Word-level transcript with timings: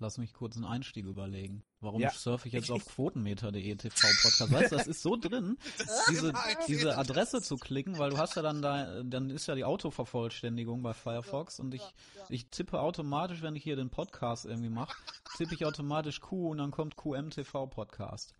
lass 0.00 0.18
mich 0.18 0.32
kurz 0.32 0.56
einen 0.56 0.64
Einstieg 0.64 1.06
überlegen. 1.06 1.62
Warum 1.80 2.00
Ja. 2.00 2.10
surfe 2.10 2.48
ich 2.48 2.54
jetzt 2.54 2.70
auf 2.70 2.84
quotenmeter.de 2.84 3.74
TV 3.76 3.94
Podcast? 4.22 4.52
Weißt 4.52 4.72
du, 4.72 4.76
das 4.76 4.86
ist 4.86 5.02
so 5.02 5.16
drin, 5.16 5.56
diese, 6.10 6.32
diese 6.66 6.98
Adresse 6.98 7.40
zu 7.42 7.56
klicken, 7.56 7.98
weil 7.98 8.10
du 8.10 8.18
hast 8.18 8.34
ja 8.36 8.42
dann 8.42 8.60
da, 8.62 9.02
dann 9.02 9.30
ist 9.30 9.46
ja 9.46 9.54
die 9.54 9.64
Autovervollständigung 9.64 10.82
bei 10.82 10.92
Firefox 10.94 11.60
und 11.60 11.74
ich, 11.74 11.82
ich 12.28 12.46
tippe 12.48 12.80
automatisch, 12.80 13.42
wenn 13.42 13.54
ich 13.56 13.62
hier 13.62 13.76
den 13.76 13.90
Podcast 13.90 14.44
irgendwie 14.46 14.70
mache, 14.70 14.96
tippe 15.36 15.54
ich 15.54 15.64
automatisch 15.64 16.20
Q 16.20 16.50
und 16.50 16.58
dann 16.58 16.70
kommt 16.70 16.96
QMTV 16.96 17.66
Podcast. 17.68 18.34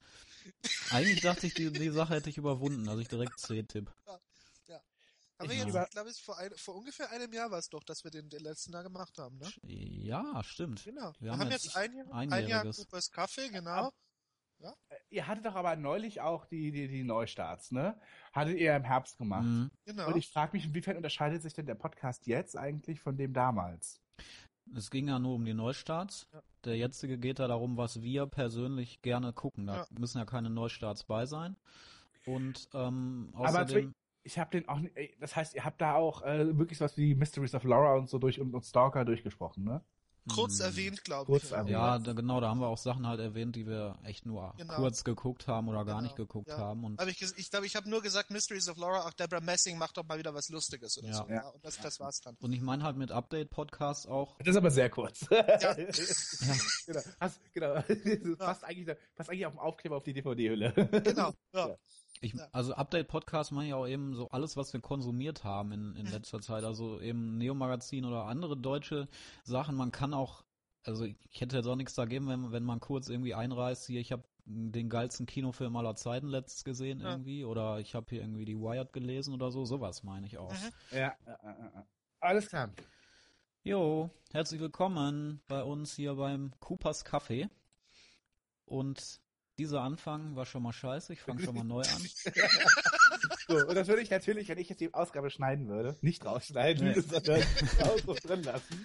Eigentlich 0.91 1.21
dachte 1.21 1.47
ich, 1.47 1.55
die, 1.55 1.71
die 1.73 1.91
Sache 1.91 2.15
hätte 2.15 2.31
ich 2.31 2.39
überwunden, 2.39 2.89
also 2.89 3.01
ich 3.01 3.09
direkt 3.09 3.39
C 3.39 3.63
tipp. 3.63 3.91
Haben 5.41 5.49
wir 5.51 5.57
Ja. 5.57 5.67
jetzt, 5.83 5.91
glaube 5.93 6.11
ich, 6.11 6.23
vor, 6.23 6.39
ein, 6.39 6.51
vor 6.57 6.77
ungefähr 6.77 7.11
einem 7.11 7.33
Jahr 7.33 7.51
war 7.51 7.59
es 7.59 7.69
doch, 7.69 7.83
dass 7.85 8.05
wir 8.05 8.11
den, 8.11 8.29
den 8.29 8.43
letzten 8.43 8.73
da 8.73 8.83
gemacht 8.83 9.19
haben, 9.19 9.39
ne? 9.39 9.49
Ja, 9.65 10.43
stimmt. 10.45 10.85
Genau. 10.85 11.13
Wir 11.19 11.21
Wir 11.21 11.33
haben 11.33 11.41
haben, 11.41 11.51
jetzt 11.51 11.65
jetzt 11.65 11.77
ein 11.77 11.93
Jahr, 11.97 12.13
ein 12.15 12.49
Jahr. 12.49 12.65
Coopers 12.71 13.11
Kaffee, 13.11 13.49
genau. 13.49 13.91
Ihr 15.09 15.27
hattet 15.27 15.47
doch 15.47 15.55
aber 15.55 15.75
neulich 15.77 16.21
auch 16.21 16.45
die, 16.45 16.71
die, 16.71 16.87
die 16.87 17.03
Neustarts, 17.03 17.71
ne? 17.73 17.99
Hattet 18.35 18.59
ihr 18.59 18.77
im 18.77 18.85
Herbst 18.85 19.17
gemacht. 19.17 19.45
Mhm. 19.45 19.71
Genau. 19.87 20.09
Und 20.09 20.17
ich 20.19 20.29
frage 20.29 20.55
mich, 20.55 20.67
inwiefern 20.67 20.97
unterscheidet 20.99 21.41
sich 21.43 21.55
denn 21.55 21.65
der 21.67 21.75
Podcast 21.77 22.27
jetzt 22.27 22.57
eigentlich 22.59 23.01
von 23.01 23.17
dem 23.17 23.33
damals? 23.33 24.01
Es 24.77 24.91
ging 24.91 25.09
ja 25.09 25.19
nur 25.19 25.35
um 25.37 25.45
die 25.47 25.55
Neustarts. 25.55 26.29
Ja. 26.33 26.43
Der 26.65 26.77
jetzige 26.77 27.17
geht 27.19 27.39
da 27.39 27.49
darum, 27.49 27.79
was 27.79 28.03
wir 28.03 28.27
persönlich 28.27 29.01
gerne 29.01 29.33
gucken. 29.33 29.67
Da 29.67 29.77
Ja. 29.79 29.87
müssen 29.99 30.19
ja 30.19 30.27
keine 30.27 30.51
Neustarts 30.51 31.05
bei 31.05 31.25
sein. 31.25 31.57
Und 32.27 32.69
ähm, 32.75 33.31
Aber 33.35 33.49
außerdem, 33.49 33.95
ich 34.23 34.39
habe 34.39 34.51
den 34.51 34.69
auch 34.69 34.79
nicht, 34.79 34.97
ey, 34.97 35.17
das 35.21 35.35
heißt, 35.37 35.55
ihr 35.55 35.65
habt 35.65 35.81
da 35.81 35.95
auch 35.95 36.23
äh, 36.23 36.57
wirklich 36.59 36.81
was 36.81 36.97
wie 36.97 37.15
Mysteries 37.15 37.55
of 37.55 37.65
Laura 37.65 37.95
und 37.95 38.09
so 38.09 38.19
durch 38.19 38.41
und, 38.41 38.55
und 38.55 38.65
Stalker 38.65 39.05
durchgesprochen, 39.05 39.65
ne? 39.65 39.83
Kurz 40.35 40.59
Hm. 40.59 40.67
erwähnt, 40.67 41.03
glaube 41.03 41.25
Kurz 41.33 41.45
ich. 41.45 41.53
erwähnt. 41.53 41.71
ja, 41.71 41.99
da, 41.99 42.13
genau, 42.13 42.43
da 42.43 42.51
haben 42.51 42.61
wir 42.61 42.69
auch 42.69 42.77
Sachen 42.77 43.07
halt 43.07 43.21
erwähnt, 43.21 43.57
die 43.57 43.67
wir 43.67 43.99
echt 44.05 44.27
nur 44.27 44.53
Genau. 44.59 44.75
kurz 44.77 45.03
geguckt 45.03 45.49
haben 45.49 45.67
oder 45.69 45.79
gar 45.79 45.97
Genau, 45.97 46.01
nicht 46.03 46.15
geguckt 46.15 46.51
ja. 46.51 46.59
haben. 46.59 46.85
Und 46.85 47.01
Aber 47.01 47.09
ich, 47.11 47.17
ges- 47.17 47.33
ich 47.39 47.51
glaube, 47.51 47.65
ich 47.65 47.75
habe 47.75 47.89
nur 47.89 48.03
gesagt, 48.03 48.31
Mysteries 48.31 48.69
of 48.69 48.77
Laura, 48.77 49.05
ach, 49.07 49.15
Deborah 49.15 49.41
Messing 49.41 49.79
macht 49.79 49.97
doch 49.97 50.05
mal 50.07 50.19
wieder 50.19 50.35
was 50.35 50.51
Lustiges 50.51 50.99
oder 50.99 51.09
Ja. 51.09 51.15
so. 51.15 51.27
Ja. 51.27 51.35
Ja. 51.37 51.49
Und 51.49 51.65
das, 51.65 51.79
das 51.79 51.99
war's 52.01 52.21
dann. 52.21 52.37
und 52.39 52.53
ich 52.53 52.61
meine 52.61 52.83
halt 52.85 52.99
mit 52.99 53.11
Update-Podcast 53.11 54.09
auch, 54.09 54.37
Das 54.39 54.49
ist 54.49 54.57
aber 54.57 54.71
sehr 54.71 54.91
kurz. 54.91 55.27
Ja. 55.31 55.75
genau. 55.75 57.01
Hast, 57.19 57.41
genau. 57.55 57.75
Das 57.75 57.85
passt, 58.39 58.65
eigentlich, 58.65 58.97
passt 59.17 59.31
eigentlich 59.31 59.47
auf 59.47 59.55
dem 59.55 59.61
Aufkleber 59.61 59.97
auf 59.97 60.05
die 60.05 60.13
DVD-Hülle. 60.13 60.73
genau. 61.03 61.33
Ja. 61.55 61.77
Ich, 62.21 62.35
Ja. 62.35 62.47
also 62.53 62.75
Update-Podcast 62.75 63.53
meine 63.53 63.69
ich 63.69 63.75
auch 63.75 63.87
eben 63.87 64.15
so 64.15 64.29
alles, 64.29 64.57
was 64.57 64.73
wir 64.73 64.81
konsumiert 64.81 65.43
haben 65.45 65.73
in, 65.73 65.97
in 65.97 66.07
letzter 66.25 66.41
Zeit. 66.41 66.65
Also 66.65 67.01
eben 67.01 67.39
Neo-Magazin 67.39 68.05
oder 68.05 68.25
andere 68.27 68.57
deutsche 68.57 69.09
Sachen. 69.45 69.75
Man 69.75 69.91
kann 69.91 70.13
auch, 70.15 70.45
also 70.85 71.05
ich 71.05 71.17
hätte 71.41 71.57
jetzt 71.57 71.67
auch 71.67 71.77
nichts 71.77 71.95
dagegen, 71.95 72.29
wenn, 72.29 72.53
wenn 72.53 72.65
man 72.65 72.81
kurz 72.81 73.09
irgendwie 73.09 73.35
einreißt, 73.35 73.87
hier, 73.87 74.01
ich 74.01 74.13
habe 74.13 74.25
den 74.45 74.89
geilsten 74.91 75.27
Kinofilm 75.27 75.77
aller 75.77 75.95
Zeiten 75.95 76.27
letztens 76.27 76.65
gesehen 76.65 77.01
Ja. 77.01 77.11
irgendwie 77.13 77.45
oder 77.45 77.79
ich 77.79 77.95
habe 77.95 78.07
hier 78.11 78.21
irgendwie 78.21 78.45
die 78.45 78.57
Wired 78.59 78.93
gelesen 78.93 79.33
oder 79.33 79.51
so, 79.51 79.65
sowas 79.65 80.03
meine 80.03 80.27
ich 80.27 80.39
auch. 80.39 80.53
Ja, 80.91 80.99
ja, 80.99 81.17
ja, 81.27 81.39
ja. 81.75 81.87
alles 82.21 82.49
klar. 82.49 82.71
Jo, 83.63 84.11
herzlich 84.33 84.61
willkommen 84.61 85.41
bei 85.47 85.63
uns 85.63 85.95
hier 85.95 86.15
beim 86.15 86.53
Coopers 86.61 87.05
Kaffee. 87.05 87.49
Und 88.65 89.21
dieser 89.61 89.83
Anfang 89.83 90.35
war 90.37 90.47
schon 90.47 90.63
mal 90.63 90.73
scheiße, 90.73 91.13
ich 91.13 91.21
fange 91.21 91.43
schon 91.43 91.55
mal 91.55 91.65
neu 91.65 91.83
an. 91.83 92.03
So, 93.49 93.57
und 93.67 93.75
das 93.75 93.89
würde 93.89 94.01
ich 94.01 94.11
natürlich, 94.11 94.49
wenn 94.49 94.59
ich 94.59 94.69
jetzt 94.69 94.81
die 94.81 94.95
Ausgabe 94.95 95.29
schneiden 95.29 95.67
würde, 95.67 95.97
nicht 96.03 96.25
rausschneiden, 96.25 96.87
Nee. 96.93 97.01
sondern 97.01 97.43
so 98.07 98.15
drin 98.15 98.45
lassen. 98.45 98.81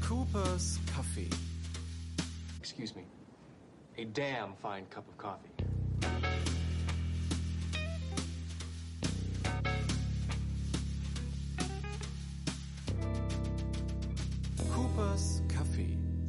Cooper's 0.00 0.78
Coffee. 0.94 1.28
Excuse 2.60 2.94
me. 2.94 3.04
A 3.98 4.04
damn 4.12 4.54
fine 4.62 4.86
cup 4.90 5.04
of 5.08 5.16
coffee. 5.18 5.50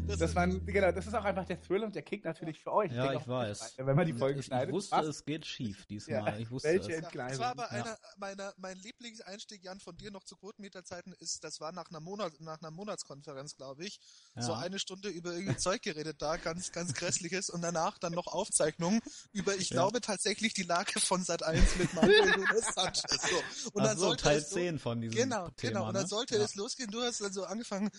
Coffee. 0.08 0.20
Das 0.20 0.36
war, 0.36 0.48
genau, 0.48 0.92
das 0.92 1.08
ist 1.08 1.14
auch 1.14 1.24
einfach 1.24 1.46
der 1.46 1.62
Thrill 1.62 1.84
und 1.84 1.96
der 1.96 2.02
Kick 2.04 2.24
natürlich 2.26 2.60
für 2.60 2.72
euch. 2.72 2.92
Ja, 2.92 3.12
ich 3.12 3.18
auch, 3.20 3.28
weiß. 3.28 3.74
Wenn 3.78 3.96
man 3.96 4.06
die 4.06 4.14
Folge 4.14 4.40
ich, 4.40 4.46
schneidet. 4.46 4.70
ich 4.70 4.74
wusste, 4.76 4.96
was? 4.96 5.06
es 5.08 5.26
geht 5.26 5.46
schief 5.46 5.86
diesmal. 5.86 6.34
Ja, 6.34 6.38
ich 6.38 6.50
wusste 6.52 6.70
welche 6.70 6.92
es. 6.94 7.04
Entgleisung. 7.04 7.40
Das 7.40 7.40
war 7.40 7.52
aber 7.52 7.64
Ja. 7.76 7.84
einer 7.84 7.98
meiner, 8.18 8.54
mein 8.58 8.78
Lieblingseinstieg, 8.78 9.64
Jan, 9.64 9.80
von 9.80 9.96
dir 9.98 10.12
noch 10.12 10.24
zu 10.24 10.36
Quotenmeterzeiten 10.36 11.14
ist, 11.20 11.44
das 11.44 11.60
war 11.60 11.72
nach 11.72 11.90
einer 11.90 12.00
Monat, 12.00 12.34
nach 12.40 12.60
einer 12.62 12.72
Monatskonferenz, 12.72 13.56
glaube 13.56 13.86
ich. 13.86 14.00
Ja. 14.36 14.42
So 14.42 14.54
eine 14.54 14.80
Stunde 14.80 15.10
über 15.10 15.34
irgendwie 15.34 15.58
Zeug 15.58 15.82
geredet 15.82 16.22
da, 16.22 16.38
ganz, 16.38 16.72
ganz 16.72 16.94
grässliches 16.94 17.50
und 17.50 17.62
danach 17.62 17.98
dann 17.98 18.14
noch 18.14 18.28
Aufzeichnungen 18.28 19.02
über, 19.32 19.56
ich 19.56 19.70
glaube 19.70 20.02
tatsächlich 20.02 20.54
die 20.54 20.64
Lage 20.64 21.00
von 21.00 21.24
Sat 21.24 21.44
1 21.44 21.76
mit 21.78 21.94
Manuel 21.94 22.32
Nunes 22.38 22.66
Sanchez. 22.74 23.22
So. 23.22 23.70
Und 23.74 23.82
Ach 23.82 23.88
dann 23.88 23.98
so, 23.98 24.06
sollte 24.06 24.24
Teil 24.24 24.38
es 24.38 24.50
so- 24.50 24.56
10 24.56 24.80
von 24.80 25.02
diesem 25.02 25.16
Genau, 25.16 25.50
Thema. 25.50 25.72
genau. 25.74 25.88
Und 25.88 25.94
dann 25.94 26.04
ne? 26.04 26.08
sollte 26.08 26.38
ja. 26.38 26.44
es 26.44 26.56
losgehen. 26.56 26.92
Du 26.92 27.02
hast 27.02 27.22
dann 27.22 27.34
so 27.34 27.44
angefangen. 27.46 27.90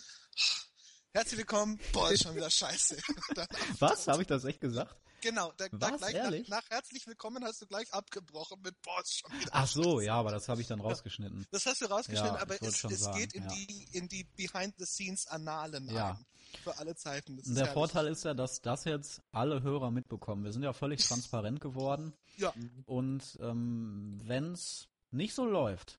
Herzlich 1.16 1.38
willkommen. 1.38 1.80
Boah, 1.94 2.10
ist 2.10 2.24
schon 2.24 2.36
wieder 2.36 2.50
scheiße. 2.50 2.94
Was? 3.78 4.06
Habe 4.06 4.20
ich 4.20 4.28
das 4.28 4.44
echt 4.44 4.60
gesagt? 4.60 4.94
genau, 5.22 5.50
da, 5.56 5.66
da 5.70 5.96
gleich 5.96 6.12
nach, 6.12 6.60
nach 6.60 6.68
herzlich 6.68 7.06
willkommen 7.06 7.42
hast 7.42 7.62
du 7.62 7.66
gleich 7.66 7.90
abgebrochen 7.94 8.60
mit 8.60 8.78
Boah, 8.82 9.00
ist 9.00 9.20
schon 9.20 9.32
wieder 9.40 9.48
Ach 9.50 9.66
so, 9.66 10.02
ja, 10.02 10.12
aber 10.16 10.30
das 10.32 10.46
habe 10.50 10.60
ich 10.60 10.66
dann 10.66 10.78
rausgeschnitten. 10.78 11.46
Das 11.50 11.64
hast 11.64 11.80
du 11.80 11.86
rausgeschnitten, 11.86 12.34
Ja, 12.34 12.42
aber 12.42 12.60
es, 12.60 12.84
es 12.84 13.00
sagen, 13.00 13.18
geht 13.18 13.32
in 13.32 13.44
ja. 13.44 13.48
die 13.48 13.88
in 13.92 14.08
die 14.08 14.24
Behind 14.36 14.74
the 14.76 14.84
Scenes 14.84 15.26
Annalen 15.28 15.88
Ja. 15.88 16.10
ein. 16.10 16.26
Für 16.62 16.76
alle 16.76 16.94
Zeiten. 16.94 17.36
Der 17.36 17.54
herrlich. 17.54 17.72
Vorteil 17.72 18.08
ist 18.08 18.22
ja, 18.26 18.34
dass 18.34 18.60
das 18.60 18.84
jetzt 18.84 19.22
alle 19.32 19.62
Hörer 19.62 19.90
mitbekommen. 19.90 20.44
Wir 20.44 20.52
sind 20.52 20.64
ja 20.64 20.74
völlig 20.74 21.00
transparent 21.08 21.62
geworden. 21.62 22.12
Ja, 22.36 22.52
Und 22.84 23.38
ähm, 23.40 24.20
wenn's 24.22 24.90
nicht 25.12 25.32
so 25.32 25.46
läuft, 25.46 25.98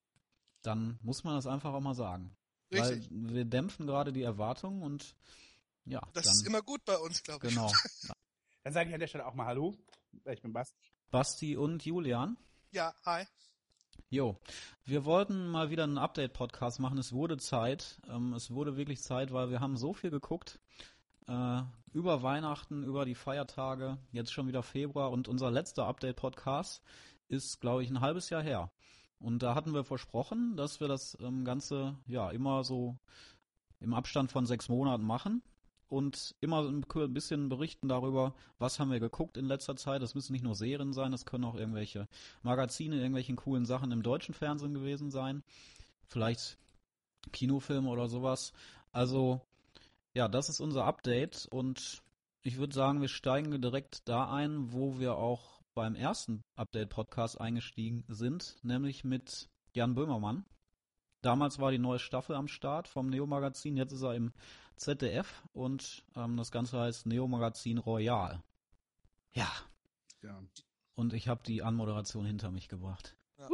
dann 0.62 1.00
muss 1.02 1.24
man 1.24 1.34
das 1.34 1.48
einfach 1.48 1.74
auch 1.74 1.82
mal 1.82 1.96
sagen. 1.96 2.37
Richtig. 2.72 3.10
Weil 3.12 3.34
wir 3.34 3.46
dämpfen 3.46 3.88
gerade 3.88 4.14
die 4.14 4.24
Erwartungen 4.24 4.82
und 4.84 5.16
ja, 5.86 6.02
das 6.14 6.26
dann 6.26 6.34
ist 6.34 6.48
immer 6.48 6.62
gut 6.62 6.84
bei 6.86 6.98
uns, 6.98 7.24
glaube 7.24 7.48
ich. 7.48 7.54
genau. 7.54 7.72
Dann 8.64 8.74
sage 8.74 8.90
ich 8.90 8.94
an 8.94 9.00
der 9.00 9.08
Stelle 9.08 9.26
auch 9.26 9.34
mal 9.34 9.46
Hallo. 9.46 9.78
Ich 10.26 10.42
bin 10.42 10.52
Basti. 10.52 10.76
Basti 11.10 11.56
und 11.56 11.86
Julian. 11.86 12.36
Ja, 12.72 12.94
hi. 13.06 13.26
Jo, 14.10 14.38
wir 14.84 15.06
wollten 15.06 15.48
mal 15.48 15.70
wieder 15.70 15.86
einen 15.86 15.98
Update-Podcast 15.98 16.82
machen. 16.82 16.98
Es 16.98 17.14
wurde 17.14 17.38
Zeit. 17.38 18.02
Ähm, 18.10 18.34
es 18.34 18.52
wurde 18.52 18.76
wirklich 18.76 19.02
Zeit, 19.02 19.32
weil 19.32 19.50
wir 19.50 19.62
haben 19.62 19.78
so 19.78 19.94
viel 19.94 20.12
geguckt. 20.12 20.60
Äh, 21.28 21.62
über 21.94 22.24
Weihnachten, 22.24 22.84
über 22.84 23.06
die 23.06 23.16
Feiertage, 23.16 23.98
jetzt 24.12 24.32
schon 24.32 24.48
wieder 24.48 24.64
Februar 24.64 25.12
und 25.12 25.28
unser 25.28 25.50
letzter 25.50 25.86
Update-Podcast 25.88 26.82
ist, 27.28 27.60
glaube 27.60 27.84
ich, 27.84 27.90
ein 27.90 28.02
halbes 28.02 28.30
Jahr 28.30 28.44
her. 28.44 28.72
Und 29.20 29.42
da 29.44 29.56
hatten 29.56 29.74
wir 29.74 29.84
versprochen, 29.84 30.56
dass 30.58 30.80
wir 30.80 30.88
das 30.88 31.18
ähm, 31.22 31.44
Ganze 31.44 31.98
ja 32.06 32.30
immer 32.30 32.64
so 32.64 32.98
im 33.80 33.94
Abstand 33.94 34.32
von 34.32 34.46
sechs 34.46 34.70
Monaten 34.70 35.04
machen 35.04 35.42
und 35.90 36.36
immer 36.42 36.68
ein 36.68 36.84
bisschen 37.14 37.50
berichten 37.50 37.88
darüber, 37.88 38.36
was 38.60 38.80
haben 38.80 38.92
wir 38.92 39.00
geguckt 39.00 39.38
in 39.38 39.46
letzter 39.46 39.76
Zeit. 39.76 40.02
Das 40.02 40.16
müssen 40.16 40.34
nicht 40.34 40.44
nur 40.44 40.56
Serien 40.56 40.94
sein, 40.94 41.12
das 41.12 41.26
können 41.26 41.46
auch 41.46 41.56
irgendwelche 41.56 42.08
Magazine, 42.44 42.98
irgendwelchen 42.98 43.38
coolen 43.38 43.66
Sachen 43.66 43.92
im 43.92 44.04
deutschen 44.04 44.34
Fernsehen 44.34 44.74
gewesen 44.74 45.12
sein. 45.12 45.44
Vielleicht 46.06 46.58
Kinofilme 47.32 47.90
oder 47.90 48.08
sowas. 48.08 48.54
Also, 48.92 49.42
ja, 50.14 50.28
das 50.28 50.50
ist 50.50 50.60
unser 50.60 50.86
Update 50.86 51.48
und 51.50 52.02
ich 52.42 52.58
würde 52.58 52.74
sagen, 52.74 53.02
wir 53.02 53.10
steigen 53.10 53.62
direkt 53.62 54.08
da 54.08 54.32
ein, 54.32 54.72
wo 54.72 55.00
wir 55.00 55.16
auch 55.16 55.57
beim 55.78 55.94
ersten 55.94 56.44
Update-Podcast 56.56 57.40
eingestiegen 57.40 58.04
sind, 58.08 58.58
nämlich 58.64 59.04
mit 59.04 59.48
Jan 59.74 59.94
Böhmermann. 59.94 60.44
Damals 61.22 61.60
war 61.60 61.70
die 61.70 61.78
neue 61.78 62.00
Staffel 62.00 62.36
am 62.36 62.48
Start 62.48 62.88
vom 62.88 63.10
Neo-Magazin, 63.12 63.78
jetzt 63.78 63.92
ist 63.92 64.02
er 64.02 64.16
im 64.16 64.34
ZDF 64.76 65.44
und 65.54 66.04
ähm, 66.16 66.36
das 66.36 66.50
Ganze 66.50 66.80
heißt 66.80 67.06
Neo-Magazin 67.06 67.78
Royal. 67.78 68.42
Ja, 69.34 69.52
Ja. 70.24 70.42
und 70.96 71.14
ich 71.14 71.28
habe 71.28 71.44
die 71.44 71.62
Anmoderation 71.62 72.26
hinter 72.26 72.50
mich 72.50 72.70
gebracht. 72.70 73.16
Ja, 73.38 73.48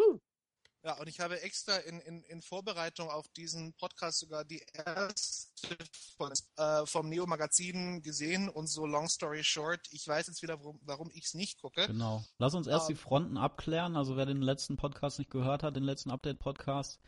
und 0.91 1.07
ich 1.07 1.21
habe 1.21 1.41
extra 1.41 1.77
in, 1.77 2.00
in, 2.01 2.24
in 2.24 2.41
Vorbereitung 2.41 3.09
auf 3.09 3.30
diesen 3.30 3.74
Podcast 3.74 4.19
sogar 4.19 4.44
die 4.44 4.62
erste 4.74 5.77
von, 6.18 6.33
äh, 6.57 6.85
vom 6.85 7.07
Neo 7.07 7.25
Magazin 7.25 8.01
gesehen 8.01 8.50
und 8.50 8.68
so 8.68 8.85
long 8.85 9.07
story 9.07 9.45
short, 9.45 9.88
ich 9.91 10.06
weiß 10.06 10.27
jetzt 10.27 10.41
wieder, 10.41 10.59
warum, 10.59 10.80
warum 10.83 11.09
ich 11.13 11.25
es 11.25 11.33
nicht 11.35 11.62
gucke. 11.62 11.88
Genau. 11.88 12.25
Lass 12.38 12.53
uns 12.53 12.68
erst 12.68 12.89
Ähm. 12.89 12.95
die 12.95 13.01
Fronten 13.01 13.38
abklären. 13.38 13.95
Also 13.95 14.18
wer 14.18 14.25
den 14.25 14.41
letzten 14.41 14.75
Podcast 14.75 15.19
nicht 15.19 15.31
gehört 15.31 15.63
hat, 15.63 15.75
den 15.75 15.83
letzten 15.83 16.12
Update-Podcast, 16.12 17.00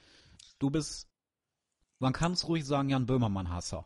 du 0.57 0.69
bist, 0.69 1.09
man 1.99 2.13
kann 2.13 2.31
es 2.31 2.47
ruhig 2.47 2.65
sagen, 2.65 2.87
Jan 2.89 3.05
Böhmermann-Hasser. 3.05 3.85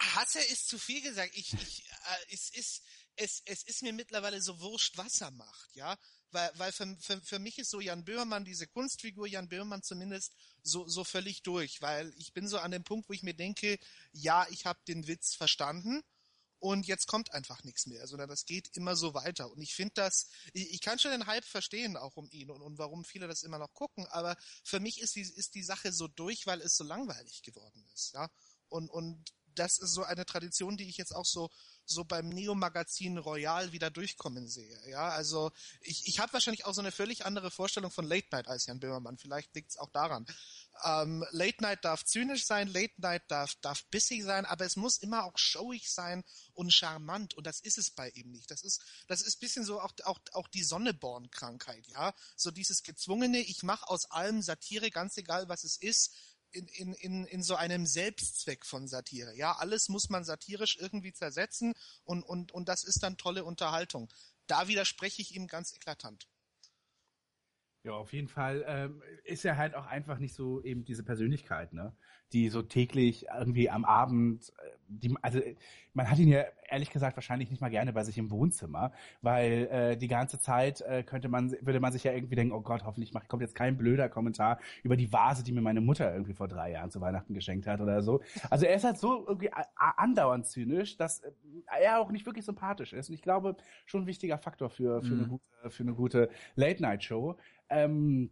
Hasser 0.00 0.40
ist 0.50 0.68
zu 0.68 0.78
viel 0.78 1.02
gesagt. 1.02 1.32
Ich, 1.34 1.52
ich, 1.52 1.84
äh, 1.84 2.34
es 2.34 2.50
ist, 2.50 2.82
es, 3.16 3.42
es 3.44 3.62
ist 3.62 3.82
mir 3.82 3.92
mittlerweile 3.92 4.40
so 4.40 4.58
wurscht, 4.60 4.96
was 4.96 5.20
er 5.20 5.30
macht, 5.32 5.76
ja. 5.76 5.98
Weil, 6.32 6.50
weil 6.56 6.72
für, 6.72 6.96
für, 7.00 7.20
für 7.20 7.38
mich 7.38 7.58
ist 7.58 7.70
so 7.70 7.80
Jan 7.80 8.04
Böhmermann, 8.04 8.44
diese 8.44 8.66
Kunstfigur 8.66 9.26
Jan 9.26 9.48
Böhmermann 9.48 9.82
zumindest 9.82 10.34
so, 10.62 10.86
so 10.88 11.04
völlig 11.04 11.42
durch, 11.42 11.82
weil 11.82 12.12
ich 12.16 12.32
bin 12.32 12.48
so 12.48 12.58
an 12.58 12.70
dem 12.70 12.84
Punkt, 12.84 13.08
wo 13.08 13.12
ich 13.12 13.22
mir 13.22 13.34
denke, 13.34 13.78
ja, 14.12 14.46
ich 14.50 14.66
habe 14.66 14.80
den 14.88 15.06
Witz 15.06 15.34
verstanden 15.34 16.02
und 16.58 16.86
jetzt 16.86 17.06
kommt 17.06 17.32
einfach 17.32 17.64
nichts 17.64 17.86
mehr, 17.86 18.06
sondern 18.06 18.28
das 18.28 18.46
geht 18.46 18.68
immer 18.76 18.94
so 18.94 19.14
weiter. 19.14 19.50
Und 19.50 19.60
ich 19.60 19.74
finde 19.74 19.94
das, 19.94 20.28
ich, 20.52 20.72
ich, 20.72 20.80
kann 20.80 20.98
schon 20.98 21.10
den 21.10 21.26
Hype 21.26 21.44
verstehen 21.44 21.96
auch 21.96 22.16
um 22.16 22.30
ihn 22.30 22.50
und, 22.50 22.62
und 22.62 22.78
warum 22.78 23.04
viele 23.04 23.26
das 23.26 23.42
immer 23.42 23.58
noch 23.58 23.74
gucken, 23.74 24.06
aber 24.06 24.36
für 24.62 24.78
mich 24.78 25.00
ist 25.00 25.16
die, 25.16 25.22
ist 25.22 25.54
die 25.54 25.64
Sache 25.64 25.92
so 25.92 26.06
durch, 26.06 26.46
weil 26.46 26.60
es 26.60 26.76
so 26.76 26.84
langweilig 26.84 27.42
geworden 27.42 27.84
ist, 27.92 28.14
ja. 28.14 28.30
Und, 28.68 28.88
und 28.88 29.32
das 29.54 29.78
ist 29.78 29.92
so 29.92 30.02
eine 30.02 30.24
Tradition, 30.24 30.76
die 30.76 30.88
ich 30.88 30.96
jetzt 30.96 31.14
auch 31.14 31.26
so 31.26 31.50
so 31.84 32.04
beim 32.04 32.28
Neo-Magazin 32.28 33.18
Royal 33.18 33.72
wieder 33.72 33.90
durchkommen 33.90 34.48
sehe. 34.48 34.78
Ja, 34.88 35.08
also 35.10 35.50
ich, 35.80 36.06
ich 36.06 36.20
habe 36.20 36.32
wahrscheinlich 36.32 36.64
auch 36.64 36.74
so 36.74 36.80
eine 36.80 36.92
völlig 36.92 37.24
andere 37.24 37.50
Vorstellung 37.50 37.90
von 37.90 38.06
Late 38.06 38.28
Night 38.30 38.48
als 38.48 38.66
Jan 38.66 38.80
Böhmermann. 38.80 39.18
Vielleicht 39.18 39.54
liegt 39.54 39.70
es 39.70 39.78
auch 39.78 39.90
daran. 39.90 40.26
Ähm, 40.84 41.24
Late 41.30 41.62
Night 41.62 41.84
darf 41.84 42.04
zynisch 42.04 42.46
sein, 42.46 42.68
Late 42.68 42.94
Night 42.98 43.22
darf, 43.28 43.54
darf 43.56 43.84
bissig 43.86 44.24
sein, 44.24 44.46
aber 44.46 44.64
es 44.64 44.76
muss 44.76 44.98
immer 44.98 45.24
auch 45.24 45.36
showig 45.36 45.90
sein 45.90 46.24
und 46.54 46.72
charmant. 46.72 47.34
Und 47.34 47.46
das 47.46 47.60
ist 47.60 47.78
es 47.78 47.90
bei 47.90 48.10
ihm 48.10 48.30
nicht. 48.30 48.50
Das 48.50 48.62
ist, 48.62 48.80
das 49.06 49.22
ist 49.22 49.40
bisschen 49.40 49.64
so 49.64 49.80
auch, 49.80 49.92
auch, 50.04 50.18
auch 50.32 50.48
die 50.48 50.64
Sonneborn-Krankheit, 50.64 51.86
ja. 51.88 52.14
So 52.36 52.50
dieses 52.50 52.82
gezwungene, 52.82 53.38
ich 53.40 53.62
mache 53.62 53.88
aus 53.88 54.10
allem 54.10 54.42
Satire, 54.42 54.90
ganz 54.90 55.16
egal 55.16 55.48
was 55.48 55.64
es 55.64 55.76
ist 55.76 56.14
in, 56.52 56.66
in, 56.68 56.94
in, 56.94 57.24
in 57.26 57.42
so 57.42 57.54
einem 57.54 57.86
Selbstzweck 57.86 58.64
von 58.64 58.88
Satire. 58.88 59.34
Ja, 59.36 59.56
alles 59.56 59.88
muss 59.88 60.08
man 60.08 60.24
satirisch 60.24 60.76
irgendwie 60.78 61.12
zersetzen 61.12 61.74
und, 62.04 62.22
und, 62.22 62.52
und 62.52 62.68
das 62.68 62.84
ist 62.84 63.02
dann 63.02 63.16
tolle 63.16 63.44
Unterhaltung. 63.44 64.12
Da 64.46 64.68
widerspreche 64.68 65.22
ich 65.22 65.34
ihm 65.34 65.46
ganz 65.46 65.72
eklatant. 65.72 66.26
Ja, 67.84 67.94
auf 67.94 68.12
jeden 68.12 68.28
Fall 68.28 68.64
ähm, 68.68 69.02
ist 69.24 69.44
er 69.44 69.56
halt 69.56 69.74
auch 69.74 69.86
einfach 69.86 70.18
nicht 70.18 70.34
so 70.34 70.62
eben 70.62 70.84
diese 70.84 71.02
Persönlichkeit, 71.02 71.72
ne? 71.72 71.92
Die 72.32 72.48
so 72.48 72.62
täglich 72.62 73.26
irgendwie 73.36 73.70
am 73.70 73.84
Abend, 73.84 74.50
äh, 74.50 74.70
die, 74.86 75.14
also 75.20 75.40
man 75.92 76.08
hat 76.08 76.18
ihn 76.20 76.28
ja 76.28 76.44
ehrlich 76.70 76.90
gesagt 76.90 77.16
wahrscheinlich 77.16 77.50
nicht 77.50 77.60
mal 77.60 77.70
gerne 77.70 77.92
bei 77.92 78.04
sich 78.04 78.16
im 78.18 78.30
Wohnzimmer, 78.30 78.92
weil 79.20 79.68
äh, 79.70 79.96
die 79.96 80.06
ganze 80.06 80.38
Zeit 80.38 80.80
äh, 80.82 81.02
könnte 81.02 81.28
man, 81.28 81.50
würde 81.60 81.80
man 81.80 81.92
sich 81.92 82.04
ja 82.04 82.12
irgendwie 82.12 82.36
denken, 82.36 82.54
oh 82.54 82.60
Gott, 82.60 82.84
hoffentlich 82.84 83.12
macht, 83.12 83.28
kommt 83.28 83.42
jetzt 83.42 83.56
kein 83.56 83.76
blöder 83.76 84.08
Kommentar 84.08 84.60
über 84.84 84.96
die 84.96 85.12
Vase, 85.12 85.42
die 85.42 85.50
mir 85.50 85.60
meine 85.60 85.80
Mutter 85.80 86.12
irgendwie 86.12 86.34
vor 86.34 86.46
drei 86.46 86.70
Jahren 86.70 86.90
zu 86.92 87.00
Weihnachten 87.00 87.34
geschenkt 87.34 87.66
hat 87.66 87.80
oder 87.80 88.00
so. 88.00 88.22
Also 88.48 88.64
er 88.64 88.76
ist 88.76 88.84
halt 88.84 88.98
so 88.98 89.26
irgendwie 89.26 89.50
andauernd 89.96 90.46
zynisch, 90.46 90.96
dass 90.96 91.18
äh, 91.18 91.32
er 91.80 91.98
auch 91.98 92.12
nicht 92.12 92.26
wirklich 92.26 92.44
sympathisch 92.44 92.92
ist. 92.92 93.08
Und 93.08 93.16
ich 93.16 93.22
glaube, 93.22 93.56
schon 93.86 94.02
ein 94.02 94.06
wichtiger 94.06 94.38
Faktor 94.38 94.70
für, 94.70 95.02
für, 95.02 95.14
mhm. 95.14 95.18
eine, 95.18 95.28
gute, 95.28 95.70
für 95.70 95.82
eine 95.82 95.94
gute 95.94 96.30
Late-Night-Show. 96.54 97.36
Ähm, 97.72 98.30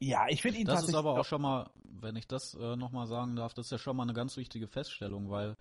ja, 0.00 0.26
ich 0.28 0.42
finde 0.42 0.58
ihn 0.60 0.66
Das 0.66 0.86
ist 0.86 0.94
aber 0.94 1.18
auch 1.18 1.24
schon 1.24 1.42
mal, 1.42 1.70
wenn 1.84 2.16
ich 2.16 2.26
das 2.26 2.54
äh, 2.54 2.76
nochmal 2.76 3.06
sagen 3.06 3.36
darf, 3.36 3.54
das 3.54 3.66
ist 3.66 3.72
ja 3.72 3.78
schon 3.78 3.96
mal 3.96 4.04
eine 4.04 4.14
ganz 4.14 4.36
wichtige 4.36 4.68
Feststellung, 4.68 5.30
weil 5.30 5.56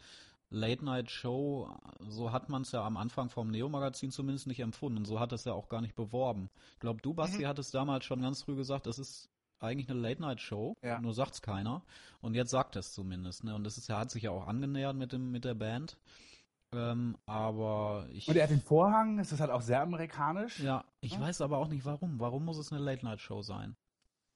Late 0.50 0.86
Night 0.86 1.12
Show, 1.12 1.70
so 2.00 2.32
hat 2.32 2.48
man 2.50 2.62
es 2.62 2.72
ja 2.72 2.84
am 2.86 2.96
Anfang 2.96 3.30
vom 3.30 3.50
Neo-Magazin 3.50 4.12
zumindest 4.12 4.48
nicht 4.48 4.62
empfunden. 4.62 5.00
Und 5.00 5.06
so 5.06 5.20
hat 5.20 5.34
es 5.34 5.44
ja 5.44 5.54
auch 5.54 5.68
gar 5.68 5.82
nicht 5.82 5.96
beworben. 5.96 6.50
Ich 6.74 6.80
glaube, 6.80 7.02
du, 7.02 7.14
Basti, 7.14 7.44
mhm. 7.44 7.48
hattest 7.48 7.74
damals 7.74 8.06
schon 8.06 8.22
ganz 8.22 8.44
früh 8.44 8.56
gesagt, 8.56 8.88
das 8.88 8.98
ist 8.98 9.30
eigentlich 9.60 9.90
eine 9.90 10.00
Late 10.00 10.22
Night 10.22 10.40
Show, 10.40 10.78
ja. 10.84 11.02
nur 11.02 11.14
sagt's 11.14 11.42
keiner. 11.42 11.82
Und 12.22 12.36
jetzt 12.36 12.52
sagt 12.52 12.76
es 12.76 12.94
zumindest, 12.94 13.44
ne? 13.44 13.56
Und 13.56 13.64
das 13.64 13.78
ist 13.78 13.90
ja, 13.90 13.98
hat 14.00 14.12
sich 14.12 14.24
ja 14.24 14.32
auch 14.32 14.48
angenähert 14.48 14.96
mit 14.96 15.12
dem, 15.12 15.32
mit 15.32 15.44
der 15.44 15.56
Band. 15.56 15.98
Ähm, 16.74 17.18
aber 17.26 18.08
ich. 18.12 18.28
Und 18.28 18.36
er 18.36 18.44
hat 18.44 18.50
den 18.50 18.62
Vorhang, 18.62 19.18
das 19.18 19.32
ist 19.32 19.40
halt 19.40 19.52
auch 19.52 19.62
sehr 19.62 19.82
amerikanisch. 19.82 20.60
Ja, 20.60 20.84
ich 21.00 21.14
ja. 21.14 21.22
weiß 21.22 21.42
aber 21.42 21.58
auch 21.58 21.68
nicht 21.68 21.86
warum. 21.86 22.20
Warum 22.20 22.46
muss 22.46 22.58
es 22.58 22.72
eine 22.72 22.82
Late-Night-Show 22.82 23.42
sein? 23.42 23.76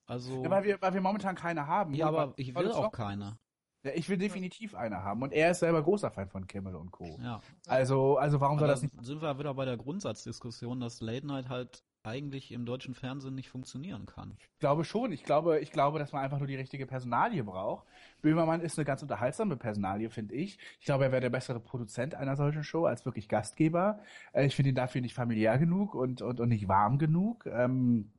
Also. 0.07 0.43
Ja, 0.43 0.49
weil 0.49 0.63
wir, 0.63 0.81
weil 0.81 0.93
wir 0.93 1.01
momentan 1.01 1.35
keine 1.35 1.67
haben. 1.67 1.93
Ja, 1.93 2.07
aber 2.07 2.33
ich 2.37 2.55
will 2.55 2.71
auch 2.71 2.91
keine. 2.91 3.37
Ja, 3.83 3.91
ich 3.95 4.07
will 4.09 4.17
definitiv 4.17 4.75
eine 4.75 5.03
haben. 5.03 5.23
Und 5.23 5.33
er 5.33 5.51
ist 5.51 5.59
selber 5.59 5.81
großer 5.81 6.11
Fan 6.11 6.29
von 6.29 6.45
Kimmel 6.45 6.75
und 6.75 6.91
Co. 6.91 7.17
Ja. 7.21 7.41
Also, 7.67 8.17
also 8.17 8.39
warum 8.39 8.59
soll 8.59 8.67
das 8.67 8.83
nicht. 8.83 8.93
Sind 9.03 9.21
wir 9.21 9.39
wieder 9.39 9.53
bei 9.53 9.65
der 9.65 9.77
Grundsatzdiskussion, 9.77 10.79
dass 10.79 11.01
Late 11.01 11.25
Night 11.25 11.49
halt 11.49 11.83
eigentlich 12.03 12.51
im 12.51 12.65
deutschen 12.65 12.95
Fernsehen 12.95 13.35
nicht 13.35 13.49
funktionieren 13.49 14.05
kann. 14.05 14.35
Ich 14.39 14.59
glaube 14.59 14.83
schon. 14.83 15.11
Ich 15.11 15.23
glaube, 15.23 15.59
ich 15.59 15.71
glaube, 15.71 15.99
dass 15.99 16.11
man 16.11 16.23
einfach 16.23 16.39
nur 16.39 16.47
die 16.47 16.55
richtige 16.55 16.85
Personalie 16.85 17.43
braucht. 17.43 17.85
Böhmermann 18.21 18.61
ist 18.61 18.77
eine 18.77 18.85
ganz 18.85 19.01
unterhaltsame 19.01 19.57
Personalie, 19.57 20.09
finde 20.09 20.35
ich. 20.35 20.57
Ich 20.79 20.85
glaube, 20.85 21.05
er 21.05 21.11
wäre 21.11 21.21
der 21.21 21.29
bessere 21.29 21.59
Produzent 21.59 22.15
einer 22.15 22.35
solchen 22.35 22.63
Show 22.63 22.85
als 22.85 23.05
wirklich 23.05 23.29
Gastgeber. 23.29 23.99
Äh, 24.33 24.45
ich 24.45 24.55
finde 24.55 24.69
ihn 24.69 24.75
dafür 24.75 25.01
nicht 25.01 25.13
familiär 25.13 25.57
genug 25.57 25.95
und, 25.95 26.21
und, 26.21 26.39
und 26.39 26.49
nicht 26.49 26.67
warm 26.67 26.97
genug. 26.97 27.45
Ähm, 27.45 28.11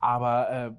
aber 0.00 0.50
äh, 0.50 0.72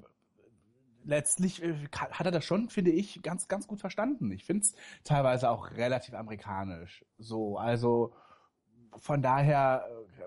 letztlich 1.06 1.64
äh, 1.64 1.76
hat 1.92 2.26
er 2.26 2.32
das 2.32 2.46
schon, 2.46 2.70
finde 2.70 2.92
ich, 2.92 3.22
ganz, 3.24 3.48
ganz 3.48 3.68
gut 3.68 3.80
verstanden. 3.80 4.32
Ich 4.32 4.44
finde 4.44 4.64
es 4.64 4.76
teilweise 5.04 5.50
auch 5.50 5.72
relativ 5.72 6.14
amerikanisch. 6.14 7.06
So, 7.18 7.58
also 7.58 8.14
von 8.98 9.22
daher 9.22 9.86
äh, 9.88 10.24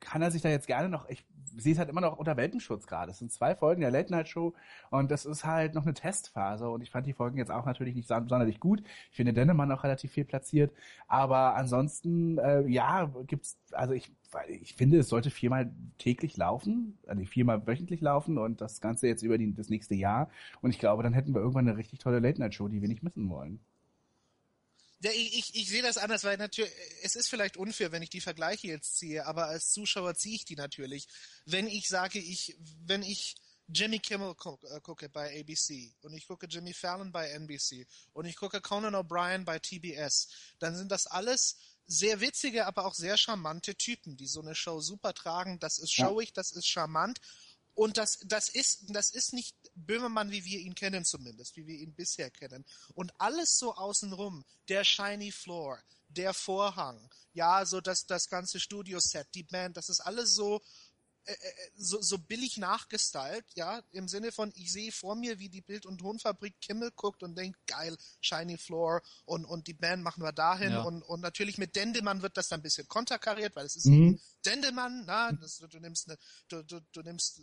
kann 0.00 0.22
er 0.22 0.30
sich 0.30 0.42
da 0.42 0.48
jetzt 0.48 0.66
gerne 0.66 0.88
noch, 0.88 1.08
ich 1.08 1.24
sehe 1.56 1.72
es 1.72 1.78
halt 1.78 1.88
immer 1.88 2.00
noch 2.00 2.16
unter 2.16 2.36
Welpenschutz 2.36 2.86
gerade. 2.86 3.10
Es 3.10 3.18
sind 3.18 3.32
zwei 3.32 3.54
Folgen 3.54 3.80
der 3.80 3.90
Late 3.90 4.10
Night 4.10 4.28
Show 4.28 4.54
und 4.90 5.10
das 5.10 5.26
ist 5.26 5.44
halt 5.44 5.74
noch 5.74 5.82
eine 5.82 5.94
Testphase 5.94 6.68
und 6.68 6.82
ich 6.82 6.90
fand 6.90 7.06
die 7.06 7.12
Folgen 7.12 7.38
jetzt 7.38 7.50
auch 7.50 7.66
natürlich 7.66 7.94
nicht 7.94 8.08
sonderlich 8.08 8.60
gut. 8.60 8.82
Ich 9.10 9.16
finde 9.16 9.32
Dennemann 9.32 9.70
auch 9.72 9.84
relativ 9.84 10.12
viel 10.12 10.24
platziert, 10.24 10.72
aber 11.06 11.54
ansonsten, 11.56 12.38
äh, 12.38 12.66
ja, 12.66 13.12
gibt's, 13.26 13.58
also 13.72 13.94
ich, 13.94 14.12
ich 14.48 14.74
finde, 14.74 14.98
es 14.98 15.08
sollte 15.08 15.30
viermal 15.30 15.72
täglich 15.98 16.36
laufen, 16.36 16.98
also 17.06 17.24
viermal 17.24 17.66
wöchentlich 17.66 18.00
laufen 18.00 18.38
und 18.38 18.60
das 18.60 18.80
Ganze 18.80 19.06
jetzt 19.08 19.22
über 19.22 19.38
die, 19.38 19.52
das 19.54 19.68
nächste 19.68 19.94
Jahr 19.94 20.30
und 20.62 20.70
ich 20.70 20.78
glaube, 20.78 21.02
dann 21.02 21.12
hätten 21.12 21.34
wir 21.34 21.40
irgendwann 21.40 21.68
eine 21.68 21.76
richtig 21.76 21.98
tolle 21.98 22.20
Late 22.20 22.40
Night 22.40 22.54
Show, 22.54 22.68
die 22.68 22.80
wir 22.80 22.88
nicht 22.88 23.02
missen 23.02 23.28
wollen. 23.28 23.60
Ja, 25.02 25.10
ich, 25.12 25.38
ich, 25.38 25.54
ich 25.54 25.68
sehe 25.68 25.82
das 25.82 25.96
anders, 25.96 26.24
weil 26.24 26.36
natürlich, 26.36 26.72
es 27.02 27.16
ist 27.16 27.28
vielleicht 27.28 27.56
unfair, 27.56 27.90
wenn 27.90 28.02
ich 28.02 28.10
die 28.10 28.20
Vergleiche 28.20 28.66
jetzt 28.66 28.98
ziehe, 28.98 29.24
aber 29.26 29.46
als 29.46 29.70
Zuschauer 29.70 30.14
ziehe 30.14 30.36
ich 30.36 30.44
die 30.44 30.56
natürlich. 30.56 31.08
Wenn 31.46 31.66
ich 31.66 31.88
sage, 31.88 32.18
ich, 32.18 32.56
wenn 32.84 33.02
ich 33.02 33.36
Jimmy 33.72 33.98
Kimmel 33.98 34.34
gucke, 34.34 34.66
äh, 34.68 34.80
gucke 34.80 35.08
bei 35.08 35.40
ABC 35.40 35.94
und 36.02 36.12
ich 36.12 36.26
gucke 36.26 36.46
Jimmy 36.46 36.74
Fallon 36.74 37.12
bei 37.12 37.30
NBC 37.30 37.86
und 38.12 38.26
ich 38.26 38.36
gucke 38.36 38.60
Conan 38.60 38.94
O'Brien 38.94 39.44
bei 39.44 39.58
TBS, 39.58 40.28
dann 40.58 40.76
sind 40.76 40.90
das 40.90 41.06
alles 41.06 41.56
sehr 41.86 42.20
witzige, 42.20 42.66
aber 42.66 42.84
auch 42.84 42.94
sehr 42.94 43.16
charmante 43.16 43.74
Typen, 43.74 44.16
die 44.16 44.26
so 44.26 44.40
eine 44.40 44.54
Show 44.54 44.80
super 44.80 45.14
tragen. 45.14 45.58
Das 45.58 45.78
ist 45.78 45.92
showig, 45.92 46.32
das 46.32 46.52
ist 46.52 46.68
charmant 46.68 47.20
und 47.80 47.96
das, 47.96 48.18
das 48.26 48.50
ist, 48.50 48.94
das 48.94 49.10
ist 49.10 49.32
nicht 49.32 49.56
Böhmermann, 49.74 50.30
wie 50.30 50.44
wir 50.44 50.60
ihn 50.60 50.74
kennen 50.74 51.06
zumindest, 51.06 51.56
wie 51.56 51.66
wir 51.66 51.78
ihn 51.78 51.94
bisher 51.94 52.30
kennen. 52.30 52.66
Und 52.92 53.10
alles 53.18 53.56
so 53.56 53.74
außenrum, 53.74 54.44
der 54.68 54.84
shiny 54.84 55.32
floor, 55.32 55.82
der 56.08 56.34
Vorhang, 56.34 57.10
ja, 57.32 57.64
so 57.64 57.80
das, 57.80 58.04
das 58.04 58.28
ganze 58.28 58.60
Studioset, 58.60 59.26
die 59.34 59.44
Band, 59.44 59.78
das 59.78 59.88
ist 59.88 60.00
alles 60.00 60.34
so, 60.34 60.60
äh, 61.30 61.48
äh, 61.48 61.70
so, 61.76 62.00
so 62.02 62.18
billig 62.18 62.56
nachgestylt, 62.56 63.44
ja, 63.54 63.82
im 63.92 64.08
Sinne 64.08 64.32
von, 64.32 64.52
ich 64.56 64.72
sehe 64.72 64.90
vor 64.90 65.14
mir, 65.14 65.38
wie 65.38 65.48
die 65.48 65.60
Bild- 65.60 65.86
und 65.86 65.98
Tonfabrik 65.98 66.60
Kimmel 66.60 66.90
guckt 66.90 67.22
und 67.22 67.36
denkt, 67.36 67.58
geil, 67.66 67.96
Shiny 68.20 68.58
Floor 68.58 69.00
und, 69.24 69.44
und 69.44 69.66
die 69.66 69.74
Band 69.74 70.02
machen 70.02 70.22
wir 70.22 70.32
dahin 70.32 70.72
ja. 70.72 70.82
und, 70.82 71.02
und 71.02 71.20
natürlich 71.20 71.58
mit 71.58 71.76
Dendemann 71.76 72.22
wird 72.22 72.36
das 72.36 72.48
dann 72.48 72.60
ein 72.60 72.62
bisschen 72.62 72.88
konterkariert, 72.88 73.54
weil 73.54 73.66
es 73.66 73.76
ist 73.76 73.86
mhm. 73.86 74.20
Dendemann, 74.44 75.04
na, 75.06 75.32
das, 75.32 75.58
du, 75.58 75.78
nimmst 75.78 76.08
eine, 76.08 76.18
du, 76.48 76.62
du, 76.64 76.80
du 76.92 77.02
nimmst 77.02 77.40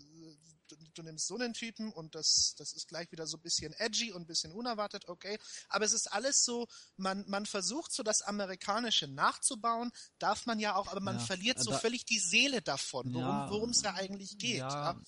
du, 0.67 0.75
du, 0.93 1.03
nimmst 1.03 1.27
so 1.27 1.35
einen 1.35 1.53
Typen 1.53 1.91
und 1.91 2.15
das, 2.15 2.55
das 2.57 2.73
ist 2.73 2.87
gleich 2.87 3.11
wieder 3.11 3.27
so 3.27 3.37
ein 3.37 3.41
bisschen 3.41 3.73
edgy 3.73 4.11
und 4.11 4.23
ein 4.23 4.27
bisschen 4.27 4.51
unerwartet, 4.51 5.07
okay. 5.07 5.37
Aber 5.69 5.85
es 5.85 5.93
ist 5.93 6.11
alles 6.11 6.43
so, 6.43 6.67
man, 6.97 7.25
man 7.27 7.45
versucht 7.45 7.91
so 7.91 8.03
das 8.03 8.21
Amerikanische 8.21 9.07
nachzubauen, 9.07 9.91
darf 10.19 10.45
man 10.45 10.59
ja 10.59 10.75
auch, 10.75 10.87
aber 10.87 11.01
man 11.01 11.17
ja, 11.17 11.23
verliert 11.23 11.59
so 11.59 11.71
da, 11.71 11.79
völlig 11.79 12.05
die 12.05 12.19
Seele 12.19 12.61
davon, 12.61 13.13
worum 13.13 13.71
es 13.71 13.81
ja, 13.81 13.91
da 13.91 13.97
eigentlich 13.97 14.37
geht. 14.37 14.57
Ja, 14.57 14.91
ja. 14.93 15.01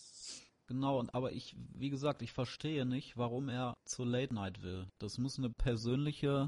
Genau, 0.67 1.03
aber 1.13 1.31
ich, 1.31 1.55
wie 1.73 1.89
gesagt, 1.89 2.21
ich 2.21 2.31
verstehe 2.31 2.85
nicht, 2.85 3.17
warum 3.17 3.49
er 3.49 3.77
zur 3.85 4.05
Late 4.05 4.35
Night 4.35 4.61
will. 4.61 4.87
Das 4.99 5.17
muss 5.17 5.39
eine 5.39 5.49
persönliche 5.49 6.47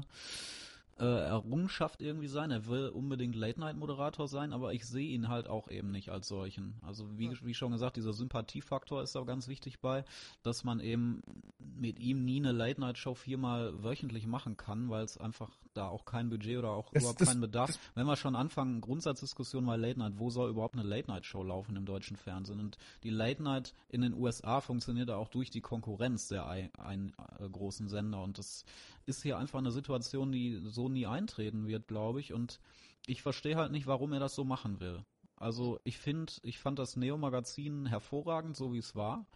äh, 1.02 1.04
Errungenschaft 1.04 2.00
irgendwie 2.00 2.28
sein. 2.28 2.52
Er 2.52 2.66
will 2.66 2.88
unbedingt 2.88 3.34
Late-Night-Moderator 3.34 4.28
sein, 4.28 4.52
aber 4.52 4.72
ich 4.72 4.86
sehe 4.86 5.08
ihn 5.08 5.28
halt 5.28 5.48
auch 5.48 5.68
eben 5.68 5.90
nicht 5.90 6.10
als 6.10 6.28
solchen. 6.28 6.74
Also 6.82 7.18
wie, 7.18 7.36
wie 7.42 7.54
schon 7.54 7.72
gesagt, 7.72 7.96
dieser 7.96 8.12
Sympathiefaktor 8.12 9.02
ist 9.02 9.16
da 9.16 9.22
ganz 9.22 9.48
wichtig 9.48 9.80
bei, 9.80 10.04
dass 10.44 10.62
man 10.62 10.78
eben 10.78 11.22
mit 11.58 11.98
ihm 11.98 12.24
nie 12.24 12.38
eine 12.38 12.52
Late-Night-Show 12.52 13.14
viermal 13.14 13.82
wöchentlich 13.82 14.28
machen 14.28 14.56
kann, 14.56 14.90
weil 14.90 15.04
es 15.04 15.18
einfach 15.18 15.50
da 15.74 15.88
auch 15.88 16.04
kein 16.04 16.28
Budget 16.28 16.58
oder 16.58 16.70
auch 16.70 16.90
das, 16.90 17.02
überhaupt 17.02 17.20
das, 17.20 17.28
keinen 17.28 17.40
Bedarf. 17.40 17.70
Das, 17.70 17.80
Wenn 17.94 18.06
wir 18.06 18.16
schon 18.16 18.36
anfangen, 18.36 18.80
Grundsatzdiskussion 18.80 19.66
bei 19.66 19.76
Late 19.76 19.98
Night, 19.98 20.12
wo 20.18 20.30
soll 20.30 20.50
überhaupt 20.50 20.74
eine 20.76 20.84
Late 20.84 21.10
Night 21.10 21.26
Show 21.26 21.42
laufen 21.42 21.74
im 21.74 21.84
deutschen 21.84 22.16
Fernsehen? 22.16 22.60
Und 22.60 22.78
die 23.02 23.10
Late 23.10 23.42
Night 23.42 23.74
in 23.88 24.02
den 24.02 24.14
USA 24.14 24.60
funktioniert 24.60 25.10
auch 25.10 25.28
durch 25.28 25.50
die 25.50 25.62
Konkurrenz 25.62 26.28
der 26.28 26.46
ein, 26.46 26.70
ein, 26.76 27.12
äh, 27.40 27.48
großen 27.48 27.88
Sender 27.88 28.22
und 28.22 28.38
das 28.38 28.64
ist 29.06 29.22
hier 29.22 29.38
einfach 29.38 29.58
eine 29.58 29.72
Situation, 29.72 30.32
die 30.32 30.60
so 30.64 30.88
nie 30.88 31.06
eintreten 31.06 31.66
wird, 31.66 31.88
glaube 31.88 32.20
ich. 32.20 32.32
Und 32.32 32.60
ich 33.06 33.22
verstehe 33.22 33.56
halt 33.56 33.72
nicht, 33.72 33.86
warum 33.86 34.12
er 34.12 34.20
das 34.20 34.34
so 34.34 34.44
machen 34.44 34.80
will. 34.80 35.04
Also 35.36 35.80
ich 35.84 35.98
finde, 35.98 36.32
ich 36.42 36.58
fand 36.58 36.78
das 36.78 36.96
Neo-Magazin 36.96 37.86
hervorragend, 37.86 38.56
so 38.56 38.72
wie 38.72 38.78
es 38.78 38.94
war. 38.94 39.26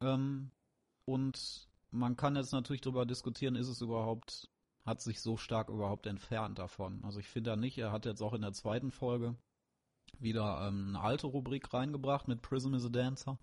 Ähm, 0.00 0.50
und 1.06 1.68
man 1.90 2.16
kann 2.16 2.36
jetzt 2.36 2.52
natürlich 2.52 2.82
darüber 2.82 3.06
diskutieren, 3.06 3.56
ist 3.56 3.68
es 3.68 3.80
überhaupt, 3.80 4.48
hat 4.84 5.00
sich 5.00 5.20
so 5.20 5.36
stark 5.36 5.68
überhaupt 5.68 6.06
entfernt 6.06 6.58
davon. 6.58 7.02
Also 7.04 7.20
ich 7.20 7.28
finde 7.28 7.50
da 7.50 7.56
nicht, 7.56 7.78
er 7.78 7.92
hat 7.92 8.04
jetzt 8.06 8.22
auch 8.22 8.34
in 8.34 8.42
der 8.42 8.52
zweiten 8.52 8.90
Folge 8.90 9.34
wieder 10.18 10.66
ähm, 10.66 10.88
eine 10.88 11.00
alte 11.00 11.26
Rubrik 11.26 11.72
reingebracht 11.72 12.28
mit 12.28 12.42
Prism 12.42 12.74
is 12.74 12.84
a 12.84 12.88
Dancer. 12.88 13.38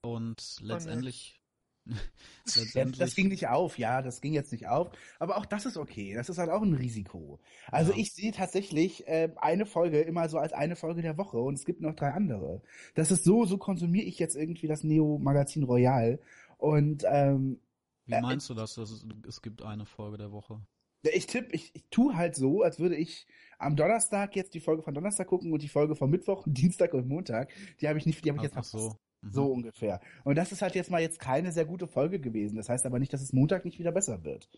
Und 0.00 0.56
letztendlich 0.60 1.40
Letztendlich. 2.44 2.98
Das 2.98 3.14
ging 3.14 3.28
nicht 3.28 3.48
auf, 3.48 3.78
ja, 3.78 4.02
das 4.02 4.20
ging 4.20 4.32
jetzt 4.32 4.52
nicht 4.52 4.68
auf. 4.68 4.90
Aber 5.18 5.36
auch 5.36 5.46
das 5.46 5.66
ist 5.66 5.76
okay. 5.76 6.14
Das 6.14 6.28
ist 6.28 6.38
halt 6.38 6.50
auch 6.50 6.62
ein 6.62 6.74
Risiko. 6.74 7.40
Also 7.68 7.92
ja. 7.92 7.98
ich 7.98 8.12
sehe 8.12 8.32
tatsächlich 8.32 9.06
äh, 9.06 9.30
eine 9.36 9.66
Folge 9.66 10.00
immer 10.00 10.28
so 10.28 10.38
als 10.38 10.52
eine 10.52 10.76
Folge 10.76 11.02
der 11.02 11.18
Woche 11.18 11.38
und 11.38 11.54
es 11.54 11.64
gibt 11.64 11.80
noch 11.80 11.94
drei 11.94 12.10
andere. 12.10 12.62
Das 12.94 13.10
ist 13.10 13.24
so, 13.24 13.44
so 13.44 13.58
konsumiere 13.58 14.06
ich 14.06 14.18
jetzt 14.18 14.36
irgendwie 14.36 14.66
das 14.66 14.84
Neo-Magazin 14.84 15.64
Royal. 15.64 16.20
Und 16.58 17.04
ähm, 17.08 17.60
wie 18.06 18.14
äh, 18.14 18.20
meinst 18.20 18.48
du 18.50 18.54
das, 18.54 18.74
dass 18.74 18.90
es, 18.90 19.06
es 19.26 19.42
gibt 19.42 19.62
eine 19.62 19.86
Folge 19.86 20.18
der 20.18 20.32
Woche? 20.32 20.60
Ich 21.02 21.26
tippe, 21.26 21.52
ich, 21.52 21.74
ich 21.74 21.84
tue 21.90 22.14
halt 22.14 22.36
so, 22.36 22.62
als 22.62 22.78
würde 22.78 22.94
ich 22.94 23.26
am 23.58 23.74
Donnerstag 23.74 24.36
jetzt 24.36 24.54
die 24.54 24.60
Folge 24.60 24.82
von 24.82 24.94
Donnerstag 24.94 25.26
gucken 25.26 25.52
und 25.52 25.62
die 25.62 25.68
Folge 25.68 25.96
von 25.96 26.10
Mittwoch, 26.10 26.44
Dienstag 26.46 26.94
und 26.94 27.08
Montag. 27.08 27.50
Die 27.80 27.88
habe 27.88 27.98
ich 27.98 28.06
nicht, 28.06 28.24
die 28.24 28.28
habe 28.30 28.38
ich 28.38 28.44
jetzt 28.44 28.52
verpasst. 28.52 28.72
So. 28.72 28.96
So 29.22 29.46
mhm. 29.46 29.52
ungefähr. 29.52 30.00
Und 30.24 30.36
das 30.36 30.52
ist 30.52 30.62
halt 30.62 30.74
jetzt 30.74 30.90
mal 30.90 31.00
jetzt 31.00 31.20
keine 31.20 31.52
sehr 31.52 31.64
gute 31.64 31.86
Folge 31.86 32.20
gewesen. 32.20 32.56
Das 32.56 32.68
heißt 32.68 32.84
aber 32.86 32.98
nicht, 32.98 33.12
dass 33.12 33.22
es 33.22 33.32
Montag 33.32 33.64
nicht 33.64 33.78
wieder 33.78 33.92
besser 33.92 34.24
wird. 34.24 34.48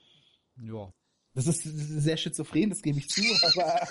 Ja. 0.56 0.92
Das 1.34 1.48
ist 1.48 1.62
sehr 1.64 2.16
schizophren, 2.16 2.70
das 2.70 2.80
gebe 2.80 2.98
ich 2.98 3.08
zu, 3.08 3.20
aber, 3.42 3.88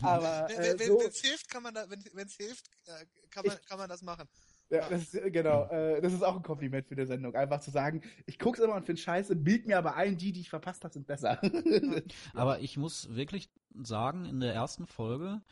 aber 0.00 0.50
äh, 0.50 0.78
wenn 0.78 0.86
so, 0.86 1.02
es 1.02 1.20
hilft, 1.20 1.50
kann 1.50 1.62
man 1.62 1.74
da, 1.74 1.84
wenn 1.90 2.26
es 2.26 2.34
hilft, 2.34 2.66
äh, 2.86 3.04
kann 3.28 3.44
man, 3.46 3.58
kann 3.68 3.78
man 3.78 3.90
das 3.90 4.00
machen. 4.00 4.26
Ja, 4.70 4.88
das 4.88 5.02
ist, 5.02 5.14
äh, 5.14 5.30
genau, 5.30 5.66
äh, 5.68 6.00
das 6.00 6.14
ist 6.14 6.22
auch 6.22 6.36
ein 6.36 6.42
Kompliment 6.42 6.86
für 6.86 6.96
die 6.96 7.04
Sendung. 7.04 7.34
Einfach 7.34 7.60
zu 7.60 7.70
sagen, 7.70 8.02
ich 8.24 8.38
guck's 8.38 8.58
immer 8.58 8.74
und 8.74 8.86
finde 8.86 9.02
scheiße, 9.02 9.36
bild 9.36 9.66
mir 9.66 9.76
aber 9.76 9.96
ein, 9.96 10.16
die, 10.16 10.32
die 10.32 10.40
ich 10.40 10.50
verpasst 10.50 10.82
habe, 10.84 10.94
sind 10.94 11.06
besser. 11.06 11.40
aber 12.34 12.60
ich 12.60 12.78
muss 12.78 13.14
wirklich 13.14 13.50
sagen, 13.74 14.24
in 14.24 14.40
der 14.40 14.54
ersten 14.54 14.86
Folge 14.86 15.42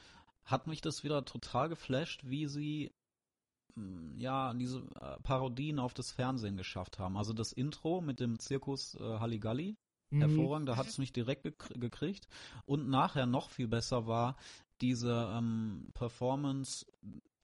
hat 0.44 0.66
mich 0.66 0.80
das 0.80 1.04
wieder 1.04 1.24
total 1.24 1.68
geflasht, 1.68 2.22
wie 2.24 2.46
sie 2.46 2.92
ja, 4.16 4.54
diese 4.54 4.78
äh, 5.00 5.20
Parodien 5.22 5.78
auf 5.78 5.94
das 5.94 6.10
Fernsehen 6.10 6.56
geschafft 6.56 6.98
haben. 6.98 7.16
Also 7.16 7.32
das 7.32 7.52
Intro 7.52 8.00
mit 8.00 8.20
dem 8.20 8.38
Zirkus 8.38 8.94
äh, 8.94 9.18
Halligalli, 9.18 9.76
mhm. 10.10 10.20
hervorragend, 10.20 10.68
da 10.68 10.76
hat 10.76 10.86
es 10.86 10.98
mich 10.98 11.12
direkt 11.12 11.42
gek 11.42 11.80
gekriegt. 11.80 12.28
Und 12.64 12.88
nachher 12.88 13.26
noch 13.26 13.50
viel 13.50 13.68
besser 13.68 14.06
war 14.06 14.36
diese 14.80 15.30
ähm, 15.34 15.88
Performance 15.94 16.86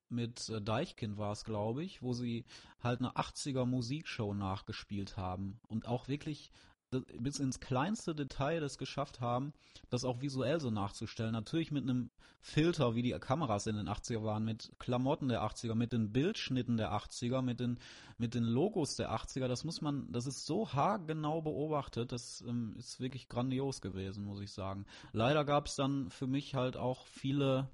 mit 0.08 0.48
äh, 0.48 0.60
Deichkind 0.60 1.16
war 1.16 1.32
es, 1.32 1.44
glaube 1.44 1.82
ich, 1.82 2.02
wo 2.02 2.12
sie 2.12 2.44
halt 2.80 3.00
eine 3.00 3.12
80er 3.12 3.64
Musikshow 3.64 4.34
nachgespielt 4.34 5.16
haben 5.16 5.58
und 5.68 5.86
auch 5.88 6.08
wirklich 6.08 6.52
bis 7.00 7.38
ins 7.38 7.60
kleinste 7.60 8.14
Detail 8.14 8.60
das 8.60 8.78
geschafft 8.78 9.20
haben, 9.20 9.52
das 9.90 10.04
auch 10.04 10.20
visuell 10.20 10.60
so 10.60 10.70
nachzustellen. 10.70 11.32
Natürlich 11.32 11.70
mit 11.70 11.82
einem 11.84 12.10
Filter, 12.40 12.94
wie 12.94 13.02
die 13.02 13.12
Kameras 13.12 13.66
in 13.66 13.76
den 13.76 13.88
80er 13.88 14.24
waren, 14.24 14.44
mit 14.44 14.72
Klamotten 14.78 15.28
der 15.28 15.42
80er, 15.42 15.74
mit 15.74 15.92
den 15.92 16.12
Bildschnitten 16.12 16.76
der 16.76 16.92
80er, 16.92 17.40
mit 17.40 17.60
den, 17.60 17.78
mit 18.18 18.34
den 18.34 18.44
Logos 18.44 18.96
der 18.96 19.12
80er. 19.12 19.46
Das 19.46 19.64
muss 19.64 19.80
man, 19.80 20.10
das 20.10 20.26
ist 20.26 20.44
so 20.44 20.72
haargenau 20.72 21.40
beobachtet, 21.40 22.10
das 22.10 22.42
ähm, 22.46 22.74
ist 22.76 23.00
wirklich 23.00 23.28
grandios 23.28 23.80
gewesen, 23.80 24.24
muss 24.24 24.40
ich 24.40 24.50
sagen. 24.50 24.86
Leider 25.12 25.44
gab 25.44 25.66
es 25.66 25.76
dann 25.76 26.10
für 26.10 26.26
mich 26.26 26.54
halt 26.54 26.76
auch 26.76 27.06
viele 27.06 27.68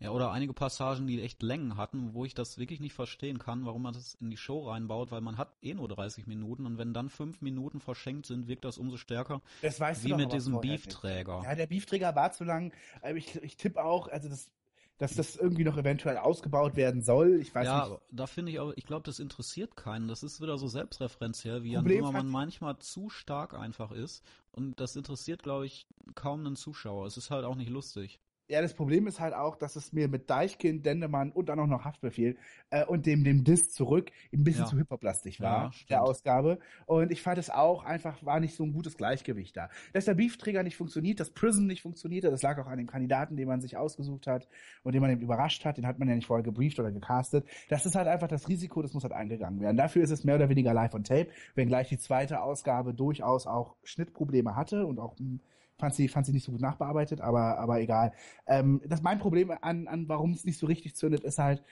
ja, 0.00 0.10
oder 0.10 0.32
einige 0.32 0.52
Passagen, 0.52 1.06
die 1.06 1.22
echt 1.22 1.42
Längen 1.42 1.76
hatten, 1.76 2.14
wo 2.14 2.24
ich 2.24 2.34
das 2.34 2.58
wirklich 2.58 2.80
nicht 2.80 2.94
verstehen 2.94 3.38
kann, 3.38 3.64
warum 3.64 3.82
man 3.82 3.94
das 3.94 4.14
in 4.20 4.30
die 4.30 4.36
Show 4.36 4.68
reinbaut, 4.68 5.10
weil 5.10 5.20
man 5.20 5.38
hat 5.38 5.54
eh 5.62 5.74
nur 5.74 5.88
30 5.88 6.26
Minuten 6.26 6.66
und 6.66 6.78
wenn 6.78 6.92
dann 6.92 7.08
fünf 7.08 7.40
Minuten 7.40 7.80
verschenkt 7.80 8.26
sind, 8.26 8.48
wirkt 8.48 8.64
das 8.64 8.76
umso 8.76 8.96
stärker. 8.96 9.40
Das 9.62 9.78
weißt 9.80 10.04
wie 10.04 10.10
du 10.10 10.16
mit 10.16 10.32
diesem 10.32 10.60
Beefträger. 10.60 11.42
Ja, 11.44 11.54
der 11.54 11.66
Beefträger 11.66 12.14
war 12.14 12.32
zu 12.32 12.44
lang. 12.44 12.72
Ich, 13.14 13.36
ich 13.42 13.56
tippe 13.56 13.84
auch, 13.84 14.08
also 14.08 14.28
das 14.28 14.50
dass 14.98 15.14
das 15.14 15.36
irgendwie 15.36 15.64
noch 15.64 15.76
eventuell 15.76 16.18
ausgebaut 16.18 16.76
werden 16.76 17.02
soll. 17.02 17.40
Ich 17.40 17.54
weiß 17.54 17.66
ja, 17.66 17.88
nicht. 17.88 18.00
da 18.12 18.26
finde 18.26 18.52
ich 18.52 18.60
auch, 18.60 18.72
ich 18.76 18.86
glaube, 18.86 19.02
das 19.04 19.18
interessiert 19.18 19.76
keinen. 19.76 20.06
Das 20.06 20.22
ist 20.22 20.40
wieder 20.40 20.56
so 20.56 20.68
selbstreferenziell, 20.68 21.64
wie 21.64 21.72
Jan 21.72 21.84
Böhmermann 21.84 22.28
manchmal 22.28 22.78
zu 22.78 23.10
stark 23.10 23.54
einfach 23.54 23.90
ist. 23.90 24.24
Und 24.52 24.78
das 24.78 24.94
interessiert, 24.94 25.42
glaube 25.42 25.66
ich, 25.66 25.88
kaum 26.14 26.46
einen 26.46 26.54
Zuschauer. 26.54 27.06
Es 27.06 27.16
ist 27.16 27.30
halt 27.30 27.44
auch 27.44 27.56
nicht 27.56 27.70
lustig. 27.70 28.20
Ja, 28.46 28.60
das 28.60 28.74
Problem 28.74 29.06
ist 29.06 29.20
halt 29.20 29.32
auch, 29.32 29.56
dass 29.56 29.74
es 29.74 29.94
mir 29.94 30.06
mit 30.06 30.28
Deichkind, 30.28 30.84
Dendemann 30.84 31.32
und 31.32 31.48
dann 31.48 31.58
auch 31.58 31.66
noch 31.66 31.86
Haftbefehl 31.86 32.36
äh, 32.68 32.84
und 32.84 33.06
dem, 33.06 33.24
dem 33.24 33.42
Diss 33.42 33.70
zurück 33.70 34.10
ein 34.34 34.44
bisschen 34.44 34.64
ja. 34.64 34.68
zu 34.68 34.76
hyperplastig 34.76 35.40
war, 35.40 35.64
ja, 35.64 35.70
der 35.88 36.02
Ausgabe. 36.02 36.58
Und 36.84 37.10
ich 37.10 37.22
fand 37.22 37.38
es 37.38 37.48
auch 37.48 37.84
einfach, 37.84 38.22
war 38.22 38.40
nicht 38.40 38.54
so 38.54 38.62
ein 38.64 38.74
gutes 38.74 38.98
Gleichgewicht 38.98 39.56
da. 39.56 39.70
Dass 39.94 40.04
der 40.04 40.12
Beefträger 40.12 40.62
nicht 40.62 40.76
funktioniert, 40.76 41.20
dass 41.20 41.30
Prison 41.30 41.66
nicht 41.66 41.80
funktionierte, 41.80 42.30
das 42.30 42.42
lag 42.42 42.58
auch 42.58 42.66
an 42.66 42.76
dem 42.76 42.86
Kandidaten, 42.86 43.36
den 43.36 43.48
man 43.48 43.62
sich 43.62 43.78
ausgesucht 43.78 44.26
hat 44.26 44.46
und 44.82 44.92
den 44.92 45.00
man 45.00 45.10
eben 45.10 45.22
überrascht 45.22 45.64
hat, 45.64 45.78
den 45.78 45.86
hat 45.86 45.98
man 45.98 46.08
ja 46.08 46.14
nicht 46.14 46.26
vorher 46.26 46.44
gebrieft 46.44 46.78
oder 46.78 46.92
gecastet. 46.92 47.46
Das 47.70 47.86
ist 47.86 47.94
halt 47.94 48.08
einfach 48.08 48.28
das 48.28 48.46
Risiko, 48.48 48.82
das 48.82 48.92
muss 48.92 49.04
halt 49.04 49.14
eingegangen 49.14 49.60
werden. 49.60 49.78
Dafür 49.78 50.02
ist 50.02 50.10
es 50.10 50.22
mehr 50.22 50.34
oder 50.34 50.50
weniger 50.50 50.74
live 50.74 50.92
on 50.92 51.04
tape, 51.04 51.28
wenngleich 51.54 51.88
die 51.88 51.98
zweite 51.98 52.42
Ausgabe 52.42 52.92
durchaus 52.92 53.46
auch 53.46 53.76
Schnittprobleme 53.84 54.54
hatte 54.54 54.84
und 54.84 54.98
auch 54.98 55.16
hm, 55.18 55.40
fand 55.78 55.94
sie, 55.94 56.08
fand 56.08 56.26
sie 56.26 56.32
nicht 56.32 56.44
so 56.44 56.52
gut 56.52 56.60
nachbearbeitet, 56.60 57.20
aber, 57.20 57.58
aber 57.58 57.80
egal. 57.80 58.12
Ähm, 58.46 58.80
das 58.86 59.02
mein 59.02 59.18
Problem 59.18 59.50
an, 59.50 59.88
an 59.88 60.08
warum 60.08 60.32
es 60.32 60.44
nicht 60.44 60.58
so 60.58 60.66
richtig 60.66 60.96
zündet, 60.96 61.24
ist 61.24 61.38
halt, 61.38 61.62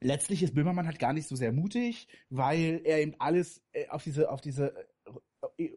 letztlich 0.00 0.42
ist 0.42 0.54
Böhmermann 0.54 0.86
halt 0.86 0.98
gar 0.98 1.12
nicht 1.12 1.28
so 1.28 1.36
sehr 1.36 1.52
mutig, 1.52 2.08
weil 2.28 2.80
er 2.84 3.00
eben 3.00 3.14
alles 3.18 3.62
äh, 3.72 3.88
auf 3.88 4.02
diese, 4.04 4.30
auf 4.30 4.40
diese 4.40 4.74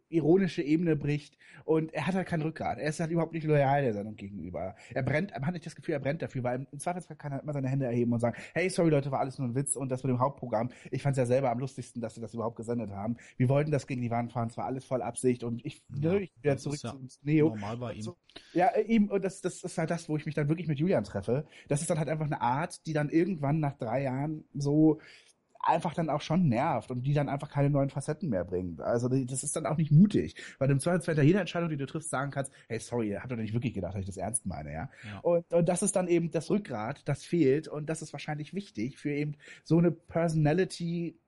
ironische 0.09 0.62
Ebene 0.62 0.95
bricht 0.95 1.38
und 1.65 1.93
er 1.93 2.07
hat 2.07 2.15
halt 2.15 2.27
kein 2.27 2.41
Rückgrat. 2.41 2.77
Er 2.77 2.89
ist 2.89 3.00
halt 3.00 3.12
überhaupt 3.12 3.33
nicht 3.33 3.45
loyal 3.45 3.81
der 3.81 3.93
Sendung 3.93 4.15
gegenüber. 4.15 4.75
Er 4.93 5.03
brennt, 5.03 5.31
man 5.31 5.45
hat 5.45 5.53
nicht 5.53 5.65
das 5.65 5.75
Gefühl, 5.75 5.93
er 5.93 6.00
brennt 6.00 6.21
dafür, 6.21 6.43
weil 6.43 6.67
im 6.71 6.79
Zweifelsfall 6.79 7.17
kann 7.17 7.31
er 7.31 7.41
immer 7.41 7.53
seine 7.53 7.67
Hände 7.67 7.86
erheben 7.86 8.13
und 8.13 8.19
sagen, 8.19 8.38
hey, 8.53 8.69
sorry 8.69 8.89
Leute, 8.89 9.12
war 9.12 9.19
alles 9.19 9.38
nur 9.38 9.47
ein 9.47 9.55
Witz 9.55 9.75
und 9.75 9.89
das 9.89 10.03
mit 10.03 10.12
dem 10.12 10.19
Hauptprogramm, 10.19 10.69
ich 10.91 11.01
fand 11.01 11.13
es 11.13 11.17
ja 11.17 11.25
selber 11.25 11.51
am 11.51 11.59
lustigsten, 11.59 12.01
dass 12.01 12.15
sie 12.15 12.21
das 12.21 12.33
überhaupt 12.33 12.55
gesendet 12.55 12.91
haben. 12.91 13.17
Wir 13.38 13.50
wollten 13.50 13.71
das 13.71 13.88
gegen 13.88 14.01
die 14.01 14.12
Wand 14.12 14.31
fahren, 14.31 14.47
es 14.50 14.57
war 14.57 14.65
alles 14.65 14.86
voll 14.86 15.01
Absicht 15.01 15.43
und 15.43 15.65
ich, 15.65 15.83
ja, 15.95 16.13
ich 16.15 16.31
wieder 16.41 16.57
zurück 16.57 16.79
ja 16.83 16.91
zu 16.91 17.19
Neo. 17.24 17.50
Normal 17.50 17.77
bei 17.77 17.93
ihm. 17.93 18.01
So, 18.01 18.17
ja, 18.53 18.69
ihm, 18.77 19.09
und 19.09 19.24
das, 19.24 19.41
das 19.41 19.63
ist 19.63 19.77
halt 19.77 19.89
das, 19.89 20.09
wo 20.09 20.17
ich 20.17 20.25
mich 20.25 20.36
dann 20.36 20.50
wirklich 20.50 20.67
mit 20.67 20.79
Julian 20.79 21.03
treffe. 21.03 21.45
Das 21.67 21.81
ist 21.81 21.89
dann 21.89 22.00
halt 22.00 22.09
einfach 22.09 22.25
eine 22.25 22.41
Art, 22.41 22.86
die 22.86 22.93
dann 22.93 23.09
irgendwann 23.09 23.59
nach 23.59 23.77
drei 23.77 24.03
Jahren 24.03 24.45
so 24.53 25.00
einfach 25.67 25.93
dann 25.93 26.09
auch 26.09 26.21
schon 26.21 26.47
nervt 26.47 26.91
und 26.91 27.03
die 27.03 27.13
dann 27.13 27.29
einfach 27.29 27.50
keine 27.50 27.69
neuen 27.69 27.89
Facetten 27.89 28.29
mehr 28.29 28.45
bringt. 28.45 28.81
Also 28.81 29.09
das 29.09 29.43
ist 29.43 29.55
dann 29.55 29.65
auch 29.65 29.77
nicht 29.77 29.91
mutig, 29.91 30.36
weil 30.59 30.67
du 30.67 30.74
im 30.74 30.79
Zweifelsfall 30.79 31.15
hinter 31.15 31.27
jeder 31.27 31.39
Entscheidung, 31.41 31.69
die 31.69 31.77
du 31.77 31.86
triffst, 31.86 32.09
sagen 32.09 32.31
kannst, 32.31 32.51
hey, 32.67 32.79
sorry, 32.79 33.17
habt 33.19 33.31
ihr 33.31 33.38
nicht 33.38 33.53
wirklich 33.53 33.74
gedacht, 33.74 33.93
dass 33.93 34.01
ich 34.01 34.07
das 34.07 34.17
ernst 34.17 34.45
meine, 34.45 34.71
ja? 34.71 34.89
ja. 35.03 35.19
Und, 35.21 35.53
und 35.53 35.67
das 35.69 35.83
ist 35.83 35.95
dann 35.95 36.07
eben 36.07 36.31
das 36.31 36.50
Rückgrat, 36.50 37.01
das 37.05 37.24
fehlt 37.24 37.67
und 37.67 37.89
das 37.89 38.01
ist 38.01 38.13
wahrscheinlich 38.13 38.53
wichtig 38.53 38.97
für 38.97 39.12
eben 39.12 39.36
so 39.63 39.77
eine 39.77 39.91
Personality 39.91 41.19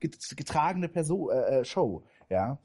getragene 0.00 0.88
Person, 0.88 1.30
äh, 1.30 1.60
äh, 1.60 1.64
Show, 1.64 2.04
ja. 2.28 2.58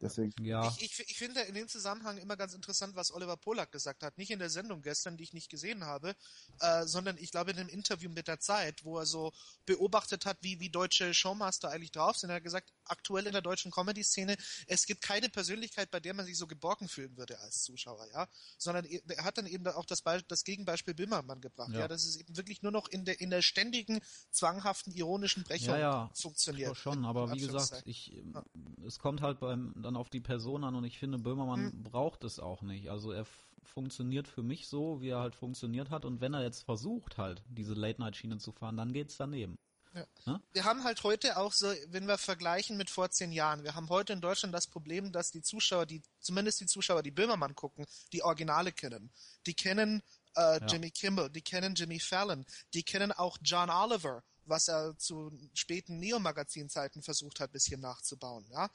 Deswegen. 0.00 0.32
Ja. 0.44 0.68
Ich, 0.68 0.82
ich, 0.82 1.10
ich 1.10 1.18
finde 1.18 1.40
in 1.42 1.54
dem 1.54 1.66
Zusammenhang 1.66 2.18
immer 2.18 2.36
ganz 2.36 2.54
interessant, 2.54 2.94
was 2.94 3.12
Oliver 3.12 3.36
Polak 3.36 3.72
gesagt 3.72 4.02
hat. 4.02 4.16
Nicht 4.16 4.30
in 4.30 4.38
der 4.38 4.50
Sendung 4.50 4.82
gestern, 4.82 5.16
die 5.16 5.24
ich 5.24 5.32
nicht 5.32 5.50
gesehen 5.50 5.84
habe, 5.84 6.14
äh, 6.60 6.84
sondern 6.86 7.18
ich 7.18 7.32
glaube 7.32 7.50
in 7.50 7.58
einem 7.58 7.68
Interview 7.68 8.08
mit 8.08 8.28
der 8.28 8.38
Zeit, 8.38 8.84
wo 8.84 8.98
er 8.98 9.06
so 9.06 9.32
beobachtet 9.66 10.24
hat, 10.24 10.38
wie, 10.40 10.60
wie 10.60 10.70
deutsche 10.70 11.14
Showmaster 11.14 11.70
eigentlich 11.70 11.90
drauf 11.90 12.16
sind. 12.16 12.30
Er 12.30 12.36
hat 12.36 12.44
gesagt, 12.44 12.72
aktuell 12.84 13.26
in 13.26 13.32
der 13.32 13.42
deutschen 13.42 13.70
Comedy-Szene, 13.70 14.36
es 14.66 14.86
gibt 14.86 15.02
keine 15.02 15.28
Persönlichkeit, 15.28 15.90
bei 15.90 16.00
der 16.00 16.14
man 16.14 16.26
sich 16.26 16.38
so 16.38 16.46
geborgen 16.46 16.88
fühlen 16.88 17.16
würde 17.16 17.38
als 17.40 17.62
Zuschauer, 17.62 18.06
ja. 18.12 18.28
Sondern 18.56 18.84
er 18.84 19.24
hat 19.24 19.38
dann 19.38 19.46
eben 19.46 19.66
auch 19.66 19.84
das, 19.84 20.02
Be 20.02 20.22
das 20.28 20.44
Gegenbeispiel 20.44 20.94
Bimmermann 20.94 21.40
gebracht, 21.40 21.70
ja. 21.72 21.80
ja. 21.80 21.88
Das 21.88 22.04
ist 22.04 22.16
eben 22.16 22.36
wirklich 22.36 22.62
nur 22.62 22.72
noch 22.72 22.88
in 22.88 23.04
der, 23.04 23.20
in 23.20 23.30
der 23.30 23.42
ständigen, 23.42 24.00
zwanghaften, 24.30 24.92
ironischen 24.92 25.42
Brechung 25.42 25.74
ja, 25.74 25.78
ja. 25.78 26.10
funktioniert. 26.14 26.76
Schon, 26.76 27.04
aber 27.04 27.32
wie 27.32 27.40
gesagt, 27.40 27.82
ich, 27.84 28.06
ja. 28.06 28.44
es 28.86 28.98
kommt 28.98 29.22
halt 29.22 29.40
beim, 29.40 29.72
dann 29.88 29.96
auf 29.96 30.10
die 30.10 30.20
Person 30.20 30.64
an 30.64 30.74
und 30.74 30.84
ich 30.84 30.98
finde, 30.98 31.18
Böhmermann 31.18 31.72
hm. 31.72 31.82
braucht 31.82 32.22
es 32.24 32.38
auch 32.38 32.62
nicht. 32.62 32.90
Also 32.90 33.10
er 33.10 33.26
funktioniert 33.62 34.28
für 34.28 34.42
mich 34.42 34.68
so, 34.68 35.00
wie 35.00 35.08
er 35.08 35.20
halt 35.20 35.34
funktioniert 35.34 35.90
hat 35.90 36.04
und 36.04 36.20
wenn 36.20 36.34
er 36.34 36.42
jetzt 36.42 36.62
versucht 36.62 37.18
halt, 37.18 37.42
diese 37.48 37.74
Late-Night-Schiene 37.74 38.38
zu 38.38 38.52
fahren, 38.52 38.76
dann 38.76 38.92
geht's 38.92 39.16
daneben. 39.16 39.58
Ja. 39.94 40.06
Ne? 40.26 40.42
Wir 40.52 40.64
haben 40.64 40.84
halt 40.84 41.02
heute 41.02 41.38
auch 41.38 41.52
so, 41.52 41.72
wenn 41.88 42.06
wir 42.06 42.18
vergleichen 42.18 42.76
mit 42.76 42.90
vor 42.90 43.10
zehn 43.10 43.32
Jahren, 43.32 43.64
wir 43.64 43.74
haben 43.74 43.88
heute 43.88 44.12
in 44.12 44.20
Deutschland 44.20 44.54
das 44.54 44.66
Problem, 44.66 45.12
dass 45.12 45.30
die 45.30 45.42
Zuschauer, 45.42 45.86
die, 45.86 46.02
zumindest 46.20 46.60
die 46.60 46.66
Zuschauer, 46.66 47.02
die 47.02 47.10
Böhmermann 47.10 47.54
gucken, 47.54 47.86
die 48.12 48.22
Originale 48.22 48.72
kennen. 48.72 49.10
Die 49.46 49.54
kennen 49.54 50.02
äh, 50.36 50.60
ja. 50.60 50.66
Jimmy 50.66 50.90
Kimmel, 50.90 51.30
die 51.30 51.42
kennen 51.42 51.74
Jimmy 51.74 51.98
Fallon, 51.98 52.44
die 52.74 52.82
kennen 52.82 53.12
auch 53.12 53.38
John 53.42 53.70
Oliver, 53.70 54.22
was 54.44 54.68
er 54.68 54.96
zu 54.98 55.32
späten 55.54 55.98
Neo-Magazin-Zeiten 55.98 57.02
versucht 57.02 57.40
hat, 57.40 57.52
bisschen 57.52 57.80
nachzubauen, 57.80 58.46
ja. 58.50 58.70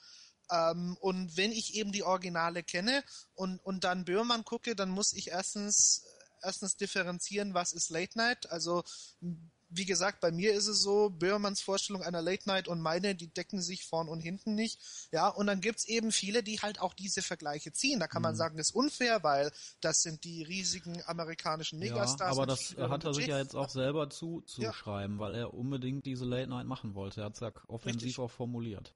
Ähm, 0.53 0.95
und 1.01 1.36
wenn 1.36 1.51
ich 1.51 1.74
eben 1.75 1.91
die 1.91 2.03
Originale 2.03 2.62
kenne 2.63 3.03
und, 3.33 3.60
und 3.65 3.83
dann 3.83 4.05
Böhmermann 4.05 4.45
gucke, 4.45 4.75
dann 4.75 4.89
muss 4.89 5.13
ich 5.13 5.29
erstens 5.29 6.03
erstens 6.45 6.75
differenzieren, 6.75 7.53
was 7.53 7.72
ist 7.72 7.89
Late 7.89 8.17
Night. 8.17 8.51
Also 8.51 8.83
wie 9.75 9.86
gesagt, 9.86 10.19
bei 10.19 10.31
mir 10.31 10.53
ist 10.53 10.67
es 10.67 10.81
so, 10.81 11.10
Böhmermanns 11.10 11.62
Vorstellung 11.62 12.03
einer 12.03 12.22
Late 12.22 12.48
Night 12.48 12.67
und 12.67 12.79
meine, 12.81 13.15
die 13.15 13.27
decken 13.33 13.60
sich 13.62 13.86
vorn 13.86 14.07
und 14.07 14.19
hinten 14.19 14.53
nicht. 14.53 14.79
Ja, 15.12 15.29
und 15.29 15.48
dann 15.48 15.62
gibt's 15.62 15.86
eben 15.86 16.12
viele, 16.12 16.43
die 16.43 16.60
halt 16.60 16.79
auch 16.79 16.93
diese 16.93 17.22
Vergleiche 17.24 17.72
ziehen. 17.72 18.00
Da 18.00 18.07
kann 18.07 18.22
man 18.22 18.33
Mhm. 18.33 18.38
sagen, 18.38 18.57
das 18.57 18.69
ist 18.69 18.75
unfair, 18.75 19.24
weil 19.24 19.51
das 19.81 20.01
sind 20.01 20.25
die 20.25 20.43
riesigen 20.43 21.01
amerikanischen 21.07 21.81
Ja, 21.81 21.93
Megastars. 21.93 22.31
aber 22.38 22.41
mit 22.41 22.50
das 22.51 22.75
hat 22.77 23.03
er 23.03 23.13
sich 23.15 23.27
ja 23.27 23.39
jetzt 23.39 23.55
auch 23.55 23.69
selber 23.69 24.10
zuzuschreiben, 24.12 25.17
weil 25.17 25.33
er 25.33 25.53
unbedingt 25.53 26.05
diese 26.05 26.25
Late 26.25 26.50
Night 26.50 26.67
machen 26.67 26.93
wollte. 26.93 27.22
Er 27.22 27.25
hat 27.25 27.33
es 27.36 27.39
ja 27.39 27.51
offensiv 27.67 28.03
Richtig. 28.03 28.19
auch 28.19 28.31
formuliert. 28.31 28.93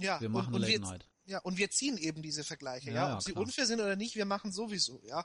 Ja, 0.00 0.20
Wir 0.20 0.28
machen 0.28 0.48
und, 0.48 0.54
und 0.54 0.60
Late 0.62 0.72
wir, 0.72 0.80
Night. 0.80 1.08
Ja, 1.26 1.38
und 1.40 1.58
wir 1.58 1.70
ziehen 1.70 1.96
eben 1.96 2.22
diese 2.22 2.44
Vergleiche, 2.44 2.90
Ja, 2.90 2.94
ja. 2.94 3.08
ja, 3.08 3.14
Ob 3.16 3.22
sie 3.22 3.32
klar. 3.32 3.44
unfair 3.44 3.66
sind 3.66 3.80
oder 3.80 3.96
nicht, 3.96 4.16
wir 4.16 4.24
machen 4.24 4.52
sowieso, 4.52 5.00
ja. 5.04 5.24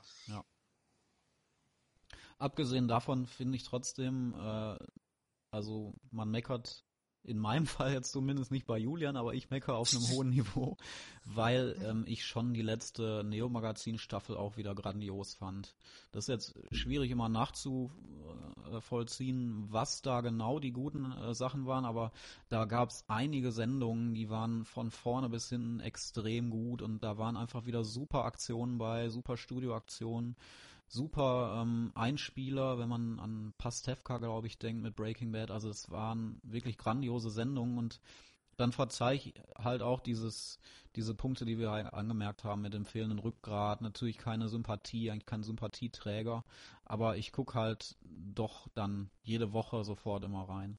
Abgesehen 2.38 2.86
davon 2.86 3.26
finde 3.26 3.56
ich 3.56 3.64
trotzdem, 3.64 4.34
äh, 4.34 4.78
also 5.50 5.94
man 6.10 6.30
meckert 6.30 6.85
in 7.26 7.38
meinem 7.38 7.66
Fall 7.66 7.92
jetzt 7.92 8.12
zumindest 8.12 8.50
nicht 8.50 8.66
bei 8.66 8.78
Julian, 8.78 9.16
aber 9.16 9.34
ich 9.34 9.50
meckere 9.50 9.76
auf 9.76 9.92
einem 9.92 10.08
hohen 10.08 10.30
Niveau, 10.30 10.78
weil 11.24 11.76
ähm, 11.84 12.04
ich 12.06 12.24
schon 12.24 12.54
die 12.54 12.62
letzte 12.62 13.22
Neo-Magazin-Staffel 13.24 14.36
auch 14.36 14.56
wieder 14.56 14.74
grandios 14.74 15.34
fand. 15.34 15.76
Das 16.12 16.24
ist 16.24 16.28
jetzt 16.28 16.54
schwierig 16.70 17.10
immer 17.10 17.28
nachzuvollziehen, 17.28 19.66
was 19.68 20.00
da 20.02 20.20
genau 20.20 20.58
die 20.58 20.72
guten 20.72 21.12
äh, 21.12 21.32
Sachen 21.34 21.66
waren, 21.66 21.84
aber 21.84 22.12
da 22.48 22.64
gab 22.64 22.90
es 22.90 23.04
einige 23.08 23.52
Sendungen, 23.52 24.14
die 24.14 24.30
waren 24.30 24.64
von 24.64 24.90
vorne 24.90 25.28
bis 25.28 25.48
hinten 25.48 25.78
extrem 25.80 26.50
gut 26.50 26.82
und 26.82 27.02
da 27.02 27.18
waren 27.18 27.36
einfach 27.36 27.66
wieder 27.66 27.82
super 27.84 28.24
Aktionen 28.24 28.78
bei, 28.78 29.08
super 29.08 29.36
Studioaktionen 29.36 30.36
super 30.88 31.60
ähm, 31.62 31.92
Einspieler, 31.94 32.78
wenn 32.78 32.88
man 32.88 33.18
an 33.18 33.54
Pastewka, 33.58 34.18
glaube 34.18 34.46
ich, 34.46 34.58
denkt 34.58 34.82
mit 34.82 34.96
Breaking 34.96 35.32
Bad. 35.32 35.50
Also 35.50 35.68
es 35.68 35.90
waren 35.90 36.40
wirklich 36.42 36.78
grandiose 36.78 37.30
Sendungen 37.30 37.78
und 37.78 38.00
dann 38.56 38.72
verzeih 38.72 39.14
ich 39.14 39.34
halt 39.56 39.82
auch 39.82 40.00
dieses, 40.00 40.58
diese 40.94 41.14
Punkte, 41.14 41.44
die 41.44 41.58
wir 41.58 41.70
angemerkt 41.92 42.44
haben 42.44 42.62
mit 42.62 42.72
dem 42.72 42.86
fehlenden 42.86 43.18
Rückgrat, 43.18 43.82
natürlich 43.82 44.16
keine 44.18 44.48
Sympathie, 44.48 45.10
eigentlich 45.10 45.26
kein 45.26 45.42
Sympathieträger, 45.42 46.44
aber 46.84 47.16
ich 47.18 47.32
guck 47.32 47.54
halt 47.54 47.96
doch 48.00 48.68
dann 48.74 49.10
jede 49.22 49.52
Woche 49.52 49.84
sofort 49.84 50.24
immer 50.24 50.48
rein. 50.48 50.78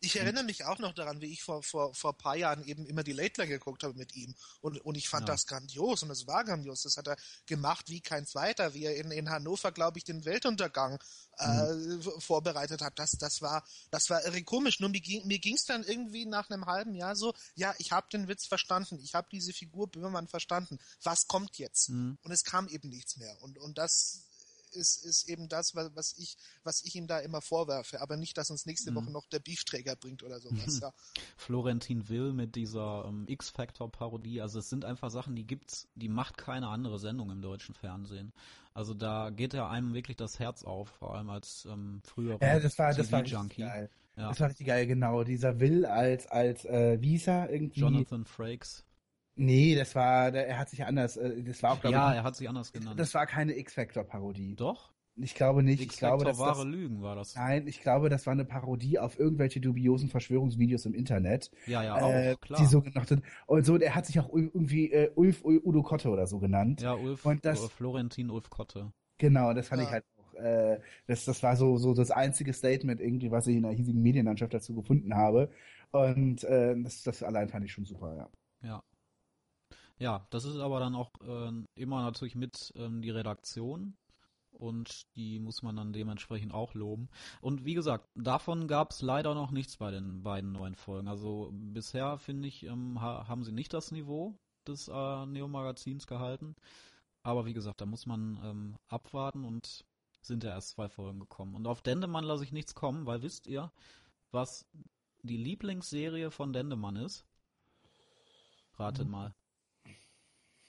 Ich 0.00 0.16
erinnere 0.16 0.44
mich 0.44 0.64
auch 0.64 0.78
noch 0.78 0.94
daran, 0.94 1.20
wie 1.20 1.32
ich 1.32 1.42
vor, 1.42 1.62
vor, 1.62 1.92
vor 1.92 2.12
ein 2.12 2.18
paar 2.18 2.36
Jahren 2.36 2.62
eben 2.64 2.86
immer 2.86 3.02
die 3.02 3.12
Late 3.12 3.40
Line 3.40 3.54
geguckt 3.54 3.82
habe 3.82 3.94
mit 3.94 4.14
ihm. 4.14 4.34
Und, 4.60 4.80
und 4.84 4.94
ich 4.96 5.08
fand 5.08 5.28
Ja. 5.28 5.34
das 5.34 5.46
grandios 5.46 6.04
und 6.04 6.10
es 6.10 6.26
war 6.28 6.44
grandios. 6.44 6.82
Das 6.82 6.96
hat 6.96 7.08
er 7.08 7.16
gemacht 7.46 7.88
wie 7.88 8.00
kein 8.00 8.24
zweiter, 8.24 8.74
wie 8.74 8.84
er 8.84 8.96
in, 8.96 9.10
in 9.10 9.28
Hannover, 9.28 9.72
glaube 9.72 9.98
ich, 9.98 10.04
den 10.04 10.24
Weltuntergang 10.24 10.98
äh, 11.38 11.98
vorbereitet 12.20 12.80
hat. 12.80 12.98
Das, 12.98 13.12
das 13.12 13.42
war, 13.42 13.64
das 13.90 14.08
war 14.08 14.24
irre 14.24 14.42
komisch. 14.44 14.78
Nur 14.78 14.90
mir 14.90 15.00
ging 15.00 15.26
mir 15.26 15.40
ging's 15.40 15.64
dann 15.64 15.82
irgendwie 15.82 16.26
nach 16.26 16.48
einem 16.48 16.66
halben 16.66 16.94
Jahr 16.94 17.16
so, 17.16 17.34
ja, 17.56 17.74
ich 17.78 17.90
habe 17.90 18.08
den 18.12 18.28
Witz 18.28 18.46
verstanden, 18.46 19.00
ich 19.02 19.14
habe 19.14 19.28
diese 19.32 19.52
Figur 19.52 19.88
Böhmermann 19.90 20.28
verstanden. 20.28 20.78
Was 21.02 21.26
kommt 21.26 21.58
jetzt? 21.58 21.88
Mhm. 21.90 22.18
Und 22.22 22.30
es 22.30 22.44
kam 22.44 22.68
eben 22.68 22.88
nichts 22.88 23.16
mehr. 23.16 23.36
Und, 23.42 23.58
und 23.58 23.78
das 23.78 24.27
ist, 24.68 25.04
ist 25.04 25.28
eben 25.28 25.48
das, 25.48 25.74
wa- 25.74 25.90
was 25.94 26.14
ich, 26.18 26.36
was 26.64 26.82
ich 26.84 26.94
ihm 26.94 27.06
da 27.06 27.18
immer 27.20 27.40
vorwerfe. 27.40 28.00
Aber 28.00 28.16
nicht, 28.16 28.36
dass 28.38 28.50
uns 28.50 28.66
nächste 28.66 28.90
Mhm. 28.90 28.96
Woche 28.96 29.10
noch 29.10 29.26
der 29.28 29.40
Beefträger 29.40 29.96
bringt 29.96 30.22
oder 30.22 30.40
sowas. 30.40 30.48
Ja. 30.82 30.92
Florentin 31.36 32.08
Will 32.08 32.32
mit 32.32 32.54
dieser 32.56 33.04
ähm, 33.06 33.24
X-Factor-Parodie. 33.28 34.40
Also 34.40 34.58
es 34.58 34.68
sind 34.68 34.84
einfach 34.84 35.10
Sachen, 35.10 35.34
die 35.36 35.46
gibt's, 35.46 35.88
die 35.94 36.08
macht 36.08 36.36
keine 36.38 36.68
andere 36.68 36.98
Sendung 36.98 37.30
im 37.30 37.42
deutschen 37.42 37.74
Fernsehen. 37.74 38.32
Also 38.74 38.94
da 38.94 39.30
geht 39.30 39.54
ja 39.54 39.68
einem 39.68 39.92
wirklich 39.94 40.16
das 40.16 40.38
Herz 40.38 40.62
auf, 40.62 40.88
vor 40.90 41.14
allem 41.16 41.30
als 41.30 41.66
ähm, 41.70 42.00
früherer 42.04 42.38
Ja, 42.40 42.60
das 42.60 42.78
war, 42.78 42.92
das 42.94 43.10
war 43.10 43.20
richtig 43.20 43.32
TV-Junkie. 43.32 43.62
geil. 43.62 43.90
Ja. 44.16 44.28
Das 44.28 44.40
war 44.40 44.48
richtig 44.48 44.66
geil, 44.66 44.86
genau. 44.86 45.24
Dieser 45.24 45.60
Will 45.60 45.86
als, 45.86 46.26
als, 46.26 46.64
äh, 46.64 46.98
er 47.26 47.50
irgendwie? 47.50 47.80
Jonathan 47.80 48.24
Frakes. 48.24 48.84
Nee, 49.38 49.74
das 49.76 49.94
war, 49.94 50.34
er 50.34 50.58
hat 50.58 50.68
sich 50.68 50.80
ja 50.80 50.86
anders, 50.86 51.16
äh, 51.16 51.42
das 51.42 51.62
war 51.62 51.72
auch, 51.72 51.80
glaube 51.80 51.94
Ja, 51.96 52.10
ich, 52.10 52.16
er 52.18 52.22
hat 52.24 52.36
sich 52.36 52.48
anders 52.48 52.72
genannt. 52.72 52.98
das 53.00 53.14
war 53.14 53.26
keine 53.26 53.56
X-Factor-Parodie. 53.56 54.54
Doch? 54.56 54.92
Ich 55.20 55.34
glaube 55.34 55.62
nicht. 55.64 55.80
Ich 55.80 55.88
glaube, 55.96 56.22
X-Factor 56.22 56.30
dass 56.30 56.38
wahre 56.38 56.64
das, 56.64 56.74
Lügen 56.74 57.02
war 57.02 57.16
das. 57.16 57.34
nein, 57.34 57.66
ich 57.66 57.80
glaube, 57.80 58.08
das 58.08 58.26
war 58.26 58.32
eine 58.34 58.44
Parodie 58.44 58.98
auf 59.00 59.18
irgendwelche 59.18 59.60
dubiosen 59.60 60.08
Verschwörungsvideos 60.08 60.86
im 60.86 60.94
Internet. 60.94 61.50
Ja, 61.66 61.82
ja, 61.82 61.96
auch, 61.96 62.12
äh, 62.12 62.36
klar. 62.40 62.60
Die 62.60 62.66
so 62.66 62.80
genannten. 62.82 63.22
Und 63.46 63.64
so, 63.66 63.76
er 63.78 63.94
hat 63.96 64.06
sich 64.06 64.20
auch 64.20 64.28
irgendwie 64.32 64.92
äh, 64.92 65.10
Ulf 65.16 65.44
Ul- 65.44 65.60
Udo 65.64 65.82
Kotte 65.82 66.10
oder 66.10 66.26
so 66.28 66.38
genannt. 66.38 66.82
ja, 66.82 66.94
Ulf, 66.94 67.24
Und 67.26 67.44
das- 67.44 67.66
Florentin 67.68 68.30
Ulf 68.30 68.48
Kotte. 68.50 68.92
Genau, 69.18 69.52
das 69.54 69.66
fand 69.66 69.82
Ja. 69.82 69.88
ich 69.88 69.92
halt 69.92 70.04
auch, 70.20 70.34
äh, 70.34 70.80
das, 71.08 71.24
das 71.24 71.42
war 71.42 71.56
so, 71.56 71.78
so 71.78 71.94
das 71.94 72.12
einzige 72.12 72.52
Statement 72.52 73.00
irgendwie, 73.00 73.32
was 73.32 73.48
ich 73.48 73.56
in 73.56 73.62
der 73.64 73.72
hiesigen 73.72 74.00
Medienlandschaft 74.00 74.54
dazu 74.54 74.72
gefunden 74.74 75.14
habe. 75.16 75.50
Und 75.90 76.44
äh, 76.44 76.76
das, 76.80 77.02
das 77.02 77.24
allein 77.24 77.48
fand 77.48 77.64
ich 77.64 77.72
schon 77.72 77.84
super, 77.84 78.14
ja. 78.16 78.28
Ja. 78.68 78.82
Ja, 79.98 80.26
das 80.30 80.44
ist 80.44 80.58
aber 80.58 80.80
dann 80.80 80.94
auch 80.94 81.10
äh, 81.22 81.52
immer 81.74 82.02
natürlich 82.02 82.34
mit 82.34 82.72
ähm, 82.76 83.02
die 83.02 83.10
Redaktion 83.10 83.96
und 84.52 85.06
die 85.16 85.38
muss 85.38 85.62
man 85.62 85.76
dann 85.76 85.92
dementsprechend 85.92 86.52
auch 86.52 86.74
loben. 86.74 87.08
Und 87.40 87.64
wie 87.64 87.74
gesagt, 87.74 88.08
davon 88.14 88.68
gab 88.68 88.90
es 88.90 89.02
leider 89.02 89.34
noch 89.34 89.50
nichts 89.50 89.76
bei 89.76 89.90
den 89.90 90.22
beiden 90.22 90.52
neuen 90.52 90.74
Folgen. 90.74 91.08
Also 91.08 91.50
bisher 91.52 92.18
finde 92.18 92.48
ich, 92.48 92.64
ähm, 92.64 93.00
ha 93.00 93.26
haben 93.28 93.44
sie 93.44 93.52
nicht 93.52 93.72
das 93.72 93.90
Niveau 93.90 94.38
des 94.66 94.88
äh, 94.88 95.26
Neo-Magazins 95.26 96.06
gehalten. 96.06 96.54
Aber 97.22 97.46
wie 97.46 97.52
gesagt, 97.54 97.80
da 97.80 97.86
muss 97.86 98.06
man 98.06 98.38
ähm, 98.42 98.78
abwarten 98.88 99.44
und 99.44 99.84
sind 100.20 100.44
ja 100.44 100.50
erst 100.50 100.70
zwei 100.70 100.88
Folgen 100.88 101.20
gekommen. 101.20 101.54
Und 101.54 101.66
auf 101.66 101.82
Dendemann 101.82 102.24
lasse 102.24 102.44
ich 102.44 102.52
nichts 102.52 102.74
kommen, 102.74 103.06
weil 103.06 103.22
wisst 103.22 103.46
ihr, 103.46 103.72
was 104.30 104.66
die 105.22 105.36
Lieblingsserie 105.36 106.30
von 106.30 106.52
Dendemann 106.52 106.96
ist? 106.96 107.24
Ratet 108.74 109.08
mal. 109.08 109.34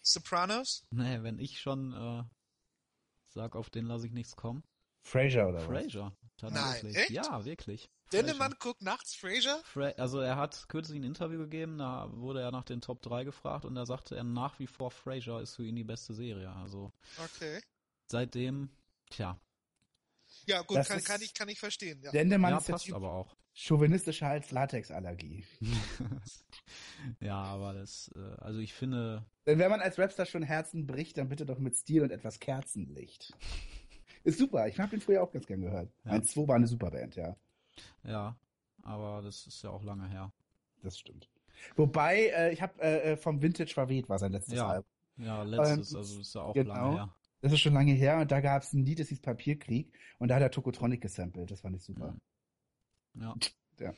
Sopranos? 0.02 0.86
Nee, 0.92 1.22
wenn 1.24 1.40
ich 1.40 1.60
schon 1.60 1.94
äh, 1.94 2.24
sag, 3.30 3.56
auf 3.56 3.70
den 3.70 3.86
lasse 3.86 4.08
ich 4.08 4.14
nichts 4.14 4.36
kommen. 4.36 4.64
Frasier 5.04 5.48
oder 5.48 5.60
was? 5.60 5.66
Frasier. 5.66 6.16
Tatsächlich. 6.38 6.96
echt? 6.96 7.10
Ja, 7.12 7.46
wirklich. 7.46 7.90
Dennemann 8.12 8.56
guckt 8.60 8.82
nachts 8.82 9.16
Frasier? 9.16 9.62
Fra 9.64 9.90
also 9.98 10.20
er 10.20 10.36
hat 10.36 10.68
kürzlich 10.68 11.00
ein 11.00 11.04
Interview 11.04 11.40
gegeben, 11.40 11.78
da 11.78 12.10
wurde 12.12 12.42
er 12.42 12.52
nach 12.52 12.64
den 12.64 12.82
Top 12.82 13.02
3 13.04 13.24
gefragt 13.24 13.66
und 13.66 13.76
da 13.76 13.86
sagte 13.86 14.16
er 14.16 14.24
nach 14.24 14.58
wie 14.60 14.68
vor 14.68 14.90
Frasier 14.90 15.40
ist 15.42 15.56
für 15.56 15.64
ihn 15.66 15.76
die 15.76 15.84
beste 15.84 16.14
Serie. 16.14 16.50
Also 16.50 16.92
Okay. 17.18 17.62
seitdem, 18.08 18.70
tja, 19.12 19.40
Ja, 20.48 20.62
gut, 20.64 20.84
kann, 20.86 21.04
kann, 21.04 21.22
ich, 21.22 21.34
kann 21.34 21.50
ich 21.50 21.60
verstehen. 21.60 22.02
Ja. 22.02 22.12
Dendemann 22.12 22.52
ja, 22.52 22.58
ist 22.58 22.68
der 22.68 22.74
passt 22.74 22.86
Typ 22.86 22.96
aber 22.96 23.12
auch. 23.12 23.36
Chauvinistischer 23.60 24.28
als 24.28 24.52
Latexallergie. 24.52 25.44
ja, 27.20 27.36
aber 27.36 27.74
das, 27.74 28.10
äh, 28.16 28.42
also 28.42 28.60
ich 28.60 28.74
finde, 28.74 29.26
Denn 29.46 29.60
wenn 29.60 29.70
man 29.70 29.82
als 29.82 30.00
Rapstar 30.00 30.26
schon 30.26 30.44
Herzen 30.44 30.88
bricht, 30.88 31.18
dann 31.18 31.28
bitte 31.28 31.46
doch 31.46 31.60
mit 31.60 31.76
Stil 31.76 32.04
und 32.04 32.12
etwas 32.12 32.40
Kerzenlicht. 32.40 33.34
Ist 34.24 34.40
super, 34.40 34.68
ich 34.68 34.80
habe 34.80 34.92
den 34.92 35.02
früher 35.02 35.24
auch 35.24 35.32
ganz 35.32 35.46
gern 35.46 35.62
gehört. 35.62 35.92
Ja. 36.06 36.14
1-2 36.14 36.48
war 36.48 36.56
eine 36.56 36.68
super 36.68 36.92
Band, 36.92 37.16
ja. 37.16 37.36
ja, 38.04 38.38
aber 38.82 39.22
das 39.22 39.48
ist 39.48 39.64
ja 39.64 39.70
auch 39.70 39.84
lange 39.84 40.08
her. 40.10 40.34
Das 40.82 41.00
stimmt. 41.00 41.30
Wobei, 41.76 42.28
äh, 42.28 42.52
ich 42.52 42.62
habe 42.62 42.82
äh, 42.82 43.14
äh, 43.14 43.18
vom 43.18 43.42
Vintage 43.42 43.74
verweht 43.74 44.10
war 44.10 44.20
sein 44.20 44.34
letztes 44.34 44.56
Ja. 44.56 44.68
Album. 44.68 44.90
Ja, 45.18 45.44
letztes, 45.44 45.92
Ähm, 45.92 45.98
also 45.98 46.20
ist 46.20 46.36
ja 46.36 46.42
auch 46.42 46.54
genau. 46.54 46.74
lange 46.74 46.96
her. 46.96 47.16
Das 47.42 47.54
ist 47.54 47.60
schon 47.60 47.74
lange 47.74 47.94
her 47.94 48.20
und 48.20 48.32
da 48.32 48.42
gab 48.42 48.64
es 48.64 48.74
ein 48.74 48.86
Lied, 48.86 49.00
das 49.00 49.08
hieß 49.08 49.22
Papierkrieg 49.22 49.94
und 50.18 50.28
da 50.28 50.36
hat 50.36 50.42
er 50.42 50.52
Tokotronic 50.52 51.02
gesampelt. 51.02 51.50
Das 51.52 51.62
fand 51.62 51.78
ich 51.78 51.84
super. 51.84 52.16
Ja. 53.16 53.36
Ja. 53.80 53.94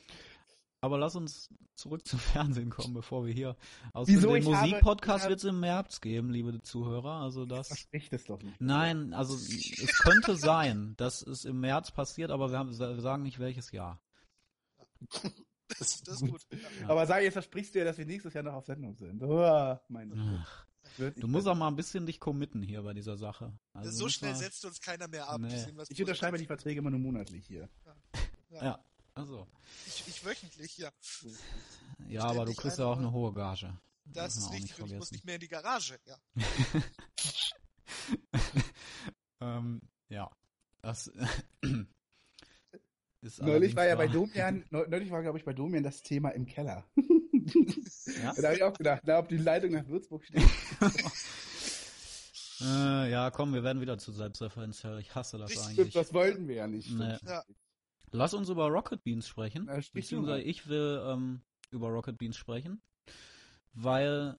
Aber 0.82 0.98
lass 0.98 1.14
uns 1.14 1.48
zurück 1.76 2.06
zum 2.06 2.18
Fernsehen 2.18 2.68
kommen, 2.68 2.92
bevor 2.92 3.24
wir 3.24 3.32
hier 3.32 3.56
aus 3.92 4.08
Wieso? 4.08 4.34
dem 4.34 4.44
Musikpodcast 4.44 5.28
wird 5.28 5.38
es 5.38 5.44
im 5.44 5.60
März 5.60 6.00
geben, 6.00 6.30
liebe 6.30 6.60
Zuhörer. 6.60 7.22
Also 7.22 7.46
das. 7.46 7.68
Verspricht 7.68 8.12
es 8.12 8.24
doch 8.24 8.42
nicht. 8.42 8.60
Nein, 8.60 9.14
also 9.14 9.34
es 9.34 9.98
könnte 9.98 10.36
sein, 10.36 10.94
dass 10.96 11.22
es 11.22 11.44
im 11.44 11.60
März 11.60 11.92
passiert, 11.92 12.30
aber 12.32 12.50
wir, 12.50 12.58
haben, 12.58 12.76
wir 12.76 13.00
sagen 13.00 13.22
nicht 13.22 13.38
welches 13.38 13.70
Jahr. 13.70 14.02
Das, 15.78 16.02
das 16.04 16.20
ist 16.20 16.28
gut. 16.28 16.42
Ja. 16.50 16.58
Ja. 16.80 16.88
Aber 16.88 17.06
sag, 17.06 17.22
jetzt 17.22 17.34
versprichst 17.34 17.76
du 17.76 17.78
ja, 17.78 17.84
dass 17.84 17.96
wir 17.96 18.06
nächstes 18.06 18.34
Jahr 18.34 18.42
noch 18.42 18.54
auf 18.54 18.66
Sendung 18.66 18.96
sind. 18.96 19.22
Oh, 19.22 19.78
Wird 20.96 21.22
Du 21.22 21.28
musst 21.28 21.46
auch 21.46 21.54
mal 21.54 21.68
ein 21.68 21.76
bisschen 21.76 22.06
dich 22.06 22.18
committen 22.18 22.60
hier 22.60 22.82
bei 22.82 22.92
dieser 22.92 23.16
Sache. 23.16 23.56
Also 23.72 23.92
so 23.92 24.08
schnell 24.08 24.34
setzt 24.34 24.64
uns 24.64 24.80
keiner 24.80 25.06
mehr 25.06 25.28
ab. 25.28 25.40
Nee. 25.40 25.64
Ich 25.90 26.00
unterschreibe 26.00 26.38
die 26.38 26.46
Verträge 26.46 26.80
immer 26.80 26.90
nur 26.90 26.98
monatlich 26.98 27.46
hier. 27.46 27.68
Ja, 28.50 28.84
also. 29.14 29.46
Ich, 29.86 30.04
ich 30.08 30.24
wöchentlich, 30.24 30.78
ja. 30.78 30.90
Ja, 32.08 32.24
aber 32.24 32.44
du 32.46 32.54
kriegst 32.54 32.78
ja 32.78 32.86
auch 32.86 32.98
eine- 32.98 33.12
hohe 33.12 33.32
Gage. 33.32 33.78
Das 34.04 34.34
man 34.36 34.42
ist 34.44 34.48
auch 34.48 34.52
richtig 34.52 34.70
nicht 34.70 34.80
und 34.80 34.90
ich 34.90 34.98
muss 34.98 35.12
nicht 35.12 35.24
mehr 35.24 35.36
in 35.36 35.40
die 35.40 35.48
Garage. 35.48 35.98
Ja. 36.06 36.16
ähm, 39.40 39.80
ja. 40.08 40.30
Das 40.82 41.06
ist 43.20 43.40
Neulich 43.40 43.76
war 43.76 43.86
ja 43.86 43.94
bei 43.94 44.08
Domian, 44.08 44.64
neu- 44.70 44.86
neulich 44.88 45.10
war, 45.10 45.22
glaube 45.22 45.38
ich, 45.38 45.44
bei 45.44 45.52
Domian 45.52 45.84
das 45.84 46.02
Thema 46.02 46.30
im 46.30 46.46
Keller. 46.46 46.84
Ja? 48.22 48.32
da 48.34 48.42
habe 48.48 48.56
ich 48.56 48.62
auch 48.64 48.76
gedacht, 48.76 49.02
na, 49.04 49.18
ob 49.18 49.28
die 49.28 49.36
Leitung 49.36 49.70
nach 49.72 49.86
Würzburg 49.86 50.24
steht. 50.24 50.42
Äh, 52.60 53.10
ja, 53.10 53.30
komm, 53.30 53.54
wir 53.54 53.62
werden 53.64 53.80
wieder 53.80 53.98
zu 53.98 54.12
Selbstreferenziell. 54.12 54.98
Ich 55.00 55.14
hasse 55.14 55.38
das 55.38 55.50
Richtig. 55.50 55.66
eigentlich. 55.68 55.94
Das 55.94 56.12
wollten 56.12 56.48
wir 56.48 56.56
ja 56.56 56.66
nicht. 56.66 56.90
Nee. 56.92 57.16
Ja. 57.24 57.44
Lass 58.12 58.34
uns 58.34 58.48
über 58.48 58.68
Rocket 58.68 59.02
Beans 59.02 59.26
sprechen. 59.26 59.66
Du 59.66 59.80
Beziehungsweise 59.92 60.42
ich 60.42 60.68
will 60.68 61.02
ähm, 61.06 61.40
über 61.70 61.88
Rocket 61.88 62.18
Beans 62.18 62.36
sprechen, 62.36 62.82
weil 63.72 64.38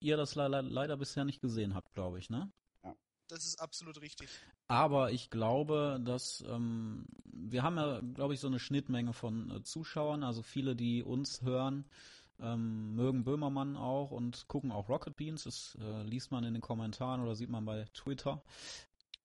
ihr 0.00 0.16
das 0.16 0.34
le 0.34 0.60
leider 0.60 0.96
bisher 0.96 1.24
nicht 1.24 1.40
gesehen 1.40 1.74
habt, 1.74 1.94
glaube 1.94 2.18
ich, 2.18 2.30
ne? 2.30 2.52
Das 3.28 3.44
ist 3.44 3.60
absolut 3.60 4.00
richtig. 4.00 4.28
Aber 4.68 5.10
ich 5.10 5.30
glaube, 5.30 6.00
dass 6.04 6.44
ähm, 6.48 7.06
wir 7.24 7.62
haben 7.62 7.76
ja, 7.76 8.00
glaube 8.00 8.34
ich, 8.34 8.40
so 8.40 8.46
eine 8.46 8.60
Schnittmenge 8.60 9.12
von 9.12 9.50
äh, 9.50 9.62
Zuschauern, 9.62 10.22
also 10.22 10.42
viele, 10.42 10.76
die 10.76 11.02
uns 11.02 11.42
hören, 11.42 11.86
ähm, 12.38 12.94
mögen 12.94 13.24
Böhmermann 13.24 13.76
auch 13.76 14.12
und 14.12 14.46
gucken 14.46 14.70
auch 14.70 14.88
Rocket 14.88 15.16
Beans. 15.16 15.44
Das 15.44 15.76
äh, 15.80 16.02
liest 16.04 16.30
man 16.30 16.44
in 16.44 16.54
den 16.54 16.60
Kommentaren 16.60 17.20
oder 17.20 17.34
sieht 17.34 17.48
man 17.48 17.64
bei 17.64 17.86
Twitter. 17.94 18.44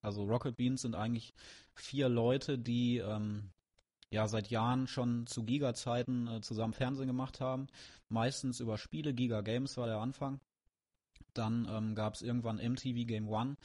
Also 0.01 0.23
Rocket 0.23 0.55
Beans 0.55 0.81
sind 0.81 0.95
eigentlich 0.95 1.35
vier 1.75 2.09
Leute, 2.09 2.57
die 2.57 2.97
ähm, 2.97 3.51
ja 4.11 4.27
seit 4.27 4.49
Jahren 4.49 4.87
schon 4.87 5.25
zu 5.25 5.43
Giga-Zeiten 5.43 6.27
äh, 6.27 6.41
zusammen 6.41 6.73
Fernsehen 6.73 7.07
gemacht 7.07 7.41
haben. 7.41 7.67
Meistens 8.09 8.59
über 8.59 8.77
Spiele. 8.77 9.13
Giga 9.13 9.41
Games 9.41 9.77
war 9.77 9.87
der 9.87 9.97
Anfang. 9.97 10.39
Dann 11.33 11.67
ähm, 11.71 11.95
gab 11.95 12.13
es 12.13 12.21
irgendwann 12.21 12.57
MTV 12.57 13.07
Game 13.07 13.29
One 13.29 13.55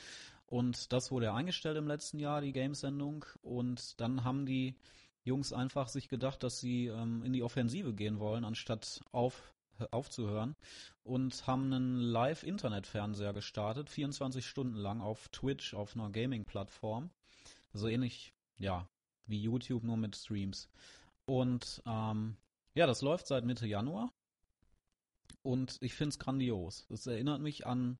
und 0.46 0.92
das 0.92 1.10
wurde 1.10 1.32
eingestellt 1.32 1.76
im 1.76 1.88
letzten 1.88 2.20
Jahr, 2.20 2.40
die 2.40 2.52
Games-Sendung. 2.52 3.24
Und 3.42 4.00
dann 4.00 4.22
haben 4.24 4.46
die 4.46 4.76
Jungs 5.24 5.52
einfach 5.52 5.88
sich 5.88 6.08
gedacht, 6.08 6.42
dass 6.42 6.60
sie 6.60 6.86
ähm, 6.86 7.24
in 7.24 7.32
die 7.32 7.42
Offensive 7.42 7.92
gehen 7.92 8.20
wollen, 8.20 8.44
anstatt 8.44 9.02
auf, 9.10 9.52
aufzuhören. 9.90 10.54
Und 11.02 11.46
haben 11.48 11.72
einen 11.72 11.98
Live-Internet-Fernseher 11.98 13.32
gestartet, 13.32 13.90
24 13.90 14.46
Stunden 14.46 14.76
lang 14.76 15.00
auf 15.00 15.28
Twitch, 15.30 15.74
auf 15.74 15.96
einer 15.96 16.10
Gaming-Plattform. 16.10 17.10
So 17.72 17.88
ähnlich, 17.88 18.32
ja, 18.58 18.88
wie 19.26 19.40
YouTube, 19.40 19.84
nur 19.84 19.96
mit 19.96 20.16
Streams. 20.16 20.68
Und 21.24 21.82
ähm, 21.86 22.36
ja, 22.74 22.86
das 22.86 23.02
läuft 23.02 23.26
seit 23.26 23.44
Mitte 23.44 23.66
Januar. 23.66 24.12
Und 25.42 25.78
ich 25.80 25.94
finde 25.94 26.10
es 26.10 26.18
grandios. 26.18 26.86
Es 26.90 27.06
erinnert 27.06 27.40
mich 27.40 27.66
an 27.66 27.98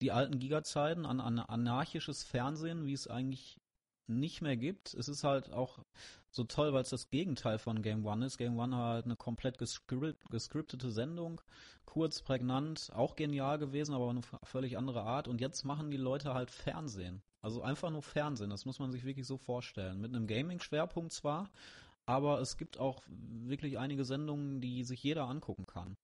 die 0.00 0.12
alten 0.12 0.38
Giga-Zeiten, 0.38 1.06
an, 1.06 1.20
an 1.20 1.38
anarchisches 1.38 2.22
Fernsehen, 2.24 2.86
wie 2.86 2.92
es 2.92 3.08
eigentlich 3.08 3.60
nicht 4.06 4.40
mehr 4.42 4.56
gibt. 4.56 4.94
Es 4.94 5.08
ist 5.08 5.24
halt 5.24 5.52
auch 5.52 5.84
so 6.30 6.44
toll, 6.44 6.72
weil 6.72 6.82
es 6.82 6.90
das 6.90 7.10
Gegenteil 7.10 7.58
von 7.58 7.82
Game 7.82 8.06
One 8.06 8.24
ist. 8.24 8.38
Game 8.38 8.58
One 8.58 8.76
war 8.76 8.94
halt 8.94 9.04
eine 9.04 9.16
komplett 9.16 9.58
gescript, 9.58 10.30
gescriptete 10.30 10.90
Sendung, 10.90 11.40
kurz, 11.84 12.22
prägnant, 12.22 12.90
auch 12.94 13.16
genial 13.16 13.58
gewesen, 13.58 13.94
aber 13.94 14.08
eine 14.10 14.22
völlig 14.42 14.78
andere 14.78 15.02
Art. 15.02 15.28
Und 15.28 15.40
jetzt 15.40 15.64
machen 15.64 15.90
die 15.90 15.96
Leute 15.96 16.34
halt 16.34 16.50
Fernsehen. 16.50 17.22
Also 17.40 17.62
einfach 17.62 17.90
nur 17.90 18.02
Fernsehen, 18.02 18.50
das 18.50 18.64
muss 18.64 18.78
man 18.78 18.90
sich 18.90 19.04
wirklich 19.04 19.26
so 19.26 19.36
vorstellen. 19.36 20.00
Mit 20.00 20.14
einem 20.14 20.26
Gaming-Schwerpunkt 20.26 21.12
zwar, 21.12 21.50
aber 22.06 22.40
es 22.40 22.56
gibt 22.56 22.78
auch 22.78 23.02
wirklich 23.08 23.78
einige 23.78 24.04
Sendungen, 24.04 24.60
die 24.60 24.82
sich 24.84 25.02
jeder 25.02 25.28
angucken 25.28 25.66
kann. 25.66 25.96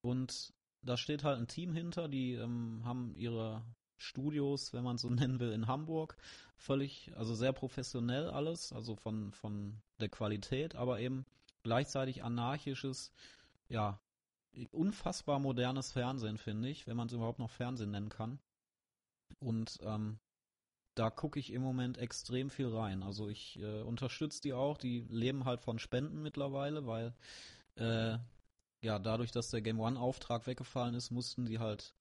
Und 0.00 0.52
da 0.82 0.96
steht 0.96 1.24
halt 1.24 1.38
ein 1.38 1.48
Team 1.48 1.72
hinter, 1.72 2.08
die 2.08 2.34
ähm, 2.34 2.82
haben 2.84 3.14
ihre 3.14 3.62
Studios, 3.96 4.72
wenn 4.72 4.84
man 4.84 4.98
so 4.98 5.08
nennen 5.10 5.40
will, 5.40 5.52
in 5.52 5.66
Hamburg. 5.66 6.16
Völlig, 6.56 7.12
also 7.16 7.34
sehr 7.34 7.52
professionell 7.52 8.30
alles, 8.30 8.72
also 8.72 8.96
von, 8.96 9.32
von 9.32 9.80
der 10.00 10.08
Qualität, 10.08 10.74
aber 10.74 11.00
eben 11.00 11.24
gleichzeitig 11.62 12.22
anarchisches, 12.22 13.12
ja, 13.68 14.00
unfassbar 14.72 15.38
modernes 15.38 15.92
Fernsehen, 15.92 16.38
finde 16.38 16.68
ich, 16.68 16.86
wenn 16.86 16.96
man 16.96 17.06
es 17.06 17.12
überhaupt 17.12 17.38
noch 17.38 17.50
Fernsehen 17.50 17.90
nennen 17.90 18.08
kann. 18.08 18.40
Und 19.40 19.78
ähm, 19.82 20.18
da 20.98 21.10
gucke 21.10 21.38
ich 21.38 21.52
im 21.52 21.62
Moment 21.62 21.98
extrem 21.98 22.50
viel 22.50 22.68
rein. 22.68 23.02
Also 23.02 23.28
ich 23.28 23.58
äh, 23.60 23.82
unterstütze 23.82 24.42
die 24.42 24.52
auch, 24.52 24.78
die 24.78 25.06
leben 25.08 25.44
halt 25.44 25.60
von 25.60 25.78
Spenden 25.78 26.22
mittlerweile, 26.22 26.86
weil 26.86 27.14
äh, 27.76 28.18
ja, 28.80 28.98
dadurch, 28.98 29.30
dass 29.30 29.50
der 29.50 29.60
Game 29.60 29.80
One 29.80 29.98
Auftrag 29.98 30.46
weggefallen 30.46 30.94
ist, 30.94 31.10
mussten 31.10 31.46
die 31.46 31.58
halt 31.58 31.94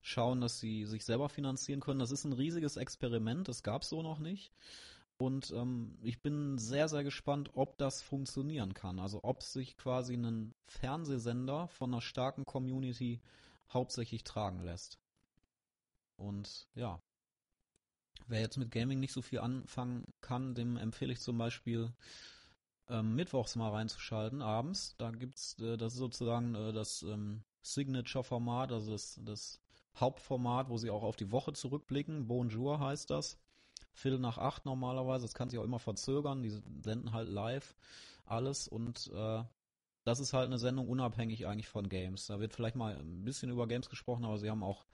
schauen, 0.00 0.40
dass 0.40 0.58
sie 0.58 0.86
sich 0.86 1.04
selber 1.04 1.28
finanzieren 1.28 1.80
können. 1.80 2.00
Das 2.00 2.10
ist 2.10 2.24
ein 2.24 2.32
riesiges 2.32 2.76
Experiment, 2.76 3.48
das 3.48 3.62
gab's 3.62 3.88
so 3.88 4.02
noch 4.02 4.18
nicht. 4.18 4.52
Und 5.18 5.50
ähm, 5.50 5.98
ich 6.02 6.22
bin 6.22 6.56
sehr, 6.56 6.88
sehr 6.88 7.04
gespannt, 7.04 7.50
ob 7.54 7.76
das 7.78 8.00
funktionieren 8.00 8.72
kann. 8.74 8.98
Also 8.98 9.20
ob 9.22 9.42
sich 9.42 9.76
quasi 9.76 10.14
ein 10.14 10.54
Fernsehsender 10.66 11.68
von 11.68 11.92
einer 11.92 12.00
starken 12.00 12.46
Community 12.46 13.20
hauptsächlich 13.70 14.24
tragen 14.24 14.60
lässt. 14.60 14.98
Und 16.16 16.68
ja, 16.74 17.00
wer 18.28 18.40
jetzt 18.40 18.56
mit 18.56 18.70
Gaming 18.70 19.00
nicht 19.00 19.12
so 19.12 19.22
viel 19.22 19.40
anfangen 19.40 20.04
kann, 20.20 20.54
dem 20.54 20.76
empfehle 20.76 21.12
ich 21.12 21.20
zum 21.20 21.38
Beispiel 21.38 21.92
ähm, 22.88 23.14
mittwochs 23.14 23.56
mal 23.56 23.70
reinzuschalten, 23.70 24.42
abends. 24.42 24.94
Da 24.98 25.10
gibt's, 25.10 25.58
äh, 25.60 25.76
das 25.76 25.94
ist 25.94 25.98
sozusagen 25.98 26.54
äh, 26.54 26.72
das 26.72 27.02
ähm, 27.02 27.42
Signature-Format, 27.62 28.72
also 28.72 28.92
das, 28.92 29.20
das 29.24 29.60
Hauptformat, 29.96 30.68
wo 30.68 30.76
sie 30.76 30.90
auch 30.90 31.02
auf 31.02 31.16
die 31.16 31.30
Woche 31.30 31.52
zurückblicken. 31.52 32.26
Bonjour 32.26 32.80
heißt 32.80 33.10
das. 33.10 33.38
Viertel 33.92 34.18
nach 34.18 34.38
acht 34.38 34.64
normalerweise. 34.66 35.24
Das 35.24 35.34
kann 35.34 35.50
sich 35.50 35.58
auch 35.58 35.64
immer 35.64 35.78
verzögern. 35.78 36.42
Die 36.42 36.50
senden 36.50 37.12
halt 37.12 37.28
live 37.28 37.74
alles 38.24 38.68
und 38.68 39.10
äh, 39.12 39.42
das 40.04 40.20
ist 40.20 40.32
halt 40.32 40.46
eine 40.46 40.58
Sendung 40.58 40.88
unabhängig 40.88 41.46
eigentlich 41.46 41.68
von 41.68 41.88
Games. 41.88 42.26
Da 42.26 42.40
wird 42.40 42.54
vielleicht 42.54 42.76
mal 42.76 42.96
ein 42.96 43.24
bisschen 43.24 43.50
über 43.50 43.66
Games 43.66 43.90
gesprochen, 43.90 44.24
aber 44.24 44.38
sie 44.38 44.50
haben 44.50 44.62
auch 44.62 44.86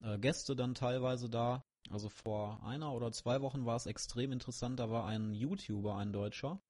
äh, 0.00 0.18
Gäste 0.18 0.56
dann 0.56 0.74
teilweise 0.74 1.28
da. 1.28 1.64
Also 1.90 2.08
vor 2.08 2.62
einer 2.64 2.92
oder 2.92 3.12
zwei 3.12 3.40
Wochen 3.40 3.64
war 3.66 3.76
es 3.76 3.86
extrem 3.86 4.32
interessant. 4.32 4.78
Da 4.78 4.90
war 4.90 5.06
ein 5.06 5.34
YouTuber, 5.34 5.96
ein 5.96 6.12
Deutscher, 6.12 6.60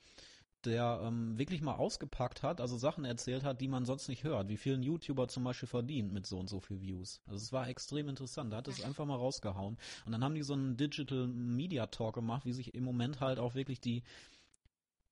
der 0.64 1.00
ähm, 1.02 1.38
wirklich 1.38 1.61
mal 1.61 1.74
ausgepackt 1.74 2.42
hat, 2.42 2.61
also 2.61 2.76
Sachen 2.76 3.04
erzählt 3.04 3.44
hat, 3.44 3.61
die 3.61 3.68
man 3.68 3.85
sonst 3.85 4.09
nicht 4.09 4.24
hört. 4.24 4.48
Wie 4.48 4.57
vielen 4.57 4.83
YouTuber 4.83 5.28
zum 5.28 5.44
Beispiel 5.44 5.68
verdient 5.68 6.12
mit 6.12 6.26
so 6.26 6.38
und 6.38 6.48
so 6.48 6.61
viel 6.61 6.81
Views. 6.81 7.20
Also 7.26 7.42
es 7.42 7.52
war 7.52 7.68
extrem 7.68 8.09
interessant. 8.09 8.52
Da 8.52 8.59
hat 8.59 8.68
es 8.68 8.83
einfach 8.83 9.04
mal 9.04 9.16
rausgehauen. 9.16 9.76
Und 10.04 10.12
dann 10.12 10.24
haben 10.24 10.35
die 10.35 10.42
so 10.42 10.54
einen 10.54 10.76
Digital 10.76 11.26
Media 11.28 11.87
Talk 11.87 12.14
gemacht, 12.14 12.44
wie 12.44 12.52
sich 12.52 12.74
im 12.74 12.85
Moment 12.85 13.20
halt 13.20 13.38
auch 13.38 13.54
wirklich 13.54 13.81
die 13.81 14.02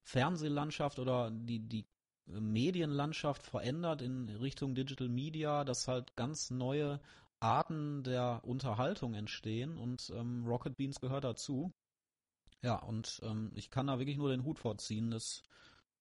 Fernsehlandschaft 0.03 0.99
oder 0.99 1.31
die, 1.31 1.59
die 1.59 1.85
Medienlandschaft 2.27 3.47
verändert 3.47 4.03
in 4.03 4.29
Richtung 4.29 4.75
Digital 4.75 5.09
Media, 5.09 5.65
dass 5.65 5.89
halt 5.89 6.17
ganz 6.17 6.51
neue 6.51 7.01
Arten 7.47 8.03
der 8.03 8.41
Unterhaltung 8.45 9.15
entstehen 9.15 9.79
und 9.79 10.13
ähm, 10.15 10.45
Rocket 10.45 10.77
Beans 10.77 11.01
gehört 11.01 11.25
dazu. 11.25 11.73
Ja, 12.63 12.77
und 12.83 13.21
ähm, 13.23 13.53
ich 13.55 13.71
kann 13.71 13.87
da 13.87 13.99
wirklich 13.99 14.17
nur 14.17 14.31
den 14.31 14.45
Hut 14.45 14.59
vorziehen, 14.59 15.11
dass 15.13 15.43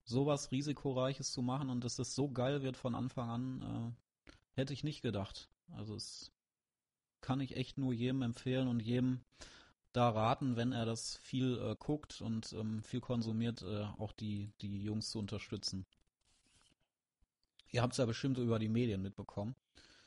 sowas 0.04 0.52
risikoreiches 0.52 1.32
zu 1.32 1.44
machen 1.44 1.70
und 1.70 1.84
dass 1.84 1.96
das 1.96 2.16
so 2.16 2.32
geil 2.32 2.64
wird 2.64 2.78
von 2.78 2.96
Anfang 2.96 3.30
an, 3.30 3.96
äh, 4.28 4.32
hätte 4.54 4.74
ich 4.74 4.84
nicht 4.84 5.02
gedacht. 5.02 5.50
Also 5.72 5.96
es 5.96 6.32
kann 7.22 7.40
ich 7.40 7.56
echt 7.56 7.78
nur 7.78 7.94
jedem 7.94 8.24
empfehlen 8.24 8.68
und 8.68 8.80
jedem 8.80 9.24
da 9.94 10.10
raten, 10.10 10.56
wenn 10.56 10.72
er 10.72 10.86
das 10.86 11.16
viel 11.18 11.60
äh, 11.60 11.76
guckt 11.78 12.22
und 12.22 12.54
ähm, 12.54 12.82
viel 12.84 13.02
konsumiert, 13.02 13.62
äh, 13.62 13.84
auch 13.98 14.12
die, 14.12 14.52
die 14.62 14.82
Jungs 14.82 15.10
zu 15.10 15.20
unterstützen. 15.20 15.86
Ihr 17.70 17.82
habt 17.82 17.94
es 17.94 17.98
ja 17.98 18.06
bestimmt 18.06 18.38
über 18.38 18.58
die 18.58 18.70
Medien 18.70 19.02
mitbekommen. 19.02 19.56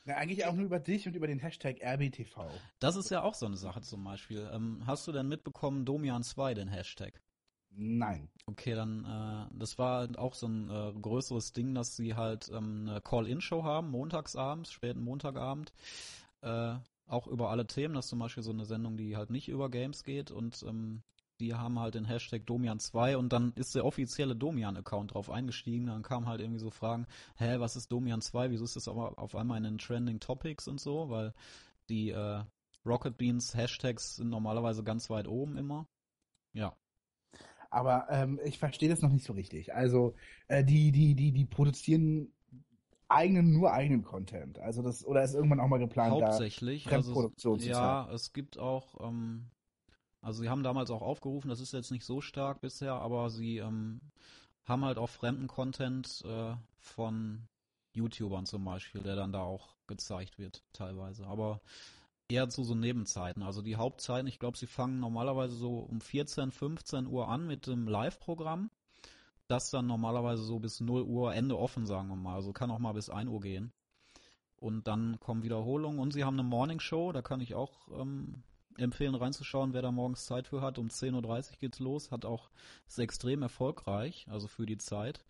Na, 0.09 0.15
eigentlich 0.15 0.43
auch 0.47 0.53
nur 0.53 0.65
über 0.65 0.79
dich 0.79 1.05
und 1.07 1.15
über 1.15 1.27
den 1.27 1.37
Hashtag 1.37 1.83
RBTV. 1.83 2.49
Das 2.79 2.95
ist 2.95 3.11
ja 3.11 3.21
auch 3.21 3.35
so 3.35 3.45
eine 3.45 3.57
Sache 3.57 3.81
zum 3.81 4.03
Beispiel. 4.03 4.49
Ähm, 4.51 4.81
hast 4.87 5.07
du 5.07 5.11
denn 5.11 5.27
mitbekommen, 5.27 5.85
Domian 5.85 6.23
2, 6.23 6.55
den 6.55 6.67
Hashtag? 6.67 7.21
Nein. 7.69 8.27
Okay, 8.47 8.73
dann, 8.73 9.05
äh, 9.05 9.55
das 9.55 9.77
war 9.77 10.09
auch 10.17 10.33
so 10.33 10.47
ein 10.47 10.67
äh, 10.67 10.93
größeres 10.99 11.53
Ding, 11.53 11.75
dass 11.75 11.95
sie 11.95 12.15
halt 12.15 12.49
ähm, 12.49 12.87
eine 12.89 13.01
Call-In-Show 13.01 13.63
haben, 13.63 13.91
montagsabends, 13.91 14.71
späten 14.71 15.01
Montagabend, 15.01 15.73
äh, 16.41 16.73
auch 17.05 17.27
über 17.27 17.51
alle 17.51 17.67
Themen. 17.67 17.93
Das 17.93 18.05
ist 18.05 18.09
zum 18.09 18.17
Beispiel 18.17 18.41
so 18.41 18.51
eine 18.51 18.65
Sendung, 18.65 18.97
die 18.97 19.15
halt 19.15 19.29
nicht 19.29 19.47
über 19.47 19.69
Games 19.69 20.03
geht 20.03 20.31
und 20.31 20.63
ähm, 20.67 21.03
die 21.39 21.53
haben 21.53 21.79
halt 21.79 21.95
den 21.95 22.05
Hashtag 22.05 22.43
Domian2 22.43 23.15
und 23.15 23.31
dann 23.31 23.53
ist 23.55 23.75
der 23.75 23.85
offizielle 23.85 24.35
Domian-Account 24.35 25.13
drauf 25.13 25.29
eingestiegen. 25.29 25.87
Dann 25.87 26.03
kamen 26.03 26.27
halt 26.27 26.41
irgendwie 26.41 26.59
so 26.59 26.69
Fragen, 26.69 27.07
hä, 27.37 27.59
was 27.59 27.75
ist 27.75 27.91
Domian2? 27.91 28.51
Wieso 28.51 28.65
ist 28.65 28.75
das 28.75 28.87
aber 28.87 29.17
auf 29.17 29.35
einmal 29.35 29.57
in 29.57 29.63
den 29.63 29.77
Trending 29.77 30.19
Topics 30.19 30.67
und 30.67 30.79
so? 30.79 31.09
Weil 31.09 31.33
die 31.89 32.09
äh, 32.09 32.43
Rocket 32.85 33.17
Beans 33.17 33.55
Hashtags 33.55 34.17
sind 34.17 34.29
normalerweise 34.29 34.83
ganz 34.83 35.09
weit 35.09 35.27
oben 35.27 35.57
immer. 35.57 35.87
Ja. 36.53 36.75
Aber 37.69 38.07
ähm, 38.09 38.39
ich 38.43 38.57
verstehe 38.57 38.89
das 38.89 39.01
noch 39.01 39.11
nicht 39.11 39.25
so 39.25 39.33
richtig. 39.33 39.73
Also 39.73 40.15
äh, 40.47 40.63
die, 40.63 40.91
die, 40.91 41.15
die, 41.15 41.31
die 41.31 41.45
produzieren 41.45 42.33
eigenen, 43.07 43.51
nur 43.51 43.73
eigenen 43.73 44.03
Content. 44.03 44.59
Also 44.59 44.81
das, 44.81 45.05
oder 45.05 45.23
ist 45.23 45.33
irgendwann 45.33 45.59
auch 45.59 45.67
mal 45.67 45.79
geplant, 45.79 46.11
Hauptsächlich. 46.11 46.83
da 46.83 46.91
Fremdproduktion 46.91 47.55
also, 47.55 47.65
zu 47.65 47.71
Ja, 47.71 48.09
es 48.11 48.33
gibt 48.33 48.57
auch, 48.57 49.07
ähm, 49.07 49.49
also 50.21 50.41
sie 50.41 50.49
haben 50.49 50.63
damals 50.63 50.91
auch 50.91 51.01
aufgerufen, 51.01 51.49
das 51.49 51.59
ist 51.59 51.73
jetzt 51.73 51.91
nicht 51.91 52.05
so 52.05 52.21
stark 52.21 52.61
bisher, 52.61 52.93
aber 52.93 53.29
sie 53.29 53.57
ähm, 53.57 54.01
haben 54.65 54.85
halt 54.85 54.97
auch 54.97 55.09
fremden 55.09 55.47
Content 55.47 56.23
äh, 56.25 56.55
von 56.77 57.47
YouTubern 57.93 58.45
zum 58.45 58.63
Beispiel, 58.63 59.01
der 59.01 59.15
dann 59.15 59.31
da 59.31 59.41
auch 59.41 59.75
gezeigt 59.87 60.37
wird 60.37 60.63
teilweise. 60.73 61.25
Aber 61.25 61.61
eher 62.29 62.49
zu 62.49 62.63
so 62.63 62.75
Nebenzeiten. 62.75 63.43
Also 63.43 63.61
die 63.61 63.75
Hauptzeiten, 63.75 64.27
ich 64.27 64.39
glaube, 64.39 64.57
sie 64.57 64.67
fangen 64.67 64.99
normalerweise 64.99 65.55
so 65.55 65.79
um 65.79 65.99
14, 65.99 66.51
15 66.51 67.07
Uhr 67.07 67.27
an 67.27 67.47
mit 67.47 67.67
dem 67.67 67.87
Live-Programm. 67.87 68.69
Das 69.47 69.71
dann 69.71 69.87
normalerweise 69.87 70.43
so 70.43 70.59
bis 70.59 70.79
0 70.79 71.03
Uhr 71.03 71.33
Ende 71.33 71.57
offen, 71.57 71.87
sagen 71.87 72.07
wir 72.09 72.15
mal. 72.15 72.35
Also 72.35 72.53
kann 72.53 72.69
auch 72.69 72.77
mal 72.77 72.93
bis 72.93 73.09
1 73.09 73.29
Uhr 73.29 73.41
gehen. 73.41 73.73
Und 74.57 74.87
dann 74.87 75.19
kommen 75.19 75.41
Wiederholungen 75.41 75.99
und 75.99 76.13
sie 76.13 76.23
haben 76.23 76.37
eine 76.37 76.47
Morning 76.47 76.79
Show, 76.79 77.13
da 77.13 77.21
kann 77.21 77.39
ich 77.39 77.55
auch 77.55 77.87
ähm, 77.97 78.43
empfehlen 78.77 79.15
reinzuschauen, 79.15 79.73
wer 79.73 79.81
da 79.81 79.91
morgens 79.91 80.25
Zeit 80.25 80.47
für 80.47 80.61
hat. 80.61 80.77
Um 80.77 80.87
10.30 80.87 81.51
Uhr 81.51 81.57
geht's 81.59 81.79
los, 81.79 82.11
hat 82.11 82.25
auch, 82.25 82.49
ist 82.87 82.99
extrem 82.99 83.41
erfolgreich, 83.41 84.25
also 84.29 84.47
für 84.47 84.65
die 84.65 84.77
Zeit. 84.77 85.23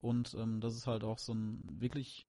Und 0.00 0.34
ähm, 0.34 0.60
das 0.60 0.76
ist 0.76 0.86
halt 0.86 1.04
auch 1.04 1.18
so 1.18 1.34
ein 1.34 1.62
wirklich, 1.80 2.26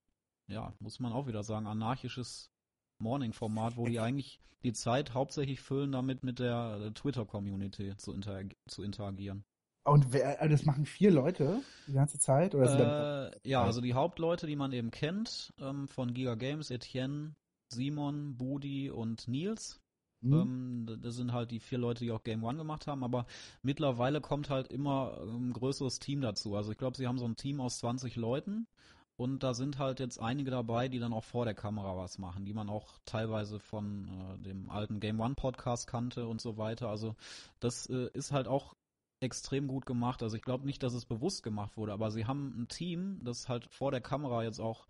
ja, 0.47 0.73
muss 0.79 0.99
man 0.99 1.13
auch 1.13 1.27
wieder 1.27 1.43
sagen, 1.43 1.67
anarchisches 1.67 2.51
Morning-Format, 2.99 3.77
wo 3.77 3.85
die 3.85 3.99
eigentlich 3.99 4.39
die 4.63 4.73
Zeit 4.73 5.13
hauptsächlich 5.13 5.61
füllen, 5.61 5.91
damit 5.91 6.23
mit 6.23 6.39
der 6.39 6.79
äh, 6.81 6.91
Twitter-Community 6.91 7.95
zu, 7.97 8.13
interag 8.13 8.55
zu 8.67 8.83
interagieren. 8.83 9.45
Und 9.83 10.11
wer, 10.11 10.41
äh, 10.41 10.49
das 10.49 10.65
machen 10.65 10.85
vier 10.85 11.11
Leute 11.11 11.61
die 11.87 11.93
ganze 11.93 12.19
Zeit? 12.19 12.55
Oder 12.55 13.31
äh, 13.33 13.39
ja, 13.49 13.63
also 13.63 13.79
die 13.79 13.93
Hauptleute, 13.93 14.47
die 14.47 14.55
man 14.55 14.73
eben 14.73 14.91
kennt, 14.91 15.53
ähm, 15.59 15.87
von 15.87 16.13
Giga 16.13 16.35
Games, 16.35 16.71
Etienne, 16.71 17.35
Simon, 17.69 18.35
Budi 18.35 18.89
und 18.89 19.27
Nils. 19.27 19.79
Mhm. 20.21 20.33
Ähm, 20.33 20.99
das 21.01 21.15
sind 21.15 21.33
halt 21.33 21.51
die 21.51 21.59
vier 21.59 21.77
Leute, 21.77 22.03
die 22.03 22.11
auch 22.11 22.23
Game 22.23 22.43
One 22.43 22.57
gemacht 22.57 22.87
haben, 22.87 23.03
aber 23.03 23.25
mittlerweile 23.61 24.21
kommt 24.21 24.49
halt 24.49 24.67
immer 24.67 25.19
ein 25.21 25.53
größeres 25.53 25.99
Team 25.99 26.21
dazu. 26.21 26.55
Also 26.55 26.71
ich 26.71 26.77
glaube, 26.77 26.97
sie 26.97 27.07
haben 27.07 27.19
so 27.19 27.25
ein 27.25 27.35
Team 27.35 27.61
aus 27.61 27.79
20 27.79 28.15
Leuten 28.15 28.67
und 29.15 29.41
da 29.41 29.53
sind 29.53 29.79
halt 29.79 29.99
jetzt 29.99 30.19
einige 30.19 30.51
dabei, 30.51 30.87
die 30.89 30.99
dann 30.99 31.13
auch 31.13 31.23
vor 31.23 31.45
der 31.45 31.55
Kamera 31.55 31.97
was 31.97 32.19
machen, 32.19 32.45
die 32.45 32.53
man 32.53 32.69
auch 32.69 32.99
teilweise 33.05 33.59
von 33.59 34.07
äh, 34.07 34.43
dem 34.43 34.69
alten 34.69 34.99
Game 34.99 35.19
One 35.19 35.35
Podcast 35.35 35.87
kannte 35.87 36.27
und 36.27 36.39
so 36.39 36.57
weiter. 36.57 36.89
Also 36.89 37.15
das 37.59 37.87
äh, 37.87 38.09
ist 38.13 38.31
halt 38.31 38.47
auch 38.47 38.75
extrem 39.19 39.67
gut 39.67 39.85
gemacht. 39.85 40.21
Also 40.21 40.35
ich 40.35 40.43
glaube 40.43 40.65
nicht, 40.65 40.83
dass 40.83 40.93
es 40.93 41.05
bewusst 41.05 41.41
gemacht 41.41 41.77
wurde, 41.77 41.93
aber 41.93 42.11
sie 42.11 42.25
haben 42.25 42.61
ein 42.61 42.67
Team, 42.67 43.19
das 43.23 43.49
halt 43.49 43.65
vor 43.71 43.91
der 43.91 44.01
Kamera 44.01 44.43
jetzt 44.43 44.59
auch 44.59 44.87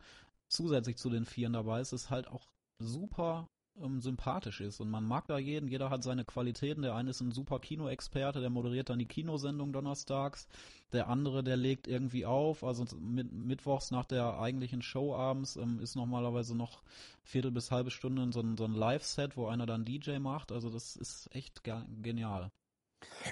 zusätzlich 0.50 0.98
zu 0.98 1.10
den 1.10 1.26
Vieren 1.26 1.54
dabei 1.54 1.80
ist, 1.80 1.94
ist 1.94 2.10
halt 2.10 2.28
auch 2.28 2.48
super 2.80 3.48
ähm, 3.82 4.02
sympathisch 4.02 4.62
ist. 4.62 4.80
Und 4.80 4.90
man 4.90 5.04
mag 5.06 5.28
da 5.28 5.38
jeden, 5.38 5.68
jeder 5.68 5.90
hat 5.90 6.04
seine 6.04 6.26
Qualitäten. 6.26 6.82
Der 6.82 6.96
eine 6.96 7.10
ist 7.12 7.22
ein 7.22 7.32
super 7.32 7.60
Kinoexperte, 7.60 8.40
der 8.42 8.50
moderiert 8.50 8.90
dann 8.90 9.00
die 9.00 9.06
Kinosendung 9.06 9.74
donnerstags. 9.74 10.48
Der 10.94 11.08
andere, 11.08 11.44
der 11.44 11.58
legt 11.58 11.88
irgendwie 11.88 12.26
auf. 12.26 12.64
Also 12.64 12.86
mit, 12.98 13.32
mittwochs 13.32 13.92
nach 13.92 14.06
der 14.06 14.40
eigentlichen 14.40 14.82
Show 14.82 15.16
abends 15.16 15.56
ähm, 15.56 15.80
ist 15.80 15.96
normalerweise 15.96 16.56
noch 16.56 16.82
Viertel 17.24 17.52
bis 17.52 17.72
halbe 17.72 17.92
Stunde 17.92 18.32
so 18.32 18.44
so 18.58 18.66
ein 18.66 18.74
Live-Set, 18.74 19.38
wo 19.38 19.48
einer 19.48 19.66
dann 19.66 19.86
DJ 19.86 20.20
macht. 20.20 20.52
Also 20.52 20.70
das 20.70 20.96
ist 20.96 21.30
echt 21.36 21.64
genial. 22.02 22.52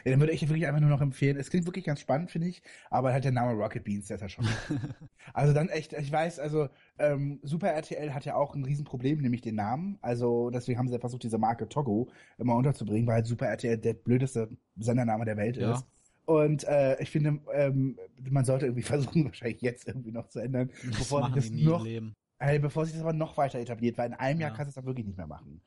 Ja, 0.04 0.12
dann 0.12 0.20
würde 0.20 0.34
ich 0.34 0.48
wirklich 0.48 0.68
einfach 0.68 0.82
nur 0.82 0.90
noch 0.90 1.02
empfehlen. 1.02 1.38
Es 1.38 1.50
klingt 1.50 1.66
wirklich 1.66 1.86
ganz 1.86 2.00
spannend, 2.00 2.32
finde 2.32 2.48
ich, 2.48 2.62
aber 2.90 3.14
halt 3.14 3.24
der 3.24 3.32
Name 3.32 3.54
Rocket 3.54 3.84
Beans, 3.84 4.08
der 4.08 4.16
ist 4.16 4.22
ja 4.22 4.30
schon. 4.30 4.46
also 5.34 5.54
dann 5.54 5.70
echt, 5.70 5.94
ich 5.94 6.12
weiß, 6.12 6.40
also 6.40 6.70
ähm, 7.00 7.40
Super 7.44 7.70
RTL 7.70 8.14
hat 8.14 8.26
ja 8.26 8.36
auch 8.36 8.56
ein 8.56 8.64
Riesenproblem, 8.64 9.20
nämlich 9.20 9.42
den 9.42 9.56
Namen. 9.56 9.98
Also 10.02 10.50
deswegen 10.50 10.78
haben 10.78 10.88
sie 10.88 10.94
ja 10.94 11.00
versucht, 11.00 11.24
diese 11.24 11.38
Marke 11.38 11.68
Togo 11.68 12.10
immer 12.38 12.56
unterzubringen, 12.56 13.08
weil 13.08 13.16
halt 13.16 13.28
Super 13.28 13.48
RTL 13.48 13.78
der 13.78 13.94
blödeste 13.94 14.50
Sendername 14.78 15.26
der 15.26 15.38
Welt 15.38 15.58
ja. 15.58 15.74
ist. 15.74 15.86
Und 16.26 16.64
äh, 16.66 17.02
ich 17.02 17.12
finde, 17.12 17.40
ähm, 17.54 17.98
man 18.30 18.46
sollte 18.46 18.66
irgendwie 18.66 18.82
versuchen, 18.84 19.26
wahrscheinlich 19.26 19.62
jetzt 19.62 19.88
irgendwie 19.88 20.12
noch 20.12 20.28
zu 20.28 20.40
ändern, 20.40 20.72
das 20.86 20.98
bevor 21.00 21.26
sich 21.26 21.36
das 21.36 21.52
noch, 21.52 21.84
leben. 21.84 22.16
Ey, 22.40 22.60
bevor 22.60 22.86
sich 22.86 22.94
das 22.94 23.04
aber 23.04 23.14
noch 23.14 23.38
weiter 23.38 23.60
etabliert, 23.60 23.98
weil 23.98 24.08
in 24.08 24.14
einem 24.14 24.42
ja. 24.42 24.48
Jahr 24.48 24.58
kannst 24.58 24.68
du 24.68 24.70
es 24.72 24.76
dann 24.76 24.86
wirklich 24.86 25.06
nicht 25.06 25.18
mehr 25.18 25.28
machen. 25.28 25.62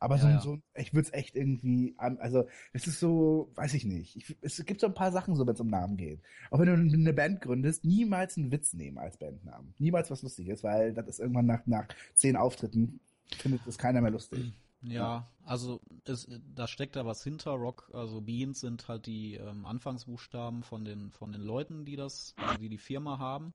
Aber 0.00 0.16
ja, 0.16 0.22
so, 0.22 0.28
ja. 0.28 0.40
so, 0.40 0.58
ich 0.74 0.94
würde 0.94 1.08
es 1.08 1.12
echt 1.12 1.36
irgendwie, 1.36 1.94
also 1.98 2.48
es 2.72 2.86
ist 2.86 2.98
so, 2.98 3.52
weiß 3.54 3.74
ich 3.74 3.84
nicht. 3.84 4.16
Ich, 4.16 4.36
es 4.40 4.64
gibt 4.64 4.80
so 4.80 4.86
ein 4.86 4.94
paar 4.94 5.12
Sachen, 5.12 5.36
so 5.36 5.46
wenn 5.46 5.54
es 5.54 5.60
um 5.60 5.68
Namen 5.68 5.98
geht. 5.98 6.20
Auch 6.50 6.58
wenn 6.58 6.66
du 6.66 6.72
eine 6.72 7.12
Band 7.12 7.42
gründest, 7.42 7.84
niemals 7.84 8.38
einen 8.38 8.50
Witz 8.50 8.72
nehmen 8.72 8.96
als 8.96 9.18
Bandnamen. 9.18 9.74
Niemals 9.78 10.10
was 10.10 10.22
Lustiges, 10.22 10.64
weil 10.64 10.94
das 10.94 11.06
ist 11.06 11.20
irgendwann 11.20 11.46
nach, 11.46 11.66
nach 11.66 11.86
zehn 12.14 12.36
Auftritten 12.36 12.98
findet 13.36 13.60
es 13.66 13.76
keiner 13.76 14.00
mehr 14.00 14.10
lustig. 14.10 14.52
Ja, 14.82 15.28
also 15.44 15.80
es, 16.06 16.26
da 16.54 16.66
steckt 16.66 16.96
da 16.96 17.04
was 17.04 17.22
hinter. 17.22 17.50
Rock, 17.50 17.90
also 17.92 18.22
Beans 18.22 18.60
sind 18.60 18.88
halt 18.88 19.04
die 19.04 19.34
ähm, 19.34 19.66
Anfangsbuchstaben 19.66 20.62
von 20.62 20.86
den 20.86 21.10
von 21.10 21.32
den 21.32 21.42
Leuten, 21.42 21.84
die 21.84 21.96
das, 21.96 22.34
die 22.58 22.70
die 22.70 22.78
Firma 22.78 23.18
haben 23.18 23.52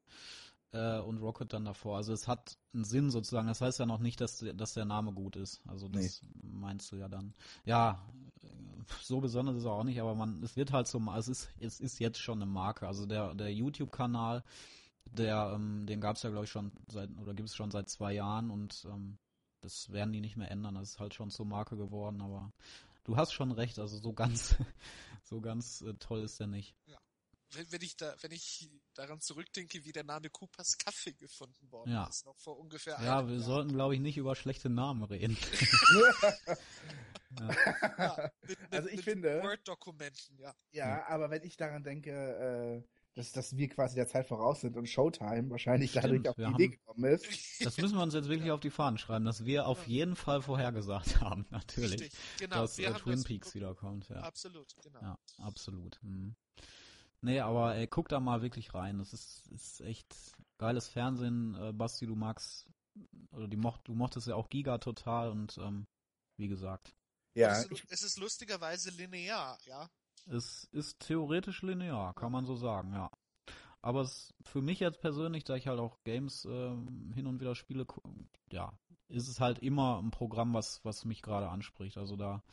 äh, 0.71 0.99
und 0.99 1.17
Rocket 1.17 1.53
dann 1.53 1.65
davor. 1.65 1.97
Also 1.97 2.13
es 2.13 2.27
hat 2.27 2.57
einen 2.73 2.83
Sinn 2.83 3.09
sozusagen. 3.09 3.47
Das 3.47 3.61
heißt 3.61 3.79
ja 3.79 3.85
noch 3.85 3.99
nicht, 3.99 4.21
dass, 4.21 4.45
dass 4.55 4.73
der 4.73 4.85
Name 4.85 5.13
gut 5.13 5.35
ist. 5.35 5.61
Also 5.67 5.87
das 5.87 6.21
nee. 6.21 6.29
meinst 6.41 6.91
du 6.91 6.97
ja 6.97 7.07
dann. 7.07 7.33
Ja, 7.65 8.05
so 9.01 9.19
besonders 9.19 9.55
ist 9.55 9.65
er 9.65 9.71
auch 9.71 9.83
nicht, 9.83 9.99
aber 9.99 10.15
man, 10.15 10.43
es 10.43 10.55
wird 10.55 10.71
halt 10.71 10.87
so, 10.87 11.01
es 11.17 11.27
ist, 11.27 11.49
es 11.59 11.79
ist 11.79 11.99
jetzt 11.99 12.19
schon 12.19 12.41
eine 12.41 12.51
Marke. 12.51 12.87
Also 12.87 13.05
der, 13.05 13.33
der 13.33 13.53
YouTube-Kanal, 13.53 14.43
der, 15.05 15.53
ähm, 15.55 15.85
den 15.85 16.01
gab 16.01 16.17
es 16.17 16.23
ja 16.23 16.29
glaube 16.29 16.45
ich 16.45 16.51
schon 16.51 16.71
seit, 16.87 17.09
oder 17.19 17.33
gibt 17.33 17.49
es 17.49 17.55
schon 17.55 17.71
seit 17.71 17.89
zwei 17.89 18.13
Jahren 18.13 18.51
und 18.51 18.85
ähm, 18.91 19.17
das 19.61 19.91
werden 19.91 20.13
die 20.13 20.21
nicht 20.21 20.37
mehr 20.37 20.51
ändern. 20.51 20.75
Das 20.75 20.91
ist 20.91 20.99
halt 20.99 21.13
schon 21.13 21.31
zur 21.31 21.45
Marke 21.45 21.77
geworden, 21.77 22.21
aber 22.21 22.51
du 23.03 23.17
hast 23.17 23.33
schon 23.33 23.51
recht, 23.51 23.79
also 23.79 23.97
so 23.97 24.13
ganz, 24.13 24.55
so 25.23 25.41
ganz 25.41 25.81
äh, 25.81 25.93
toll 25.95 26.21
ist 26.21 26.39
der 26.39 26.47
nicht. 26.47 26.75
Ja 26.85 26.97
wenn, 27.55 27.71
wenn 27.71 27.81
ich 27.81 27.97
da, 27.97 28.15
wenn 28.21 28.31
ich 28.31 28.69
daran 28.93 29.21
zurückdenke, 29.21 29.83
wie 29.85 29.91
der 29.91 30.03
Name 30.03 30.29
Coopers 30.29 30.77
Kaffee 30.77 31.13
gefunden 31.13 31.71
worden 31.71 31.91
ja. 31.91 32.07
ist, 32.07 32.25
noch 32.25 32.37
vor 32.37 32.59
ungefähr 32.59 32.97
Ja, 33.01 33.27
wir 33.27 33.35
Jahr. 33.35 33.43
sollten, 33.43 33.73
glaube 33.73 33.95
ich, 33.95 34.01
nicht 34.01 34.17
über 34.17 34.35
schlechte 34.35 34.69
Namen 34.69 35.03
reden. 35.03 35.37
ja. 37.39 37.55
ja 37.97 38.31
mit, 38.41 38.59
mit, 38.59 38.73
also 38.73 38.89
ich 38.89 39.01
finde. 39.01 39.41
Word-Dokumenten, 39.41 40.37
ja. 40.37 40.55
Ja, 40.71 41.07
aber 41.07 41.29
wenn 41.29 41.43
ich 41.43 41.57
daran 41.57 41.83
denke, 41.83 42.11
äh, 42.11 42.89
dass, 43.15 43.31
dass 43.31 43.55
wir 43.55 43.69
quasi 43.69 43.95
der 43.95 44.07
Zeit 44.07 44.27
voraus 44.27 44.61
sind 44.61 44.75
und 44.75 44.89
Showtime 44.89 45.49
wahrscheinlich 45.49 45.91
Stimmt, 45.91 46.05
dadurch 46.05 46.29
auf 46.29 46.35
die 46.35 46.43
Idee 46.43 46.67
gekommen 46.75 47.05
ist. 47.05 47.25
Das 47.63 47.77
müssen 47.77 47.95
wir 47.95 48.03
uns 48.03 48.13
jetzt 48.13 48.27
wirklich 48.27 48.51
auf 48.51 48.59
die 48.59 48.69
Fahnen 48.69 48.97
schreiben, 48.97 49.23
dass 49.23 49.45
wir 49.45 49.67
auf 49.67 49.87
jeden 49.87 50.17
Fall 50.17 50.41
vorhergesagt 50.41 51.19
haben, 51.21 51.45
natürlich. 51.49 52.01
Richtig, 52.01 52.19
genau. 52.39 52.57
Dass 52.57 52.77
äh, 52.77 52.93
Twin 52.93 53.23
Peaks 53.23 53.55
wiederkommt, 53.55 54.09
ja. 54.09 54.17
Absolut, 54.17 54.75
genau. 54.83 54.99
Ja, 55.01 55.17
absolut. 55.37 56.01
Hm. 56.01 56.35
Nee, 57.25 57.39
aber 57.39 57.73
ey, 57.75 57.87
guck 57.87 58.07
da 58.07 58.19
mal 58.19 58.43
wirklich 58.43 58.75
rein. 58.75 58.99
Das 58.99 59.11
ist, 59.11 59.47
ist 59.47 59.81
echt 59.81 60.15
geiles 60.59 60.87
Fernsehen. 60.87 61.55
Äh, 61.55 61.73
Basti, 61.73 62.05
du 62.05 62.15
magst, 62.15 62.67
oder 63.31 63.47
die 63.47 63.57
mocht, 63.57 63.87
du 63.87 63.95
mochtest 63.95 64.27
ja 64.27 64.35
auch 64.35 64.47
Giga 64.47 64.77
total 64.77 65.31
und 65.31 65.57
ähm, 65.57 65.87
wie 66.37 66.47
gesagt. 66.47 66.95
Ja. 67.33 67.53
Es 67.53 67.65
ist, 67.65 67.85
es 67.89 68.03
ist 68.03 68.19
lustigerweise 68.19 68.91
linear, 68.91 69.57
ja. 69.65 69.89
Es 70.27 70.65
ist 70.65 70.99
theoretisch 70.99 71.63
linear, 71.63 72.13
kann 72.13 72.31
man 72.31 72.45
so 72.45 72.55
sagen, 72.55 72.93
ja. 72.93 73.09
Aber 73.81 74.01
es, 74.01 74.31
für 74.41 74.61
mich 74.61 74.79
jetzt 74.79 75.01
persönlich, 75.01 75.43
da 75.43 75.55
ich 75.55 75.65
halt 75.65 75.79
auch 75.79 76.03
Games 76.03 76.45
äh, 76.45 76.75
hin 77.15 77.25
und 77.25 77.39
wieder 77.39 77.55
spiele, 77.55 77.87
ja, 78.51 78.71
ist 79.07 79.27
es 79.29 79.39
halt 79.39 79.57
immer 79.57 79.99
ein 79.99 80.11
Programm, 80.11 80.53
was, 80.53 80.79
was 80.85 81.05
mich 81.05 81.23
gerade 81.23 81.49
anspricht. 81.49 81.97
Also 81.97 82.17
da 82.17 82.43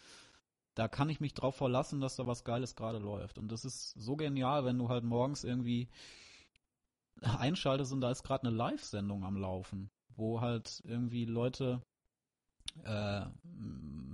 da 0.75 0.89
kann 0.89 1.11
ich 1.11 1.21
mich 1.21 1.35
drauf 1.35 1.57
verlassen, 1.57 2.01
dass 2.01 2.17
da 2.17 2.27
was 2.27 2.45
Geiles 2.45 2.77
gerade 2.77 2.99
läuft. 2.99 3.39
Und 3.39 3.53
das 3.53 3.65
ist 3.65 3.91
so 3.93 4.17
genial, 4.17 4.65
wenn 4.65 4.79
du 4.79 4.89
halt 4.89 5.05
morgens 5.05 5.45
irgendwie 5.45 5.89
einschaltest 7.21 7.93
und 7.93 8.01
da 8.01 8.11
ist 8.11 8.23
gerade 8.23 8.47
eine 8.47 8.57
Live-Sendung 8.57 9.25
am 9.25 9.37
Laufen, 9.37 9.91
wo 10.17 10.41
halt 10.41 10.83
irgendwie 10.85 11.25
Leute, 11.25 11.83
äh, 12.85 13.27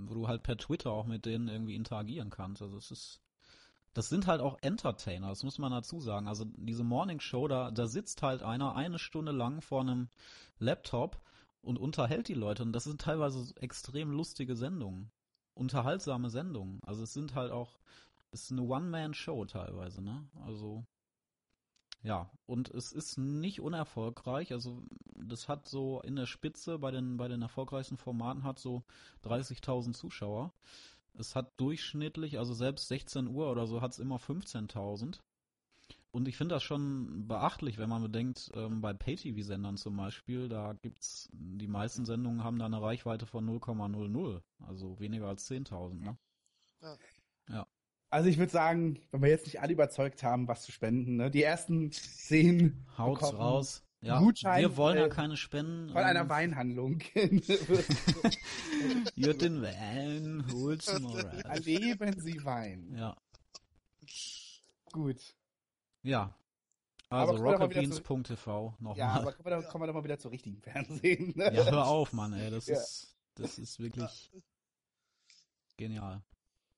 wo 0.05 0.13
du 0.13 0.27
halt 0.27 0.43
per 0.43 0.57
Twitter 0.57 0.91
auch 0.91 1.05
mit 1.05 1.25
denen 1.25 1.47
irgendwie 1.47 1.75
interagieren 1.75 2.29
kannst. 2.29 2.61
Also 2.61 2.77
es 2.77 2.91
ist, 2.91 3.21
das 3.93 4.09
sind 4.09 4.27
halt 4.27 4.41
auch 4.41 4.57
Entertainer, 4.61 5.29
das 5.29 5.43
muss 5.43 5.59
man 5.59 5.71
dazu 5.71 5.99
sagen. 5.99 6.27
Also 6.27 6.45
diese 6.45 6.83
Morning 6.83 7.19
Show, 7.21 7.47
da, 7.47 7.71
da 7.71 7.87
sitzt 7.87 8.21
halt 8.21 8.43
einer 8.43 8.75
eine 8.75 8.99
Stunde 8.99 9.31
lang 9.31 9.61
vor 9.61 9.81
einem 9.81 10.09
Laptop 10.59 11.21
und 11.61 11.79
unterhält 11.79 12.27
die 12.27 12.33
Leute 12.33 12.63
und 12.63 12.73
das 12.73 12.83
sind 12.83 13.01
teilweise 13.01 13.55
extrem 13.57 14.11
lustige 14.11 14.55
Sendungen 14.55 15.11
unterhaltsame 15.59 16.29
Sendungen. 16.29 16.79
Also 16.83 17.03
es 17.03 17.13
sind 17.13 17.35
halt 17.35 17.51
auch, 17.51 17.79
es 18.31 18.43
ist 18.43 18.51
eine 18.51 18.63
One-Man-Show 18.63 19.45
teilweise, 19.45 20.01
ne? 20.01 20.27
Also 20.45 20.85
ja, 22.01 22.31
und 22.45 22.69
es 22.69 22.93
ist 22.93 23.17
nicht 23.17 23.59
unerfolgreich. 23.59 24.53
Also 24.53 24.83
das 25.15 25.49
hat 25.49 25.67
so 25.67 26.01
in 26.01 26.15
der 26.15 26.27
Spitze 26.27 26.79
bei 26.79 26.91
den 26.91 27.17
bei 27.17 27.27
den 27.27 27.41
erfolgreichsten 27.41 27.97
Formaten 27.97 28.43
hat 28.43 28.57
so 28.57 28.83
30.000 29.25 29.93
Zuschauer. 29.93 30.53
Es 31.13 31.35
hat 31.35 31.59
durchschnittlich, 31.59 32.37
also 32.39 32.53
selbst 32.53 32.87
16 32.87 33.27
Uhr 33.27 33.51
oder 33.51 33.67
so, 33.67 33.81
hat 33.81 33.91
es 33.91 33.99
immer 33.99 34.17
15.000. 34.17 35.19
Und 36.11 36.27
ich 36.27 36.37
finde 36.37 36.55
das 36.55 36.63
schon 36.63 37.27
beachtlich, 37.27 37.77
wenn 37.77 37.89
man 37.89 38.01
bedenkt, 38.01 38.51
ähm, 38.55 38.81
bei 38.81 38.93
Pay-TV-Sendern 38.93 39.77
zum 39.77 39.95
Beispiel, 39.95 40.49
da 40.49 40.73
gibt's, 40.73 41.29
die 41.31 41.67
meisten 41.67 42.05
Sendungen 42.05 42.43
haben 42.43 42.57
da 42.57 42.65
eine 42.65 42.81
Reichweite 42.81 43.27
von 43.27 43.47
0,00, 43.47 44.41
also 44.67 44.99
weniger 44.99 45.27
als 45.27 45.49
10.000, 45.49 46.03
ne? 46.03 46.17
Ja. 46.81 46.97
ja. 47.49 47.67
Also 48.09 48.27
ich 48.27 48.39
würde 48.39 48.51
sagen, 48.51 48.99
wenn 49.11 49.21
wir 49.21 49.29
jetzt 49.29 49.45
nicht 49.45 49.61
alle 49.61 49.73
überzeugt 49.73 50.23
haben, 50.23 50.47
was 50.47 50.63
zu 50.63 50.71
spenden, 50.71 51.15
ne? 51.15 51.29
Die 51.29 51.43
ersten 51.43 51.91
zehn 51.91 52.87
Haut's 52.97 53.33
raus. 53.33 53.85
Ja, 54.01 54.19
Gutschein, 54.19 54.61
wir 54.61 54.77
wollen 54.77 54.97
ja 54.97 55.07
äh, 55.07 55.09
keine 55.09 55.35
Spenden. 55.35 55.89
von 55.89 56.01
einer 56.01 56.21
ähm, 56.21 56.29
Weinhandlung. 56.29 57.01
Hier 59.15 59.37
den 59.37 59.61
Wein, 59.61 60.45
hol's 60.53 60.99
mal. 61.01 61.25
Erleben 61.43 62.19
Sie 62.19 62.43
Wein. 62.45 62.95
Ja, 62.95 63.17
Gut. 64.91 65.35
Ja. 66.03 66.33
Also 67.11 67.33
rocketbeans.tv 67.43 68.75
Ja, 68.77 68.83
nochmal. 68.83 69.09
aber 69.21 69.33
kommen 69.33 69.45
wir, 69.45 69.61
doch, 69.61 69.69
kommen 69.69 69.81
wir 69.83 69.87
doch 69.87 69.93
mal 69.95 70.03
wieder 70.03 70.19
zu 70.19 70.27
richtigen 70.29 70.61
Fernsehen. 70.61 71.33
Ja, 71.37 71.65
hör 71.65 71.87
auf, 71.87 72.13
Mann, 72.13 72.33
ey, 72.33 72.51
das 72.51 72.67
Ja. 72.67 72.75
ist, 72.77 73.15
das 73.35 73.57
ist 73.57 73.79
wirklich 73.79 74.31
genial. 75.77 76.21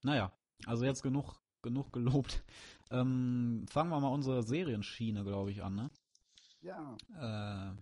Naja, 0.04 0.32
also 0.66 0.86
jetzt 0.86 1.04
genug, 1.04 1.36
genug 1.62 1.92
gelobt. 1.92 2.44
Ähm, 2.92 3.66
fangen 3.70 3.90
wir 3.90 4.00
mal 4.00 4.08
unsere 4.10 4.42
Serienschiene, 4.44 5.24
glaube 5.24 5.52
ich, 5.52 5.64
an, 5.64 5.76
ne? 5.76 5.90
ja. 6.62 6.96
Äh, 7.16 7.76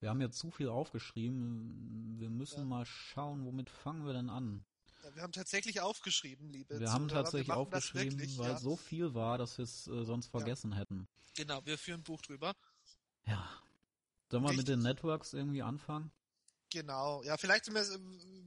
wir 0.00 0.10
haben 0.10 0.20
jetzt 0.20 0.38
zu 0.38 0.50
viel 0.50 0.68
aufgeschrieben. 0.68 2.16
Wir 2.18 2.30
müssen 2.30 2.60
Ja. 2.60 2.64
mal 2.66 2.86
schauen, 2.86 3.44
womit 3.44 3.68
fangen 3.68 4.06
wir 4.06 4.12
denn 4.12 4.30
an? 4.30 4.64
Ja, 5.08 5.14
Wir 5.16 5.22
haben 5.22 5.32
tatsächlich 5.32 5.80
aufgeschrieben, 5.80 6.50
liebe 6.50 6.78
Wir 6.78 6.92
haben 6.92 7.08
tatsächlich 7.08 7.48
wir 7.48 7.56
aufgeschrieben, 7.56 8.18
wirklich, 8.18 8.38
weil 8.38 8.50
ja. 8.50 8.56
es 8.56 8.62
so 8.62 8.76
viel 8.76 9.14
war, 9.14 9.38
dass 9.38 9.58
wir 9.58 9.64
es 9.64 9.86
äh, 9.86 10.04
sonst 10.04 10.28
vergessen 10.28 10.72
hätten. 10.72 11.08
Genau, 11.36 11.64
wir 11.64 11.78
führen 11.78 12.00
ein 12.00 12.04
Buch 12.04 12.20
drüber. 12.22 12.54
Ja. 13.26 13.48
Sollen 14.30 14.42
wir 14.44 14.52
mit 14.52 14.68
den 14.68 14.80
Networks 14.80 15.32
irgendwie 15.32 15.62
anfangen? 15.62 16.10
Genau. 16.70 17.22
Ja, 17.22 17.36
vielleicht 17.38 17.64
sind 17.64 17.74
wir, 17.74 17.84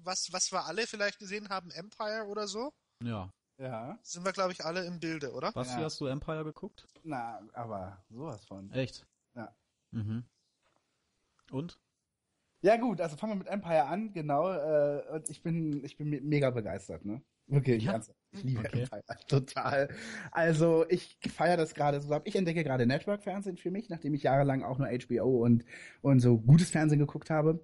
was, 0.03 0.31
was 0.31 0.51
wir 0.51 0.65
alle 0.65 0.85
vielleicht 0.85 1.17
gesehen 1.19 1.49
haben, 1.49 1.71
Empire 1.71 2.25
oder 2.27 2.47
so, 2.47 2.73
Ja. 3.01 3.31
Ja. 3.57 3.97
sind 4.03 4.25
wir, 4.25 4.31
glaube 4.31 4.51
ich, 4.53 4.63
alle 4.65 4.85
im 4.85 4.99
Bilde, 4.99 5.31
oder? 5.33 5.51
Basti, 5.51 5.77
Ja. 5.79 5.85
hast 5.85 5.99
du 6.01 6.05
Empire 6.07 6.43
geguckt? 6.43 6.87
Na, 7.03 7.41
aber 7.53 8.03
sowas 8.09 8.45
von. 8.45 8.71
Echt? 8.71 9.05
Ja. 9.35 9.55
Mhm. 9.91 10.25
Und? 11.51 11.79
Ja 12.61 12.77
gut, 12.77 13.01
also 13.01 13.17
fangen 13.17 13.33
wir 13.33 13.37
mit 13.37 13.47
Empire 13.47 13.85
an, 13.85 14.13
genau. 14.13 14.51
Äh, 14.51 15.01
und 15.13 15.29
ich 15.29 15.41
bin, 15.41 15.83
ich 15.83 15.97
bin 15.97 16.09
me- 16.09 16.21
mega 16.21 16.49
begeistert, 16.51 17.05
ne? 17.05 17.21
Wirklich, 17.47 17.83
Ja? 17.83 17.93
ernsthaft. 17.93 18.17
Ich 18.31 18.43
liebe 18.43 18.59
Okay. 18.59 18.83
Empire 18.83 19.03
total. 19.27 19.89
Also 20.31 20.85
ich 20.89 21.17
feiere 21.33 21.57
das 21.57 21.73
gerade 21.73 21.99
so 22.01 22.13
ab. 22.13 22.21
Ich 22.25 22.35
entdecke 22.35 22.63
gerade 22.63 22.85
Network-Fernsehen 22.85 23.57
für 23.57 23.71
mich, 23.71 23.89
nachdem 23.89 24.13
ich 24.13 24.23
jahrelang 24.23 24.63
auch 24.63 24.77
nur 24.77 24.87
HBO 24.87 25.43
und, 25.43 25.65
und 26.01 26.19
so 26.19 26.37
gutes 26.37 26.69
Fernsehen 26.69 26.99
geguckt 26.99 27.29
habe. 27.29 27.59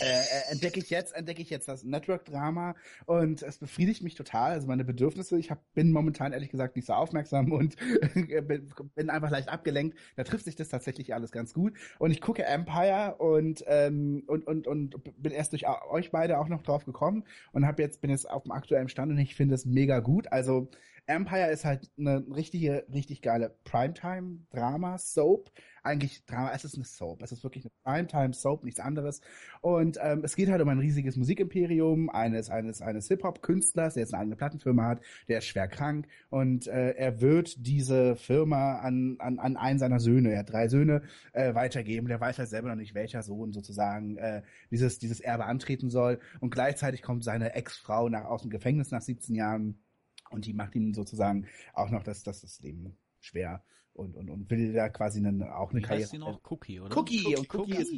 Äh, 0.00 0.06
äh, 0.06 0.52
entdecke 0.52 0.80
ich 0.80 0.90
jetzt, 0.90 1.14
entdecke 1.14 1.42
ich 1.42 1.50
jetzt 1.50 1.68
das 1.68 1.84
Network-Drama 1.84 2.74
und 3.06 3.42
es 3.42 3.58
befriedigt 3.58 4.02
mich 4.02 4.14
total. 4.14 4.52
Also 4.52 4.66
meine 4.66 4.84
Bedürfnisse. 4.84 5.38
Ich 5.38 5.50
hab, 5.50 5.60
bin 5.74 5.92
momentan 5.92 6.32
ehrlich 6.32 6.50
gesagt 6.50 6.76
nicht 6.76 6.86
so 6.86 6.92
aufmerksam 6.94 7.52
und 7.52 7.76
bin, 8.94 9.10
einfach 9.10 9.30
leicht 9.30 9.48
abgelenkt. 9.48 9.96
Da 10.16 10.24
trifft 10.24 10.44
sich 10.44 10.56
das 10.56 10.68
tatsächlich 10.68 11.14
alles 11.14 11.32
ganz 11.32 11.54
gut. 11.54 11.74
Und 11.98 12.10
ich 12.10 12.20
gucke 12.20 12.44
Empire 12.44 13.16
und 13.18 13.64
ähm, 13.66 14.24
und 14.26 14.46
und 14.46 14.66
und 14.66 15.22
bin 15.22 15.32
erst 15.32 15.52
durch 15.52 15.66
euch 15.90 16.10
beide 16.10 16.38
auch 16.38 16.48
noch 16.48 16.62
drauf 16.62 16.84
gekommen 16.84 17.24
und 17.52 17.66
habe 17.66 17.82
jetzt 17.82 18.00
bin 18.00 18.10
jetzt 18.10 18.28
auf 18.28 18.42
dem 18.42 18.52
aktuellen 18.52 18.88
Stand 18.88 19.12
und 19.12 19.18
ich 19.18 19.34
finde 19.34 19.54
es 19.54 19.64
mega 19.64 20.00
gut. 20.00 20.32
Also 20.32 20.68
Empire 21.06 21.50
ist 21.50 21.64
halt 21.64 21.90
eine 21.98 22.24
richtige, 22.34 22.86
richtig 22.92 23.20
geile 23.20 23.56
Primetime-Drama-Soap. 23.64 25.50
Eigentlich 25.82 26.24
Drama, 26.24 26.52
es 26.54 26.64
ist 26.64 26.76
eine 26.76 26.84
Soap. 26.84 27.22
Es 27.22 27.30
ist 27.30 27.44
wirklich 27.44 27.64
eine 27.64 27.72
Primetime-Soap, 27.84 28.64
nichts 28.64 28.80
anderes. 28.80 29.20
Und 29.60 29.98
ähm, 30.00 30.22
es 30.24 30.34
geht 30.34 30.48
halt 30.48 30.62
um 30.62 30.68
ein 30.68 30.78
riesiges 30.78 31.16
Musikimperium 31.16 32.08
eines, 32.08 32.48
eines, 32.48 32.80
eines 32.80 33.08
Hip-Hop-Künstlers, 33.08 33.94
der 33.94 34.02
jetzt 34.02 34.14
eine 34.14 34.22
eigene 34.22 34.36
Plattenfirma 34.36 34.86
hat, 34.86 35.02
der 35.28 35.38
ist 35.38 35.46
schwer 35.46 35.68
krank 35.68 36.06
und 36.30 36.66
äh, 36.66 36.92
er 36.92 37.20
wird 37.20 37.66
diese 37.66 38.16
Firma 38.16 38.78
an, 38.78 39.16
an, 39.18 39.38
an 39.38 39.56
einen 39.58 39.78
seiner 39.78 40.00
Söhne, 40.00 40.32
er 40.32 40.40
hat 40.40 40.52
drei 40.52 40.68
Söhne, 40.68 41.02
äh, 41.32 41.54
weitergeben. 41.54 42.08
Der 42.08 42.20
weiß 42.20 42.38
halt 42.38 42.48
selber 42.48 42.68
noch 42.70 42.76
nicht, 42.76 42.94
welcher 42.94 43.22
Sohn 43.22 43.52
sozusagen 43.52 44.16
äh, 44.16 44.42
dieses, 44.70 44.98
dieses 44.98 45.20
Erbe 45.20 45.44
antreten 45.44 45.90
soll. 45.90 46.18
Und 46.40 46.50
gleichzeitig 46.50 47.02
kommt 47.02 47.24
seine 47.24 47.54
Ex-Frau 47.54 48.08
nach, 48.08 48.24
aus 48.24 48.42
dem 48.42 48.50
Gefängnis 48.50 48.90
nach 48.90 49.02
17 49.02 49.34
Jahren 49.34 49.83
und 50.30 50.46
die 50.46 50.52
macht 50.52 50.74
ihm 50.74 50.94
sozusagen 50.94 51.46
auch 51.72 51.90
noch 51.90 52.02
das, 52.02 52.22
das, 52.22 52.40
das 52.40 52.60
Leben 52.60 52.96
schwer 53.20 53.64
und, 53.92 54.16
und, 54.16 54.28
und 54.30 54.50
will 54.50 54.72
da 54.72 54.88
quasi 54.88 55.18
einen, 55.20 55.42
auch 55.42 55.70
eine 55.70 55.80
Wie 55.80 55.82
Karriere. 55.82 56.02
heißt 56.04 56.12
die 56.12 56.18
noch? 56.18 56.40
Cookie, 56.50 56.80
oder? 56.80 56.96
Cookie, 56.96 57.36
und 57.36 57.54
Cookie, 57.54 57.76
ist 57.76 57.92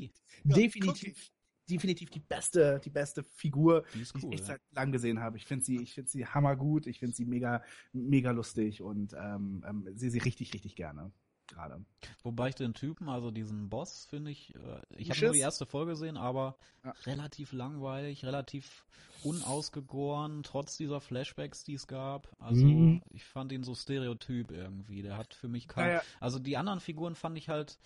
Ja, 0.45 0.57
definitiv, 0.57 1.31
definitiv 1.69 2.11
die 2.11 2.21
beste, 2.21 2.81
die 2.85 2.91
beste 2.91 3.23
Figur, 3.25 3.85
Die 3.95 4.03
ist 4.03 4.15
die 4.15 4.19
ich 4.19 4.25
cool. 4.25 4.33
echt 4.35 4.41
ja. 4.41 4.47
seit 4.47 4.61
lang 4.73 4.93
gesehen 4.93 5.21
habe. 5.21 5.37
Ich 5.37 5.47
finde 5.47 5.65
sie, 5.65 5.83
ich 5.83 5.95
finde 5.95 6.11
sie 6.11 6.27
hammergut, 6.27 6.87
ich 6.87 6.99
finde 6.99 7.17
sie 7.17 7.25
mega, 7.25 7.63
mega 7.93 8.31
lustig 8.31 8.83
und 8.83 9.15
ähm, 9.15 9.65
ähm, 9.67 9.89
sehe 9.95 10.11
sie 10.11 10.19
richtig, 10.19 10.53
richtig 10.55 10.77
gerne 10.77 11.13
gerade. 11.49 11.85
Wobei 12.23 12.49
ich 12.51 12.55
den 12.55 12.75
Typen, 12.75 13.09
also 13.09 13.31
diesen 13.31 13.69
Boss, 13.69 14.07
finde 14.07 14.31
ich, 14.31 14.55
äh, 14.55 14.81
ich 14.97 15.11
habe 15.11 15.21
nur 15.21 15.33
die 15.33 15.41
erste 15.41 15.67
Folge 15.67 15.93
gesehen, 15.93 16.17
aber 16.17 16.57
Ja. 16.85 16.95
relativ 17.05 17.53
langweilig, 17.53 18.25
relativ 18.25 18.85
unausgegoren, 19.23 20.43
trotz 20.43 20.77
dieser 20.77 21.01
Flashbacks, 21.01 21.65
die 21.65 21.75
es 21.75 21.87
gab. 21.87 22.29
Also 22.39 22.67
Mhm. 22.67 23.03
ich 23.11 23.25
fand 23.25 23.53
ihn 23.53 23.63
so 23.65 23.75
stereotyp 23.75 24.51
irgendwie. 24.51 25.03
Der 25.03 25.17
hat 25.17 25.35
für 25.35 25.49
mich 25.49 25.69
kein. 25.69 25.89
Ja, 25.89 25.95
ja. 25.97 26.03
Also 26.21 26.39
die 26.39 26.57
anderen 26.57 26.81
Figuren 26.81 27.15
fand 27.15 27.37
ich 27.39 27.49
halt 27.49 27.79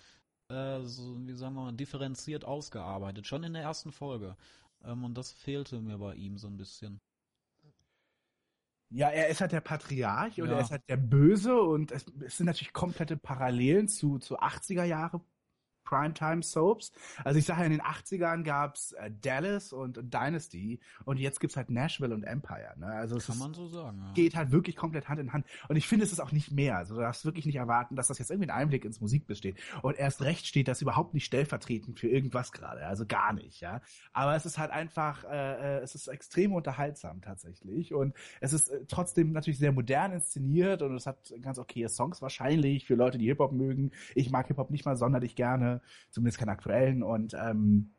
äh, 0.49 0.81
so, 0.83 1.15
wie 1.25 1.33
sagen 1.33 1.55
wir 1.55 1.63
mal, 1.63 1.71
differenziert 1.71 2.43
ausgearbeitet, 2.43 3.25
schon 3.25 3.43
in 3.43 3.53
der 3.53 3.61
ersten 3.61 3.91
Folge. 3.91 4.35
Ähm, 4.83 5.03
und 5.05 5.17
das 5.17 5.31
fehlte 5.31 5.79
mir 5.81 5.97
bei 5.97 6.15
ihm 6.15 6.37
so 6.37 6.47
ein 6.47 6.57
bisschen. 6.57 6.99
Ja, 8.93 9.09
er 9.09 9.29
ist 9.29 9.39
halt 9.39 9.53
der 9.53 9.61
Patriarch 9.61 10.41
und 10.41 10.49
Ja. 10.49 10.55
er 10.55 10.61
ist 10.61 10.71
halt 10.71 10.83
der 10.89 10.97
Böse 10.97 11.55
und 11.61 11.91
es, 11.91 12.05
es 12.25 12.37
sind 12.37 12.45
natürlich 12.45 12.73
komplette 12.73 13.15
Parallelen 13.15 13.87
zu, 13.87 14.19
zu 14.19 14.39
80er 14.39 14.83
Jahre 14.83 15.21
Primetime 15.91 16.41
Soaps. 16.41 16.93
Also 17.23 17.37
ich 17.37 17.45
sage 17.45 17.59
ja, 17.59 17.65
in 17.65 17.71
den 17.71 17.81
80ern 17.81 18.43
gab's 18.43 18.93
äh, 18.93 19.11
Dallas 19.21 19.73
und, 19.73 19.97
und 19.97 20.13
Dynasty 20.13 20.79
und 21.03 21.19
jetzt 21.19 21.39
gibt's 21.39 21.57
halt 21.57 21.69
Nashville 21.69 22.13
und 22.13 22.23
Empire. 22.23 22.73
Ne? 22.77 22.87
Also 22.87 23.17
es 23.17 23.27
Kann 23.27 23.37
man 23.37 23.53
so 23.53 23.67
sagen, 23.67 23.99
ja. 23.99 24.13
geht 24.13 24.35
halt 24.35 24.51
wirklich 24.51 24.75
komplett 24.75 25.09
Hand 25.09 25.19
in 25.19 25.33
Hand. 25.33 25.45
Und 25.67 25.75
ich 25.75 25.87
finde, 25.87 26.05
es 26.05 26.11
ist 26.11 26.21
auch 26.21 26.31
nicht 26.31 26.51
mehr. 26.51 26.77
Also 26.77 26.95
du 26.95 27.01
darfst 27.01 27.25
wirklich 27.25 27.45
nicht 27.45 27.57
erwarten, 27.57 27.95
dass 27.95 28.07
das 28.07 28.19
jetzt 28.19 28.31
irgendwie 28.31 28.49
ein 28.49 28.57
Einblick 28.57 28.85
ins 28.85 29.01
Musikbild 29.01 29.37
steht. 29.37 29.57
Und 29.81 29.97
erst 29.97 30.21
recht 30.21 30.47
steht 30.47 30.67
das 30.67 30.81
überhaupt 30.81 31.13
nicht 31.13 31.25
stellvertretend 31.25 31.99
für 31.99 32.07
irgendwas 32.07 32.51
gerade. 32.53 32.85
Also 32.85 33.05
gar 33.05 33.33
nicht, 33.33 33.59
ja. 33.59 33.81
Aber 34.13 34.35
es 34.35 34.45
ist 34.45 34.57
halt 34.57 34.71
einfach, 34.71 35.25
äh, 35.25 35.77
äh, 35.77 35.79
es 35.79 35.95
ist 35.95 36.07
extrem 36.07 36.53
unterhaltsam 36.53 37.21
tatsächlich. 37.21 37.93
Und 37.93 38.15
es 38.39 38.53
ist 38.53 38.69
äh, 38.69 38.85
trotzdem 38.87 39.33
natürlich 39.33 39.59
sehr 39.59 39.73
modern 39.73 40.13
inszeniert 40.13 40.81
und 40.81 40.95
es 40.95 41.05
hat 41.05 41.33
ganz 41.41 41.59
okaye 41.59 41.89
Songs 41.89 42.21
wahrscheinlich 42.21 42.85
für 42.85 42.95
Leute, 42.95 43.17
die 43.17 43.25
Hip-Hop 43.25 43.51
mögen. 43.51 43.91
Ich 44.15 44.31
mag 44.31 44.47
Hip-Hop 44.47 44.71
nicht 44.71 44.85
mal 44.85 44.95
sonderlich 44.95 45.35
gerne, 45.35 45.80
zumindest 46.09 46.39
keine 46.39 46.51
aktuellen. 46.51 47.03
Und 47.03 47.33
ähm, 47.33 47.93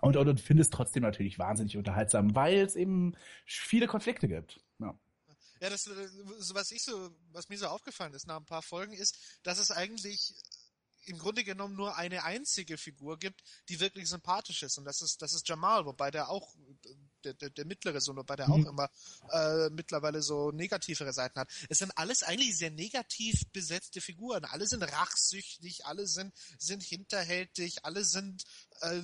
und, 0.00 0.16
und, 0.16 0.28
und 0.28 0.40
finde 0.40 0.62
es 0.62 0.70
trotzdem 0.70 1.02
natürlich 1.02 1.38
wahnsinnig 1.38 1.76
unterhaltsam, 1.76 2.34
weil 2.34 2.58
es 2.58 2.76
eben 2.76 3.14
viele 3.44 3.88
Konflikte 3.88 4.28
gibt. 4.28 4.60
Ja. 4.78 4.96
Ja, 5.60 5.70
das, 5.70 5.88
äh, 5.88 6.08
was 6.54 6.70
ich 6.70 6.84
so, 6.84 7.10
was 7.32 7.48
mir 7.48 7.58
so 7.58 7.66
aufgefallen 7.66 8.14
ist 8.14 8.26
nach 8.26 8.36
ein 8.36 8.44
paar 8.44 8.62
Folgen 8.62 8.92
ist, 8.92 9.18
dass 9.42 9.58
es 9.58 9.72
eigentlich 9.72 10.36
im 11.08 11.18
Grunde 11.18 11.44
genommen 11.44 11.74
nur 11.74 11.96
eine 11.96 12.24
einzige 12.24 12.76
Figur 12.76 13.18
gibt, 13.18 13.42
die 13.68 13.80
wirklich 13.80 14.08
sympathisch 14.08 14.62
ist. 14.62 14.78
Und 14.78 14.84
das 14.84 15.00
ist, 15.00 15.22
das 15.22 15.32
ist 15.32 15.48
Jamal, 15.48 15.86
wobei 15.86 16.10
der 16.10 16.28
auch, 16.28 16.54
der, 17.24 17.34
der, 17.34 17.50
der 17.50 17.64
mittlere 17.64 18.00
Sohn, 18.00 18.16
wobei 18.16 18.36
der 18.36 18.48
Mhm. 18.48 18.66
auch 18.66 18.70
immer 18.70 18.90
äh, 19.32 19.70
mittlerweile 19.70 20.22
so 20.22 20.50
negativere 20.52 21.12
Seiten 21.12 21.40
hat. 21.40 21.50
Es 21.68 21.78
sind 21.78 21.96
alles 21.96 22.22
eigentlich 22.22 22.56
sehr 22.56 22.70
negativ 22.70 23.46
besetzte 23.52 24.00
Figuren. 24.00 24.44
Alle 24.44 24.66
sind 24.66 24.82
rachsüchtig, 24.82 25.86
alle 25.86 26.06
sind, 26.06 26.34
sind 26.58 26.82
hinterhältig, 26.82 27.84
alle 27.84 28.04
sind 28.04 28.44
äh, 28.80 29.02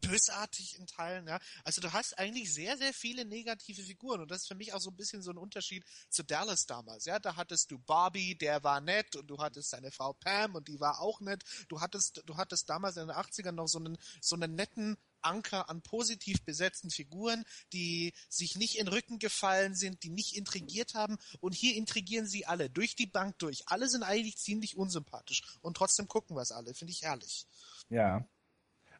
bösartig 0.00 0.78
in 0.78 0.86
Teilen, 0.86 1.26
ja. 1.26 1.38
Also 1.64 1.80
du 1.80 1.92
hast 1.92 2.18
eigentlich 2.18 2.52
sehr, 2.52 2.76
sehr 2.76 2.92
viele 2.92 3.24
negative 3.24 3.82
Figuren 3.82 4.20
und 4.20 4.30
das 4.30 4.42
ist 4.42 4.48
für 4.48 4.54
mich 4.54 4.72
auch 4.72 4.80
so 4.80 4.90
ein 4.90 4.96
bisschen 4.96 5.22
so 5.22 5.30
ein 5.30 5.38
Unterschied 5.38 5.84
zu 6.08 6.22
Dallas 6.22 6.66
damals, 6.66 7.04
ja. 7.04 7.18
Da 7.18 7.36
hattest 7.36 7.70
du 7.70 7.78
Bobby, 7.78 8.36
der 8.36 8.62
war 8.62 8.80
nett 8.80 9.16
und 9.16 9.26
du 9.28 9.38
hattest 9.38 9.70
seine 9.70 9.90
Frau 9.90 10.12
Pam 10.12 10.54
und 10.54 10.68
die 10.68 10.80
war 10.80 11.00
auch 11.00 11.20
nett. 11.20 11.42
Du 11.68 11.80
hattest, 11.80 12.22
du 12.26 12.36
hattest 12.36 12.68
damals 12.68 12.96
in 12.96 13.08
den 13.08 13.16
80ern 13.16 13.52
noch 13.52 13.68
so 13.68 13.78
einen, 13.78 13.96
so 14.20 14.36
einen 14.36 14.54
netten 14.54 14.96
Anker 15.24 15.68
an 15.68 15.82
positiv 15.82 16.44
besetzten 16.44 16.90
Figuren, 16.90 17.44
die 17.72 18.12
sich 18.28 18.56
nicht 18.56 18.78
in 18.78 18.88
Rücken 18.88 19.18
gefallen 19.18 19.74
sind, 19.74 20.02
die 20.02 20.10
nicht 20.10 20.36
intrigiert 20.36 20.94
haben. 20.94 21.16
Und 21.40 21.54
hier 21.54 21.74
intrigieren 21.76 22.26
sie 22.26 22.46
alle 22.46 22.70
durch 22.70 22.94
die 22.94 23.06
Bank 23.06 23.38
durch. 23.38 23.66
Alle 23.68 23.88
sind 23.88 24.02
eigentlich 24.02 24.36
ziemlich 24.36 24.76
unsympathisch 24.76 25.42
und 25.62 25.76
trotzdem 25.76 26.08
gucken 26.08 26.36
wir 26.36 26.42
es 26.42 26.52
alle. 26.52 26.74
Finde 26.74 26.92
ich 26.92 27.02
herrlich. 27.02 27.46
Ja. 27.88 28.26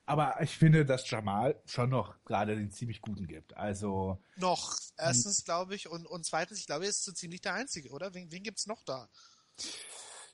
Aber 0.06 0.40
ich 0.42 0.56
finde, 0.56 0.84
dass 0.84 1.08
Jamal 1.10 1.60
schon 1.66 1.90
noch 1.90 2.22
gerade 2.24 2.56
den 2.56 2.70
ziemlich 2.70 3.00
guten 3.00 3.26
gibt. 3.26 3.56
Also, 3.56 4.22
Noch. 4.36 4.76
Erstens, 4.96 5.44
glaube 5.44 5.74
ich, 5.74 5.88
und, 5.88 6.06
und 6.06 6.24
zweitens, 6.24 6.58
ich 6.60 6.66
glaube, 6.66 6.84
er 6.84 6.90
ist 6.90 7.02
so 7.04 7.10
ziemlich 7.12 7.40
der 7.40 7.54
Einzige, 7.54 7.90
oder? 7.90 8.14
Wen, 8.14 8.30
wen 8.30 8.42
gibt's 8.44 8.66
noch 8.66 8.82
da? 8.84 9.08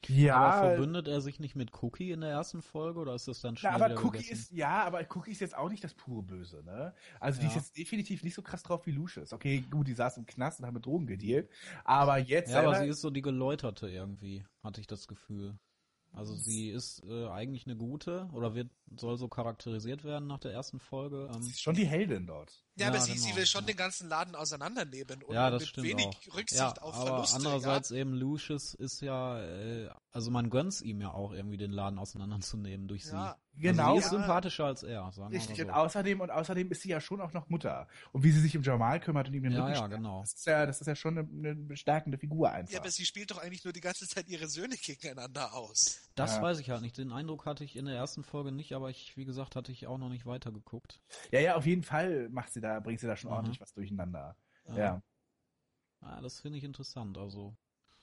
ja. 0.07 0.37
Aber 0.37 0.53
verbündet 0.53 1.09
er 1.09 1.21
sich 1.21 1.39
nicht 1.41 1.57
mit 1.57 1.73
Cookie 1.83 2.11
in 2.11 2.21
der 2.21 2.31
ersten 2.31 2.63
Folge 2.63 3.01
oder 3.01 3.15
ist 3.15 3.29
das 3.29 3.41
dann 3.41 3.57
schnell 3.57 3.77
Ja, 3.79 3.87
aber 3.87 4.05
Cookie 4.05 4.25
gegessen? 4.25 4.33
ist, 4.33 4.51
ja, 4.53 4.85
aber 4.85 5.01
Cookie 5.15 5.33
ist 5.33 5.41
jetzt 5.41 5.55
auch 5.57 5.69
nicht 5.69 5.85
das 5.85 5.93
pure 5.95 6.23
Böse, 6.23 6.63
ne? 6.65 6.95
Also 7.21 7.41
die 7.41 7.47
Ja. 7.47 7.49
ist 7.49 7.57
jetzt 7.57 7.77
definitiv 7.77 8.23
nicht 8.23 8.35
so 8.35 8.43
krass 8.43 8.63
drauf 8.63 8.87
wie 8.87 8.93
Lucius. 8.93 9.33
Okay, 9.35 9.61
gut, 9.71 9.87
die 9.87 9.93
saß 9.95 10.17
im 10.17 10.25
Knast 10.27 10.61
und 10.61 10.67
hat 10.67 10.73
mit 10.73 10.87
Drogen 10.87 11.07
gedealt. 11.07 11.51
Aber 11.85 12.17
jetzt 12.19 12.55
Ja, 12.55 12.61
aber 12.61 12.75
sie 12.75 12.87
ist 12.89 13.03
so 13.03 13.11
die 13.11 13.21
Geläuterte 13.23 13.89
irgendwie, 13.89 14.47
hatte 14.63 14.81
ich 14.81 14.87
das 14.87 15.09
Gefühl. 15.09 15.59
Also 16.13 16.35
sie 16.35 16.71
ist 16.71 17.05
äh, 17.09 17.29
eigentlich 17.29 17.67
eine 17.67 17.77
gute 17.77 18.29
oder 18.33 18.55
wird 18.55 18.71
soll 18.97 19.17
so 19.17 19.29
charakterisiert 19.29 20.05
werden 20.05 20.27
nach 20.27 20.41
der 20.41 20.53
ersten 20.53 20.81
Folge. 20.81 21.31
Ähm, 21.33 21.43
Sie 21.43 21.51
ist 21.51 21.63
schon 21.63 21.77
die 21.77 21.87
Heldin 21.87 22.27
dort. 22.27 22.65
Ja, 22.81 22.89
aber 22.89 23.01
sie, 23.01 23.17
sie 23.17 23.27
genau, 23.29 23.37
will 23.37 23.47
schon 23.47 23.63
ja. 23.63 23.67
den 23.69 23.77
ganzen 23.77 24.09
Laden 24.09 24.35
auseinandernehmen 24.35 25.23
und 25.23 25.35
ja, 25.35 25.51
das 25.51 25.61
mit 25.63 25.69
stimmt 25.69 25.87
wenig 25.89 26.07
auch. 26.07 26.37
Rücksicht 26.37 26.61
ja, 26.61 26.73
auf 26.83 26.95
aber 26.95 27.07
Verluste. 27.07 27.37
andererseits 27.37 27.91
eben 27.91 28.13
Lucius 28.15 28.75
ist 28.75 29.01
ja, 29.03 29.41
äh, 29.43 29.89
also 30.13 30.31
man 30.31 30.51
gönnt's 30.51 30.81
ihm 30.83 31.01
ja 31.01 31.13
auch 31.13 31.33
irgendwie 31.33 31.57
den 31.57 31.71
Laden 31.73 31.99
auseinanderzunehmen 31.99 32.89
durch 32.89 33.05
sie. 33.07 33.13
Ja. 33.13 33.37
Genau. 33.57 33.89
Also 33.91 33.93
sie 33.93 33.99
ist 34.07 34.13
Ja. 34.13 34.19
sympathischer 34.19 34.65
als 34.67 34.83
er, 34.85 35.13
sagen 35.13 35.35
Richtig, 35.35 35.59
wir 35.59 35.65
und 35.67 35.71
mal 35.73 35.77
so. 35.81 35.85
außerdem, 35.87 36.21
und 36.21 36.31
außerdem 36.31 36.71
ist 36.71 36.83
sie 36.83 36.89
ja 36.89 37.01
schon 37.01 37.21
auch 37.21 37.33
noch 37.35 37.49
Mutter. 37.51 37.89
Und 38.13 38.23
wie 38.23 38.31
sie 38.31 38.41
sich 38.41 38.57
um 38.57 38.63
Jamal 38.63 39.01
kümmert 39.01 39.29
und 39.29 39.35
ihm 39.35 39.43
den 39.43 39.53
Ja, 39.53 39.65
Rücken 39.65 39.75
ja, 39.75 39.87
genau. 39.89 40.21
Das 40.21 40.33
ist 40.33 40.47
ja, 40.47 40.65
das 40.67 40.81
ist 40.81 40.87
ja 40.87 40.95
schon 40.97 41.19
eine, 41.19 41.29
eine 41.29 41.55
bestärkende 41.57 42.17
Figur 42.17 42.51
einfach. 42.51 42.73
Ja, 42.73 42.81
aber 42.81 42.91
sie 42.91 43.05
spielt 43.05 43.31
doch 43.31 43.39
eigentlich 43.39 43.63
nur 43.65 43.73
die 43.75 43.81
ganze 43.83 44.09
Zeit 44.09 44.29
ihre 44.29 44.49
Söhne 44.49 44.77
gegeneinander 44.77 45.53
aus. 45.53 46.01
Das 46.15 46.37
Ja. 46.37 46.43
weiß 46.43 46.61
ich 46.61 46.71
halt 46.71 46.81
nicht. 46.81 46.97
Den 46.97 47.13
Eindruck 47.13 47.45
hatte 47.45 47.65
ich 47.65 47.77
in 47.77 47.85
der 47.85 47.97
ersten 47.97 48.23
Folge 48.25 48.51
nicht, 48.53 48.73
aber 48.73 48.89
ich, 48.89 49.17
wie 49.17 49.25
gesagt, 49.27 49.57
hatte 49.57 49.73
ich 49.73 49.87
auch 49.87 49.99
noch 49.99 50.09
nicht 50.11 50.25
weitergeguckt. 50.27 51.01
Ja, 51.31 51.41
ja, 51.41 51.55
auf 51.57 51.67
jeden 51.67 51.83
Fall 51.83 52.29
macht 52.31 52.53
sie 52.53 52.61
da, 52.61 52.70
bringt 52.79 53.01
sie 53.01 53.09
da 53.09 53.17
schon 53.17 53.31
Mhm. 53.31 53.37
ordentlich 53.37 53.61
was 53.61 53.73
durcheinander. 53.73 54.37
Ja. 54.69 54.77
Ja. 54.77 55.03
Ah, 56.03 56.21
das 56.21 56.41
finde 56.41 56.59
ich 56.59 56.65
interessant. 56.65 57.19
Also 57.19 57.57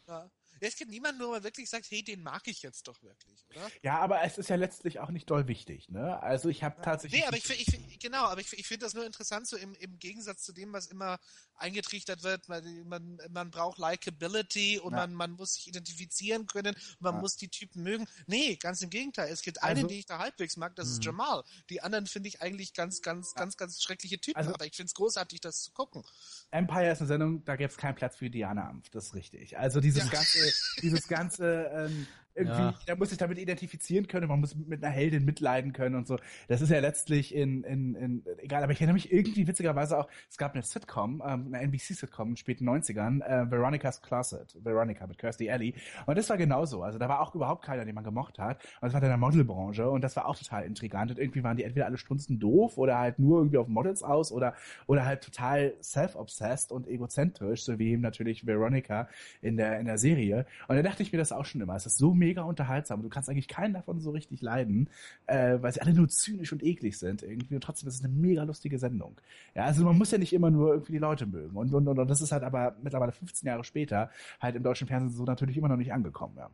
Ja. 0.07 0.30
Ja, 0.62 0.68
es 0.68 0.76
gibt 0.76 0.91
niemanden, 0.91 1.22
wo 1.24 1.32
man 1.32 1.43
wirklich 1.43 1.70
sagt, 1.70 1.86
hey, 1.89 2.03
den 2.03 2.22
mag 2.24 2.47
ich 2.47 2.62
jetzt 2.62 2.88
doch 2.88 3.01
wirklich, 3.03 3.45
oder? 3.49 3.70
Ja, 3.84 3.99
aber 3.99 4.24
es 4.24 4.38
ist 4.38 4.49
ja 4.49 4.55
letztlich 4.55 4.99
auch 4.99 5.10
nicht 5.10 5.30
doll 5.30 5.47
wichtig, 5.47 5.89
ne? 5.89 6.22
Also 6.22 6.49
ich 6.49 6.64
habe 6.64 6.82
tatsächlich. 6.82 7.22
Nee, 7.22 7.28
aber 7.28 7.38
ich, 7.38 7.49
ich, 7.49 7.99
genau, 7.99 8.26
aber 8.26 8.41
ich, 8.41 8.51
ich 8.53 8.68
finde 8.68 8.86
das 8.86 8.93
nur 8.93 9.05
interessant, 9.05 9.47
so 9.47 9.58
im, 9.58 9.74
im 9.76 9.99
Gegensatz 9.99 10.43
zu 10.43 10.53
dem, 10.53 10.74
was 10.74 10.88
immer 10.88 11.20
eingetrichtert 11.55 12.24
wird, 12.24 12.47
weil 12.49 12.62
man, 12.86 13.20
man 13.32 13.49
braucht 13.51 13.80
Likability 13.80 14.80
und 14.80 14.91
Ja. 14.93 14.99
man, 14.99 15.14
man 15.14 15.32
muss 15.32 15.55
sich 15.55 15.68
identifizieren 15.68 16.45
können, 16.47 16.76
man 16.99 17.16
Ja. 17.16 17.22
muss 17.22 17.36
die 17.36 17.49
Typen 17.49 17.84
mögen. 17.84 18.08
Nee, 18.28 18.55
ganz 18.58 18.82
im 18.82 18.89
Gegenteil. 18.89 19.30
Es 19.32 19.41
gibt 19.41 19.62
Also- 19.64 19.80
einen, 19.80 19.88
die 19.88 19.99
ich 19.99 20.05
da 20.05 20.20
halbwegs 20.20 20.58
mag, 20.58 20.76
das 20.76 20.88
ist 20.89 20.99
Mhm. 20.99 21.03
Jamal. 21.05 21.43
Die 21.70 21.82
anderen 21.82 22.05
finde 22.05 22.30
ich 22.30 22.41
eigentlich 22.41 22.74
ganz, 22.74 23.01
ganz, 23.01 23.34
ganz, 23.34 23.58
ganz 23.58 23.82
schreckliche 23.82 24.20
Typen, 24.20 24.38
Also- 24.38 24.53
aber 24.53 24.66
ich 24.66 24.76
finde 24.76 24.88
es 24.88 24.93
großartig, 24.93 25.41
das 25.41 25.64
zu 25.64 25.72
gucken. 25.72 26.03
Empire 26.51 26.91
ist 26.91 26.99
eine 26.99 27.08
Sendung, 27.08 27.43
da 27.43 27.55
gäbe 27.55 27.72
es 27.72 27.78
keinen 27.78 27.95
Platz 27.95 28.18
für 28.18 28.30
Diana 28.30 28.70
Ampf, 28.70 28.89
das 28.89 29.08
ist 29.08 29.14
richtig. 29.16 29.58
Also 29.58 29.80
dieses 29.82 30.03
Ja. 30.05 30.10
ganze, 30.10 30.47
dieses 30.82 31.08
ganze, 31.08 31.70
ähm, 31.74 32.08
irgendwie, 32.38 32.62
Ja. 32.62 32.76
da 32.86 32.96
muss 32.96 33.10
sich 33.10 33.18
damit 33.18 33.38
identifizieren 33.38 34.08
können, 34.08 34.28
man 34.28 34.40
muss 34.40 34.56
mit 34.56 34.84
einer 34.84 34.94
Heldin 34.94 35.26
mitleiden 35.26 35.74
können 35.74 35.96
und 35.96 36.08
so. 36.08 36.18
Das 36.48 36.62
ist 36.62 36.70
ja 36.70 36.80
letztlich 36.80 37.34
in, 37.36 37.64
in, 37.64 37.96
in 37.96 38.24
egal, 38.40 38.64
aber 38.64 38.72
ich 38.72 38.80
erinnere 38.80 38.94
mich 38.94 39.12
irgendwie 39.12 39.48
witzigerweise 39.48 39.98
auch, 39.98 40.08
es 40.30 40.38
gab 40.38 40.54
eine 40.54 40.64
Sitcom, 40.64 41.22
ähm, 41.26 41.54
eine 41.54 41.62
NBC-Sitcom 41.68 42.28
in 42.30 42.34
den 42.34 42.38
späten 42.38 42.70
90ern, 42.70 43.22
äh, 43.22 43.50
Veronica's 43.50 44.02
Closet, 44.02 44.56
Veronica 44.64 45.08
mit 45.08 45.18
Kirstie 45.18 45.50
Alley. 45.52 45.74
Und 46.06 46.18
das 46.18 46.30
war 46.30 46.38
genauso. 46.38 46.84
Also 46.84 47.00
da 47.00 47.10
war 47.10 47.22
auch 47.22 47.34
überhaupt 47.34 47.66
keiner, 47.66 47.86
den 47.86 47.96
man 47.96 48.04
gemocht 48.04 48.38
hat. 48.40 48.64
Und 48.82 48.88
das 48.88 48.94
war 48.94 49.02
in 49.02 49.08
der 49.08 49.18
Modelbranche 49.18 49.90
und 49.90 50.04
das 50.04 50.16
war 50.16 50.28
auch 50.28 50.36
total 50.38 50.64
intrigant. 50.66 51.12
Und 51.12 51.18
irgendwie 51.20 51.44
waren 51.44 51.58
die 51.58 51.64
entweder 51.64 51.86
alle 51.88 51.98
strunzen 51.98 52.40
doof 52.40 52.78
oder 52.78 53.00
halt 53.00 53.18
nur 53.20 53.40
irgendwie 53.40 53.58
auf 53.58 53.68
Models 53.68 54.04
aus 54.04 54.32
oder, 54.32 54.54
oder 54.86 55.06
halt 55.06 55.24
total 55.24 55.74
self-obsessed 55.82 56.72
und 56.72 56.88
egozentrisch, 56.88 57.64
so 57.64 57.80
wie 57.80 57.92
eben 57.92 58.02
natürlich 58.02 58.46
Veronica 58.46 59.08
in 59.42 59.58
der, 59.58 59.80
in 59.80 59.86
der 59.86 59.98
Serie. 59.98 60.46
Und 60.68 60.76
da 60.76 60.84
dachte 60.84 61.02
ich 61.04 61.12
mir 61.12 61.18
das 61.18 61.32
auch 61.32 61.46
schon 61.46 61.62
immer. 61.62 61.76
Es 61.76 61.86
ist 61.86 61.98
so 61.98 62.14
mega 62.14 62.27
unterhaltsam. 62.36 63.02
Du 63.02 63.10
kannst 63.10 63.30
eigentlich 63.30 63.48
keinen 63.48 63.74
davon 63.74 64.00
so 64.00 64.12
richtig 64.12 64.42
leiden, 64.42 64.90
äh, 65.28 65.58
weil 65.62 65.72
sie 65.74 65.82
alle 65.82 65.94
nur 65.94 66.10
zynisch 66.10 66.52
und 66.52 66.64
eklig 66.64 66.98
sind 66.98 67.24
irgendwie. 67.24 67.56
Und 67.56 67.62
trotzdem 67.64 67.88
ist 67.88 67.96
es 67.96 68.04
eine 68.04 68.14
mega 68.14 68.44
lustige 68.44 68.78
Sendung. 68.80 69.16
Ja, 69.56 69.66
also 69.66 69.84
man 69.86 69.98
muss 69.98 70.12
ja 70.12 70.18
nicht 70.18 70.34
immer 70.34 70.50
nur 70.52 70.72
irgendwie 70.74 70.94
die 70.94 70.98
Leute 70.98 71.26
mögen. 71.26 71.56
Und, 71.56 71.74
und, 71.74 71.88
und, 71.88 72.00
und 72.00 72.08
das 72.08 72.22
ist 72.22 72.32
halt 72.32 72.44
aber 72.44 72.76
mittlerweile 72.84 73.12
15 73.12 73.48
Jahre 73.48 73.64
später 73.64 74.10
halt 74.40 74.56
im 74.56 74.64
deutschen 74.64 74.88
Fernsehen 74.88 75.16
so 75.16 75.24
natürlich 75.24 75.58
immer 75.58 75.70
noch 75.70 75.78
nicht 75.78 75.94
angekommen, 75.94 76.36
ja. 76.38 76.50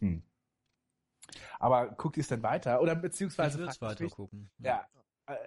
Hm. 0.00 0.22
Aber 1.58 1.88
guckt 1.88 2.16
ihr 2.16 2.22
es 2.22 2.28
denn 2.28 2.42
weiter? 2.42 2.80
Oder 2.80 2.94
ich 2.94 3.00
beziehungsweise 3.00 3.58
will 3.58 3.68
es 3.68 3.76
fragt 3.76 4.00
mich- 4.00 4.10
weiter 4.10 4.16
gucken. 4.16 4.48
ja, 4.58 4.86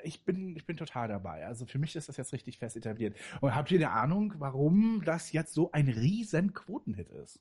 ich 0.03 0.23
bin, 0.25 0.55
ich 0.55 0.65
bin 0.65 0.77
total 0.77 1.07
dabei. 1.07 1.45
Also 1.45 1.65
für 1.65 1.79
mich 1.79 1.95
ist 1.95 2.09
das 2.09 2.17
jetzt 2.17 2.33
richtig 2.33 2.57
fest 2.59 2.75
etabliert. 2.75 3.17
Und 3.41 3.55
habt 3.55 3.71
ihr 3.71 3.79
eine 3.79 3.91
Ahnung, 3.91 4.33
warum 4.37 5.03
das 5.05 5.31
jetzt 5.31 5.53
so 5.53 5.71
ein 5.71 5.87
riesen 5.89 6.53
Quotenhit 6.53 7.09
ist? 7.09 7.39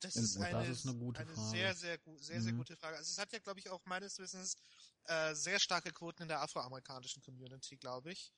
Das 0.00 0.14
Das 0.14 0.22
ist 0.22 0.36
eine, 0.38 0.66
ist 0.66 0.86
eine 0.86 0.98
gute 0.98 1.24
Frage. 1.26 1.48
sehr, 1.50 1.74
sehr, 1.74 1.98
sehr, 2.16 2.40
sehr 2.42 2.52
Mhm. 2.52 2.58
gute 2.58 2.76
Frage. 2.76 2.96
Also 2.96 3.10
es 3.10 3.18
hat 3.18 3.32
ja, 3.32 3.38
glaube 3.38 3.60
ich, 3.60 3.70
auch 3.70 3.84
meines 3.86 4.18
Wissens 4.18 4.56
äh, 5.06 5.34
sehr 5.34 5.58
starke 5.58 5.92
Quoten 5.92 6.22
in 6.22 6.28
der 6.28 6.42
afroamerikanischen 6.42 7.22
Community, 7.22 7.76
glaube 7.76 8.12
ich. 8.12 8.32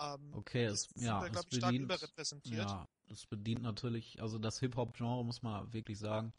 Ähm, 0.00 0.32
Okay, 0.36 0.64
es, 0.64 0.88
ja, 0.96 1.20
da, 1.20 1.26
es 1.26 1.30
glaube 1.30 1.48
ich, 1.50 1.56
stark 1.56 1.70
bedient, 1.70 1.84
überrepräsentiert. 1.84 2.60
ja, 2.70 2.88
es 3.10 3.26
bedient 3.26 3.62
natürlich, 3.62 4.20
also 4.20 4.38
das 4.38 4.60
Hip-Hop-Genre, 4.60 5.24
muss 5.24 5.42
man 5.42 5.72
wirklich 5.72 5.98
sagen, 5.98 6.32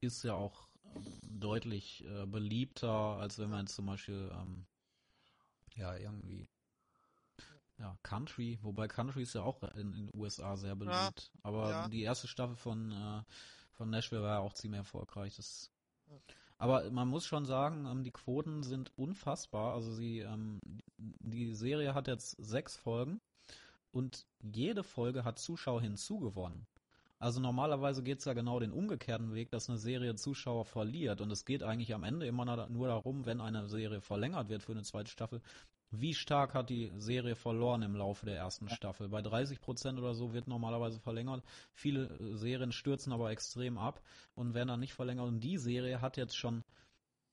ist 0.00 0.24
ja 0.24 0.34
auch 0.34 0.68
ähm, 0.84 1.20
deutlich 1.22 2.04
äh, 2.04 2.26
beliebter, 2.26 2.90
als 3.18 3.38
wenn 3.38 3.50
man 3.50 3.60
jetzt 3.66 3.74
zum 3.76 3.86
Beispiel, 3.86 4.30
ähm, 4.34 4.66
ja, 5.80 5.96
irgendwie, 5.96 6.46
ja, 7.78 7.96
Country, 8.02 8.58
wobei 8.62 8.86
Country 8.86 9.22
ist 9.22 9.34
ja 9.34 9.42
auch 9.42 9.62
in 9.74 9.92
den 9.92 10.10
USA 10.14 10.56
sehr 10.56 10.76
beliebt, 10.76 11.32
aber 11.42 11.70
ja. 11.70 11.88
die 11.88 12.02
erste 12.02 12.28
Staffel 12.28 12.56
von, 12.56 12.92
äh, 12.92 13.22
von 13.72 13.90
Nashville 13.90 14.22
war 14.22 14.34
ja 14.36 14.38
auch 14.40 14.52
ziemlich 14.52 14.78
erfolgreich, 14.78 15.36
das 15.36 15.70
Ja. 16.08 16.16
aber 16.58 16.90
man 16.90 17.08
muss 17.08 17.24
schon 17.24 17.46
sagen, 17.46 17.86
ähm, 17.86 18.04
die 18.04 18.10
Quoten 18.10 18.62
sind 18.62 18.92
unfassbar. 18.98 19.74
Also 19.74 19.92
sie, 19.92 20.18
ähm, 20.18 20.60
die 20.98 21.54
Serie 21.54 21.94
hat 21.94 22.06
jetzt 22.06 22.36
sechs 22.38 22.76
Folgen 22.76 23.20
und 23.92 24.26
jede 24.42 24.82
Folge 24.82 25.24
hat 25.24 25.38
Zuschauer 25.38 25.80
hinzugewonnen. 25.80 26.66
Also 27.20 27.38
normalerweise 27.38 28.02
geht's 28.02 28.24
ja 28.24 28.32
genau 28.32 28.60
den 28.60 28.72
umgekehrten 28.72 29.34
Weg, 29.34 29.50
dass 29.50 29.68
eine 29.68 29.76
Serie 29.78 30.14
Zuschauer 30.14 30.64
verliert. 30.64 31.20
Und 31.20 31.30
es 31.30 31.44
geht 31.44 31.62
eigentlich 31.62 31.94
am 31.94 32.02
Ende 32.02 32.26
immer 32.26 32.66
nur 32.68 32.88
darum, 32.88 33.26
wenn 33.26 33.42
eine 33.42 33.68
Serie 33.68 34.00
verlängert 34.00 34.48
wird 34.48 34.62
für 34.62 34.72
eine 34.72 34.82
zweite 34.82 35.10
Staffel, 35.10 35.42
wie 35.90 36.14
stark 36.14 36.54
hat 36.54 36.70
die 36.70 36.90
Serie 36.96 37.34
verloren 37.34 37.82
im 37.82 37.94
Laufe 37.94 38.24
der 38.24 38.36
ersten 38.36 38.70
Staffel. 38.70 39.10
Bei 39.10 39.20
30 39.20 39.60
Prozent 39.60 39.98
oder 39.98 40.14
so 40.14 40.32
wird 40.32 40.48
normalerweise 40.48 40.98
verlängert. 40.98 41.44
Viele 41.72 42.06
äh, 42.06 42.36
Serien 42.36 42.72
stürzen 42.72 43.12
aber 43.12 43.30
extrem 43.30 43.76
ab 43.76 44.00
und 44.34 44.54
werden 44.54 44.68
dann 44.68 44.80
nicht 44.80 44.94
verlängert. 44.94 45.28
Und 45.28 45.40
die 45.40 45.58
Serie 45.58 46.00
hat 46.00 46.16
jetzt 46.16 46.36
schon 46.36 46.64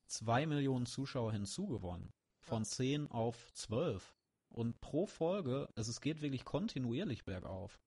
zwei 0.06 0.46
Millionen 0.46 0.86
Zuschauer 0.86 1.32
hinzugewonnen. 1.32 2.12
Von. 2.42 2.66
10 2.66 3.10
auf 3.10 3.54
12. 3.54 4.16
Und 4.50 4.82
pro 4.82 5.06
Folge, 5.06 5.70
also 5.76 5.92
es 5.92 6.02
geht 6.02 6.22
wirklich 6.22 6.44
kontinuierlich 6.44 7.24
bergauf. 7.24 7.80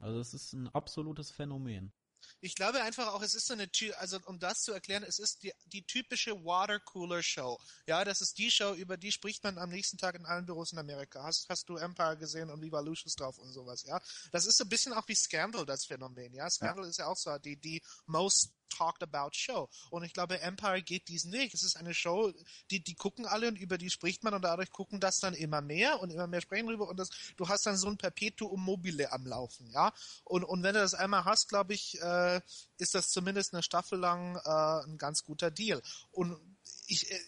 Also 0.00 0.18
es 0.18 0.34
ist 0.34 0.52
ein 0.52 0.68
absolutes 0.68 1.30
Phänomen. 1.30 1.92
Ich 2.40 2.54
glaube 2.54 2.82
einfach 2.82 3.08
auch, 3.08 3.22
es 3.22 3.34
ist 3.34 3.46
so 3.46 3.54
eine, 3.54 3.70
also 3.98 4.18
um 4.26 4.38
das 4.38 4.62
zu 4.62 4.72
erklären, 4.72 5.02
es 5.02 5.18
ist 5.18 5.42
die, 5.42 5.52
die 5.66 5.84
typische 5.86 6.32
Watercooler 6.44 7.22
Show. 7.22 7.58
Ja, 7.86 8.04
das 8.04 8.20
ist 8.20 8.38
die 8.38 8.50
Show, 8.50 8.74
über 8.74 8.96
die 8.96 9.12
spricht 9.12 9.42
man 9.42 9.58
am 9.58 9.70
nächsten 9.70 9.98
Tag 9.98 10.14
in 10.14 10.26
allen 10.26 10.46
Büros 10.46 10.72
in 10.72 10.78
Amerika. 10.78 11.22
Hast, 11.22 11.48
hast 11.48 11.68
du 11.68 11.76
Empire 11.76 12.16
gesehen 12.16 12.50
und 12.50 12.62
Viva 12.62 12.80
Lucius 12.80 13.14
drauf 13.14 13.38
und 13.38 13.52
sowas, 13.52 13.84
ja? 13.84 14.00
Das 14.32 14.46
ist 14.46 14.58
so 14.58 14.64
ein 14.64 14.68
bisschen 14.68 14.92
auch 14.92 15.06
wie 15.08 15.14
Scandal, 15.14 15.66
das 15.66 15.84
Phänomen, 15.84 16.34
ja? 16.34 16.48
Scandal 16.50 16.86
ist 16.86 16.98
ja 16.98 17.06
auch 17.06 17.16
so 17.16 17.36
die, 17.38 17.56
die 17.56 17.82
most 18.06 18.52
talked 18.70 19.02
about 19.02 19.30
Show. 19.32 19.68
Und 19.90 20.04
ich 20.04 20.12
glaube, 20.12 20.40
Empire 20.40 20.82
geht 20.82 21.08
diesen 21.08 21.32
Weg. 21.32 21.52
Es 21.52 21.62
ist 21.62 21.76
eine 21.76 21.94
Show, 21.94 22.32
die, 22.70 22.82
die 22.82 22.94
gucken 22.94 23.26
alle 23.26 23.48
und 23.48 23.56
über 23.56 23.76
die 23.78 23.90
spricht 23.90 24.24
man 24.24 24.34
und 24.34 24.42
dadurch 24.42 24.70
gucken 24.70 25.00
das 25.00 25.18
dann 25.18 25.34
immer 25.34 25.60
mehr 25.60 26.00
und 26.00 26.10
immer 26.10 26.26
mehr 26.26 26.40
sprechen 26.40 26.66
drüber 26.66 26.88
und 26.88 26.98
das, 26.98 27.10
du 27.36 27.48
hast 27.48 27.66
dann 27.66 27.76
so 27.76 27.88
ein 27.88 27.98
Perpetuum 27.98 28.64
mobile 28.64 29.12
am 29.12 29.26
Laufen, 29.26 29.70
ja? 29.70 29.92
Und, 30.24 30.44
und 30.44 30.62
wenn 30.62 30.74
du 30.74 30.80
das 30.80 30.94
einmal 30.94 31.24
hast, 31.24 31.48
glaube 31.48 31.74
ich, 31.74 32.00
äh, 32.00 32.40
ist 32.78 32.94
das 32.94 33.10
zumindest 33.10 33.52
eine 33.52 33.62
Staffel 33.62 33.98
lang 33.98 34.36
äh, 34.36 34.84
ein 34.86 34.98
ganz 34.98 35.22
guter 35.22 35.50
Deal. 35.50 35.82
Und 36.12 36.38
ich, 36.86 37.10
äh, 37.10 37.20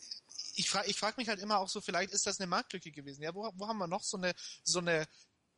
ich 0.55 0.71
frage 0.71 0.91
ich 0.91 0.99
frag 0.99 1.17
mich 1.17 1.29
halt 1.29 1.41
immer 1.41 1.59
auch 1.59 1.69
so, 1.69 1.81
vielleicht 1.81 2.13
ist 2.13 2.27
das 2.27 2.41
eine 2.41 2.47
Marktlücke 2.47 2.91
gewesen. 2.91 3.23
Ja, 3.23 3.35
wo, 3.35 3.51
wo 3.55 3.69
haben 3.69 3.79
wir 3.79 3.87
noch 3.87 4.05
so 4.05 4.17
eine, 4.17 4.35
so 4.65 4.79
eine 4.79 5.07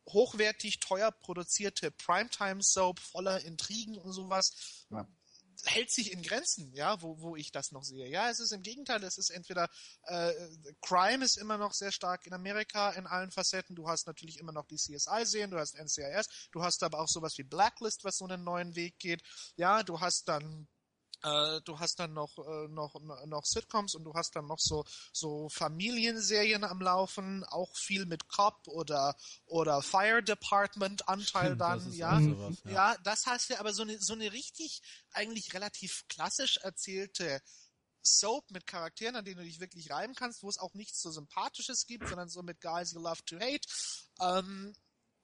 hochwertig 0.07 0.79
teuer 0.79 1.11
produzierte 1.11 1.91
Primetime-Soap 1.91 2.99
voller 2.99 3.41
Intrigen 3.41 3.97
und 3.97 4.13
sowas? 4.13 4.85
Ja. 4.89 5.07
Hält 5.63 5.91
sich 5.91 6.11
in 6.11 6.21
Grenzen, 6.21 6.73
ja, 6.73 7.01
wo, 7.01 7.19
wo 7.19 7.35
ich 7.35 7.51
das 7.51 7.71
noch 7.71 7.83
sehe. 7.83 8.07
Ja, 8.07 8.29
es 8.29 8.39
ist 8.39 8.51
im 8.51 8.61
Gegenteil, 8.61 9.03
es 9.03 9.17
ist 9.17 9.29
entweder 9.29 9.69
äh, 10.03 10.31
Crime 10.81 11.23
ist 11.23 11.37
immer 11.37 11.57
noch 11.57 11.73
sehr 11.73 11.91
stark 11.91 12.25
in 12.25 12.33
Amerika 12.33 12.91
in 12.91 13.07
allen 13.07 13.31
Facetten. 13.31 13.75
Du 13.75 13.87
hast 13.87 14.07
natürlich 14.07 14.39
immer 14.39 14.51
noch 14.51 14.67
die 14.67 14.77
CSI-Serien, 14.77 15.51
du 15.51 15.59
hast 15.59 15.75
NCIS, 15.75 16.49
du 16.51 16.63
hast 16.63 16.83
aber 16.83 16.99
auch 16.99 17.07
sowas 17.07 17.37
wie 17.37 17.43
Blacklist, 17.43 18.03
was 18.03 18.17
so 18.17 18.25
einen 18.25 18.43
neuen 18.43 18.75
Weg 18.75 18.99
geht. 18.99 19.21
Ja, 19.55 19.83
du 19.83 19.99
hast 19.99 20.27
dann 20.27 20.67
äh, 21.25 21.61
du 21.61 21.79
hast 21.79 21.99
dann 21.99 22.13
noch, 22.13 22.37
äh, 22.37 22.67
noch, 22.67 22.95
noch 23.25 23.45
Sitcoms 23.45 23.95
und 23.95 24.03
du 24.03 24.13
hast 24.13 24.35
dann 24.35 24.45
noch 24.45 24.59
so, 24.59 24.85
so 25.11 25.49
Familienserien 25.49 26.63
am 26.63 26.81
Laufen, 26.81 27.43
auch 27.45 27.75
viel 27.75 28.05
mit 28.05 28.27
Cop 28.27 28.67
oder, 28.67 29.15
oder 29.45 29.81
Fire 29.81 30.21
Department 30.21 31.09
Anteil 31.09 31.55
dann, 31.57 31.91
ja. 31.93 32.21
sowas, 32.21 32.57
ja. 32.65 32.71
ja, 32.71 32.97
das 33.03 33.25
heißt 33.25 33.49
ja 33.49 33.59
aber 33.59 33.73
so 33.73 33.83
eine, 33.83 33.99
so 33.99 34.13
eine 34.13 34.31
richtig, 34.31 34.81
eigentlich 35.11 35.53
relativ 35.53 36.03
klassisch 36.07 36.57
erzählte 36.57 37.41
Soap 38.03 38.51
mit 38.51 38.67
Charakteren, 38.67 39.15
an 39.15 39.25
denen 39.25 39.37
du 39.37 39.43
dich 39.43 39.59
wirklich 39.59 39.89
reiben 39.89 40.13
kannst, 40.13 40.43
wo 40.43 40.49
es 40.49 40.59
auch 40.59 40.75
nichts 40.75 41.01
so 41.01 41.09
Sympathisches 41.09 41.87
gibt, 41.87 42.07
sondern 42.07 42.29
so 42.29 42.43
mit 42.43 42.61
Guys 42.61 42.91
you 42.91 42.99
love 42.99 43.23
to 43.25 43.39
hate. 43.39 43.67
Ähm, 44.21 44.75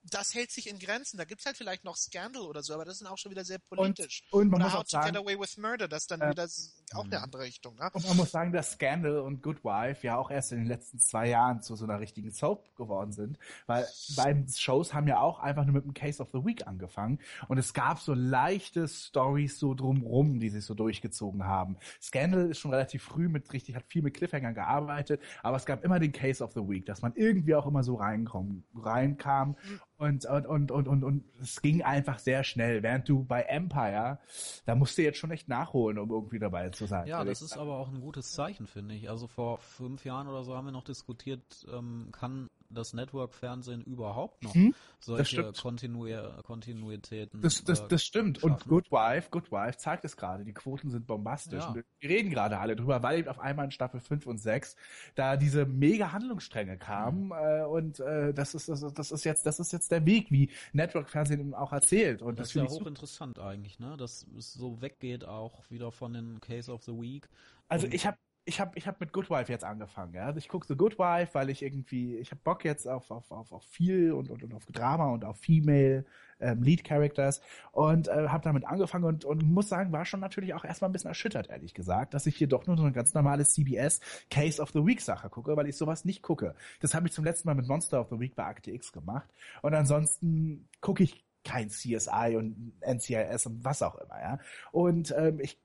das 0.04 0.34
hält 0.34 0.52
sich 0.52 0.68
in 0.68 0.80
Grenzen. 0.80 1.18
Da 1.18 1.26
gibt's 1.26 1.45
halt 1.45 1.58
vielleicht 1.58 1.84
noch 1.84 1.95
Scandal 1.95 2.43
oder 2.43 2.64
so, 2.64 2.74
aber 2.74 2.86
das 2.86 3.02
ist 3.02 3.08
auch 3.08 3.18
schon 3.18 3.32
wieder 3.32 3.45
sehr 3.45 3.60
politisch. 3.60 4.24
Und, 4.32 4.41
und 4.41 4.49
man 4.49 4.56
oder 4.58 4.66
muss 4.66 4.74
How 4.74 4.80
auch 4.80 4.84
to 4.84 4.89
sagen, 4.89 5.14
Get 5.14 5.18
Away 5.18 5.39
with 5.39 5.58
Murder, 5.58 5.88
das 5.88 6.08
dann 6.08 6.22
äh, 6.22 6.30
wieder 6.32 6.47
auch 6.96 7.06
eine 7.06 7.22
andere 7.22 7.44
Richtung. 7.44 7.76
Ne? 7.76 7.89
Und 7.94 8.08
man 8.08 8.18
muss 8.18 8.32
sagen, 8.32 8.52
dass 8.52 8.72
Scandal 8.72 9.20
und 9.20 9.42
Good 9.42 9.64
Wife 9.64 10.06
ja 10.06 10.18
auch 10.18 10.32
erst 10.32 10.52
in 10.52 10.60
den 10.60 10.68
letzten 10.68 11.00
zwei 11.00 11.30
Jahren 11.30 11.62
zu 11.62 11.76
so 11.76 11.86
einer 11.86 12.00
richtigen 12.00 12.32
Soap 12.32 12.76
geworden 12.76 13.12
sind, 13.12 13.38
weil 13.68 13.88
beiden 14.16 14.48
Shows 14.48 14.94
haben 14.94 15.08
ja 15.08 15.20
auch 15.20 15.39
einfach 15.39 15.66
nur 15.66 15.74
mit 15.76 15.86
dem 15.86 15.94
Case 15.94 16.22
of 16.22 16.30
the 16.32 16.44
Week 16.46 16.68
angefangen 16.68 17.20
und 17.48 17.58
es 17.58 17.74
gab 17.74 18.00
so 18.00 18.14
leichte 18.14 18.88
Stories 18.88 19.60
so 19.60 19.74
drumrum, 19.74 20.39
die 20.39 20.50
sich 20.50 20.66
so 20.66 20.74
durchgezogen 20.74 21.46
haben. 21.46 21.78
Scandal 22.02 22.50
ist 22.50 22.60
schon 22.60 22.72
relativ 22.72 23.04
früh 23.04 23.28
mit 23.28 23.52
richtig, 23.54 23.76
hat 23.76 23.86
viel 23.88 24.02
mit 24.02 24.14
Cliffhangern 24.14 24.54
gearbeitet, 24.54 25.22
aber 25.44 25.58
es 25.58 25.66
gab 25.66 25.84
immer 25.84 26.00
den 26.00 26.12
Case 26.12 26.44
of 26.44 26.54
the 26.54 26.68
Week, 26.68 26.86
dass 26.86 27.02
man 27.02 27.14
irgendwie 27.16 27.56
auch 27.56 27.68
immer 27.68 27.84
so 27.84 27.96
reinkommen, 27.96 28.64
reinkam 28.76 29.56
und, 29.98 30.26
und, 30.26 30.48
und, 30.48 30.72
und, 30.72 30.88
und, 30.88 31.04
und 31.04 31.24
es 31.39 31.62
ging 31.62 31.84
einfach 31.84 32.18
sehr 32.18 32.44
schnell, 32.44 32.82
während 32.82 33.08
du 33.08 33.24
bei 33.24 33.44
Empire, 33.44 34.20
da 34.66 34.74
musst 34.74 34.98
du 34.98 35.04
jetzt 35.04 35.20
schon 35.20 35.30
echt 35.30 35.48
nachholen, 35.48 36.00
um 36.00 36.10
irgendwie 36.10 36.39
dabei 36.39 36.70
zu 36.70 36.81
sein. 36.88 37.08
Ja, 37.08 37.24
das 37.24 37.42
ist 37.42 37.58
aber 37.58 37.78
auch 37.78 37.90
ein 37.90 38.02
gutes 38.02 38.32
Zeichen, 38.32 38.68
finde 38.68 38.96
ich. 38.96 39.10
Also 39.10 39.28
vor 39.28 39.60
fünf 39.60 40.06
Jahren 40.06 40.28
oder 40.28 40.44
so 40.44 40.56
haben 40.56 40.66
wir 40.66 40.72
noch 40.72 40.84
diskutiert, 40.84 41.66
ähm, 41.72 42.10
kann 42.12 42.50
das 42.74 42.93
Network-Fernsehen 42.93 43.82
überhaupt 43.82 44.43
noch 44.43 44.53
Hm, 44.53 44.74
solche 44.99 45.26
stimmt. 45.26 45.57
Kontinu 45.61 46.05
Kontinuitäten 46.43 47.41
Das, 47.41 47.63
das, 47.63 47.82
äh, 47.82 47.88
das 47.89 48.03
stimmt. 48.03 48.43
Und 48.43 48.51
schaffen. 48.51 48.69
Good 48.69 48.91
Wife, 48.91 49.30
Good 49.32 49.51
Wife 49.51 49.78
zeigt 49.78 50.05
es 50.05 50.15
gerade. 50.17 50.43
Die 50.45 50.53
Quoten 50.53 50.89
sind 50.89 51.07
bombastisch. 51.07 51.59
Ja. 51.63 51.69
Und 51.69 51.76
wir 51.99 52.09
reden 52.09 52.30
gerade 52.30 52.59
alle 52.59 52.76
drüber, 52.76 53.01
weil 53.03 53.19
eben 53.19 53.28
auf 53.30 53.39
einmal 53.39 53.65
in 53.65 53.72
Staffel 53.72 53.99
5 53.99 54.26
und 54.28 54.38
6 54.38 54.76
da 55.15 55.38
diese 55.38 55.65
mega 55.65 56.11
Handlungsstränge 56.11 56.78
kamen. 56.78 57.26
Mhm. 57.28 57.32
Äh, 57.32 57.63
und 57.65 57.99
äh, 57.99 58.34
das, 58.34 58.53
ist, 58.55 58.69
das, 58.69 58.82
ist- 58.84 58.97
das, 58.97 59.11
ist 59.11 59.24
jetzt, 59.24 59.45
das 59.45 59.59
ist 59.59 59.72
jetzt 59.74 59.91
der 59.91 60.05
Weg, 60.05 60.32
wie 60.32 60.49
Network-Fernsehen 60.74 61.39
eben 61.39 61.53
auch 61.53 61.72
erzählt. 61.74 62.22
Und 62.22 62.39
Das 62.39 62.47
das, 62.47 62.47
ist 62.49 62.53
ja 62.55 62.61
finde 62.61 62.72
ich 62.74 62.78
so 62.78 62.82
hochinteressant 62.86 63.39
eigentlich, 63.39 63.80
ne? 63.80 63.97
Dass 63.97 64.26
es 64.38 64.53
so 64.53 64.82
weggeht 64.82 65.26
auch 65.26 65.69
wieder 65.69 65.91
von 65.91 66.13
den 66.13 66.39
Case 66.41 66.72
of 66.72 66.84
the 66.84 66.93
Week. 66.93 67.28
Also 67.67 67.86
Und- 67.88 67.93
ich 67.93 68.05
habe 68.05 68.17
ich 68.44 68.60
hab, 68.60 68.76
ich 68.76 68.88
hab 68.88 69.00
mit 69.00 69.14
Good 69.14 69.30
Wife 69.30 69.52
jetzt 69.52 69.64
angefangen. 69.64 70.14
Ja? 70.16 70.26
Also 70.26 70.39
ich 70.39 70.48
gucke 70.48 70.66
The 70.68 70.76
Good 70.76 70.98
Wife, 70.98 71.34
weil 71.34 71.50
ich 71.50 71.62
irgendwie, 71.62 72.18
ich 72.18 72.32
habe 72.32 72.42
Bock 72.44 72.66
jetzt 72.66 72.88
auf, 72.88 73.12
auf, 73.12 73.32
auf, 73.32 73.52
auf 73.52 73.64
viel 73.64 74.12
und, 74.12 74.30
und, 74.30 74.44
und 74.44 74.54
auf 74.54 74.66
Drama 74.66 75.10
und 75.10 75.24
auf 75.26 75.38
Female 75.38 76.06
ähm, 76.39 76.64
Lead 76.64 76.84
Characters 76.84 77.39
und 77.72 78.08
äh, 78.08 78.30
habe 78.30 78.44
damit 78.44 78.66
angefangen 78.66 79.06
und, 79.06 79.26
und 79.26 79.44
muss 79.44 79.70
sagen, 79.70 79.92
war 79.92 80.06
schon 80.06 80.20
natürlich 80.20 80.56
auch 80.56 80.66
erstmal 80.66 80.89
ein 80.89 80.94
bisschen 80.94 81.10
erschüttert, 81.10 81.50
ehrlich 81.50 81.76
gesagt, 81.76 82.16
dass 82.16 82.26
ich 82.26 82.36
hier 82.36 82.48
doch 82.48 82.66
nur 82.66 82.78
so 82.78 82.84
eine 82.84 82.92
ganz 82.92 83.14
normale 83.14 83.46
CBS 83.46 84.00
Case 84.32 84.60
of 84.60 84.72
the 84.72 84.84
Week 84.86 85.02
Sache 85.02 85.30
gucke, 85.30 85.56
weil 85.56 85.68
ich 85.68 85.78
sowas 85.78 86.04
nicht 86.04 86.24
gucke. 86.24 86.56
Das 86.80 86.96
habe 86.96 87.08
ich 87.08 87.14
zum 87.14 87.26
letzten 87.26 87.48
Mal 87.48 87.56
mit 87.56 87.68
Monster 87.68 88.02
of 88.02 88.10
the 88.10 88.20
Week 88.20 88.36
bei 88.36 88.46
Akte 88.46 88.72
X 88.72 88.92
gemacht 88.92 89.30
und 89.62 89.76
ansonsten 89.76 90.68
gucke 90.82 91.04
ich 91.04 91.24
kein 91.44 91.70
CSI 91.70 92.36
und 92.38 92.74
NCIS 92.82 93.46
und 93.46 93.64
was 93.64 93.82
auch 93.82 93.96
immer, 93.96 94.20
ja. 94.20 94.39
Und 94.72 95.14
ähm, 95.18 95.39
ich 95.39 95.60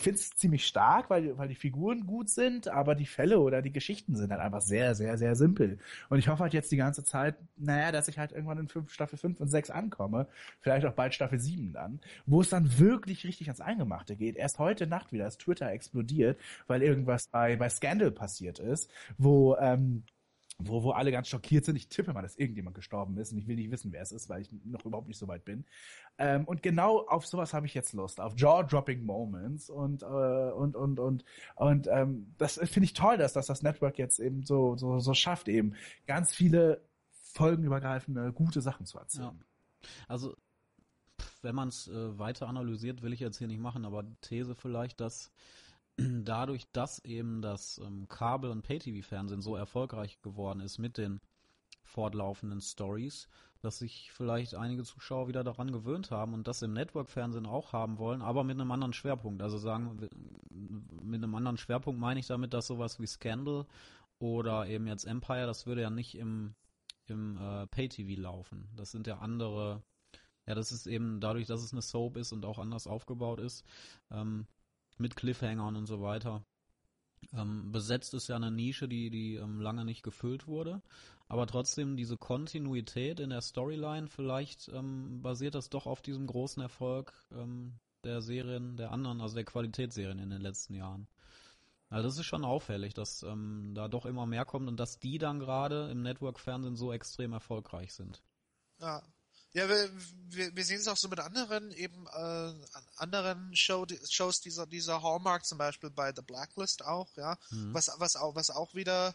finde 0.00 0.18
es 0.18 0.30
ziemlich 0.30 0.66
stark, 0.66 1.10
weil, 1.10 1.36
weil 1.36 1.48
die 1.48 1.54
Figuren 1.54 2.06
gut 2.06 2.30
sind, 2.30 2.68
aber 2.68 2.94
die 2.94 3.06
Fälle 3.06 3.40
oder 3.40 3.60
die 3.60 3.72
Geschichten 3.72 4.16
sind 4.16 4.30
halt 4.30 4.40
einfach 4.40 4.62
sehr, 4.62 4.94
sehr, 4.94 5.18
sehr 5.18 5.36
simpel. 5.36 5.78
Und 6.08 6.18
ich 6.18 6.28
hoffe 6.28 6.42
halt 6.42 6.54
jetzt 6.54 6.72
die 6.72 6.78
ganze 6.78 7.04
Zeit, 7.04 7.36
naja, 7.56 7.92
dass 7.92 8.08
ich 8.08 8.18
halt 8.18 8.32
irgendwann 8.32 8.58
in 8.58 8.68
fünf, 8.68 8.92
Staffel 8.92 9.18
5 9.18 9.40
und 9.40 9.48
6 9.48 9.70
ankomme, 9.70 10.26
vielleicht 10.60 10.86
auch 10.86 10.94
bald 10.94 11.14
Staffel 11.14 11.38
7 11.38 11.72
dann, 11.72 12.00
wo 12.24 12.40
es 12.40 12.48
dann 12.48 12.78
wirklich 12.78 13.24
richtig 13.24 13.48
ans 13.48 13.60
Eingemachte 13.60 14.16
geht. 14.16 14.36
Erst 14.36 14.58
heute 14.58 14.86
Nacht 14.86 15.12
wieder 15.12 15.26
ist 15.26 15.40
Twitter 15.40 15.70
explodiert, 15.70 16.40
weil 16.66 16.82
irgendwas 16.82 17.28
bei, 17.28 17.56
bei 17.56 17.68
Scandal 17.68 18.10
passiert 18.10 18.58
ist, 18.58 18.90
wo, 19.18 19.56
ähm, 19.56 20.04
wo, 20.68 20.82
wo 20.82 20.90
alle 20.90 21.12
ganz 21.12 21.28
schockiert 21.28 21.64
sind. 21.64 21.76
Ich 21.76 21.88
tippe 21.88 22.12
mal, 22.12 22.22
dass 22.22 22.36
irgendjemand 22.36 22.74
gestorben 22.74 23.16
ist 23.18 23.32
und 23.32 23.38
ich 23.38 23.46
will 23.46 23.56
nicht 23.56 23.70
wissen, 23.70 23.92
wer 23.92 24.02
es 24.02 24.12
ist, 24.12 24.28
weil 24.28 24.42
ich 24.42 24.50
noch 24.64 24.84
überhaupt 24.84 25.08
nicht 25.08 25.18
so 25.18 25.28
weit 25.28 25.44
bin. 25.44 25.64
Ähm, 26.18 26.44
und 26.44 26.62
genau 26.62 27.06
auf 27.06 27.26
sowas 27.26 27.54
habe 27.54 27.66
ich 27.66 27.74
jetzt 27.74 27.92
Lust, 27.92 28.20
auf 28.20 28.34
Jaw-dropping 28.36 29.04
Moments 29.04 29.70
und 29.70 30.02
äh, 30.02 30.06
und 30.06 30.76
und 30.76 30.98
und 30.98 31.24
und 31.56 31.88
ähm, 31.88 32.34
das 32.38 32.58
finde 32.58 32.84
ich 32.84 32.92
toll, 32.92 33.16
dass, 33.16 33.32
dass 33.32 33.46
das 33.46 33.62
Network 33.62 33.98
jetzt 33.98 34.18
eben 34.18 34.44
so 34.44 34.76
so 34.76 34.98
so 34.98 35.14
schafft, 35.14 35.48
eben 35.48 35.74
ganz 36.06 36.34
viele 36.34 36.82
folgenübergreifende 37.32 38.32
gute 38.32 38.60
Sachen 38.60 38.86
zu 38.86 38.98
erzählen. 38.98 39.44
Also, 40.06 40.36
pff, 41.20 41.42
wenn 41.42 41.54
man 41.54 41.68
es 41.68 41.88
äh, 41.88 42.18
weiter 42.18 42.48
analysiert, 42.48 43.02
will 43.02 43.12
ich 43.12 43.20
jetzt 43.20 43.38
hier 43.38 43.48
nicht 43.48 43.60
machen, 43.60 43.84
aber 43.84 44.04
These 44.20 44.54
vielleicht, 44.54 45.00
dass 45.00 45.32
dadurch, 45.96 46.70
dass 46.72 47.04
eben 47.04 47.42
das 47.42 47.78
ähm, 47.78 48.08
Kabel- 48.08 48.50
und 48.50 48.62
Pay-TV-Fernsehen 48.62 49.42
so 49.42 49.56
erfolgreich 49.56 50.20
geworden 50.22 50.60
ist 50.60 50.78
mit 50.78 50.98
den 50.98 51.20
fortlaufenden 51.82 52.60
Stories, 52.60 53.28
dass 53.60 53.78
sich 53.78 54.10
vielleicht 54.12 54.54
einige 54.54 54.82
Zuschauer 54.82 55.28
wieder 55.28 55.44
daran 55.44 55.70
gewöhnt 55.70 56.10
haben 56.10 56.34
und 56.34 56.48
das 56.48 56.62
im 56.62 56.72
Network-Fernsehen 56.72 57.46
auch 57.46 57.72
haben 57.72 57.98
wollen, 57.98 58.22
aber 58.22 58.44
mit 58.44 58.58
einem 58.58 58.70
anderen 58.72 58.92
Schwerpunkt. 58.92 59.42
Also 59.42 59.58
sagen, 59.58 60.08
mit 60.50 61.22
einem 61.22 61.34
anderen 61.34 61.58
Schwerpunkt 61.58 62.00
meine 62.00 62.18
ich 62.20 62.26
damit, 62.26 62.54
dass 62.54 62.66
sowas 62.66 62.98
wie 62.98 63.06
Scandal 63.06 63.66
oder 64.18 64.66
eben 64.66 64.86
jetzt 64.86 65.04
Empire, 65.04 65.46
das 65.46 65.66
würde 65.66 65.82
ja 65.82 65.90
nicht 65.90 66.16
im, 66.16 66.54
im 67.06 67.36
äh, 67.36 67.66
Pay-TV 67.66 68.20
laufen. 68.20 68.68
Das 68.76 68.90
sind 68.90 69.06
ja 69.06 69.18
andere, 69.18 69.82
ja, 70.46 70.54
das 70.54 70.72
ist 70.72 70.86
eben 70.86 71.20
dadurch, 71.20 71.46
dass 71.46 71.62
es 71.62 71.72
eine 71.72 71.82
Soap 71.82 72.16
ist 72.16 72.32
und 72.32 72.44
auch 72.44 72.58
anders 72.58 72.86
aufgebaut 72.86 73.38
ist, 73.38 73.64
ähm, 74.10 74.46
mit 75.02 75.16
Cliffhangern 75.16 75.76
und 75.76 75.86
so 75.86 76.00
weiter. 76.00 76.44
Ähm, 77.32 77.70
besetzt 77.70 78.14
ist 78.14 78.28
ja 78.28 78.36
eine 78.36 78.50
Nische, 78.50 78.88
die, 78.88 79.10
die 79.10 79.34
ähm, 79.36 79.60
lange 79.60 79.84
nicht 79.84 80.02
gefüllt 80.02 80.46
wurde. 80.46 80.82
Aber 81.28 81.46
trotzdem 81.46 81.96
diese 81.96 82.16
Kontinuität 82.16 83.20
in 83.20 83.30
der 83.30 83.40
Storyline, 83.40 84.08
vielleicht 84.08 84.68
ähm, 84.68 85.22
basiert 85.22 85.54
das 85.54 85.70
doch 85.70 85.86
auf 85.86 86.02
diesem 86.02 86.26
großen 86.26 86.62
Erfolg 86.62 87.12
ähm, 87.32 87.78
der 88.04 88.20
Serien, 88.20 88.76
der 88.76 88.90
anderen, 88.90 89.20
also 89.20 89.34
der 89.34 89.44
Qualitätsserien 89.44 90.18
in 90.18 90.30
den 90.30 90.40
letzten 90.40 90.74
Jahren. 90.74 91.06
Also 91.88 92.08
das 92.08 92.18
ist 92.18 92.26
schon 92.26 92.44
auffällig, 92.44 92.94
dass 92.94 93.22
ähm, 93.22 93.72
da 93.74 93.86
doch 93.88 94.06
immer 94.06 94.26
mehr 94.26 94.44
kommt 94.44 94.66
und 94.68 94.80
dass 94.80 94.98
die 94.98 95.18
dann 95.18 95.38
gerade 95.38 95.90
im 95.90 96.02
Network-Fernsehen 96.02 96.74
so 96.74 96.92
extrem 96.92 97.32
erfolgreich 97.32 97.92
sind. 97.92 98.22
Ja. 98.80 99.02
Ja, 99.54 99.68
wir, 99.68 99.90
wir, 100.30 100.56
wir 100.56 100.64
sehen 100.64 100.80
es 100.80 100.88
auch 100.88 100.96
so 100.96 101.08
mit 101.08 101.20
anderen, 101.20 101.72
eben 101.72 102.06
äh, 102.06 102.10
an 102.18 102.86
anderen 102.96 103.54
Show, 103.54 103.84
Shows 104.08 104.40
dieser, 104.40 104.66
dieser 104.66 105.02
Hallmark, 105.02 105.44
zum 105.44 105.58
Beispiel 105.58 105.90
bei 105.90 106.12
The 106.14 106.22
Blacklist 106.22 106.84
auch, 106.84 107.14
ja, 107.16 107.36
Mhm. 107.50 107.74
was, 107.74 107.90
was, 107.98 108.16
auch, 108.16 108.34
was 108.34 108.48
auch 108.50 108.74
wieder 108.74 109.14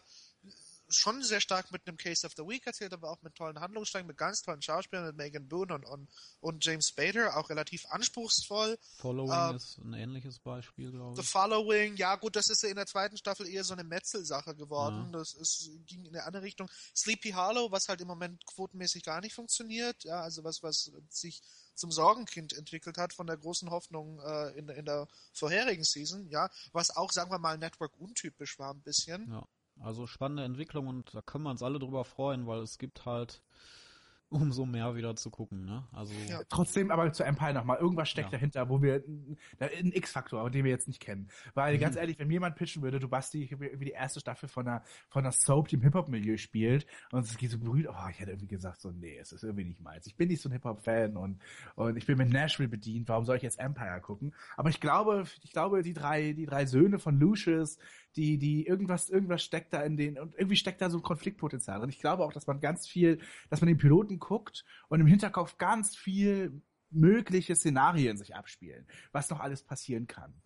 schon 0.88 1.22
sehr 1.22 1.40
stark 1.40 1.70
mit 1.70 1.86
einem 1.86 1.96
Case 1.96 2.26
of 2.26 2.32
the 2.36 2.42
Week 2.42 2.66
erzählt, 2.66 2.92
aber 2.92 3.10
auch 3.10 3.20
mit 3.22 3.34
tollen 3.34 3.60
Handlungssträngen, 3.60 4.06
mit 4.06 4.16
ganz 4.16 4.42
tollen 4.42 4.62
Schauspielern, 4.62 5.06
mit 5.06 5.16
Megan 5.16 5.48
Boone 5.48 5.74
und, 5.74 5.84
und, 5.84 6.08
und 6.40 6.64
James 6.64 6.88
Spader, 6.88 7.36
auch 7.36 7.50
relativ 7.50 7.86
anspruchsvoll. 7.86 8.78
Following 8.98 9.50
Ähm, 9.50 9.56
ist 9.56 9.78
ein 9.78 9.92
ähnliches 9.94 10.38
Beispiel, 10.38 10.90
glaube 10.90 11.16
The 11.16 11.22
ich. 11.22 11.28
Following, 11.28 11.96
ja 11.96 12.16
gut, 12.16 12.36
das 12.36 12.48
ist 12.48 12.62
ja 12.62 12.68
in 12.68 12.76
der 12.76 12.86
zweiten 12.86 13.16
Staffel 13.16 13.48
eher 13.48 13.64
so 13.64 13.74
eine 13.74 13.84
Metzelsache 13.84 14.54
geworden. 14.54 15.10
Ja. 15.12 15.18
Das 15.18 15.34
ist, 15.34 15.70
ging 15.86 16.04
in 16.04 16.14
eine 16.14 16.24
andere 16.24 16.42
Richtung. 16.42 16.70
Sleepy 16.94 17.32
Hollow, 17.32 17.70
was 17.70 17.88
halt 17.88 18.00
im 18.00 18.08
Moment 18.08 18.44
quotenmäßig 18.46 19.02
gar 19.02 19.20
nicht 19.20 19.34
funktioniert, 19.34 20.04
ja, 20.04 20.20
also 20.20 20.44
was, 20.44 20.62
was 20.62 20.90
sich 21.08 21.42
zum 21.74 21.92
Sorgenkind 21.92 22.52
entwickelt 22.54 22.98
hat 22.98 23.12
von 23.12 23.26
der 23.26 23.36
großen 23.36 23.70
Hoffnung 23.70 24.20
äh, 24.20 24.58
in, 24.58 24.68
in 24.68 24.84
der 24.84 25.06
vorherigen 25.32 25.84
Season, 25.84 26.28
ja, 26.28 26.50
was 26.72 26.96
auch, 26.96 27.12
sagen 27.12 27.30
wir 27.30 27.38
mal, 27.38 27.56
Network 27.56 27.92
untypisch 27.98 28.58
war 28.58 28.74
ein 28.74 28.80
bisschen. 28.80 29.30
Ja, 29.30 29.46
also 29.82 30.06
spannende 30.06 30.44
Entwicklung 30.44 30.86
und 30.86 31.14
da 31.14 31.22
können 31.22 31.44
wir 31.44 31.50
uns 31.50 31.62
alle 31.62 31.78
drüber 31.78 32.04
freuen, 32.04 32.46
weil 32.46 32.60
es 32.60 32.78
gibt 32.78 33.06
halt 33.06 33.42
umso 34.30 34.66
mehr 34.66 34.94
wieder 34.94 35.16
zu 35.16 35.30
gucken, 35.30 35.64
ne? 35.64 35.84
Also 35.90 36.12
Ja. 36.28 36.42
Trotzdem 36.50 36.90
aber 36.90 37.10
zu 37.14 37.22
Empire 37.24 37.54
nochmal, 37.54 37.78
irgendwas 37.78 38.10
steckt 38.10 38.26
Ja. 38.30 38.32
dahinter, 38.32 38.68
wo 38.68 38.82
wir, 38.82 39.02
da- 39.58 39.68
ein 39.74 39.90
X-Faktor, 39.90 40.50
den 40.50 40.64
wir 40.64 40.70
jetzt 40.70 40.86
nicht 40.86 41.00
kennen. 41.00 41.28
Weil 41.54 41.76
Mhm. 41.76 41.80
ganz 41.80 41.96
ehrlich, 41.96 42.18
wenn 42.18 42.28
mir 42.28 42.34
jemand 42.34 42.54
pitchen 42.54 42.82
würde, 42.82 42.98
du 42.98 43.08
Basti, 43.08 43.42
ich 43.42 43.52
habe 43.52 43.64
irgendwie 43.64 43.86
die 43.86 43.92
erste 43.92 44.20
Staffel 44.20 44.46
von 44.50 44.68
einer, 44.68 44.82
von 45.08 45.22
einer 45.24 45.32
Soap, 45.32 45.68
die 45.68 45.76
im 45.76 45.80
Hip-Hop-Milieu 45.80 46.36
spielt 46.36 46.86
und 47.10 47.24
es 47.24 47.38
geht 47.38 47.50
so 47.50 47.58
berührt, 47.58 47.88
oh, 47.90 48.08
ich 48.10 48.20
hätte 48.20 48.32
irgendwie 48.32 48.48
gesagt 48.48 48.82
so, 48.82 48.90
nee, 48.90 49.16
es 49.16 49.32
ist 49.32 49.44
irgendwie 49.44 49.64
nicht 49.64 49.80
meins. 49.80 50.06
Ich 50.06 50.14
bin 50.14 50.28
nicht 50.28 50.42
so 50.42 50.50
ein 50.50 50.52
Hip-Hop-Fan 50.52 51.16
und, 51.16 51.40
und 51.76 51.96
ich 51.96 52.04
bin 52.04 52.18
mit 52.18 52.28
Nashville 52.28 52.68
bedient, 52.68 53.08
warum 53.08 53.24
soll 53.24 53.36
ich 53.38 53.42
jetzt 53.42 53.58
Empire 53.58 54.02
gucken? 54.02 54.34
Aber 54.58 54.68
ich 54.68 54.80
glaube, 54.80 55.24
ich 55.42 55.52
glaube, 55.52 55.80
die 55.80 55.94
drei, 55.94 56.34
die 56.34 56.44
drei 56.44 56.66
Söhne 56.66 56.98
von 56.98 57.18
Lucius, 57.18 57.78
die, 58.16 58.38
die, 58.38 58.66
irgendwas, 58.66 59.08
irgendwas 59.10 59.42
steckt 59.42 59.72
da 59.72 59.82
in 59.82 59.96
den, 59.96 60.18
und 60.18 60.34
irgendwie 60.34 60.56
steckt 60.56 60.80
da 60.80 60.90
so 60.90 60.98
ein 60.98 61.02
Konfliktpotenzial 61.02 61.78
drin. 61.78 61.90
Ich 61.90 62.00
glaube 62.00 62.24
auch, 62.24 62.32
dass 62.32 62.46
man 62.46 62.60
ganz 62.60 62.86
viel, 62.88 63.20
dass 63.50 63.60
man 63.60 63.68
den 63.68 63.78
Piloten 63.78 64.18
guckt 64.18 64.64
und 64.88 65.00
im 65.00 65.06
Hinterkopf 65.06 65.58
ganz 65.58 65.96
viel 65.96 66.62
mögliche 66.90 67.54
Szenarien 67.54 68.16
sich 68.16 68.34
abspielen, 68.34 68.86
was 69.12 69.30
noch 69.30 69.40
alles 69.40 69.62
passieren 69.62 70.06
kann. 70.06 70.40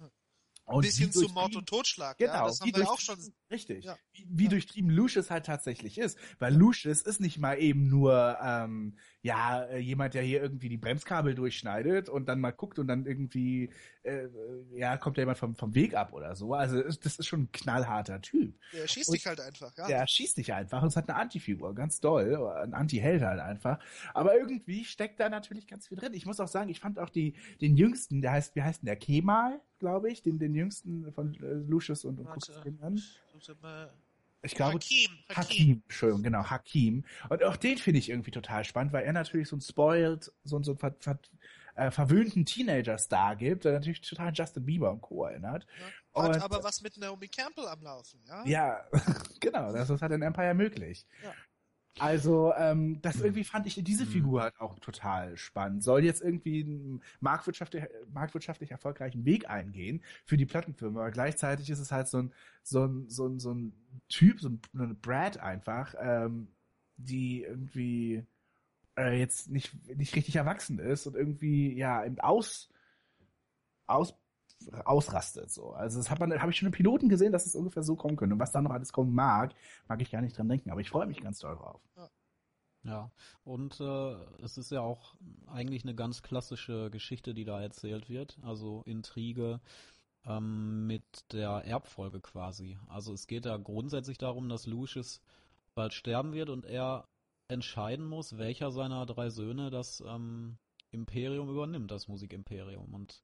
Und 0.65 0.83
Bis 0.83 0.97
hin 0.97 1.09
wie 1.09 1.13
zu 1.13 1.29
Mord 1.33 1.57
und 1.57 1.69
Totschlag. 1.69 2.19
Genau, 2.19 2.33
ja, 2.33 2.45
das 2.47 2.61
haben 2.61 2.75
wir 2.75 2.91
auch 2.91 3.01
schon. 3.01 3.19
Richtig. 3.51 3.85
Ja. 3.85 3.97
Wie, 4.13 4.27
wie 4.29 4.45
Ja. 4.45 4.51
durchtrieben 4.51 4.91
Lucius 4.91 5.31
halt 5.31 5.45
tatsächlich 5.47 5.99
ist. 5.99 6.17
Weil 6.39 6.55
Lucius 6.55 7.03
ist 7.03 7.21
nicht 7.21 7.39
mal 7.39 7.59
eben 7.59 7.89
nur, 7.89 8.39
ähm, 8.41 8.97
ja, 9.25 9.63
äh, 9.65 9.79
jemand, 9.79 10.15
der 10.15 10.23
hier 10.23 10.43
irgendwie 10.43 10.69
die 10.69 10.77
Bremskabel 10.77 11.35
durchschneidet 11.37 12.09
und 12.09 12.29
dann 12.29 12.41
mal 12.41 12.51
guckt 12.51 12.81
und 12.81 12.89
dann 12.89 13.07
irgendwie, 13.07 13.71
äh, 14.03 14.27
ja, 14.75 14.97
kommt 14.97 15.17
da 15.17 15.23
jemand 15.23 15.39
vom, 15.39 15.55
vom 15.55 15.75
Weg 15.77 15.95
ab 15.95 16.13
oder 16.13 16.35
so. 16.35 16.55
Also 16.55 16.83
das 16.83 17.19
ist 17.21 17.27
schon 17.27 17.43
ein 17.43 17.53
knallharter 17.53 18.21
Typ. 18.21 18.59
Der 18.73 18.89
schießt 18.89 19.09
Und- 19.09 19.15
dich 19.15 19.27
halt 19.27 19.41
einfach. 19.41 19.77
Ja. 19.79 19.87
Der 19.87 20.07
schießt 20.09 20.39
nicht 20.39 20.53
einfach 20.53 20.83
und 20.83 20.89
es 20.89 20.97
hat 20.97 21.09
eine 21.09 21.19
Antifigur, 21.19 21.73
ganz 21.75 22.01
doll, 22.01 22.35
oder 22.35 22.63
ein 22.63 22.75
Anti-Held 22.75 23.23
halt 23.23 23.39
einfach. 23.41 23.79
Aber 24.13 24.37
irgendwie 24.37 24.85
steckt 24.85 25.21
da 25.21 25.29
natürlich 25.29 25.69
ganz 25.69 25.87
viel 25.87 25.99
drin. 25.99 26.15
Ich 26.15 26.27
muss 26.27 26.41
auch 26.41 26.49
sagen, 26.49 26.69
ich 26.69 26.81
fand 26.81 26.99
auch 26.99 27.11
die, 27.11 27.35
den 27.61 27.77
jüngsten, 27.77 28.23
der 28.23 28.33
heißt, 28.33 28.57
wie 28.57 28.63
heißt 28.63 28.83
denn 28.83 28.87
der? 28.87 28.97
Kemal, 28.97 29.61
glaube 29.79 30.11
ich, 30.11 30.23
den, 30.23 30.41
den 30.41 30.55
jüngsten 30.55 31.13
von 31.13 31.35
äh, 31.35 31.47
Lucius 31.69 32.05
und, 32.05 32.19
und 32.19 32.27
Warte. 32.27 32.51
guckst 32.53 32.65
den 32.65 32.81
an. 32.83 33.01
Hakim, 34.43 34.47
Ich 34.51 34.55
glaube, 34.55 34.75
Hakim. 34.75 35.11
Hakim, 35.37 35.83
Entschuldigung, 35.85 36.23
genau, 36.23 36.45
Hakim. 36.51 37.05
Und 37.29 37.45
auch 37.45 37.57
den 37.57 37.79
finde 37.79 37.99
ich 38.01 38.11
irgendwie 38.11 38.31
total 38.31 38.65
spannend, 38.65 38.93
weil 38.93 39.05
er 39.05 39.13
natürlich 39.13 39.49
so 39.49 39.57
ein 39.57 39.61
spoiled, 39.61 40.33
so, 40.45 40.57
ein- 40.59 40.65
so 40.65 40.73
einen 40.73 40.79
ver, 40.79 40.95
ver, 41.01 41.19
äh, 41.75 41.91
verwöhnten 41.91 42.45
Teenager-Star 42.45 43.37
gibt, 43.37 43.65
der 43.65 43.73
natürlich 43.73 44.01
total 44.03 44.29
an 44.29 44.35
Justin 44.35 44.67
Bieber 44.67 44.91
und 44.91 45.01
Co. 45.01 45.25
erinnert. 45.25 45.67
Hat 46.15 46.35
Und- 46.37 46.43
aber 46.43 46.63
was 46.63 46.83
mit 46.83 46.97
Naomi 46.99 47.29
Campbell 47.29 47.67
am 47.67 47.81
Laufen, 47.83 48.21
ja? 48.27 48.45
Ja, 48.45 48.85
genau, 49.41 49.73
das 49.73 49.89
ist 49.89 50.03
halt 50.03 50.13
in 50.13 50.23
Empire 50.23 50.55
möglich. 50.55 51.07
Ja. 51.23 51.33
Also, 51.99 52.55
ähm, 52.57 53.01
das 53.03 53.21
irgendwie 53.21 53.45
fand 53.45 53.67
ich 53.67 53.75
diese 53.85 54.07
Figur 54.07 54.43
halt 54.43 54.59
auch 54.61 54.79
total 54.79 55.37
spannend. 55.37 55.83
Soll 55.83 56.05
jetzt 56.05 56.23
irgendwie 56.23 56.65
einen 56.65 57.03
marktwirtschaftlich, 57.21 57.85
marktwirtschaftlich 58.13 58.71
erfolgreichen 58.71 59.25
Weg 59.27 59.49
eingehen 59.51 60.03
für 60.25 60.39
die 60.39 60.47
Plattenfirma, 60.47 61.01
aber 61.01 61.11
gleichzeitig 61.11 61.69
ist 61.69 61.81
es 61.81 61.93
halt 61.93 62.09
so 62.09 62.19
ein, 62.19 62.33
so 62.63 62.87
ein, 62.87 63.09
so 63.11 63.27
ein, 63.27 63.39
so 63.39 63.53
ein 63.53 63.75
Typ, 64.09 64.41
so 64.41 64.49
ein, 64.49 64.61
so 64.73 64.83
eine 64.83 64.95
Brad 64.95 65.39
einfach, 65.39 65.95
ähm, 66.01 66.49
die 66.97 67.43
irgendwie 67.43 68.25
äh, 68.97 69.19
jetzt 69.19 69.51
nicht, 69.51 69.75
nicht 69.97 70.17
richtig 70.17 70.37
erwachsen 70.37 70.79
ist 70.79 71.07
und 71.07 71.15
irgendwie, 71.15 71.75
ja, 71.75 72.05
eben 72.05 72.21
aus, 72.21 72.71
aus, 73.87 74.15
ausrastet 74.85 75.51
so. 75.51 75.73
Also 75.73 75.99
das 75.99 76.11
hat 76.11 76.21
man, 76.21 76.33
habe 76.41 76.51
ich 76.51 76.59
schon 76.59 76.67
im 76.67 76.73
Piloten 76.73 77.09
gesehen, 77.09 77.33
dass 77.33 77.47
es 77.47 77.55
ungefähr 77.55 77.83
so 77.83 77.97
kommen 77.97 78.17
könnte. 78.17 78.35
Und 78.35 78.41
was 78.41 78.53
da 78.53 78.61
noch 78.61 78.71
alles 78.71 78.93
kommen 78.93 79.15
mag, 79.15 79.55
mag 79.89 80.01
ich 80.03 80.11
gar 80.11 80.23
nicht 80.23 80.37
dran 80.37 80.49
denken. 80.49 80.71
Aber 80.71 80.81
ich 80.81 80.91
freue 80.91 81.07
mich 81.07 81.21
ganz 81.21 81.39
doll 81.41 81.57
drauf. 81.57 81.81
Ja, 82.85 83.13
und 83.45 83.81
äh, 83.81 84.13
es 84.43 84.59
ist 84.59 84.73
ja 84.73 84.81
auch 84.81 85.15
eigentlich 85.47 85.85
eine 85.85 85.95
ganz 85.95 86.23
klassische 86.23 86.91
Geschichte, 86.91 87.33
die 87.33 87.45
da 87.45 87.61
erzählt 87.61 88.09
wird. 88.09 88.39
Also 88.43 88.83
Intrige 88.87 89.61
ähm, 90.27 90.87
mit 90.87 91.05
der 91.33 91.65
Erbfolge 91.65 92.21
quasi. 92.21 92.79
Also 92.89 93.13
es 93.13 93.27
geht 93.27 93.47
da 93.47 93.57
grundsätzlich 93.57 94.19
darum, 94.19 94.49
dass 94.49 94.67
Lucius 94.67 95.21
bald 95.75 95.95
sterben 95.95 96.33
wird 96.33 96.51
und 96.51 96.65
er 96.65 97.07
entscheiden 97.49 98.07
muss, 98.07 98.39
welcher 98.39 98.71
seiner 98.73 99.07
drei 99.07 99.31
Söhne 99.31 99.71
das 99.71 100.03
ähm, 100.07 100.59
Imperium 100.91 101.49
übernimmt, 101.49 101.91
das 101.91 102.09
Musikimperium. 102.09 102.93
Und 102.95 103.23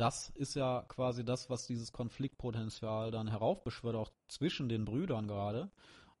das 0.00 0.30
ist 0.30 0.54
ja 0.54 0.82
quasi 0.88 1.24
das, 1.24 1.50
was 1.50 1.66
dieses 1.66 1.92
Konfliktpotenzial 1.92 3.10
dann 3.10 3.28
heraufbeschwört, 3.28 3.96
auch 3.96 4.10
zwischen 4.28 4.68
den 4.68 4.86
Brüdern 4.86 5.28
gerade. 5.28 5.70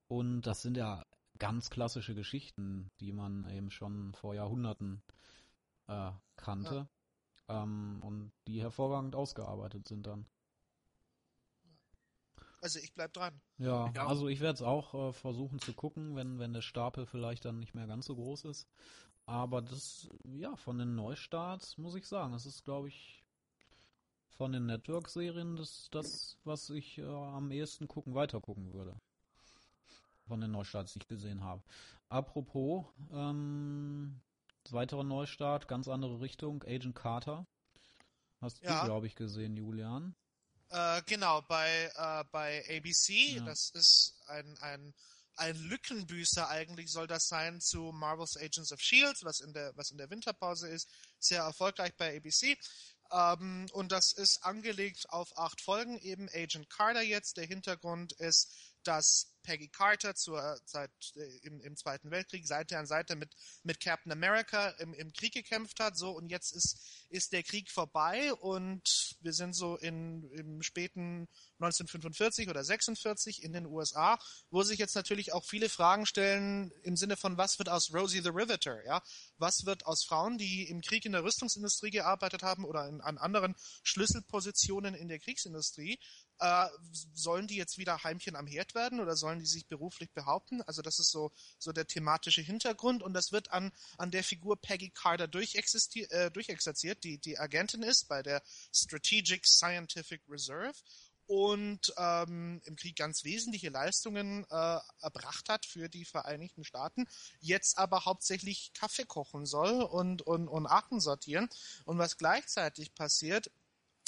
Und 0.06 0.42
das 0.42 0.60
sind 0.60 0.76
ja 0.76 1.04
ganz 1.38 1.70
klassische 1.70 2.14
Geschichten, 2.14 2.90
die 3.00 3.12
man 3.12 3.48
eben 3.50 3.70
schon 3.70 4.12
vor 4.12 4.34
Jahrhunderten 4.34 5.02
äh, 5.86 6.10
kannte 6.36 6.88
ähm, 7.48 8.00
und 8.02 8.32
die 8.46 8.60
hervorragend 8.60 9.14
ausgearbeitet 9.14 9.88
sind 9.88 10.06
dann. 10.06 10.26
Also 12.60 12.78
ich 12.80 12.92
bleib 12.92 13.14
dran. 13.14 13.40
Ja, 13.56 13.84
auch. 13.84 14.08
also 14.08 14.28
ich 14.28 14.40
werde 14.40 14.56
es 14.56 14.62
auch 14.62 14.92
äh, 14.92 15.12
versuchen 15.14 15.58
zu 15.58 15.72
gucken, 15.72 16.14
wenn, 16.14 16.38
wenn 16.38 16.52
der 16.52 16.60
Stapel 16.60 17.06
vielleicht 17.06 17.46
dann 17.46 17.58
nicht 17.58 17.74
mehr 17.74 17.86
ganz 17.86 18.04
so 18.04 18.14
groß 18.14 18.44
ist. 18.44 18.68
Aber 19.24 19.62
das, 19.62 20.10
ja, 20.24 20.54
von 20.56 20.76
den 20.76 20.94
Neustarts 20.96 21.78
muss 21.78 21.94
ich 21.94 22.06
sagen, 22.06 22.32
das 22.32 22.44
ist, 22.44 22.64
glaube 22.64 22.88
ich, 22.88 23.19
von 24.40 24.52
den 24.52 24.64
Network-Serien 24.64 25.56
das, 25.56 25.88
das, 25.90 26.38
was 26.44 26.70
ich 26.70 26.96
äh, 26.96 27.04
am 27.04 27.50
ehesten 27.50 27.88
gucken, 27.88 28.14
weiter 28.14 28.40
gucken 28.40 28.72
würde. 28.72 28.98
Von 30.28 30.40
den 30.40 30.50
Neustarts, 30.50 30.94
die 30.94 31.00
ich 31.00 31.08
gesehen 31.08 31.44
habe. 31.44 31.62
Apropos, 32.08 32.86
ähm, 33.12 34.18
weiterer 34.70 35.04
Neustart, 35.04 35.68
ganz 35.68 35.88
andere 35.88 36.22
Richtung, 36.22 36.62
Agent 36.62 36.94
Carter. 36.94 37.46
Hast 38.40 38.62
Ja. 38.62 38.80
du, 38.80 38.86
glaube 38.86 39.06
ich, 39.08 39.14
gesehen, 39.14 39.58
Julian. 39.58 40.14
Äh, 40.70 41.02
genau, 41.02 41.42
bei, 41.42 41.90
äh, 41.94 42.24
bei 42.32 42.64
ABC, 42.66 43.36
Ja. 43.36 43.44
das 43.44 43.68
ist 43.74 44.14
ein, 44.28 44.56
ein, 44.62 44.94
ein 45.36 45.56
Lückenbüßer 45.56 46.48
eigentlich 46.48 46.90
soll 46.90 47.06
das 47.06 47.26
sein 47.26 47.60
zu 47.60 47.92
Marvel's 47.92 48.38
Agents 48.38 48.72
of 48.72 48.80
S.H.I.E.L.D., 48.80 49.18
was 49.22 49.40
in 49.40 49.52
der, 49.52 49.76
was 49.76 49.90
in 49.90 49.98
der 49.98 50.08
Winterpause 50.08 50.66
ist. 50.68 50.88
Sehr 51.18 51.42
erfolgreich 51.42 51.94
bei 51.98 52.16
ABC. 52.16 52.56
Ähm, 53.12 53.66
und 53.72 53.92
das 53.92 54.12
ist 54.12 54.44
angelegt 54.44 55.10
auf 55.10 55.36
acht 55.36 55.60
Folgen, 55.60 55.98
eben 55.98 56.28
Agent 56.28 56.70
Carter 56.70 57.02
jetzt. 57.02 57.36
Der 57.36 57.46
Hintergrund 57.46 58.12
ist, 58.12 58.52
dass 58.84 59.29
Peggy 59.42 59.68
Carter 59.68 60.14
zur 60.14 60.60
Zeit 60.64 60.90
äh, 61.16 61.46
im, 61.46 61.60
im 61.60 61.76
Zweiten 61.76 62.10
Weltkrieg 62.10 62.46
Seite 62.46 62.78
an 62.78 62.86
Seite 62.86 63.16
mit, 63.16 63.34
mit 63.62 63.80
Captain 63.80 64.12
America 64.12 64.70
im, 64.78 64.94
im 64.94 65.12
Krieg 65.12 65.32
gekämpft 65.32 65.80
hat. 65.80 65.96
So, 65.96 66.10
und 66.10 66.28
jetzt 66.28 66.52
ist, 66.52 67.06
ist 67.08 67.32
der 67.32 67.42
Krieg 67.42 67.70
vorbei 67.70 68.32
und 68.34 69.16
wir 69.20 69.32
sind 69.32 69.54
so 69.54 69.76
in, 69.76 70.30
im 70.30 70.62
späten 70.62 71.28
1945 71.58 72.48
oder 72.48 72.64
46 72.64 73.42
in 73.42 73.52
den 73.52 73.66
USA, 73.66 74.18
wo 74.50 74.62
sich 74.62 74.78
jetzt 74.78 74.94
natürlich 74.94 75.32
auch 75.32 75.44
viele 75.44 75.68
Fragen 75.68 76.06
stellen 76.06 76.72
im 76.82 76.96
Sinne 76.96 77.16
von, 77.16 77.36
was 77.36 77.58
wird 77.58 77.68
aus 77.68 77.92
Rosie 77.92 78.20
the 78.22 78.30
Riveter, 78.30 78.84
ja? 78.84 79.02
Was 79.38 79.66
wird 79.66 79.86
aus 79.86 80.04
Frauen, 80.04 80.38
die 80.38 80.68
im 80.68 80.80
Krieg 80.80 81.04
in 81.04 81.12
der 81.12 81.24
Rüstungsindustrie 81.24 81.90
gearbeitet 81.90 82.42
haben 82.42 82.64
oder 82.64 82.88
in, 82.88 83.00
an 83.00 83.18
anderen 83.18 83.54
Schlüsselpositionen 83.82 84.94
in 84.94 85.08
der 85.08 85.18
Kriegsindustrie? 85.18 85.98
Äh, 86.40 86.68
sollen 87.12 87.46
die 87.46 87.56
jetzt 87.56 87.76
wieder 87.76 88.02
Heimchen 88.02 88.34
am 88.34 88.46
Herd 88.46 88.74
werden 88.74 89.00
oder 89.00 89.14
sollen 89.14 89.38
die 89.38 89.46
sich 89.46 89.66
beruflich 89.66 90.10
behaupten? 90.12 90.62
Also 90.62 90.80
das 90.80 90.98
ist 90.98 91.10
so, 91.10 91.32
so 91.58 91.72
der 91.72 91.86
thematische 91.86 92.40
Hintergrund 92.40 93.02
und 93.02 93.12
das 93.12 93.30
wird 93.30 93.52
an, 93.52 93.72
an 93.98 94.10
der 94.10 94.24
Figur 94.24 94.60
Peggy 94.60 94.90
Carter 94.90 95.26
durchexisti- 95.26 96.10
äh, 96.10 96.30
durchexerziert, 96.30 97.04
die 97.04 97.18
die 97.18 97.38
Agentin 97.38 97.82
ist 97.82 98.08
bei 98.08 98.22
der 98.22 98.42
Strategic 98.72 99.46
Scientific 99.46 100.22
Reserve 100.28 100.74
und 101.26 101.94
ähm, 101.96 102.60
im 102.64 102.74
Krieg 102.74 102.96
ganz 102.96 103.22
wesentliche 103.22 103.68
Leistungen 103.68 104.44
äh, 104.50 104.78
erbracht 105.00 105.48
hat 105.48 105.64
für 105.64 105.88
die 105.88 106.04
Vereinigten 106.04 106.64
Staaten, 106.64 107.06
jetzt 107.38 107.78
aber 107.78 108.04
hauptsächlich 108.04 108.72
Kaffee 108.74 109.04
kochen 109.04 109.46
soll 109.46 109.80
und, 109.82 110.22
und, 110.22 110.48
und 110.48 110.66
Akten 110.66 111.00
sortieren. 111.00 111.48
Und 111.84 111.98
was 111.98 112.16
gleichzeitig 112.16 112.96
passiert, 112.96 113.52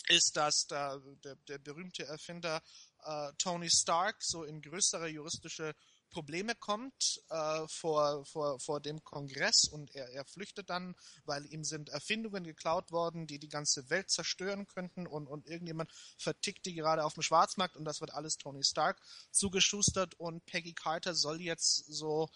ist, 0.08 0.36
dass 0.36 0.66
der, 0.66 1.00
der, 1.24 1.36
der 1.36 1.58
berühmte 1.58 2.04
Erfinder 2.04 2.62
äh, 3.04 3.32
Tony 3.38 3.70
Stark 3.70 4.16
so 4.20 4.44
in 4.44 4.60
größere 4.60 5.08
juristische 5.08 5.74
Probleme 6.12 6.54
kommt 6.54 7.22
äh, 7.30 7.66
vor, 7.68 8.24
vor, 8.26 8.60
vor 8.60 8.80
dem 8.80 9.02
Kongress 9.02 9.64
und 9.64 9.94
er, 9.94 10.10
er 10.10 10.24
flüchtet 10.24 10.68
dann, 10.68 10.94
weil 11.24 11.46
ihm 11.46 11.64
sind 11.64 11.88
Erfindungen 11.88 12.44
geklaut 12.44 12.92
worden, 12.92 13.26
die 13.26 13.38
die 13.38 13.48
ganze 13.48 13.88
Welt 13.88 14.10
zerstören 14.10 14.66
könnten 14.66 15.06
und, 15.06 15.26
und 15.26 15.46
irgendjemand 15.46 15.90
vertickt 16.18 16.66
die 16.66 16.74
gerade 16.74 17.04
auf 17.04 17.14
dem 17.14 17.22
Schwarzmarkt 17.22 17.76
und 17.76 17.86
das 17.86 18.00
wird 18.00 18.12
alles 18.12 18.36
Tony 18.36 18.62
Stark 18.62 19.00
zugeschustert 19.30 20.14
und 20.14 20.44
Peggy 20.44 20.74
Carter 20.74 21.14
soll 21.14 21.40
jetzt 21.40 21.86
so 21.88 22.28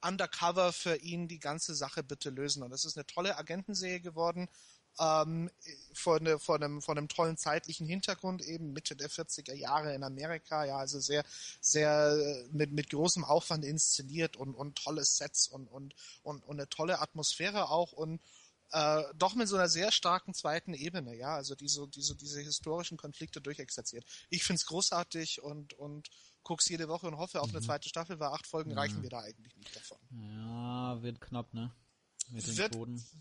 undercover 0.00 0.72
für 0.72 0.96
ihn 0.96 1.26
die 1.26 1.40
ganze 1.40 1.74
Sache 1.74 2.04
bitte 2.04 2.30
lösen. 2.30 2.62
Und 2.62 2.70
das 2.70 2.84
ist 2.84 2.96
eine 2.96 3.06
tolle 3.06 3.36
Agentenserie 3.36 4.00
geworden 4.00 4.48
ähm, 4.98 5.50
von, 5.92 6.22
ne, 6.22 6.38
von, 6.38 6.62
einem, 6.62 6.82
von 6.82 6.98
einem 6.98 7.08
tollen 7.08 7.36
zeitlichen 7.36 7.86
Hintergrund, 7.86 8.42
eben 8.42 8.72
Mitte 8.72 8.96
der 8.96 9.10
40er 9.10 9.54
Jahre 9.54 9.94
in 9.94 10.02
Amerika, 10.02 10.64
ja, 10.64 10.76
also 10.76 11.00
sehr, 11.00 11.24
sehr 11.60 12.12
äh, 12.12 12.48
mit, 12.52 12.72
mit 12.72 12.90
großem 12.90 13.24
Aufwand 13.24 13.64
inszeniert 13.64 14.36
und, 14.36 14.54
und 14.54 14.76
tolle 14.76 15.04
Sets 15.04 15.48
und, 15.48 15.68
und, 15.68 15.94
und, 16.22 16.44
und 16.44 16.58
eine 16.58 16.68
tolle 16.68 17.00
Atmosphäre 17.00 17.70
auch 17.70 17.92
und 17.92 18.20
äh, 18.72 19.02
doch 19.16 19.34
mit 19.34 19.48
so 19.48 19.56
einer 19.56 19.68
sehr 19.68 19.90
starken 19.90 20.34
zweiten 20.34 20.74
Ebene, 20.74 21.14
ja, 21.16 21.34
also 21.34 21.54
diese, 21.54 21.88
diese, 21.88 22.14
diese 22.14 22.40
historischen 22.40 22.98
Konflikte 22.98 23.40
durchexerziert. 23.40 24.04
Ich 24.28 24.44
find's 24.44 24.66
großartig 24.66 25.42
und, 25.42 25.72
und 25.74 26.10
guck's 26.42 26.68
jede 26.68 26.88
Woche 26.88 27.06
und 27.06 27.16
hoffe 27.16 27.40
auf 27.40 27.50
eine 27.50 27.60
zweite 27.60 27.88
Staffel, 27.88 28.20
weil 28.20 28.28
acht 28.28 28.46
Folgen 28.46 28.72
reichen 28.72 29.00
mir 29.00 29.08
da 29.08 29.20
eigentlich 29.20 29.56
nicht 29.56 29.74
davon. 29.74 29.98
Ja, 30.10 31.02
wird 31.02 31.20
knapp, 31.20 31.52
ne? 31.54 31.72
Mit 32.30 32.46
den 32.46 32.56
Wird, 32.58 32.74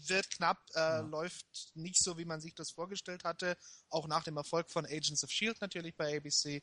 wird 0.08 0.30
knapp, 0.32 0.60
äh, 0.76 1.02
läuft 1.02 1.72
nicht 1.76 2.02
so, 2.04 2.18
wie 2.18 2.26
man 2.26 2.42
sich 2.42 2.54
das 2.56 2.72
vorgestellt 2.72 3.24
hatte, 3.24 3.58
auch 3.90 4.08
nach 4.08 4.24
dem 4.24 4.38
Erfolg 4.38 4.70
von 4.70 4.86
Agents 4.86 5.24
of 5.24 5.30
S.H.I.E.L.D. 5.30 5.58
natürlich 5.62 5.96
bei 5.96 6.18
ABC. 6.18 6.62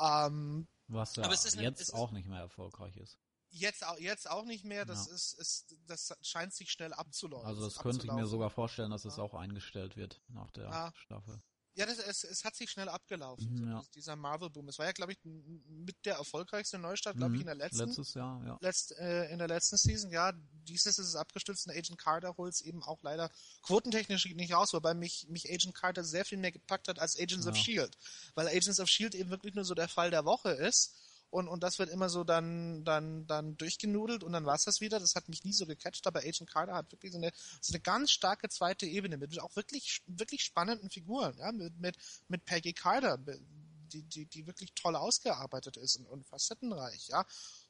Ähm, 0.00 0.68
Was 0.86 1.16
ja 1.16 1.24
Aber 1.24 1.34
es 1.34 1.44
ist 1.44 1.54
eine- 1.54 1.62
jetzt 1.64 1.80
es 1.80 1.88
ist- 1.88 1.94
auch 1.94 2.10
nicht 2.12 2.28
mehr 2.28 2.40
erfolgreich 2.40 2.96
ist. 2.96 3.18
jetzt, 3.50 3.84
auch, 3.86 3.98
jetzt 3.98 4.28
auch 4.30 4.44
nicht 4.44 4.64
mehr, 4.64 4.84
das 4.84 5.06
Ja. 5.08 5.14
ist, 5.14 5.32
ist, 5.34 5.74
das 5.86 6.14
scheint 6.22 6.54
sich 6.54 6.70
schnell 6.70 6.92
abzulaufen. 6.92 7.46
Also 7.46 7.64
das 7.64 7.78
könnte 7.78 8.06
ich 8.06 8.12
mir 8.12 8.26
sogar 8.26 8.50
vorstellen, 8.50 8.90
dass 8.90 9.04
es 9.04 9.18
auch 9.18 9.34
eingestellt 9.34 9.96
wird 9.96 10.20
nach 10.28 10.50
der 10.52 10.64
Ja. 10.68 10.92
Staffel. 10.94 11.40
Ja, 11.78 11.86
das, 11.86 11.98
es, 11.98 12.24
es 12.24 12.44
hat 12.44 12.56
sich 12.56 12.68
schnell 12.70 12.88
abgelaufen, 12.88 13.56
so 13.56 13.62
Mhm, 13.64 13.70
ja. 13.70 13.78
dies- 13.78 13.90
dieser 13.92 14.16
Marvel-Boom. 14.16 14.68
Es 14.68 14.78
war 14.80 14.86
ja, 14.86 14.92
glaube 14.92 15.12
ich, 15.12 15.18
mit 15.24 15.96
der 16.04 16.16
erfolgreichste 16.16 16.76
Neustart, 16.76 17.16
glaube 17.16 17.36
ich, 17.36 17.40
in 17.42 17.46
der 17.46 17.54
Mhm. 17.54 17.60
letzten, 17.60 17.86
Letztes 17.86 18.14
Jahr, 18.14 18.44
ja. 18.44 18.58
letzt, 18.60 18.92
äh, 18.98 19.30
in 19.30 19.38
der 19.38 19.46
letzten 19.46 19.76
Season. 19.76 20.10
Ja, 20.10 20.32
dieses 20.66 20.98
ist 20.98 21.06
es 21.06 21.14
abgestürzt 21.14 21.68
und 21.68 21.72
Agent 21.76 21.96
Carter 21.96 22.36
holt 22.36 22.52
es 22.52 22.60
eben 22.62 22.82
auch 22.82 23.00
leider 23.02 23.30
quotentechnisch 23.62 24.26
nicht 24.34 24.52
raus, 24.52 24.72
wobei 24.72 24.92
mich, 24.94 25.26
mich 25.28 25.48
Agent 25.48 25.74
Carter 25.74 26.02
sehr 26.02 26.24
viel 26.24 26.38
mehr 26.38 26.50
gepackt 26.50 26.88
hat 26.88 26.98
als 26.98 27.16
Agents 27.16 27.46
of 27.46 27.54
Ja. 27.54 27.60
S.H.I.E.L.D. 27.60 27.96
Weil 28.34 28.48
Agents 28.48 28.80
of 28.80 28.88
S.H.I.E.L.D. 28.88 29.16
eben 29.18 29.30
wirklich 29.30 29.54
nur 29.54 29.64
so 29.64 29.74
der 29.74 29.88
Fall 29.88 30.10
der 30.10 30.24
Woche 30.24 30.50
ist. 30.50 30.94
Und, 31.30 31.46
und 31.46 31.62
das 31.62 31.78
wird 31.78 31.90
immer 31.90 32.08
so 32.08 32.24
dann, 32.24 32.84
dann, 32.84 33.26
dann 33.26 33.56
durchgenudelt 33.58 34.24
und 34.24 34.32
dann 34.32 34.46
war's 34.46 34.64
das 34.64 34.80
wieder. 34.80 34.98
Das 34.98 35.14
hat 35.14 35.28
mich 35.28 35.44
nie 35.44 35.52
so 35.52 35.66
gecatcht, 35.66 36.06
aber 36.06 36.20
Agent 36.20 36.50
Carter 36.50 36.74
hat 36.74 36.90
wirklich 36.90 37.12
so 37.12 37.18
eine, 37.18 37.32
so 37.60 37.74
eine 37.74 37.80
ganz 37.80 38.10
starke 38.10 38.48
zweite 38.48 38.86
Ebene 38.86 39.18
mit 39.18 39.38
auch 39.40 39.54
wirklich, 39.54 40.02
wirklich 40.06 40.42
spannenden 40.42 40.90
Figuren, 40.90 41.36
ja, 41.38 41.52
mit, 41.52 41.78
mit, 41.78 41.96
mit 42.28 42.44
Peggy 42.46 42.72
Carter, 42.72 43.18
die, 43.18 44.02
die, 44.02 44.26
die 44.26 44.46
wirklich 44.46 44.72
toll 44.74 44.96
ausgearbeitet 44.96 45.76
ist 45.76 45.96
und, 45.96 46.06
und 46.06 46.26
facettenreich, 46.26 47.08
ja. 47.08 47.26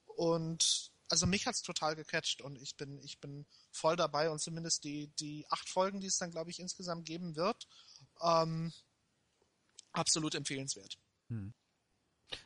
Und 0.06 0.92
also 1.08 1.26
mich 1.26 1.46
hat's 1.46 1.62
total 1.62 1.96
gecatcht 1.96 2.42
und 2.42 2.60
ich 2.60 2.76
bin, 2.76 3.02
ich 3.02 3.18
bin 3.18 3.46
voll 3.72 3.96
dabei 3.96 4.30
und 4.30 4.40
zumindest 4.40 4.84
die, 4.84 5.08
die 5.18 5.46
acht 5.48 5.68
Folgen, 5.68 6.00
die 6.00 6.06
es 6.06 6.18
dann, 6.18 6.30
glaube 6.30 6.50
ich, 6.50 6.60
insgesamt 6.60 7.06
geben 7.06 7.34
wird, 7.34 7.66
ähm, 8.22 8.72
absolut 9.92 10.34
empfehlenswert. 10.34 10.98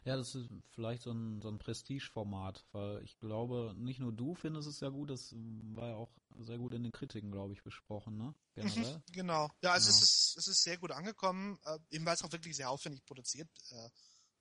Ja, 0.05 0.16
das 0.16 0.35
ist 0.35 0.49
vielleicht 0.70 1.03
so 1.03 1.12
ein, 1.12 1.41
so 1.43 1.49
ein 1.49 1.59
Prestigeformat, 1.59 2.64
weil 2.72 3.03
ich 3.03 3.18
glaube, 3.18 3.74
nicht 3.76 4.01
nur 4.01 4.12
du 4.12 4.35
findest 4.35 4.68
es 4.68 4.80
ja 4.80 4.89
gut, 4.89 5.11
das 5.11 5.35
war 5.35 5.89
ja 5.89 5.95
auch 5.97 6.11
sehr 6.39 6.59
gut 6.59 6.74
in 6.74 6.83
den 6.83 6.93
Kritiken, 6.93 7.30
glaube 7.30 7.53
ich, 7.53 7.62
besprochen, 7.62 8.16
ne? 8.16 8.35
Generell. 8.55 9.03
Genau. 9.12 9.49
Ja, 9.62 9.72
also 9.72 9.91
Ja. 9.91 9.97
es 9.97 10.03
ist, 10.03 10.37
es 10.39 10.49
ist 10.49 10.62
sehr 10.62 10.78
gut 10.78 10.93
angekommen, 10.93 11.59
äh, 11.64 11.78
eben 11.91 12.07
weil 12.07 12.14
es 12.14 12.22
auch 12.22 12.33
wirklich 12.33 12.57
sehr 12.57 12.70
aufwendig 12.70 13.05
produziert, 13.05 13.49
äh, 13.70 13.91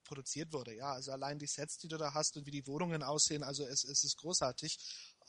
produziert 0.03 0.51
wurde, 0.53 0.75
ja. 0.75 0.93
Also 0.93 1.11
allein 1.11 1.39
die 1.39 1.47
Sets, 1.47 1.77
die 1.77 1.87
du 1.87 1.97
da 1.97 2.13
hast 2.13 2.37
und 2.37 2.45
wie 2.45 2.51
die 2.51 2.67
Wohnungen 2.67 3.03
aussehen, 3.03 3.43
also 3.43 3.65
es, 3.65 3.83
es 3.83 4.03
ist 4.03 4.17
großartig. 4.17 4.77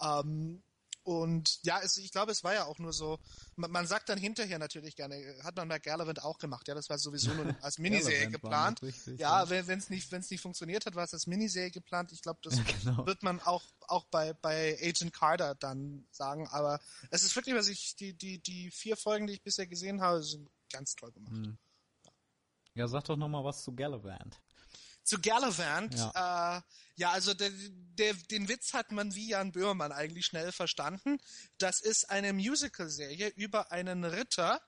Ähm, 0.00 0.62
und 1.05 1.59
ja, 1.64 1.80
es, 1.82 1.96
ich 1.96 2.12
glaube, 2.12 2.32
es 2.32 2.44
war 2.44 2.55
ja 2.55 2.64
auch 2.64 2.78
nur 2.78 2.92
so, 2.92 3.18
man, 3.57 3.70
man 3.70 3.86
sagt 3.86 4.09
dann 4.09 4.18
hinterher 4.18 4.59
natürlich 4.59 4.94
gerne, 4.94 5.16
hat 5.42 5.57
man 5.57 5.68
bei 5.68 5.78
Gallivant 5.78 6.22
auch 6.22 6.38
gemacht, 6.38 6.68
ja, 6.68 6.74
das 6.74 6.88
war 6.88 6.98
sowieso 6.98 7.34
nur 7.34 7.44
als 7.62 7.78
Miniserie 7.78 8.28
geplant. 8.28 8.82
richtig, 8.82 9.18
ja, 9.18 9.42
ja. 9.44 9.50
wenn 9.50 9.78
es 9.78 9.90
nicht, 9.90 10.11
wenn's 10.12 10.30
nicht 10.30 10.40
funktioniert 10.40 10.86
hat, 10.86 10.94
war 10.94 11.05
es 11.05 11.12
als 11.12 11.26
Miniserie 11.26 11.70
geplant. 11.70 12.12
Ich 12.12 12.22
glaube, 12.22 12.40
das 12.42 12.57
Ja, 12.62 12.64
genau. 12.82 13.07
wird 13.07 13.22
man 13.22 13.40
auch, 13.40 13.64
auch 13.88 14.05
bei, 14.07 14.32
bei 14.34 14.78
Agent 14.80 15.12
Carter 15.12 15.55
dann 15.55 16.07
sagen. 16.11 16.46
Aber 16.48 16.80
es 17.11 17.22
ist 17.22 17.34
wirklich, 17.34 17.55
was 17.55 17.68
ich, 17.68 17.96
die, 17.96 18.14
die, 18.14 18.38
die 18.38 18.70
vier 18.70 18.96
Folgen, 18.96 19.26
die 19.26 19.34
ich 19.34 19.42
bisher 19.42 19.66
gesehen 19.66 20.00
habe, 20.00 20.22
sind 20.22 20.48
ganz 20.70 20.94
toll 20.94 21.12
gemacht. 21.12 21.34
Hm. 21.34 21.59
Ja, 22.74 22.88
sag 22.88 23.05
doch 23.05 23.16
nochmal 23.16 23.44
was 23.44 23.62
zu 23.62 23.74
Gallivant. 23.74 24.40
Zu 25.05 25.20
Gallivant, 25.20 25.94
Ja. 25.94 26.59
äh, 26.59 26.62
ja, 26.96 27.11
also 27.11 27.34
der, 27.34 27.50
der, 27.50 28.14
den 28.30 28.48
Witz 28.48 28.74
hat 28.74 28.92
man 28.92 29.14
wie 29.14 29.30
Jan 29.30 29.53
Böhmermann 29.53 29.92
eigentlich 29.92 30.26
schnell 30.26 30.53
verstanden. 30.53 31.18
Das 31.59 31.80
ist 31.80 32.11
eine 32.11 32.32
Musical-Serie 32.32 33.28
über 33.28 33.72
einen 33.72 34.05
Ritter 34.05 34.61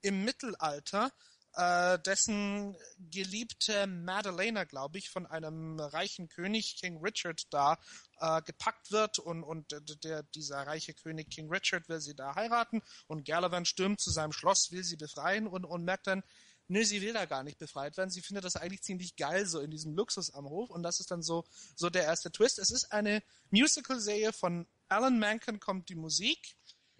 im 0.00 0.24
Mittelalter, 0.24 1.12
äh, 1.52 1.98
dessen 2.00 2.76
geliebte 2.98 3.86
Madalena, 3.86 4.64
glaube 4.64 4.98
ich, 4.98 5.10
von 5.10 5.26
einem 5.26 5.78
reichen 5.80 6.28
König, 6.28 6.76
King 6.80 6.98
Richard, 7.02 7.42
da 7.50 7.78
äh, 8.20 8.42
gepackt 8.42 8.90
wird 8.90 9.18
und, 9.18 9.42
und 9.44 9.74
der, 10.04 10.22
dieser 10.22 10.66
reiche 10.66 10.92
König 10.94 11.30
King 11.30 11.50
Richard 11.50 11.88
will 11.88 12.00
sie 12.00 12.14
da 12.14 12.34
heiraten 12.34 12.82
und 13.06 13.24
Gallivant 13.26 13.68
stürmt 13.68 14.00
zu 14.00 14.10
seinem 14.10 14.32
Schloss, 14.32 14.70
will 14.70 14.84
sie 14.84 14.96
befreien 14.96 15.46
und, 15.46 15.64
und 15.64 15.84
merkt 15.84 16.06
dann, 16.06 16.22
nö, 16.68 16.84
sie 16.84 17.00
will 17.02 17.12
da 17.12 17.24
gar 17.26 17.42
nicht 17.42 17.58
befreit 17.58 17.96
werden. 17.96 18.10
Sie 18.10 18.22
findet 18.22 18.44
das 18.44 18.56
eigentlich 18.56 18.82
ziemlich 18.82 19.16
geil, 19.16 19.46
so 19.46 19.60
in 19.60 19.70
diesem 19.70 19.94
Luxus 19.94 20.30
am 20.34 20.46
Hof. 20.48 20.70
Und 20.70 20.82
das 20.82 21.00
ist 21.00 21.10
dann 21.10 21.22
so, 21.22 21.44
so 21.74 21.90
der 21.90 22.04
erste 22.04 22.30
Twist. 22.30 22.58
Es 22.58 22.70
ist 22.70 22.92
eine 22.92 23.22
Musical-Serie 23.50 24.32
von 24.32 24.66
Alan 24.88 25.18
Menken 25.18 25.60
kommt 25.60 25.88
die 25.88 25.94
Musik 25.94 26.56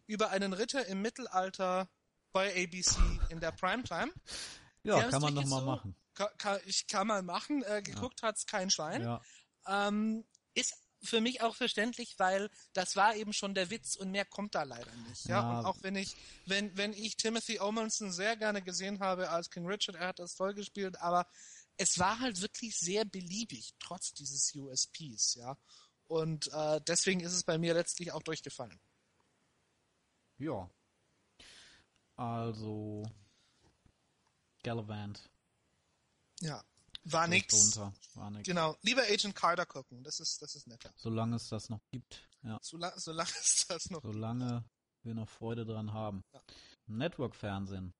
über 0.06 0.30
einen 0.30 0.52
Ritter 0.52 0.86
im 0.86 1.02
Mittelalter 1.02 1.88
bei 2.32 2.50
ABC 2.64 2.96
in 3.28 3.40
der 3.40 3.52
Primetime. 3.52 4.12
Ja, 4.82 5.00
haben's 5.00 5.10
kann 5.12 5.22
man 5.22 5.34
noch 5.34 5.42
wirklich 5.42 5.50
mal 5.50 5.60
so- 5.60 5.66
machen. 5.66 5.96
Ka 6.14 6.30
ka 6.38 6.58
ich 6.64 6.86
kann 6.86 7.06
mal 7.06 7.22
machen. 7.22 7.62
Äh, 7.64 7.82
geguckt 7.82 8.22
hat's 8.22 8.46
kein 8.46 8.70
Schwein. 8.70 9.02
Ja. 9.02 9.20
Ähm, 9.66 10.24
ist 10.54 10.74
für 11.02 11.20
mich 11.20 11.40
auch 11.42 11.54
verständlich, 11.54 12.18
weil 12.18 12.50
das 12.72 12.96
war 12.96 13.14
eben 13.16 13.32
schon 13.32 13.54
der 13.54 13.70
Witz 13.70 13.96
und 13.96 14.10
mehr 14.10 14.24
kommt 14.24 14.54
da 14.54 14.62
leider 14.64 14.94
nicht. 15.08 15.26
Ja, 15.26 15.40
Ja. 15.40 15.58
und 15.60 15.66
auch 15.66 15.76
wenn 15.82 15.96
ich, 15.96 16.16
wenn, 16.46 16.76
wenn 16.76 16.92
ich 16.92 17.16
Timothy 17.16 17.60
Omenson 17.60 18.12
sehr 18.12 18.36
gerne 18.36 18.62
gesehen 18.62 19.00
habe 19.00 19.30
als 19.30 19.50
King 19.50 19.66
Richard, 19.66 19.96
er 19.96 20.08
hat 20.08 20.18
das 20.18 20.34
toll 20.34 20.54
gespielt, 20.54 20.98
aber 21.00 21.26
es 21.76 21.98
war 21.98 22.18
halt 22.20 22.40
wirklich 22.40 22.76
sehr 22.78 23.04
beliebig, 23.04 23.74
trotz 23.78 24.12
dieses 24.14 24.54
USPs, 24.54 25.34
ja. 25.34 25.56
Und 26.08 26.46
äh, 26.52 26.80
deswegen 26.86 27.20
ist 27.20 27.32
es 27.32 27.42
bei 27.44 27.58
mir 27.58 27.74
letztlich 27.74 28.12
auch 28.12 28.22
durchgefallen. 28.22 28.78
Ja. 30.38 30.70
Also 32.16 33.02
Gallivant. 34.62 35.28
Ja. 36.40 36.62
War 37.12 37.28
nix. 37.28 37.48
drunter. 37.72 37.92
War 38.14 38.30
nix. 38.30 38.46
Genau. 38.48 38.76
Lieber 38.82 39.02
Agent 39.02 39.34
Carter 39.34 39.66
gucken, 39.66 40.02
das 40.02 40.20
ist, 40.20 40.40
das 40.42 40.54
ist 40.54 40.66
netter. 40.66 40.90
Solange 40.96 41.36
es 41.36 41.48
das 41.48 41.68
noch 41.68 41.80
gibt. 41.90 42.28
Ja. 42.42 42.58
Solange, 42.62 42.94
solange 43.00 43.30
ist 43.30 43.66
das 43.68 43.90
noch. 43.90 44.02
Solange 44.02 44.64
wir 45.02 45.14
noch 45.14 45.28
Freude 45.28 45.64
dran 45.64 45.92
haben. 45.92 46.24
Ja. 46.32 46.40
Network-Fernsehen. 46.88 47.94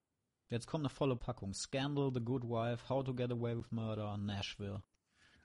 Jetzt 0.48 0.66
kommt 0.66 0.82
eine 0.82 0.90
volle 0.90 1.16
Packung. 1.16 1.54
Scandal, 1.54 2.11
The 2.14 2.20
Good 2.20 2.44
Wife, 2.44 2.88
How 2.88 3.04
to 3.04 3.14
Get 3.14 3.30
Away 3.32 3.57
with 3.57 3.70
Murder, 3.70 4.16
Nashville. 4.16 4.82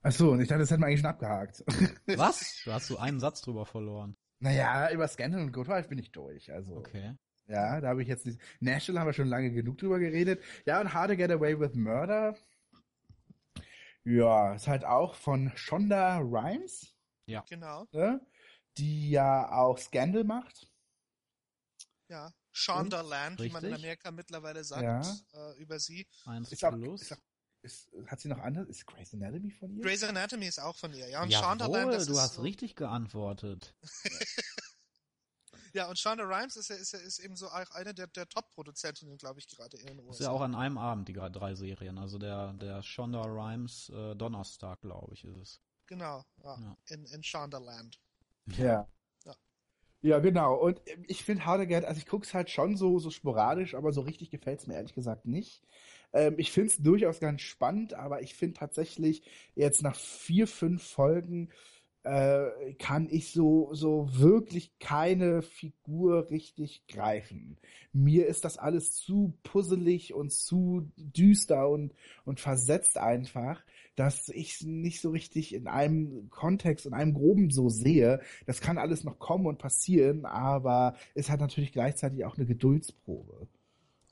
Ach 0.03 0.11
so, 0.11 0.31
und 0.31 0.41
ich 0.41 0.47
dachte, 0.47 0.61
das 0.61 0.71
hätten 0.71 0.81
wir 0.81 0.87
eigentlich 0.87 1.01
schon 1.01 1.09
abgehakt. 1.09 1.63
Was? 2.17 2.61
Du 2.65 2.71
hast 2.71 2.87
so 2.87 2.97
einen 2.97 3.19
Satz 3.19 3.41
drüber 3.41 3.65
verloren. 3.65 4.15
naja, 4.39 4.91
über 4.91 5.07
Scandal 5.07 5.41
und 5.41 5.51
Good 5.51 5.67
Wife 5.67 5.89
bin 5.89 5.99
ich 5.99 6.11
durch. 6.11 6.51
Also, 6.51 6.75
Okay. 6.77 7.15
ja, 7.47 7.79
da 7.81 7.89
habe 7.89 8.01
ich 8.01 8.07
jetzt 8.07 8.25
nicht. 8.25 8.39
Nashville 8.59 8.99
haben 8.99 9.07
wir 9.07 9.13
schon 9.13 9.27
lange 9.27 9.51
genug 9.51 9.77
drüber 9.77 9.99
geredet. 9.99 10.41
Ja, 10.65 10.81
und 10.81 10.93
How 10.93 11.07
to 11.07 11.15
Get 11.15 11.29
Away 11.31 11.59
with 11.59 11.75
Murder. 11.75 12.35
Ja, 14.03 14.53
ist 14.55 14.67
halt 14.67 14.83
auch 14.85 15.15
von 15.15 15.51
Shonda 15.55 16.17
Rhimes, 16.19 16.95
Genau. 17.47 17.87
ne? 17.91 18.25
die 18.77 19.11
ja 19.11 19.51
auch 19.51 19.77
Scandal 19.77 20.23
macht. 20.23 20.67
Ja. 22.09 22.31
Shondaland, 22.51 23.39
wie 23.39 23.49
man 23.49 23.63
in. 23.63 23.73
Amerika 23.73 24.11
mittlerweile 24.11 24.63
sagt, 24.63 24.83
Ja. 25.33 25.51
äh, 25.51 25.57
über 25.61 25.79
sie. 25.79 26.05
Eins 26.25 26.51
Ist 26.51 26.65
auch, 26.65 26.71
plus. 26.71 27.01
ist 27.03 27.13
auch, 27.13 27.17
ist, 27.63 27.89
hat 28.07 28.19
sie 28.19 28.27
noch 28.27 28.39
andere? 28.39 28.65
Ist 28.65 28.85
Grey's 28.87 29.13
Anatomy 29.13 29.51
von 29.51 29.71
ihr? 29.71 29.81
Grey's 29.81 30.03
Anatomy 30.03 30.47
ist 30.47 30.59
auch 30.59 30.75
von 30.75 30.91
ihr, 30.93 31.07
ja. 31.07 31.21
Und 31.23 31.29
Jawohl, 31.29 31.45
Shondaland, 31.47 31.93
das 31.93 32.07
du 32.07 32.13
ist 32.13 32.19
hast 32.19 32.33
so, 32.35 32.41
richtig 32.41 32.75
geantwortet. 32.75 33.75
Ja, 35.73 35.89
und 35.89 35.97
Shonda 35.97 36.23
Rhimes 36.23 36.55
ist, 36.57 36.69
ja, 36.69 36.75
ist, 36.75 36.93
ja, 36.93 36.99
ist 36.99 37.19
eben 37.19 37.35
so 37.35 37.47
auch 37.47 37.71
eine 37.71 37.93
der, 37.93 38.07
der 38.07 38.27
Top-Produzentinnen, 38.27 39.17
glaube 39.17 39.39
ich, 39.39 39.47
gerade 39.47 39.77
in 39.77 39.87
den 39.87 39.99
USA. 39.99 40.11
ist 40.11 40.19
ja 40.21 40.31
auch 40.31 40.41
an 40.41 40.55
einem 40.55 40.77
Abend, 40.77 41.07
die 41.07 41.13
gerade 41.13 41.37
drei 41.37 41.55
Serien. 41.55 41.97
Also 41.97 42.17
der, 42.17 42.53
der 42.53 42.83
Shonda 42.83 43.21
Rhimes 43.21 43.89
äh, 43.89 44.15
Donnerstag, 44.15 44.81
glaube 44.81 45.13
ich, 45.13 45.23
ist 45.23 45.37
es. 45.37 45.61
Genau, 45.87 46.23
ja. 46.43 46.57
Ja. 46.59 46.77
In, 46.87 47.05
in 47.05 47.23
Shondaland. 47.23 47.99
Ja. 48.57 48.87
Ja. 49.25 49.35
Ja, 50.01 50.19
genau. 50.19 50.55
Und 50.55 50.81
ich 51.07 51.23
finde 51.23 51.67
Get, 51.67 51.85
also 51.85 51.99
ich 51.99 52.07
guck's 52.07 52.33
halt 52.33 52.49
schon 52.49 52.75
so, 52.75 52.97
so 52.99 53.09
sporadisch, 53.11 53.75
aber 53.75 53.91
so 53.91 54.01
richtig 54.01 54.31
gefällt's 54.31 54.67
mir 54.67 54.75
ehrlich 54.75 54.93
gesagt 54.93 55.25
nicht. 55.25 55.61
Ähm, 56.13 56.35
ich 56.37 56.51
find's 56.51 56.77
durchaus 56.77 57.19
ganz 57.19 57.41
spannend, 57.41 57.93
aber 57.93 58.21
ich 58.21 58.35
finde 58.35 58.59
tatsächlich 58.59 59.23
jetzt 59.53 59.83
nach 59.83 59.95
vier, 59.95 60.47
fünf 60.47 60.83
Folgen 60.83 61.49
äh, 62.03 62.73
kann 62.79 63.07
ich 63.09 63.31
so, 63.31 63.73
so 63.73 64.09
wirklich 64.11 64.77
keine 64.79 65.41
Figur 65.41 66.29
richtig 66.29 66.87
greifen. 66.87 67.57
Mir 67.93 68.27
ist 68.27 68.43
das 68.45 68.57
alles 68.57 68.95
zu 68.95 69.37
puzzelig 69.43 70.13
und 70.13 70.31
zu 70.31 70.91
düster 70.97 71.69
und, 71.69 71.93
und 72.25 72.39
versetzt 72.39 72.97
einfach, 72.97 73.63
dass 73.95 74.29
ich 74.29 74.61
nicht 74.63 75.01
so 75.01 75.11
richtig 75.11 75.53
in 75.53 75.67
einem 75.67 76.29
Kontext, 76.29 76.85
in 76.85 76.93
einem 76.93 77.13
groben 77.13 77.51
so 77.51 77.69
sehe. 77.69 78.21
Das 78.45 78.61
kann 78.61 78.77
alles 78.77 79.03
noch 79.03 79.19
kommen 79.19 79.45
und 79.45 79.59
passieren, 79.59 80.25
aber 80.25 80.95
es 81.13 81.29
hat 81.29 81.39
natürlich 81.39 81.71
gleichzeitig 81.71 82.25
auch 82.25 82.37
eine 82.37 82.47
Geduldsprobe. 82.47 83.47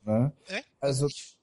Ne? 0.05 0.33
Äh? 0.47 0.61
Also, 0.79 1.07
ich, 1.07 1.37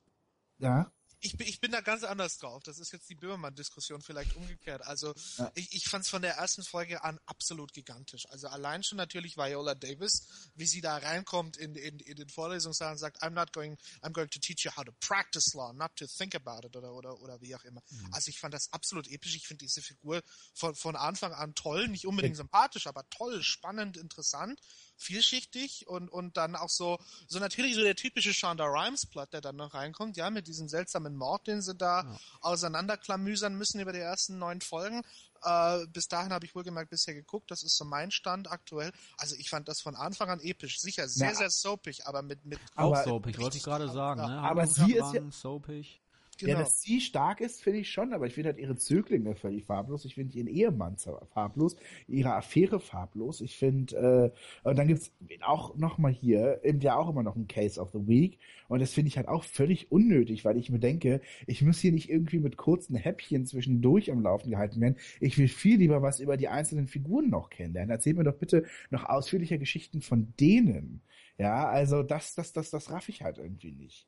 ja. 0.58 0.92
Ich, 1.26 1.36
bin- 1.36 1.46
ich 1.46 1.60
bin 1.60 1.72
da 1.72 1.80
ganz 1.80 2.02
anders 2.04 2.38
drauf. 2.38 2.62
Das 2.62 2.78
ist 2.78 2.92
jetzt 2.92 3.08
die 3.10 3.14
Böhmermann-Diskussion 3.14 4.00
vielleicht 4.02 4.34
umgekehrt. 4.36 4.82
Also 4.86 5.14
Ja. 5.36 5.50
ich, 5.54 5.72
ich 5.72 5.84
fand 5.88 6.04
es 6.04 6.10
von 6.10 6.22
der 6.22 6.34
ersten 6.36 6.62
Folge 6.62 7.02
an 7.04 7.18
absolut 7.26 7.72
gigantisch. 7.72 8.26
Also 8.30 8.48
allein 8.48 8.82
schon 8.82 8.96
natürlich 8.96 9.36
Viola 9.36 9.74
Davis, 9.74 10.26
wie 10.54 10.66
sie 10.66 10.80
da 10.80 10.96
reinkommt 10.96 11.56
in, 11.56 11.74
in, 11.74 11.98
in 11.98 12.16
den 12.16 12.28
Vorlesungssaal 12.28 12.92
und 12.92 12.98
sagt, 12.98 13.22
I'm 13.22 13.30
not 13.30 13.52
going, 13.52 13.76
I'm 14.02 14.12
going 14.12 14.30
to 14.30 14.38
teach 14.38 14.64
you 14.64 14.70
how 14.76 14.84
to 14.84 14.92
practice 15.00 15.52
law, 15.54 15.72
not 15.72 15.94
to 15.96 16.06
think 16.06 16.34
about 16.34 16.66
it 16.66 16.76
oder 16.76 16.92
oder 16.94 17.20
oder 17.20 17.40
wie 17.40 17.54
auch 17.54 17.64
immer. 17.64 17.82
Also 18.12 18.28
ich 18.30 18.38
fand 18.40 18.54
das 18.54 18.72
absolut 18.72 19.08
episch. 19.08 19.34
Ich 19.36 19.46
finde 19.46 19.64
diese 19.64 19.82
Figur 19.82 20.22
von, 20.54 20.74
von 20.74 20.96
Anfang 20.96 21.32
an 21.32 21.54
toll, 21.54 21.88
nicht 21.88 22.06
unbedingt 22.06 22.36
sympathisch, 22.36 22.86
aber 22.86 23.08
toll, 23.10 23.42
spannend, 23.42 23.96
interessant. 23.96 24.60
Vielschichtig 24.96 25.86
und, 25.88 26.08
und 26.08 26.36
dann 26.36 26.56
auch 26.56 26.68
so, 26.68 26.98
so 27.26 27.38
natürlich 27.38 27.74
so 27.74 27.82
der 27.82 27.96
typische 27.96 28.32
Shonda 28.32 28.64
Rhimes-Plot, 28.64 29.32
der 29.32 29.40
dann 29.40 29.56
noch 29.56 29.74
reinkommt, 29.74 30.16
ja, 30.16 30.30
mit 30.30 30.46
diesem 30.46 30.68
seltsamen 30.68 31.16
Mord, 31.16 31.46
den 31.46 31.62
sie 31.62 31.74
da 31.74 32.02
ja. 32.02 32.18
auseinanderklamüsern 32.40 33.54
müssen 33.54 33.80
über 33.80 33.92
die 33.92 33.98
ersten 33.98 34.38
neun 34.38 34.60
Folgen. 34.60 35.02
Äh, 35.42 35.86
bis 35.88 36.08
dahin 36.08 36.32
habe 36.32 36.46
ich 36.46 36.54
wohlgemerkt 36.54 36.90
bisher 36.90 37.14
geguckt, 37.14 37.50
das 37.50 37.62
ist 37.62 37.76
so 37.76 37.84
mein 37.84 38.10
Stand 38.10 38.50
aktuell. 38.50 38.92
Also 39.18 39.36
ich 39.36 39.50
fand 39.50 39.68
das 39.68 39.80
von 39.80 39.94
Anfang 39.94 40.30
an 40.30 40.40
episch, 40.40 40.80
sicher 40.80 41.08
sehr, 41.08 41.30
ja. 41.30 41.34
sehr 41.34 41.50
soapig, 41.50 42.06
aber 42.06 42.22
mit... 42.22 42.44
mit 42.44 42.58
auch 42.74 42.96
soapig, 43.04 43.38
wollte 43.38 43.58
ich 43.58 43.62
gerade 43.62 43.90
sagen. 43.90 44.20
Ja. 44.20 44.28
Ne? 44.28 44.38
Aber 44.40 44.66
sie 44.66 44.94
ist 44.94 45.12
ja... 45.12 45.22
Soapig. 45.30 46.00
Genau. 46.38 46.52
Ja, 46.52 46.58
dass 46.58 46.82
sie 46.82 47.00
stark 47.00 47.40
ist, 47.40 47.62
finde 47.62 47.80
ich 47.80 47.90
schon, 47.90 48.12
aber 48.12 48.26
ich 48.26 48.34
finde 48.34 48.50
halt 48.50 48.58
ihre 48.58 48.76
Zöglinge 48.76 49.34
völlig 49.34 49.64
farblos. 49.64 50.04
Ich 50.04 50.16
finde 50.16 50.36
ihren 50.36 50.48
Ehemann 50.48 50.96
farblos, 51.32 51.76
ihre 52.08 52.34
Affäre 52.34 52.78
farblos. 52.78 53.40
Ich 53.40 53.56
finde, 53.56 54.32
äh, 54.64 54.68
und 54.68 54.76
dann 54.78 54.86
gibt's 54.86 55.12
auch 55.42 55.76
nochmal 55.76 56.12
hier, 56.12 56.60
eben 56.62 56.80
ja 56.80 56.96
auch 56.96 57.08
immer 57.08 57.22
noch 57.22 57.36
ein 57.36 57.48
Case 57.48 57.80
of 57.80 57.90
the 57.92 58.06
Week. 58.06 58.38
Und 58.68 58.80
das 58.80 58.92
finde 58.92 59.08
ich 59.08 59.16
halt 59.16 59.28
auch 59.28 59.44
völlig 59.44 59.90
unnötig, 59.90 60.44
weil 60.44 60.58
ich 60.58 60.68
mir 60.70 60.78
denke, 60.78 61.22
ich 61.46 61.62
muss 61.62 61.78
hier 61.78 61.92
nicht 61.92 62.10
irgendwie 62.10 62.38
mit 62.38 62.56
kurzen 62.58 62.96
Häppchen 62.96 63.46
zwischendurch 63.46 64.10
am 64.10 64.22
Laufen 64.22 64.50
gehalten 64.50 64.80
werden. 64.80 64.96
Ich 65.20 65.38
will 65.38 65.48
viel 65.48 65.78
lieber 65.78 66.02
was 66.02 66.20
über 66.20 66.36
die 66.36 66.48
einzelnen 66.48 66.86
Figuren 66.86 67.30
noch 67.30 67.48
kennenlernen. 67.48 67.90
Erzählt 67.90 68.16
mir 68.18 68.24
doch 68.24 68.36
bitte 68.36 68.64
noch 68.90 69.04
ausführlicher 69.04 69.58
Geschichten 69.58 70.02
von 70.02 70.34
denen. 70.38 71.00
Ja, 71.38 71.66
also 71.68 72.02
das, 72.02 72.34
das, 72.34 72.52
das, 72.52 72.70
das 72.70 72.90
raff 72.90 73.08
ich 73.08 73.22
halt 73.22 73.38
irgendwie 73.38 73.72
nicht. 73.72 74.06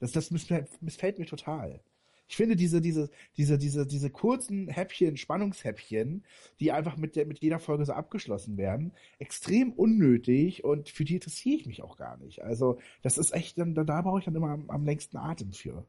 Das, 0.00 0.12
das 0.12 0.30
missfällt 0.30 1.18
mir 1.18 1.26
total. 1.26 1.80
Ich 2.28 2.36
finde 2.36 2.56
diese, 2.56 2.80
diese, 2.80 3.10
diese, 3.38 3.56
diese, 3.56 3.86
diese 3.86 4.10
kurzen 4.10 4.68
Häppchen, 4.68 5.16
Spannungshäppchen, 5.16 6.24
die 6.60 6.72
einfach 6.72 6.96
mit, 6.96 7.16
der, 7.16 7.24
mit 7.24 7.38
jeder 7.38 7.58
Folge 7.58 7.86
so 7.86 7.94
abgeschlossen 7.94 8.58
werden, 8.58 8.92
extrem 9.18 9.72
unnötig 9.72 10.62
und 10.62 10.90
für 10.90 11.04
die 11.04 11.14
interessiere 11.14 11.56
ich 11.56 11.66
mich 11.66 11.82
auch 11.82 11.96
gar 11.96 12.18
nicht. 12.18 12.42
Also, 12.42 12.78
das 13.02 13.16
ist 13.16 13.32
echt, 13.32 13.58
da, 13.58 13.64
da 13.64 14.02
brauche 14.02 14.18
ich 14.18 14.26
dann 14.26 14.36
immer 14.36 14.50
am, 14.50 14.68
am 14.68 14.84
längsten 14.84 15.16
Atem 15.16 15.52
für. 15.52 15.86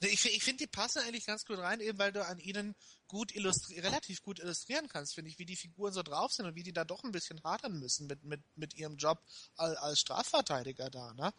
Ich, 0.00 0.24
ich 0.26 0.42
finde, 0.42 0.64
die 0.64 0.66
passen 0.66 1.00
eigentlich 1.06 1.24
ganz 1.24 1.46
gut 1.46 1.58
rein, 1.58 1.80
eben 1.80 1.98
weil 1.98 2.12
du 2.12 2.26
an 2.26 2.38
ihnen 2.38 2.74
gut 3.06 3.32
relativ 3.34 4.22
gut 4.22 4.40
illustrieren 4.40 4.88
kannst, 4.88 5.14
finde 5.14 5.30
ich, 5.30 5.38
wie 5.38 5.46
die 5.46 5.56
Figuren 5.56 5.92
so 5.92 6.02
drauf 6.02 6.32
sind 6.32 6.46
und 6.46 6.56
wie 6.56 6.64
die 6.64 6.72
da 6.72 6.84
doch 6.84 7.04
ein 7.04 7.12
bisschen 7.12 7.42
hadern 7.44 7.78
müssen 7.78 8.08
mit, 8.08 8.24
mit, 8.24 8.40
mit 8.56 8.74
ihrem 8.74 8.96
Job 8.96 9.22
als, 9.56 9.76
als 9.78 10.00
Strafverteidiger 10.00 10.90
da, 10.90 11.14
ne? 11.14 11.32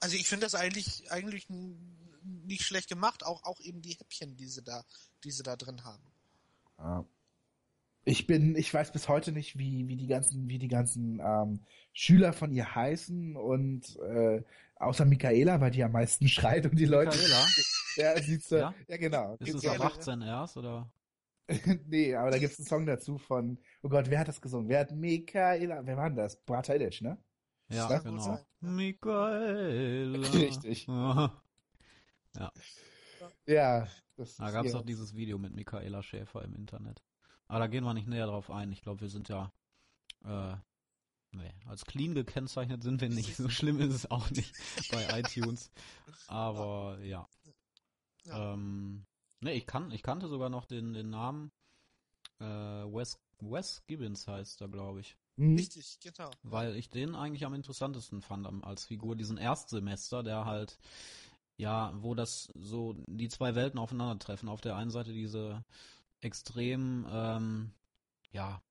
Also 0.00 0.16
ich 0.16 0.26
finde 0.28 0.46
das 0.46 0.54
eigentlich 0.54 1.10
eigentlich 1.10 1.46
nicht 1.48 2.62
schlecht 2.62 2.88
gemacht, 2.88 3.24
auch 3.24 3.44
auch 3.44 3.60
eben 3.60 3.82
die 3.82 3.94
Häppchen, 3.94 4.36
die 4.36 4.46
sie 4.46 4.62
da, 4.62 4.84
die 5.24 5.30
sie 5.30 5.42
da 5.42 5.56
drin 5.56 5.84
haben. 5.84 6.02
Ja. 6.78 7.04
Ich 8.04 8.26
bin, 8.26 8.56
ich 8.56 8.72
weiß 8.72 8.92
bis 8.92 9.08
heute 9.08 9.32
nicht, 9.32 9.58
wie 9.58 9.86
wie 9.88 9.96
die 9.96 10.06
ganzen 10.06 10.48
wie 10.48 10.58
die 10.58 10.68
ganzen 10.68 11.20
ähm, 11.20 11.60
Schüler 11.92 12.32
von 12.32 12.52
ihr 12.52 12.74
heißen 12.74 13.36
und 13.36 13.96
äh, 13.98 14.42
außer 14.76 15.04
Michaela, 15.04 15.60
weil 15.60 15.72
die 15.72 15.84
am 15.84 15.92
meisten 15.92 16.28
schreit 16.28 16.66
und 16.66 16.76
die 16.76 16.86
Leute. 16.86 17.16
Michaela? 17.16 17.46
ja, 17.96 18.22
sieht 18.22 18.44
so, 18.44 18.56
ja? 18.56 18.74
ja 18.86 18.96
genau. 18.96 19.36
Ist 19.40 19.54
es 19.54 19.66
auf 19.66 19.80
18 19.80 20.22
erst 20.22 20.56
oder? 20.56 20.90
nee, 21.86 22.14
aber 22.14 22.30
da 22.30 22.38
gibt's 22.38 22.58
einen 22.58 22.66
Song 22.66 22.86
dazu 22.86 23.18
von, 23.18 23.58
oh 23.82 23.88
Gott, 23.88 24.10
wer 24.10 24.20
hat 24.20 24.28
das 24.28 24.40
gesungen? 24.40 24.68
Wer 24.68 24.80
hat 24.80 24.92
Michaela, 24.92 25.84
wer 25.84 25.96
war 25.96 26.10
denn 26.10 26.16
das? 26.16 26.36
Brata 26.44 26.74
Illich, 26.74 27.00
ne? 27.00 27.18
Ja, 27.68 27.88
das 27.88 28.02
genau. 28.04 28.40
Michaela. 28.60 30.28
Richtig. 30.32 30.86
ja. 30.86 31.32
Ja. 33.46 33.88
Das 34.16 34.36
da 34.36 34.50
gab 34.50 34.66
es 34.66 34.74
auch 34.74 34.84
dieses 34.84 35.14
Video 35.14 35.38
mit 35.38 35.54
Michaela 35.54 36.02
Schäfer 36.02 36.42
im 36.42 36.54
Internet. 36.54 37.02
Aber 37.46 37.60
da 37.60 37.66
gehen 37.66 37.84
wir 37.84 37.94
nicht 37.94 38.08
näher 38.08 38.26
drauf 38.26 38.50
ein. 38.50 38.72
Ich 38.72 38.82
glaube, 38.82 39.02
wir 39.02 39.08
sind 39.08 39.28
ja 39.28 39.52
äh, 40.24 40.56
nee, 41.32 41.54
als 41.66 41.84
clean 41.84 42.14
gekennzeichnet 42.14 42.82
sind 42.82 43.00
wir 43.00 43.08
nicht. 43.08 43.36
So 43.36 43.48
schlimm 43.48 43.80
ist 43.80 43.94
es 43.94 44.10
auch 44.10 44.30
nicht 44.30 44.52
bei 44.90 45.20
iTunes. 45.20 45.70
Aber 46.26 46.98
ja. 47.02 47.28
ja. 48.24 48.54
Ähm, 48.54 49.06
nee, 49.40 49.52
ich 49.52 49.66
kann, 49.66 49.90
ich 49.90 50.02
kannte 50.02 50.28
sogar 50.28 50.48
noch 50.48 50.66
den, 50.66 50.92
den 50.92 51.10
Namen. 51.10 51.52
Äh, 52.40 52.44
Wes, 52.44 53.18
Wes 53.40 53.82
Gibbons 53.86 54.26
heißt 54.26 54.60
er, 54.60 54.68
glaube 54.68 55.00
ich. 55.00 55.16
Mhm. 55.38 55.56
Richtig, 55.56 55.98
genau. 56.00 56.30
Weil 56.42 56.74
ich 56.76 56.90
den 56.90 57.14
eigentlich 57.14 57.46
am 57.46 57.54
interessantesten 57.54 58.22
fand 58.22 58.46
als 58.64 58.84
Figur, 58.84 59.16
diesen 59.16 59.38
Erstsemester, 59.38 60.22
der 60.22 60.44
halt, 60.44 60.78
ja, 61.56 61.92
wo 61.96 62.14
das 62.14 62.50
so 62.54 62.94
die 63.06 63.28
zwei 63.28 63.54
Welten 63.54 63.78
aufeinandertreffen. 63.78 64.48
Auf 64.48 64.60
der 64.60 64.76
einen 64.76 64.90
Seite 64.90 65.12
diese 65.12 65.64
extrem, 66.20 67.06
ähm, 67.10 67.72
ja, 68.32 68.62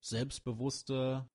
selbstbewusste 0.00 1.28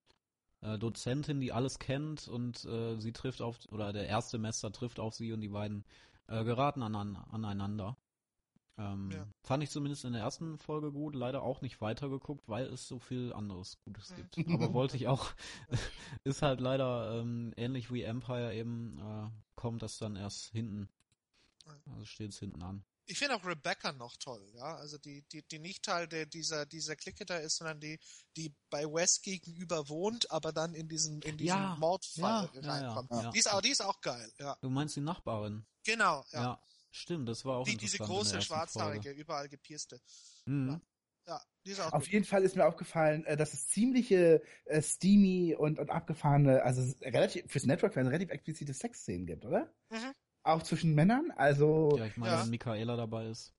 äh, 0.62 0.78
Dozentin, 0.80 1.42
die 1.42 1.54
alles 1.54 1.80
kennt 1.80 2.28
und 2.28 2.66
äh, 2.66 2.98
sie 3.00 3.14
trifft 3.14 3.42
auf, 3.42 3.60
oder 3.72 3.94
der 3.94 4.08
Erstsemester 4.08 4.72
trifft 4.72 5.00
auf 5.00 5.16
sie 5.16 5.34
und 5.34 5.42
die 5.42 5.50
beiden 5.50 5.86
äh, 6.28 6.44
geraten 6.44 6.84
an, 6.84 6.96
aneinander. 6.96 7.98
Ähm, 8.78 9.12
ja. 9.12 9.28
Fand 9.44 9.64
ich 9.64 9.70
zumindest 9.70 10.06
in 10.06 10.14
der 10.14 10.22
ersten 10.22 10.58
Folge 10.58 10.92
gut, 10.92 11.16
leider 11.16 11.44
auch 11.44 11.62
nicht 11.62 11.82
weitergeguckt, 11.82 12.48
weil 12.48 12.66
es 12.68 12.88
so 12.88 13.00
viel 13.00 13.34
anderes 13.34 13.80
Gutes 13.84 14.14
gibt. 14.16 14.38
Aber 14.50 14.74
wollte 14.74 14.98
ich 14.98 15.08
auch, 15.08 15.32
ist 16.24 16.42
halt 16.42 16.62
leider 16.62 17.20
ähm, 17.20 17.54
ähnlich 17.58 17.92
wie 17.92 18.04
Empire 18.04 18.54
eben, 18.54 18.98
äh, 19.00 19.30
kommt 19.56 19.82
das 19.82 19.98
dann 19.98 20.16
erst 20.16 20.48
hinten. 20.52 20.90
Also 21.86 22.06
steht 22.06 22.32
es 22.32 22.40
hinten 22.40 22.64
an. 22.64 22.84
Ich 23.06 23.18
finde 23.18 23.36
auch 23.36 23.44
Rebecca 23.44 23.92
noch 23.92 24.16
toll, 24.18 24.50
ja. 24.56 24.76
Also 24.78 24.98
die, 24.98 25.24
die, 25.34 25.44
die 25.44 25.60
nicht 25.60 25.84
Teil 25.84 26.08
der, 26.08 26.26
dieser, 26.26 26.66
dieser 26.66 26.96
Clique 26.96 27.26
da 27.26 27.38
ist, 27.38 27.58
sondern 27.58 27.80
die, 27.80 28.00
die 28.38 28.56
bei 28.70 28.86
Wes 28.86 29.22
gegenüber 29.22 29.90
wohnt, 29.90 30.32
aber 30.32 30.54
dann 30.54 30.74
in 30.74 30.88
diesen, 30.88 31.22
in 31.24 31.38
diesen 31.38 31.48
ja, 31.48 31.76
Mordfall 31.78 32.50
ja, 32.54 32.62
reinkommt. 32.62 33.12
Ja, 33.12 33.32
die, 33.32 33.40
ist 33.40 33.52
auch, 33.52 33.62
die 33.62 33.72
ist 33.72 33.84
auch 33.84 34.00
geil, 34.02 34.32
ja. 34.40 34.56
Du 34.62 34.70
meinst 34.70 34.96
die 34.96 35.02
Nachbarin? 35.02 35.66
Genau, 35.84 36.24
ja. 36.32 36.62
Stimmt, 36.92 37.30
das 37.30 37.46
war 37.46 37.58
auch 37.58 37.66
die, 37.66 37.78
Diese 37.78 37.98
große 37.98 38.42
schwarzhaarige, 38.42 39.10
Folge. 39.10 39.22
überall 39.22 39.48
gepierste. 39.50 40.00
Mhm. 40.46 40.82
Ja, 41.26 41.40
die 41.66 41.72
ist 41.72 41.80
auch 41.80 41.94
Auf 41.94 42.04
gut. 42.04 42.12
jeden 42.12 42.26
Fall 42.26 42.44
ist 42.44 42.56
mir 42.56 42.66
aufgefallen, 42.66 43.26
äh, 43.26 43.38
dass 43.38 43.54
es 43.54 43.68
ziemliche 43.68 44.42
äh, 44.66 44.82
steamy 44.82 45.56
und, 45.56 45.80
und 45.80 45.90
abgefahrene, 45.90 46.64
also 46.64 46.94
relativ 47.02 47.50
fürs 47.50 47.66
Network-Fans 47.66 48.10
relativ 48.10 48.30
explizite 48.30 48.74
Sexszenen 48.74 49.26
gibt, 49.26 49.46
oder? 49.46 49.72
Mhm. 49.90 50.14
Auch 50.44 50.64
zwischen 50.64 50.94
Männern, 50.94 51.32
also. 51.36 51.96
Ja, 51.98 52.06
ich 52.06 52.18
meine, 52.18 52.34
ja. 52.34 52.44
wenn 52.44 52.50
Michaela 52.50 52.98
dabei 52.98 53.28
ist. 53.28 53.54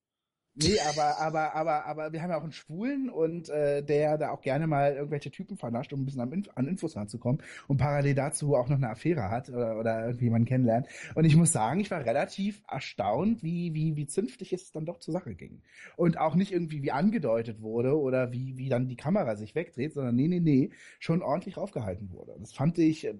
Nee, 0.54 0.78
aber, 0.80 1.18
aber, 1.18 1.54
aber, 1.54 1.86
aber 1.86 2.12
wir 2.12 2.22
haben 2.22 2.28
ja 2.30 2.36
auch 2.36 2.42
einen 2.42 2.52
Schwulen 2.52 3.08
und 3.08 3.48
äh, 3.48 3.82
der 3.82 4.18
da 4.18 4.30
auch 4.32 4.42
gerne 4.42 4.66
mal 4.66 4.92
irgendwelche 4.92 5.30
Typen 5.30 5.56
vernascht, 5.56 5.94
um 5.94 6.02
ein 6.02 6.04
bisschen 6.04 6.20
an, 6.20 6.30
Inf 6.30 6.50
an 6.54 6.66
Infos 6.66 6.94
ranzukommen 6.94 7.42
und 7.68 7.78
parallel 7.78 8.14
dazu 8.14 8.54
auch 8.54 8.68
noch 8.68 8.76
eine 8.76 8.90
Affäre 8.90 9.30
hat 9.30 9.48
oder, 9.48 9.78
oder 9.78 10.04
irgendwie 10.04 10.26
jemanden 10.26 10.46
kennenlernt. 10.46 10.88
Und 11.14 11.24
ich 11.24 11.36
muss 11.36 11.52
sagen, 11.52 11.80
ich 11.80 11.90
war 11.90 12.04
relativ 12.04 12.62
erstaunt, 12.68 13.42
wie, 13.42 13.72
wie, 13.72 13.96
wie 13.96 14.06
zünftig 14.06 14.52
es 14.52 14.70
dann 14.72 14.84
doch 14.84 14.98
zur 14.98 15.12
Sache 15.12 15.34
ging. 15.34 15.62
Und 15.96 16.18
auch 16.18 16.34
nicht 16.34 16.52
irgendwie 16.52 16.82
wie 16.82 16.92
angedeutet 16.92 17.62
wurde 17.62 17.98
oder 17.98 18.30
wie, 18.32 18.58
wie 18.58 18.68
dann 18.68 18.88
die 18.88 18.96
Kamera 18.96 19.36
sich 19.36 19.54
wegdreht, 19.54 19.94
sondern 19.94 20.16
nee, 20.16 20.28
nee, 20.28 20.40
nee, 20.40 20.70
schon 20.98 21.22
ordentlich 21.22 21.56
aufgehalten 21.56 22.10
wurde. 22.12 22.36
Das 22.38 22.52
fand 22.52 22.76
ich 22.76 23.06
äh, 23.06 23.14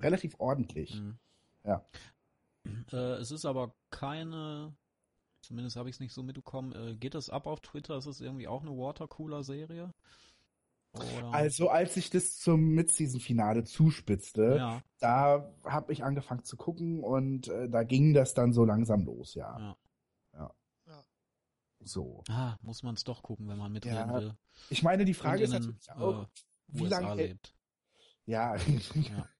relativ 0.00 0.36
ordentlich. 0.38 1.00
Mhm. 1.00 1.18
Ja. 1.64 1.84
Äh, 2.92 3.20
es 3.20 3.32
ist 3.32 3.46
aber 3.46 3.74
keine 3.90 4.76
Zumindest 5.48 5.76
habe 5.76 5.88
ich 5.88 5.96
es 5.96 6.00
nicht 6.00 6.12
so 6.12 6.22
mitbekommen. 6.22 6.72
Äh, 6.72 6.96
geht 6.96 7.14
das 7.14 7.30
ab 7.30 7.46
auf 7.46 7.60
Twitter? 7.60 7.96
Ist 7.96 8.04
es 8.04 8.20
irgendwie 8.20 8.48
auch 8.48 8.60
eine 8.60 8.72
Watercooler-Serie? 8.72 9.94
Also 11.32 11.70
als 11.70 11.94
sich 11.94 12.10
das 12.10 12.36
zum 12.36 12.74
Mid-Season-Finale 12.74 13.64
zuspitzte, 13.64 14.56
ja. 14.58 14.82
da 14.98 15.50
habe 15.64 15.94
ich 15.94 16.04
angefangen 16.04 16.44
zu 16.44 16.58
gucken 16.58 17.02
und 17.02 17.48
äh, 17.48 17.70
da 17.70 17.82
ging 17.82 18.12
das 18.12 18.34
dann 18.34 18.52
so 18.52 18.66
langsam 18.66 19.06
los, 19.06 19.34
ja. 19.34 19.58
Ja. 19.58 19.76
ja. 20.34 20.54
ja. 20.86 21.04
So. 21.80 22.24
Ah, 22.28 22.56
muss 22.60 22.82
man 22.82 22.94
es 22.94 23.04
doch 23.04 23.22
gucken, 23.22 23.48
wenn 23.48 23.56
man 23.56 23.72
mitreden 23.72 23.96
ja. 23.96 24.14
will. 24.14 24.34
Ich 24.68 24.82
meine, 24.82 25.06
die 25.06 25.14
Frage 25.14 25.44
ist 25.44 25.52
natürlich 25.52 25.90
auch, 25.92 26.24
äh, 26.24 26.26
wie 26.68 26.86
lange 26.86 27.14
lebt. 27.14 27.54
Ja. 28.26 28.54
ja. 28.56 29.28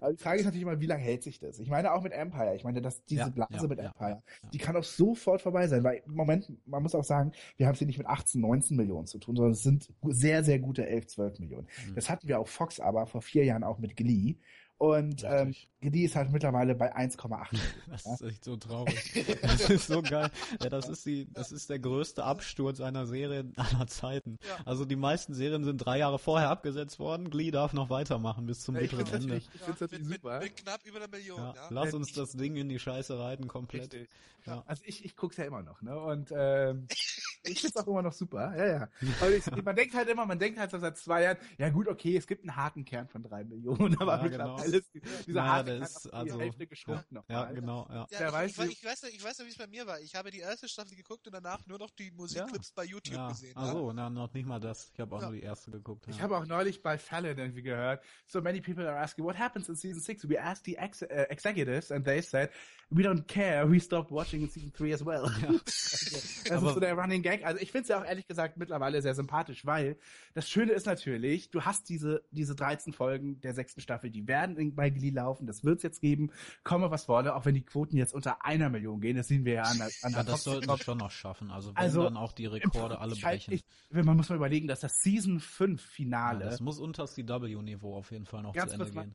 Aber 0.00 0.12
die 0.12 0.22
Frage 0.22 0.40
ist 0.40 0.44
natürlich 0.44 0.62
immer, 0.62 0.80
wie 0.80 0.86
lange 0.86 1.02
hält 1.02 1.22
sich 1.22 1.38
das? 1.38 1.58
Ich 1.58 1.68
meine 1.68 1.92
auch 1.92 2.02
mit 2.02 2.12
Empire. 2.12 2.54
Ich 2.54 2.64
meine, 2.64 2.80
dass 2.80 3.04
diese 3.04 3.22
ja, 3.22 3.28
Blase 3.28 3.54
ja, 3.54 3.66
mit 3.66 3.78
Empire, 3.78 4.22
ja, 4.42 4.48
die 4.52 4.58
kann 4.58 4.76
auch 4.76 4.84
sofort 4.84 5.42
vorbei 5.42 5.66
sein, 5.68 5.84
weil 5.84 6.02
im 6.06 6.14
Moment, 6.14 6.52
man 6.66 6.82
muss 6.82 6.94
auch 6.94 7.04
sagen, 7.04 7.32
wir 7.56 7.66
haben 7.66 7.74
es 7.74 7.78
hier 7.78 7.86
nicht 7.86 7.98
mit 7.98 8.06
18, 8.06 8.40
19 8.40 8.76
Millionen 8.76 9.06
zu 9.06 9.18
tun, 9.18 9.36
sondern 9.36 9.52
es 9.52 9.62
sind 9.62 9.88
sehr, 10.02 10.44
sehr 10.44 10.58
gute 10.58 10.86
11, 10.86 11.06
12 11.08 11.38
Millionen. 11.40 11.66
Mhm. 11.88 11.94
Das 11.94 12.10
hatten 12.10 12.28
wir 12.28 12.38
auch 12.38 12.48
Fox 12.48 12.80
aber 12.80 13.06
vor 13.06 13.22
vier 13.22 13.44
Jahren 13.44 13.64
auch 13.64 13.78
mit 13.78 13.96
Glee. 13.96 14.36
Und 14.76 15.24
ähm, 15.24 15.54
die 15.90 16.04
ist 16.04 16.16
halt 16.16 16.30
mittlerweile 16.30 16.74
bei 16.74 16.94
1,8. 16.94 17.58
das 17.90 18.06
ist 18.06 18.22
echt 18.22 18.44
so 18.44 18.56
traurig. 18.56 18.94
Das 19.42 19.70
ist 19.70 19.86
so 19.86 20.02
geil. 20.02 20.30
Ja, 20.62 20.68
das 20.68 20.88
ist 20.88 21.06
die, 21.06 21.26
das 21.32 21.52
ist 21.52 21.70
der 21.70 21.78
größte 21.78 22.24
Absturz 22.24 22.80
einer 22.80 23.06
Serie 23.06 23.50
aller 23.56 23.86
Zeiten. 23.86 24.38
Ja. 24.46 24.58
Also 24.64 24.84
die 24.84 24.96
meisten 24.96 25.34
Serien 25.34 25.64
sind 25.64 25.78
drei 25.78 25.98
Jahre 25.98 26.18
vorher 26.18 26.50
abgesetzt 26.50 26.98
worden. 26.98 27.30
Glee 27.30 27.50
darf 27.50 27.72
noch 27.72 27.90
weitermachen 27.90 28.46
bis 28.46 28.60
zum 28.60 28.74
ja, 28.74 28.82
bitteren 28.82 29.06
Ende. 29.06 29.36
Ich 29.36 29.48
finde 29.48 29.86
ja, 29.90 29.98
mit, 29.98 30.06
super. 30.06 30.40
Mit, 30.40 30.42
mit, 30.42 30.56
knapp 30.56 30.80
über 30.84 30.96
einer 30.98 31.08
Million. 31.08 31.38
Ja, 31.38 31.54
ja. 31.54 31.68
Lass 31.70 31.94
uns 31.94 32.12
das 32.12 32.32
Ding 32.32 32.56
in 32.56 32.68
die 32.68 32.78
Scheiße 32.78 33.18
reiten 33.18 33.48
komplett. 33.48 34.08
Ja. 34.46 34.62
Also 34.66 34.82
ich, 34.84 35.04
ich 35.04 35.16
guck's 35.16 35.36
ja 35.36 35.44
immer 35.44 35.62
noch, 35.62 35.80
ne? 35.82 35.98
Und 35.98 36.32
ähm, 36.36 36.86
Ich 37.46 37.60
find's 37.60 37.76
auch 37.76 37.86
immer 37.86 38.02
noch 38.02 38.12
super. 38.12 38.54
Ja, 38.56 38.66
ja. 38.66 38.88
Aber 39.20 39.30
ich, 39.30 39.44
man 39.62 39.76
denkt 39.76 39.94
halt 39.94 40.08
immer, 40.08 40.24
man 40.24 40.38
denkt 40.38 40.58
halt 40.58 40.70
so 40.70 40.78
seit 40.78 40.96
zwei 40.96 41.22
Jahren, 41.24 41.36
ja 41.58 41.68
gut, 41.68 41.88
okay, 41.88 42.16
es 42.16 42.26
gibt 42.26 42.42
einen 42.42 42.56
harten 42.56 42.84
Kern 42.84 43.06
von 43.06 43.22
drei 43.22 43.44
Millionen, 43.44 43.96
aber 44.00 44.16
Ja, 44.16 44.28
genau. 44.28 44.56
mittlerweile 44.56 44.76
ist 44.78 44.90
dieser 45.26 45.40
Ja, 45.40 45.46
harte 45.46 45.73
der 45.78 45.86
ist 45.86 46.12
also- 46.12 46.40
Hälfte 46.40 46.66
geschrumpft 46.66 47.12
noch. 47.12 47.28
Ja, 47.28 47.44
genau, 47.52 47.86
ja. 47.90 48.06
Ja, 48.10 48.26
ich, 48.26 48.32
weiß, 48.32 48.58
ich, 48.58 48.72
ich 48.78 48.84
weiß 48.84 49.02
noch, 49.02 49.10
ich 49.10 49.24
weiß 49.24 49.38
noch, 49.38 49.46
wie 49.46 49.50
es 49.50 49.56
bei 49.58 49.66
mir 49.66 49.86
war. 49.86 50.00
Ich 50.00 50.14
habe 50.14 50.30
die 50.30 50.40
erste 50.40 50.68
Staffel 50.68 50.96
geguckt 50.96 51.26
und 51.26 51.32
danach 51.32 51.64
nur 51.66 51.78
noch 51.78 51.90
die 51.90 52.10
Musikclips 52.10 52.72
bei 52.72 52.84
YouTube 52.84 53.14
Ja, 53.16 53.28
gesehen. 53.28 53.52
ach 53.56 53.66
ja. 53.66 53.72
so, 53.72 53.92
na, 53.92 54.10
noch 54.10 54.32
nicht 54.32 54.46
mal 54.46 54.60
das. 54.60 54.90
Ich 54.92 55.00
habe 55.00 55.14
auch 55.16 55.20
Ja. 55.20 55.30
nur 55.30 55.36
die 55.36 55.42
erste 55.42 55.70
geguckt. 55.70 56.06
Ich 56.08 56.16
ja. 56.16 56.22
habe 56.22 56.36
auch 56.38 56.46
neulich 56.46 56.82
bei 56.82 56.98
Fallon 56.98 57.38
irgendwie 57.38 57.62
gehört, 57.62 58.02
so 58.26 58.40
many 58.40 58.60
people 58.60 58.88
are 58.88 58.98
asking, 58.98 59.24
what 59.24 59.38
happens 59.38 59.68
in 59.68 59.74
season 59.76 60.00
six? 60.00 60.28
We 60.28 60.40
asked 60.40 60.64
the 60.64 60.76
ex 60.76 61.02
uh, 61.02 61.06
executives 61.28 61.90
and 61.90 62.04
they 62.04 62.20
said, 62.22 62.50
we 62.90 63.02
don't 63.02 63.26
care, 63.26 63.70
we 63.70 63.80
stopped 63.80 64.10
watching 64.10 64.42
in 64.42 64.48
season 64.48 64.72
three 64.72 64.92
as 64.92 65.04
well. 65.04 65.22
das 65.64 66.50
Aber- 66.50 66.68
ist 66.68 66.74
so 66.74 66.80
der 66.80 66.94
Running 66.94 67.22
Gag. 67.22 67.44
Also 67.44 67.60
ich 67.60 67.70
finde 67.72 67.82
es 67.82 67.88
ja 67.88 68.00
auch 68.00 68.04
ehrlich 68.04 68.26
gesagt 68.26 68.56
mittlerweile 68.56 69.00
sehr 69.02 69.14
sympathisch, 69.14 69.64
weil 69.66 69.96
das 70.34 70.48
Schöne 70.48 70.72
ist 70.72 70.86
natürlich, 70.86 71.50
du 71.50 71.62
hast 71.62 71.88
diese, 71.88 72.22
diese 72.30 72.54
13 72.54 72.92
Folgen 72.92 73.40
der 73.40 73.54
sechsten 73.54 73.80
Staffel, 73.80 74.10
die 74.10 74.26
werden 74.28 74.74
bei 74.74 74.90
Glee 74.90 75.10
laufen, 75.10 75.46
das 75.46 75.64
wird's 75.64 75.82
jetzt 75.82 76.00
geben, 76.00 76.30
komme 76.62 76.90
was 76.90 77.08
wolle, 77.08 77.34
auch 77.34 77.44
wenn 77.44 77.54
die 77.54 77.64
Quoten 77.64 77.96
jetzt 77.96 78.14
unter 78.14 78.44
einer 78.44 78.68
Million 78.70 79.00
gehen, 79.00 79.16
das 79.16 79.28
sehen 79.28 79.44
wir 79.44 79.54
ja 79.54 79.62
an 79.62 79.78
der, 79.78 79.86
an 80.02 80.12
Ja, 80.12 80.22
der 80.22 80.32
das 80.32 80.44
sollten 80.44 80.70
sie 80.70 80.82
schon 80.84 80.98
noch 80.98 81.10
schaffen. 81.10 81.50
Also 81.50 81.70
wenn 81.70 81.76
Also, 81.76 82.02
dann 82.04 82.16
auch 82.16 82.32
die 82.32 82.46
Rekorde 82.46 82.98
alle 82.98 83.12
halt- 83.14 83.22
brechen. 83.22 83.54
ich- 83.54 83.64
man 83.90 84.16
muss 84.16 84.28
mal 84.28 84.36
überlegen, 84.36 84.66
dass 84.68 84.80
das 84.80 84.96
Season 85.02 85.40
5 85.40 85.80
Ja, 85.82 85.88
Finale 85.88 86.44
das 86.44 86.60
muss 86.60 86.78
unter 86.78 87.02
das 87.04 87.14
CW-Niveau 87.14 87.94
auf 87.96 88.10
jeden 88.10 88.26
Fall 88.26 88.42
noch 88.42 88.52
zu 88.54 88.60
Ende 88.60 88.76
kurz 88.76 88.92
mal- 88.92 89.04
gehen. 89.04 89.14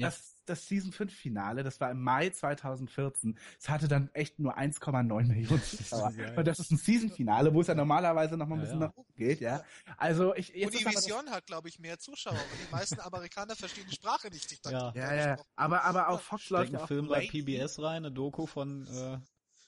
Ja. 0.00 0.08
Das, 0.08 0.36
das 0.46 0.66
Season 0.66 0.90
5 0.90 1.14
Finale, 1.14 1.62
das 1.62 1.80
war 1.80 1.90
im 1.92 2.02
Mai 2.02 2.30
2014. 2.30 3.38
Es 3.60 3.68
hatte 3.68 3.86
dann 3.86 4.10
echt 4.14 4.38
nur 4.40 4.58
1,9 4.58 5.26
Millionen 5.28 5.62
Zuschauer. 5.62 6.12
Und 6.36 6.46
das 6.46 6.58
ist 6.58 6.72
ein 6.72 6.76
Season 6.78 7.10
Finale, 7.10 7.54
wo 7.54 7.60
es 7.60 7.68
ja 7.68 7.74
normalerweise 7.74 8.36
noch 8.36 8.46
mal 8.48 8.56
ein 8.56 8.60
Ja, 8.60 8.64
bisschen 8.64 8.80
ja. 8.80 8.86
nach 8.88 8.96
oben 8.96 9.14
geht, 9.14 9.40
ja. 9.40 9.62
Also 9.96 10.34
ich 10.34 10.48
jetzt 10.48 10.74
aber 10.74 10.84
das- 10.92 11.04
Univision 11.06 11.30
hat, 11.30 11.46
glaube 11.46 11.68
ich, 11.68 11.78
mehr 11.78 11.98
Zuschauer. 11.98 12.32
Und 12.34 12.68
die 12.68 12.72
meisten 12.72 12.98
Amerikaner 13.00 13.54
verstehen 13.54 13.86
die 13.88 13.94
Sprache 13.94 14.28
nicht. 14.28 14.50
Ich 14.50 14.60
Ja. 14.70 14.92
ja, 14.96 15.14
ja, 15.14 15.36
aber 15.56 15.84
aber 15.84 16.08
auch 16.08 16.20
Fox 16.20 16.50
läuft 16.50 16.72
ja 16.72 16.86
Film 16.86 17.06
bei. 17.06 17.26
PBS 17.28 17.78
rein, 17.80 18.04
eine 18.04 18.10
Doku 18.10 18.46
von 18.46 18.86
äh, 18.88 19.18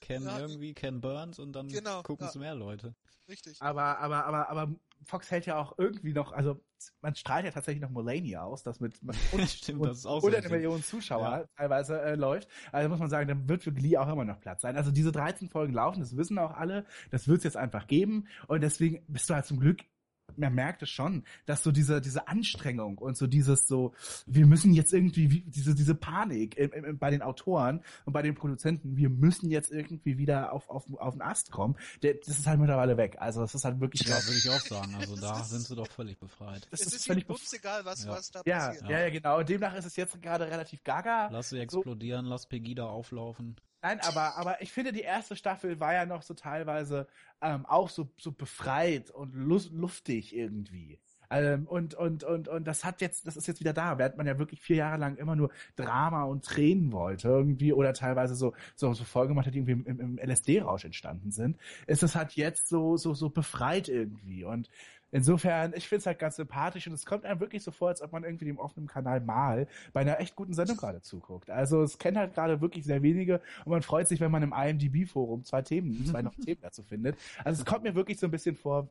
Ken 0.03 0.25
Ja. 0.25 0.39
irgendwie, 0.39 0.75
Ken 0.75 1.01
Burns 1.01 1.39
und 1.39 1.53
dann 1.55 1.69
Genau, 1.69 2.03
gucken 2.03 2.25
ja. 2.27 2.29
es 2.31 2.37
mehr 2.37 2.55
Leute. 2.55 2.95
Richtig. 3.29 3.57
Aber 3.63 3.99
aber 4.01 4.27
aber 4.27 4.51
aber 4.51 4.75
Fox 5.05 5.31
hält 5.33 5.47
ja 5.47 5.59
auch 5.59 5.75
irgendwie 5.79 6.13
noch, 6.13 6.31
also 6.33 6.61
man 7.01 7.15
strahlt 7.17 7.45
ja 7.45 7.51
tatsächlich 7.51 7.83
noch 7.83 7.91
Mulaney 7.91 8.37
aus, 8.37 8.63
das 8.63 8.79
mit 8.81 9.01
und, 9.33 9.49
Stimmt, 9.49 9.85
das 9.85 9.99
ist 9.99 10.07
auch 10.07 10.21
so 10.21 10.27
unter 10.27 10.39
ein 10.39 10.45
eine. 10.45 10.53
Million 10.55 10.83
Zuschauer 10.83 11.23
Ja. 11.23 11.45
teilweise 11.57 12.01
äh, 12.03 12.15
läuft. 12.15 12.49
Also 12.71 12.89
muss 12.89 12.99
man 13.01 13.11
sagen, 13.11 13.27
dann 13.29 13.49
wird 13.49 13.63
für 13.65 13.73
Glee 13.73 13.97
auch 13.97 14.09
immer 14.09 14.25
noch 14.25 14.41
Platz 14.41 14.63
sein. 14.63 14.77
Also 14.77 14.91
diese 14.91 15.11
13 15.11 15.49
Folgen 15.49 15.73
laufen, 15.73 16.01
das 16.01 16.17
wissen 16.17 16.39
auch 16.39 16.53
alle, 16.53 16.85
das 17.11 17.27
wird 17.27 17.39
es 17.39 17.45
jetzt 17.45 17.57
einfach 17.57 17.87
geben 17.87 18.27
und 18.49 18.61
deswegen 18.61 19.05
bist 19.09 19.29
du 19.31 19.35
halt 19.35 19.47
zum 19.47 19.59
Glück 19.59 19.81
man 20.37 20.55
merkt 20.55 20.83
es 20.83 20.91
schon, 20.91 21.25
dass 21.47 21.63
so 21.63 21.73
diese, 21.73 22.01
diese 22.01 22.29
Anstrengung 22.29 22.99
und 22.99 23.17
so 23.17 23.27
dieses 23.27 23.67
so, 23.69 23.93
wir 24.27 24.47
müssen 24.47 24.73
jetzt 24.73 24.93
irgendwie, 24.93 25.31
wie, 25.31 25.41
diese, 25.43 25.75
diese 25.75 25.95
Panik 25.95 26.57
im, 26.57 26.73
im, 26.73 26.99
bei 26.99 27.11
den 27.11 27.23
Autoren 27.23 27.83
und 28.05 28.13
bei 28.13 28.23
den 28.23 28.35
Produzenten, 28.35 28.97
wir 28.97 29.09
müssen 29.11 29.51
jetzt 29.51 29.71
irgendwie 29.71 30.19
wieder 30.19 30.53
auf, 30.53 30.69
auf, 30.71 30.85
auf 30.99 31.15
den 31.15 31.23
Ast 31.23 31.51
kommen, 31.51 31.77
der, 32.03 32.15
das 32.15 32.39
ist 32.39 32.47
halt 32.47 32.61
mittlerweile 32.61 32.97
weg. 32.97 33.17
Also 33.19 33.43
es 33.43 33.55
ist 33.55 33.65
halt 33.65 33.81
wirklich, 33.81 34.03
Ja, 34.09 34.17
würde 34.25 34.39
ich 34.39 34.49
auch 34.51 34.61
sagen. 34.67 34.95
Also 34.97 35.17
da 35.17 35.31
Das 35.33 35.43
ist- 35.43 35.51
sind 35.51 35.61
sie 35.67 35.77
doch 35.77 35.89
völlig 35.91 36.19
befreit. 36.19 36.67
das 36.71 36.81
es 36.81 36.87
ist 36.89 36.95
ist 36.97 37.07
völlig 37.07 37.27
bums 37.27 37.53
egal, 37.53 37.85
was, 37.85 38.05
Ja. 38.05 38.11
was 38.13 38.31
da 38.31 38.43
ja, 38.45 38.67
passiert. 38.69 38.89
ja, 38.91 39.01
ja, 39.01 39.11
genau. 39.11 39.39
Und 39.39 39.49
demnach 39.49 39.75
ist 39.75 39.85
es 39.87 39.97
jetzt 39.97 40.21
gerade 40.23 40.47
relativ 40.51 40.83
gaga. 40.85 41.29
Lass 41.31 41.51
sie 41.51 41.57
So- 41.57 41.63
explodieren, 41.63 42.27
lass 42.27 42.47
Pegida 42.47 42.85
auflaufen. 42.87 43.57
Nein, 43.83 43.99
aber, 44.01 44.37
aber 44.37 44.63
ich 44.63 44.73
finde, 44.73 44.93
die 44.93 45.01
erste 45.01 45.35
Staffel 45.35 45.81
war 45.81 45.93
ja 45.93 46.07
noch 46.07 46.23
so 46.23 46.35
teilweise 46.35 47.09
ähm, 47.41 47.67
auch 47.67 47.89
so, 47.91 48.09
so 48.17 48.31
befreit 48.31 49.11
und 49.11 49.35
luftig 49.35 50.35
irgendwie. 50.37 51.01
Ähm, 51.31 51.67
und, 51.67 51.95
und, 51.95 52.25
und, 52.25 52.47
und 52.47 52.65
das 52.65 52.85
hat 52.85 53.01
jetzt, 53.01 53.27
das 53.27 53.37
ist 53.37 53.49
jetzt 53.49 53.59
wieder 53.61 53.73
da, 53.73 53.99
während 53.99 54.19
man 54.19 54.27
ja 54.27 54.39
wirklich 54.39 54.61
vier 54.61 54.77
Jahre 54.77 54.99
lang 54.99 55.17
immer 55.17 55.35
nur 55.35 55.51
Drama 55.77 56.25
und 56.25 56.45
Tränen 56.45 56.93
wollte 56.93 57.29
irgendwie 57.29 57.73
oder 57.73 57.93
teilweise 57.95 58.35
so, 58.35 58.55
so, 58.77 58.93
so 58.93 59.03
Folgen 59.05 59.31
gemacht 59.31 59.47
hat, 59.47 59.55
die 59.55 59.59
irgendwie 59.59 59.91
im, 59.91 60.01
im 60.01 60.19
LSD-Rausch 60.19 60.85
entstanden 60.85 61.33
sind, 61.33 61.57
ist 61.87 62.03
es 62.03 62.15
halt 62.15 62.35
jetzt 62.35 62.69
so, 62.69 62.97
so, 62.97 63.15
so 63.15 63.31
befreit 63.31 63.89
irgendwie. 63.89 64.45
Und 64.45 64.69
insofern, 65.13 65.73
ich 65.77 65.89
finde 65.89 66.01
es 66.01 66.07
halt 66.07 66.19
ganz 66.19 66.37
sympathisch 66.37 66.89
und 66.89 66.95
es 66.95 67.07
kommt 67.07 67.25
einem 67.25 67.39
wirklich 67.39 67.63
so 67.63 67.71
vor, 67.71 67.89
als 67.89 68.03
ob 68.03 68.11
man 68.13 68.25
irgendwie 68.25 68.47
dem 68.47 68.59
offenen 68.59 68.89
Kanal 68.89 69.21
mal 69.21 69.69
bei 69.93 70.01
einer 70.01 70.19
echt 70.19 70.35
guten 70.35 70.55
Sendung 70.55 70.77
gerade 70.77 71.01
zuguckt. 71.01 71.51
Also 71.51 71.83
es 71.83 71.99
kennt 71.99 72.17
halt 72.17 72.35
gerade 72.35 72.61
wirklich 72.61 72.85
sehr 72.85 73.03
wenige 73.03 73.41
und 73.65 73.71
man 73.71 73.83
freut 73.83 74.09
sich, 74.09 74.21
wenn 74.21 74.31
man 74.33 74.43
im 74.43 74.53
IMDb-Forum 74.53 75.45
zwei 75.45 75.63
Themen, 75.63 76.05
zwei 76.07 76.23
noch 76.23 76.35
Themen 76.35 76.61
dazu 76.61 76.83
findet. 76.83 77.17
Also 77.45 77.63
es 77.63 77.67
kommt 77.67 77.85
mir 77.85 77.95
wirklich 77.95 78.19
so 78.19 78.27
ein 78.27 78.33
bisschen 78.33 78.57
vor, 78.57 78.89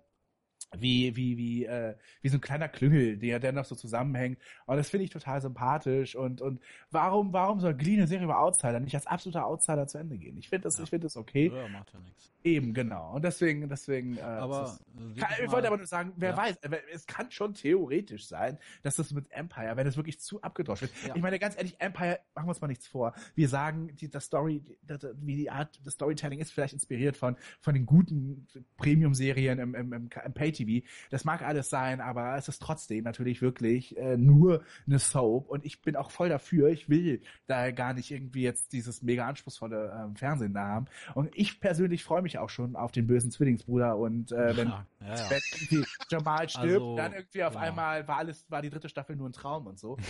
wie, 0.78 1.16
wie, 1.16 1.38
wie, 1.38 1.66
äh, 1.66 1.96
wie 2.22 2.30
so 2.30 2.38
ein 2.38 2.42
kleiner 2.42 2.70
Klüngel, 2.70 3.18
der, 3.18 3.40
der 3.40 3.52
noch 3.52 3.66
so 3.66 3.76
zusammenhängt. 3.76 4.40
Und 4.66 4.78
das 4.78 4.90
finde 4.90 5.04
ich 5.04 5.10
total 5.10 5.42
sympathisch. 5.42 6.16
Und, 6.16 6.42
und 6.42 6.62
warum, 6.92 7.34
warum 7.34 7.60
soll 7.60 7.74
Glee 7.74 7.94
eine 7.98 8.08
Serie 8.08 8.26
über 8.26 8.40
Outsider 8.40 8.80
nicht 8.80 8.96
als 8.96 9.06
absoluter 9.08 9.46
Outsider 9.46 9.88
zu 9.88 9.98
Ende 9.98 10.18
gehen? 10.18 10.38
Ich 10.38 10.50
finde 10.50 10.64
das, 10.64 10.78
Ja. 10.78 10.84
ich 10.86 10.90
finde 10.90 11.06
das 11.08 11.18
okay. 11.18 11.52
Ja, 11.54 11.68
macht 11.68 11.92
ja 11.94 12.00
nichts. 12.00 12.32
Eben, 12.44 12.74
genau. 12.74 13.14
Und 13.16 13.24
deswegen, 13.24 13.68
deswegen, 13.70 14.18
äh, 14.18 14.22
Aber 14.22 14.64
ist- 14.64 14.80
äh, 14.80 15.20
kann, 15.20 15.30
ich 15.40 15.46
mal- 15.48 15.52
wollte 15.52 15.68
aber 15.68 15.78
nur 15.78 15.86
sagen, 15.86 16.14
wer 16.16 16.32
Ja. 16.32 16.38
weiß, 16.38 16.56
äh, 16.64 16.78
es 16.92 17.06
kann 17.06 17.30
schon 17.30 17.54
theoretisch 17.54 18.26
sein, 18.26 18.58
dass 18.82 18.96
das 18.96 19.12
mit 19.12 19.32
Empire, 19.32 19.76
wenn 19.76 19.86
es 19.86 19.96
wirklich 19.98 20.20
zu 20.20 20.42
abgedroschen 20.42 20.88
wird. 20.90 21.08
Ja. 21.10 21.16
Ich 21.16 21.22
meine, 21.22 21.38
ganz 21.38 21.56
ehrlich, 21.56 21.76
Empire, 21.80 22.20
machen 22.34 22.48
wir 22.48 22.50
uns 22.50 22.62
mal 22.62 22.68
nichts 22.68 22.88
vor. 22.88 23.14
Wir 23.36 23.48
sagen, 23.48 23.96
die, 23.98 24.10
das 24.10 24.26
Story, 24.26 24.60
die, 24.62 24.78
das- 24.88 25.06
wie 25.22 25.36
die 25.36 25.52
Art 25.52 25.86
des 25.86 25.94
Storytelling 25.94 26.40
ist 26.40 26.52
vielleicht 26.52 26.74
inspiriert 26.74 27.16
von, 27.16 27.36
von 27.60 27.74
den 27.76 27.86
guten 27.86 28.48
Premium-Serien 28.78 29.60
im, 29.60 29.76
im, 29.76 29.94
im, 29.94 30.10
im 30.26 30.34
Pay-TV. 30.62 30.86
Das 31.10 31.24
mag 31.26 31.42
alles 31.42 31.70
sein, 31.70 32.02
aber 32.02 32.36
es 32.36 32.48
ist 32.48 32.62
trotzdem 32.62 33.04
natürlich 33.04 33.42
wirklich 33.42 33.98
äh, 33.98 34.18
nur 34.18 34.64
eine 34.88 35.00
Soap 35.00 35.50
und 35.50 35.66
ich 35.66 35.82
bin 35.82 35.96
auch 35.96 36.12
voll 36.12 36.30
dafür. 36.30 36.70
Ich 36.70 36.90
will 36.90 37.22
da 37.48 37.72
gar 37.72 37.94
nicht 37.94 38.12
irgendwie 38.12 38.44
jetzt 38.44 38.74
dieses 38.74 39.02
mega 39.02 39.28
anspruchsvolle 39.28 39.92
ähm, 40.04 40.16
Fernsehen 40.16 40.54
da 40.54 40.68
haben. 40.68 40.86
Und 41.16 41.30
ich 41.34 41.60
persönlich 41.60 42.04
freue 42.04 42.22
mich 42.22 42.38
auch 42.38 42.50
schon 42.50 42.76
auf 42.76 42.92
den 42.92 43.08
bösen 43.08 43.32
Zwillingsbruder 43.32 43.98
und 43.98 44.32
äh, 44.32 44.58
wenn 44.58 44.70
Ja, 44.70 44.86
ja, 45.02 45.16
ja. 45.16 45.30
wenn 45.30 45.42
irgendwie 45.54 45.86
Jamal 46.10 46.50
stirbt, 46.50 46.68
Also, 46.68 46.96
dann 46.96 47.14
irgendwie 47.14 47.44
auf 47.44 47.58
einmal 47.58 48.08
war 48.08 48.18
alles, 48.18 48.46
war 48.50 48.62
die 48.62 48.70
dritte 48.70 48.90
Staffel 48.90 49.16
nur 49.16 49.30
ein 49.30 49.34
Traum 49.34 49.68
und 49.68 49.80
so. 49.80 49.98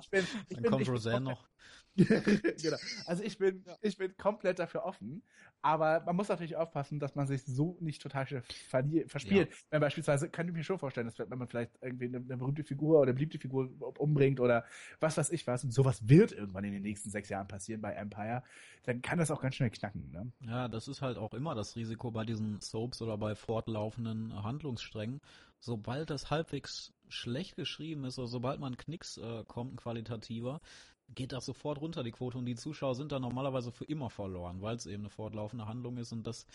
Ich 0.00 0.10
bin, 0.10 0.24
ich 0.48 0.56
Dann 0.56 0.62
bin, 0.62 0.70
kommt 0.70 0.88
Roseanne 0.88 1.20
noch. 1.24 1.48
genau. 2.62 2.76
Also 3.06 3.22
ich 3.22 3.38
bin, 3.38 3.62
Ja. 3.66 3.76
ich 3.82 3.96
bin 3.96 4.16
komplett 4.16 4.58
dafür 4.58 4.84
offen, 4.84 5.22
aber 5.62 6.00
man 6.06 6.16
muss 6.16 6.28
natürlich 6.28 6.56
aufpassen, 6.56 7.00
dass 7.00 7.14
man 7.14 7.26
sich 7.26 7.44
so 7.44 7.76
nicht 7.80 8.00
total 8.02 8.26
verspielt. 8.26 9.50
Wenn 9.70 9.80
beispielsweise, 9.80 10.28
kann 10.28 10.46
ich 10.48 10.54
mir 10.54 10.62
schon 10.64 10.78
vorstellen, 10.78 11.06
dass 11.06 11.18
wenn 11.18 11.38
man 11.38 11.48
vielleicht 11.48 11.72
irgendwie 11.82 12.06
eine, 12.06 12.18
eine 12.18 12.36
berühmte 12.36 12.64
Figur 12.64 12.96
oder 12.98 13.08
eine 13.08 13.14
beliebte 13.14 13.38
Figur 13.38 13.70
umbringt 13.98 14.40
oder 14.40 14.64
was 15.00 15.16
weiß 15.16 15.30
ich 15.30 15.46
was, 15.46 15.64
und 15.64 15.72
sowas 15.72 16.08
wird 16.08 16.32
irgendwann 16.32 16.64
in 16.64 16.72
den 16.72 16.82
nächsten 16.82 17.10
sechs 17.10 17.28
Jahren 17.28 17.48
passieren 17.48 17.80
bei 17.80 17.92
Empire, 17.92 18.42
dann 18.84 19.02
kann 19.02 19.18
das 19.18 19.30
auch 19.30 19.40
ganz 19.40 19.56
schnell 19.56 19.70
knacken. 19.70 20.10
Ne? 20.10 20.32
Ja, 20.40 20.68
das 20.68 20.88
ist 20.88 21.02
halt 21.02 21.18
auch 21.18 21.34
immer 21.34 21.54
das 21.54 21.76
Risiko 21.76 22.10
bei 22.10 22.24
diesen 22.24 22.60
Soaps 22.60 23.02
oder 23.02 23.18
bei 23.18 23.34
fortlaufenden 23.34 24.42
Handlungssträngen. 24.42 25.20
Sobald 25.60 26.10
das 26.10 26.30
halbwegs 26.30 26.92
schlecht 27.08 27.56
geschrieben 27.56 28.04
ist 28.04 28.18
oder 28.18 28.28
sobald 28.28 28.60
man 28.60 28.76
Knicks 28.76 29.16
äh, 29.16 29.44
kommt, 29.44 29.72
ein 29.72 29.76
qualitativer, 29.76 30.60
geht 31.14 31.32
das 31.32 31.44
sofort 31.44 31.80
runter, 31.80 32.02
die 32.02 32.12
Quote. 32.12 32.38
Und 32.38 32.46
die 32.46 32.56
Zuschauer 32.56 32.94
sind 32.94 33.12
dann 33.12 33.22
normalerweise 33.22 33.72
für 33.72 33.84
immer 33.84 34.10
verloren, 34.10 34.60
weil 34.60 34.76
es 34.76 34.86
eben 34.86 35.02
eine 35.02 35.10
fortlaufende 35.10 35.66
Handlung 35.66 35.96
ist. 35.96 36.12
Und 36.12 36.26
das 36.26 36.46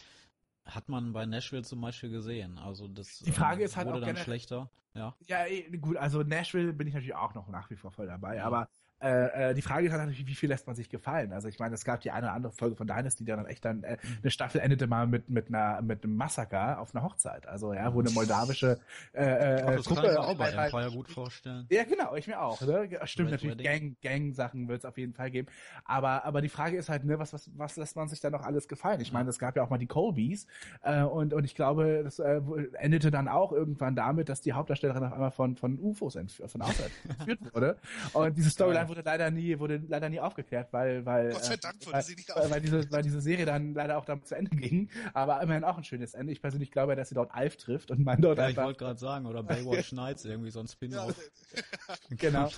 hat 0.66 0.89
man 0.89 1.14
bei 1.14 1.26
Nashville 1.26 1.64
zum 1.64 1.82
Beispiel 1.82 2.10
gesehen. 2.10 2.58
Also 2.58 2.88
das 2.88 3.20
Die 3.20 3.32
Frage 3.32 3.62
ähm, 3.62 3.66
ist 3.66 3.78
halt 3.78 3.88
wurde 3.88 3.99
auch 3.99 4.06
dann 4.06 4.18
schlechter. 4.18 4.70
Ja. 4.93 5.16
Ja, 5.28 5.45
eh, 5.45 5.70
gut, 5.78 5.97
also 5.97 6.24
Nashville 6.24 6.74
bin 6.74 6.88
ich 6.88 6.93
natürlich 6.93 7.16
auch 7.16 7.34
noch 7.34 7.47
nach 7.49 7.70
wie 7.70 7.76
vor 7.76 7.91
voll 7.91 8.08
dabei, 8.08 8.43
aber 8.43 8.70
äh, 9.04 9.49
äh, 9.49 9.54
die 9.54 9.62
Frage 9.62 9.86
ist 9.88 9.91
halt 9.91 10.01
natürlich, 10.01 10.26
wie 10.26 10.36
viel 10.36 10.49
lässt 10.49 10.66
man 10.66 10.76
sich 10.76 10.89
gefallen? 10.89 11.34
Also 11.34 11.47
ich 11.49 11.60
meine, 11.60 11.76
es 11.76 11.84
gab 11.84 12.01
die 12.01 12.12
eine 12.12 12.28
oder 12.28 12.34
andere 12.34 12.54
Folge 12.54 12.76
von 12.76 12.88
Dynasty, 12.88 13.26
die 13.26 13.32
dann 13.32 13.45
echt 13.45 13.66
dann, 13.66 13.84
äh, 13.84 13.97
eine 14.22 14.32
Staffel 14.32 14.62
endete 14.62 14.88
mal 14.88 15.08
mit 15.08 15.30
mit 15.30 15.49
einer 15.49 15.82
mit 15.82 16.04
einem 16.04 16.16
Massaker 16.16 16.80
auf 16.80 16.95
einer 16.95 17.04
Hochzeit. 17.04 17.47
Also 17.47 17.74
ja, 17.74 17.93
wo 17.93 17.99
eine 17.99 18.10
moldawische 18.12 18.80
äh, 19.14 19.24
äh, 19.24 19.62
Ach, 19.66 19.76
das 19.76 19.86
kann 19.86 19.95
Truppe 19.95 20.08
ich 20.08 20.14
mir 20.14 20.20
auch 20.22 20.38
bei 20.38 20.49
Empire 20.49 20.91
gut 20.91 21.10
vorstellen. 21.10 21.66
ja, 21.70 21.84
genau, 21.84 22.16
ich 22.16 22.28
mir 22.28 22.41
auch. 22.41 22.62
Ne? 22.62 22.89
Stimmt 23.04 23.32
natürlich, 23.32 23.58
Wedding. 23.60 23.95
Gang, 24.01 24.01
Gang-Sachen 24.01 24.68
wird 24.68 24.80
es 24.80 24.86
auf 24.86 24.97
jeden 24.97 25.14
Fall 25.14 25.32
geben. 25.32 25.47
Aber, 25.86 26.24
aber 26.26 26.41
die 26.41 26.49
Frage 26.49 26.78
ist 26.78 26.89
halt, 26.89 27.04
ne, 27.04 27.20
was, 27.20 27.34
was, 27.34 27.49
was 27.58 27.76
lässt 27.78 27.95
man 27.95 28.08
sich 28.08 28.20
da 28.22 28.30
noch 28.30 28.43
alles 28.43 28.68
gefallen? 28.68 29.01
Ich 29.01 29.12
meine, 29.12 29.30
es 29.30 29.39
gab 29.39 29.56
ja 29.56 29.64
auch 29.64 29.70
mal 29.70 29.78
die 29.78 29.88
Colbys 29.88 30.47
äh, 30.82 31.01
und, 31.04 31.34
und 31.34 31.43
ich 31.43 31.56
glaube, 31.56 32.01
das 32.04 32.20
äh, 32.20 32.41
endete 32.74 33.12
dann 33.12 33.28
auch 33.28 33.51
irgendwann 33.51 33.95
damit, 33.95 34.30
dass 34.30 34.41
die 34.41 34.54
Hauptdarstellerin 34.54 35.04
auf 35.04 35.14
einmal 35.14 35.32
von, 35.32 35.56
von 35.56 35.78
UFOs 35.80 36.16
entf- 36.16 36.47
von 36.47 36.62
außerhalb 36.62 36.91
entführt 37.20 37.54
wurde. 37.54 37.78
Und 38.14 38.38
diese 38.38 38.49
Storyline. 38.49 38.93
Wurde 38.96 39.02
leider 39.06 39.32
nie, 39.32 39.58
wurde 39.60 39.78
leider 39.88 40.10
nie 40.10 40.20
aufgeklärt, 40.20 40.72
weil, 40.72 41.06
weil, 41.06 41.32
Gott 41.32 41.44
sei 41.46 41.56
äh, 41.56 41.58
Dank 41.58 41.82
wurde 41.86 41.94
weil, 41.94 42.04
sie 42.04 42.16
nicht 42.16 42.30
weil, 42.36 42.50
weil, 42.52 42.62
diese, 42.62 42.91
weil 42.91 43.02
diese 43.04 43.22
Serie 43.22 43.46
dann 43.46 43.74
leider 43.74 43.98
auch 43.98 44.06
damit 44.06 44.28
zu 44.28 44.36
Ende 44.36 44.56
ging. 44.56 44.89
Aber 45.14 45.41
immerhin 45.41 45.64
auch 45.64 45.78
ein 45.78 45.84
schönes 45.84 46.14
Ende. 46.14 46.32
Ich 46.32 46.41
persönlich 46.41 46.72
glaube, 46.72 46.96
dass 46.96 47.10
sie 47.10 47.16
dort 47.16 47.34
Alf 47.34 47.58
trifft 47.58 47.91
und 47.91 48.04
man 48.04 48.22
dort 48.22 48.38
Ja, 48.38 48.44
ich 48.46 48.50
einfach. 48.50 48.66
wollte 48.66 48.80
gerade 48.80 49.00
sagen, 49.00 49.26
oder 49.26 49.41
Baywatch 49.44 49.91
Nights, 49.94 50.26
irgendwie 50.26 50.52
so 50.52 50.60
ein 50.60 50.68
Spin-off. 50.68 51.16
Genau. 52.10 52.50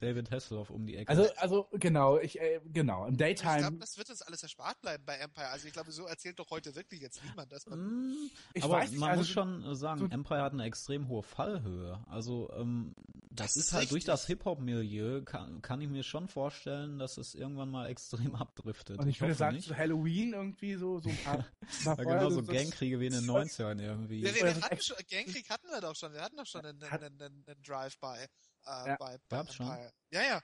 David 0.00 0.30
Hasselhoff 0.30 0.70
um 0.70 0.86
die 0.86 0.96
Ecke. 0.96 1.08
Also, 1.08 1.28
also 1.36 1.68
genau, 1.72 2.18
ich, 2.18 2.40
äh, 2.40 2.60
genau, 2.72 3.06
im 3.06 3.12
ich 3.12 3.18
Daytime. 3.18 3.58
glaube, 3.58 3.76
das 3.78 3.96
wird 3.98 4.10
uns 4.10 4.22
alles 4.22 4.42
erspart 4.42 4.80
bleiben 4.80 5.02
bei 5.06 5.16
Empire. 5.16 5.48
Also 5.48 5.66
ich 5.66 5.72
glaube, 5.72 5.90
so 5.92 6.06
erzählt 6.06 6.38
doch 6.38 6.50
heute 6.50 6.74
wirklich 6.74 7.00
jetzt 7.00 7.22
niemand, 7.24 7.52
dass 7.52 7.66
man. 7.66 7.78
Mm, 8.10 8.14
Ich 8.54 8.64
aber 8.64 8.74
weiß 8.74 8.90
nicht, 8.90 9.00
man 9.00 9.10
also 9.10 9.20
muss 9.20 9.28
schon 9.28 9.62
äh, 9.64 9.74
sagen, 9.74 10.00
so- 10.00 10.06
Empire 10.08 10.42
hat 10.42 10.52
eine 10.52 10.64
extrem 10.64 11.08
hohe 11.08 11.22
Fallhöhe. 11.22 12.04
Also 12.08 12.50
ähm, 12.56 12.94
das, 13.30 13.54
Das 13.54 13.56
ist 13.64 13.72
halt 13.72 13.84
durch 13.84 13.96
richtig. 13.98 14.06
das 14.12 14.26
Hip-Hop-Milieu 14.26 15.22
kann, 15.22 15.53
kann 15.62 15.80
ich 15.80 15.88
mir 15.88 16.02
schon 16.02 16.28
vorstellen, 16.28 16.98
dass 16.98 17.16
es 17.16 17.34
irgendwann 17.34 17.70
mal 17.70 17.88
extrem 17.88 18.34
abdriftet. 18.34 18.98
Und 18.98 19.08
ich, 19.08 19.20
würde 19.20 19.32
hoffe 19.32 19.38
sagen, 19.38 19.56
nicht. 19.56 19.68
zu 19.68 19.76
Halloween 19.76 20.32
irgendwie 20.32 20.74
so, 20.74 21.00
so 21.00 21.08
ein 21.08 21.16
paar, 21.18 21.38
ein 21.60 21.84
paar 21.84 21.98
Ja, 21.98 22.04
genau, 22.04 22.30
so 22.30 22.42
Gangkriege 22.42 23.00
wie 23.00 23.06
in 23.06 23.12
den 23.12 23.24
90ern 23.24 23.80
irgendwie. 23.80 24.22
Wir, 24.22 24.34
wir, 24.34 24.42
wir 24.42 24.54
so 24.54 24.62
hatten 24.62 24.80
schon, 24.80 24.96
Gangkrieg 25.08 25.48
hatten 25.50 25.68
wir 25.68 25.80
doch 25.80 25.96
schon. 25.96 26.12
Wir 26.12 26.22
hatten 26.22 26.36
doch 26.36 26.46
schon 26.46 26.64
einen, 26.64 26.82
einen, 26.82 27.20
einen, 27.20 27.44
einen 27.46 27.62
Drive-by 27.62 28.16
äh, 28.16 28.28
Ja. 28.66 28.96
bei, 28.98 29.18
bei 29.28 29.46
schon? 29.46 29.66
Ja, 30.10 30.22
ja. 30.22 30.40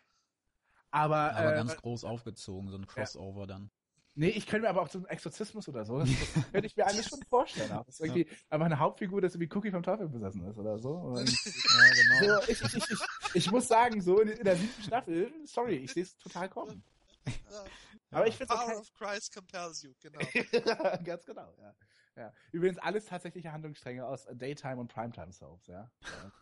Aber, 0.91 1.35
Aber 1.35 1.53
äh, 1.53 1.55
ganz 1.55 1.77
groß 1.77 2.05
aufgezogen, 2.05 2.71
so 2.71 2.77
ein 2.77 2.87
Crossover 2.87 3.47
dann. 3.47 3.71
Nee, 4.15 4.29
ich 4.29 4.47
könnte 4.47 4.63
mir 4.63 4.71
aber 4.71 4.83
auch 4.83 4.89
so 4.89 4.99
einen 4.99 5.07
Exorzismus 5.07 5.69
oder 5.69 5.85
so, 5.85 5.99
das, 5.99 6.09
könnte 6.53 6.67
ich 6.67 6.77
mir 6.77 6.87
eigentlich 6.87 7.07
schon 7.07 7.23
vorstellen. 7.23 7.73
Auch. 7.73 7.85
Das 7.85 8.01
ist 8.01 8.01
irgendwie 8.01 8.27
einfach 8.49 8.67
eine 8.67 8.79
Hauptfigur, 8.79 9.21
das 9.21 9.35
irgendwie 9.35 9.57
Cookie 9.57 9.71
vom 9.71 9.83
Teufel 9.83 10.09
besessen 10.09 10.45
ist 10.47 10.59
oder 10.59 10.79
so. 10.79 10.91
Und 10.91 11.29
Ja, 11.29 12.21
genau. 12.21 12.41
so 12.41 12.53
ich, 12.53 12.63
ich, 12.63 12.75
ich, 12.75 12.91
ich, 12.91 13.01
ich 13.35 13.51
muss 13.51 13.69
sagen, 13.69 14.01
so 14.01 14.21
in, 14.21 14.29
in 14.29 14.45
der 14.45 14.57
siebten 14.57 14.83
Staffel, 14.83 15.33
sorry, 15.45 15.77
ich 15.77 15.93
sehe 15.93 16.03
es 16.03 16.17
total 16.17 16.49
kommen. 16.49 16.83
Ja. 17.27 17.65
Aber 18.11 18.27
ich 18.27 18.37
finde 18.37 18.53
es 18.53 18.61
Power 18.61 18.69
okay. 18.71 18.81
of 18.81 18.93
Christ 18.95 19.35
compels 19.35 19.83
you, 19.83 19.93
genau. 20.01 20.19
Ganz 21.05 21.25
genau, 21.25 21.55
ja. 21.59 21.75
ja. 22.17 22.33
Übrigens 22.51 22.79
alles 22.79 23.07
tatsächliche 23.07 23.53
Handlungsstränge 23.53 24.05
aus 24.05 24.27
Daytime 24.33 24.77
und 24.77 24.93
Primetime 24.93 25.33
Soaps, 25.33 25.67
ja. 25.69 25.91
ja. 26.03 26.33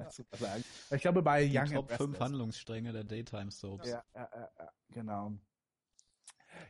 ja. 0.00 0.10
Super 0.10 0.36
sagen. 0.36 0.64
Ich 0.90 1.02
glaube 1.02 1.22
bei 1.22 1.46
Die 1.46 1.56
Young 1.56 1.66
Top 1.66 1.90
and 1.90 1.98
5 1.98 2.00
Restless. 2.00 2.20
Handlungsstränge 2.20 2.92
der 2.92 3.04
Daytime 3.04 3.50
Soaps. 3.50 3.88
Ja, 3.88 4.04
ja, 4.14 4.28
ja, 4.34 4.50
ja, 4.58 4.72
genau. 4.90 5.32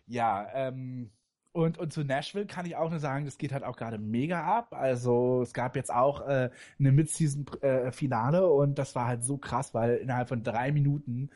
Ja, 0.07 0.47
ähm, 0.55 1.11
und, 1.53 1.79
und 1.79 1.93
zu 1.93 2.03
Nashville 2.05 2.47
kann 2.47 2.67
ich 2.67 2.75
auch 2.77 2.91
nur 2.91 2.99
sagen, 2.99 3.25
das 3.25 3.39
geht 3.39 3.53
halt 3.53 3.63
auch 3.63 3.77
gerade 3.77 3.99
mega 3.99 4.43
ab. 4.43 4.73
Also 4.75 5.43
es 5.43 5.53
gab 5.53 5.77
jetzt 5.77 5.93
auch 5.93 6.27
äh, 6.27 6.51
eine 6.79 6.93
Mid-Season-Finale 6.93 8.49
und 8.49 8.77
das 8.79 8.95
war 8.97 9.07
halt 9.07 9.23
so 9.23 9.39
krass, 9.39 9.73
weil 9.73 9.97
innerhalb 9.97 10.29
von 10.29 10.43
drei 10.43 10.73
Minuten 10.73 11.31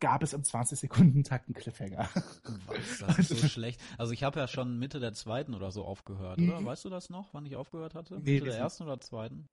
gab 0.00 0.22
es 0.22 0.32
im 0.32 0.42
20-Sekunden-Takt 0.42 1.48
einen 1.48 1.54
Cliffhanger. 1.54 2.08
Was, 2.66 2.98
das 2.98 3.18
ist 3.18 3.28
so 3.28 3.36
schlecht. 3.48 3.80
Also 3.98 4.12
ich 4.12 4.24
habe 4.24 4.40
ja 4.40 4.48
schon 4.48 4.78
Mitte 4.78 5.00
der 5.00 5.12
zweiten 5.12 5.54
oder 5.54 5.70
so 5.70 5.84
aufgehört, 5.84 6.38
oder? 6.40 6.60
Mhm. 6.60 6.66
Weißt 6.66 6.84
du 6.84 6.90
das 6.90 7.08
noch, 7.10 7.32
wann 7.34 7.46
ich 7.46 7.56
aufgehört 7.56 7.94
hatte? 7.94 8.14
Nee, 8.16 8.34
Mitte 8.34 8.46
der 8.46 8.56
ersten 8.58 8.82
oder 8.84 9.00
zweiten? 9.00 9.48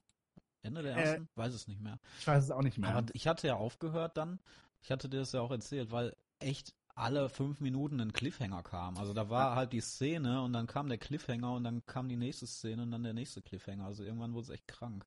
Ende 0.64 0.82
der 0.82 0.94
Äh, 0.96 1.16
ersten? 1.16 1.30
Weiß 1.36 1.54
es 1.54 1.68
nicht 1.68 1.82
mehr. 1.82 2.00
Ich 2.20 2.28
weiß 2.28 2.44
es 2.44 2.52
auch 2.52 2.62
nicht 2.62 2.78
mehr. 2.78 2.90
Aber 2.90 3.08
ich 3.14 3.28
hatte 3.28 3.48
ja 3.48 3.56
aufgehört 3.56 4.18
dann, 4.18 4.40
ich 4.82 4.92
hatte 4.92 5.10
dir 5.10 5.20
das 5.20 5.32
ja 5.32 5.42
auch 5.42 5.52
erzählt, 5.52 5.92
weil 5.92 6.16
echt 6.40 6.74
alle 7.00 7.30
fünf 7.30 7.60
Minuten 7.62 8.00
ein 8.00 8.14
Cliffhanger 8.14 8.64
kam. 8.64 8.98
Also 8.98 9.14
da 9.14 9.30
war 9.30 9.56
halt 9.56 9.74
die 9.74 9.82
Szene 9.82 10.42
und 10.42 10.54
dann 10.54 10.68
kam 10.68 10.90
der 10.90 10.98
Cliffhanger 10.98 11.54
und 11.54 11.64
dann 11.64 11.86
kam 11.86 12.10
die 12.10 12.18
nächste 12.18 12.46
Szene 12.48 12.84
und 12.84 12.92
dann 12.92 13.04
der 13.04 13.14
nächste 13.14 13.42
Cliffhanger. 13.42 13.86
Also 13.86 14.04
irgendwann 14.04 14.34
wurde 14.34 14.44
es 14.44 14.50
echt 14.50 14.68
krank. 14.68 15.06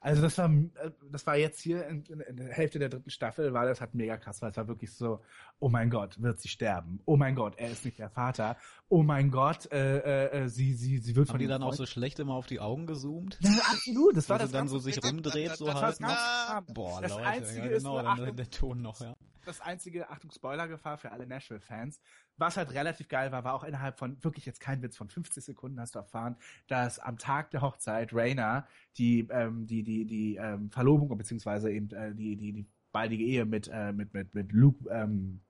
Also 0.00 0.22
das 0.22 0.38
war, 0.38 0.48
äh, 0.50 0.90
das 1.10 1.26
war 1.26 1.36
jetzt 1.36 1.60
hier 1.60 1.86
in, 1.88 2.04
in, 2.04 2.36
der 2.36 2.48
Hälfte 2.52 2.78
der 2.78 2.88
dritten 2.90 3.10
Staffel, 3.10 3.52
war 3.52 3.66
das 3.66 3.80
halt 3.80 3.94
mega 3.94 4.16
krass, 4.16 4.40
weil 4.40 4.50
es 4.50 4.56
war 4.56 4.68
wirklich 4.68 4.92
so, 4.94 5.20
oh 5.58 5.68
mein 5.68 5.90
Gott, 5.90 6.22
wird 6.22 6.38
sie 6.40 6.48
sterben? 6.48 7.00
Oh 7.06 7.16
mein 7.16 7.34
Gott, 7.34 7.54
er 7.56 7.70
ist 7.70 7.84
nicht 7.84 7.98
der 7.98 8.08
Vater. 8.08 8.56
Oh 8.88 9.02
mein 9.02 9.30
Gott, 9.32 9.70
äh, 9.72 10.26
äh, 10.44 10.48
sie, 10.48 10.74
sie, 10.74 10.98
sie 10.98 11.16
wird 11.16 11.28
Haben 11.28 11.32
von 11.32 11.38
die 11.40 11.48
dann 11.48 11.62
auch 11.62 11.68
Freund- 11.68 11.78
so 11.78 11.86
schlecht 11.86 12.20
immer 12.20 12.34
auf 12.34 12.46
die 12.46 12.60
Augen 12.60 12.86
gezoomt? 12.86 13.38
Ja, 13.40 13.50
absolut, 13.50 14.16
das 14.16 14.28
war 14.28 14.38
sie 14.38 14.44
das 14.44 14.52
dann 14.52 14.68
so 14.68 14.78
sich 14.78 14.94
das- 15.00 15.10
rumdreht, 15.10 15.50
das- 15.50 15.58
so 15.58 15.66
das 15.66 15.74
halt. 15.82 15.98
das 15.98 15.98
Programm. 15.98 16.64
Boah, 16.72 17.00
das 17.02 17.10
Leute, 17.12 17.26
einzige 17.26 17.70
ja 17.72 17.78
genau, 17.78 18.02
dann 18.02 18.36
der 18.36 18.50
Ton 18.50 18.82
noch, 18.82 19.00
ja. 19.00 19.16
Das 19.44 19.60
einzige, 19.60 20.10
Achtung, 20.10 20.30
Spoilergefahr 20.30 20.98
für 20.98 21.12
alle 21.12 21.26
Nashville-Fans, 21.26 22.00
was 22.36 22.56
halt 22.56 22.72
relativ 22.72 23.08
geil 23.08 23.32
war, 23.32 23.44
war 23.44 23.54
auch 23.54 23.64
innerhalb 23.64 23.98
von, 23.98 24.22
wirklich 24.24 24.46
jetzt 24.46 24.60
kein 24.60 24.82
Witz, 24.82 24.96
von 24.96 25.08
50 25.08 25.44
Sekunden 25.44 25.80
hast 25.80 25.94
du 25.94 25.98
erfahren, 25.98 26.36
dass 26.68 26.98
am 26.98 27.18
Tag 27.18 27.50
der 27.50 27.60
Hochzeit 27.60 28.12
Raina 28.12 28.66
die, 28.96 29.28
ähm, 29.30 29.66
die, 29.66 29.82
die, 29.82 30.04
die 30.06 30.36
ähm, 30.36 30.70
Verlobung, 30.70 31.16
beziehungsweise 31.16 31.70
eben 31.70 31.90
äh, 31.90 32.14
die, 32.14 32.36
die, 32.36 32.52
die 32.52 32.66
baldige 32.92 33.24
Ehe 33.24 33.44
mit, 33.44 33.68
äh, 33.72 33.92
mit, 33.92 34.14
mit, 34.14 34.34
mit 34.34 34.52
Luke 34.52 34.88
ähm, 34.90 35.40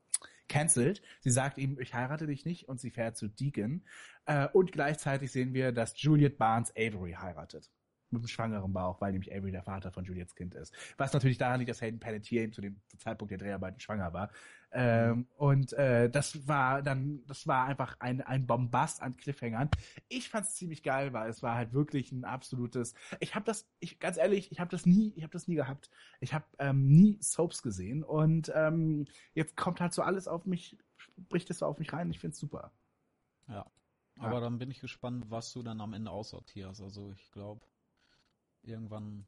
cancelt. 0.49 1.01
Sie 1.21 1.31
sagt 1.31 1.59
ihm, 1.59 1.79
ich 1.81 1.95
heirate 1.95 2.27
dich 2.27 2.45
nicht 2.45 2.69
und 2.69 2.81
sie 2.81 2.91
fährt 2.91 3.17
zu 3.17 3.29
Deacon. 3.29 3.85
Äh, 4.27 4.49
und 4.49 4.73
gleichzeitig 4.73 5.33
sehen 5.33 5.55
wir, 5.55 5.73
dass 5.73 6.01
Juliet 6.03 6.37
Barnes 6.39 6.73
Avery 6.77 7.13
heiratet. 7.13 7.71
Mit 8.11 8.21
einem 8.21 8.29
schwangeren 8.29 8.73
Bauch, 8.73 9.01
weil 9.01 9.13
nämlich 9.13 9.33
Avery 9.33 9.53
der 9.53 9.63
Vater 9.63 9.91
von 9.91 10.05
Juliets 10.05 10.35
Kind 10.35 10.55
ist. 10.55 10.75
Was 10.97 11.13
natürlich 11.13 11.39
daran 11.39 11.61
liegt, 11.61 11.71
dass 11.71 11.81
Hayden 11.81 12.01
Panettiere 12.01 12.45
eben 12.45 12.53
zu 12.53 12.61
dem 12.61 12.81
Zeitpunkt 12.99 13.31
der 13.31 13.39
Dreharbeiten 13.39 13.81
schwanger 13.81 14.13
war. 14.13 14.31
Ähm, 14.73 15.27
und 15.37 15.73
äh, 15.73 16.09
das 16.09 16.47
war 16.47 16.83
dann, 16.83 17.25
das 17.27 17.47
war 17.47 17.67
einfach 17.67 17.97
ein, 17.99 18.21
ein 18.21 18.47
Bombast 18.47 19.03
an 19.03 19.17
Cliffhangern. 19.17 19.69
Ich 20.09 20.29
fand's 20.29 20.55
ziemlich 20.55 20.83
geil, 20.83 21.13
weil 21.13 21.29
es 21.29 21.43
war 21.43 21.57
halt 21.57 21.73
wirklich 21.73 22.13
ein 22.13 22.25
absolutes. 22.25 22.95
Ich 23.19 23.35
habe 23.35 23.45
das, 23.45 23.69
ich 23.81 23.99
ganz 23.99 24.17
ehrlich, 24.17 24.53
ich 24.53 24.61
habe 24.61 24.71
das 24.71 24.87
nie, 24.87 25.13
ich 25.17 25.23
habe 25.23 25.33
das 25.33 25.49
nie 25.49 25.57
gehabt. 25.57 25.91
Ich 26.21 26.35
habe 26.35 26.45
ähm, 26.59 26.87
nie 26.89 27.19
Soaps 27.21 27.63
gesehen 27.63 28.05
und 28.05 28.53
ähm, 28.55 29.07
jetzt 29.35 29.57
kommt 29.57 29.81
halt 29.81 29.93
so 29.93 30.03
alles 30.03 30.29
auf 30.29 30.47
mich, 30.47 30.79
bricht 31.29 31.51
es 31.51 31.59
so 31.59 31.67
auf 31.67 31.79
mich 31.79 31.93
rein. 31.93 32.11
Ich 32.11 32.21
find's 32.21 32.39
super. 32.39 32.73
Ja. 33.49 33.67
Aber 34.21 34.41
dann 34.41 34.59
bin 34.59 34.71
ich 34.71 34.81
gespannt, 34.81 35.25
was 35.31 35.53
du 35.53 35.63
dann 35.63 35.81
am 35.81 35.95
Ende 35.95 36.11
aussortierst. 36.11 36.83
Also 36.83 37.11
ich 37.13 37.31
glaube, 37.33 37.65
irgendwann 38.63 39.27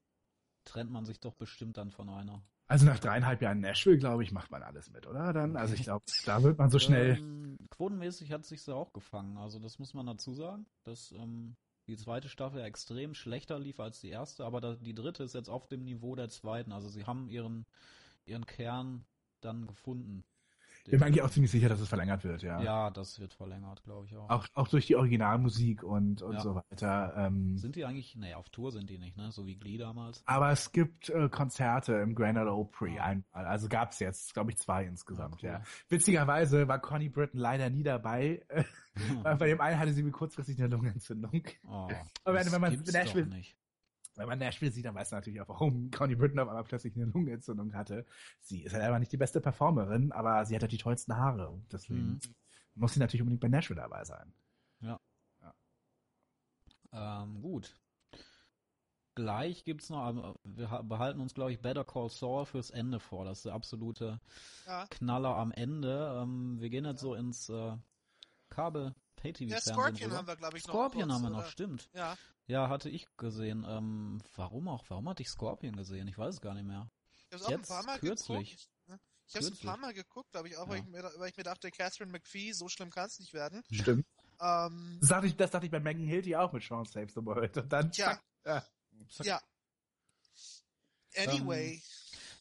trennt 0.65 0.91
man 0.91 1.05
sich 1.05 1.21
doch 1.21 1.35
bestimmt 1.35 1.77
dann 1.77 1.91
von 1.91 2.09
einer. 2.09 2.43
Also 2.67 2.87
nach 2.87 2.99
dreieinhalb 2.99 3.43
Jahren 3.43 3.61
Nashville, 3.61 3.99
glaube 3.99 4.23
ich, 4.23 4.33
macht 4.33 4.51
man 4.51 4.63
alles 4.63 4.91
mit, 4.91 5.07
oder? 5.07 5.33
Dann, 5.33 5.57
also 5.57 5.75
ich 5.75 5.83
glaube, 5.83 6.05
da 6.25 6.43
wird 6.43 6.59
man 6.59 6.71
so 6.71 6.79
schnell. 6.79 7.19
Ähm, 7.19 7.59
quotenmäßig 7.71 8.33
hat 8.33 8.47
sich 8.47 8.65
ja 8.67 8.75
auch 8.75 8.93
gefangen. 8.93 9.37
Also 9.37 9.59
das 9.59 9.79
muss 9.79 9.93
man 9.93 10.07
dazu 10.07 10.33
sagen, 10.33 10.67
dass 10.85 11.13
ähm, 11.13 11.57
die 11.87 11.97
zweite 11.97 12.29
Staffel 12.29 12.61
ja 12.61 12.67
extrem 12.67 13.15
schlechter 13.15 13.59
lief 13.59 13.81
als 13.81 14.01
die 14.01 14.09
erste, 14.09 14.45
aber 14.45 14.61
da, 14.61 14.77
die 14.77 14.95
dritte 14.95 15.25
ist 15.25 15.35
jetzt 15.35 15.51
auf 15.51 15.67
dem 15.67 15.85
Niveau 15.85 16.15
der 16.15 16.31
zweiten. 16.31 16.73
Also 16.73 16.89
sie 16.89 17.05
haben 17.05 17.29
ihren 17.29 17.67
ihren 18.25 18.47
Kern 18.47 19.05
dann 19.41 19.67
gefunden. 19.67 20.25
Ich 20.85 20.91
bin 20.91 20.99
mir 21.01 21.07
eigentlich 21.07 21.23
auch 21.23 21.31
ziemlich 21.31 21.51
sicher, 21.53 21.69
dass 21.69 21.81
es 21.81 21.89
verlängert 21.89 22.25
wird, 22.25 22.43
ja. 22.43 22.61
Ja, 22.61 22.91
das 22.91 23.21
wird 23.21 23.35
verlängert, 23.35 23.85
glaube 23.85 24.07
ich 24.07 24.17
auch. 24.17 24.29
Auch, 24.29 24.47
auch 24.55 24.67
durch 24.67 24.87
die 24.87 24.97
Originalmusik 24.97 25.85
und, 25.85 26.23
und 26.23 26.35
Ja. 26.35 26.41
so 26.41 26.57
weiter. 26.57 27.15
Ähm, 27.17 27.57
Sind 27.57 27.77
die 27.77 27.85
eigentlich, 27.85 28.17
nee, 28.17 28.35
auf 28.35 28.49
Tour 28.51 28.73
sind 28.73 28.91
die 28.91 28.99
nicht, 28.99 29.17
ne? 29.17 29.31
So 29.31 29.47
wie 29.47 29.55
Glee 29.57 29.79
damals. 29.79 30.23
aber 30.27 30.51
es 30.51 30.73
gibt 30.73 31.09
äh, 31.11 31.29
Konzerte 31.29 31.95
im 31.95 32.15
Grand 32.17 32.37
Ole 32.37 32.53
Opry 32.53 32.99
Ah. 32.99 33.05
einmal. 33.05 33.47
Also 33.47 33.69
gab's 33.69 34.01
jetzt, 34.01 34.35
glaube 34.35 34.51
ich, 34.51 34.59
zwei 34.59 34.85
insgesamt, 34.85 35.35
Ah, 35.35 35.39
cool. 35.43 35.49
ja. 35.51 35.63
Witzigerweise 35.89 36.67
war 36.67 36.81
Connie 36.81 37.09
Britton 37.11 37.39
leider 37.39 37.71
nie 37.71 37.85
dabei. 37.85 38.45
weil 39.23 39.37
bei 39.39 39.47
dem 39.47 39.61
einen 39.61 39.79
hatte 39.79 39.93
sie 39.93 40.03
kurzfristig 40.11 40.59
eine 40.59 40.67
Lungenentzündung. 40.69 41.43
Oh, 41.65 41.89
Aber 42.25 42.35
wenn- 42.35 42.51
wenn 42.53 42.61
man 42.61 42.83
Nashville-. 42.93 43.31
Wenn 44.15 44.29
man 44.29 44.39
Nashville 44.39 44.71
sieht, 44.73 44.85
dann 44.85 44.95
weiß 44.95 45.11
man 45.11 45.19
natürlich 45.21 45.41
auch, 45.41 45.49
warum 45.49 45.91
Connie 45.91 46.15
Britton 46.17 46.39
auf 46.39 46.49
einmal 46.49 46.65
plötzlich 46.65 46.95
eine 46.97 47.07
Lungenentzündung 47.07 47.75
hatte. 47.75 48.05
Sie 48.41 48.63
ist 48.63 48.73
halt 48.75 48.85
einfach 48.85 48.99
nicht 48.99 49.13
die 49.13 49.17
beste 49.17 49.41
Performerin, 49.41 50.13
aber 50.13 50.45
sie 50.45 50.55
hat 50.55 50.63
halt 50.63 50.73
die 50.73 50.79
tollsten 50.79 51.17
Haare. 51.17 51.49
Und 51.51 51.73
deswegen 51.73 52.09
Mhm. 52.13 52.21
muss 52.75 52.95
sie 52.95 53.01
natürlich 53.01 53.23
unbedingt 53.23 53.41
bei 53.41 53.49
Nashville 53.49 53.81
dabei 53.81 54.05
sein. 54.05 54.33
Ähm, 56.93 57.41
gut. 57.41 57.75
Gleich 59.15 59.65
gibt's 59.65 59.91
noch, 59.91 60.03
aber 60.03 60.37
wir 60.45 60.71
ha- 60.71 60.83
behalten 60.83 61.21
uns, 61.21 61.35
glaube 61.35 61.53
ich, 61.53 61.61
Better 61.61 61.85
Call 61.85 62.09
Saul 62.09 62.47
fürs 62.47 62.71
Ende 62.71 62.99
vor. 62.99 63.25
Das 63.25 63.39
ist 63.39 63.47
der 63.47 63.55
absolute 63.55 64.21
Ja. 64.67 64.87
Knaller 64.89 65.37
am 65.37 65.53
Ende. 65.53 66.19
Ähm, 66.23 66.61
wir 66.61 66.71
gehen 66.71 66.85
jetzt 66.87 67.01
so 67.01 67.15
ins 67.15 67.49
äh, 67.51 67.77
Kabel 68.49 68.95
Pay-TV 69.23 69.51
Ja, 69.53 69.61
Scorpion 69.61 70.11
rüber. 70.11 70.17
haben 70.19 70.27
wir, 70.29 70.37
glaube 70.37 70.59
ich, 70.59 70.67
noch. 70.67 70.75
Scorpion 70.75 71.03
kurz, 71.09 71.15
haben 71.15 71.23
wir 71.23 71.31
noch, 71.31 71.39
oder? 71.39 71.47
stimmt. 71.51 71.89
Ja. 71.95 72.17
Ja, 72.47 72.69
hatte 72.69 72.89
ich 72.89 73.07
gesehen. 73.17 73.65
Ähm, 73.69 74.21
warum 74.35 74.69
auch? 74.69 74.85
Warum 74.89 75.09
hatte 75.09 75.23
ich 75.23 75.29
Scorpion 75.29 75.77
gesehen? 75.77 76.09
Ich 76.09 76.19
weiß 76.19 76.35
es 76.35 76.41
gar 76.41 76.55
nicht 76.55 76.67
mehr. 76.67 76.91
Ich 77.31 77.33
habe 77.35 77.45
auch 77.47 77.51
Jetzt, 77.51 77.71
ein 77.71 77.77
paar 77.77 77.85
Mal 77.87 77.99
kürzlich. 78.01 78.51
geguckt. 78.51 78.69
ne? 78.89 79.01
Ich 79.29 79.35
habe 79.37 79.45
es 79.47 79.51
ein 79.53 79.67
paar 79.67 79.77
Mal 79.79 79.95
geguckt, 79.95 80.33
glaube 80.33 80.49
ich, 80.49 80.57
auch, 80.57 80.69
weil, 80.69 80.79
Ja. 80.79 80.83
ich 80.85 80.89
mir, 80.91 81.11
weil 81.19 81.31
ich 81.31 81.37
mir 81.37 81.45
dachte, 81.45 81.71
Catherine 81.71 82.11
McPhee, 82.11 82.53
so 82.53 82.69
schlimm 82.69 82.91
kann 82.91 83.07
es 83.07 83.19
nicht 83.21 83.33
werden. 83.33 83.63
Stimmt. 83.71 84.07
Ähm, 84.41 84.99
Das 85.01 85.09
dachte 85.11 85.27
ich, 85.29 85.37
das 85.37 85.51
dachte 85.53 85.67
ich 85.67 85.73
bei 85.73 85.79
Megan 85.81 86.05
Hilty 86.05 86.35
auch 86.37 86.53
mit 86.53 86.63
Sean 86.65 86.85
Saves 86.85 87.15
the 87.15 87.25
World. 87.25 87.57
Und 87.57 87.73
dann, 87.73 87.93
Tja. 87.93 88.21
ja. 88.45 88.65
ja. 89.23 89.41
Anyway, 91.17 91.81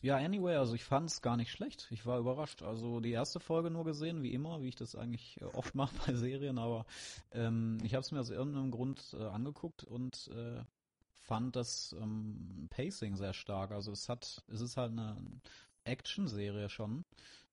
Ja, 0.02 0.18
anyway, 0.18 0.56
also 0.56 0.74
ich 0.74 0.84
fand 0.84 1.10
es 1.10 1.22
gar 1.22 1.38
nicht 1.38 1.52
schlecht. 1.52 1.88
Ich 1.92 2.06
war 2.06 2.20
überrascht. 2.20 2.64
Also 2.64 3.00
die 3.00 3.12
erste 3.12 3.40
Folge 3.40 3.70
nur 3.70 3.86
gesehen, 3.86 4.24
wie 4.24 4.34
immer, 4.34 4.62
wie 4.62 4.70
ich 4.70 4.76
das 4.76 4.96
eigentlich 4.96 5.40
äh, 5.42 5.46
oft 5.46 5.76
mache 5.76 5.96
bei 6.06 6.14
Serien, 6.14 6.58
aber 6.58 6.86
ähm, 7.32 7.78
ich 7.84 7.94
habe 7.94 8.02
es 8.02 8.12
mir 8.12 8.20
aus 8.20 8.30
irgendeinem 8.30 8.72
Grund 8.72 9.16
äh, 9.20 9.24
angeguckt 9.24 9.84
und 9.84 10.30
äh, 10.34 10.64
fand 11.14 11.56
das 11.56 11.96
ähm, 12.00 12.68
Pacing 12.70 13.16
sehr 13.16 13.34
stark. 13.34 13.72
Also 13.72 13.92
es 13.92 14.10
hat, 14.10 14.44
es 14.48 14.62
ist 14.62 14.76
halt 14.78 14.92
eine, 14.92 15.18
Action-Serie 15.84 16.70
schon 16.70 17.06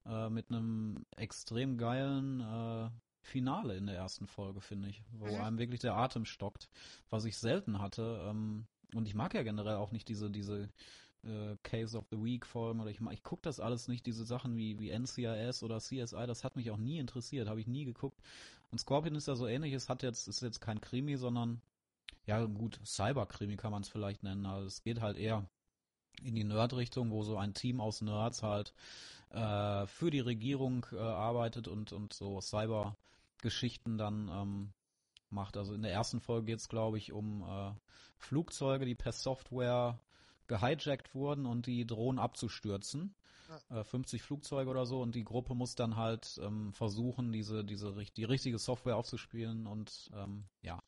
äh, 0.07 0.29
mit 0.29 0.51
einem 0.51 1.05
extrem 1.17 1.79
geilen 1.79 2.41
äh, 2.41 2.91
Finale 3.23 3.77
in 3.77 3.87
der 3.87 3.97
ersten 3.97 4.27
Folge, 4.27 4.61
finde 4.61 4.89
ich, 4.89 5.03
wo 5.13 5.27
Mhm. 5.27 5.43
einem 5.43 5.59
wirklich 5.59 5.81
der 5.81 5.95
Atem 5.95 6.25
stockt, 6.25 6.69
was 7.11 7.25
ich 7.25 7.37
selten 7.37 7.79
hatte. 7.79 8.21
Ähm, 8.25 8.67
und 8.95 9.07
ich 9.07 9.15
mag 9.15 9.35
ja 9.35 9.43
generell 9.43 9.77
auch 9.77 9.93
nicht 9.93 10.09
diese, 10.09 10.31
diese 10.31 10.69
äh, 11.25 11.57
Case 11.63 11.97
of 11.97 12.07
the 12.11 12.23
Week 12.23 12.47
Folgen 12.47 12.81
oder 12.81 12.91
ich, 12.91 13.01
ich 13.01 13.23
gucke 13.23 13.43
das 13.43 13.61
alles 13.61 13.89
nicht, 13.89 14.07
diese 14.07 14.25
Sachen 14.25 14.57
wie, 14.57 14.79
wie 14.79 14.91
NCIS 14.91 15.63
oder 15.63 15.79
CSI, 15.79 16.27
das 16.27 16.45
hat 16.45 16.57
mich 16.57 16.71
auch 16.71 16.77
nie 16.77 16.99
interessiert, 16.99 17.49
habe 17.49 17.61
ich 17.61 17.67
nie 17.67 17.85
geguckt. 17.85 18.21
Und 18.71 18.79
Scorpion 18.79 19.15
ist 19.15 19.29
ja 19.29 19.35
so 19.35 19.47
ähnlich, 19.47 19.73
es 19.73 19.89
hat 19.89 20.03
jetzt, 20.03 20.29
ist 20.29 20.43
jetzt 20.43 20.61
kein 20.61 20.81
Krimi, 20.81 21.17
sondern 21.17 21.61
ja 22.27 22.45
gut, 22.45 22.81
Cyberkrimi 22.85 23.57
kann 23.57 23.73
man 23.73 23.83
es 23.83 23.89
vielleicht 23.89 24.23
nennen, 24.23 24.47
also 24.47 24.67
es 24.67 24.83
geht 24.83 25.01
halt 25.01 25.17
eher 25.17 25.49
in 26.23 26.35
die 26.35 26.45
Nerd-Richtung, 26.45 27.11
wo 27.11 27.23
so 27.23 27.37
ein 27.37 27.55
Team 27.55 27.81
aus 27.81 28.01
Nerds 28.01 28.43
halt 28.43 28.75
äh, 29.31 29.87
für 29.87 30.11
die 30.11 30.21
Regierung 30.21 30.87
äh, 30.93 30.99
arbeitet 30.99 31.69
und, 31.69 31.93
und 31.93 32.13
so 32.13 32.41
Cyber-Geschichten 32.41 33.99
dann 33.99 34.29
ähm, 34.29 34.73
macht. 35.31 35.57
Also 35.57 35.75
in 35.75 35.83
der 35.83 35.93
ersten 35.93 36.21
Folge 36.21 36.47
geht 36.47 36.59
es, 36.59 36.69
glaube 36.69 36.99
ich, 36.99 37.13
um 37.13 37.43
äh, 37.43 37.73
Flugzeuge, 38.17 38.85
die 38.85 38.95
per 38.95 39.13
Software 39.13 39.99
gehijackt 40.49 41.15
wurden 41.15 41.47
und 41.47 41.67
die 41.67 41.87
drohen 41.87 42.19
abzustürzen. 42.19 43.15
Äh, 43.71 43.85
50 43.85 44.23
Flugzeuge 44.23 44.71
oder 44.71 44.85
so 44.85 45.01
und 45.01 45.15
die 45.15 45.25
Gruppe 45.25 45.55
muss 45.55 45.75
dann 45.75 45.97
halt 45.97 46.39
ähm, 46.43 46.73
versuchen, 46.73 47.33
diese, 47.33 47.65
diese 47.65 47.95
die 48.17 48.25
richtige 48.25 48.59
Software 48.59 48.97
aufzuspielen 48.97 49.67
und 49.67 50.11
ähm, 50.15 50.45
ja. 50.63 50.83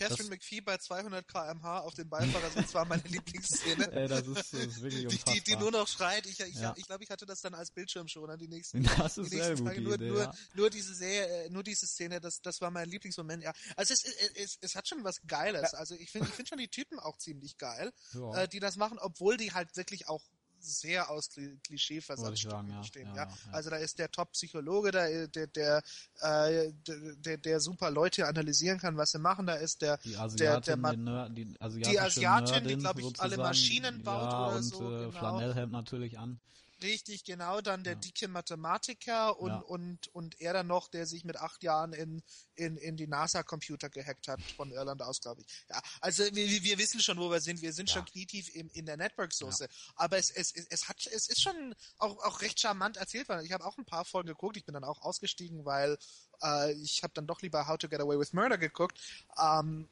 Catherine 0.00 0.28
Das- 0.28 0.28
McPhee 0.30 0.60
bei 0.60 0.76
200 0.78 1.28
km/h 1.28 1.80
auf 1.80 1.94
dem 1.94 2.08
Beifahrersitz 2.08 2.74
war 2.74 2.84
meine 2.86 3.02
Lieblingsszene. 3.08 3.92
Ey, 3.92 4.08
das 4.08 4.26
ist, 4.26 4.52
das 4.52 4.60
ist 4.60 4.82
wirklich 4.82 5.06
Die, 5.08 5.16
die, 5.16 5.24
die 5.24 5.32
unfassbar. 5.54 5.60
nur 5.60 5.70
noch 5.72 5.88
schreit. 5.88 6.26
Ich, 6.26 6.40
ich, 6.40 6.54
Ja. 6.56 6.74
ich 6.76 6.86
glaube, 6.86 7.04
ich 7.04 7.10
hatte 7.10 7.26
das 7.26 7.40
dann 7.40 7.54
als 7.54 7.70
Bildschirmschoner 7.70 8.36
die 8.36 8.48
nächsten, 8.48 8.82
Das 8.82 9.14
die 9.14 9.20
ist 9.22 9.30
sehr 9.30 9.48
nächsten 9.50 9.64
gute 9.66 9.74
Tage. 9.76 9.80
Nur, 9.82 9.94
Idee, 9.94 10.08
nur, 10.08 10.20
ja. 10.22 10.34
nur 10.54 10.70
diese 10.70 10.94
Serie, 10.94 11.44
äh, 11.44 11.50
nur 11.50 11.62
diese 11.62 11.86
Szene, 11.86 12.20
das, 12.20 12.40
das 12.40 12.60
war 12.60 12.70
mein 12.70 12.88
Lieblingsmoment. 12.88 13.42
Ja, 13.44 13.52
also 13.76 13.92
es, 13.94 14.04
es, 14.04 14.30
es, 14.34 14.58
es 14.60 14.74
hat 14.74 14.88
schon 14.88 15.04
was 15.04 15.16
Geiles. 15.26 15.74
Also 15.74 15.94
ich 15.94 16.10
finde, 16.10 16.28
ich 16.28 16.34
finde 16.34 16.48
schon 16.48 16.58
die 16.58 16.68
Typen 16.68 16.98
auch 16.98 17.18
ziemlich 17.18 17.58
geil, 17.58 17.92
Ja. 18.14 18.42
äh, 18.42 18.48
die 18.48 18.60
das 18.60 18.76
machen, 18.76 18.98
obwohl 18.98 19.36
die 19.36 19.52
halt 19.52 19.76
wirklich 19.76 20.08
auch 20.08 20.22
sehr 20.60 21.10
aus 21.10 21.30
Kli- 21.30 21.36
Wollte 21.46 21.54
ich 21.54 21.62
Klischee-Versatz 21.62 22.40
sagen, 22.42 22.70
ja. 22.70 22.82
stehen. 22.84 23.06
Ja, 23.08 23.14
Ja. 23.24 23.28
Also 23.52 23.70
da 23.70 23.76
ist 23.76 23.98
der 23.98 24.10
Top-Psychologe, 24.10 24.90
da, 24.90 25.06
äh, 25.06 25.28
der, 25.28 25.46
der, 25.48 25.82
äh, 26.20 26.72
der, 26.86 27.14
der, 27.16 27.38
der 27.38 27.60
super 27.60 27.90
Leute 27.90 28.26
analysieren 28.26 28.78
kann, 28.78 28.96
was 28.96 29.12
sie 29.12 29.18
machen. 29.18 29.46
Da 29.46 29.54
ist 29.54 29.82
der, 29.82 29.96
Die 29.98 30.12
der, 30.12 30.20
Asiatin, 30.20 30.64
der 30.64 30.76
Ma 30.76 31.28
die, 31.28 31.44
die 31.46 32.00
Asiatin, 32.00 32.54
die, 32.54 32.60
Nerdin 32.60 32.78
glaub 32.80 32.98
ich, 32.98 33.20
alle 33.20 33.36
Maschinen 33.36 34.02
baut 34.02 34.22
oder 34.28 34.56
und 34.56 34.62
so, 34.62 34.84
äh, 34.84 34.98
genau. 35.06 35.10
Flanellhemd 35.12 35.72
natürlich 35.72 36.18
an. 36.18 36.40
Richtig, 36.82 37.24
genau, 37.24 37.60
dann 37.60 37.84
der 37.84 37.92
Ja. 37.94 37.98
dicke 37.98 38.26
Mathematiker 38.28 39.38
und, 39.38 39.50
Ja. 39.50 39.58
und, 39.58 40.08
und 40.14 40.40
er 40.40 40.52
dann 40.54 40.66
noch, 40.66 40.88
der 40.88 41.06
sich 41.06 41.24
mit 41.24 41.36
acht 41.36 41.62
Jahren 41.62 41.92
in, 41.92 42.22
in, 42.54 42.76
in 42.76 42.96
die 42.96 43.06
NASA-Computer 43.06 43.90
gehackt 43.90 44.28
hat, 44.28 44.40
von 44.56 44.70
Irland 44.72 45.02
aus, 45.02 45.20
glaube 45.20 45.42
ich. 45.42 45.46
Ja, 45.68 45.82
also 46.00 46.24
wir, 46.24 46.62
wir- 46.62 46.78
wissen 46.78 47.00
schon, 47.00 47.18
wo 47.18 47.30
wir 47.30 47.40
sind. 47.40 47.60
Wir 47.60 47.72
sind 47.74 47.90
schon 47.90 48.04
knietief 48.06 48.48
im, 48.54 48.70
in 48.70 48.86
der 48.86 48.96
Network-Soße. 48.96 49.68
Aber 49.96 50.16
es, 50.16 50.30
es, 50.30 50.52
es, 50.54 50.66
es, 50.70 50.88
hat, 50.88 51.06
es 51.06 51.28
ist 51.28 51.42
schon 51.42 51.74
auch, 51.98 52.16
auch 52.24 52.40
recht 52.40 52.58
charmant 52.58 52.96
erzählt 52.96 53.28
worden. 53.28 53.44
Ich 53.44 53.52
habe 53.52 53.64
auch 53.66 53.76
ein 53.76 53.84
paar 53.84 54.04
Folgen 54.06 54.28
geguckt. 54.28 54.56
Ich 54.56 54.64
bin 54.64 54.72
dann 54.72 54.84
auch 54.84 55.02
ausgestiegen, 55.02 55.66
weil 55.66 55.98
äh, 56.42 56.72
ich 56.72 57.02
habe 57.02 57.12
dann 57.12 57.26
doch 57.26 57.42
lieber 57.42 57.66
How 57.68 57.76
to 57.76 57.88
Get 57.88 58.00
Away 58.00 58.18
with 58.18 58.32
Murder 58.32 58.56
geguckt. 58.56 58.98
Ähm, 59.38 59.88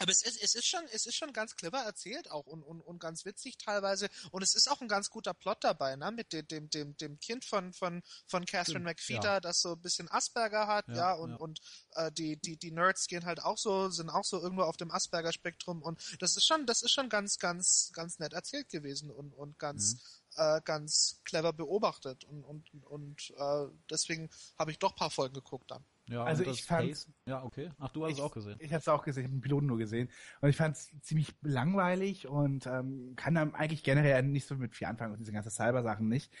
aber 0.00 0.10
es 0.10 0.22
ist, 0.22 0.42
es 0.42 0.54
ist 0.54 0.66
schon, 0.66 0.82
es 0.92 1.06
ist 1.06 1.16
schon 1.16 1.32
ganz 1.32 1.54
clever 1.56 1.78
erzählt 1.78 2.30
auch 2.30 2.46
und, 2.46 2.62
und, 2.62 2.80
und 2.80 2.98
ganz 2.98 3.24
witzig 3.24 3.58
teilweise. 3.58 4.08
Und 4.32 4.42
es 4.42 4.54
ist 4.54 4.70
auch 4.70 4.80
ein 4.80 4.88
ganz 4.88 5.10
guter 5.10 5.34
Plot 5.34 5.58
dabei, 5.62 5.96
ne? 5.96 6.10
Mit 6.10 6.32
dem, 6.32 6.46
dem, 6.48 6.70
dem, 6.70 6.96
dem 6.96 7.20
Kind 7.20 7.44
von, 7.44 7.72
von, 7.72 8.02
von 8.26 8.44
Catherine 8.46 8.80
McPhee 8.84 9.14
ja. 9.14 9.20
da, 9.20 9.40
das 9.40 9.60
so 9.60 9.72
ein 9.72 9.80
bisschen 9.80 10.10
Asperger 10.10 10.66
hat, 10.66 10.88
Ja, 10.88 10.94
ja, 10.94 11.12
und, 11.12 11.30
ja. 11.30 11.36
und 11.36 11.60
äh, 11.92 12.10
die, 12.12 12.36
die, 12.38 12.56
die 12.56 12.72
Nerds 12.72 13.06
gehen 13.06 13.24
halt 13.26 13.42
auch 13.42 13.58
so, 13.58 13.90
sind 13.90 14.10
auch 14.10 14.24
so 14.24 14.40
irgendwo 14.40 14.62
auf 14.62 14.76
dem 14.76 14.90
Asperger-Spektrum 14.90 15.82
und 15.82 16.00
das 16.18 16.36
ist 16.36 16.46
schon, 16.46 16.66
das 16.66 16.82
ist 16.82 16.92
schon 16.92 17.08
ganz, 17.08 17.38
ganz, 17.38 17.90
ganz 17.92 18.18
nett 18.18 18.32
erzählt 18.32 18.68
gewesen 18.70 19.10
und, 19.10 19.32
und 19.34 19.58
ganz, 19.58 19.94
Mhm. 19.94 19.98
äh, 20.36 20.60
ganz 20.64 21.20
clever 21.24 21.52
beobachtet. 21.52 22.24
Und, 22.24 22.44
und, 22.44 22.70
und 22.84 23.30
äh, 23.36 23.66
deswegen 23.90 24.30
habe 24.58 24.70
ich 24.70 24.78
doch 24.78 24.92
ein 24.92 24.96
paar 24.96 25.10
Folgen 25.10 25.34
geguckt 25.34 25.70
dann. 25.70 25.84
Ja, 26.10 26.24
Also 26.24 26.44
ich 26.44 26.64
fand- 26.64 27.06
ja, 27.24 27.42
okay. 27.44 27.70
Ach, 27.78 27.88
du 27.90 28.04
hast 28.04 28.12
es 28.12 28.18
Ich- 28.18 28.24
auch 28.24 28.32
gesehen. 28.32 28.56
Ich 28.58 28.72
habe 28.72 28.80
es 28.80 28.88
auch 28.88 29.04
gesehen, 29.04 29.22
ich 29.22 29.28
habe 29.28 29.36
den 29.36 29.40
Piloten 29.42 29.66
nur 29.66 29.78
gesehen. 29.78 30.08
Und 30.40 30.48
ich 30.48 30.56
fand 30.56 30.76
es 30.76 30.90
ziemlich 31.02 31.32
langweilig 31.42 32.26
und 32.26 32.66
ähm, 32.66 33.12
kann 33.16 33.34
dann 33.36 33.54
eigentlich 33.54 33.84
generell 33.84 34.22
nicht 34.24 34.46
so 34.46 34.56
mit 34.56 34.74
viel 34.74 34.88
anfangen 34.88 35.12
und 35.12 35.20
diese 35.20 35.32
ganzen 35.32 35.50
Cyber-Sachen 35.50 36.08
nicht. 36.08 36.32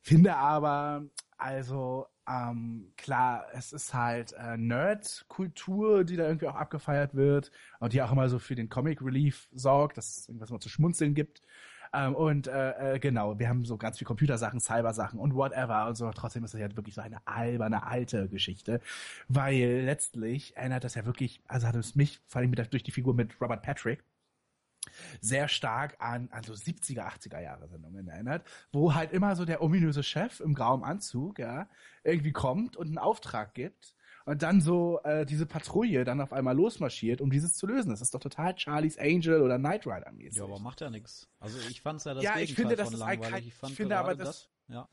Finde 0.00 0.36
aber, 0.36 1.04
also, 1.38 2.06
ähm, 2.28 2.92
klar, 2.96 3.46
es 3.52 3.72
ist 3.72 3.94
halt 3.94 4.32
äh, 4.32 4.56
Nerd-Kultur, 4.56 6.04
die 6.04 6.16
da 6.16 6.26
irgendwie 6.26 6.48
auch 6.48 6.54
abgefeiert 6.56 7.14
wird 7.14 7.50
und 7.80 7.92
die 7.92 8.02
auch 8.02 8.12
immer 8.12 8.28
so 8.28 8.38
für 8.38 8.54
den 8.54 8.68
Comic-Relief 8.68 9.48
sorgt, 9.52 9.96
dass 9.96 10.16
es 10.16 10.28
irgendwas 10.28 10.50
mal 10.50 10.60
zu 10.60 10.68
schmunzeln 10.68 11.14
gibt. 11.14 11.40
Ähm, 11.94 12.14
und 12.16 12.48
äh, 12.48 12.94
äh, 12.94 12.98
genau, 12.98 13.38
wir 13.38 13.48
haben 13.48 13.64
so 13.64 13.76
ganz 13.76 13.98
viel 13.98 14.06
Computersachen, 14.06 14.60
Cybersachen 14.60 15.18
und 15.20 15.34
whatever 15.34 15.86
und 15.86 15.94
so. 15.94 16.10
Trotzdem 16.10 16.44
ist 16.44 16.54
das 16.54 16.60
ja 16.60 16.76
wirklich 16.76 16.94
so 16.94 17.00
eine 17.00 17.24
alberne 17.26 17.86
alte 17.86 18.28
Geschichte, 18.28 18.80
weil 19.28 19.82
letztlich 19.84 20.56
erinnert 20.56 20.82
das 20.84 20.96
ja 20.96 21.06
wirklich, 21.06 21.40
also 21.46 21.66
hat 21.68 21.76
es 21.76 21.94
mich 21.94 22.20
vor 22.26 22.40
allem 22.40 22.50
mit, 22.50 22.72
durch 22.72 22.82
die 22.82 22.90
Figur 22.90 23.14
mit 23.14 23.40
Robert 23.40 23.62
Patrick 23.62 24.02
sehr 25.20 25.48
stark 25.48 25.96
an, 25.98 26.28
an 26.30 26.42
so 26.42 26.52
70er, 26.52 27.06
80er 27.06 27.40
Jahre 27.40 27.68
Sendungen 27.68 28.08
erinnert, 28.08 28.46
wo 28.72 28.94
halt 28.94 29.12
immer 29.12 29.36
so 29.36 29.44
der 29.44 29.62
ominöse 29.62 30.02
Chef 30.02 30.40
im 30.40 30.54
grauen 30.54 30.84
Anzug, 30.84 31.38
ja, 31.38 31.68
irgendwie 32.02 32.32
kommt 32.32 32.76
und 32.76 32.88
einen 32.88 32.98
Auftrag 32.98 33.54
gibt 33.54 33.94
und 34.26 34.42
dann 34.42 34.60
so 34.60 35.00
äh, 35.04 35.26
diese 35.26 35.46
Patrouille 35.46 36.04
dann 36.04 36.20
auf 36.20 36.32
einmal 36.32 36.56
losmarschiert, 36.56 37.20
um 37.20 37.30
dieses 37.30 37.54
zu 37.54 37.66
lösen. 37.66 37.90
Das 37.90 38.00
ist 38.00 38.14
doch 38.14 38.20
total 38.20 38.56
Charlie's 38.58 38.98
Angel 38.98 39.42
oder 39.42 39.58
Knight 39.58 39.86
Rider 39.86 40.10
mäßig. 40.12 40.38
Ja, 40.38 40.44
aber 40.44 40.58
macht 40.60 40.80
ja 40.80 40.90
nichts. 40.90 41.28
Also 41.40 41.58
ich 41.68 41.80
fand's 41.82 42.04
ja 42.04 42.14
das 42.14 42.24
Ja, 42.24 42.38
ich 42.38 42.54
Gegenteil 42.54 42.56
finde, 42.56 42.76
das 42.76 42.90
von 42.90 42.98
langweilig. 42.98 43.30
kein- 43.32 43.44
ich 43.48 43.54
fand 43.54 43.70
ich 43.72 43.76
finde 43.76 43.96
aber, 43.98 44.08
gerade 44.14 44.24
das- 44.24 44.48
ja. 44.68 44.88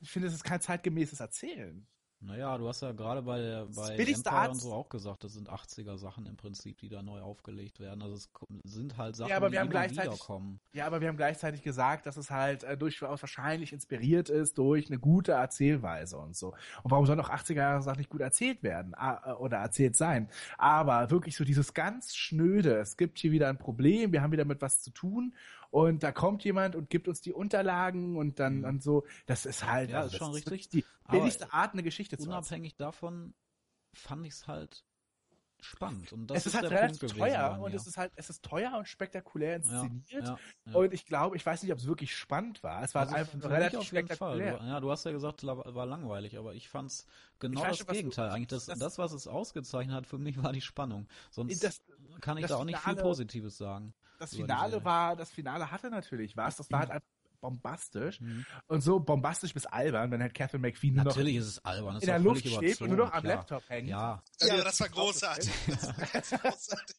ich 0.00 0.10
finde, 0.10 0.28
es 0.28 0.34
ist 0.34 0.44
kein 0.44 0.60
zeitgemäßes 0.60 1.20
Erzählen. 1.20 1.86
Naja, 2.24 2.56
du 2.56 2.68
hast 2.68 2.82
ja 2.82 2.92
gerade 2.92 3.20
bei, 3.22 3.40
der- 3.40 3.66
bei 3.66 3.96
Empire 3.96 4.32
Art- 4.32 4.50
und 4.52 4.60
so 4.60 4.72
auch 4.72 4.88
gesagt, 4.88 5.24
das 5.24 5.32
sind 5.32 5.50
80er 5.50 5.98
Sachen 5.98 6.24
im 6.26 6.36
Prinzip, 6.36 6.78
die 6.78 6.88
da 6.88 7.02
neu 7.02 7.20
aufgelegt 7.20 7.80
werden. 7.80 8.00
Also 8.00 8.14
es 8.14 8.30
sind 8.62 8.96
halt 8.96 9.16
Sachen, 9.16 9.28
Ja, 9.30 9.36
aber 9.38 9.48
die 9.48 9.54
wir 9.54 9.60
haben 9.60 9.66
immer 9.66 9.72
gleichzeitig- 9.80 10.12
wiederkommen. 10.12 10.60
Ja, 10.72 10.86
aber 10.86 11.00
wir 11.00 11.08
haben 11.08 11.16
gleichzeitig 11.16 11.62
gesagt, 11.62 12.06
dass 12.06 12.16
es 12.16 12.30
halt 12.30 12.62
äh, 12.62 12.76
durchaus 12.76 13.20
wahrscheinlich 13.22 13.72
inspiriert 13.72 14.28
ist 14.28 14.56
durch 14.56 14.86
eine 14.88 15.00
gute 15.00 15.32
Erzählweise 15.32 16.16
und 16.16 16.36
so. 16.36 16.48
Und 16.84 16.90
warum 16.92 17.06
sollen 17.06 17.18
auch 17.20 17.28
80er 17.30 17.54
Jahre 17.56 17.82
Sachen 17.82 17.98
nicht 17.98 18.10
gut 18.10 18.20
erzählt 18.20 18.62
werden 18.62 18.94
äh, 18.94 19.32
oder 19.32 19.56
erzählt 19.58 19.96
sein? 19.96 20.28
Aber 20.58 21.10
wirklich 21.10 21.36
so 21.36 21.44
dieses 21.44 21.74
ganz 21.74 22.14
schnöde, 22.14 22.76
es 22.78 22.96
gibt 22.96 23.18
hier 23.18 23.32
wieder 23.32 23.48
ein 23.48 23.58
Problem, 23.58 24.12
wir 24.12 24.22
haben 24.22 24.30
wieder 24.32 24.44
mit 24.44 24.62
was 24.62 24.80
zu 24.80 24.90
tun 24.92 25.34
und 25.72 26.02
da 26.04 26.12
kommt 26.12 26.44
jemand 26.44 26.76
und 26.76 26.88
gibt 26.90 27.08
uns 27.08 27.20
die 27.22 27.32
Unterlagen 27.32 28.16
und 28.16 28.38
dann 28.38 28.58
Mhm. 28.58 28.64
und 28.66 28.82
so, 28.82 29.04
das 29.26 29.46
ist 29.46 29.66
halt 29.66 29.90
Ja, 29.90 30.02
also 30.02 30.12
ist 30.12 30.18
schon 30.18 30.32
richtig. 30.34 30.68
die 30.68 30.84
billigste 31.10 31.52
Art, 31.52 31.72
eine 31.72 31.82
Geschichte 31.82 32.16
zu 32.18 32.24
erzählen. 32.24 32.38
Unabhängig 32.38 32.76
davon 32.76 33.34
fand 33.94 34.26
ich 34.26 34.34
es 34.34 34.46
halt 34.46 34.84
spannend. 35.60 36.12
Und 36.12 36.26
das 36.26 36.38
Es 36.38 36.46
ist 36.46 36.54
halt 36.54 36.64
der 36.64 36.70
relativ 36.72 36.98
Punkt 37.00 37.14
gewesen 37.14 37.34
teuer 37.34 37.58
und 37.60 37.72
es 37.74 37.86
ist 37.86 37.96
halt, 37.96 38.12
es 38.16 38.28
ist 38.30 38.42
teuer 38.42 38.74
und 38.76 38.88
spektakulär 38.88 39.56
inszeniert. 39.56 40.04
ja, 40.10 40.36
ja. 40.66 40.74
Und 40.74 40.92
ich 40.92 41.06
glaube, 41.06 41.36
ich 41.36 41.46
weiß 41.46 41.62
nicht, 41.62 41.70
ob 41.72 41.78
es 41.78 41.86
wirklich 41.86 42.14
spannend 42.16 42.62
war. 42.64 42.82
Es 42.82 42.94
war 42.96 43.02
Also 43.02 43.14
einfach 43.14 43.38
relativ 43.48 43.78
auf 43.78 43.92
jeden 43.92 44.08
Fall. 44.08 44.34
spektakulär. 44.36 44.58
Du, 44.58 44.64
ja, 44.66 44.80
du 44.80 44.90
hast 44.90 45.04
ja 45.04 45.12
gesagt, 45.12 45.46
war 45.46 45.86
langweilig, 45.86 46.36
aber 46.36 46.54
ich 46.54 46.68
fand's 46.68 47.06
genau 47.38 47.60
weiß 47.62 47.68
das 47.68 47.78
schon, 47.78 47.86
was 47.86 47.92
du- 47.92 47.98
Gegenteil. 48.02 48.30
Eigentlich 48.30 48.48
das, 48.48 48.66
das- 48.66 48.78
das, 48.80 48.98
was 48.98 49.12
es 49.12 49.28
ausgezeichnet 49.28 49.94
hat 49.94 50.06
für 50.08 50.18
mich, 50.18 50.42
war 50.42 50.52
die 50.52 50.60
Spannung. 50.60 51.06
Sonst 51.30 51.62
Das- 51.62 51.80
kann 52.20 52.36
ich 52.38 52.46
da 52.46 52.56
auch 52.56 52.64
nicht 52.64 52.78
viel 52.80 52.96
Positives 52.96 53.56
sagen. 53.56 53.94
Das 54.22 54.36
Finale 54.36 54.84
war, 54.84 55.16
das 55.16 55.32
Finale 55.32 55.72
hatte 55.72 55.90
natürlich 55.90 56.36
was. 56.36 56.56
Das 56.56 56.70
war 56.70 56.78
halt 56.78 56.90
einfach 56.92 57.08
bombastisch. 57.40 58.20
Mhm. 58.20 58.46
Und 58.68 58.82
so 58.82 59.00
bombastisch 59.00 59.52
bis 59.52 59.66
albern, 59.66 60.12
wenn 60.12 60.22
halt 60.22 60.32
Catherine 60.32 60.62
McPhee 60.62 60.92
nur 60.92 61.02
Natürlich 61.02 61.34
ist 61.34 61.46
es 61.46 61.64
albern. 61.64 61.94
noch 61.94 62.00
in 62.00 62.06
der 62.06 62.20
Luft 62.20 62.46
steht 62.46 62.80
und 62.80 62.90
nur 62.90 62.98
noch 62.98 63.12
am 63.12 63.24
Laptop 63.24 63.68
hängt. 63.68 63.88
Ja, 63.88 64.22
aber 64.40 64.62
das 64.62 64.78
war 64.78 64.88
großartig. 64.88 65.50
Das 65.66 66.32
war 66.32 66.38
großartig. 66.38 66.96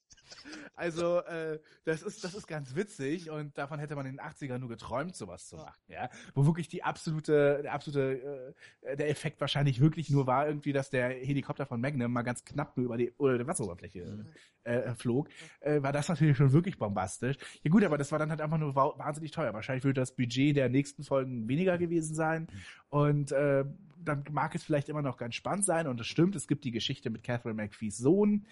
Also, 0.75 1.19
äh, 1.19 1.59
das 1.85 2.01
ist, 2.01 2.23
das 2.23 2.33
ist 2.33 2.47
ganz 2.47 2.75
witzig 2.75 3.29
und 3.29 3.57
davon 3.57 3.79
hätte 3.79 3.95
man 3.95 4.05
in 4.05 4.13
den 4.17 4.21
80ern 4.21 4.57
nur 4.59 4.69
geträumt, 4.69 5.15
sowas 5.15 5.47
zu 5.47 5.57
machen, 5.57 5.81
ja. 5.87 6.09
Wo 6.33 6.45
wirklich 6.45 6.67
die 6.67 6.83
absolute, 6.83 7.59
der 7.63 7.73
absolute, 7.73 8.55
äh, 8.81 8.95
der 8.97 9.09
Effekt 9.09 9.39
wahrscheinlich 9.41 9.79
wirklich 9.79 10.09
nur 10.09 10.27
war 10.27 10.47
irgendwie, 10.47 10.73
dass 10.73 10.89
der 10.89 11.09
Helikopter 11.09 11.65
von 11.65 11.79
Magnum 11.81 12.11
mal 12.11 12.23
ganz 12.23 12.43
knapp 12.45 12.75
nur 12.77 12.85
über 12.85 12.97
die, 12.97 13.11
oder 13.17 13.37
die 13.37 13.47
Wasseroberfläche 13.47 14.25
äh, 14.63 14.93
flog, 14.95 15.29
äh, 15.59 15.81
war 15.81 15.91
das 15.91 16.09
natürlich 16.09 16.37
schon 16.37 16.51
wirklich 16.53 16.77
bombastisch. 16.77 17.37
Ja 17.63 17.69
gut, 17.71 17.83
aber 17.83 17.97
das 17.97 18.11
war 18.11 18.19
dann 18.19 18.29
halt 18.29 18.41
einfach 18.41 18.57
nur 18.57 18.75
wa- 18.75 18.97
wahnsinnig 18.97 19.31
teuer. 19.31 19.53
Wahrscheinlich 19.53 19.83
würde 19.83 20.01
das 20.01 20.15
Budget 20.15 20.55
der 20.55 20.69
nächsten 20.69 21.03
Folgen 21.03 21.47
weniger 21.47 21.77
gewesen 21.77 22.15
sein 22.15 22.47
und 22.89 23.31
äh, 23.31 23.65
dann 24.05 24.23
mag 24.31 24.53
es 24.55 24.63
vielleicht 24.63 24.89
immer 24.89 25.01
noch 25.01 25.17
ganz 25.17 25.35
spannend 25.35 25.65
sein 25.65 25.87
und 25.87 25.99
es 26.01 26.07
stimmt, 26.07 26.35
es 26.35 26.47
gibt 26.47 26.63
die 26.65 26.71
Geschichte 26.71 27.09
mit 27.09 27.23
Catherine 27.23 27.55
McPhees 27.55 27.97
Sohn, 27.97 28.45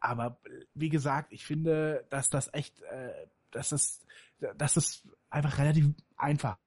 aber 0.00 0.40
wie 0.74 0.88
gesagt, 0.88 1.32
ich 1.32 1.44
finde, 1.44 2.06
dass 2.10 2.28
das 2.28 2.52
echt, 2.52 2.80
äh, 2.82 3.12
dass 3.50 3.72
es, 3.72 4.00
dass 4.56 4.76
es 4.76 5.06
einfach 5.28 5.58
relativ 5.58 5.88
einfach 6.16 6.58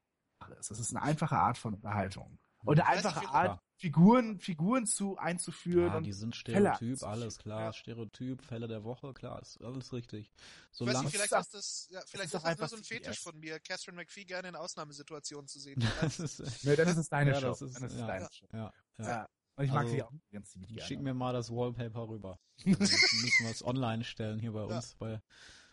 ist. 0.59 0.71
Es 0.71 0.79
ist 0.79 0.95
eine 0.95 1.01
einfache 1.03 1.37
Art 1.37 1.57
von 1.57 1.73
Unterhaltung. 1.73 2.37
Und 2.65 2.79
eine 2.79 2.87
einfache 2.87 3.27
Art, 3.29 3.59
Figuren, 3.75 4.39
Figuren 4.39 4.85
zu 4.85 5.17
einzuführen. 5.17 5.91
Ja, 5.93 5.99
die 5.99 6.13
sind 6.13 6.33
Fälle 6.35 6.73
Stereotyp, 6.75 7.03
alles 7.03 7.37
klar, 7.37 7.61
Ja. 7.63 7.73
Stereotyp, 7.73 8.41
Fälle 8.45 8.69
der 8.69 8.85
Woche, 8.85 9.13
klar, 9.13 9.41
ist 9.41 9.61
alles 9.61 9.91
richtig. 9.91 10.31
Ich 10.71 10.79
weiß 10.79 11.01
nicht, 11.01 11.11
vielleicht 11.11 11.33
ist 11.33 11.53
das, 11.53 11.87
ja, 11.91 11.99
vielleicht 12.07 12.33
ist 12.33 12.35
ist 12.35 12.45
das 12.45 12.57
nur 12.59 12.67
so 12.69 12.75
ein 12.77 12.83
Fetisch 12.83 13.19
von 13.21 13.37
mir, 13.37 13.59
Catherine 13.59 13.97
McPhee 13.97 14.23
gerne 14.23 14.47
in 14.49 14.55
Ausnahmesituationen 14.55 15.47
zu 15.49 15.59
sehen. 15.59 15.81
das 16.01 16.19
ist, 16.19 16.63
Nee, 16.63 16.77
dann 16.77 16.87
ist 16.87 16.97
es 16.97 17.09
deine 17.09 17.31
Ja, 17.31 17.41
Show. 17.41 17.47
das 17.49 17.61
ist- 17.63 17.75
dann 17.75 17.83
ist 17.83 17.97
ja. 17.97 18.07
deine 18.07 18.29
Show. 18.31 18.47
ja, 18.53 18.73
ja. 18.99 19.27
Und 19.55 19.65
ich 19.65 19.71
mag 19.71 19.83
Also, 19.83 19.95
sie 19.95 20.03
auch 20.03 20.11
ganz 20.31 20.51
ziemlich 20.51 20.69
gerne. 20.69 20.87
Schick 20.87 20.99
mir 21.01 21.13
mal 21.13 21.33
das 21.33 21.51
Wallpaper 21.51 22.07
rüber. 22.09 22.39
Dann 22.65 22.75
müssen 22.75 23.43
wir 23.43 23.51
es 23.51 23.63
online 23.65 24.03
stellen 24.03 24.39
hier 24.39 24.51
bei 24.51 24.63
Ja. 24.63 24.75
uns, 24.77 24.95
bei 24.95 25.21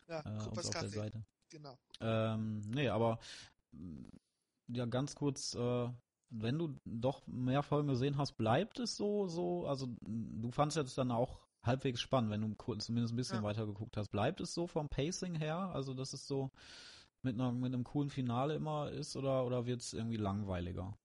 ja, 0.08 0.20
äh, 0.20 0.48
uns 0.48 0.66
auf 0.66 0.78
der 0.78 0.88
Seite. 0.88 1.24
genau. 1.50 1.78
Ähm, 2.00 2.60
nee, 2.70 2.88
aber 2.88 3.18
mh, 3.72 4.08
ja, 4.68 4.84
ganz 4.86 5.14
kurz, 5.14 5.54
äh, 5.54 5.88
wenn 6.30 6.58
du 6.58 6.76
doch 6.84 7.26
mehr 7.26 7.62
Folgen 7.62 7.88
gesehen 7.88 8.16
hast, 8.18 8.36
bleibt 8.36 8.78
es 8.78 8.96
so, 8.96 9.26
so, 9.26 9.66
also 9.66 9.88
du 10.00 10.50
fandst 10.52 10.76
jetzt 10.76 10.96
dann 10.96 11.10
auch 11.10 11.40
halbwegs 11.62 12.00
spannend, 12.00 12.30
wenn 12.30 12.40
du 12.42 12.54
kurz 12.54 12.86
zumindest 12.86 13.12
ein 13.12 13.16
bisschen 13.16 13.38
Ja. 13.38 13.44
weiter 13.44 13.66
geguckt 13.66 13.96
hast. 13.96 14.10
Bleibt 14.10 14.40
es 14.40 14.54
so 14.54 14.66
vom 14.66 14.88
Pacing 14.88 15.34
her, 15.34 15.56
also 15.56 15.92
dass 15.94 16.12
es 16.12 16.26
so 16.26 16.50
mit, 17.22 17.34
einer, 17.34 17.52
mit 17.52 17.74
einem 17.74 17.84
coolen 17.84 18.10
Finale 18.10 18.54
immer 18.54 18.90
ist 18.90 19.16
oder, 19.16 19.44
oder 19.44 19.66
wird 19.66 19.80
es 19.82 19.92
irgendwie 19.92 20.16
langweiliger? 20.16 20.96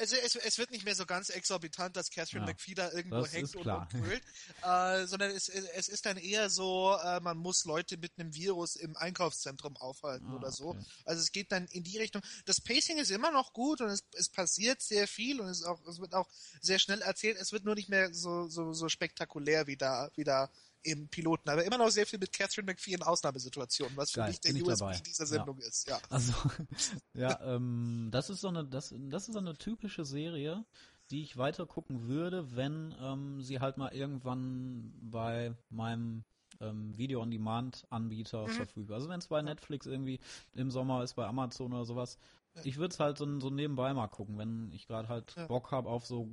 Also 0.00 0.16
es, 0.16 0.34
es 0.34 0.58
wird 0.58 0.70
nicht 0.70 0.84
mehr 0.84 0.94
so 0.94 1.04
ganz 1.04 1.28
exorbitant, 1.28 1.94
dass 1.96 2.10
Catherine 2.10 2.46
Ja, 2.46 2.46
McPhee 2.46 2.74
da 2.74 2.90
irgendwo 2.90 3.26
hängt 3.26 3.54
und, 3.54 3.66
und 3.66 3.88
brüllt, 3.90 4.22
äh, 4.62 5.06
sondern 5.06 5.30
es, 5.30 5.48
es 5.48 5.88
ist 5.88 6.06
dann 6.06 6.16
eher 6.16 6.48
so, 6.48 6.96
äh, 7.04 7.20
man 7.20 7.36
muss 7.36 7.66
Leute 7.66 7.98
mit 7.98 8.12
einem 8.18 8.34
Virus 8.34 8.76
im 8.76 8.96
Einkaufszentrum 8.96 9.76
aufhalten 9.76 10.26
Ah, 10.30 10.36
oder 10.36 10.50
so. 10.50 10.70
okay. 10.70 10.84
Also 11.04 11.20
es 11.22 11.32
geht 11.32 11.52
dann 11.52 11.66
in 11.66 11.84
die 11.84 11.98
Richtung. 11.98 12.22
Das 12.46 12.60
Pacing 12.60 12.98
ist 12.98 13.10
immer 13.10 13.30
noch 13.30 13.52
gut 13.52 13.80
und 13.82 13.88
es, 13.90 14.02
es 14.14 14.28
passiert 14.30 14.80
sehr 14.80 15.06
viel 15.06 15.40
und 15.40 15.48
es, 15.48 15.62
auch, 15.64 15.78
es 15.86 16.00
wird 16.00 16.14
auch 16.14 16.28
sehr 16.62 16.78
schnell 16.78 17.02
erzählt. 17.02 17.36
Es 17.36 17.52
wird 17.52 17.64
nur 17.64 17.74
nicht 17.74 17.90
mehr 17.90 18.12
so, 18.14 18.48
so, 18.48 18.72
so 18.72 18.88
spektakulär 18.88 19.66
wie 19.66 19.76
da, 19.76 20.10
wie 20.16 20.24
da 20.24 20.50
im 20.82 21.08
Piloten. 21.08 21.48
Aber 21.50 21.64
immer 21.64 21.78
noch 21.78 21.90
sehr 21.90 22.06
viel 22.06 22.18
mit 22.18 22.32
Catherine 22.32 22.66
McPhee 22.66 22.94
in 22.94 23.02
Ausnahmesituationen, 23.02 23.96
was 23.96 24.10
für 24.12 24.20
Geil, 24.20 24.28
mich 24.30 24.40
der 24.40 24.54
USB 24.54 24.78
dabei. 24.78 24.96
dieser 25.06 25.24
Ja. 25.24 25.28
Sendung 25.28 25.58
ist. 25.58 25.88
Ja. 25.88 25.98
Also, 26.08 26.32
ja, 27.14 27.40
ähm, 27.42 28.08
das 28.10 28.30
ist 28.30 28.40
so 28.40 28.48
eine, 28.48 28.64
das, 28.64 28.94
das 29.08 29.28
ist 29.28 29.32
so 29.34 29.38
eine 29.38 29.54
typische 29.56 30.04
Serie, 30.04 30.64
die 31.10 31.22
ich 31.22 31.36
weiter 31.36 31.66
gucken 31.66 32.06
würde, 32.08 32.54
wenn 32.56 32.94
ähm, 33.00 33.42
sie 33.42 33.60
halt 33.60 33.76
mal 33.78 33.92
irgendwann 33.92 34.92
bei 35.02 35.54
meinem 35.68 36.24
ähm, 36.60 36.96
Video-on-Demand-Anbieter 36.96 38.46
Mhm. 38.46 38.50
verfügbar. 38.50 38.96
Also 38.96 39.08
wenn 39.08 39.18
es 39.20 39.28
bei 39.28 39.42
Netflix 39.42 39.86
irgendwie 39.86 40.20
im 40.54 40.70
Sommer 40.70 41.02
ist, 41.02 41.14
bei 41.14 41.26
Amazon 41.26 41.72
oder 41.72 41.84
sowas. 41.84 42.18
Ich 42.64 42.78
würde 42.78 42.92
es 42.92 42.98
halt 43.00 43.16
so, 43.16 43.38
so 43.40 43.48
nebenbei 43.50 43.94
mal 43.94 44.08
gucken, 44.08 44.36
wenn 44.36 44.72
ich 44.72 44.86
gerade 44.88 45.08
halt 45.08 45.34
Ja. 45.36 45.46
Bock 45.46 45.70
habe 45.70 45.88
auf 45.88 46.04
so 46.04 46.28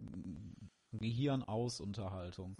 Gehirnausunterhaltung. 0.99 2.55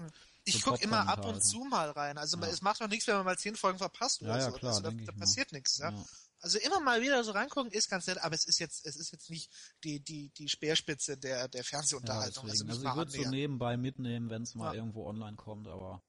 Ich 0.45 0.61
So 0.61 0.71
gucke 0.71 0.83
immer 0.83 1.07
ab 1.07 1.25
und 1.25 1.43
zu 1.43 1.59
mal 1.65 1.89
rein. 1.91 2.17
Also 2.17 2.37
Ja. 2.37 2.47
es 2.47 2.61
macht 2.61 2.81
doch 2.81 2.87
nichts, 2.87 3.07
wenn 3.07 3.15
man 3.15 3.25
mal 3.25 3.37
zehn 3.37 3.55
Folgen 3.55 3.77
verpasst 3.77 4.21
oder 4.21 4.31
Ja, 4.31 4.37
ja, 4.37 4.51
so. 4.51 4.57
klar, 4.57 4.71
also 4.75 4.83
da, 4.83 4.89
ich 4.97 5.05
da 5.05 5.11
mal. 5.11 5.19
passiert 5.19 5.51
nichts. 5.51 5.77
Ja? 5.77 5.91
Ja. 5.91 6.05
Also 6.39 6.59
immer 6.59 6.79
mal 6.79 7.01
wieder 7.01 7.23
so 7.23 7.31
reingucken 7.31 7.71
ist 7.71 7.89
ganz 7.89 8.05
nett, 8.07 8.19
aber 8.19 8.35
es 8.35 8.45
ist 8.45 8.59
jetzt, 8.59 8.85
es 8.85 8.95
ist 8.95 9.11
jetzt 9.11 9.29
nicht 9.29 9.51
die 9.83 9.99
die 9.99 10.29
die 10.37 10.47
Speerspitze 10.47 11.17
der 11.17 11.47
der 11.47 11.61
Ja, 11.61 11.65
Fernsehunterhaltung. 11.65 12.45
deswegen. 12.45 12.69
also 12.69 12.87
Also, 12.87 12.89
ich 12.89 12.95
würde 13.15 13.23
so 13.25 13.29
nebenbei 13.31 13.75
mitnehmen, 13.75 14.29
wenn 14.29 14.43
es 14.43 14.53
mal 14.53 14.67
Ja. 14.73 14.79
irgendwo 14.79 15.07
online 15.07 15.35
kommt, 15.35 15.67
aber 15.67 16.03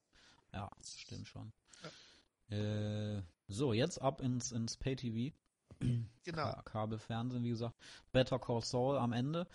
ja, 0.53 0.71
stimmt 0.85 1.27
schon. 1.29 1.53
Äh, 2.51 3.23
so, 3.49 3.73
jetzt 3.73 4.01
ab 4.01 4.21
ins, 4.21 4.53
ins 4.53 4.77
Pay-TV. 4.77 5.35
Genau. 6.25 6.43
Ka 6.43 6.63
Kabelfernsehen, 6.63 7.45
wie 7.45 7.51
gesagt. 7.51 7.77
Better 8.13 8.39
Call 8.39 8.63
Saul 8.63 8.99
am 8.99 9.13
Ende. 9.13 9.47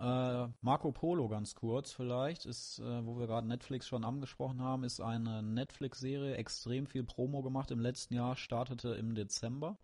Äh, 0.00 0.48
Marco 0.60 0.90
Polo 0.90 1.28
ganz 1.28 1.54
kurz 1.54 1.92
vielleicht, 1.92 2.46
ist, 2.46 2.80
äh, 2.80 3.06
wo 3.06 3.18
wir 3.18 3.26
gerade 3.26 3.46
Netflix 3.46 3.86
schon 3.86 4.04
angesprochen 4.04 4.60
haben, 4.60 4.82
ist 4.82 5.00
eine 5.00 5.42
Netflix-Serie, 5.42 6.36
extrem 6.36 6.86
viel 6.86 7.04
Promo 7.04 7.42
gemacht 7.42 7.70
im 7.70 7.80
letzten 7.80 8.14
Jahr, 8.14 8.36
startete 8.36 8.94
im 8.94 9.14
Dezember. 9.14 9.78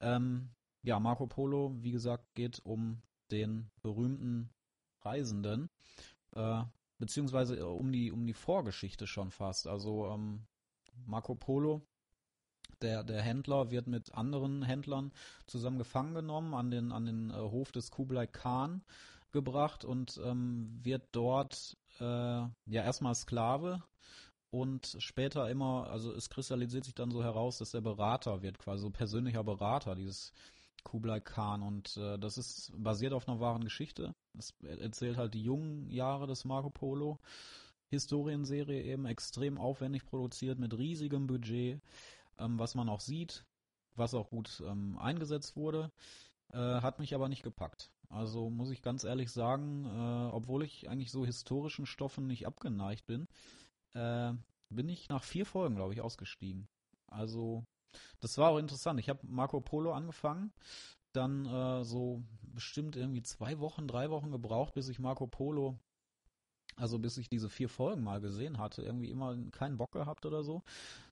Ähm, 0.00 0.50
ja, 0.82 0.98
Marco 0.98 1.26
Polo, 1.26 1.76
wie 1.80 1.92
gesagt, 1.92 2.34
geht 2.34 2.60
um 2.64 3.02
den 3.30 3.70
berühmten 3.82 4.50
Reisenden, 5.02 5.70
äh, 6.32 6.62
beziehungsweise 6.98 7.58
äh, 7.58 7.62
um 7.62 7.92
die, 7.92 8.10
um 8.10 8.26
die 8.26 8.34
Vorgeschichte 8.34 9.06
schon 9.06 9.30
fast. 9.30 9.68
Also 9.68 10.08
ähm, 10.08 10.46
Marco 11.06 11.36
Polo, 11.36 11.82
der, 12.82 13.04
der 13.04 13.22
Händler, 13.22 13.70
wird 13.70 13.86
mit 13.86 14.12
anderen 14.14 14.62
Händlern 14.62 15.12
zusammen 15.46 15.78
gefangen 15.78 16.14
genommen, 16.14 16.54
an 16.54 16.70
den, 16.70 16.90
an 16.90 17.06
den 17.06 17.30
äh, 17.30 17.34
Hof 17.34 17.70
des 17.70 17.90
Kublai 17.92 18.26
Khan 18.26 18.82
gebracht 19.32 19.84
und 19.84 20.20
ähm, 20.24 20.78
wird 20.82 21.08
dort 21.12 21.76
äh, 22.00 22.04
ja 22.04 22.52
erstmal 22.66 23.14
Sklave 23.14 23.82
und 24.50 24.96
später 24.98 25.48
immer, 25.48 25.88
also 25.90 26.12
es 26.12 26.28
kristallisiert 26.28 26.84
sich 26.84 26.94
dann 26.94 27.10
so 27.10 27.22
heraus, 27.22 27.58
dass 27.58 27.74
er 27.74 27.80
Berater 27.80 28.42
wird, 28.42 28.58
quasi 28.58 28.82
so 28.82 28.90
persönlicher 28.90 29.44
Berater 29.44 29.94
dieses 29.94 30.32
Kublai 30.82 31.20
Khan 31.20 31.62
und 31.62 31.96
äh, 31.96 32.18
das 32.18 32.38
ist 32.38 32.72
basiert 32.76 33.12
auf 33.12 33.28
einer 33.28 33.40
wahren 33.40 33.62
Geschichte. 33.62 34.14
Es 34.38 34.54
erzählt 34.62 35.18
halt 35.18 35.34
die 35.34 35.42
jungen 35.42 35.90
Jahre 35.90 36.26
des 36.26 36.44
Marco 36.44 36.70
Polo. 36.70 37.18
Historienserie 37.90 38.82
eben 38.82 39.04
extrem 39.04 39.58
aufwendig 39.58 40.06
produziert 40.06 40.58
mit 40.58 40.76
riesigem 40.78 41.26
Budget, 41.26 41.80
ähm, 42.38 42.58
was 42.58 42.74
man 42.74 42.88
auch 42.88 43.00
sieht, 43.00 43.44
was 43.96 44.14
auch 44.14 44.30
gut 44.30 44.62
ähm, 44.66 44.96
eingesetzt 44.98 45.56
wurde, 45.56 45.90
äh, 46.52 46.58
hat 46.58 47.00
mich 47.00 47.14
aber 47.14 47.28
nicht 47.28 47.42
gepackt. 47.42 47.90
Also 48.10 48.50
muss 48.50 48.70
ich 48.70 48.82
ganz 48.82 49.04
ehrlich 49.04 49.30
sagen, 49.30 49.84
äh, 49.86 50.34
obwohl 50.34 50.64
ich 50.64 50.90
eigentlich 50.90 51.12
so 51.12 51.24
historischen 51.24 51.86
Stoffen 51.86 52.26
nicht 52.26 52.46
abgeneigt 52.46 53.06
bin, 53.06 53.28
äh, 53.94 54.32
bin 54.68 54.88
ich 54.88 55.08
nach 55.08 55.22
vier 55.22 55.46
Folgen, 55.46 55.76
glaube 55.76 55.94
ich, 55.94 56.00
ausgestiegen. 56.00 56.68
Also 57.06 57.64
das 58.20 58.36
war 58.36 58.50
auch 58.50 58.58
interessant. 58.58 58.98
Ich 59.00 59.08
habe 59.08 59.20
Marco 59.22 59.60
Polo 59.60 59.92
angefangen, 59.92 60.52
dann 61.12 61.46
äh, 61.46 61.84
so 61.84 62.22
bestimmt 62.42 62.96
irgendwie 62.96 63.22
zwei 63.22 63.60
Wochen, 63.60 63.86
drei 63.86 64.10
Wochen 64.10 64.30
gebraucht, 64.32 64.74
bis 64.74 64.88
ich 64.88 64.98
Marco 64.98 65.26
Polo, 65.26 65.78
also 66.76 66.98
bis 66.98 67.16
ich 67.16 67.28
diese 67.28 67.48
vier 67.48 67.68
Folgen 67.68 68.02
mal 68.02 68.20
gesehen 68.20 68.58
hatte, 68.58 68.82
irgendwie 68.82 69.10
immer 69.10 69.36
keinen 69.50 69.76
Bock 69.76 69.92
gehabt 69.92 70.26
oder 70.26 70.42
so. 70.42 70.62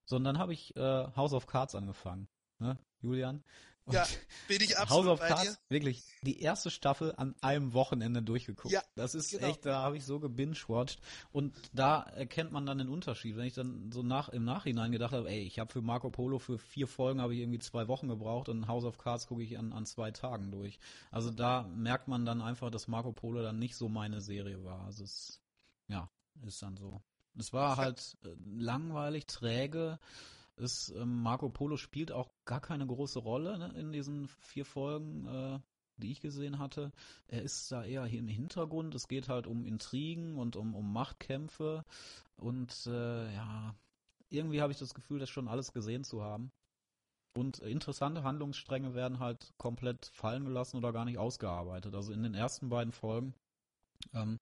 Sondern 0.05 0.35
dann 0.35 0.43
habe 0.43 0.53
ich 0.53 0.75
äh, 0.77 1.07
House 1.17 1.33
of 1.33 1.47
Cards 1.47 1.75
angefangen, 1.75 2.29
ne, 2.59 2.77
Julian? 3.01 3.45
Und 3.89 3.95
Ja, 3.95 4.07
Bin 4.49 4.61
ich 4.61 4.71
House 4.77 4.83
absolut 4.83 5.13
of 5.13 5.21
bei 5.21 5.29
Cards, 5.29 5.45
dir. 5.45 5.59
wirklich 5.71 6.05
die 6.23 6.41
erste 6.41 6.71
Staffel 6.71 7.15
an 7.17 7.35
einem 7.41 7.73
Wochenende 7.73 8.23
durchgeguckt. 8.23 8.73
Ja, 8.73 8.83
das 8.95 9.15
ist 9.15 9.31
genau. 9.31 9.47
echt, 9.49 9.65
da 9.65 9.83
habe 9.83 9.97
ich 9.97 10.05
so 10.05 10.21
gebingewatcht 10.21 11.01
und 11.33 11.57
da 11.73 12.03
erkennt 12.03 12.53
man 12.53 12.67
dann 12.67 12.79
den 12.79 12.89
Unterschied. 12.89 13.37
Wenn 13.37 13.47
ich 13.47 13.55
dann 13.55 13.91
so 13.91 14.03
nach 14.03 14.29
im 14.29 14.45
Nachhinein 14.45 14.93
gedacht 14.93 15.13
habe, 15.13 15.29
ey, 15.31 15.41
ich 15.41 15.59
habe 15.59 15.73
für 15.73 15.81
Marco 15.81 16.11
Polo 16.11 16.39
für 16.39 16.59
vier 16.59 16.87
Folgen 16.87 17.21
habe 17.23 17.35
ich 17.35 17.41
irgendwie 17.41 17.59
zwei 17.61 17.89
Wochen 17.89 18.09
gebraucht 18.09 18.49
und 18.51 18.69
House 18.69 18.85
of 18.85 18.99
Cards 18.99 19.27
gucke 19.27 19.43
ich 19.43 19.59
an, 19.59 19.73
an 19.73 19.87
zwei 19.87 20.11
Tagen 20.11 20.51
durch. 20.51 20.79
Also 21.11 21.31
da 21.31 21.63
merkt 21.75 22.09
man 22.09 22.27
dann 22.27 22.43
einfach, 22.43 22.71
dass 22.71 22.89
Marco 22.89 23.13
Polo 23.13 23.43
dann 23.43 23.59
nicht 23.59 23.75
so 23.75 23.89
meine 23.89 24.21
Serie 24.21 24.63
war. 24.65 24.85
Also 24.85 25.05
es, 25.05 25.41
ja, 25.89 26.11
ist 26.47 26.61
dann 26.63 26.77
so. 26.77 27.01
Es 27.39 27.53
war 27.53 27.77
halt 27.77 28.17
äh, 28.25 28.29
langweilig, 28.45 29.27
träge. 29.27 29.99
Es, 30.61 30.91
ähm, 30.91 31.23
Marco 31.23 31.49
Polo 31.49 31.77
spielt 31.77 32.13
auch 32.13 32.31
gar 32.45 32.61
keine 32.61 32.87
große 32.87 33.19
Rolle 33.19 33.59
ne, 33.59 33.73
in 33.79 33.93
diesen 33.93 34.29
vier 34.41 34.65
Folgen, 34.65 35.27
äh, 35.27 35.61
die 35.97 36.13
ich 36.13 36.21
gesehen 36.21 36.59
hatte. 36.59 36.93
Er 37.27 37.43
ist 37.43 37.71
da 37.73 37.85
eher 37.85 38.05
hier 38.05 38.21
im 38.21 38.29
Hintergrund. 38.29 38.95
Es 38.95 39.09
geht 39.09 39.29
halt 39.29 39.47
um 39.47 39.65
Intrigen 39.65 40.37
und 40.39 40.57
um, 40.57 40.75
um 40.75 40.93
Machtkämpfe. 40.93 41.85
Und 42.37 42.87
äh, 42.87 43.35
ja, 43.35 43.75
irgendwie 44.31 44.63
habe 44.63 44.73
ich 44.73 44.79
das 44.79 44.95
Gefühl, 44.95 45.19
das 45.19 45.31
schon 45.31 45.49
alles 45.49 45.73
gesehen 45.73 46.05
zu 46.05 46.23
haben. 46.23 46.53
Und 47.35 47.59
interessante 47.59 48.23
Handlungsstränge 48.23 48.95
werden 48.95 49.21
halt 49.21 49.53
komplett 49.59 50.07
fallen 50.07 50.45
gelassen 50.45 50.77
oder 50.77 50.93
gar 50.93 51.05
nicht 51.05 51.19
ausgearbeitet. 51.19 51.95
Also 51.95 52.13
in 52.13 52.23
den 52.23 52.35
ersten 52.35 52.69
beiden 52.69 52.93
Folgen 52.93 53.35
ähm, 54.15 54.39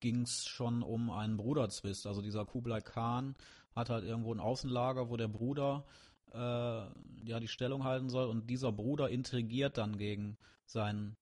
ging 0.00 0.22
es 0.22 0.46
schon 0.46 0.82
um 0.82 1.10
einen 1.10 1.36
Bruderzwist. 1.36 2.06
Also 2.06 2.22
dieser 2.22 2.44
Kublai 2.44 2.80
Khan 2.80 3.34
hat 3.74 3.90
halt 3.90 4.04
irgendwo 4.04 4.32
ein 4.32 4.40
Außenlager, 4.40 5.10
wo 5.10 5.16
der 5.16 5.28
Bruder 5.28 5.84
äh, 6.32 6.38
ja 6.38 7.40
die 7.40 7.48
Stellung 7.48 7.84
halten 7.84 8.08
soll 8.08 8.28
und 8.28 8.48
dieser 8.48 8.72
Bruder 8.72 9.08
intrigiert 9.10 9.78
dann 9.78 9.96
gegen 9.96 10.36
seinen 10.64 11.16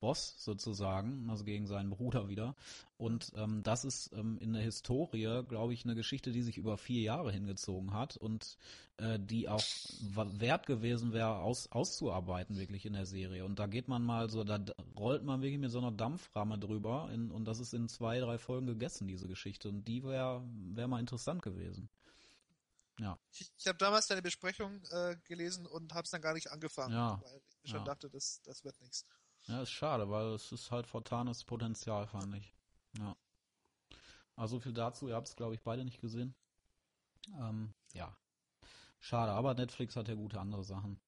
Boss 0.00 0.34
sozusagen, 0.38 1.28
also 1.30 1.44
gegen 1.44 1.66
seinen 1.66 1.90
Bruder 1.90 2.28
wieder. 2.28 2.54
Und 2.96 3.32
ähm, 3.36 3.62
das 3.62 3.84
ist 3.84 4.12
ähm, 4.12 4.38
in 4.38 4.52
der 4.52 4.62
Historie, 4.62 5.42
glaube 5.48 5.72
ich, 5.74 5.84
eine 5.84 5.94
Geschichte, 5.94 6.32
die 6.32 6.42
sich 6.42 6.56
über 6.58 6.76
vier 6.78 7.02
Jahre 7.02 7.32
hingezogen 7.32 7.92
hat 7.92 8.16
und 8.16 8.56
äh, 8.98 9.18
die 9.20 9.48
auch 9.48 9.64
wert 10.00 10.66
gewesen 10.66 11.12
wäre, 11.12 11.36
aus, 11.38 11.70
auszuarbeiten 11.70 12.56
wirklich 12.56 12.86
in 12.86 12.92
der 12.94 13.06
Serie. 13.06 13.44
Und 13.44 13.58
da 13.58 13.66
geht 13.66 13.88
man 13.88 14.02
mal 14.02 14.30
so, 14.30 14.44
da 14.44 14.58
rollt 14.96 15.22
man 15.24 15.42
wirklich 15.42 15.60
mit 15.60 15.70
so 15.70 15.78
einer 15.78 15.92
Dampframme 15.92 16.58
drüber 16.58 17.10
in, 17.12 17.30
und 17.30 17.44
das 17.44 17.60
ist 17.60 17.74
in 17.74 17.88
zwei, 17.88 18.18
drei 18.20 18.38
Folgen 18.38 18.66
gegessen, 18.66 19.06
diese 19.06 19.28
Geschichte. 19.28 19.68
Und 19.68 19.86
die 19.86 20.02
wäre 20.04 20.42
wär 20.74 20.88
mal 20.88 21.00
interessant 21.00 21.42
gewesen. 21.42 21.88
Ja. 23.00 23.16
Ich, 23.32 23.48
ich 23.56 23.66
habe 23.68 23.78
damals 23.78 24.08
deine 24.08 24.22
Besprechung 24.22 24.82
äh, 24.90 25.16
gelesen 25.24 25.66
und 25.66 25.94
habe 25.94 26.04
es 26.04 26.10
dann 26.10 26.20
gar 26.20 26.34
nicht 26.34 26.50
angefangen, 26.50 26.92
Ja. 26.92 27.20
weil 27.22 27.40
ich 27.62 27.70
schon 27.70 27.80
Ja. 27.80 27.84
dachte, 27.84 28.10
das, 28.10 28.42
das 28.42 28.64
wird 28.64 28.80
nichts. 28.80 29.06
Ja, 29.48 29.62
ist 29.62 29.70
schade, 29.70 30.10
weil 30.10 30.26
es 30.34 30.52
ist 30.52 30.70
halt 30.70 30.86
vertanes 30.86 31.44
Potenzial, 31.44 32.06
fand 32.06 32.34
ich. 32.36 32.54
Ja. 32.98 33.16
Also 34.36 34.56
so 34.56 34.60
viel 34.60 34.72
dazu, 34.72 35.08
ihr 35.08 35.14
habt 35.16 35.28
es, 35.28 35.36
glaube 35.36 35.54
ich, 35.54 35.62
beide 35.62 35.84
nicht 35.84 36.00
gesehen. 36.00 36.34
Ähm, 37.38 37.74
ja. 37.94 38.16
Schade, 39.00 39.32
aber 39.32 39.54
Netflix 39.54 39.96
hat 39.96 40.08
ja 40.08 40.14
gute 40.14 40.38
andere 40.38 40.64
Sachen. 40.64 41.00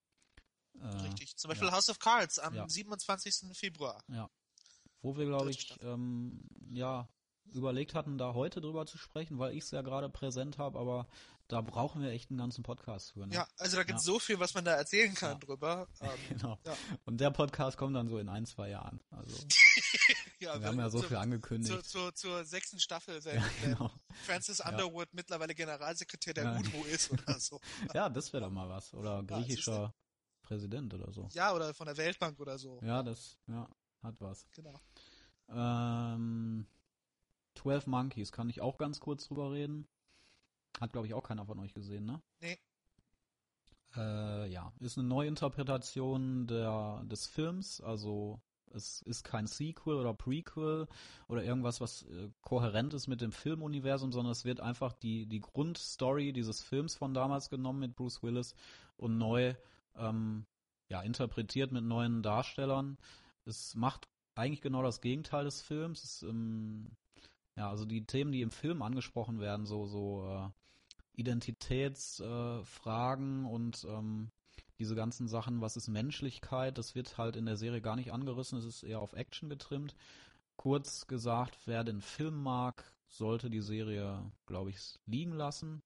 Äh, 0.81 0.87
Richtig. 0.87 1.37
Zum 1.37 1.49
Beispiel 1.49 1.69
ja. 1.69 1.75
House 1.75 1.91
of 1.91 1.99
Cards 1.99 2.39
am 2.39 2.55
Ja. 2.55 2.69
27. 2.69 3.57
Februar. 3.57 4.03
Wo 5.03 5.17
wir, 5.17 5.27
glaube 5.27 5.51
ich, 5.51 5.79
ähm, 5.83 6.41
ja, 6.71 7.09
überlegt 7.53 7.95
hatten, 7.95 8.19
da 8.19 8.35
heute 8.35 8.61
drüber 8.61 8.87
zu 8.87 8.99
sprechen, 8.99 9.39
weil 9.39 9.55
ich 9.55 9.65
es 9.65 9.71
ja 9.71 9.83
gerade 9.83 10.09
präsent 10.09 10.59
habe, 10.59 10.79
aber 10.79 11.07
da 11.51 11.61
brauchen 11.61 12.01
wir 12.03 12.11
echt 12.11 12.31
einen 12.31 12.39
ganzen 12.39 12.63
Podcast 12.63 13.13
für. 13.13 13.27
Ne? 13.27 13.35
Ja, 13.35 13.47
also 13.59 13.77
da 13.77 13.83
gibt 13.85 13.99
es 13.99 14.07
Ja. 14.07 14.13
so 14.13 14.19
viel, 14.19 14.39
was 14.39 14.55
man 14.55 14.65
da 14.65 14.73
erzählen 14.73 15.15
kann 15.15 15.33
Ja. 15.33 15.39
drüber. 15.39 15.89
Ähm, 16.01 16.11
Genau. 16.29 16.59
Ja. 16.65 16.77
Und 17.05 17.21
der 17.21 17.31
Podcast 17.31 17.77
kommt 17.77 17.95
dann 17.97 18.09
so 18.09 18.19
in 18.19 18.29
ein, 18.29 18.47
zwei 18.47 18.69
Jahren. 18.71 19.01
Also, 19.11 19.37
wir 20.39 20.53
haben 20.53 20.79
ja 20.79 20.89
so 20.91 21.01
zur- 21.01 21.09
viel 21.09 21.17
angekündigt. 21.17 21.71
Zur, 21.73 21.83
zur, 21.83 22.15
zur 22.15 22.45
sechsten 22.45 22.79
Staffel, 22.79 23.23
wenn, 23.25 23.43
genau. 23.63 23.91
Francis 24.27 24.61
Underwood 24.61 25.09
mittlerweile 25.13 25.55
Generalsekretär 25.55 26.35
der. 26.35 26.53
UNO 26.57 26.85
ist 26.85 27.11
oder 27.11 27.39
so. 27.41 27.61
Ja, 27.95 28.09
das 28.09 28.33
wäre 28.33 28.45
doch 28.45 28.51
mal 28.51 28.69
was. 28.69 28.95
Oder 28.95 29.23
griechischer 29.25 29.93
Präsident 30.43 30.95
oder 30.95 31.13
so. 31.13 31.29
Ja, 31.33 31.53
oder 31.55 31.75
von 31.75 31.87
der 31.87 31.97
Weltbank 31.97 32.39
oder 32.41 32.59
so. 32.59 32.81
Ja, 32.83 33.03
das, 33.03 33.37
ja, 33.47 33.69
hat 34.03 34.21
was. 34.21 34.47
Genau. 34.53 34.81
Ähm, 35.49 36.67
12 37.57 37.87
Monkeys, 37.89 38.33
kann 38.33 38.49
ich 38.49 38.61
auch 38.61 38.79
ganz 38.79 39.01
kurz 39.01 39.27
drüber 39.27 39.53
reden. 39.53 39.87
Hat, 40.81 40.93
glaube 40.93 41.07
ich, 41.07 41.15
auch 41.15 41.23
keiner 41.23 41.45
von 41.45 41.59
euch 41.59 41.75
gesehen, 41.75 42.07
ne? 42.07 42.23
Nee. 42.41 42.59
Äh, 43.97 44.51
ja, 44.51 44.73
ist 44.81 44.99
eine 44.99 45.07
Neuinterpretation 45.07 46.47
der, 46.47 47.03
des 47.05 47.27
Films, 47.27 47.81
also 47.81 48.41
es 48.73 49.03
ist 49.03 49.25
kein 49.25 49.47
Sequel 49.47 49.97
oder 49.97 50.15
Prequel 50.15 50.87
oder 51.29 51.43
irgendwas, 51.43 51.81
was 51.81 52.05
äh, 52.05 52.31
kohärent 52.41 52.95
ist 52.95 53.09
mit 53.09 53.21
dem 53.21 53.33
Filmuniversum, 53.33 54.13
sondern 54.13 54.31
es 54.31 54.45
wird 54.45 54.61
einfach 54.61 54.93
die, 54.93 55.27
die 55.27 55.41
Grundstory 55.41 56.33
dieses 56.33 56.63
Films 56.63 56.95
von 56.95 57.15
damals 57.15 57.51
genommen 57.51 57.81
mit 57.81 57.97
Bruce 57.97 58.23
Willis 58.23 58.55
und 58.97 59.19
neu 59.19 59.55
ähm, 59.97 60.47
ja, 60.89 61.03
interpretiert 61.03 61.73
mit 61.73 61.85
neuen 61.85 62.23
Darstellern. 62.23 62.97
Es 63.45 63.75
macht 63.75 64.09
eigentlich 64.35 64.63
genau 64.63 64.83
das 64.83 65.01
Gegenteil 65.01 65.45
des 65.45 65.63
Films. 65.63 66.05
Es, 66.05 66.23
ähm, 66.23 66.91
ja, 67.57 67.69
also 67.69 67.85
die 67.85 68.07
Themen, 68.07 68.33
die 68.33 68.43
im 68.43 68.51
Film 68.51 68.83
angesprochen 68.83 69.41
werden, 69.41 69.67
so, 69.67 69.87
so 69.87 70.25
äh, 70.27 70.60
Identitätsfragen 71.21 73.45
äh, 73.45 73.49
und 73.49 73.87
ähm, 73.89 74.31
diese 74.79 74.95
ganzen 74.95 75.29
Sachen, 75.29 75.61
was 75.61 75.77
ist 75.77 75.89
Menschlichkeit, 75.89 76.79
das 76.79 76.95
wird 76.95 77.19
halt 77.19 77.37
in 77.37 77.45
der 77.47 77.59
Serie 77.59 77.83
gar 77.83 77.97
nicht 77.97 78.13
angerissen, 78.13 78.59
es 78.59 78.65
ist 78.65 78.83
eher 78.83 79.01
auf 79.01 79.13
Action 79.13 79.51
getrimmt. 79.51 79.95
Kurz 80.57 81.07
gesagt, 81.07 81.59
wer 81.67 81.85
den 81.85 82.01
Film 82.01 82.43
mag, 82.43 82.91
sollte 83.07 83.51
die 83.51 83.61
Serie, 83.61 84.33
glaube 84.47 84.71
ich, 84.71 84.99
liegen 85.07 85.33
lassen. 85.33 85.83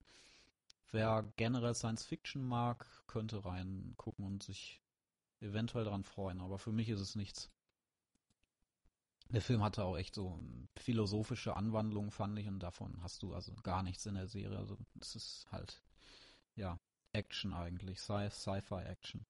Wer 0.92 1.24
generell 1.36 1.74
Science 1.74 2.04
Fiction 2.04 2.44
mag, 2.44 2.86
könnte 3.08 3.44
reingucken 3.44 4.24
und 4.24 4.44
sich 4.44 4.80
eventuell 5.40 5.84
daran 5.84 6.04
freuen, 6.04 6.40
aber 6.40 6.58
für 6.58 6.72
mich 6.72 6.88
ist 6.88 7.00
es 7.00 7.16
nichts. 7.16 7.50
Der 9.34 9.42
Film 9.42 9.62
hatte 9.62 9.84
auch 9.84 9.98
echt 9.98 10.14
so 10.14 10.40
philosophische 10.76 11.56
Anwandlungen, 11.56 12.10
fand 12.10 12.38
ich, 12.38 12.48
und 12.48 12.60
davon 12.60 13.02
hast 13.02 13.22
du 13.22 13.34
also 13.34 13.52
gar 13.62 13.82
nichts 13.82 14.06
in 14.06 14.14
der 14.14 14.28
Serie. 14.28 14.56
Also 14.58 14.78
es 15.00 15.14
ist 15.14 15.46
halt, 15.52 15.82
ja, 16.56 16.78
Action 17.12 17.54
eigentlich, 17.54 17.98
Sci- 18.00 18.30
Sci-Fi-Action. 18.30 19.26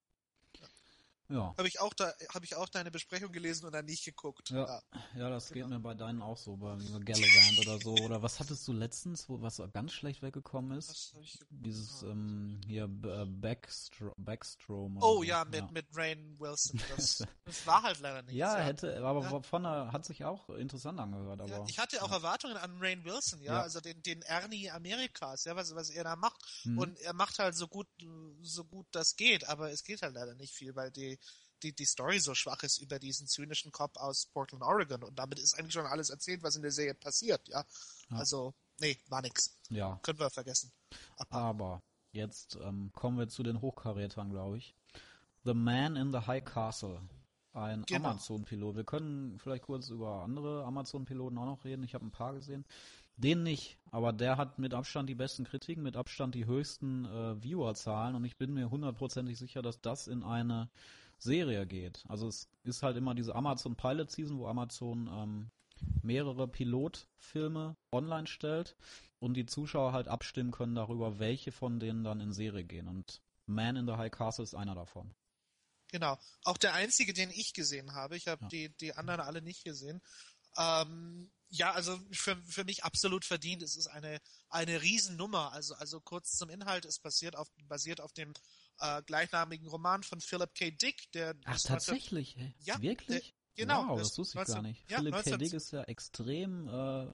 Ja, 1.34 1.52
Habe 1.58 1.66
ich 1.66 1.80
auch 1.80 1.92
da, 1.94 2.12
habe 2.32 2.44
ich 2.44 2.54
auch 2.54 2.68
deine 2.68 2.92
Besprechung 2.92 3.32
gelesen 3.32 3.66
und 3.66 3.72
dann 3.72 3.84
nicht 3.86 4.04
geguckt. 4.04 4.50
Ja. 4.50 4.80
ja, 5.16 5.30
das 5.30 5.48
geht 5.48 5.64
Genau. 5.64 5.76
mir 5.76 5.80
bei 5.80 5.94
deinen 5.94 6.22
auch 6.22 6.36
so, 6.36 6.56
bei 6.56 6.76
Gallivant 7.04 7.58
oder 7.58 7.78
so. 7.80 7.94
Oder 8.04 8.22
was 8.22 8.38
hattest 8.38 8.66
du 8.68 8.72
letztens, 8.72 9.28
wo 9.28 9.40
was 9.42 9.60
ganz 9.72 9.92
schlecht 9.92 10.22
weggekommen 10.22 10.78
ist? 10.78 11.14
Dieses, 11.50 12.02
ähm, 12.04 12.60
hier, 12.66 12.84
äh, 12.84 13.24
Backstro 13.26 14.12
Backstrom. 14.16 14.98
Oh 14.98 15.16
so. 15.16 15.22
ja, 15.24 15.44
mit, 15.44 15.70
mit 15.72 15.86
Rain 15.94 16.38
Wilson. 16.38 16.80
Das, 16.94 17.24
das 17.44 17.66
war 17.66 17.82
halt 17.82 17.98
leider 17.98 18.22
nicht. 18.22 18.36
Ja, 18.36 18.56
hätte, 18.56 19.02
aber 19.04 19.22
Ja. 19.22 19.42
von 19.42 19.62
der, 19.64 19.90
hat 19.90 20.04
sich 20.04 20.24
auch 20.24 20.48
interessant 20.50 21.00
angehört, 21.00 21.40
aber. 21.40 21.50
Ja, 21.50 21.64
ich 21.66 21.78
hatte 21.80 22.00
auch 22.02 22.12
Erwartungen 22.12 22.56
an 22.56 22.76
Rain 22.80 23.04
Wilson, 23.04 23.40
ja, 23.40 23.54
Ja. 23.54 23.62
also 23.62 23.80
den, 23.80 24.00
den 24.02 24.22
Ernie 24.22 24.70
Amerikas, 24.70 25.44
ja, 25.44 25.56
was, 25.56 25.74
was 25.74 25.90
er 25.90 26.04
da 26.04 26.14
macht. 26.14 26.40
Mhm. 26.64 26.78
Und 26.78 27.00
er 27.00 27.12
macht 27.14 27.38
halt 27.40 27.56
so 27.56 27.66
gut, 27.66 27.88
so 28.42 28.64
gut 28.64 28.86
das 28.92 29.16
geht, 29.16 29.48
aber 29.48 29.72
es 29.72 29.82
geht 29.82 30.02
halt 30.02 30.14
leider 30.14 30.34
nicht 30.36 30.54
viel, 30.54 30.76
weil 30.76 30.90
die, 30.92 31.18
die, 31.64 31.72
die 31.72 31.84
Story 31.86 32.20
so 32.20 32.34
schwach 32.34 32.62
ist 32.62 32.78
über 32.78 32.98
diesen 32.98 33.26
zynischen 33.26 33.72
Cop 33.72 33.96
aus 33.96 34.26
Portland, 34.26 34.62
Oregon. 34.62 35.02
Und 35.02 35.18
damit 35.18 35.38
ist 35.38 35.58
eigentlich 35.58 35.72
schon 35.72 35.86
alles 35.86 36.10
erzählt, 36.10 36.42
was 36.42 36.56
in 36.56 36.62
der 36.62 36.70
Serie 36.70 36.94
passiert, 36.94 37.48
ja. 37.48 37.64
Ja. 38.10 38.16
Also, 38.18 38.54
nee, 38.80 38.98
war 39.08 39.22
nix. 39.22 39.56
ja, 39.70 39.98
Können 40.02 40.18
wir 40.18 40.30
vergessen. 40.30 40.70
aber 41.30 41.82
jetzt 42.12 42.56
ähm, 42.62 42.90
kommen 42.94 43.18
wir 43.18 43.28
zu 43.28 43.42
den 43.42 43.60
Hochkarätern, 43.60 44.30
glaube 44.30 44.58
ich. 44.58 44.74
The 45.44 45.54
Man 45.54 45.96
in 45.96 46.12
the 46.12 46.20
High 46.26 46.44
Castle. 46.44 47.00
Ein 47.52 47.84
Genau. 47.86 48.10
Amazon-Pilot. 48.10 48.76
Wir 48.76 48.84
können 48.84 49.38
vielleicht 49.38 49.62
kurz 49.64 49.88
über 49.88 50.22
andere 50.22 50.64
Amazon-Piloten 50.64 51.38
auch 51.38 51.46
noch 51.46 51.64
reden. 51.64 51.84
Ich 51.84 51.94
habe 51.94 52.04
ein 52.04 52.10
paar 52.10 52.34
gesehen. 52.34 52.64
Den 53.16 53.44
nicht, 53.44 53.78
aber 53.92 54.12
der 54.12 54.36
hat 54.38 54.58
mit 54.58 54.74
Abstand 54.74 55.08
die 55.08 55.14
besten 55.14 55.44
Kritiken, 55.44 55.84
mit 55.84 55.96
Abstand 55.96 56.34
die 56.34 56.46
höchsten 56.46 57.04
äh, 57.04 57.40
Viewerzahlen 57.40 58.16
und 58.16 58.24
ich 58.24 58.36
bin 58.36 58.52
mir 58.52 58.70
hundertprozentig 58.70 59.38
sicher, 59.38 59.62
dass 59.62 59.80
das 59.80 60.08
in 60.08 60.24
eine 60.24 60.68
Serie 61.24 61.66
geht. 61.66 62.04
Also 62.08 62.28
es 62.28 62.48
ist 62.62 62.82
halt 62.82 62.96
immer 62.96 63.14
diese 63.14 63.34
Amazon 63.34 63.74
Pilot 63.76 64.10
Season, 64.10 64.38
wo 64.38 64.46
Amazon 64.46 65.08
ähm, 65.12 65.50
mehrere 66.02 66.46
Pilotfilme 66.46 67.76
online 67.92 68.26
stellt 68.26 68.76
und 69.18 69.34
die 69.34 69.46
Zuschauer 69.46 69.92
halt 69.92 70.06
abstimmen 70.08 70.52
können 70.52 70.74
darüber, 70.74 71.18
welche 71.18 71.50
von 71.50 71.80
denen 71.80 72.04
dann 72.04 72.20
in 72.20 72.32
Serie 72.32 72.64
gehen. 72.64 72.88
Und 72.88 73.20
Man 73.46 73.76
in 73.76 73.86
the 73.86 73.94
High 73.94 74.12
Castle 74.12 74.44
ist 74.44 74.54
einer 74.54 74.74
davon. 74.74 75.14
Genau. 75.90 76.18
Auch 76.44 76.56
der 76.58 76.74
einzige, 76.74 77.12
den 77.12 77.30
ich 77.30 77.52
gesehen 77.54 77.94
habe. 77.94 78.16
Ich 78.16 78.26
habe 78.28 78.42
Ja. 78.42 78.48
die, 78.48 78.76
die 78.78 78.94
anderen 78.94 79.20
alle 79.20 79.42
nicht 79.42 79.64
gesehen. 79.64 80.00
Ähm, 80.56 81.30
ja, 81.48 81.72
also 81.72 81.98
für, 82.10 82.36
für 82.44 82.64
mich 82.64 82.84
absolut 82.84 83.24
verdient. 83.24 83.62
Es 83.62 83.76
ist 83.76 83.86
eine, 83.86 84.20
eine 84.48 84.82
Riesennummer. 84.82 85.52
Also, 85.52 85.74
also 85.74 86.00
kurz 86.00 86.36
zum 86.36 86.50
Inhalt. 86.50 86.84
Es 86.84 86.98
basiert 86.98 87.36
auf, 87.36 87.48
basiert 87.68 88.00
auf 88.00 88.12
dem 88.12 88.32
äh, 88.80 89.02
gleichnamigen 89.02 89.68
Roman 89.68 90.02
von 90.02 90.20
Philip 90.20 90.54
K. 90.54 90.70
Dick, 90.70 91.10
der 91.12 91.34
Ach, 91.44 91.54
ist 91.56 91.68
19 91.68 91.74
tatsächlich? 91.74 92.36
Hä? 92.36 92.54
Ja, 92.60 92.80
Wirklich? 92.80 93.34
genau, 93.54 93.88
Wow, 93.88 93.98
das 93.98 94.08
das 94.10 94.18
wusste 94.18 94.32
ich 94.42 94.48
19 94.48 94.54
gar 94.54 94.62
nicht. 94.62 94.90
ja, 94.90 94.98
Philip 94.98 95.12
K. 95.14 95.18
19 95.30 95.38
Dick 95.38 95.52
ist 95.52 95.70
ja 95.72 95.82
extrem, 95.84 96.68
äh, 96.68 97.06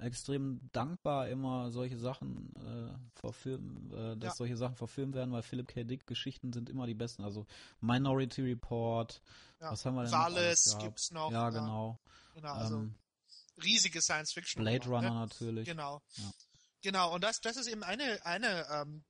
extrem 0.00 0.60
dankbar, 0.72 1.28
immer 1.28 1.70
solche 1.70 1.98
Sachen 1.98 2.52
äh, 2.56 3.18
verfilmen, 3.20 3.92
äh, 3.92 4.16
dass 4.16 4.32
Ja. 4.32 4.36
solche 4.36 4.56
Sachen 4.56 4.74
verfilmt 4.76 5.14
werden, 5.14 5.32
weil 5.32 5.42
Philip 5.42 5.68
K. 5.68 5.84
Dick 5.84 6.06
Geschichten 6.06 6.52
sind 6.52 6.68
immer 6.68 6.86
die 6.86 6.94
besten. 6.94 7.22
Also 7.22 7.46
Minority 7.80 8.42
Report, 8.42 9.22
Ja. 9.60 9.70
was 9.70 9.84
haben 9.84 9.94
wir 9.94 10.02
denn 10.04 10.12
Wallace 10.12 10.76
gibt's 10.80 11.10
noch. 11.12 11.30
Ja, 11.30 11.50
genau. 11.50 12.00
genau 12.34 12.52
also 12.54 12.76
ähm, 12.78 12.94
riesige 13.62 14.02
Science 14.02 14.32
Fiction. 14.32 14.62
Blade 14.64 14.84
Runner 14.88 15.10
ne? 15.10 15.20
natürlich. 15.20 15.68
Genau. 15.68 16.02
Ja. 16.16 16.32
Genau, 16.82 17.14
und 17.14 17.22
das, 17.24 17.40
das 17.40 17.56
ist 17.56 17.66
eben 17.68 17.82
eine, 17.82 18.18
eine, 18.26 18.66
ähm, 18.70 19.04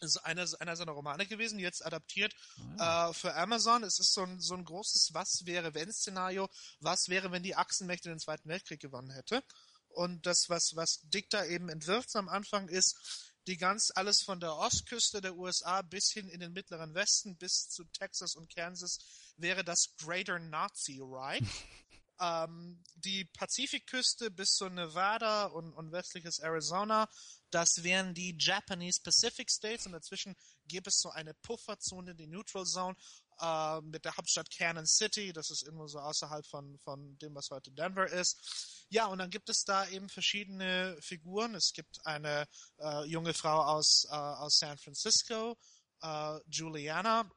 ist 0.00 0.18
eine, 0.18 0.46
einer 0.60 0.76
seiner 0.76 0.92
Romane 0.92 1.26
gewesen, 1.26 1.58
jetzt 1.58 1.84
adaptiert 1.84 2.34
Ah, 2.78 3.10
äh, 3.10 3.14
für 3.14 3.34
Amazon. 3.34 3.82
Es 3.84 3.98
ist 3.98 4.14
so 4.14 4.22
ein, 4.22 4.40
so 4.40 4.54
ein 4.54 4.64
großes 4.64 5.10
Was 5.12 5.44
wäre 5.44 5.74
wenn 5.74 5.92
Szenario. 5.92 6.48
Was 6.80 7.08
wäre, 7.08 7.30
wenn 7.32 7.42
die 7.42 7.56
Achsenmächte 7.56 8.08
den 8.08 8.18
Zweiten 8.18 8.48
Weltkrieg 8.48 8.80
gewonnen 8.80 9.10
hätte? 9.10 9.42
Und 9.88 10.24
das, 10.26 10.48
was, 10.48 10.72
was 10.76 11.00
Dick 11.04 11.30
da 11.30 11.44
eben 11.44 11.68
entwirft 11.68 12.14
am 12.14 12.28
Anfang 12.28 12.68
ist, 12.68 13.30
die 13.46 13.56
ganz 13.56 13.90
alles 13.94 14.22
von 14.22 14.38
der 14.38 14.54
Ostküste 14.54 15.20
der 15.20 15.36
USA 15.36 15.82
bis 15.82 16.10
hin 16.12 16.28
in 16.28 16.40
den 16.40 16.52
mittleren 16.52 16.94
Westen, 16.94 17.36
bis 17.36 17.68
zu 17.68 17.84
Texas 17.84 18.34
und 18.36 18.54
Kansas, 18.54 18.98
wäre 19.36 19.64
das 19.64 19.94
Greater 19.98 20.38
Nazi 20.38 21.00
Reich. 21.02 21.42
ähm, 22.20 22.82
die 22.94 23.24
Pazifikküste 23.24 24.30
bis 24.30 24.50
zu 24.54 24.68
Nevada 24.68 25.46
und, 25.46 25.72
und 25.72 25.90
westliches 25.90 26.38
Arizona, 26.38 27.08
das 27.50 27.82
wären 27.82 28.14
die 28.14 28.36
Japanese 28.38 29.00
Pacific 29.02 29.50
States 29.50 29.86
und 29.86 29.92
dazwischen 29.92 30.36
gäbe 30.66 30.88
es 30.88 31.00
so 31.00 31.10
eine 31.10 31.34
Pufferzone, 31.34 32.14
die 32.14 32.26
Neutral 32.26 32.64
Zone, 32.64 32.96
äh, 33.40 33.80
mit 33.80 34.04
der 34.04 34.16
Hauptstadt 34.16 34.50
Cannon 34.50 34.86
City, 34.86 35.32
das 35.32 35.50
ist 35.50 35.62
irgendwo 35.62 35.86
so 35.86 35.98
außerhalb 35.98 36.46
von, 36.46 36.78
von 36.78 37.16
dem, 37.18 37.34
was 37.34 37.50
heute 37.50 37.70
Denver 37.72 38.06
ist. 38.06 38.86
Ja, 38.90 39.06
und 39.06 39.18
dann 39.18 39.30
gibt 39.30 39.48
es 39.48 39.64
da 39.64 39.88
eben 39.88 40.08
verschiedene 40.08 40.96
Figuren. 41.00 41.54
Es 41.54 41.72
gibt 41.72 42.04
eine 42.04 42.46
äh, 42.78 43.04
junge 43.04 43.34
Frau 43.34 43.62
aus, 43.62 44.04
äh, 44.10 44.14
aus 44.14 44.58
San 44.58 44.78
Francisco, 44.78 45.56
äh, 46.02 46.38
Juliana, 46.48 47.30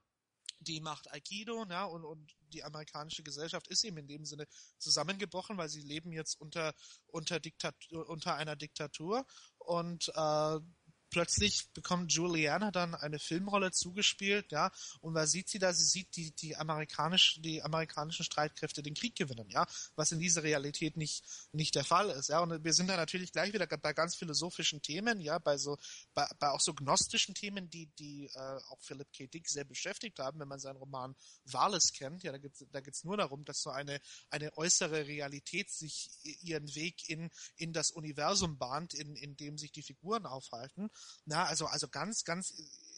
die 0.60 0.82
macht 0.82 1.12
Aikido, 1.12 1.66
ja, 1.70 1.86
und, 1.86 2.06
und 2.06 2.34
die 2.54 2.64
amerikanische 2.64 3.24
Gesellschaft 3.24 3.68
ist 3.68 3.84
eben 3.84 3.98
in 3.98 4.08
dem 4.08 4.26
Sinne 4.26 4.48
zusammengebrochen, 4.78 5.58
weil 5.58 5.70
sie 5.70 5.82
leben 5.82 6.12
jetzt 6.12 6.40
unter, 6.40 6.74
unter, 7.08 7.40
Diktat 7.40 7.76
unter 7.92 8.36
einer 8.36 8.56
Diktatur. 8.56 9.26
Und 9.58 10.10
äh, 10.16 10.60
plötzlich 11.14 11.70
bekommt 11.74 12.12
Juliana 12.12 12.72
dann 12.72 12.96
eine 12.96 13.20
Filmrolle 13.20 13.72
zugespielt, 13.72 14.52
ja, 14.52 14.72
und 15.02 15.14
was 15.14 15.30
sieht 15.30 15.48
sie 15.48 15.60
da? 15.60 15.72
Sie 15.72 15.86
sieht 15.86 16.16
die, 16.16 16.32
die 16.32 16.56
amerikanisch, 16.56 17.40
die 17.40 17.62
amerikanischen 17.62 18.26
Streitkräfte 18.26 18.82
den 18.82 18.96
Krieg 18.96 19.16
gewinnen, 19.16 19.48
ja, 19.50 19.66
was 19.96 20.12
in 20.12 20.20
dieser 20.20 20.42
Realität 20.42 20.98
nicht, 20.98 21.24
nicht 21.52 21.76
der 21.76 21.84
Fall 21.86 22.10
ist, 22.10 22.30
ja, 22.30 22.40
und 22.40 22.64
wir 22.64 22.74
sind 22.74 22.88
da 22.88 22.98
natürlich 22.98 23.32
gleich 23.32 23.54
wieder 23.54 23.68
bei 23.68 23.94
ganz 23.94 24.16
philosophischen 24.16 24.82
Themen, 24.82 25.22
ja, 25.22 25.38
bei 25.38 25.58
so, 25.58 25.78
bei, 26.16 26.28
bei 26.40 26.50
auch 26.50 26.62
so 26.62 26.74
gnostischen 26.74 27.36
Themen, 27.36 27.70
die, 27.70 27.86
die 28.00 28.26
äh, 28.34 28.40
auch 28.70 28.82
Philip 28.82 29.08
K. 29.14 29.28
Dick 29.28 29.48
sehr 29.48 29.66
beschäftigt 29.66 30.18
haben, 30.18 30.40
wenn 30.40 30.48
man 30.48 30.60
seinen 30.60 30.78
Roman 30.78 31.16
Wales 31.46 31.94
kennt, 31.94 32.24
ja, 32.24 32.32
da 32.32 32.40
geht's 32.40 32.66
da 32.72 32.82
geht's 32.82 33.04
nur 33.04 33.18
darum, 33.18 33.46
dass 33.46 33.62
so 33.62 33.70
eine, 33.70 34.02
eine 34.32 34.58
äußere 34.58 35.06
Realität 35.06 35.70
sich 35.70 36.10
ihren 36.42 36.74
Weg 36.74 37.08
in, 37.08 37.30
in 37.56 37.72
das 37.72 37.92
Universum 37.92 38.58
bahnt, 38.58 38.96
in, 38.96 39.16
in 39.16 39.38
dem 39.38 39.60
sich 39.60 39.72
die 39.72 39.84
Figuren 39.84 40.26
aufhalten. 40.26 40.90
Na, 41.26 41.46
also, 41.46 41.66
also 41.68 41.88
ganz, 41.88 42.24
ganz 42.24 42.54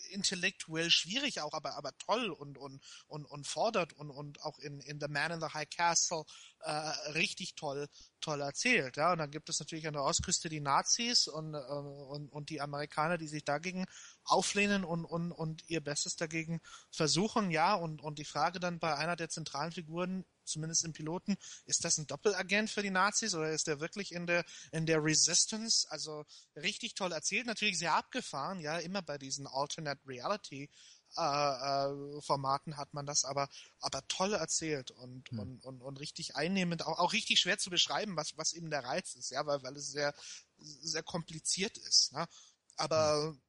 intellektuell 0.10 0.90
schwierig 0.90 1.42
auch, 1.42 1.54
aber, 1.54 1.76
aber 1.76 1.98
toll 1.98 2.30
und, 2.30 2.58
und, 2.58 2.82
und, 3.08 3.26
und 3.26 3.48
fordert 3.48 3.94
und, 3.94 4.10
und 4.12 4.42
auch 4.44 4.60
in, 4.60 4.80
in 4.82 5.00
The 5.00 5.08
Man 5.08 5.32
in 5.32 5.42
the 5.42 5.54
High 5.54 5.70
Castle 5.70 6.24
äh, 6.62 6.72
richtig 7.12 7.56
toll, 7.56 7.88
toll 8.22 8.42
erzählt. 8.42 8.98
Ja, 8.98 9.12
und 9.12 9.20
dann 9.20 9.32
gibt 9.32 9.50
es 9.50 9.60
natürlich 9.60 9.88
an 9.88 9.94
der 9.94 10.04
Ostküste 10.04 10.50
die 10.50 10.62
Nazis 10.62 11.28
und, 11.28 11.54
äh, 11.54 11.58
und, 11.58 12.30
und 12.30 12.50
die 12.50 12.62
Amerikaner, 12.62 13.18
die 13.18 13.28
sich 13.28 13.44
dagegen 13.44 13.86
auflehnen 14.24 14.84
und, 14.84 15.06
und, 15.06 15.32
und 15.32 15.68
ihr 15.70 15.82
Bestes 15.82 16.16
dagegen 16.16 16.62
versuchen. 16.92 17.52
Ja, 17.52 17.76
und, 17.76 18.02
und 18.02 18.20
die 18.20 18.26
Frage 18.26 18.60
dann 18.60 18.80
bei 18.80 18.96
einer 18.96 19.16
der 19.16 19.30
zentralen 19.30 19.72
Figuren 19.72 20.26
zumindest 20.46 20.86
im 20.86 20.94
Piloten, 20.94 21.38
ist 21.66 21.84
das 21.84 21.98
ein 21.98 22.08
Doppelagent 22.08 22.70
für 22.70 22.82
die 22.82 22.92
Nazis 22.92 23.34
oder 23.34 23.52
ist 23.52 23.68
der 23.68 23.80
wirklich 23.80 24.12
in 24.12 24.28
der 24.28 24.46
in 24.72 24.86
der 24.86 25.04
Resistance? 25.04 25.88
Also 25.90 26.26
richtig 26.56 26.96
toll 26.96 27.12
erzählt, 27.12 27.46
natürlich 27.46 27.78
sehr 27.78 27.94
abgefahren, 27.94 28.60
ja, 28.60 28.78
immer 28.80 29.02
bei 29.02 29.18
diesen 29.18 29.48
Alternate 29.48 30.02
Reality 30.08 30.70
äh, 31.18 31.22
äh, 31.22 32.22
Formaten 32.22 32.78
hat 32.78 32.94
man 32.94 33.06
das 33.06 33.24
aber 33.24 33.48
aber 33.80 34.06
toll 34.08 34.34
erzählt 34.34 34.92
und 34.92 35.30
hm. 35.30 35.40
und, 35.40 35.64
und 35.64 35.82
und 35.82 36.00
richtig 36.00 36.36
einnehmend, 36.36 36.86
auch, 36.86 37.00
auch 37.00 37.14
richtig 37.14 37.40
schwer 37.40 37.58
zu 37.58 37.70
beschreiben, 37.70 38.18
was 38.18 38.38
was 38.38 38.54
eben 38.54 38.70
der 38.70 38.84
Reiz 38.84 39.16
ist, 39.16 39.32
ja, 39.32 39.46
weil 39.46 39.64
weil 39.64 39.78
es 39.78 39.88
sehr 39.88 40.14
sehr 40.58 41.04
kompliziert 41.04 41.78
ist, 41.78 42.12
ne? 42.12 42.28
Aber 42.76 43.30
hm. 43.30 43.42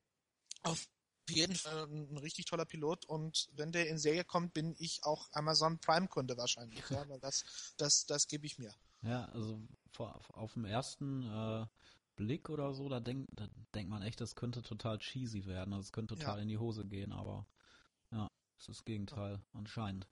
auf 0.62 0.86
jeden 1.30 1.56
Fall 1.56 1.86
ein 1.86 2.18
richtig 2.18 2.46
toller 2.46 2.64
Pilot 2.64 3.04
und 3.06 3.48
wenn 3.52 3.72
der 3.72 3.88
in 3.88 3.98
Serie 3.98 4.24
kommt, 4.24 4.54
bin 4.54 4.74
ich 4.78 5.04
auch 5.04 5.28
Amazon 5.32 5.78
Prime 5.78 6.08
Kunde 6.08 6.36
wahrscheinlich, 6.36 6.82
ja, 6.90 7.08
weil 7.08 7.20
das, 7.20 7.44
das, 7.76 8.06
das 8.06 8.28
gebe 8.28 8.46
ich 8.46 8.58
mir. 8.58 8.74
Ja, 9.02 9.26
also 9.26 9.60
vor, 9.92 10.20
auf 10.32 10.54
dem 10.54 10.64
ersten 10.64 11.22
äh, 11.22 11.66
Blick 12.16 12.48
oder 12.48 12.74
so, 12.74 12.88
da 12.88 13.00
denkt, 13.00 13.28
da 13.34 13.48
denkt 13.74 13.90
man 13.90 14.02
echt, 14.02 14.20
das 14.20 14.34
könnte 14.34 14.62
total 14.62 14.98
cheesy 14.98 15.46
werden, 15.46 15.72
also 15.72 15.84
es 15.84 15.92
könnte 15.92 16.16
total 16.16 16.36
ja. 16.36 16.42
in 16.42 16.48
die 16.48 16.58
Hose 16.58 16.84
gehen, 16.84 17.12
aber 17.12 17.46
ja, 18.10 18.30
es 18.56 18.62
ist 18.62 18.68
das 18.68 18.84
Gegenteil, 18.84 19.34
ja. 19.34 19.40
anscheinend. 19.52 20.08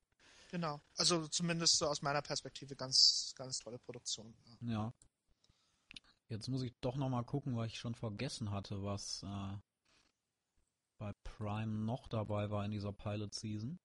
Genau, 0.51 0.81
also 0.97 1.27
zumindest 1.29 1.79
so 1.79 1.87
aus 1.87 2.03
meiner 2.03 2.23
Perspektive 2.23 2.77
ganz, 2.77 3.33
ganz 3.37 3.59
tolle 3.59 3.79
Produktion. 3.79 4.35
Ja. 4.61 4.71
ja. 4.73 4.95
Jetzt 6.29 6.49
muss 6.49 6.63
ich 6.63 6.73
doch 6.81 6.97
nochmal 6.97 7.25
gucken, 7.25 7.57
weil 7.57 7.67
ich 7.67 7.79
schon 7.79 7.95
vergessen 7.95 8.51
hatte, 8.51 8.83
was 8.83 9.23
äh, 9.23 9.57
bei 10.99 11.13
Prime 11.25 11.85
noch 11.85 12.09
dabei 12.09 12.51
war 12.51 12.65
in 12.65 12.71
dieser 12.71 12.93
Pilot 12.93 13.35
Season. 13.35 13.79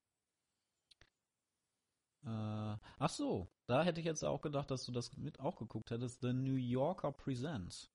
Äh, 2.23 2.77
ach 2.99 3.09
so, 3.09 3.47
da 3.65 3.83
hätte 3.83 3.99
ich 3.99 4.05
jetzt 4.05 4.23
auch 4.23 4.41
gedacht, 4.41 4.69
dass 4.71 4.85
du 4.85 4.91
das 4.91 5.15
mit 5.17 5.39
auch 5.39 5.57
geguckt 5.57 5.91
hättest. 5.91 6.21
The 6.21 6.33
New 6.33 6.55
Yorker 6.55 7.11
Presents. 7.11 7.89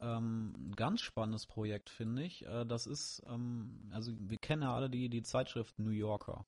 Ähm, 0.00 0.72
ganz 0.76 1.00
spannendes 1.00 1.46
Projekt, 1.46 1.90
finde 1.90 2.22
ich. 2.22 2.46
Äh, 2.46 2.64
das 2.66 2.86
ist, 2.86 3.22
ähm, 3.26 3.90
also 3.90 4.12
wir 4.18 4.38
kennen 4.38 4.62
ja 4.62 4.74
alle 4.74 4.90
die, 4.90 5.08
die 5.08 5.22
Zeitschrift 5.22 5.78
New 5.78 5.90
Yorker. 5.90 6.46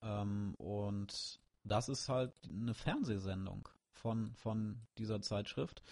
Ähm, 0.00 0.54
und 0.58 1.40
das 1.64 1.88
ist 1.88 2.08
halt 2.08 2.32
eine 2.48 2.74
Fernsehsendung 2.74 3.68
von, 3.92 4.34
von 4.34 4.80
dieser 4.98 5.22
Zeitschrift. 5.22 5.82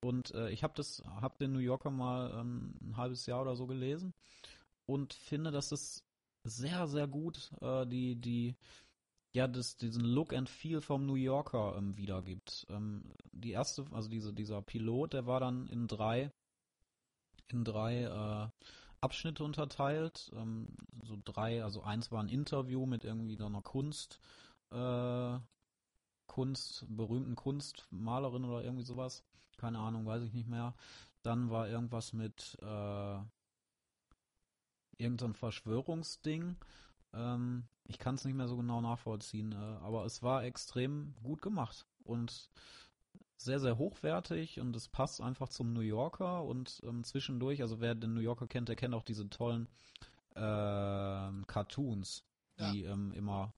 Und 0.00 0.32
äh, 0.34 0.50
ich 0.50 0.62
habe 0.62 0.74
das, 0.76 1.02
den 1.40 1.52
New 1.52 1.58
Yorker 1.58 1.90
mal 1.90 2.32
ähm, 2.38 2.74
ein 2.80 2.96
halbes 2.96 3.26
Jahr 3.26 3.42
oder 3.42 3.56
so 3.56 3.66
gelesen 3.66 4.14
und 4.86 5.14
finde, 5.14 5.50
dass 5.50 5.72
es 5.72 6.04
sehr, 6.44 6.86
sehr 6.86 7.06
gut 7.08 7.52
äh, 7.60 7.86
die, 7.86 8.16
die, 8.16 8.56
ja, 9.32 9.48
das, 9.48 9.76
diesen 9.76 10.04
Look 10.04 10.32
and 10.32 10.48
Feel 10.48 10.80
vom 10.80 11.04
New 11.04 11.14
Yorker 11.14 11.76
ähm, 11.76 11.96
wiedergibt. 11.96 12.66
Ähm, 12.70 13.12
die 13.32 13.50
erste, 13.50 13.84
also 13.92 14.08
diese, 14.08 14.32
dieser 14.32 14.62
Pilot, 14.62 15.12
der 15.12 15.26
war 15.26 15.40
dann 15.40 15.66
in 15.66 15.88
drei, 15.88 16.32
in 17.48 17.64
drei 17.64 18.04
äh, 18.04 18.66
Abschnitte 19.00 19.44
unterteilt. 19.44 20.30
Ähm, 20.34 20.68
so 21.02 21.18
drei, 21.24 21.62
also 21.62 21.82
eins 21.82 22.10
war 22.10 22.22
ein 22.22 22.28
Interview 22.28 22.86
mit 22.86 23.04
irgendwie 23.04 23.38
einer 23.38 23.62
Kunst, 23.62 24.20
äh, 24.70 25.38
Kunst, 26.26 26.86
berühmten 26.88 27.36
Kunstmalerin 27.36 28.44
oder 28.44 28.64
irgendwie 28.64 28.84
sowas. 28.84 29.24
Keine 29.58 29.78
Ahnung, 29.78 30.06
weiß 30.06 30.22
ich 30.22 30.32
nicht 30.32 30.48
mehr. 30.48 30.74
Dann 31.22 31.50
war 31.50 31.68
irgendwas 31.68 32.12
mit 32.12 32.58
äh, 32.62 33.18
irgendein 34.98 35.34
Verschwörungsding. 35.34 36.56
Ähm, 37.12 37.64
ich 37.84 37.98
kann 37.98 38.16
es 38.16 38.24
nicht 38.24 38.34
mehr 38.34 38.48
so 38.48 38.56
genau 38.56 38.80
nachvollziehen, 38.80 39.52
äh, 39.52 39.56
aber 39.56 40.04
es 40.04 40.22
war 40.22 40.44
extrem 40.44 41.14
gut 41.22 41.42
gemacht 41.42 41.86
und 42.04 42.50
sehr, 43.36 43.60
sehr 43.60 43.78
hochwertig 43.78 44.60
und 44.60 44.74
es 44.74 44.88
passt 44.88 45.20
einfach 45.20 45.48
zum 45.48 45.72
New 45.72 45.80
Yorker 45.80 46.44
und 46.44 46.80
ähm, 46.84 47.04
zwischendurch, 47.04 47.62
also 47.62 47.80
wer 47.80 47.94
den 47.94 48.14
New 48.14 48.20
Yorker 48.20 48.46
kennt, 48.46 48.68
der 48.68 48.76
kennt 48.76 48.94
auch 48.94 49.04
diese 49.04 49.28
tollen 49.28 49.68
äh, 50.34 50.40
Cartoons, 51.46 52.24
die 52.58 52.82
ja. 52.82 52.92
ähm, 52.92 53.12
immer 53.12 53.52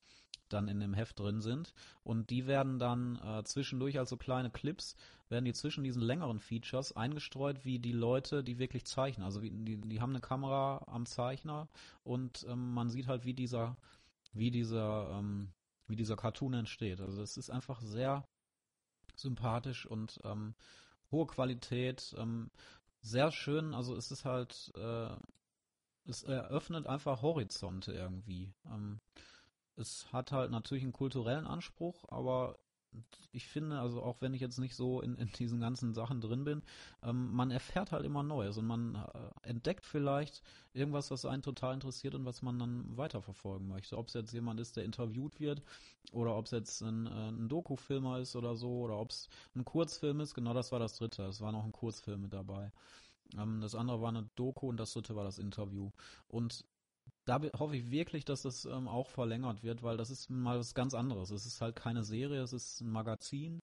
dann 0.49 0.69
in 0.69 0.81
dem 0.81 0.95
Heft 0.95 1.19
drin 1.19 1.41
sind. 1.41 1.75
Und 2.03 2.31
die 2.31 2.47
werden 2.47 2.79
dann 2.79 3.17
äh, 3.17 3.45
zwischendurch 3.45 3.99
als 3.99 4.11
so 4.11 4.17
kleine 4.17 4.51
Clips, 4.51 4.97
werden 5.29 5.45
die 5.45 5.53
zwischen 5.53 5.85
diesen 5.85 6.03
längeren 6.03 6.41
Features 6.41 6.97
eingestreut, 6.97 7.65
wie 7.65 7.79
die 7.79 7.93
Leute, 7.93 8.43
die 8.43 8.59
wirklich 8.59 8.85
zeichnen. 8.87 9.25
Also 9.25 9.43
wie, 9.43 9.51
die, 9.51 9.81
die 9.81 10.01
haben 10.01 10.11
eine 10.11 10.21
Kamera 10.21 10.85
am 10.87 11.07
Zeichner 11.07 11.69
und 12.03 12.47
ähm, 12.49 12.73
man 12.73 12.89
sieht 12.89 13.09
halt, 13.09 13.25
wie 13.25 13.35
dieser, 13.35 13.77
wie 14.33 14.51
dieser, 14.51 15.11
ähm, 15.19 15.53
wie 15.87 15.97
dieser 15.97 16.17
Cartoon 16.17 16.55
entsteht. 16.55 17.01
Also 17.01 17.23
es 17.23 17.37
ist 17.37 17.51
einfach 17.51 17.81
sehr 17.81 18.27
sympathisch 19.17 19.87
und 19.87 20.21
ähm, 20.25 20.55
hohe 21.11 21.27
Qualität, 21.27 22.15
ähm, 22.19 22.51
sehr 23.01 23.33
schön. 23.33 23.75
Also 23.75 23.97
es 23.97 24.11
ist 24.11 24.25
halt, 24.25 24.73
äh, 24.77 25.17
es 26.05 26.23
eröffnet 26.23 26.87
einfach 26.87 27.23
Horizonte 27.23 27.93
irgendwie. 27.93 28.53
Ähm, 28.67 29.01
es 29.79 30.13
hat 30.13 30.33
halt 30.33 30.51
natürlich 30.51 30.85
einen 30.85 30.93
kulturellen 30.93 31.47
Anspruch, 31.47 32.05
aber 32.09 32.59
ich 33.33 33.47
finde, 33.47 33.79
also 33.79 34.03
auch 34.03 34.21
wenn 34.21 34.35
ich 34.35 34.41
jetzt 34.41 34.59
nicht 34.59 34.75
so 34.75 35.01
in, 35.01 35.15
in 35.17 35.31
diesen 35.33 35.61
ganzen 35.61 35.93
Sachen 35.95 36.21
drin 36.21 36.45
bin, 36.45 36.63
ähm, 37.03 37.33
man 37.33 37.51
erfährt 37.51 37.93
halt 37.93 38.05
immer 38.05 38.23
Neues 38.23 38.57
und 38.57 38.67
man 38.67 38.95
äh, 38.95 39.49
entdeckt 39.49 39.85
vielleicht 39.85 40.43
irgendwas, 40.73 41.11
was 41.11 41.25
einen 41.25 41.43
total 41.43 41.75
interessiert 41.75 42.15
und 42.15 42.25
was 42.25 42.43
man 42.43 42.59
dann 42.59 42.97
weiterverfolgen 42.97 43.69
möchte. 43.69 43.97
Ob 43.99 44.09
es 44.09 44.15
jetzt 44.15 44.33
jemand 44.33 44.59
ist, 44.61 44.77
der 44.77 44.85
interviewt 44.85 45.39
wird 45.39 45.63
oder 46.13 46.37
ob 46.37 46.47
es 46.47 46.53
jetzt 46.53 46.81
ein, 46.83 47.07
äh, 47.07 47.29
ein 47.29 47.49
Doku-Filmer 47.49 48.19
ist 48.21 48.37
oder 48.37 48.57
so 48.57 48.81
oder 48.81 48.99
ob 48.99 49.11
es 49.11 49.29
ein 49.55 49.65
Kurzfilm 49.65 50.21
ist. 50.21 50.35
Genau 50.35 50.55
das 50.55 50.73
war 50.73 50.79
das 50.79 50.97
dritte. 50.97 51.25
Es 51.25 51.41
war 51.41 51.53
noch 51.53 51.65
ein 51.65 51.73
Kurzfilm 51.73 52.23
mit 52.23 52.33
dabei. 52.33 52.73
Ähm, 53.37 53.61
das 53.61 53.75
andere 53.75 54.01
war 54.01 54.09
eine 54.09 54.29
Doku 54.35 54.69
und 54.69 54.79
das 54.79 54.93
dritte 54.93 55.15
war 55.15 55.25
das 55.25 55.39
Interview. 55.39 55.91
Und 56.29 56.65
da 57.25 57.41
hoffe 57.59 57.77
ich 57.77 57.91
wirklich, 57.91 58.25
dass 58.25 58.43
das 58.43 58.65
ähm, 58.65 58.89
auch 58.89 59.09
verlängert 59.09 59.63
wird, 59.63 59.83
weil 59.83 59.97
das 59.97 60.11
ist 60.11 60.31
mal 60.31 60.59
was 60.59 60.75
ganz 60.75 60.95
anderes. 60.95 61.31
Es 61.31 61.47
ist 61.47 61.61
halt 61.61 61.77
keine 61.77 62.05
Serie, 62.05 62.43
es 62.43 62.53
ist 62.53 62.81
ein 62.81 62.91
Magazin, 62.91 63.61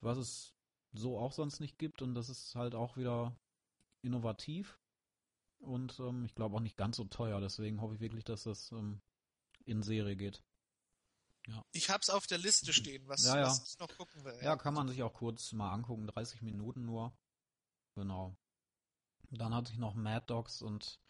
was 0.00 0.18
es 0.18 0.54
so 0.92 1.18
auch 1.18 1.32
sonst 1.32 1.60
nicht 1.60 1.78
gibt 1.78 2.02
und 2.02 2.14
das 2.14 2.28
ist 2.28 2.54
halt 2.54 2.74
auch 2.74 2.96
wieder 2.96 3.36
innovativ 4.02 4.78
und 5.58 5.98
ähm, 6.00 6.24
ich 6.24 6.34
glaube 6.34 6.56
auch 6.56 6.60
nicht 6.60 6.76
ganz 6.76 6.96
so 6.96 7.04
teuer. 7.04 7.40
Deswegen 7.40 7.80
hoffe 7.80 7.94
ich 7.94 8.00
wirklich, 8.00 8.24
dass 8.24 8.44
das 8.44 8.70
ähm, 8.72 9.00
in 9.64 9.82
Serie 9.82 10.16
geht. 10.16 10.42
Ja. 11.46 11.64
Ich 11.72 11.90
hab's 11.90 12.10
auf 12.10 12.26
der 12.26 12.38
Liste 12.38 12.72
stehen, 12.72 13.06
was, 13.06 13.24
ja, 13.24 13.36
ja. 13.36 13.46
was 13.46 13.68
ich 13.68 13.78
noch 13.78 13.94
gucken 13.96 14.24
will. 14.24 14.38
Ja, 14.42 14.56
kann 14.56 14.74
man 14.74 14.88
sich 14.88 15.02
auch 15.02 15.12
kurz 15.12 15.52
mal 15.52 15.72
angucken, 15.72 16.06
30 16.06 16.42
Minuten 16.42 16.84
nur. 16.84 17.12
Genau. 17.94 18.34
Dann 19.30 19.54
hatte 19.54 19.72
ich 19.72 19.78
noch 19.78 19.94
Mad 19.94 20.24
Dogs 20.26 20.62
und 20.62 21.00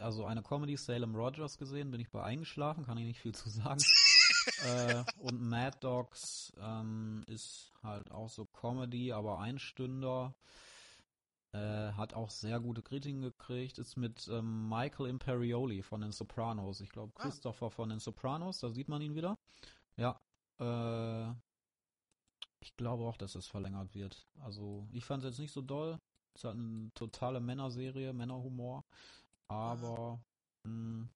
also 0.00 0.24
eine 0.24 0.42
Comedy 0.42 0.76
Salem 0.76 1.14
Rogers 1.14 1.56
gesehen, 1.56 1.90
bin 1.90 2.00
ich 2.00 2.10
bei 2.10 2.22
eingeschlafen, 2.22 2.84
kann 2.84 2.98
ich 2.98 3.06
nicht 3.06 3.20
viel 3.20 3.34
zu 3.34 3.48
sagen. 3.48 3.80
äh, 4.64 5.04
und 5.18 5.40
Mad 5.40 5.78
Dogs 5.80 6.52
ähm, 6.60 7.22
ist 7.26 7.72
halt 7.82 8.10
auch 8.10 8.28
so 8.28 8.46
Comedy, 8.46 9.12
aber 9.12 9.38
Einstünder. 9.38 10.34
Äh, 11.52 11.92
hat 11.94 12.14
auch 12.14 12.30
sehr 12.30 12.60
gute 12.60 12.80
Kritiken 12.80 13.22
gekriegt, 13.22 13.78
ist 13.78 13.96
mit 13.96 14.28
ähm, 14.28 14.68
Michael 14.68 15.06
Imperioli 15.08 15.82
von 15.82 16.00
den 16.00 16.12
Sopranos. 16.12 16.80
Ich 16.80 16.90
glaube, 16.90 17.12
ah. 17.16 17.22
Christopher 17.22 17.66
ah. 17.66 17.70
von 17.70 17.88
den 17.88 17.98
Sopranos, 17.98 18.60
da 18.60 18.70
sieht 18.70 18.88
man 18.88 19.02
ihn 19.02 19.16
wieder. 19.16 19.36
Ja. 19.96 20.20
Äh, 20.60 21.34
ich 22.60 22.76
glaube 22.76 23.04
auch, 23.04 23.16
dass 23.16 23.34
es 23.34 23.48
verlängert 23.48 23.94
wird. 23.94 24.28
Also, 24.40 24.86
ich 24.92 25.04
fand 25.04 25.24
es 25.24 25.30
jetzt 25.30 25.40
nicht 25.40 25.52
so 25.52 25.60
doll. 25.60 25.98
Ist 26.34 26.44
halt 26.44 26.56
eine 26.56 26.92
totale 26.94 27.40
Männerserie, 27.40 28.12
Männerhumor. 28.12 28.84
Aber 29.50 30.22
mh, 30.62 31.08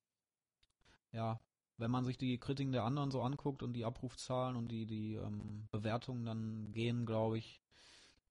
ja, 1.12 1.40
wenn 1.77 1.90
man 1.90 2.05
sich 2.05 2.19
die 2.19 2.39
Kritiken 2.39 2.73
der 2.73 2.82
anderen 2.82 3.12
so 3.12 3.23
anguckt 3.23 3.62
und 3.62 3.74
die 3.74 3.85
Abrufzahlen 3.85 4.56
und 4.56 4.69
die, 4.69 4.86
die 4.86 5.15
ähm, 5.15 5.69
Bewertungen, 5.70 6.24
dann 6.24 6.73
gehen, 6.73 7.06
glaube 7.06 7.39
ich, 7.39 7.62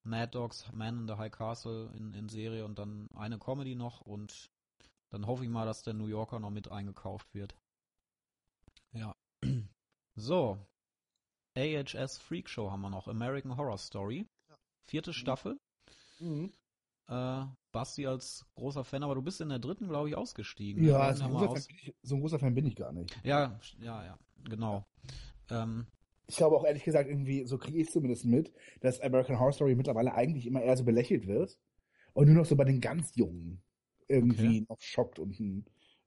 Mad 0.04 0.32
Dogs, 0.32 0.70
Man 0.74 1.00
in 1.00 1.08
the 1.08 1.16
High 1.16 1.32
Castle 1.32 1.90
in, 1.96 2.14
in 2.14 2.28
Serie 2.28 2.66
und 2.66 2.80
dann 2.80 3.08
eine 3.16 3.40
Comedy 3.40 3.76
noch 3.76 4.02
und 4.02 4.52
dann 5.10 5.26
hoffe 5.26 5.46
ich 5.46 5.50
mal, 5.50 5.66
dass 5.66 5.84
der 5.84 5.94
New 5.94 6.08
Yorker 6.08 6.40
noch 6.40 6.50
mit 6.50 6.70
eingekauft 6.70 7.34
wird. 7.34 7.56
Ja. 8.92 9.16
So. 10.16 10.60
AHS 11.58 12.20
Freak 12.20 12.48
Show 12.48 12.70
haben 12.70 12.82
wir 12.82 12.92
noch. 12.92 13.08
American 13.08 13.58
Horror 13.58 13.80
Story. 13.80 14.28
Ja. 14.48 14.56
Vierte 14.86 15.12
Staffel. 15.12 15.60
Mhm. 16.20 16.54
Äh, 17.08 17.46
Basti 17.72 18.08
als 18.08 18.46
großer 18.56 18.84
Fan, 18.84 19.04
aber 19.04 19.16
du 19.16 19.22
bist 19.22 19.42
in 19.42 19.50
der 19.50 19.60
dritten, 19.60 19.88
glaube 19.88 20.10
ich, 20.10 20.16
ausgestiegen. 20.16 20.84
Ja, 20.84 21.10
Wir 21.10 21.16
so 21.16 21.24
ein, 21.26 21.32
großer 21.32 21.50
aus- 21.50 21.66
Fan 21.66 21.68
bin 21.68 21.78
ich, 21.82 21.96
so 22.04 22.16
ein 22.16 22.22
großer 22.22 22.40
Fan 22.40 22.56
bin 22.56 22.66
ich 22.66 22.76
gar 22.76 22.92
nicht. 22.92 23.16
ja, 23.24 23.60
ja, 23.80 24.06
ja, 24.06 24.20
genau. 24.44 24.86
Ähm, 25.50 25.88
Ich 26.28 26.38
glaube 26.38 26.56
auch 26.56 26.66
ehrlich 26.66 26.84
gesagt, 26.84 27.10
irgendwie, 27.10 27.46
so 27.46 27.58
kriege 27.58 27.80
ich 27.80 27.90
zumindest 27.92 28.26
mit, 28.26 28.54
dass 28.82 29.02
American 29.02 29.40
Horror 29.40 29.52
Story 29.54 29.76
mittlerweile 29.76 30.14
eigentlich 30.14 30.46
immer 30.46 30.62
eher 30.62 30.78
so 30.78 30.84
belächelt 30.86 31.28
wird 31.28 31.60
und 32.14 32.28
nur 32.28 32.36
noch 32.36 32.46
so 32.46 32.56
bei 32.56 32.64
den 32.64 32.80
ganz 32.80 33.16
Jungen 33.16 33.62
irgendwie 34.08 34.66
noch 34.70 34.80
schockt 34.80 35.20
und 35.20 35.38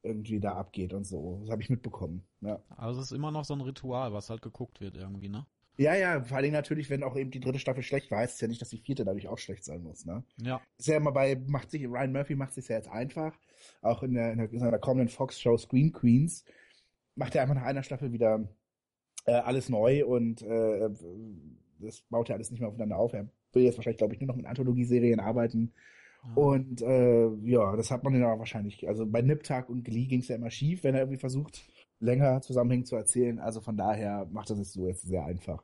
irgendwie 0.02 0.40
da 0.40 0.54
abgeht 0.54 0.94
und 0.94 1.04
so. 1.04 1.40
Das 1.42 1.50
habe 1.50 1.62
ich 1.62 1.68
mitbekommen. 1.70 2.26
Ja. 2.40 2.62
also 2.76 3.00
es 3.00 3.10
ist 3.10 3.16
immer 3.16 3.30
noch 3.32 3.44
so 3.44 3.54
ein 3.54 3.60
Ritual, 3.60 4.12
was 4.12 4.30
halt 4.30 4.40
geguckt 4.40 4.80
wird 4.80 4.96
irgendwie, 4.96 5.28
ne? 5.28 5.46
Ja, 5.76 5.94
ja, 5.94 6.22
vor 6.22 6.36
allen 6.36 6.44
Dingen 6.44 6.54
natürlich, 6.54 6.88
wenn 6.88 7.02
auch 7.02 7.16
eben 7.16 7.30
die 7.30 7.40
dritte 7.40 7.58
Staffel 7.58 7.82
schlecht 7.82 8.10
war, 8.10 8.18
heißt 8.18 8.34
es 8.34 8.40
ja 8.40 8.48
nicht, 8.48 8.62
dass 8.62 8.70
die 8.70 8.78
vierte 8.78 9.04
dadurch 9.04 9.28
auch 9.28 9.38
schlecht 9.38 9.64
sein 9.64 9.82
muss. 9.82 10.06
Ne? 10.06 10.24
Ja. 10.40 10.60
Ist 10.78 10.88
ja 10.88 10.96
immer 10.96 11.12
bei, 11.12 11.36
macht 11.46 11.70
sich, 11.70 11.84
Ryan 11.84 12.12
Murphy 12.12 12.34
macht 12.34 12.54
sich 12.54 12.68
ja 12.68 12.76
jetzt 12.76 12.88
einfach, 12.88 13.38
auch 13.82 14.02
in, 14.02 14.14
der, 14.14 14.32
in, 14.32 14.38
der, 14.38 14.50
in 14.50 14.58
seiner 14.58 14.78
kommenden 14.78 15.08
Fox-Show 15.08 15.56
Scream 15.58 15.92
Queens, 15.92 16.44
macht 17.14 17.34
er 17.34 17.42
einfach 17.42 17.54
nach 17.54 17.64
einer 17.64 17.82
Staffel 17.82 18.12
wieder 18.12 18.48
äh, 19.26 19.32
alles 19.32 19.68
neu 19.68 20.06
und 20.06 20.42
äh, 20.42 20.88
das 21.78 22.00
baut 22.08 22.28
ja 22.28 22.34
alles 22.36 22.50
nicht 22.50 22.60
mehr 22.60 22.68
aufeinander 22.68 22.96
auf. 22.96 23.12
Er 23.12 23.28
will 23.52 23.64
jetzt 23.64 23.76
wahrscheinlich, 23.76 23.98
glaube 23.98 24.14
ich, 24.14 24.20
nur 24.20 24.28
noch 24.28 24.36
mit 24.36 24.46
Anthologieserien 24.46 25.20
arbeiten. 25.20 25.72
Und 26.34 26.82
äh, 26.82 27.28
ja, 27.44 27.76
das 27.76 27.90
hat 27.90 28.02
man 28.02 28.18
ja 28.18 28.38
wahrscheinlich, 28.38 28.88
also 28.88 29.06
bei 29.06 29.22
Niptag 29.22 29.68
und 29.68 29.84
Glee 29.84 30.06
ging 30.06 30.20
es 30.20 30.28
ja 30.28 30.36
immer 30.36 30.50
schief, 30.50 30.82
wenn 30.82 30.94
er 30.94 31.02
irgendwie 31.02 31.20
versucht, 31.20 31.62
länger 32.00 32.40
zusammenhängend 32.42 32.88
zu 32.88 32.96
erzählen. 32.96 33.38
Also 33.38 33.60
von 33.60 33.76
daher 33.76 34.26
macht 34.30 34.50
er 34.50 34.58
es 34.58 34.72
so 34.72 34.86
jetzt 34.86 35.02
sehr 35.02 35.24
einfach. 35.24 35.62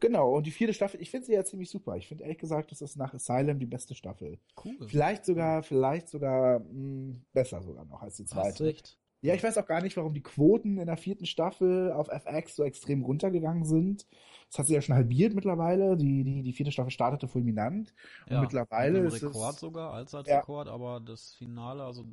Genau, 0.00 0.34
und 0.34 0.46
die 0.46 0.50
vierte 0.50 0.72
Staffel, 0.72 1.00
ich 1.02 1.10
finde 1.10 1.26
sie 1.26 1.34
ja 1.34 1.44
ziemlich 1.44 1.68
super. 1.68 1.96
Ich 1.96 2.08
finde 2.08 2.24
ehrlich 2.24 2.38
gesagt, 2.38 2.72
das 2.72 2.80
ist 2.80 2.96
nach 2.96 3.12
Asylum 3.12 3.58
die 3.58 3.66
beste 3.66 3.94
Staffel. 3.94 4.38
Cool. 4.64 4.88
Vielleicht 4.88 5.26
sogar, 5.26 5.62
vielleicht 5.62 6.08
sogar 6.08 6.60
mh, 6.60 7.16
besser 7.34 7.62
sogar 7.62 7.84
noch 7.84 8.00
als 8.02 8.16
die 8.16 8.22
Hast 8.22 8.30
zweite. 8.32 8.64
recht. 8.64 8.98
Ja, 9.22 9.34
ich 9.34 9.42
weiß 9.42 9.58
auch 9.58 9.66
gar 9.66 9.82
nicht, 9.82 9.98
warum 9.98 10.14
die 10.14 10.22
Quoten 10.22 10.78
in 10.78 10.86
der 10.86 10.96
vierten 10.96 11.26
Staffel 11.26 11.92
auf 11.92 12.08
FX 12.08 12.56
so 12.56 12.64
extrem 12.64 13.04
runtergegangen 13.04 13.66
sind. 13.66 14.06
Das 14.50 14.58
hat 14.60 14.66
sich 14.66 14.74
ja 14.74 14.82
schon 14.82 14.96
halbiert 14.96 15.34
mittlerweile. 15.34 15.96
Die, 15.96 16.24
die, 16.24 16.42
die 16.42 16.52
vierte 16.52 16.72
Staffel 16.72 16.90
startete 16.90 17.28
fulminant. 17.28 17.94
Und 18.28 18.38
Ja, 18.38 18.40
mittlerweile 18.40 18.98
mit 19.00 19.06
ist 19.06 19.22
Rekord 19.22 19.56
es, 19.56 19.60
sogar, 19.60 19.92
als 19.92 20.12
Ja. 20.26 20.44
Aber 20.68 21.00
das 21.00 21.34
Finale, 21.34 21.84
also 21.84 22.06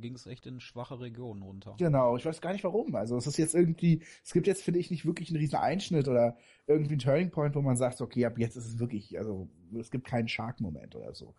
ging 0.00 0.14
es 0.14 0.26
echt 0.26 0.46
in 0.46 0.60
schwache 0.60 1.00
Regionen 1.00 1.42
runter. 1.42 1.78
Genau, 1.78 2.16
ich 2.16 2.24
weiß 2.26 2.40
gar 2.40 2.52
nicht 2.52 2.64
warum. 2.64 2.94
Also 2.94 3.16
es 3.16 3.26
ist 3.26 3.38
jetzt 3.38 3.54
irgendwie, 3.54 4.02
es 4.24 4.32
gibt 4.32 4.46
jetzt, 4.46 4.62
finde 4.62 4.78
ich, 4.78 4.90
nicht 4.90 5.06
wirklich 5.06 5.30
einen 5.30 5.38
riesen 5.38 5.56
Einschnitt 5.58 6.06
oder 6.06 6.36
irgendwie 6.66 6.92
einen 6.92 6.98
Turning 7.00 7.30
Point, 7.30 7.54
wo 7.54 7.62
man 7.62 7.76
sagt, 7.76 8.00
okay, 8.00 8.24
ab 8.26 8.38
jetzt 8.38 8.56
ist 8.56 8.66
es 8.66 8.78
wirklich, 8.78 9.18
also 9.18 9.48
es 9.78 9.90
gibt 9.90 10.06
keinen 10.06 10.28
Shark-Moment 10.28 10.94
oder 10.94 11.14
so. 11.14 11.34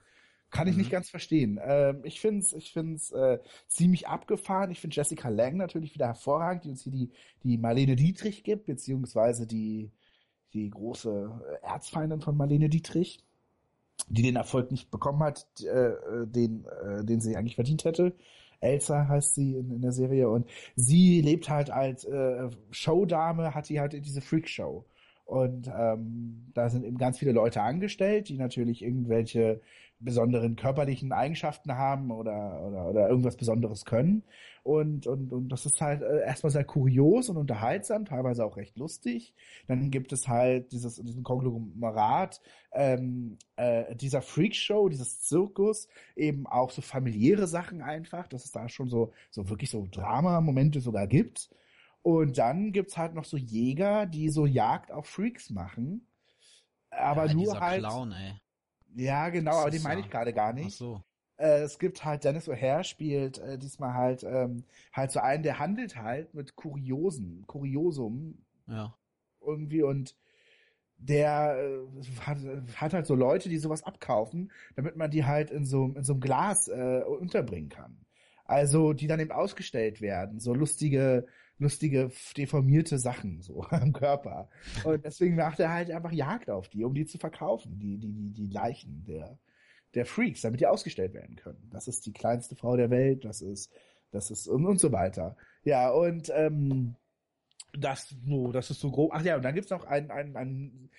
Kann 0.52 0.68
ich 0.68 0.76
Mhm. 0.76 0.78
nicht 0.78 0.92
ganz 0.92 1.10
verstehen. 1.10 1.60
Ähm, 1.64 2.02
ich 2.06 2.22
finde 2.22 2.40
es 2.42 2.54
ich 2.54 2.74
find's, 2.74 3.12
äh, 3.12 3.40
ziemlich 3.68 4.08
abgefahren. 4.08 4.72
Ich 4.72 4.82
finde 4.82 4.96
Jessica 4.96 5.30
Lang 5.30 5.58
natürlich 5.58 5.94
wieder 5.96 6.08
hervorragend, 6.08 6.66
die 6.66 6.70
uns 6.72 6.84
hier 6.84 6.94
die, 6.94 7.12
die 7.44 7.58
Marlene 7.58 7.96
Dietrich 7.96 8.44
gibt, 8.44 8.66
beziehungsweise 8.68 9.48
die, 9.48 9.92
die 10.54 10.70
große 10.70 11.32
äh, 11.64 11.66
Erzfeindin 11.66 12.22
von 12.22 12.38
Marlene 12.38 12.70
Dietrich, 12.70 13.24
die 14.08 14.22
den 14.22 14.36
Erfolg 14.36 14.72
nicht 14.72 14.92
bekommen 14.92 15.24
hat, 15.24 15.46
äh, 15.62 15.92
den, 16.26 16.66
äh, 16.66 17.04
den 17.04 17.22
sie 17.22 17.36
eigentlich 17.36 17.56
verdient 17.56 17.86
hätte. 17.86 18.14
Elsa 18.60 19.08
heißt 19.08 19.36
sie 19.36 19.56
in, 19.58 19.72
in 19.72 19.82
der 19.82 19.92
Serie 19.92 20.30
und 20.30 20.48
sie 20.76 21.22
lebt 21.22 21.50
halt 21.50 21.70
als 21.70 22.06
äh, 22.06 22.50
Showdame, 22.72 23.54
hat 23.54 23.70
die 23.70 23.80
halt 23.80 23.94
diese 23.94 24.22
Freakshow. 24.22 24.86
Und 25.26 25.70
ähm, 25.76 26.52
da 26.54 26.70
sind 26.70 26.84
eben 26.86 26.98
ganz 26.98 27.20
viele 27.20 27.32
Leute 27.32 27.62
angestellt, 27.62 28.30
die 28.30 28.38
natürlich 28.38 28.82
irgendwelche 28.82 29.62
besonderen 30.04 30.56
körperlichen 30.56 31.12
Eigenschaften 31.12 31.76
haben 31.78 32.12
oder, 32.12 32.62
oder, 32.64 32.90
oder 32.90 33.10
irgendwas 33.10 33.38
Besonderes 33.38 33.86
können. 33.86 34.24
Und, 34.64 35.08
und, 35.08 35.32
und 35.34 35.50
das 35.50 35.66
ist 35.66 35.82
halt 35.82 36.02
äh, 36.02 36.22
erstmal 36.22 36.52
sehr 36.52 36.64
kurios 36.64 37.30
und 37.30 37.38
unterhaltsam, 37.38 38.06
teilweise 38.06 38.46
auch 38.46 38.56
recht 38.56 38.78
lustig. 38.78 39.34
Dann 39.68 39.92
gibt 39.92 40.14
es 40.14 40.28
halt 40.28 40.72
dieses, 40.72 40.96
diesen 40.96 41.24
Konglomerat 41.24 42.42
ähm, 42.72 43.38
äh, 43.56 43.96
dieser 43.96 44.22
Freakshow, 44.22 44.88
dieses 44.90 45.22
Zirkus, 45.22 45.88
eben 46.16 46.48
auch 46.48 46.72
so 46.72 46.82
familiäre 46.82 47.48
Sachen 47.48 47.82
einfach, 47.82 48.28
dass 48.28 48.46
es 48.46 48.52
da 48.52 48.70
schon 48.70 48.90
so, 48.90 49.12
so 49.32 49.50
wirklich 49.50 49.70
so 49.70 49.88
Drama-Momente 49.92 50.80
sogar 50.80 51.08
gibt. 51.08 51.50
Und 52.02 52.38
dann 52.38 52.72
gibt's 52.74 52.98
halt 52.98 53.16
noch 53.16 53.26
so 53.26 53.38
Jäger, 53.38 54.06
die 54.06 54.30
so 54.30 54.46
Jagd 54.46 54.92
auf 54.92 55.08
Freaks 55.08 55.50
machen. 55.50 56.08
Aber 56.90 57.26
ja, 57.26 57.34
nur 57.34 57.60
halt. 57.60 57.80
Clown, 57.80 58.12
ey. 58.12 58.43
Ja, 58.96 59.30
genau, 59.30 59.54
aber 59.58 59.72
den 59.72 59.84
meine 59.84 60.02
ich 60.02 60.10
gerade 60.10 60.34
gar 60.34 60.52
Ach 60.52 60.56
nicht. 60.56 60.78
so. 60.78 61.04
Äh, 61.38 61.62
es 61.62 61.80
gibt 61.80 62.06
halt, 62.06 62.24
Dennis 62.24 62.48
O'Hare 62.48 62.84
spielt 62.84 63.40
äh, 63.40 63.58
diesmal 63.58 63.94
halt, 63.94 64.24
ähm, 64.24 64.64
halt 64.94 65.12
so 65.12 65.20
einen, 65.20 65.44
der 65.44 65.60
handelt 65.60 65.96
halt 65.96 66.34
mit 66.34 66.56
Kuriosen, 66.56 67.46
Kuriosum 67.48 68.38
Ja. 68.68 68.96
irgendwie 69.42 69.84
und 69.84 70.16
der 70.98 71.58
äh, 71.58 72.20
hat, 72.22 72.38
hat 72.76 72.94
halt 72.94 73.08
so 73.08 73.16
Leute, 73.16 73.50
die 73.50 73.58
sowas 73.58 73.84
abkaufen, 73.84 74.52
damit 74.76 74.96
man 74.96 75.12
die 75.12 75.26
halt 75.26 75.52
in 75.52 75.66
so, 75.66 75.92
in 75.96 76.04
so 76.04 76.14
einem 76.14 76.22
Glas 76.22 76.68
äh, 76.68 77.02
unterbringen 77.06 77.70
kann. 77.70 77.98
Also 78.46 78.94
die 78.94 79.08
dann 79.08 79.20
eben 79.20 79.32
ausgestellt 79.32 80.02
werden, 80.02 80.40
so 80.40 80.54
lustige, 80.54 81.26
lustige, 81.60 82.12
deformierte 82.38 82.98
Sachen 82.98 83.42
so 83.42 83.64
am 83.70 83.94
Körper. 83.94 84.50
Und 84.84 85.06
deswegen 85.06 85.36
macht 85.36 85.60
er 85.60 85.72
halt 85.72 85.92
einfach 85.92 86.12
Jagd 86.12 86.50
auf 86.50 86.70
die, 86.70 86.84
um 86.84 86.94
die 86.94 87.06
zu 87.06 87.18
verkaufen, 87.18 87.80
die, 87.80 87.98
die, 87.98 88.12
die, 88.12 88.32
die 88.32 88.48
Leichen 88.48 89.04
der, 89.06 89.38
der 89.94 90.06
Freaks, 90.06 90.42
damit 90.42 90.60
die 90.60 90.68
ausgestellt 90.68 91.14
werden 91.14 91.36
können. 91.36 91.70
Das 91.72 91.88
ist 91.88 92.06
die 92.06 92.14
kleinste 92.14 92.56
Frau 92.56 92.76
der 92.76 92.90
Welt, 92.90 93.26
das 93.26 93.42
ist, 93.42 93.72
das 94.12 94.32
ist 94.32 94.48
und, 94.48 94.66
und 94.66 94.80
so 94.80 94.92
weiter. 94.92 95.38
Ja, 95.64 95.92
und 95.92 96.32
ähm, 96.36 96.96
das, 97.74 98.16
so, 98.26 98.52
das 98.52 98.70
ist 98.70 98.80
so 98.80 98.92
grob. 98.92 99.12
Ach 99.14 99.24
ja, 99.24 99.36
und 99.36 99.44
dann 99.44 99.56
gibt's 99.56 99.72
noch 99.72 99.86
einen, 99.86 100.12
einen, 100.12 100.36
einen 100.36 100.90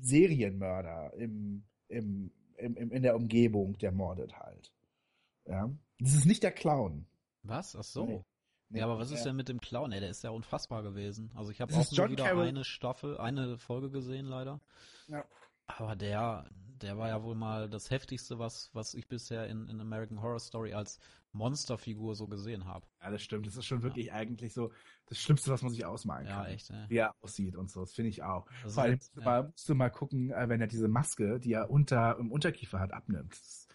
Serienmörder 0.00 1.12
im, 1.16 1.64
im, 1.88 2.32
im, 2.56 2.76
im, 2.76 2.90
in 2.90 3.02
der 3.02 3.16
Umgebung, 3.16 3.78
der 3.78 3.92
mordet 3.92 4.38
halt. 4.38 4.72
Ja. 5.46 5.70
Das 5.98 6.14
ist 6.14 6.26
nicht 6.26 6.42
der 6.42 6.52
Clown. 6.52 7.06
Was? 7.42 7.76
Ach 7.76 7.84
so. 7.84 8.06
Nee. 8.06 8.24
Ja, 8.74 8.84
aber 8.84 8.98
was 8.98 9.10
ist 9.10 9.24
denn 9.24 9.36
mit 9.36 9.48
dem 9.48 9.60
Clown? 9.60 9.92
Ey, 9.92 10.00
der 10.00 10.10
ist 10.10 10.22
ja 10.24 10.30
unfassbar 10.30 10.82
gewesen. 10.82 11.30
Also 11.34 11.50
ich 11.50 11.60
habe 11.60 11.72
auch 11.72 11.78
nur 11.78 11.86
John 11.92 12.10
wieder 12.10 12.24
Carroll. 12.24 12.46
eine 12.48 12.64
Staffel, 12.64 13.18
eine 13.18 13.56
Folge 13.58 13.90
gesehen 13.90 14.26
leider. 14.26 14.60
Ja. 15.08 15.24
Aber 15.66 15.96
der, 15.96 16.44
der 16.82 16.98
war 16.98 17.08
ja 17.08 17.22
wohl 17.22 17.34
mal 17.34 17.68
das 17.70 17.90
heftigste, 17.90 18.38
was, 18.38 18.70
was 18.74 18.94
ich 18.94 19.08
bisher 19.08 19.46
in, 19.48 19.68
in 19.68 19.80
American 19.80 20.20
Horror 20.20 20.40
Story 20.40 20.74
als 20.74 20.98
Monsterfigur 21.32 22.14
so 22.14 22.26
gesehen 22.28 22.64
habe. 22.66 22.86
Ja, 23.02 23.10
das 23.10 23.22
stimmt. 23.22 23.46
Das 23.46 23.56
ist 23.56 23.64
schon 23.64 23.82
wirklich 23.82 24.12
eigentlich 24.12 24.52
so 24.52 24.70
das 25.06 25.18
Schlimmste, 25.18 25.50
was 25.50 25.62
man 25.62 25.72
sich 25.72 25.84
ausmalen 25.84 26.26
Ja, 26.26 26.42
kann. 26.44 26.46
echt, 26.52 26.70
ey. 26.70 26.84
Wie 26.88 26.96
er 26.98 27.14
aussieht 27.22 27.56
und 27.56 27.70
so. 27.70 27.80
Das 27.80 27.92
finde 27.92 28.10
ich 28.10 28.22
auch. 28.22 28.46
Das 28.62 28.74
Vor 28.74 28.84
allem 28.84 28.94
ist 28.94 29.14
musst 29.14 29.16
du, 29.16 29.24
halt- 29.24 29.42
mal, 29.44 29.50
musst 29.50 29.68
du 29.68 29.74
mal 29.74 29.90
gucken, 29.90 30.30
äh, 30.30 30.48
wenn 30.48 30.60
er 30.60 30.66
diese 30.68 30.88
Maske, 30.88 31.40
die 31.40 31.52
er 31.54 31.70
unter, 31.70 32.16
im 32.18 32.30
Unterkiefer 32.30 32.78
hat, 32.80 32.92
abnimmt. 32.92 33.32
Das 33.32 33.40
ist 33.40 33.68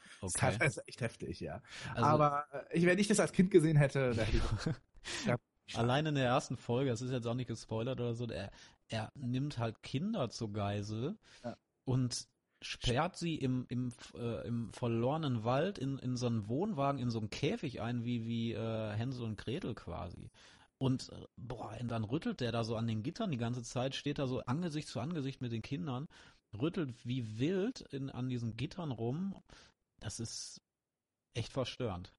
Okay. 0.43 0.57
echt 0.85 1.01
heftig, 1.01 1.39
ja. 1.39 1.61
Also- 1.95 2.05
Aber 2.05 2.45
äh, 2.51 2.77
ich, 2.77 2.85
wenn 2.85 2.99
ich 2.99 3.07
das 3.07 3.19
als 3.19 3.31
Kind 3.31 3.51
gesehen 3.51 3.77
hätte, 3.77 4.11
da 4.13 4.21
hätte 4.23 4.37
ich. 4.37 4.43
da, 5.25 5.37
Allein 5.73 6.05
in 6.07 6.15
der 6.15 6.25
ersten 6.25 6.57
Folge, 6.57 6.89
das 6.89 7.01
ist 7.01 7.11
jetzt 7.11 7.27
auch 7.27 7.35
nicht 7.35 7.47
gespoilert 7.47 7.99
oder 7.99 8.15
so, 8.15 8.25
er, 8.25 8.51
er 8.87 9.11
nimmt 9.15 9.57
halt 9.59 9.83
Kinder 9.83 10.29
zur 10.29 10.51
Geisel 10.51 11.17
Ja. 11.43 11.55
und 11.85 12.27
sperrt 12.61 13.15
sie 13.15 13.35
im, 13.35 13.65
im, 13.69 13.93
äh, 14.15 14.47
im 14.47 14.73
verlorenen 14.73 15.43
Wald 15.43 15.77
in, 15.77 15.97
in 15.99 16.17
so 16.17 16.25
einen 16.27 16.47
Wohnwagen, 16.49 16.99
in 16.99 17.09
so 17.09 17.19
einen 17.19 17.29
Käfig 17.29 17.81
ein, 17.81 18.03
wie, 18.03 18.25
wie 18.25 18.53
äh, 18.53 18.91
Hänsel 18.93 19.25
und 19.25 19.37
Gretel 19.37 19.75
quasi. 19.75 20.29
Und 20.77 21.09
äh, 21.09 21.25
boah, 21.37 21.77
und 21.79 21.87
dann 21.89 22.03
rüttelt 22.03 22.41
der 22.41 22.51
da 22.51 22.63
so 22.63 22.75
an 22.75 22.87
den 22.87 23.03
Gittern 23.03 23.31
die 23.31 23.37
ganze 23.37 23.63
Zeit, 23.63 23.95
steht 23.95 24.17
da 24.19 24.27
so 24.27 24.41
Angesicht 24.41 24.87
zu 24.87 24.99
Angesicht 24.99 25.39
mit 25.39 25.51
den 25.51 25.61
Kindern, 25.61 26.07
rüttelt 26.59 26.95
wie 27.05 27.39
wild 27.39 27.81
in, 27.93 28.09
an 28.09 28.27
diesen 28.29 28.57
Gittern 28.57 28.91
rum. 28.91 29.35
Das 29.99 30.19
ist 30.19 30.61
echt 31.33 31.53
verstörend. 31.53 32.11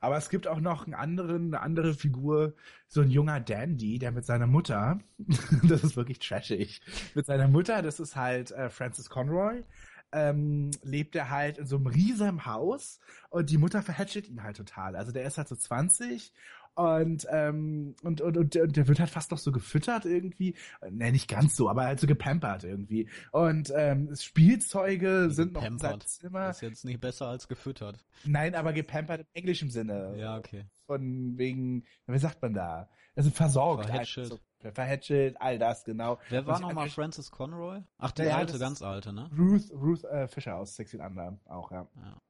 Aber 0.00 0.16
es 0.16 0.28
gibt 0.28 0.46
auch 0.46 0.60
noch 0.60 0.84
einen 0.84 0.94
anderen, 0.94 1.46
eine 1.46 1.60
andere 1.60 1.94
Figur, 1.94 2.54
so 2.86 3.00
ein 3.00 3.10
junger 3.10 3.40
Dandy, 3.40 3.98
der 3.98 4.12
mit 4.12 4.24
seiner 4.24 4.46
Mutter, 4.46 4.98
das 5.62 5.84
ist 5.84 5.96
wirklich 5.96 6.18
trashig, 6.18 6.80
mit 7.14 7.26
seiner 7.26 7.48
Mutter, 7.48 7.82
das 7.82 8.00
ist 8.00 8.16
halt 8.16 8.50
äh, 8.52 8.70
Francis 8.70 9.08
Conroy, 9.08 9.64
ähm, 10.12 10.70
lebt 10.82 11.16
er 11.16 11.30
halt 11.30 11.58
in 11.58 11.66
so 11.66 11.76
einem 11.76 11.88
riesigen 11.88 12.46
Haus 12.46 13.00
und 13.30 13.50
die 13.50 13.58
Mutter 13.58 13.82
verhätschelt 13.82 14.28
ihn 14.28 14.42
halt 14.42 14.56
total. 14.56 14.94
Also 14.94 15.10
der 15.10 15.24
ist 15.24 15.38
halt 15.38 15.48
so 15.48 15.56
20 15.56 16.32
und, 16.74 17.26
ähm, 17.30 17.94
und, 18.02 18.20
und, 18.20 18.36
und, 18.36 18.56
und 18.56 18.76
der 18.76 18.88
wird 18.88 19.00
halt 19.00 19.10
fast 19.10 19.30
noch 19.30 19.38
so 19.38 19.52
gefüttert 19.52 20.04
irgendwie. 20.04 20.56
Ne, 20.90 21.12
nicht 21.12 21.28
ganz 21.28 21.56
so, 21.56 21.68
aber 21.68 21.84
halt 21.84 22.00
so 22.00 22.06
gepampert 22.06 22.64
irgendwie. 22.64 23.08
Und 23.32 23.72
ähm, 23.76 24.14
Spielzeuge 24.16 25.30
sind 25.30 25.52
noch 25.52 25.64
in 25.64 25.78
seinem. 25.78 26.00
Zimmer. 26.00 26.50
Ist 26.50 26.62
jetzt 26.62 26.84
nicht 26.84 27.00
besser 27.00 27.28
als 27.28 27.48
gefüttert. 27.48 28.04
Nein, 28.24 28.54
aber 28.54 28.72
gepampert 28.72 29.20
im 29.20 29.26
englischen 29.34 29.70
Sinne. 29.70 30.14
Ja, 30.16 30.36
okay. 30.36 30.66
Von 30.86 31.38
wegen, 31.38 31.84
wie 32.06 32.18
sagt 32.18 32.42
man 32.42 32.54
da? 32.54 32.88
Also 33.16 33.30
versorgt. 33.30 33.86
Verhätschelt. 33.86 34.32
Also, 34.32 34.40
verhätschelt, 34.72 35.40
all 35.40 35.58
das, 35.58 35.84
genau. 35.84 36.18
Wer 36.30 36.46
war 36.46 36.60
nochmal 36.60 36.88
Francis 36.88 37.30
Conroy? 37.30 37.82
Ach, 37.98 38.10
die 38.12 38.22
Ja, 38.22 38.36
alte, 38.36 38.58
ganz 38.58 38.82
alte, 38.82 39.12
ne? 39.12 39.30
Ruth, 39.36 39.70
Ruth 39.72 40.04
äh, 40.04 40.26
Fischer 40.26 40.56
aus 40.56 40.74
Sexy 40.74 40.98
Under 40.98 41.38
auch, 41.44 41.70
ja. 41.70 41.86
Ja. 41.96 42.20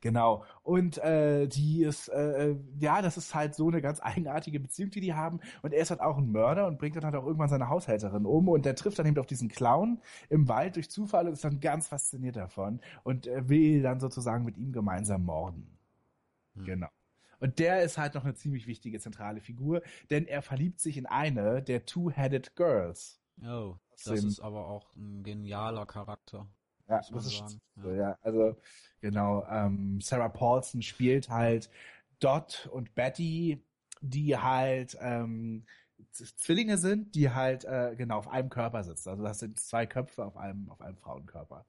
Genau. 0.00 0.44
Und 0.62 0.98
äh, 0.98 1.46
die 1.46 1.82
ist, 1.82 2.08
äh, 2.08 2.50
äh, 2.50 2.56
ja, 2.78 3.02
das 3.02 3.16
ist 3.16 3.34
halt 3.34 3.54
so 3.54 3.68
eine 3.68 3.80
ganz 3.80 4.00
eigenartige 4.00 4.60
Beziehung, 4.60 4.90
die 4.90 5.00
die 5.00 5.14
haben. 5.14 5.40
Und 5.62 5.72
er 5.72 5.82
ist 5.82 5.90
halt 5.90 6.00
auch 6.00 6.18
ein 6.18 6.30
Mörder 6.30 6.66
und 6.66 6.78
bringt 6.78 6.96
dann 6.96 7.04
halt 7.04 7.14
auch 7.14 7.24
irgendwann 7.24 7.48
seine 7.48 7.68
Haushälterin 7.68 8.26
um. 8.26 8.48
Und 8.48 8.64
der 8.64 8.74
trifft 8.74 8.98
dann 8.98 9.06
eben 9.06 9.18
auf 9.18 9.26
diesen 9.26 9.48
Clown 9.48 10.00
im 10.28 10.48
Wald 10.48 10.76
durch 10.76 10.90
Zufall 10.90 11.26
und 11.26 11.32
ist 11.32 11.44
dann 11.44 11.60
ganz 11.60 11.88
fasziniert 11.88 12.36
davon 12.36 12.80
und 13.02 13.26
äh, 13.26 13.48
will 13.48 13.82
dann 13.82 14.00
sozusagen 14.00 14.44
mit 14.44 14.56
ihm 14.56 14.72
gemeinsam 14.72 15.24
morden. 15.24 15.76
Hm. 16.54 16.64
Genau. 16.64 16.88
Und 17.38 17.58
der 17.58 17.82
ist 17.82 17.98
halt 17.98 18.14
noch 18.14 18.24
eine 18.24 18.34
ziemlich 18.34 18.66
wichtige 18.66 18.98
zentrale 18.98 19.40
Figur, 19.40 19.82
denn 20.10 20.26
er 20.26 20.42
verliebt 20.42 20.80
sich 20.80 20.96
in 20.96 21.06
eine 21.06 21.62
der 21.62 21.84
Two-Headed 21.84 22.56
Girls. 22.56 23.20
Oh, 23.42 23.76
das 24.04 24.24
ist 24.24 24.40
aber 24.40 24.68
auch 24.68 24.94
ein 24.96 25.22
genialer 25.22 25.84
Charakter. 25.84 26.46
Ja, 26.88 27.00
das 27.12 27.26
ist 27.26 27.58
so, 27.82 27.90
ja. 27.90 28.16
Also, 28.22 28.56
genau, 29.00 29.44
ähm, 29.50 30.00
Sarah 30.00 30.28
Paulson 30.28 30.82
spielt 30.82 31.28
halt 31.28 31.68
Dot 32.20 32.68
und 32.72 32.94
Betty, 32.94 33.62
die 34.00 34.36
halt 34.36 34.96
ähm, 35.00 35.64
Zwillinge 36.12 36.78
sind, 36.78 37.14
die 37.14 37.30
halt 37.30 37.64
äh, 37.64 37.94
genau 37.96 38.18
auf 38.18 38.28
einem 38.28 38.50
Körper 38.50 38.84
sitzen. 38.84 39.10
Also 39.10 39.22
das 39.22 39.38
sind 39.38 39.58
zwei 39.58 39.86
Köpfe 39.86 40.24
auf 40.24 40.36
einem, 40.36 40.68
auf 40.70 40.80
einem 40.80 40.96
Frauenkörper. 40.96 41.66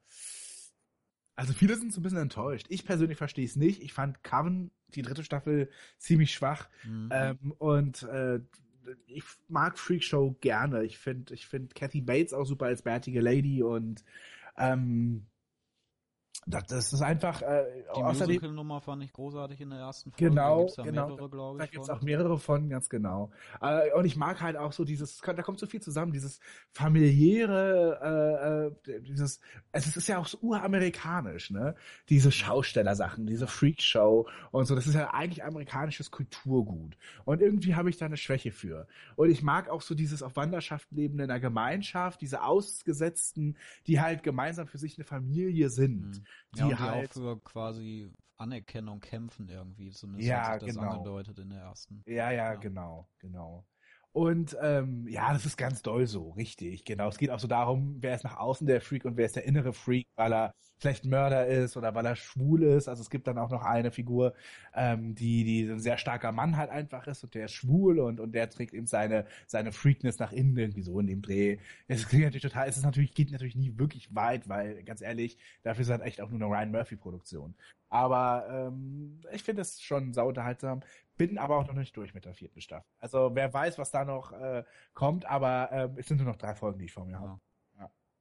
Also 1.35 1.53
viele 1.53 1.75
sind 1.75 1.93
so 1.93 1.99
ein 1.99 2.03
bisschen 2.03 2.19
enttäuscht. 2.19 2.65
Ich 2.69 2.85
persönlich 2.85 3.17
verstehe 3.17 3.45
es 3.45 3.55
nicht. 3.55 3.81
Ich 3.83 3.93
fand 3.93 4.23
Coven, 4.23 4.71
die 4.89 5.01
dritte 5.03 5.23
Staffel, 5.23 5.69
ziemlich 5.97 6.33
schwach. 6.33 6.67
Mhm. 6.83 7.09
Ähm, 7.11 7.51
und 7.57 8.03
äh, 8.03 8.39
ich 9.05 9.23
mag 9.47 9.77
Freak 9.77 10.03
Show 10.03 10.35
gerne. 10.41 10.83
Ich 10.83 10.97
finde 10.97 11.33
ich 11.33 11.47
find 11.47 11.75
Kathy 11.75 12.01
Bates 12.01 12.33
auch 12.33 12.45
super 12.45 12.67
als 12.67 12.81
bärtige 12.81 13.21
Lady 13.21 13.61
und 13.61 14.03
ähm, 14.57 15.27
das, 16.45 16.65
das 16.67 16.93
ist 16.93 17.01
einfach 17.01 17.41
äh, 17.41 17.65
Die 17.95 18.03
Musical-Nummer 18.03 18.81
fand 18.81 19.03
ich 19.03 19.11
großartig 19.11 19.61
in 19.61 19.69
der 19.69 19.79
ersten 19.79 20.11
Folge. 20.11 20.29
Genau, 20.29 20.55
da 20.55 20.61
gibt's 20.61 20.77
ja 20.77 20.83
genau. 20.83 21.07
mehrere, 21.09 21.57
da 21.57 21.63
ich. 21.63 21.71
gibt's 21.71 21.87
von. 21.87 21.97
auch 21.97 22.01
mehrere 22.01 22.37
von, 22.37 22.69
ganz 22.69 22.89
genau. 22.89 23.31
Äh, 23.61 23.91
und 23.93 24.05
ich 24.05 24.15
mag 24.15 24.41
halt 24.41 24.55
auch 24.55 24.71
so 24.71 24.85
dieses, 24.85 25.17
da 25.17 25.41
kommt 25.41 25.59
so 25.59 25.67
viel 25.67 25.81
zusammen, 25.81 26.13
dieses 26.13 26.39
familiäre, 26.71 28.73
äh, 28.87 28.93
äh, 28.93 29.01
dieses, 29.01 29.39
also 29.71 29.89
es 29.89 29.97
ist 29.97 30.07
ja 30.07 30.19
auch 30.19 30.27
so 30.27 30.37
uramerikanisch, 30.41 31.51
ne? 31.51 31.75
Diese 32.09 32.31
Schaustellersachen, 32.31 33.25
diese 33.25 33.47
Freakshow 33.47 34.27
und 34.51 34.65
so, 34.65 34.75
das 34.75 34.87
ist 34.87 34.95
ja 34.95 35.13
eigentlich 35.13 35.43
amerikanisches 35.43 36.11
Kulturgut. 36.11 36.97
Und 37.25 37.41
irgendwie 37.41 37.75
habe 37.75 37.89
ich 37.89 37.97
da 37.97 38.05
eine 38.05 38.17
Schwäche 38.17 38.51
für. 38.51 38.87
Und 39.15 39.29
ich 39.29 39.41
mag 39.41 39.69
auch 39.69 39.81
so 39.81 39.95
dieses 39.95 40.23
auf 40.23 40.35
Wanderschaft 40.35 40.91
leben 40.91 41.19
in 41.19 41.29
einer 41.29 41.39
Gemeinschaft, 41.39 42.21
diese 42.21 42.43
Ausgesetzten, 42.43 43.57
die 43.87 43.99
halt 43.99 44.23
gemeinsam 44.23 44.67
für 44.67 44.77
sich 44.77 44.97
eine 44.97 45.05
Familie 45.05 45.69
sind. 45.69 46.05
Mhm. 46.05 46.25
Die 46.53 46.61
Ja, 46.61 46.75
die 46.75 46.89
halt 46.89 47.13
auch 47.13 47.13
für 47.13 47.39
quasi 47.41 48.11
Anerkennung 48.37 48.99
kämpfen 49.01 49.49
irgendwie. 49.49 49.91
Zumindest 49.91 50.31
Ja, 50.31 50.33
hat 50.33 50.45
sich 50.45 50.57
das 50.57 50.77
genau. 50.77 50.77
angedeutet 50.77 51.39
in 51.39 51.49
der 51.49 51.61
ersten. 51.61 52.05
Ja, 52.05 52.31
ja, 52.31 52.55
Ja. 52.55 52.55
genau, 52.55 53.09
genau. 53.19 53.67
Und 54.13 54.57
ähm, 54.61 55.07
ja, 55.07 55.33
das 55.33 55.45
ist 55.45 55.57
ganz 55.57 55.81
doll 55.83 56.07
so, 56.07 56.31
richtig, 56.31 56.85
genau. 56.85 57.09
Es 57.09 57.17
geht 57.17 57.31
auch 57.31 57.39
so 57.39 57.47
darum, 57.47 57.97
wer 58.01 58.15
ist 58.15 58.23
nach 58.23 58.37
außen 58.37 58.67
der 58.67 58.81
Freak 58.81 59.05
und 59.05 59.17
wer 59.17 59.25
ist 59.27 59.35
der 59.37 59.45
innere 59.45 59.73
Freak, 59.73 60.06
weil 60.17 60.33
er 60.33 60.55
vielleicht 60.79 61.05
Mörder 61.05 61.47
ist 61.47 61.75
oder 61.77 61.95
weil 61.95 62.05
er 62.05 62.15
schwul 62.15 62.63
ist. 62.63 62.87
Also 62.87 63.01
es 63.01 63.09
gibt 63.09 63.27
dann 63.27 63.37
auch 63.37 63.49
noch 63.49 63.63
eine 63.63 63.91
Figur, 63.91 64.33
ähm, 64.75 65.15
die, 65.15 65.43
die 65.43 65.63
ein 65.63 65.79
sehr 65.79 65.97
starker 65.97 66.31
Mann 66.31 66.57
halt 66.57 66.69
einfach 66.69 67.07
ist 67.07 67.23
und 67.23 67.33
der 67.33 67.45
ist 67.45 67.53
schwul 67.53 67.99
und, 67.99 68.19
und 68.19 68.33
der 68.33 68.49
trägt 68.49 68.73
eben 68.73 68.85
seine, 68.87 69.25
seine 69.47 69.71
Freakness 69.71 70.19
nach 70.19 70.31
innen 70.31 70.57
irgendwie 70.57 70.83
so 70.83 70.99
in 70.99 71.07
dem 71.07 71.21
Dreh. 71.21 71.57
Es 71.87 72.07
klingt 72.07 72.25
natürlich 72.25 72.43
total, 72.43 72.67
es 72.67 72.77
ist 72.77 72.83
natürlich, 72.83 73.13
geht 73.13 73.31
natürlich 73.31 73.55
nie 73.55 73.77
wirklich 73.77 74.13
weit, 74.13 74.47
weil, 74.49 74.83
ganz 74.83 75.01
ehrlich, 75.01 75.37
dafür 75.63 75.81
ist 75.83 75.89
halt 75.89 76.01
echt 76.03 76.21
auch 76.21 76.29
nur 76.29 76.39
eine 76.39 76.49
Ryan 76.49 76.71
Murphy-Produktion. 76.71 77.55
Aber 77.89 78.45
ähm, 78.49 79.21
ich 79.31 79.43
finde 79.43 79.61
es 79.61 79.81
schon 79.81 80.13
sauunterhaltsam. 80.13 80.81
Bin 81.17 81.37
aber 81.39 81.57
auch 81.57 81.65
noch 81.67 81.73
nicht 81.73 81.95
durch 81.97 82.13
mit 82.13 82.25
der 82.25 82.35
vierten 82.35 82.61
Staffel. 82.61 82.85
Also 82.99 83.31
wer 83.33 83.51
weiß, 83.51 83.77
was 83.79 83.89
da 83.91 84.05
noch 84.05 84.31
äh, 84.33 84.63
kommt, 84.93 85.25
aber 85.25 85.71
äh, 85.71 85.89
es 85.99 86.07
sind 86.07 86.17
nur 86.17 86.27
noch 86.27 86.35
drei 86.35 86.53
Folgen, 86.53 86.77
die 86.79 86.85
ich 86.85 86.93
vor 86.93 87.05
mir 87.05 87.19
habe. 87.19 87.39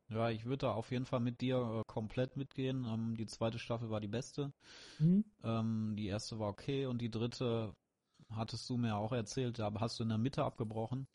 Ja. 0.08 0.30
Ich 0.30 0.44
würde 0.44 0.58
da 0.66 0.72
auf 0.72 0.90
jeden 0.90 1.04
Fall 1.04 1.20
mit 1.20 1.40
dir 1.40 1.56
äh, 1.58 1.82
komplett 1.86 2.36
mitgehen. 2.36 2.84
Ähm, 2.84 3.16
die 3.16 3.26
zweite 3.26 3.58
Staffel 3.58 3.90
war 3.90 4.00
die 4.00 4.08
beste. 4.08 4.52
Ähm, 5.42 5.94
die 5.96 6.06
erste 6.06 6.38
war 6.38 6.48
okay 6.48 6.86
und 6.86 6.98
die 6.98 7.10
dritte 7.10 7.74
hattest 8.30 8.68
du 8.68 8.76
mir 8.76 8.96
auch 8.96 9.12
erzählt, 9.12 9.58
da 9.58 9.72
hast 9.78 9.98
du 9.98 10.02
in 10.02 10.08
der 10.08 10.18
Mitte 10.18 10.44
abgebrochen. 10.44 11.06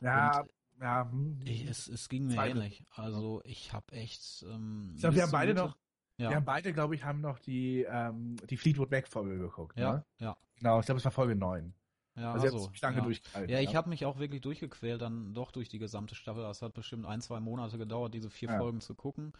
Ja, 0.00 0.44
ja. 0.80 1.08
hm. 1.10 1.40
Ich, 1.44 1.64
es, 1.68 1.88
es 1.88 2.08
ging 2.08 2.26
mir 2.26 2.34
Zweite. 2.34 2.50
ähnlich. 2.58 2.84
Also 2.94 3.40
ich 3.44 3.72
habe 3.72 3.92
echt. 3.92 4.44
Ähm, 4.48 4.92
Ich 4.94 5.00
glaube, 5.00 5.16
wir 5.16 5.22
haben 5.22 5.32
beide 5.32 5.54
Mitte- 5.54 5.66
noch, 5.66 5.76
Ja, 6.18 6.30
wir 6.30 6.36
haben 6.36 6.44
beide, 6.44 6.72
glaube 6.72 6.94
ich, 6.94 7.04
haben 7.04 7.20
noch 7.20 7.38
die, 7.38 7.86
ähm, 7.88 8.36
die 8.48 8.56
Fleetwood 8.56 8.90
Mac 8.90 9.06
Folge 9.08 9.38
geguckt. 9.38 9.78
ja, 9.78 9.92
Ne? 9.94 10.04
ja, 10.18 10.36
Genau, 10.58 10.80
ich 10.80 10.86
glaube, 10.86 10.98
es 10.98 11.04
war 11.04 11.12
Folge 11.12 11.36
9. 11.36 11.72
ja. 12.16 12.32
Also 12.32 12.46
also, 12.46 12.66
jetzt 12.68 12.82
lange 12.82 12.98
ja. 12.98 13.04
durchgehalten. 13.04 13.52
Ja, 13.52 13.60
ich 13.60 13.74
habe 13.76 13.88
mich 13.88 14.04
auch 14.04 14.18
wirklich 14.18 14.40
durchgequält, 14.40 15.00
dann 15.02 15.34
doch 15.34 15.50
durch 15.52 15.68
die 15.68 15.78
gesamte 15.78 16.14
Staffel. 16.14 16.42
Das 16.42 16.62
hat 16.62 16.74
bestimmt 16.74 17.06
ein, 17.06 17.20
zwei 17.20 17.40
Monate 17.40 17.78
gedauert, 17.78 18.14
diese 18.14 18.30
vier 18.30 18.50
Ja. 18.50 18.58
Folgen 18.58 18.80
zu 18.80 18.94
gucken. 18.94 19.32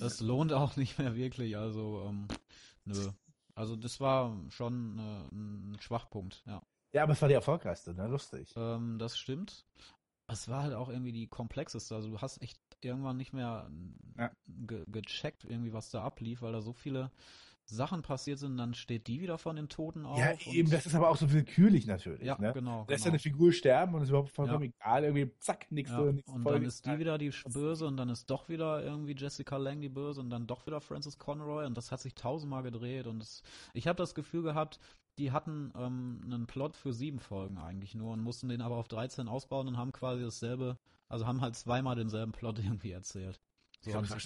Das 0.00 0.20
lohnt 0.20 0.52
auch 0.52 0.76
nicht 0.76 0.98
mehr 0.98 1.14
wirklich. 1.16 1.56
Also, 1.56 2.04
ähm, 2.08 2.28
nö. 2.84 3.10
Also 3.54 3.76
das 3.76 4.00
war 4.00 4.36
schon 4.50 4.98
äh, 4.98 5.34
ein 5.34 5.76
Schwachpunkt, 5.80 6.42
ja. 6.46 6.62
Ja, 6.92 7.02
aber 7.02 7.12
es 7.12 7.22
war 7.22 7.28
die 7.28 7.34
erfolgreichste, 7.34 7.94
ne? 7.94 8.06
Lustig. 8.06 8.52
Ähm, 8.56 8.98
das 8.98 9.16
stimmt. 9.18 9.64
Es 10.26 10.48
war 10.48 10.62
halt 10.62 10.74
auch 10.74 10.88
irgendwie 10.88 11.12
die 11.12 11.26
komplexeste. 11.26 11.94
Also 11.94 12.08
du 12.08 12.20
hast 12.20 12.40
echt 12.40 12.58
irgendwann 12.80 13.16
nicht 13.16 13.32
mehr 13.32 13.70
Ja. 14.18 14.30
ge 14.46 14.84
gecheckt, 14.88 15.44
irgendwie 15.44 15.72
was 15.72 15.90
da 15.90 16.02
ablief, 16.02 16.42
weil 16.42 16.52
da 16.52 16.60
so 16.62 16.72
viele 16.72 17.10
Sachen 17.66 18.02
passiert 18.02 18.38
sind. 18.38 18.56
Dann 18.56 18.74
steht 18.74 19.06
die 19.06 19.20
wieder 19.20 19.38
von 19.38 19.56
den 19.56 19.68
Toten 19.68 20.04
auf. 20.04 20.18
Ja, 20.18 20.30
und- 20.32 20.46
eben, 20.48 20.70
das 20.70 20.86
ist 20.86 20.94
aber 20.94 21.08
auch 21.10 21.16
so 21.16 21.32
willkürlich 21.32 21.86
natürlich. 21.86 22.22
ja, 22.22 22.36
ne? 22.38 22.52
genau. 22.52 22.84
Lässt 22.88 23.04
ja 23.04 23.10
genau. 23.10 23.12
eine 23.14 23.18
Figur 23.18 23.52
sterben 23.52 23.94
und 23.94 24.02
ist 24.02 24.08
überhaupt 24.10 24.30
vollkommen 24.30 24.64
Ja. 24.64 24.70
egal. 24.80 25.04
Irgendwie, 25.04 25.30
zack, 25.40 25.66
nächste, 25.70 25.96
Ja, 25.96 26.12
nächste 26.12 26.32
und 26.32 26.42
Folge. 26.42 26.58
dann 26.60 26.68
ist 26.68 26.86
die 26.86 26.98
wieder 26.98 27.18
die 27.18 27.32
Böse 27.48 27.86
und 27.86 27.96
dann 27.96 28.08
ist 28.08 28.28
doch 28.30 28.48
wieder 28.48 28.82
irgendwie 28.84 29.14
Jessica 29.16 29.56
Lang 29.56 29.80
die 29.80 29.88
Böse 29.88 30.20
und 30.20 30.30
dann 30.30 30.46
doch 30.46 30.66
wieder 30.66 30.80
Francis 30.80 31.18
Conroy 31.18 31.64
und 31.66 31.76
das 31.76 31.90
hat 31.92 32.00
sich 32.00 32.14
tausendmal 32.14 32.62
gedreht 32.62 33.06
und 33.06 33.22
es, 33.22 33.42
ich 33.72 33.86
habe 33.86 33.96
das 33.96 34.14
Gefühl 34.14 34.42
gehabt, 34.42 34.78
die 35.18 35.30
hatten 35.32 35.72
ähm, 35.78 36.20
einen 36.24 36.46
Plot 36.46 36.76
für 36.76 36.92
sieben 36.92 37.20
Folgen 37.20 37.56
eigentlich 37.58 37.94
nur 37.94 38.12
und 38.12 38.20
mussten 38.20 38.48
den 38.48 38.60
aber 38.60 38.76
auf 38.76 38.88
13 38.88 39.28
ausbauen 39.28 39.68
und 39.68 39.76
haben 39.78 39.92
quasi 39.92 40.22
dasselbe, 40.22 40.76
also 41.08 41.26
haben 41.26 41.40
halt 41.40 41.54
zweimal 41.54 41.94
denselben 41.96 42.32
Plot 42.32 42.58
irgendwie 42.64 42.90
erzählt. 42.90 43.40
So 43.84 43.90
Ich 43.90 43.96
habe 43.96 44.06
glaube, 44.06 44.06
das, 44.06 44.24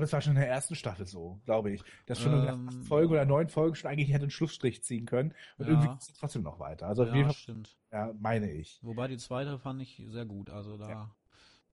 mich 0.00 0.12
war 0.12 0.20
schon 0.22 0.32
in 0.36 0.40
der- 0.40 0.48
ersten 0.48 0.74
Staffel 0.76 1.06
so, 1.06 1.40
glaube 1.44 1.72
ich. 1.72 1.82
Dass 2.06 2.20
schon 2.20 2.32
in 2.34 2.42
der 2.42 2.52
Ähm, 2.54 2.68
achten 2.68 2.82
Folge 2.84 3.12
oder 3.14 3.24
neun 3.24 3.48
Folgen 3.48 3.74
schon 3.74 3.90
eigentlich 3.90 4.10
hätte 4.12 4.22
einen 4.22 4.30
Schlussstrich 4.30 4.84
ziehen 4.84 5.06
können. 5.06 5.34
Und 5.58 5.66
Ja. 5.66 5.72
irgendwie 5.72 5.88
geht 5.88 6.00
es 6.00 6.12
trotzdem 6.14 6.42
noch 6.42 6.58
weiter. 6.60 6.86
Also 6.86 7.02
auf 7.02 7.08
jeden 7.08 7.20
Ja, 7.20 7.24
Fall, 7.26 7.34
stimmt. 7.34 7.76
ja, 7.92 8.12
meine 8.18 8.50
ich. 8.50 8.78
Wobei 8.82 9.08
die 9.08 9.16
zweite 9.18 9.58
fand 9.58 9.82
ich 9.82 10.02
sehr 10.08 10.24
gut, 10.24 10.50
also 10.50 10.76
da 10.76 11.14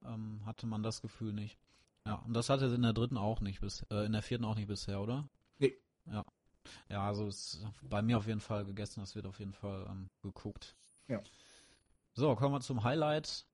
ähm, 0.06 0.42
hatte 0.46 0.66
man 0.68 0.82
das 0.84 1.02
Gefühl 1.02 1.34
nicht. 1.34 1.58
Ja, 2.06 2.16
und 2.16 2.34
das 2.34 2.50
hatte 2.50 2.66
in 2.66 2.82
der 2.82 2.94
dritten 2.94 3.18
auch 3.18 3.40
nicht 3.42 3.62
bis, 3.62 3.84
äh, 3.92 4.06
in 4.06 4.12
der 4.12 4.22
vierten 4.22 4.44
auch 4.44 4.56
nicht 4.56 4.68
bisher, 4.68 5.00
oder? 5.00 5.30
Nee. 5.60 5.78
Ja. 6.06 6.26
Ja, 6.90 7.08
also 7.08 7.28
es 7.28 7.54
ist 7.56 7.68
bei 7.90 8.02
mir 8.02 8.18
auf 8.18 8.28
jeden 8.28 8.40
Fall 8.42 8.66
gegessen, 8.66 9.00
das 9.02 9.16
wird 9.16 9.26
auf 9.26 9.40
jeden 9.40 9.54
Fall 9.54 9.86
ähm, 9.90 10.10
geguckt. 10.22 10.76
Ja. 11.08 11.22
So, 12.14 12.36
kommen 12.36 12.54
wir 12.56 12.62
zum 12.62 12.84
Highlight. 12.84 13.46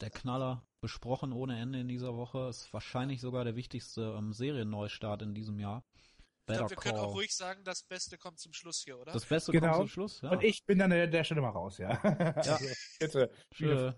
Der 0.00 0.10
Knaller 0.10 0.62
besprochen 0.80 1.32
ohne 1.32 1.58
Ende 1.60 1.80
in 1.80 1.88
dieser 1.88 2.16
Woche. 2.16 2.48
Ist 2.48 2.72
wahrscheinlich 2.72 3.20
sogar 3.20 3.44
der 3.44 3.56
wichtigste 3.56 4.14
ähm, 4.16 4.32
Serienneustart 4.32 5.22
in 5.22 5.34
diesem 5.34 5.58
Jahr. 5.58 5.84
Ich 5.94 6.46
Better 6.46 6.58
glaube, 6.60 6.70
wir 6.70 6.76
können 6.78 6.98
auch 6.98 7.14
ruhig 7.14 7.34
sagen, 7.34 7.62
das 7.64 7.82
Beste 7.82 8.16
kommt 8.16 8.38
zum 8.38 8.54
Schluss 8.54 8.82
hier, 8.82 8.98
oder? 8.98 9.12
Das 9.12 9.26
Beste 9.26 9.52
Genau. 9.52 9.66
kommt 9.66 9.76
zum 9.76 9.88
Schluss, 9.88 10.20
ja. 10.22 10.30
Und 10.30 10.42
ich 10.42 10.64
bin 10.64 10.78
dann 10.78 10.90
an 10.92 11.10
der 11.10 11.24
Stelle 11.24 11.42
mal 11.42 11.50
raus, 11.50 11.76
ja. 11.78 11.90
Ja. 12.42 12.58
Bitte. 13.00 13.30
Schön. 13.52 13.94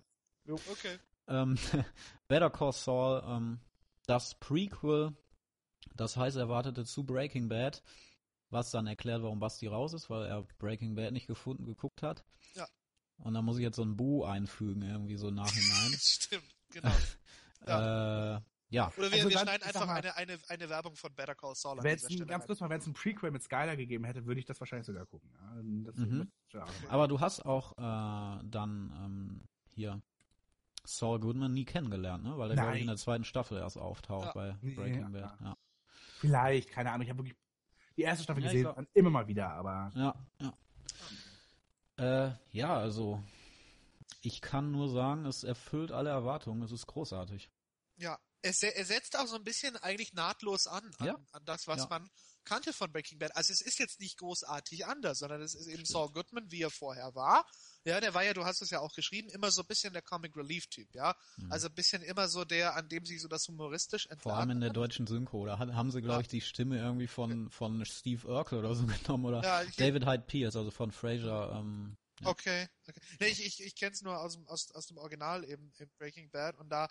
okay. 0.48 0.98
Ähm, 1.28 1.56
Better 2.28 2.50
Call 2.50 2.72
Saul, 2.72 3.22
ähm, 3.24 3.60
das 4.06 4.34
Prequel, 4.34 5.16
das 5.94 6.16
heiß 6.16 6.34
erwartete 6.36 6.84
zu 6.84 7.04
Breaking 7.04 7.48
Bad, 7.48 7.82
was 8.50 8.72
dann 8.72 8.88
erklärt, 8.88 9.22
warum 9.22 9.38
Basti 9.38 9.68
raus 9.68 9.92
ist, 9.92 10.10
weil 10.10 10.26
er 10.26 10.42
Breaking 10.58 10.96
Bad 10.96 11.12
nicht 11.12 11.28
gefunden, 11.28 11.64
geguckt 11.64 12.02
hat. 12.02 12.24
Ja. 12.54 12.66
Und 13.18 13.34
da 13.34 13.42
muss 13.42 13.58
ich 13.58 13.62
jetzt 13.62 13.76
so 13.76 13.82
ein 13.82 13.96
Bu 13.96 14.24
einfügen, 14.24 14.82
irgendwie 14.82 15.16
so 15.16 15.30
nachhinein. 15.30 15.92
Stimmt, 16.00 16.52
genau. 16.70 16.88
äh, 17.66 18.40
Ja, 18.72 18.86
Oder 18.96 19.10
wir, 19.10 19.12
Also 19.12 19.28
wir 19.28 19.34
ganz- 19.34 19.40
schneiden 19.42 19.62
einfach 19.66 19.86
mal- 19.86 19.96
eine, 19.96 20.16
eine, 20.16 20.38
eine 20.48 20.68
Werbung 20.68 20.94
von 20.94 21.12
Better 21.14 21.34
Call 21.34 21.54
Saul 21.56 21.78
an 21.80 21.84
dieser 21.84 22.08
Stelle 22.08 22.26
ganz 22.26 22.46
kurz 22.46 22.60
mal, 22.60 22.70
wenn 22.70 22.78
es 22.80 22.86
ein 22.86 22.92
Prequel 22.92 23.30
mit 23.32 23.42
Skylar 23.42 23.76
gegeben 23.76 24.04
hätte, 24.04 24.24
würde 24.26 24.38
ich 24.38 24.46
das 24.46 24.60
wahrscheinlich 24.60 24.86
sogar 24.86 25.06
gucken. 25.06 25.28
Ja, 25.34 25.90
das 25.90 25.96
Mhm. 25.96 26.30
ja. 26.52 26.64
aber 26.88 27.08
du 27.08 27.18
hast 27.20 27.44
auch 27.44 27.72
äh, 27.78 28.42
dann 28.44 28.92
ähm, 29.04 29.40
hier 29.74 30.00
Saul 30.84 31.18
Goodman 31.20 31.52
nie 31.52 31.64
kennengelernt, 31.64 32.22
ne? 32.24 32.38
Weil 32.38 32.48
der, 32.48 32.56
glaube 32.58 32.76
ich, 32.76 32.80
in 32.82 32.86
der 32.86 32.96
zweiten 32.96 33.24
Staffel 33.24 33.58
erst 33.58 33.76
auftaucht 33.76 34.26
Ja. 34.26 34.32
bei 34.32 34.48
Ja. 34.48 34.56
Breaking 34.76 35.12
Bad. 35.12 35.36
Ja, 35.40 35.56
Vielleicht, 36.20 36.70
keine 36.70 36.90
Ahnung. 36.92 37.02
Ich 37.02 37.10
habe 37.10 37.18
wirklich 37.18 37.36
die 37.96 38.02
erste 38.02 38.22
Staffel 38.24 38.42
Ja, 38.44 38.50
gesehen, 38.50 38.62
glaub- 38.62 38.86
immer 38.94 39.10
mal 39.10 39.26
wieder, 39.26 39.48
aber 39.50 39.90
ja. 39.96 40.14
ja. 40.40 42.26
Äh, 42.28 42.30
ja, 42.52 42.76
also 42.76 43.22
ich 44.20 44.40
kann 44.40 44.70
nur 44.70 44.88
sagen, 44.88 45.24
es 45.26 45.44
erfüllt 45.44 45.92
alle 45.92 46.10
Erwartungen. 46.10 46.62
Es 46.62 46.72
ist 46.72 46.86
großartig. 46.86 47.50
Ja, 47.96 48.18
es, 48.42 48.62
er 48.62 48.84
setzt 48.84 49.18
auch 49.18 49.26
so 49.26 49.36
ein 49.36 49.44
bisschen 49.44 49.76
eigentlich 49.76 50.12
nahtlos 50.14 50.66
an, 50.66 50.90
an, 50.98 51.06
Ja. 51.06 51.16
an 51.32 51.44
das, 51.44 51.66
was 51.66 51.80
Ja. 51.82 51.86
man 51.90 52.08
kannte 52.44 52.72
von 52.72 52.90
Breaking 52.90 53.18
Bad. 53.18 53.36
Also 53.36 53.52
es 53.52 53.60
ist 53.60 53.78
jetzt 53.78 54.00
nicht 54.00 54.16
großartig 54.18 54.86
anders, 54.86 55.18
sondern 55.18 55.42
es 55.42 55.54
ist 55.54 55.66
eben 55.66 55.84
Saul 55.84 56.10
Goodman, 56.10 56.50
wie 56.50 56.62
er 56.62 56.70
vorher 56.70 57.14
war. 57.14 57.44
Ja, 57.84 58.00
der 58.00 58.14
war 58.14 58.24
ja, 58.24 58.32
du 58.32 58.46
hast 58.46 58.62
es 58.62 58.70
ja 58.70 58.80
auch 58.80 58.94
geschrieben, 58.94 59.28
immer 59.28 59.50
so 59.50 59.60
ein 59.60 59.66
bisschen 59.66 59.92
der 59.92 60.00
Comic 60.00 60.34
Relief 60.36 60.66
Typ, 60.68 60.88
ja. 60.94 61.14
Also 61.50 61.68
ein 61.68 61.74
bisschen 61.74 62.02
immer 62.02 62.28
so 62.28 62.46
der, 62.46 62.74
an 62.76 62.88
dem 62.88 63.04
sich 63.04 63.20
so 63.20 63.28
das 63.28 63.46
humoristisch 63.46 64.08
Mhm. 64.10 64.18
Vor 64.20 64.34
allem 64.34 64.50
in 64.50 64.60
der 64.60 64.70
deutschen 64.70 65.06
Synchro. 65.06 65.44
Da 65.44 65.58
haben 65.58 65.90
sie, 65.90 66.00
glaube 66.00 66.14
Ja. 66.16 66.20
ich, 66.22 66.28
die 66.28 66.40
Stimme 66.40 66.78
irgendwie 66.78 67.06
von, 67.08 67.50
von 67.50 67.84
Steve 67.84 68.26
Urkel 68.26 68.60
oder 68.60 68.74
so 68.74 68.86
genommen 69.18 69.26
oder 69.26 69.42
Ja, 69.42 69.62
David 69.76 70.06
Hyde 70.06 70.24
Pierce, 70.26 70.56
also 70.56 70.70
von 70.70 70.90
Frasier. 70.92 71.52
Ähm. 71.54 71.98
Okay. 72.24 72.68
okay. 72.88 73.00
Nee, 73.20 73.28
ich 73.28 73.44
ich, 73.44 73.62
ich 73.62 73.74
kenne 73.76 73.92
es 73.92 74.02
nur 74.02 74.18
aus, 74.18 74.34
dem- 74.34 74.46
aus, 74.48 74.70
aus 74.72 74.86
dem 74.86 74.98
Original 74.98 75.44
eben 75.44 75.72
im 75.78 75.88
Breaking 75.98 76.30
Bad 76.30 76.58
und 76.58 76.68
da, 76.68 76.84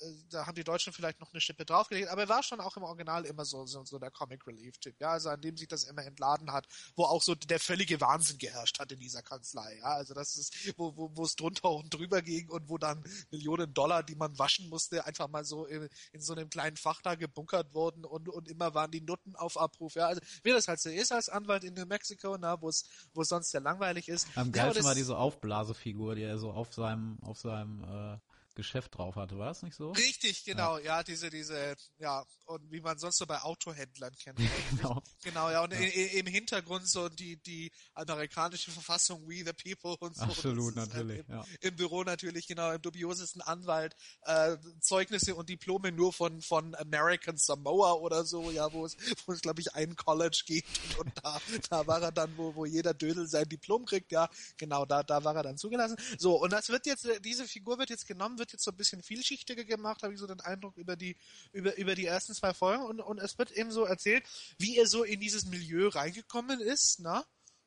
äh, 0.00 0.12
da 0.30 0.46
haben 0.46 0.54
die 0.54 0.64
Deutschen 0.64 0.92
vielleicht 0.92 1.20
noch 1.20 1.32
eine 1.32 1.40
Schippe 1.40 1.64
draufgelegt, 1.64 2.08
aber 2.08 2.22
er 2.22 2.28
war 2.28 2.42
schon 2.42 2.60
auch 2.60 2.76
im 2.76 2.82
Original 2.82 3.24
immer 3.24 3.44
so, 3.44 3.64
so, 3.66 3.84
so 3.84 3.98
der 3.98 4.10
Comic 4.10 4.46
Relief 4.46 4.78
Typ, 4.78 5.00
ja, 5.00 5.10
also 5.10 5.30
an 5.30 5.40
dem 5.40 5.56
sich 5.56 5.68
das 5.68 5.84
immer 5.84 6.04
entladen 6.04 6.52
hat, 6.52 6.66
wo 6.96 7.04
auch 7.04 7.22
so 7.22 7.34
der 7.34 7.60
völlige 7.60 8.00
Wahnsinn 8.00 8.38
geherrscht 8.38 8.78
hat 8.78 8.92
in 8.92 9.00
dieser 9.00 9.22
Kanzlei, 9.22 9.78
ja, 9.78 9.84
also 9.94 10.12
das 10.14 10.36
ist, 10.36 10.76
wo, 10.76 10.96
wo, 10.96 11.10
wo 11.14 11.24
es 11.24 11.36
drunter 11.36 11.70
und 11.70 11.92
drüber 11.94 12.20
ging 12.22 12.50
und 12.50 12.68
wo 12.68 12.76
dann 12.78 13.02
Millionen 13.30 13.72
Dollar, 13.72 14.02
die 14.02 14.16
man 14.16 14.38
waschen 14.38 14.68
musste, 14.68 15.06
einfach 15.06 15.28
mal 15.28 15.44
so 15.44 15.64
in, 15.66 15.88
in 16.12 16.20
so 16.20 16.34
einem 16.34 16.50
kleinen 16.50 16.76
Fach 16.76 17.00
da 17.02 17.14
gebunkert 17.14 17.72
wurden 17.72 18.04
und, 18.04 18.28
und 18.28 18.48
immer 18.48 18.74
waren 18.74 18.90
die 18.90 19.00
Nutten 19.00 19.34
auf 19.36 19.56
Abruf, 19.58 19.94
ja, 19.94 20.08
also 20.08 20.20
wie 20.42 20.50
das 20.50 20.68
halt 20.68 20.80
so 20.80 20.90
ist 20.90 21.12
als 21.12 21.28
Anwalt 21.28 21.64
in 21.64 21.74
New 21.74 21.86
Mexico, 21.86 22.36
na, 22.38 22.60
wo 22.60 22.68
es, 22.68 22.84
wo 23.14 23.22
es 23.22 23.28
sonst 23.28 23.50
sehr 23.50 23.60
langweilig 23.60 24.08
ist. 24.08 24.26
Am 24.36 24.52
Ja, 24.52 24.73
das- 24.76 24.84
war 24.84 24.94
diese 24.94 25.16
Aufblasefigur, 25.16 26.14
die 26.14 26.22
er 26.22 26.38
so 26.38 26.50
auf 26.50 26.72
seinem, 26.72 27.18
auf 27.22 27.38
seinem 27.38 27.82
äh, 27.84 28.18
Geschäft 28.54 28.96
drauf 28.96 29.16
hatte. 29.16 29.38
War 29.38 29.46
das 29.46 29.62
nicht 29.62 29.76
so? 29.76 29.92
Richtig, 29.92 30.44
genau, 30.44 30.78
ja. 30.78 31.02
diese, 31.02 31.30
diese, 31.30 31.74
ja, 31.98 32.24
und 32.46 32.70
wie 32.70 32.80
man 32.80 32.98
sonst 32.98 33.18
so 33.18 33.26
bei 33.26 33.40
Autohändlern 33.42 34.12
kennt. 34.22 34.38
genau. 34.70 35.02
genau, 35.22 35.50
ja, 35.50 35.62
und 35.62 35.72
i- 35.72 36.18
im 36.18 36.26
Hintergrund 36.26 36.88
so 36.88 37.08
die, 37.08 37.36
die 37.42 37.70
amerikanische 37.94 38.70
Verfassung 38.70 39.26
We 39.28 39.44
the 39.44 39.52
People 39.52 39.96
und 40.00 40.16
so. 40.16 40.24
Absolut, 40.24 40.70
ist, 40.70 40.76
natürlich, 40.76 41.20
Im, 41.28 41.34
ja. 41.34 41.44
Im 41.60 41.76
Büro 41.76 42.02
natürlich, 42.04 42.46
genau, 42.46 42.72
im 42.72 42.82
dubiosesten 42.82 43.40
Anwalt, 43.42 43.94
äh, 44.22 44.56
Zeugnisse 44.80 45.34
und 45.34 45.48
Diplome 45.48 45.92
nur 45.92 46.12
von, 46.12 46.40
von 46.42 46.74
American 46.74 47.36
Samoa 47.36 47.92
oder 47.94 48.24
so, 48.24 48.50
ja, 48.50 48.72
wo 48.72 48.84
es, 48.84 48.96
wo 49.26 49.32
es, 49.32 49.40
glaube 49.40 49.60
ich, 49.60 49.74
ein 49.74 49.96
College 49.96 50.42
gibt 50.46 50.68
und, 50.98 51.04
und 51.14 51.24
da, 51.24 51.40
da 51.70 51.86
war 51.86 52.02
er 52.02 52.12
dann, 52.12 52.36
wo, 52.36 52.54
wo 52.54 52.64
jeder 52.64 52.94
Dödel 52.94 53.26
sein 53.28 53.48
Diplom 53.48 53.84
kriegt, 53.84 54.12
ja, 54.12 54.28
genau, 54.56 54.84
da, 54.84 55.02
da 55.02 55.22
war 55.24 55.34
er 55.36 55.42
dann 55.42 55.58
zugelassen. 55.58 55.96
So, 56.18 56.40
und 56.40 56.52
das 56.52 56.68
wird 56.68 56.86
jetzt, 56.86 57.04
äh, 57.06 57.20
diese 57.20 57.46
Figur 57.46 57.78
wird 57.78 57.90
jetzt 57.90 58.06
genommen, 58.06 58.38
wird 58.38 58.43
jetzt 58.52 58.64
so 58.64 58.70
ein 58.70 58.76
bisschen 58.76 59.02
vielschichtiger 59.02 59.64
gemacht, 59.64 60.02
habe 60.02 60.14
ich 60.14 60.20
so 60.20 60.26
den 60.26 60.40
Eindruck 60.40 60.76
über 60.76 60.96
die, 60.96 61.16
über, 61.52 61.76
über 61.76 61.94
die 61.94 62.06
ersten 62.06 62.34
zwei 62.34 62.54
Folgen 62.54 62.84
und, 62.84 63.00
und 63.00 63.18
es 63.18 63.38
wird 63.38 63.50
eben 63.52 63.70
so 63.70 63.84
erzählt, 63.84 64.24
wie 64.58 64.76
er 64.76 64.86
so 64.86 65.04
in 65.04 65.20
dieses 65.20 65.46
Milieu 65.46 65.88
reingekommen 65.88 66.60
ist, 66.60 66.98
na? 67.00 67.24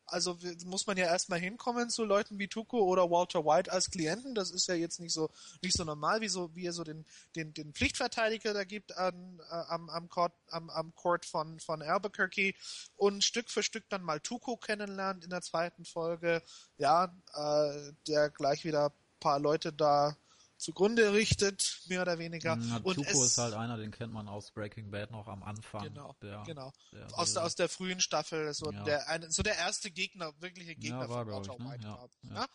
Also 0.10 0.42
w- 0.42 0.56
muss 0.64 0.88
man 0.88 0.96
ja 0.96 1.06
erstmal 1.06 1.38
hinkommen 1.40 1.90
zu 1.90 2.06
Leuten 2.06 2.40
wie 2.40 2.48
Tuco 2.48 2.80
oder 2.80 3.12
Walter 3.12 3.44
White 3.44 3.70
als 3.70 3.92
Klienten. 3.92 4.36
Das 4.36 4.52
ist 4.52 4.66
ja 4.70 4.74
jetzt 4.74 5.02
nicht 5.02 5.14
so 5.14 5.30
nicht 5.62 5.76
so 5.76 5.84
normal, 5.84 6.22
wie 6.22 6.30
so 6.30 6.56
wie 6.56 6.66
er 6.66 6.72
so 6.72 6.86
den 6.86 7.06
den 7.36 7.54
den 7.54 7.74
Pflichtverteidiger 7.74 8.54
da 8.54 8.64
gibt 8.64 8.96
an, 8.96 9.42
äh, 9.50 9.54
am 9.54 9.90
am 9.90 10.08
Court 10.08 10.32
am, 10.50 10.70
am 10.70 10.96
Court 10.96 11.26
von 11.26 11.60
von 11.60 11.82
Albuquerque 11.82 12.56
und 12.96 13.22
Stück 13.22 13.52
für 13.52 13.64
Stück 13.64 13.84
dann 13.90 14.02
mal 14.02 14.22
Tuco 14.22 14.56
kennenlernt 14.56 15.26
in 15.26 15.30
der 15.30 15.42
zweiten 15.42 15.84
Folge. 15.84 16.42
Ja, 16.78 17.14
äh, 17.34 17.92
der 18.08 18.30
gleich 18.30 18.64
wieder 18.64 18.94
paar 19.20 19.40
Leute 19.40 19.74
da 19.74 20.16
zugrunde 20.58 21.14
richtet, 21.14 21.82
mehr 21.88 22.02
oder 22.02 22.20
weniger. 22.20 22.58
Ja, 22.58 22.78
und 22.84 22.96
Tuco 22.96 23.10
es, 23.10 23.32
ist 23.32 23.38
halt 23.38 23.54
einer, 23.54 23.78
den 23.78 23.92
kennt 23.92 24.12
man 24.12 24.28
aus 24.28 24.52
Breaking 24.52 24.92
Bad 24.92 25.12
noch 25.12 25.28
am 25.28 25.44
Anfang. 25.44 25.84
Genau, 25.84 26.16
der, 26.22 26.44
genau. 26.46 26.74
Der, 26.92 27.08
aus, 27.18 27.34
der, 27.34 27.44
aus 27.44 27.56
der 27.56 27.70
frühen 27.70 28.02
Staffel, 28.02 28.54
so 28.54 28.72
Ja. 28.72 28.84
der 28.84 29.08
eine, 29.08 29.32
so 29.32 29.44
der 29.44 29.56
erste 29.58 29.92
Gegner, 29.92 30.34
wirkliche 30.42 30.76
Gegner 30.76 31.02
Ja, 31.04 31.10
war, 31.10 31.26
von 31.26 31.44
glaub 31.44 31.44
ich, 31.44 31.50
Walter 31.50 31.64
ne? 31.64 31.72
White, 31.72 31.84
Ja, 31.84 32.34
ja. 32.34 32.40
ne? 32.42 32.46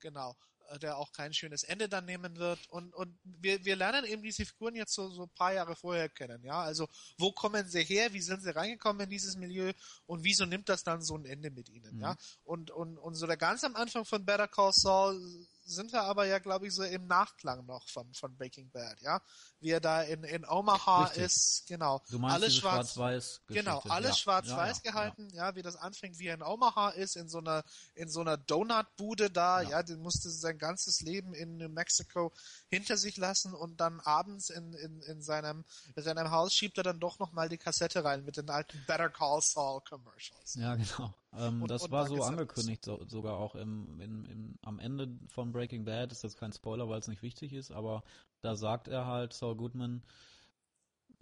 Genau. 0.00 0.36
Äh, 0.70 0.78
Der 0.80 0.96
auch 0.96 1.12
kein 1.12 1.32
schönes 1.32 1.62
Ende 1.64 1.88
dann 1.88 2.04
nehmen 2.04 2.36
wird. 2.36 2.58
Und, 2.68 2.94
und 2.94 3.18
wir, 3.24 3.64
wir 3.64 3.76
lernen 3.76 4.04
eben 4.04 4.22
diese 4.22 4.44
Figuren 4.44 4.74
jetzt 4.74 4.94
so, 4.94 5.08
so 5.10 5.24
ein 5.24 5.30
paar 5.30 5.52
Jahre 5.52 5.76
vorher 5.76 6.08
kennen, 6.08 6.42
ja. 6.44 6.62
Also, 6.62 6.88
wo 7.18 7.30
kommen 7.32 7.68
sie 7.68 7.84
her? 7.84 8.12
Wie 8.12 8.20
sind 8.20 8.42
sie 8.42 8.54
reingekommen 8.54 9.02
in 9.04 9.10
dieses 9.10 9.36
Milieu? 9.36 9.72
Und 10.06 10.24
wieso 10.24 10.46
nimmt 10.46 10.68
das 10.68 10.82
dann 10.82 11.02
so 11.02 11.16
ein 11.16 11.24
Ende 11.24 11.50
mit 11.50 11.68
ihnen, 11.68 11.98
ja? 11.98 12.16
Und, 12.44 12.70
und, 12.70 12.98
und 12.98 13.14
so 13.14 13.26
der 13.26 13.36
ganz 13.36 13.62
am 13.64 13.76
Anfang 13.76 14.04
von 14.04 14.24
Better 14.24 14.48
Call 14.48 14.72
Saul 14.72 15.46
sind 15.64 15.92
wir 15.92 16.02
aber 16.02 16.26
ja, 16.26 16.38
glaube 16.38 16.66
ich, 16.66 16.74
so 16.74 16.82
im 16.82 17.06
Nachklang 17.06 17.64
noch 17.66 17.88
von, 17.88 18.12
von 18.14 18.36
Breaking 18.36 18.70
Bad, 18.70 19.00
ja. 19.00 19.20
Wie 19.60 19.70
er 19.70 19.80
da 19.80 20.02
in, 20.02 20.24
in 20.24 20.44
Omaha 20.44 21.04
Richtig. 21.04 21.22
ist, 21.22 21.64
genau. 21.68 22.02
Du 22.10 22.18
meinst 22.18 22.34
alles 22.34 22.56
schwarz, 22.56 22.94
schwarz-weiß 22.94 23.40
Genau, 23.48 23.80
alles 23.88 24.10
ja. 24.10 24.16
schwarz-weiß 24.16 24.78
ja, 24.78 24.82
ja, 24.84 24.90
gehalten, 24.90 25.28
ja. 25.32 25.54
wie 25.54 25.62
das 25.62 25.76
anfängt, 25.76 26.18
wie 26.18 26.26
er 26.26 26.34
in 26.34 26.42
Omaha 26.42 26.90
ist, 26.90 27.16
in 27.16 27.28
so 27.28 27.38
einer, 27.38 27.62
in 27.94 28.08
so 28.08 28.20
einer 28.20 28.36
Donutbude 28.36 29.30
da, 29.30 29.60
ja, 29.62 29.70
Ja. 29.70 29.82
den 29.82 30.00
musste 30.00 30.30
sein 30.30 30.58
ganzes 30.58 31.00
Leben 31.00 31.32
in 31.34 31.56
New 31.56 31.68
Mexico 31.68 32.32
hinter 32.68 32.96
sich 32.96 33.16
lassen 33.16 33.54
und 33.54 33.80
dann 33.80 34.00
abends 34.00 34.50
in, 34.50 34.72
in, 34.74 35.00
in 35.02 35.22
seinem, 35.22 35.64
in 35.94 36.02
seinem 36.02 36.30
Haus 36.30 36.54
schiebt 36.54 36.76
er 36.78 36.84
dann 36.84 37.00
doch 37.00 37.18
nochmal 37.18 37.48
die 37.48 37.58
Kassette 37.58 38.04
rein 38.04 38.24
mit 38.24 38.36
den 38.36 38.50
alten 38.50 38.82
Better 38.86 39.10
Call 39.10 39.40
Saul 39.40 39.80
Commercials. 39.88 40.54
Ja, 40.54 40.74
genau. 40.74 41.14
Ähm, 41.34 41.62
Und- 41.62 41.70
das 41.70 41.84
und 41.84 41.90
war 41.92 42.06
so 42.06 42.22
angekündigt, 42.22 42.84
so, 42.84 43.02
sogar 43.08 43.38
auch 43.38 43.54
im, 43.54 44.00
im, 44.00 44.26
im, 44.26 44.54
am 44.62 44.78
Ende 44.78 45.08
von 45.28 45.52
Breaking 45.52 45.84
Bad. 45.84 46.12
Ist 46.12 46.22
jetzt 46.22 46.38
kein 46.38 46.52
Spoiler, 46.52 46.88
weil 46.88 46.98
es 46.98 47.08
nicht 47.08 47.22
wichtig 47.22 47.52
ist, 47.54 47.70
aber 47.72 48.02
da 48.42 48.54
sagt 48.54 48.88
er 48.88 49.06
halt, 49.06 49.32
Saul 49.32 49.56
Goodman, 49.56 50.02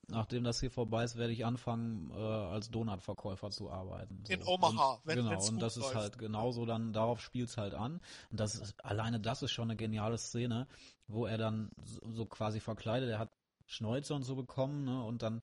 nachdem 0.09 0.43
das 0.43 0.59
hier 0.59 0.71
vorbei 0.71 1.05
ist, 1.05 1.17
werde 1.17 1.33
ich 1.33 1.45
anfangen, 1.47 2.11
äh, 2.11 2.15
als 2.17 2.71
Donutverkäufer 2.71 3.51
zu 3.51 3.71
arbeiten. 3.71 4.25
So. 4.27 4.33
In 4.33 4.43
Omaha, 4.43 4.95
und, 4.95 5.07
wenn- 5.07 5.17
Genau, 5.19 5.31
wenn's 5.31 5.49
und 5.51 5.61
das 5.63 5.77
ist 5.77 5.85
läuft. 5.85 5.95
halt 5.95 6.19
genauso 6.19 6.67
dann, 6.67 6.93
darauf 6.93 7.21
spielt's 7.21 7.57
halt 7.57 7.75
an. 7.75 8.01
Und 8.31 8.41
das 8.41 8.57
ist, 8.57 8.85
alleine 8.85 9.21
das 9.21 9.43
ist 9.43 9.53
schon 9.53 9.71
eine 9.71 9.77
geniale 9.77 10.19
Szene, 10.19 10.67
wo 11.07 11.27
er 11.27 11.39
dann 11.39 11.71
so, 11.85 12.01
so 12.11 12.27
quasi 12.27 12.59
verkleidet, 12.59 13.09
er 13.11 13.21
hat 13.21 13.31
Schnäuze 13.67 14.15
und 14.15 14.25
so 14.25 14.35
bekommen, 14.35 14.85
ne, 14.85 15.05
und 15.05 15.23
dann 15.23 15.43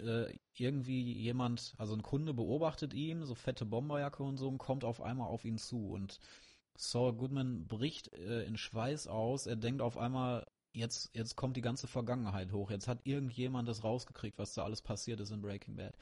äh, 0.00 0.32
irgendwie 0.54 1.12
jemand, 1.12 1.74
also 1.78 1.94
ein 1.94 2.02
Kunde 2.02 2.34
beobachtet 2.34 2.94
ihn, 2.94 3.24
so 3.24 3.34
fette 3.34 3.64
Bomberjacke 3.64 4.22
und 4.22 4.36
so, 4.36 4.48
und 4.48 4.58
kommt 4.58 4.84
auf 4.84 5.00
einmal 5.00 5.28
auf 5.28 5.44
ihn 5.44 5.58
zu 5.58 5.90
und 5.90 6.20
Saul 6.76 7.12
Goodman 7.12 7.66
bricht 7.66 8.12
äh, 8.14 8.44
in 8.44 8.56
Schweiß 8.56 9.06
aus, 9.06 9.46
er 9.46 9.56
denkt 9.56 9.82
auf 9.82 9.98
einmal, 9.98 10.46
jetzt, 10.72 11.10
jetzt 11.14 11.36
kommt 11.36 11.56
die 11.56 11.62
ganze 11.62 11.86
Vergangenheit 11.86 12.52
hoch, 12.52 12.70
jetzt 12.70 12.88
hat 12.88 13.00
irgendjemand 13.04 13.68
das 13.68 13.84
rausgekriegt, 13.84 14.38
was 14.38 14.54
da 14.54 14.64
alles 14.64 14.82
passiert 14.82 15.20
ist 15.20 15.30
in 15.30 15.42
Breaking 15.42 15.76
Bad. 15.76 15.94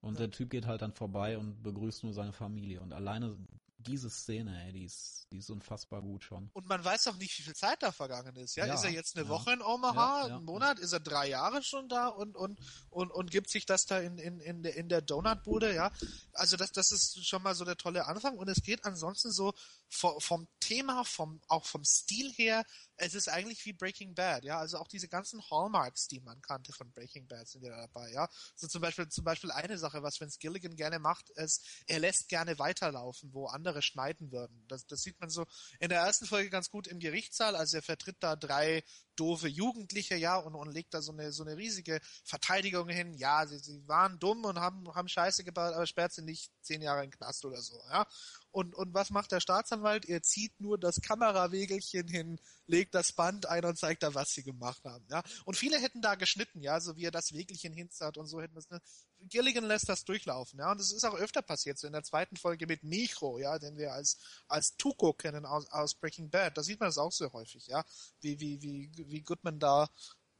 Und 0.00 0.18
der 0.18 0.30
Typ 0.30 0.50
geht 0.50 0.66
halt 0.66 0.82
dann 0.82 0.92
vorbei 0.92 1.38
und 1.38 1.62
begrüßt 1.62 2.04
nur 2.04 2.12
seine 2.12 2.34
Familie. 2.34 2.82
Und 2.82 2.92
alleine 2.92 3.38
diese 3.86 4.10
Szene, 4.10 4.64
ey, 4.66 4.72
die 4.72 4.84
ist, 4.84 5.26
die 5.30 5.38
ist 5.38 5.50
unfassbar 5.50 6.02
gut 6.02 6.24
schon. 6.24 6.50
Und 6.52 6.66
man 6.66 6.84
weiß 6.84 7.06
auch 7.08 7.16
nicht, 7.16 7.38
wie 7.38 7.42
viel 7.42 7.54
Zeit 7.54 7.82
da 7.82 7.92
vergangen 7.92 8.34
ist. 8.36 8.56
Ja, 8.56 8.66
Ja, 8.66 8.74
ist 8.74 8.84
er 8.84 8.90
jetzt 8.90 9.16
eine 9.16 9.24
ja. 9.24 9.30
Woche 9.30 9.52
in 9.52 9.62
Omaha, 9.62 10.22
Ja, 10.22 10.28
ja. 10.28 10.36
einen 10.36 10.44
Monat, 10.44 10.78
ist 10.78 10.92
er 10.92 11.00
drei 11.00 11.28
Jahre 11.28 11.62
schon 11.62 11.88
da 11.88 12.08
und 12.08 12.36
und 12.36 12.58
und 12.90 13.10
und 13.10 13.30
gibt 13.30 13.50
sich 13.50 13.66
das 13.66 13.86
da 13.86 13.98
in 14.00 14.18
in 14.18 14.40
in 14.40 14.62
der 14.62 14.76
in 14.76 14.88
der 14.88 15.02
Donutbude, 15.02 15.74
ja. 15.74 15.92
Also 16.32 16.56
das 16.56 16.72
das 16.72 16.90
ist 16.92 17.26
schon 17.26 17.42
mal 17.42 17.54
so 17.54 17.64
der 17.64 17.76
tolle 17.76 18.06
Anfang 18.06 18.36
und 18.38 18.48
es 18.48 18.62
geht 18.62 18.84
ansonsten 18.84 19.30
so 19.30 19.52
vom, 19.94 20.48
Thema, 20.60 21.04
vom 21.04 21.40
auch 21.48 21.64
vom 21.64 21.84
Stil 21.84 22.32
her, 22.32 22.64
es 22.96 23.14
ist 23.14 23.28
eigentlich 23.28 23.64
wie 23.64 23.72
Breaking 23.72 24.14
Bad, 24.14 24.44
ja. 24.44 24.58
Also 24.58 24.78
auch 24.78 24.88
diese 24.88 25.08
ganzen 25.08 25.42
Hallmarks, 25.50 26.06
die 26.06 26.20
man 26.20 26.40
kannte 26.42 26.72
von 26.72 26.90
Breaking 26.92 27.26
Bad, 27.26 27.48
sind 27.48 27.64
ja 27.64 27.76
dabei, 27.76 28.10
ja. 28.10 28.28
So 28.56 28.66
zum 28.66 28.80
Beispiel 28.80 29.08
zum 29.08 29.24
Beispiel 29.24 29.50
eine 29.50 29.78
Sache, 29.78 30.02
was 30.02 30.20
Vince 30.20 30.38
Gilligan 30.38 30.76
gerne 30.76 30.98
macht, 30.98 31.30
ist, 31.30 31.66
er 31.86 31.98
lässt 31.98 32.28
gerne 32.28 32.58
weiterlaufen, 32.58 33.32
wo 33.32 33.46
andere 33.46 33.82
schneiden 33.82 34.32
würden. 34.32 34.64
Das, 34.68 34.86
das 34.86 35.00
sieht 35.02 35.20
man 35.20 35.30
so 35.30 35.46
in 35.80 35.88
der 35.88 36.00
ersten 36.00 36.26
Folge 36.26 36.50
ganz 36.50 36.70
gut 36.70 36.86
im 36.86 36.98
Gerichtssaal. 36.98 37.56
Also 37.56 37.78
er 37.78 37.82
vertritt 37.82 38.16
da 38.20 38.36
drei 38.36 38.84
doofe 39.16 39.48
Jugendliche, 39.48 40.16
ja, 40.16 40.36
und, 40.36 40.54
und 40.54 40.72
legt 40.72 40.94
da 40.94 41.02
so 41.02 41.12
eine, 41.12 41.32
so 41.32 41.44
eine 41.44 41.56
riesige 41.56 42.00
Verteidigung 42.24 42.88
hin. 42.88 43.14
Ja, 43.14 43.46
sie, 43.46 43.58
sie 43.58 43.86
waren 43.86 44.18
dumm 44.18 44.44
und 44.44 44.58
haben, 44.58 44.92
haben 44.94 45.08
Scheiße 45.08 45.44
gebaut, 45.44 45.74
aber 45.74 45.86
sperrt 45.86 46.12
sie 46.12 46.22
nicht 46.22 46.52
zehn 46.62 46.82
Jahre 46.82 47.04
in 47.04 47.10
den 47.10 47.16
Knast 47.16 47.44
oder 47.44 47.60
so, 47.62 47.80
ja. 47.90 48.06
Und, 48.50 48.74
und 48.74 48.94
was 48.94 49.10
macht 49.10 49.32
der 49.32 49.40
Staatsanwalt? 49.40 50.04
Er 50.04 50.22
zieht 50.22 50.60
nur 50.60 50.78
das 50.78 51.00
Kamerawegelchen 51.00 52.06
hin, 52.06 52.40
legt 52.66 52.94
das 52.94 53.12
Band 53.12 53.46
ein 53.46 53.64
und 53.64 53.76
zeigt 53.76 54.04
da, 54.04 54.14
was 54.14 54.30
sie 54.32 54.44
gemacht 54.44 54.84
haben, 54.84 55.04
ja. 55.10 55.22
Und 55.44 55.56
viele 55.56 55.78
hätten 55.78 56.02
da 56.02 56.14
geschnitten, 56.14 56.60
ja, 56.60 56.80
so 56.80 56.96
wie 56.96 57.04
er 57.04 57.10
das 57.10 57.32
Wegelchen 57.32 57.72
hinzert 57.72 58.16
und 58.18 58.26
so 58.26 58.40
hätten 58.40 58.56
es, 58.56 58.70
ne? 58.70 58.80
Gilligan 59.28 59.64
lässt 59.64 59.88
das 59.88 60.04
durchlaufen, 60.04 60.58
ja. 60.58 60.70
Und 60.70 60.80
das 60.80 60.92
ist 60.92 61.04
auch 61.04 61.14
öfter 61.14 61.42
passiert, 61.42 61.78
so 61.78 61.86
in 61.86 61.92
der 61.92 62.02
zweiten 62.02 62.36
Folge 62.36 62.66
mit 62.66 62.82
Micho, 62.82 63.38
ja, 63.38 63.58
den 63.58 63.76
wir 63.76 63.92
als, 63.92 64.18
als 64.48 64.76
Tuco 64.76 65.12
kennen 65.12 65.46
aus, 65.46 65.66
aus 65.70 65.94
Breaking 65.94 66.30
Bad. 66.30 66.56
Da 66.56 66.62
sieht 66.62 66.80
man 66.80 66.88
das 66.88 66.98
auch 66.98 67.12
sehr 67.12 67.32
häufig, 67.32 67.66
ja. 67.66 67.84
Wie, 68.20 68.38
wie, 68.40 68.62
wie, 68.62 68.90
wie 68.94 69.22
Goodman 69.22 69.58
da 69.58 69.88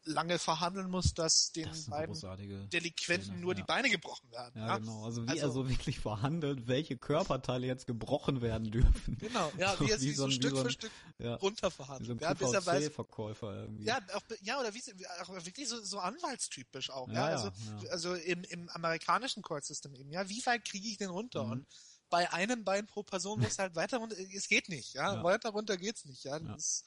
lange 0.06 0.38
verhandeln 0.38 0.90
muss, 0.90 1.14
dass 1.14 1.50
den 1.52 1.68
Das 1.68 1.86
beiden 1.86 2.14
Delinquenten 2.70 3.24
Szene, 3.26 3.38
nur 3.40 3.52
ja. 3.52 3.56
die 3.56 3.62
Beine 3.62 3.88
gebrochen 3.90 4.30
werden. 4.30 4.52
Ja, 4.60 4.66
Ja, 4.66 4.78
genau. 4.78 5.04
Also 5.04 5.24
wie 5.24 5.30
Also- 5.30 5.42
er 5.46 5.50
so 5.50 5.68
wirklich 5.68 5.98
verhandelt, 6.00 6.66
welche 6.66 6.96
Körperteile 6.98 7.66
jetzt 7.66 7.86
gebrochen 7.86 8.42
werden 8.42 8.70
dürfen. 8.70 9.16
Genau, 9.18 9.50
ja, 9.58 9.78
wie 9.80 9.90
er 9.90 9.98
sie 9.98 10.12
so, 10.12 10.24
ein- 10.24 10.30
Stück 10.32 10.50
so 10.50 10.56
für 10.58 10.68
ein- 10.68 10.70
Stück 10.70 10.90
Ja, 11.18 11.30
so 11.30 11.34
runterverhandelt. 11.46 12.10
ein 12.10 12.22
ja, 12.22 12.34
bis 12.34 12.52
er 12.52 12.66
weiß, 12.66 12.82
QVC-Verkäufer 12.84 13.54
irgendwie. 13.56 13.84
ja, 13.84 13.98
auch, 14.12 14.22
ja, 14.42 14.60
oder 14.60 14.74
wie, 14.74 14.82
auch 15.22 15.44
wirklich 15.46 15.68
so, 15.68 15.82
so 15.82 15.98
anwaltstypisch 15.98 16.90
auch. 16.90 17.08
Ja, 17.08 17.14
Ja, 17.30 17.36
also, 17.36 17.50
also 17.90 18.14
im, 18.14 18.44
im 18.44 18.68
amerikanischen 18.70 19.42
Court 19.42 19.64
System 19.64 19.94
eben, 19.94 20.10
ja, 20.12 20.28
wie 20.28 20.44
weit 20.44 20.64
kriege 20.64 20.86
ich 20.88 20.98
den 20.98 21.10
runter? 21.10 21.44
Mhm. 21.44 21.50
Und 21.52 21.66
bei 22.10 22.30
einem 22.32 22.62
Bein 22.62 22.86
pro 22.86 23.02
Person 23.02 23.40
muss 23.40 23.58
halt 23.58 23.74
weiter 23.74 23.96
runter, 23.98 24.16
es 24.34 24.46
geht 24.48 24.68
nicht, 24.68 24.94
ja, 24.94 25.22
weiter 25.24 25.50
runter 25.50 25.76
geht's 25.76 26.04
nicht, 26.04 26.24
ja. 26.24 26.36
Ja. 26.36 26.52
Das, 26.52 26.84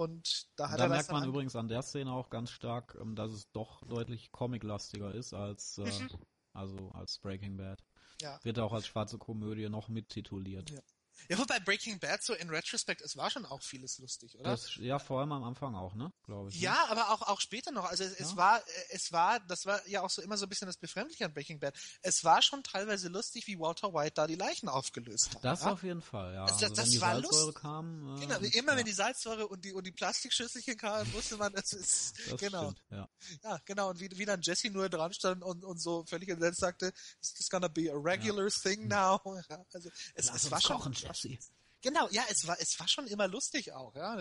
und 0.00 0.48
da 0.56 0.70
hat 0.70 0.78
da 0.80 0.84
er 0.84 0.88
merkt 0.90 1.10
man 1.12 1.22
an- 1.22 1.28
übrigens 1.28 1.54
an 1.56 1.68
der 1.68 1.82
Szene 1.82 2.12
auch 2.12 2.30
ganz 2.30 2.50
stark, 2.50 2.96
ähm, 3.00 3.14
dass 3.14 3.30
es 3.32 3.50
doch 3.52 3.82
deutlich 3.86 4.32
comiclastiger 4.32 5.14
ist 5.14 5.32
als 5.34 5.78
äh, 5.78 5.82
Mhm. 5.82 6.10
also 6.52 6.90
als 6.92 7.18
Breaking 7.18 7.56
Bad. 7.56 7.82
Ja. 8.20 8.38
Wird 8.42 8.58
auch 8.58 8.72
als 8.72 8.86
schwarze 8.86 9.18
Komödie 9.18 9.68
noch 9.68 9.88
mittituliert. 9.88 10.70
Ja. 10.70 10.80
Ja, 11.28 11.38
wobei 11.38 11.60
Breaking 11.60 11.98
Bad 12.00 12.22
so 12.22 12.34
in 12.34 12.50
Retrospect, 12.50 13.02
es 13.02 13.16
war 13.16 13.30
schon 13.30 13.46
auch 13.46 13.62
vieles 13.62 13.98
lustig, 13.98 14.34
oder? 14.38 14.50
Das, 14.50 14.74
ja, 14.76 14.98
vor 14.98 15.20
allem 15.20 15.32
am 15.32 15.44
Anfang 15.44 15.74
auch, 15.74 15.94
ne? 15.94 16.12
Glaube 16.24 16.48
ich. 16.48 16.56
ne? 16.56 16.62
Ja, 16.62 16.86
aber 16.88 17.10
auch, 17.10 17.22
auch 17.22 17.40
später 17.40 17.70
noch. 17.70 17.84
Also 17.84 18.04
es, 18.04 18.12
es 18.14 18.30
Ja. 18.32 18.36
war, 18.36 18.58
äh, 18.58 18.62
es 18.90 19.12
war, 19.12 19.40
das 19.40 19.66
war 19.66 19.86
ja 19.88 20.02
auch 20.02 20.10
so 20.10 20.22
immer 20.22 20.36
so 20.36 20.46
ein 20.46 20.48
bisschen 20.48 20.66
das 20.66 20.76
Befremdliche 20.76 21.24
an 21.24 21.32
Breaking 21.34 21.60
Bad. 21.60 21.76
Es 22.02 22.24
war 22.24 22.42
schon 22.42 22.62
teilweise 22.62 23.08
lustig, 23.08 23.46
wie 23.46 23.58
Walter 23.58 23.92
White 23.94 24.14
da 24.14 24.26
die 24.26 24.34
Leichen 24.34 24.68
aufgelöst 24.68 25.34
hat. 25.34 25.44
Das 25.44 25.62
ja? 25.62 25.72
auf 25.72 25.82
jeden 25.82 26.02
Fall, 26.02 26.34
ja. 26.34 26.46
Das- 26.46 26.62
also 26.62 26.74
das 26.74 26.86
wenn 26.86 26.90
die 26.92 27.00
war 27.00 27.12
Salzsäure 27.14 27.46
lust- 27.46 27.54
kam. 27.58 28.16
Äh, 28.16 28.20
Genau, 28.20 28.38
immer 28.38 28.72
ja, 28.72 28.78
wenn 28.78 28.84
die 28.86 28.92
Salzsäure 28.92 29.46
und 29.48 29.64
die 29.64 29.72
und 29.72 29.86
die 29.86 29.92
Plastikschüsselchen 29.92 30.76
kamen, 30.76 31.12
wusste 31.14 31.36
man, 31.36 31.52
es 31.54 31.72
ist 31.72 32.14
das 32.28 32.40
genau. 32.40 32.70
Stimmt, 32.72 32.82
ja. 32.90 33.08
Ja, 33.42 33.58
genau. 33.64 33.90
Und 33.90 34.00
wie, 34.00 34.10
wie 34.16 34.24
dann 34.24 34.40
Jesse 34.42 34.70
nur 34.70 34.88
dran 34.88 35.12
stand 35.12 35.42
und, 35.42 35.64
und 35.64 35.78
so 35.80 36.04
völlig 36.06 36.28
entsetzt 36.28 36.60
sagte, 36.60 36.92
is 37.20 37.34
this 37.34 37.48
gonna 37.48 37.68
be 37.68 37.90
a 37.90 37.94
regular 37.96 38.48
thing 38.48 38.88
now? 38.88 39.20
Ja, 39.50 39.64
also 39.72 39.88
es, 40.14 40.26
Lass 40.26 40.36
es 40.36 40.44
uns 40.44 40.50
war 40.52 40.60
schon 40.60 40.76
kochen, 40.76 40.92
Jesse. 41.14 41.52
Genau, 41.82 42.08
ja, 42.10 42.22
es 42.28 42.46
war, 42.46 42.60
es 42.60 42.78
war 42.78 42.88
schon 42.88 43.06
immer 43.06 43.26
lustig 43.26 43.72
auch, 43.72 43.94
ja. 43.94 44.18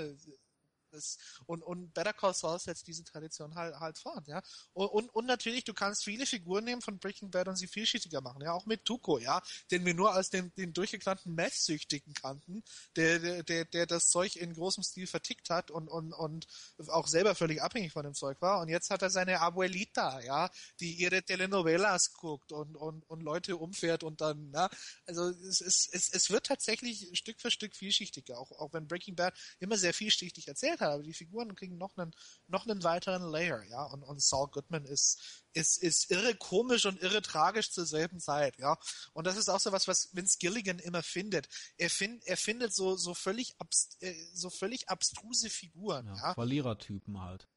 Das, 0.91 1.17
und, 1.45 1.61
und 1.63 1.93
Better 1.93 2.13
Call 2.13 2.33
Saul 2.33 2.59
setzt 2.59 2.87
diese 2.87 3.03
Tradition 3.03 3.55
halt, 3.55 3.75
halt 3.79 3.97
fort, 3.97 4.27
ja. 4.27 4.41
Und, 4.73 4.87
und, 4.87 5.09
und 5.09 5.25
natürlich, 5.25 5.63
du 5.63 5.73
kannst 5.73 6.03
viele 6.03 6.25
Figuren 6.25 6.63
nehmen 6.63 6.81
von 6.81 6.99
Breaking 6.99 7.31
Bad 7.31 7.47
und 7.47 7.55
sie 7.55 7.67
vielschichtiger 7.67 8.21
machen, 8.21 8.41
ja. 8.41 8.53
Auch 8.53 8.65
mit 8.65 8.85
Tuco, 8.85 9.17
ja. 9.17 9.41
Den 9.71 9.85
wir 9.85 9.93
nur 9.93 10.13
als 10.13 10.29
den, 10.29 10.53
den 10.55 10.73
durchgeknallten 10.73 11.33
Meth-Süchtigen 11.35 12.13
kannten, 12.13 12.63
der, 12.95 13.19
der, 13.19 13.43
der, 13.43 13.65
der 13.65 13.85
das 13.85 14.09
Zeug 14.09 14.35
in 14.35 14.53
großem 14.53 14.83
Stil 14.83 15.07
vertickt 15.07 15.49
hat 15.49 15.71
und, 15.71 15.87
und, 15.87 16.13
und 16.13 16.47
auch 16.87 17.07
selber 17.07 17.35
völlig 17.35 17.61
abhängig 17.61 17.91
von 17.91 18.03
dem 18.03 18.13
Zeug 18.13 18.41
war. 18.41 18.61
Und 18.61 18.69
jetzt 18.69 18.89
hat 18.89 19.01
er 19.01 19.09
seine 19.09 19.39
Abuelita, 19.41 20.21
ja, 20.21 20.49
die 20.79 20.93
ihre 20.93 21.23
Telenovelas 21.23 22.13
guckt 22.13 22.51
und, 22.51 22.75
und, 22.75 23.09
und 23.09 23.21
Leute 23.21 23.57
umfährt 23.57 24.03
und 24.03 24.21
dann, 24.21 24.51
ja. 24.53 24.69
Also, 25.05 25.29
es, 25.29 25.61
es, 25.61 25.89
es, 25.91 26.09
es 26.09 26.29
wird 26.29 26.45
tatsächlich 26.45 27.09
Stück 27.17 27.39
für 27.39 27.51
Stück 27.51 27.75
vielschichtiger, 27.75 28.39
auch, 28.39 28.51
auch 28.53 28.73
wenn 28.73 28.87
Breaking 28.87 29.15
Bad 29.15 29.33
immer 29.59 29.77
sehr 29.77 29.93
vielschichtig 29.93 30.47
erzählt 30.47 30.78
hat, 30.79 30.89
aber 30.91 31.03
die 31.03 31.13
Figuren 31.13 31.55
kriegen 31.55 31.77
noch 31.77 31.97
einen, 31.97 32.13
noch 32.47 32.65
einen 32.67 32.83
weiteren 32.83 33.23
Layer, 33.23 33.63
ja, 33.63 33.83
und, 33.83 34.03
und 34.03 34.21
Saul 34.21 34.47
Goodman 34.49 34.85
ist, 34.85 35.43
ist, 35.53 35.81
ist 35.81 36.11
irre 36.11 36.35
komisch 36.35 36.85
und 36.85 37.01
irre 37.01 37.21
tragisch 37.21 37.71
zur 37.71 37.85
selben 37.85 38.19
Zeit, 38.19 38.57
ja, 38.57 38.77
und 39.13 39.25
das 39.27 39.37
ist 39.37 39.49
auch 39.49 39.59
so 39.59 39.71
was, 39.71 39.87
was 39.87 40.09
Vince 40.13 40.37
Gilligan 40.39 40.79
immer 40.79 41.03
findet. 41.03 41.47
Er, 41.77 41.89
find, 41.89 42.25
er 42.25 42.37
findet 42.37 42.73
so, 42.73 42.95
so 42.95 43.13
völlig, 43.13 43.55
abst, 43.59 43.97
äh, 44.01 44.15
so 44.33 44.49
völlig 44.49 44.89
abstruse 44.89 45.49
Figuren, 45.49 46.07
Ja, 46.07 46.15
ja. 46.15 46.33
Verlierertypen 46.33 47.19
halt. 47.21 47.47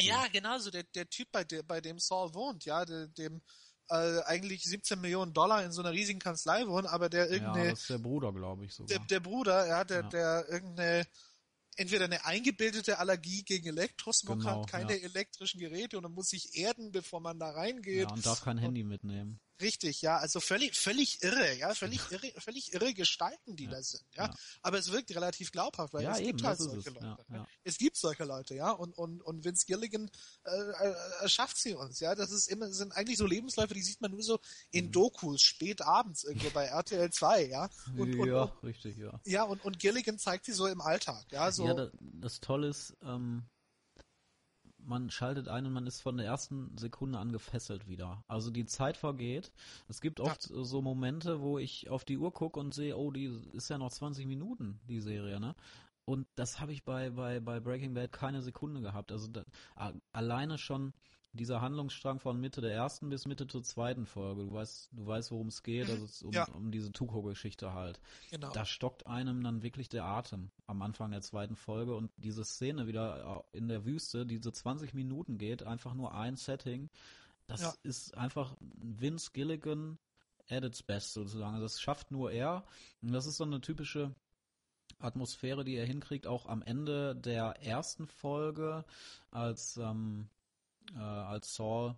Ja, 0.00 0.26
genau, 0.28 0.58
so 0.58 0.70
der, 0.70 0.84
der 0.84 1.10
Typ, 1.10 1.30
bei, 1.32 1.42
der, 1.44 1.62
bei 1.64 1.80
dem 1.80 1.98
Saul 1.98 2.32
wohnt, 2.34 2.64
ja, 2.64 2.84
der, 2.84 3.08
dem 3.08 3.42
äh, 3.90 4.20
eigentlich 4.24 4.62
17 4.64 5.00
Millionen 5.00 5.32
Dollar 5.32 5.64
in 5.64 5.72
so 5.72 5.80
einer 5.80 5.92
riesigen 5.92 6.20
Kanzlei 6.20 6.66
wohnt, 6.68 6.86
aber 6.86 7.08
der 7.08 7.24
Ja, 7.26 7.32
irgendeine, 7.32 7.70
das 7.70 7.80
ist 7.80 7.90
der 7.90 7.98
Bruder, 7.98 8.32
glaube 8.32 8.64
ich 8.64 8.74
sogar. 8.74 8.98
der, 8.98 9.06
der 9.06 9.20
Bruder, 9.20 9.66
ja, 9.66 9.84
der, 9.84 10.02
Ja. 10.02 10.08
der 10.08 10.48
irgendeine 10.48 11.06
entweder 11.78 12.04
eine 12.06 12.24
eingebildete 12.24 12.98
Allergie 12.98 13.42
gegen 13.44 13.68
Elektrosmog 13.68 14.40
Genau, 14.40 14.62
hat, 14.62 14.70
keine 14.70 14.96
ja. 14.96 15.04
elektrischen 15.04 15.60
Geräte 15.60 15.96
und 15.96 16.02
man 16.02 16.12
muss 16.12 16.28
sich 16.28 16.56
erden, 16.56 16.92
bevor 16.92 17.20
man 17.20 17.38
da 17.38 17.50
reingeht. 17.50 18.08
ja, 18.08 18.12
und 18.12 18.24
darf 18.26 18.42
kein 18.42 18.58
Handy 18.58 18.84
mitnehmen. 18.84 19.40
Richtig, 19.60 20.02
ja, 20.02 20.18
also 20.18 20.38
völlig, 20.40 20.76
völlig 20.76 21.22
irre, 21.22 21.54
ja, 21.56 21.74
völlig 21.74 22.00
irre, 22.10 22.32
völlig 22.40 22.72
irre 22.72 22.94
Gestalten, 22.94 23.56
die 23.56 23.64
Ja, 23.64 23.70
da 23.70 23.82
sind, 23.82 24.04
ja. 24.14 24.26
ja. 24.26 24.34
Aber 24.62 24.78
es 24.78 24.92
wirkt 24.92 25.10
relativ 25.14 25.50
glaubhaft, 25.52 25.92
weil 25.94 26.04
Ja, 26.04 26.12
es 26.12 26.18
eben, 26.20 26.28
gibt 26.28 26.44
halt 26.44 26.58
das 26.60 26.66
solche 26.66 26.88
es, 26.90 26.94
Leute. 26.94 27.24
ja. 27.32 27.46
Es 27.64 27.78
gibt 27.78 27.96
solche 27.96 28.24
Leute, 28.24 28.54
ja, 28.54 28.70
und, 28.70 28.96
und, 28.96 29.20
und 29.22 29.44
Vince 29.44 29.66
Gilligan 29.66 30.10
äh, 30.44 30.50
äh, 30.50 30.94
äh, 31.24 31.28
schafft 31.28 31.56
sie 31.56 31.74
uns, 31.74 31.98
ja. 32.00 32.14
Das 32.14 32.30
ist 32.30 32.46
immer, 32.48 32.70
sind 32.70 32.92
eigentlich 32.92 33.18
so 33.18 33.26
Lebensläufe, 33.26 33.74
die 33.74 33.82
sieht 33.82 34.00
man 34.00 34.10
nur 34.12 34.22
so 34.22 34.38
in 34.70 34.86
Mhm. 34.86 34.92
Dokus, 34.92 35.42
spät 35.42 35.82
abends 35.82 36.24
irgendwo 36.24 36.50
bei 36.50 36.66
RTL 36.66 37.10
2, 37.10 37.46
ja. 37.46 37.68
Und, 37.96 38.14
und, 38.18 38.26
ja, 38.28 38.42
und, 38.42 38.62
richtig, 38.64 38.96
ja. 38.96 39.20
ja, 39.24 39.42
und, 39.42 39.64
und 39.64 39.78
Gilligan 39.78 40.18
zeigt 40.18 40.44
sie 40.44 40.52
so 40.52 40.66
im 40.66 40.80
Alltag, 40.80 41.24
ja, 41.32 41.50
so. 41.50 41.66
Ja, 41.66 41.74
da, 41.74 41.90
das 42.00 42.40
Tolle 42.40 42.68
ist, 42.68 42.96
ähm, 43.02 43.44
man 44.88 45.10
schaltet 45.10 45.48
ein 45.48 45.66
und 45.66 45.72
man 45.72 45.86
ist 45.86 46.00
von 46.00 46.16
der 46.16 46.26
ersten 46.26 46.76
Sekunde 46.76 47.18
an 47.18 47.30
gefesselt 47.30 47.86
wieder. 47.86 48.24
Also 48.26 48.50
die 48.50 48.64
Zeit 48.64 48.96
vergeht. 48.96 49.52
Es 49.88 50.00
gibt 50.00 50.18
oft 50.18 50.42
so 50.42 50.82
Momente, 50.82 51.40
wo 51.40 51.58
ich 51.58 51.90
auf 51.90 52.04
die 52.04 52.18
Uhr 52.18 52.32
gucke 52.32 52.58
und 52.58 52.74
sehe, 52.74 52.96
oh, 52.96 53.10
die 53.10 53.26
ist 53.52 53.68
ja 53.68 53.78
noch 53.78 53.90
20 53.90 54.26
Minuten, 54.26 54.80
die 54.88 55.00
Serie, 55.00 55.38
ne? 55.38 55.54
Und 56.04 56.26
das 56.36 56.58
habe 56.58 56.72
ich 56.72 56.84
bei, 56.84 57.10
bei, 57.10 57.38
bei 57.38 57.60
Breaking 57.60 57.92
Bad 57.92 58.12
keine 58.12 58.40
Sekunde 58.40 58.80
gehabt. 58.80 59.12
Also 59.12 59.28
da, 59.28 59.44
alleine 60.12 60.56
schon 60.56 60.94
dieser 61.38 61.62
Handlungsstrang 61.62 62.20
von 62.20 62.38
Mitte 62.38 62.60
der 62.60 62.72
ersten 62.74 63.08
bis 63.08 63.24
Mitte 63.26 63.46
zur 63.46 63.62
zweiten 63.62 64.04
Folge. 64.04 64.42
Du 64.44 64.52
weißt, 64.52 64.90
du 64.92 65.06
weißt, 65.06 65.30
worum 65.30 65.46
es 65.48 65.62
geht. 65.62 65.86
Mhm, 65.86 65.92
Also 65.92 66.04
es 66.04 66.22
um, 66.22 66.32
ja. 66.32 66.44
um 66.52 66.70
diese 66.70 66.92
Tuko-Geschichte 66.92 67.72
halt 67.72 68.00
genau. 68.30 68.50
da 68.50 68.66
stockt 68.66 69.06
einem 69.06 69.42
dann 69.42 69.62
wirklich 69.62 69.88
der 69.88 70.04
Atem 70.04 70.50
am 70.66 70.82
Anfang 70.82 71.10
der 71.10 71.22
zweiten 71.22 71.56
Folge 71.56 71.94
und 71.96 72.10
diese 72.18 72.44
Szene 72.44 72.86
wieder 72.86 73.44
äh, 73.52 73.56
in 73.56 73.68
der 73.68 73.86
Wüste, 73.86 74.26
die 74.26 74.38
so 74.38 74.50
20 74.50 74.92
Minuten 74.92 75.38
geht, 75.38 75.62
einfach 75.62 75.94
nur 75.94 76.14
ein 76.14 76.36
Setting, 76.36 76.90
das 77.46 77.62
Ja. 77.62 77.74
ist 77.82 78.14
einfach 78.16 78.56
Vince 78.60 79.30
Gilligan 79.32 79.98
at 80.50 80.64
its 80.64 80.82
best 80.82 81.14
sozusagen. 81.14 81.54
Also 81.54 81.64
das 81.64 81.80
schafft 81.80 82.10
nur 82.10 82.30
er 82.30 82.64
und 83.00 83.12
das 83.12 83.26
ist 83.26 83.38
so 83.38 83.44
eine 83.44 83.60
typische 83.62 84.14
Atmosphäre, 85.00 85.64
die 85.64 85.76
er 85.76 85.86
hinkriegt, 85.86 86.26
auch 86.26 86.46
am 86.46 86.62
Ende 86.62 87.14
der 87.14 87.62
ersten 87.62 88.06
Folge, 88.06 88.84
als 89.30 89.76
ähm, 89.76 90.28
äh, 90.94 90.98
als 90.98 91.54
Saul 91.54 91.96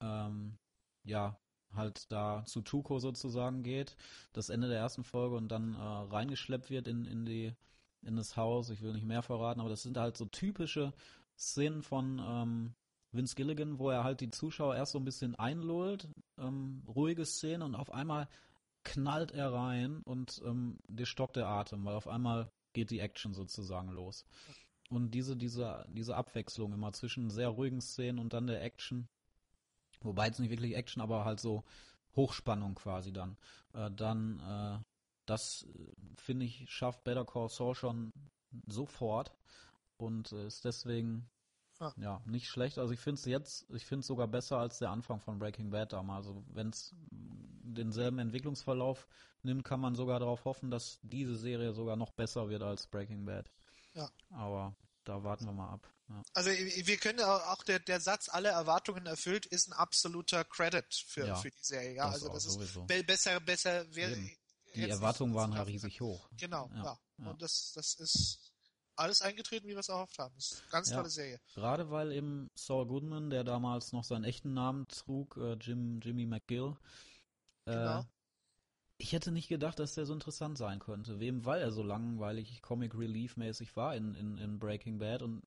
ähm, 0.00 0.58
ja 1.04 1.38
halt 1.74 2.10
da 2.12 2.44
zu 2.44 2.60
Tuco 2.60 2.98
sozusagen 2.98 3.62
geht, 3.62 3.96
das 4.32 4.50
Ende 4.50 4.68
der 4.68 4.78
ersten 4.78 5.04
Folge 5.04 5.36
und 5.36 5.48
dann 5.48 5.74
äh, 5.74 5.78
reingeschleppt 5.78 6.70
wird 6.70 6.86
in, 6.86 7.04
in 7.04 7.24
die 7.24 7.54
in 8.02 8.16
das 8.16 8.36
Haus. 8.36 8.70
Ich 8.70 8.82
will 8.82 8.92
nicht 8.92 9.06
mehr 9.06 9.22
verraten, 9.22 9.60
aber 9.60 9.70
das 9.70 9.82
sind 9.82 9.96
halt 9.96 10.16
so 10.16 10.26
typische 10.26 10.92
Szenen 11.38 11.82
von 11.82 12.20
ähm, 12.24 12.74
Vince 13.12 13.34
Gilligan, 13.36 13.78
wo 13.78 13.90
er 13.90 14.04
halt 14.04 14.20
die 14.20 14.30
Zuschauer 14.30 14.76
erst 14.76 14.92
so 14.92 14.98
ein 14.98 15.04
bisschen 15.04 15.34
einlullt, 15.36 16.08
ähm, 16.38 16.82
ruhige 16.88 17.24
Szene 17.24 17.64
und 17.64 17.74
auf 17.74 17.92
einmal 17.92 18.28
knallt 18.84 19.32
er 19.32 19.52
rein 19.52 20.02
und 20.02 20.42
ähm, 20.44 20.78
dir 20.88 21.06
stockt 21.06 21.36
der 21.36 21.46
Atem, 21.46 21.84
weil 21.84 21.94
auf 21.94 22.08
einmal 22.08 22.50
geht 22.72 22.90
die 22.90 23.00
Action 23.00 23.32
sozusagen 23.32 23.90
los. 23.90 24.24
Und 24.92 25.10
diese, 25.12 25.36
diese, 25.36 25.86
diese 25.88 26.16
Abwechslung 26.16 26.72
immer 26.72 26.92
zwischen 26.92 27.30
sehr 27.30 27.48
ruhigen 27.48 27.80
Szenen 27.80 28.18
und 28.18 28.32
dann 28.32 28.46
der 28.46 28.62
Action, 28.62 29.08
wobei 30.02 30.26
jetzt 30.26 30.40
nicht 30.40 30.50
wirklich 30.50 30.74
Action, 30.76 31.02
aber 31.02 31.24
halt 31.24 31.40
so 31.40 31.64
Hochspannung 32.16 32.74
quasi 32.74 33.12
dann, 33.12 33.36
äh, 33.74 33.90
dann, 33.90 34.40
äh, 34.40 34.84
das 35.26 35.66
äh, 35.74 35.92
finde 36.16 36.46
ich, 36.46 36.70
schafft 36.70 37.04
Better 37.04 37.24
Call 37.24 37.48
Saul 37.48 37.74
schon 37.74 38.12
sofort 38.66 39.32
und 39.96 40.32
äh, 40.32 40.46
ist 40.46 40.64
deswegen 40.64 41.30
Ja. 41.80 41.94
ja 41.96 42.22
nicht 42.26 42.48
schlecht. 42.48 42.78
Also 42.78 42.92
ich 42.92 43.00
finde 43.00 43.18
es 43.18 43.24
jetzt, 43.24 43.70
ich 43.70 43.86
finde 43.86 44.00
es 44.00 44.06
sogar 44.06 44.28
besser 44.28 44.58
als 44.58 44.78
der 44.78 44.90
Anfang 44.90 45.20
von 45.20 45.38
Breaking 45.38 45.70
Bad 45.70 45.92
damals. 45.92 46.26
Also 46.26 46.44
wenn 46.52 46.68
es 46.70 46.94
denselben 47.10 48.18
Entwicklungsverlauf 48.18 49.08
nimmt, 49.42 49.64
kann 49.64 49.80
man 49.80 49.94
sogar 49.94 50.20
darauf 50.20 50.44
hoffen, 50.44 50.70
dass 50.70 51.00
diese 51.02 51.36
Serie 51.36 51.72
sogar 51.72 51.96
noch 51.96 52.12
besser 52.12 52.48
wird 52.48 52.62
als 52.62 52.86
Breaking 52.86 53.24
Bad. 53.24 53.50
Ja. 53.94 54.10
Aber 54.30 54.74
da 55.04 55.22
warten 55.22 55.46
wir 55.46 55.52
mal 55.52 55.70
ab. 55.70 55.88
Ja. 56.08 56.22
Also 56.34 56.50
wir 56.50 56.96
können 56.98 57.20
auch 57.20 57.62
der, 57.64 57.78
der 57.80 58.00
Satz, 58.00 58.28
alle 58.28 58.48
Erwartungen 58.50 59.06
erfüllt, 59.06 59.46
ist 59.46 59.68
ein 59.68 59.72
absoluter 59.72 60.44
Credit 60.44 60.84
für, 61.06 61.26
Ja, 61.26 61.34
für 61.36 61.50
die 61.50 61.62
Serie. 61.62 61.94
Ja, 61.94 62.06
das 62.06 62.14
also 62.14 62.28
das 62.28 62.46
ist 62.46 62.52
sowieso. 62.54 62.84
be 62.84 63.02
besser, 63.02 63.40
besser 63.40 63.94
wäre. 63.94 64.16
Die 64.74 64.88
Erwartungen 64.88 65.34
waren 65.34 65.52
ja 65.52 65.62
riesig 65.62 66.00
hoch. 66.00 66.28
Genau, 66.38 66.70
Ja, 66.74 66.98
ja. 67.18 67.30
Und 67.30 67.42
das, 67.42 67.72
das 67.74 67.94
ist 67.94 68.52
alles 68.96 69.22
eingetreten, 69.22 69.66
wie 69.66 69.72
wir 69.72 69.78
es 69.78 69.88
erhofft 69.88 70.18
haben. 70.18 70.34
Das 70.36 70.52
ist 70.52 70.60
eine 70.62 70.70
ganz 70.70 70.90
tolle 70.90 71.10
Serie. 71.10 71.40
Gerade 71.54 71.90
weil 71.90 72.12
eben 72.12 72.50
Saul 72.54 72.86
Goodman, 72.86 73.30
der 73.30 73.44
damals 73.44 73.92
noch 73.92 74.04
seinen 74.04 74.24
echten 74.24 74.54
Namen 74.54 74.86
trug, 74.88 75.36
äh, 75.36 75.54
Jim, 75.54 76.00
Jimmy 76.00 76.26
McGill, 76.26 76.76
äh, 77.66 77.72
Genau. 77.72 78.04
Ich 79.02 79.12
hätte 79.12 79.32
nicht 79.32 79.48
gedacht, 79.48 79.78
dass 79.78 79.94
der 79.94 80.06
so 80.06 80.12
interessant 80.12 80.56
sein 80.56 80.78
könnte. 80.78 81.18
Wem, 81.18 81.44
weil 81.44 81.60
er 81.60 81.72
so 81.72 81.82
langweilig 81.82 82.62
Comic 82.62 82.94
Relief 82.94 83.36
mäßig 83.36 83.74
war 83.76 83.96
in, 83.96 84.14
in, 84.14 84.38
in 84.38 84.58
Breaking 84.58 84.98
Bad 84.98 85.22
und 85.22 85.42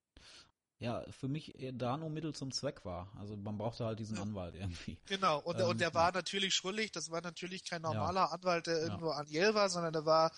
ja, 0.77 1.05
für 1.09 1.29
mich 1.29 1.53
da 1.73 1.95
nur 1.95 2.09
Mittel 2.09 2.35
zum 2.35 2.51
Zweck 2.51 2.83
war. 2.83 3.09
Also 3.17 3.37
man 3.37 3.57
brauchte 3.57 3.85
halt 3.85 3.99
diesen 3.99 4.17
Ja. 4.17 4.23
Anwalt 4.23 4.55
irgendwie. 4.55 4.97
Genau, 5.05 5.39
und, 5.39 5.57
Ähm, 5.59 5.67
und 5.67 5.79
der 5.79 5.89
ja. 5.89 5.93
war 5.93 6.11
natürlich 6.11 6.53
schrullig, 6.53 6.91
das 6.91 7.09
war 7.11 7.21
natürlich 7.21 7.63
kein 7.63 7.81
Ja. 7.83 7.93
normaler 7.93 8.31
Anwalt, 8.33 8.67
der 8.67 8.77
Ja. 8.79 8.83
irgendwo 8.83 9.09
an 9.11 9.25
Yale 9.27 9.55
war, 9.55 9.69
sondern 9.69 9.93
der 9.93 10.05
war 10.05 10.31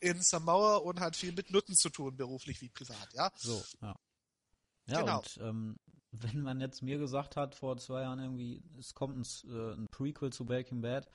in 0.00 0.20
Samoa 0.20 0.78
und 0.78 0.98
hat 0.98 1.14
viel 1.14 1.32
mit 1.32 1.50
Nutten 1.52 1.74
zu 1.76 1.90
tun, 1.90 2.16
beruflich 2.16 2.60
wie 2.60 2.68
privat, 2.70 3.12
ja. 3.14 3.30
So, 3.36 3.62
ja. 3.80 3.94
Ja, 4.86 5.00
Genau. 5.00 5.18
und 5.18 5.38
ähm, 5.40 5.76
wenn 6.10 6.42
man 6.42 6.60
jetzt 6.60 6.82
mir 6.82 6.98
gesagt 6.98 7.36
hat 7.36 7.54
vor 7.54 7.76
zwei 7.78 8.02
Jahren 8.02 8.18
irgendwie, 8.18 8.62
es 8.78 8.94
kommt 8.94 9.16
ein, 9.16 9.24
äh, 9.48 9.74
ein 9.74 9.86
Prequel 9.92 10.32
zu 10.32 10.44
Breaking 10.44 10.80
Bad, 10.80 11.08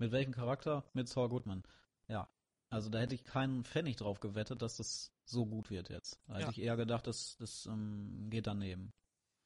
mit 0.00 0.10
welchem 0.12 0.32
Charakter? 0.32 0.84
Mit 0.94 1.08
Saul 1.08 1.28
Goodman. 1.28 1.62
Ja. 2.08 2.28
Also 2.70 2.88
da 2.88 2.98
hätte 2.98 3.14
ich 3.14 3.24
keinen 3.24 3.64
Pfennig 3.64 3.96
drauf 3.96 4.20
gewettet, 4.20 4.62
dass 4.62 4.76
das 4.76 5.12
so 5.24 5.46
gut 5.46 5.70
wird 5.70 5.88
jetzt. 5.90 6.18
Da 6.26 6.34
hätte 6.34 6.44
Ja. 6.44 6.50
ich 6.50 6.60
eher 6.60 6.76
gedacht, 6.76 7.06
das, 7.06 7.36
das 7.38 7.66
ähm, 7.66 8.28
geht 8.30 8.46
daneben. 8.46 8.92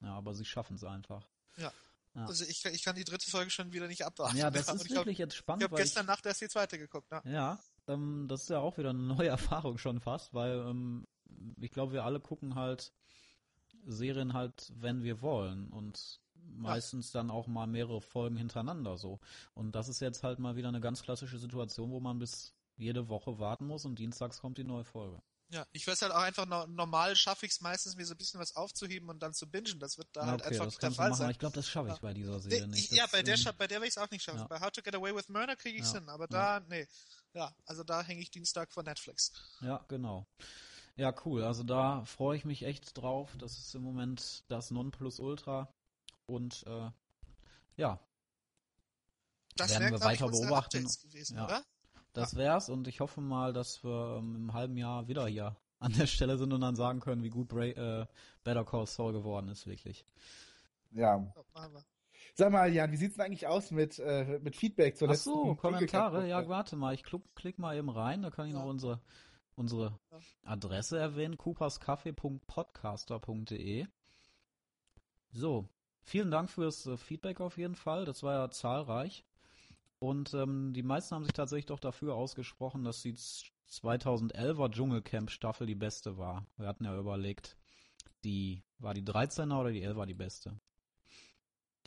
Ja, 0.00 0.14
aber 0.14 0.34
sie 0.34 0.44
schaffen 0.44 0.76
es 0.76 0.84
einfach. 0.84 1.26
Ja. 1.56 1.72
Also 2.14 2.44
ich, 2.44 2.62
kann- 2.62 2.72
ich 2.74 2.82
kann 2.84 2.94
die 2.94 3.04
dritte 3.04 3.28
Folge 3.28 3.50
schon 3.50 3.72
wieder 3.72 3.88
nicht 3.88 4.04
abwarten. 4.04 4.36
Ja, 4.36 4.50
das 4.50 4.68
ist 4.68 4.84
ich 4.84 4.90
hab- 4.92 4.98
wirklich 4.98 5.18
jetzt 5.18 5.32
Ich 5.32 5.38
spannend, 5.38 5.64
habe 5.64 5.72
weil 5.72 5.82
gestern 5.82 6.06
Nacht 6.06 6.24
erst 6.26 6.40
die 6.42 6.48
zweite 6.48 6.78
geguckt, 6.78 7.10
ne? 7.10 7.20
Ja, 7.24 7.58
ähm, 7.88 8.26
das 8.28 8.42
ist 8.42 8.50
ja 8.50 8.60
auch 8.60 8.76
wieder 8.78 8.90
eine 8.90 9.00
neue 9.00 9.28
Erfahrung 9.64 9.78
schon 9.78 10.00
fast, 10.00 10.32
weil 10.32 10.58
ähm, 10.58 11.06
ich 11.60 11.72
glaube, 11.72 11.92
wir 11.92 12.04
alle 12.04 12.20
gucken 12.20 12.54
halt 12.54 12.92
Serien 13.86 14.32
halt, 14.32 14.70
wenn 14.76 15.02
wir 15.02 15.20
wollen 15.22 15.70
und 15.70 16.20
meistens 16.46 17.10
dann 17.10 17.30
auch 17.30 17.46
mal 17.46 17.66
mehrere 17.66 18.00
Folgen 18.00 18.36
hintereinander 18.36 18.96
so. 18.98 19.20
Und 19.54 19.72
das 19.74 19.88
ist 19.88 20.00
jetzt 20.00 20.22
halt 20.22 20.38
mal 20.38 20.56
wieder 20.56 20.68
eine 20.68 20.80
ganz 20.80 21.02
klassische 21.02 21.38
Situation, 21.38 21.90
wo 21.90 22.00
man 22.00 22.18
bis 22.18 22.54
jede 22.76 23.08
Woche 23.08 23.38
warten 23.38 23.66
muss 23.66 23.84
und 23.84 23.98
dienstags 23.98 24.40
kommt 24.40 24.58
die 24.58 24.64
neue 24.64 24.84
Folge. 24.84 25.20
Ja, 25.50 25.66
ich 25.72 25.86
weiß 25.86 26.02
halt 26.02 26.10
auch 26.12 26.22
einfach, 26.22 26.46
no 26.46 26.66
normal 26.66 27.14
schaffe 27.14 27.46
ich 27.46 27.52
es 27.52 27.60
meistens, 27.60 27.96
mir 27.96 28.06
so 28.06 28.14
ein 28.14 28.16
bisschen 28.16 28.40
was 28.40 28.56
aufzuheben 28.56 29.08
und 29.10 29.22
dann 29.22 29.34
zu 29.34 29.48
bingen. 29.48 29.78
Das 29.78 29.98
wird 29.98 30.08
da 30.12 30.22
Ja, 30.22 30.26
halt 30.28 30.40
okay, 30.40 30.54
einfach 30.54 30.64
das 30.64 30.72
nicht 30.74 30.82
der 30.82 30.90
Fall 30.92 31.10
machen, 31.10 31.18
sein. 31.18 31.30
ich 31.30 31.38
glaube, 31.38 31.54
das 31.54 31.68
schaffe 31.68 31.88
ich 31.90 31.94
Ja. 31.94 32.00
bei 32.00 32.14
dieser 32.14 32.40
Serie 32.40 32.66
nicht. 32.66 32.90
ich, 32.90 32.96
ja, 32.96 33.06
bei 33.12 33.22
der, 33.22 33.36
bei 33.58 33.66
der 33.66 33.80
will 33.80 33.86
ich 33.86 33.94
es 33.94 33.98
auch 33.98 34.10
nicht 34.10 34.22
schaffen. 34.24 34.40
ja. 34.40 34.46
Bei 34.48 34.60
How 34.60 34.70
to 34.72 34.82
Get 34.82 34.94
Away 34.96 35.14
with 35.14 35.28
Murder 35.28 35.54
kriege 35.54 35.76
ich 35.78 35.84
es 35.84 35.92
Ja, 35.92 36.00
hin, 36.00 36.08
aber 36.08 36.24
ja. 36.30 36.58
da, 36.60 36.66
nee. 36.68 36.86
Ja, 37.34 37.54
also 37.66 37.84
da 37.84 38.02
hänge 38.02 38.22
ich 38.22 38.30
Dienstag 38.30 38.72
vor 38.72 38.82
Netflix. 38.82 39.32
Ja, 39.60 39.84
genau. 39.88 40.26
Ja, 40.96 41.12
cool. 41.24 41.42
Also 41.44 41.62
da 41.62 42.04
freue 42.04 42.36
ich 42.36 42.44
mich 42.44 42.62
echt 42.62 42.96
drauf. 42.96 43.36
Das 43.38 43.58
ist 43.58 43.74
im 43.74 43.82
Moment 43.82 44.44
das 44.48 44.70
Nonplusultra. 44.70 45.73
Und 46.26 46.64
äh, 46.66 46.90
ja, 47.76 47.98
Das 49.56 49.70
Werden 49.70 49.84
wäre, 49.84 49.92
wir 50.00 50.06
weiter 50.06 50.28
beobachten. 50.28 50.86
Gewesen, 51.02 51.36
Ja. 51.36 51.44
oder? 51.46 51.64
Das 52.12 52.36
wär's 52.36 52.68
und 52.68 52.86
ich 52.86 53.00
hoffe 53.00 53.20
mal, 53.20 53.52
dass 53.52 53.82
wir 53.82 54.18
ähm, 54.18 54.36
im 54.36 54.52
halben 54.52 54.76
Jahr 54.76 55.08
wieder 55.08 55.26
hier 55.26 55.56
an 55.80 55.92
der 55.92 56.06
Stelle 56.06 56.38
sind 56.38 56.52
und 56.52 56.60
dann 56.60 56.76
sagen 56.76 57.00
können, 57.00 57.24
wie 57.24 57.30
gut 57.30 57.48
Bra 57.48 57.64
äh, 57.64 58.06
Better 58.44 58.64
Call 58.64 58.86
Saul 58.86 59.12
geworden 59.12 59.48
ist, 59.48 59.66
wirklich. 59.66 60.04
Ja. 60.92 61.32
Sag 62.36 62.52
mal, 62.52 62.72
Jan, 62.72 62.92
wie 62.92 62.96
sieht's 62.96 63.16
denn 63.16 63.26
eigentlich 63.26 63.46
aus 63.48 63.70
mit, 63.72 63.98
äh, 63.98 64.38
mit 64.40 64.54
Feedback 64.56 64.96
zur 64.96 65.08
Ach 65.08 65.12
letzten 65.12 65.30
so, 65.30 65.54
Kommentare. 65.56 66.28
Ja, 66.28 66.46
warte 66.48 66.76
mal, 66.76 66.94
ich 66.94 67.02
klick, 67.02 67.22
klick 67.34 67.58
mal 67.58 67.76
eben 67.76 67.90
rein, 67.90 68.22
da 68.22 68.30
kann 68.30 68.46
ich 68.46 68.52
Ja. 68.54 68.60
noch 68.60 68.66
unsere, 68.66 69.00
unsere. 69.56 69.98
Adresse 70.44 70.96
erwähnen, 70.98 71.36
cooperskaffee.podcaster.de. 71.36 73.86
So, 75.32 75.68
vielen 76.04 76.30
Dank 76.30 76.50
fürs 76.50 76.86
äh, 76.86 76.96
Feedback 76.96 77.40
auf 77.40 77.58
jeden 77.58 77.74
Fall, 77.74 78.04
das 78.04 78.22
war 78.22 78.34
ja 78.34 78.50
zahlreich. 78.50 79.24
Und 79.98 80.34
ähm, 80.34 80.72
die 80.74 80.82
meisten 80.82 81.14
haben 81.14 81.24
sich 81.24 81.32
tatsächlich 81.32 81.66
doch 81.66 81.80
dafür 81.80 82.14
ausgesprochen, 82.14 82.84
dass 82.84 83.02
die 83.02 83.14
2011er 83.14 84.70
Dschungelcamp 84.70 85.30
Staffel 85.30 85.66
die 85.66 85.74
beste 85.74 86.18
war. 86.18 86.46
Wir 86.56 86.68
hatten 86.68 86.84
ja 86.84 86.98
überlegt, 86.98 87.56
die 88.22 88.62
war 88.78 88.94
die 88.94 89.02
13er 89.02 89.58
oder 89.58 89.72
die 89.72 89.86
11er 89.86 90.06
die 90.06 90.14
beste? 90.14 90.60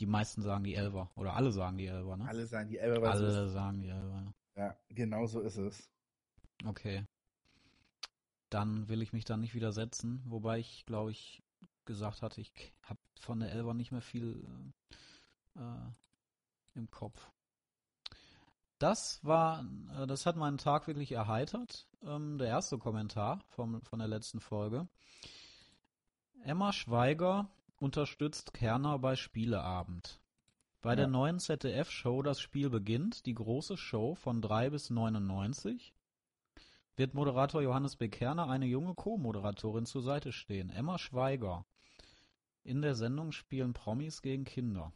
Die 0.00 0.06
meisten 0.06 0.42
sagen 0.42 0.64
die 0.64 0.78
11er 0.78 1.08
oder 1.16 1.34
alle 1.34 1.50
sagen 1.52 1.78
die 1.78 1.90
11er, 1.90 2.16
ne? 2.16 2.28
Alle 2.28 2.46
sagen 2.46 2.68
die 2.68 2.78
Elber, 2.78 3.02
was 3.02 3.20
ist. 3.20 3.34
Alle 3.34 3.48
sagen 3.48 3.80
die 3.80 3.90
11er. 3.90 4.32
Ja, 4.56 4.76
genau 4.88 5.26
so 5.26 5.40
ist 5.40 5.56
es. 5.56 5.90
Okay. 6.64 7.04
Dann 8.50 8.88
will 8.88 9.02
ich 9.02 9.12
mich 9.12 9.24
da 9.24 9.36
nicht 9.36 9.54
widersetzen, 9.54 10.22
wobei 10.24 10.58
ich, 10.58 10.86
glaube 10.86 11.10
ich, 11.10 11.42
gesagt 11.84 12.22
hatte, 12.22 12.40
ich 12.40 12.52
habe 12.82 13.00
von 13.18 13.40
der 13.40 13.52
Elber 13.52 13.74
nicht 13.74 13.92
mehr 13.92 14.00
viel 14.00 14.44
äh, 15.56 15.60
äh, 15.60 15.92
im 16.74 16.90
Kopf. 16.90 17.30
Das 18.78 19.18
war, 19.24 19.64
äh, 19.98 20.06
das 20.06 20.24
hat 20.26 20.36
meinen 20.36 20.58
Tag 20.58 20.86
wirklich 20.86 21.12
erheitert. 21.12 21.88
Ähm, 22.02 22.38
der 22.38 22.48
erste 22.48 22.78
Kommentar 22.78 23.40
vom, 23.48 23.82
von 23.82 23.98
der 23.98 24.08
letzten 24.08 24.40
Folge. 24.40 24.88
Emma 26.44 26.72
Schweiger 26.72 27.48
unterstützt 27.80 28.54
Kerner 28.54 28.98
bei 28.98 29.16
Spieleabend. 29.16 30.20
Bei 30.80 30.94
der 30.94 31.06
Ja. 31.06 31.10
neuen 31.10 31.40
ZDF-Show 31.40 32.22
Das 32.22 32.40
Spiel 32.40 32.70
beginnt, 32.70 33.26
die 33.26 33.34
große 33.34 33.76
Show 33.76 34.14
von 34.14 34.40
3 34.40 34.70
bis 34.70 34.90
99, 34.90 35.92
wird 36.94 37.14
Moderator 37.14 37.62
Johannes 37.62 37.96
B. 37.96 38.08
Kerner 38.08 38.48
eine 38.48 38.66
junge 38.66 38.94
Co-Moderatorin 38.94 39.86
zur 39.86 40.02
Seite 40.02 40.32
stehen, 40.32 40.70
Emma 40.70 40.98
Schweiger. 40.98 41.64
In 42.68 42.82
der 42.82 42.94
Sendung 42.94 43.32
spielen 43.32 43.72
Promis 43.72 44.20
gegen 44.20 44.44
Kinder. 44.44 44.92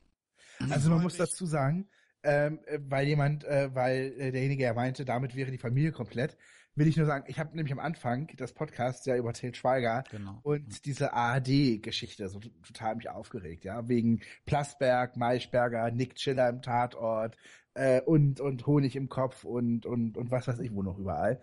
Also 0.69 0.91
man 0.91 1.03
muss 1.03 1.17
dazu 1.17 1.47
sagen, 1.47 1.89
ähm, 2.23 2.61
äh, 2.67 2.79
weil 2.83 3.07
jemand, 3.09 3.45
äh, 3.45 3.75
weil 3.75 4.13
äh, 4.19 4.31
derjenige 4.31 4.65
ja 4.65 4.75
meinte, 4.75 5.07
damit 5.07 5.35
wäre 5.35 5.51
die 5.51 5.57
Familie 5.59 5.91
komplett, 5.91 6.37
will 6.75 6.87
ich 6.87 6.99
nur 6.99 7.07
sagen, 7.07 7.25
ich 7.29 7.39
habe 7.39 7.57
nämlich 7.57 7.73
am 7.73 7.79
Anfang 7.79 8.29
das 8.37 8.53
Podcast 8.53 9.07
ja 9.07 9.17
über 9.17 9.33
Til 9.33 9.55
Schweiger 9.55 10.05
Genau. 10.11 10.39
und 10.43 10.85
diese 10.85 11.15
ARD-Geschichte 11.15 12.29
so 12.29 12.41
total 12.63 12.97
mich 12.97 13.09
aufgeregt, 13.09 13.65
ja, 13.65 13.89
wegen 13.89 14.21
Plasberg, 14.45 15.17
Maischberger, 15.17 15.91
Nick 15.91 16.17
Chiller 16.17 16.51
im 16.51 16.61
Tatort 16.61 17.37
äh, 17.75 18.03
und 18.03 18.41
und 18.41 18.67
Honig 18.67 18.97
im 18.97 19.09
Kopf 19.09 19.45
und 19.45 19.87
und 19.87 20.17
und 20.19 20.31
was 20.31 20.47
weiß 20.47 20.61
ich 20.61 20.73
wo 20.75 20.83
noch 20.83 20.99
überall. 20.99 21.41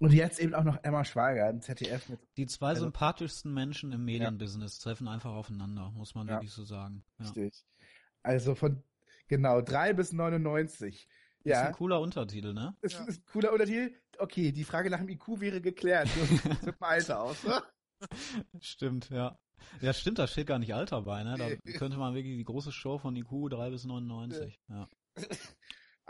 Und 0.00 0.12
jetzt 0.12 0.40
eben 0.40 0.54
auch 0.54 0.64
noch 0.64 0.82
Emma 0.82 1.04
Schweiger 1.04 1.48
im 1.50 1.60
ZDF 1.60 2.08
mit 2.08 2.20
Die 2.36 2.46
zwei 2.46 2.68
Also- 2.70 2.82
sympathischsten 2.84 3.52
Menschen 3.54 3.92
im 3.92 4.04
Medienbusiness 4.04 4.78
treffen 4.78 5.06
einfach 5.08 5.30
aufeinander, 5.32 5.90
muss 5.90 6.14
man 6.14 6.26
Ja. 6.26 6.34
wirklich 6.34 6.52
so 6.52 6.64
sagen. 6.64 7.04
Ja. 7.18 7.26
richtig. 7.26 7.64
Also 8.22 8.54
von 8.54 8.82
genau 9.28 9.60
drei 9.60 9.92
bis 9.92 10.12
99. 10.12 11.06
Ist 11.42 11.50
Ja. 11.50 11.68
ein 11.68 11.72
cooler 11.72 12.00
Untertitel, 12.00 12.52
ne? 12.52 12.76
Das 12.82 12.94
Ja. 12.94 13.04
ist 13.04 13.20
ein 13.20 13.24
cooler 13.32 13.52
Untertitel. 13.52 13.94
Okay, 14.18 14.52
die 14.52 14.64
Frage 14.64 14.90
nach 14.90 14.98
dem 14.98 15.08
IQ 15.08 15.40
wäre 15.40 15.60
geklärt. 15.60 16.08
Das 16.18 16.62
wird 16.66 16.80
mal 16.80 16.88
Alter 16.88 17.22
aus. 17.22 17.42
Ne? 17.44 17.62
Stimmt, 18.60 19.08
ja. 19.10 19.38
Ja, 19.82 19.92
stimmt, 19.92 20.18
da 20.18 20.26
steht 20.26 20.46
gar 20.46 20.58
nicht 20.58 20.74
Alter 20.74 21.02
bei, 21.02 21.22
ne? 21.22 21.36
Da 21.36 21.48
könnte 21.84 21.98
man 21.98 22.14
wirklich 22.14 22.36
die 22.38 22.44
große 22.44 22.72
Show 22.72 22.98
von 22.98 23.14
IQ 23.16 23.48
3 23.50 23.70
bis 23.70 23.84
99. 23.84 24.58
Ja. 24.68 24.88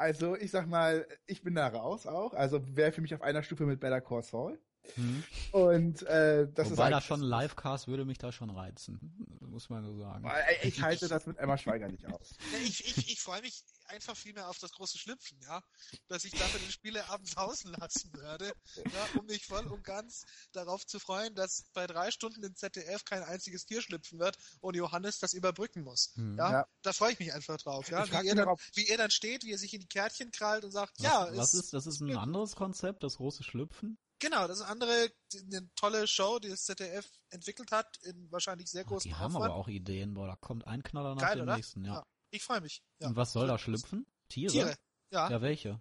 Also, 0.00 0.34
ich 0.34 0.50
sag 0.50 0.66
mal, 0.66 1.06
ich 1.26 1.42
bin 1.42 1.54
da 1.54 1.68
raus 1.68 2.06
auch. 2.06 2.32
Also 2.32 2.74
wäre 2.74 2.90
für 2.90 3.02
mich 3.02 3.14
auf 3.14 3.20
einer 3.20 3.42
Stufe 3.42 3.66
mit 3.66 3.80
Better 3.80 4.00
Call 4.00 4.22
Saul. 4.22 4.58
Hm. 4.94 5.22
Und 5.52 6.02
äh, 6.02 6.48
das 6.52 6.70
Wobei 6.70 6.72
ist 6.72 6.78
da 6.78 6.84
eigentlich- 6.86 7.04
schon 7.04 7.20
ein 7.22 7.28
Livecast 7.28 7.86
würde 7.86 8.04
mich 8.04 8.18
da 8.18 8.32
schon 8.32 8.50
reizen, 8.50 8.98
muss 9.40 9.68
man 9.68 9.84
so 9.84 9.96
sagen. 9.98 10.28
Ich 10.62 10.82
halte 10.82 11.06
das 11.06 11.26
mit 11.26 11.38
Emma 11.38 11.56
Schweiger 11.58 11.88
nicht 11.88 12.06
aus. 12.06 12.34
Ich 12.64 12.84
ich, 12.86 13.08
ich 13.12 13.20
freue 13.20 13.40
mich 13.42 13.62
einfach 13.86 14.16
viel 14.16 14.32
mehr 14.32 14.48
auf 14.48 14.58
das 14.58 14.72
große 14.72 14.98
Schlüpfen, 14.98 15.38
ja. 15.42 15.62
Dass 16.08 16.24
ich 16.24 16.32
dafür 16.32 16.58
den 16.60 16.70
Spieleabend 16.70 17.34
draußen 17.36 17.72
lassen 17.78 18.12
werde, 18.14 18.52
ja, 18.76 19.18
um 19.20 19.26
mich 19.26 19.46
voll 19.46 19.66
und 19.66 19.84
ganz 19.84 20.24
darauf 20.52 20.84
zu 20.86 20.98
freuen, 20.98 21.34
dass 21.34 21.64
bei 21.72 21.86
drei 21.86 22.10
Stunden 22.10 22.42
im 22.42 22.54
ZDF 22.56 23.04
kein 23.04 23.22
einziges 23.22 23.66
Tier 23.66 23.82
schlüpfen 23.82 24.18
wird 24.18 24.36
und 24.60 24.74
Johannes 24.76 25.18
das 25.18 25.34
überbrücken 25.34 25.82
muss. 25.82 26.12
Hm. 26.14 26.36
Ja, 26.38 26.50
Ja. 26.52 26.66
da 26.82 26.92
freue 26.92 27.12
ich 27.12 27.18
mich 27.18 27.32
einfach 27.32 27.58
drauf, 27.58 27.88
ja. 27.90 28.06
Wie 28.22 28.28
er, 28.28 28.34
dann, 28.34 28.56
wie 28.74 28.88
er 28.88 28.96
dann 28.96 29.10
steht, 29.10 29.44
wie 29.44 29.52
er 29.52 29.58
sich 29.58 29.74
in 29.74 29.80
die 29.80 29.88
Kärtchen 29.88 30.30
krallt 30.30 30.64
und 30.64 30.72
sagt, 30.72 30.94
Was, 30.98 31.04
ja, 31.04 31.28
was 31.32 31.54
ist, 31.54 31.72
das 31.74 31.86
ist 31.86 32.00
ein 32.00 32.16
anderes 32.16 32.56
Konzept, 32.56 33.02
das 33.02 33.16
große 33.18 33.44
Schlüpfen? 33.44 33.98
Genau, 34.20 34.46
das 34.46 34.58
ist 34.58 34.62
eine 34.64 34.70
andere, 34.72 35.08
eine 35.34 35.68
tolle 35.74 36.06
Show, 36.06 36.38
die 36.38 36.48
das 36.48 36.64
ZDF 36.64 37.06
entwickelt 37.30 37.72
hat, 37.72 37.96
in 38.04 38.30
wahrscheinlich 38.30 38.70
sehr 38.70 38.84
Oh, 38.84 38.90
großem 38.90 39.10
die 39.10 39.14
haben 39.16 39.34
Aufwand. 39.34 39.50
aber 39.52 39.54
auch 39.60 39.68
Ideen, 39.68 40.14
boah, 40.14 40.26
da 40.28 40.36
kommt 40.36 40.66
ein 40.66 40.82
Knaller 40.82 41.14
nach 41.14 41.22
Geil, 41.22 41.36
dem 41.36 41.42
oder? 41.44 41.56
nächsten, 41.56 41.84
ja. 41.84 41.94
Ja. 41.94 42.06
Ich 42.30 42.42
freue 42.44 42.60
mich. 42.60 42.82
Ja. 43.00 43.08
Und 43.08 43.16
was 43.16 43.32
soll 43.32 43.46
da 43.48 43.58
schlüpfen? 43.58 44.06
Tiere? 44.28 44.52
Tiere. 44.52 44.76
Ja. 45.10 45.28
Ja, 45.30 45.40
welche? 45.42 45.80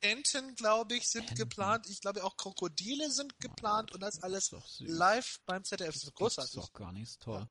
Enten, 0.00 0.54
glaube 0.56 0.96
ich, 0.96 1.08
sind 1.08 1.22
Enten. 1.30 1.36
geplant. 1.36 1.88
Ich 1.88 2.00
glaube 2.00 2.24
auch 2.24 2.36
Krokodile 2.36 3.10
sind 3.10 3.38
geplant 3.38 3.92
und 3.92 4.00
das 4.02 4.22
alles 4.22 4.50
live 4.80 5.40
beim 5.46 5.64
ZDF. 5.64 5.88
Das 5.88 5.96
ist 5.96 6.06
Das 6.08 6.14
großartig. 6.14 6.54
ist 6.56 6.62
doch 6.62 6.72
gar 6.72 6.92
nichts 6.92 7.18
toll. 7.18 7.48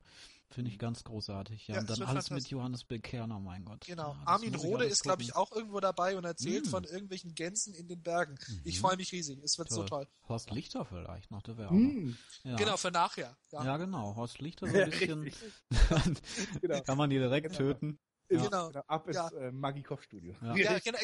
Finde 0.54 0.70
ich 0.70 0.78
ganz 0.78 1.02
großartig. 1.04 1.66
Ja, 1.66 1.74
Ja, 1.74 1.80
und 1.80 1.90
dann 1.90 2.02
alles 2.02 2.30
mit. 2.30 2.46
Johannes 2.48 2.84
Bekerner, 2.84 3.40
mein 3.40 3.64
Gott. 3.64 3.84
Genau. 3.86 4.12
Ja, 4.14 4.22
Armin 4.26 4.54
Rohde 4.54 4.84
ist, 4.84 5.02
glaube 5.02 5.22
ich, 5.22 5.34
auch 5.34 5.50
irgendwo 5.50 5.80
dabei 5.80 6.16
und 6.16 6.24
erzählt 6.24 6.66
Mm. 6.66 6.68
von 6.68 6.84
irgendwelchen 6.84 7.34
Gänsen 7.34 7.74
in 7.74 7.88
den 7.88 8.02
Bergen. 8.02 8.38
Ich 8.64 8.76
Mhm. 8.76 8.80
freue 8.82 8.96
mich 8.96 9.10
riesig. 9.10 9.40
Es 9.42 9.58
wird 9.58 9.70
so 9.70 9.82
toll. 9.84 10.06
Horst 10.28 10.50
Lichter 10.52 10.84
vielleicht 10.84 11.30
noch, 11.32 11.42
der 11.42 11.58
wäre 11.58 11.74
noch. 11.74 12.14
Ja. 12.44 12.54
Genau, 12.56 12.76
für 12.76 12.90
nachher. 12.92 13.36
Ja. 13.50 13.64
Ja, 13.64 13.76
genau. 13.78 14.14
Horst 14.14 14.40
Lichter 14.40 14.68
so 14.68 14.76
ein 14.78 14.90
bisschen. 14.90 15.32
genau. 16.60 16.80
kann 16.82 16.98
man 16.98 17.10
die 17.10 17.18
direkt 17.18 17.46
Genau. 17.48 17.58
töten. 17.58 17.98
Ja. 18.30 18.38
Ist- 18.38 18.44
Genau. 18.44 18.68
Ab 18.86 19.06
ins 19.06 19.16
Ja. 19.16 19.28
äh, 19.30 19.52
Magikov-Studio. 19.52 20.34
Ja. 20.40 20.56
Ja, 20.56 20.78
genau, 20.78 20.98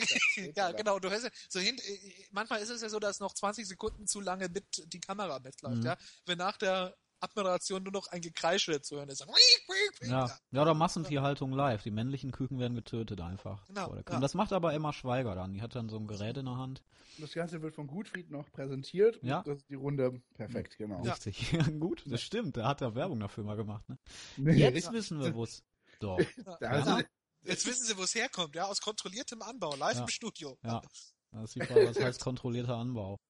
ja, 0.56 0.72
genau. 0.72 0.98
Du 0.98 1.10
hörst 1.10 1.24
ja, 1.24 1.30
so 1.48 1.60
hin, 1.60 1.76
manchmal 2.30 2.60
ist 2.62 2.70
es 2.70 2.80
ja 2.82 2.88
so, 2.88 2.98
dass 2.98 3.20
noch 3.20 3.34
20 3.34 3.66
Sekunden 3.68 4.06
zu 4.06 4.20
lange 4.20 4.48
mit 4.48 4.64
die 4.92 5.00
Kamera 5.00 5.38
mitläuft, 5.38 5.78
Mhm. 5.78 5.84
ja. 5.86 5.96
Wenn 6.24 6.38
nach 6.38 6.56
der 6.56 6.96
Abmoderation 7.20 7.82
nur 7.82 7.92
noch 7.92 8.06
ein 8.08 8.20
Gekreische 8.20 8.80
zu 8.80 8.96
hören 8.96 9.08
ist. 9.08 9.26
Ja. 10.02 10.30
ja, 10.50 10.62
oder 10.62 10.74
Massentierhaltung 10.74 11.52
live. 11.52 11.82
Die 11.82 11.90
männlichen 11.90 12.32
Küken 12.32 12.58
werden 12.58 12.74
getötet 12.74 13.20
einfach. 13.20 13.64
Genau, 13.66 13.94
ja. 13.94 14.02
Das 14.20 14.34
macht 14.34 14.52
aber 14.52 14.72
Emma 14.72 14.92
Schweiger 14.92 15.34
dann. 15.34 15.52
Die 15.52 15.62
hat 15.62 15.74
dann 15.74 15.88
so 15.88 15.96
ein 15.98 16.06
Gerät 16.06 16.36
in 16.36 16.46
der 16.46 16.56
Hand. 16.56 16.82
Das 17.18 17.32
Ganze 17.32 17.60
wird 17.62 17.74
von 17.74 17.86
Gutfried 17.86 18.30
noch 18.30 18.50
präsentiert. 18.50 19.18
und 19.18 19.28
Ja. 19.28 19.42
Das 19.42 19.58
ist 19.58 19.68
die 19.68 19.74
Runde 19.74 20.20
perfekt, 20.34 20.78
genau. 20.78 21.04
Ja. 21.04 21.12
Richtig. 21.12 21.52
Ja, 21.52 21.62
gut, 21.78 22.02
das 22.06 22.22
stimmt. 22.22 22.56
Da 22.56 22.66
hat 22.68 22.80
er 22.80 22.94
Werbung 22.94 23.20
dafür 23.20 23.44
mal 23.44 23.56
gemacht. 23.56 23.88
Ne? 23.88 23.98
Nee, 24.36 24.52
Jetzt 24.54 24.86
ja. 24.86 24.92
wissen 24.92 25.20
wir, 25.20 25.34
wo's. 25.34 25.62
Doch. 26.00 26.18
Da 26.60 26.68
also, 26.68 26.90
Ja. 26.90 27.02
Jetzt 27.42 27.66
wissen 27.66 27.86
Sie, 27.86 27.96
wo 27.96 28.02
es 28.02 28.14
herkommt, 28.14 28.54
ja, 28.54 28.64
aus 28.66 28.80
kontrolliertem 28.82 29.40
Anbau, 29.40 29.74
live 29.76 29.96
Ja. 29.96 30.02
im 30.02 30.08
Studio. 30.08 30.58
Ja. 30.62 30.80
Das 31.32 31.44
ist 31.44 31.54
die 31.54 31.60
Frage, 31.60 31.88
was 31.88 32.00
heißt 32.00 32.20
kontrollierter 32.20 32.74
Anbau? 32.74 33.20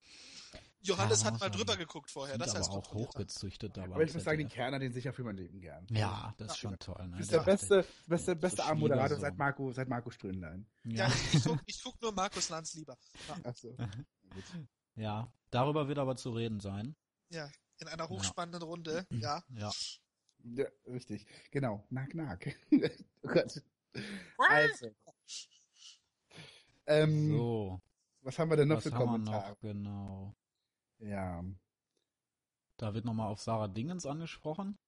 Johannes 0.82 1.22
Ja, 1.22 1.26
hat 1.32 1.40
mal 1.40 1.50
drüber 1.50 1.76
geguckt 1.76 2.10
vorher, 2.10 2.38
das 2.38 2.54
heißt 2.54 2.68
aber 2.70 2.78
auch 2.78 2.82
kontrollierter. 2.84 3.10
hochgezüchtet. 3.18 3.78
Aber 3.78 3.94
aber 3.96 4.04
ich 4.04 4.14
muss 4.14 4.24
sagen, 4.24 4.38
den 4.38 4.48
Kerner, 4.48 4.78
den 4.78 4.92
sicher 4.92 5.12
für 5.12 5.22
mein 5.24 5.36
Leben 5.36 5.60
gern. 5.60 5.86
Ja, 5.90 6.34
das 6.38 6.52
ist 6.52 6.62
Ja. 6.62 6.70
schon 6.70 6.78
toll. 6.78 7.06
Ne? 7.08 7.10
Das 7.12 7.20
ist 7.20 7.32
Der 7.32 7.38
der 7.40 7.52
beste, 7.52 7.84
beste, 8.06 8.32
so 8.32 8.40
beste 8.40 8.62
Schwiegersohn. 8.62 9.20
seit 9.20 9.36
Marco, 9.36 9.72
seit 9.72 9.88
Marco 9.88 10.10
Strömlein. 10.10 10.66
Ja, 10.84 11.06
Ja, 11.08 11.12
ich 11.32 11.44
guck, 11.44 11.58
ich 11.66 11.82
guck 11.82 12.00
nur 12.00 12.12
Markus 12.12 12.48
Lanz 12.48 12.74
lieber. 12.74 12.96
Ja, 13.28 13.36
Achso. 13.44 13.76
ja, 14.96 15.32
darüber 15.50 15.86
wird 15.88 15.98
aber 15.98 16.16
zu 16.16 16.30
reden 16.30 16.60
sein. 16.60 16.96
ja, 17.28 17.48
in 17.78 17.88
einer 17.88 18.08
hochspannenden 18.08 18.62
Runde, 18.62 19.06
ja. 19.10 19.42
Ja. 19.50 19.70
Ja, 20.44 20.66
richtig. 20.86 21.26
Genau. 21.50 21.84
Nack, 21.90 22.14
nack. 22.14 22.46
oh 23.22 23.28
Gott. 23.28 23.62
Also. 24.48 24.88
Ähm, 26.86 27.28
So, 27.30 27.80
Was 28.22 28.38
haben 28.38 28.50
wir 28.50 28.56
denn 28.56 28.68
noch 28.68 28.76
was 28.78 28.84
für 28.84 28.92
haben 28.92 28.98
wir 29.00 29.06
Kommentare? 29.06 29.50
noch? 29.50 29.60
Genau. 29.60 30.34
Ja. 31.00 31.44
Da 32.76 32.94
wird 32.94 33.04
nochmal 33.04 33.28
auf 33.28 33.40
Sarah 33.40 33.68
Dingens 33.68 34.06
angesprochen. 34.06 34.78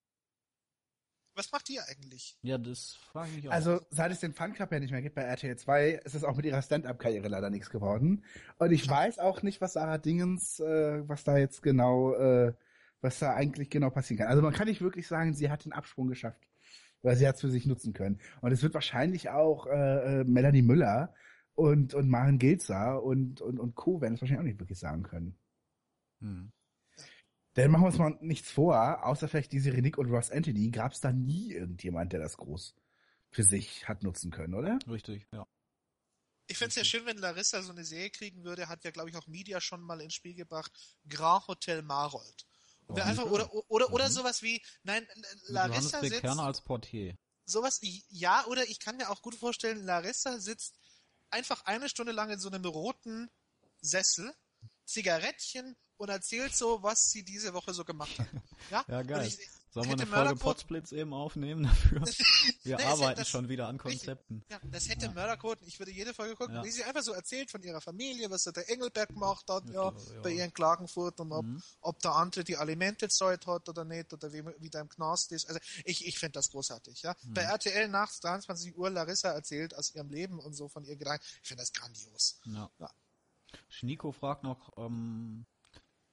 Was 1.35 1.51
macht 1.51 1.71
ihr 1.71 1.83
eigentlich? 1.89 2.37
Ja, 2.43 2.59
das 2.59 2.95
frage 3.11 3.31
ich 3.31 3.37
mich 3.37 3.49
auch. 3.49 3.53
Also, 3.53 3.81
seit 3.91 4.13
es 4.13 4.21
den 4.21 4.35
Fun 4.35 4.53
Club 4.53 4.71
ja 4.71 4.81
nicht 4.81 4.91
mehr 4.91 5.01
gibt 5.01 5.15
bei 5.15 5.23
RTL 5.23 5.57
2, 5.57 5.91
ist 6.05 6.15
es 6.15 6.25
auch 6.25 6.37
mit 6.37 6.45
ihrer 6.45 6.61
Stand-Up-Karriere 6.61 7.29
leider 7.29 7.49
nichts 7.49 7.71
geworden. 7.71 8.25
Und 8.59 8.71
ich 8.71 8.87
weiß 8.87 9.19
auch 9.19 9.43
nicht, 9.43 9.61
was 9.63 9.73
Sarah 9.75 9.99
Dingens, 9.99 10.61
äh, 10.61 11.09
was 11.09 11.25
da 11.25 11.39
jetzt 11.39 11.63
genau, 11.63 12.15
äh, 12.15 12.53
was 13.01 13.19
da 13.19 13.35
eigentlich 13.35 13.71
genau 13.71 13.89
passieren 13.91 14.19
kann. 14.19 14.29
Also 14.29 14.43
man 14.43 14.53
kann 14.53 14.69
nicht 14.69 14.83
wirklich 14.83 15.07
sagen, 15.07 15.33
sie 15.35 15.51
hat 15.51 15.65
den 15.65 15.73
Absprung 15.73 16.07
geschafft. 16.07 16.47
Weil 17.01 17.17
sie 17.17 17.27
hat 17.27 17.35
es 17.35 17.41
für 17.41 17.51
sich 17.51 17.67
nutzen 17.67 17.95
können. 17.95 18.21
Und 18.43 18.53
es 18.53 18.63
wird 18.63 18.75
wahrscheinlich 18.75 19.31
auch 19.31 19.67
äh, 19.67 20.21
äh, 20.21 20.25
Melanie 20.25 20.63
Müller 20.63 21.15
und, 21.55 21.95
und 21.95 22.09
Maren 22.09 22.39
Gilzer 22.39 23.03
und, 23.03 23.41
und, 23.41 23.59
und 23.59 23.75
Co. 23.75 24.01
werden 24.01 24.15
es 24.15 24.21
wahrscheinlich 24.21 24.41
auch 24.41 24.49
nicht 24.49 24.61
wirklich 24.61 24.79
sagen 24.79 25.03
können. 25.03 25.37
Hm. 26.23 26.51
Denn 27.57 27.70
machen 27.70 27.82
wir 27.82 27.89
uns 27.89 27.99
mal 27.99 28.16
nichts 28.20 28.51
vor, 28.51 29.05
außer 29.05 29.28
vielleicht 29.28 29.53
diese 29.53 29.73
Renick 29.73 29.99
und 29.99 30.11
Ross 30.11 30.31
Anthony, 30.31 30.70
gab 30.70 30.93
es 30.93 31.01
da 31.01 31.12
nie 31.12 31.53
irgendjemand, 31.53 32.12
der 32.12 32.20
das 32.20 32.39
groß 32.39 32.74
für 33.31 33.43
sich 33.43 33.86
hat 33.89 34.03
nutzen 34.03 34.31
können, 34.31 34.55
oder? 34.55 34.78
Richtig, 34.89 35.27
ja. 35.32 35.47
Ich 36.49 36.59
fände 36.59 36.70
es 36.70 36.77
ja 36.77 36.85
schön, 36.85 37.07
wenn 37.07 37.19
Larissa 37.19 37.62
so 37.62 37.73
eine 37.73 37.85
Serie 37.85 38.11
kriegen 38.11 38.44
würde, 38.44 38.69
hat 38.69 38.85
ja, 38.85 38.90
glaube 38.90 39.11
ich, 39.11 39.16
auch 39.16 39.27
Media 39.27 39.61
schon 39.61 39.81
mal 39.81 40.01
ins 40.01 40.15
Spiel 40.15 40.35
gebracht. 40.35 40.73
Grand 41.09 41.47
Hotel 41.49 41.82
Marold. 41.82 42.47
Und 42.89 43.01
Oh, 43.01 43.05
einfach, 43.05 43.24
oder, 43.24 43.53
oder, 43.70 43.93
oder 43.93 44.09
Mhm. 44.09 44.12
sowas 44.12 44.43
wie, 44.43 44.62
nein, 44.82 45.07
Larissa 45.49 46.01
sitzt, 46.01 46.23
Bekerner 46.23 46.43
als 46.44 46.61
Portier. 46.61 47.16
sowas, 47.47 47.81
ja, 48.09 48.44
oder 48.47 48.69
ich 48.69 48.81
kann 48.81 48.97
mir 48.97 49.09
auch 49.11 49.23
gut 49.23 49.35
vorstellen, 49.35 49.85
Larissa 49.85 50.39
sitzt 50.40 50.78
einfach 51.31 51.65
eine 51.65 51.89
Stunde 51.89 52.12
lang 52.12 52.31
in 52.31 52.39
so 52.39 52.51
einem 52.51 52.65
roten 52.65 53.31
Sessel, 53.81 54.35
Zigarettchen 54.85 55.77
und 56.03 56.09
erzählt 56.09 56.55
so, 56.55 56.83
was 56.83 57.11
sie 57.11 57.23
diese 57.24 57.55
Woche 57.55 57.73
so 57.73 57.85
gemacht 57.85 58.19
hat. 58.19 58.27
Ja, 58.70 58.85
Ja, 58.89 59.03
geil. 59.03 59.27
Ich, 59.27 59.39
Sollen 59.74 59.87
wir 59.89 59.93
eine 59.95 60.07
Folge 60.07 60.37
Potsblitz 60.37 60.93
eben 60.93 61.15
aufnehmen 61.15 61.62
dafür? 61.62 62.03
Wir 62.62 62.77
Nee, 62.77 62.83
arbeiten 62.83 63.20
das- 63.20 63.29
schon 63.31 63.49
wieder 63.49 63.69
an 63.69 63.77
richtig. 63.81 64.01
Konzepten. 64.01 64.45
Ja, 64.51 64.61
das 64.70 64.87
hätte 64.91 65.07
Ja. 65.07 65.12
Mörderquoten. 65.12 65.66
Ich 65.66 65.79
würde 65.79 65.91
jede 65.91 66.12
Folge 66.12 66.37
gucken, 66.37 66.57
Ja. 66.57 66.62
wie 66.65 66.70
sie 66.70 66.85
einfach 66.85 67.03
so 67.03 67.12
erzählt 67.12 67.51
von 67.51 67.62
ihrer 67.62 67.81
Familie, 67.81 68.29
was 68.31 68.43
der 68.45 68.69
Engelberg 68.69 69.09
gemacht 69.09 69.47
hat, 69.49 69.66
ja, 69.70 69.85
Ja, 69.91 70.20
bei 70.23 70.31
ihren 70.33 70.53
Klagenfurt 70.53 71.19
und 71.20 71.33
ob, 71.33 71.47
Mhm. 71.47 71.62
ob 71.81 71.99
der 72.01 72.12
andere 72.16 72.45
die 72.45 72.59
Alimente 72.59 73.09
zahlt 73.09 73.47
hat 73.47 73.66
oder 73.70 73.85
nicht 73.87 74.12
oder 74.12 74.31
wie, 74.35 74.45
wie 74.59 74.69
der 74.69 74.83
im 74.83 74.91
Knast 74.91 75.33
ist. 75.33 75.49
Also 75.49 75.59
ich, 75.87 76.07
ich 76.07 76.19
finde 76.19 76.33
das 76.33 76.51
großartig, 76.51 77.01
ja. 77.01 77.16
Mhm. 77.23 77.33
Bei 77.33 77.41
RTL 77.43 77.89
nachts 77.89 78.20
23 78.20 78.77
Uhr 78.77 78.91
Larissa 78.91 79.31
erzählt 79.31 79.74
aus 79.74 79.95
ihrem 79.95 80.11
Leben 80.11 80.39
und 80.39 80.53
so 80.53 80.69
von 80.69 80.85
ihr 80.85 80.97
Gedanken. 80.97 81.24
Ich 81.43 81.49
finde 81.49 81.62
das 81.62 81.73
grandios. 81.73 82.41
Ja. 82.45 82.70
Ja. 82.79 82.91
Schnico 83.70 84.12
fragt 84.12 84.43
noch, 84.45 84.73
ähm, 84.77 85.47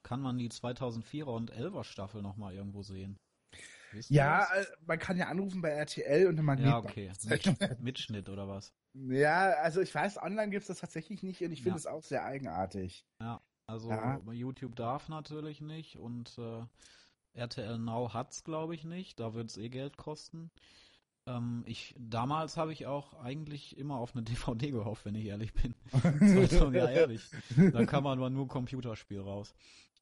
kann 0.02 0.20
man 0.20 0.38
die 0.38 0.48
2004er 0.50 1.24
und 1.34 1.52
11er 1.52 1.84
Staffel 1.84 2.22
noch 2.22 2.36
mal 2.36 2.54
irgendwo 2.54 2.82
sehen? 2.82 3.16
Ihr 3.92 4.02
Ja, 4.08 4.46
das? 4.54 4.66
äh, 4.66 4.72
man 4.86 4.98
kann 4.98 5.16
ja 5.16 5.28
anrufen 5.28 5.60
bei 5.62 5.70
RTL 5.70 6.26
und 6.28 6.36
dann 6.36 6.58
Ja, 6.58 6.78
okay. 6.78 7.10
Mit, 7.24 7.80
Mitschnitt 7.80 8.28
oder 8.28 8.48
was? 8.48 8.72
Ja, 8.94 9.50
also 9.62 9.80
ich 9.80 9.94
weiß, 9.94 10.18
online 10.22 10.50
gibt's 10.50 10.68
das 10.68 10.78
tatsächlich 10.80 11.22
nicht 11.22 11.42
und 11.42 11.52
ich 11.52 11.62
finde 11.62 11.70
Ja. 11.70 11.76
es 11.76 11.86
auch 11.86 12.02
sehr 12.02 12.24
eigenartig. 12.24 13.04
Also 13.66 13.90
Ja. 13.90 14.20
YouTube 14.32 14.74
darf 14.76 15.08
natürlich 15.08 15.60
nicht 15.60 15.96
und 15.96 16.36
äh, 16.38 16.64
RTL 17.34 17.78
Now 17.78 18.12
hat's 18.12 18.42
glaube 18.42 18.74
ich 18.74 18.84
nicht. 18.84 19.20
Da 19.20 19.34
wird's 19.34 19.56
eh 19.56 19.68
Geld 19.68 19.96
kosten. 19.96 20.50
Ähm, 21.26 21.62
ich 21.66 21.94
damals 21.98 22.56
habe 22.56 22.72
ich 22.72 22.86
auch 22.86 23.14
eigentlich 23.14 23.76
immer 23.78 23.96
auf 23.96 24.14
eine 24.16 24.22
DVD 24.62 24.70
gehofft, 24.72 25.04
wenn 25.04 25.14
ich 25.14 25.26
ehrlich 25.26 25.52
bin. 25.54 25.74
Ja 26.74 26.88
ehrlich. 26.90 27.28
Da 27.72 27.84
kam 27.86 28.06
aber 28.06 28.30
nur 28.30 28.48
Computerspiel 28.48 29.20
raus. 29.20 29.54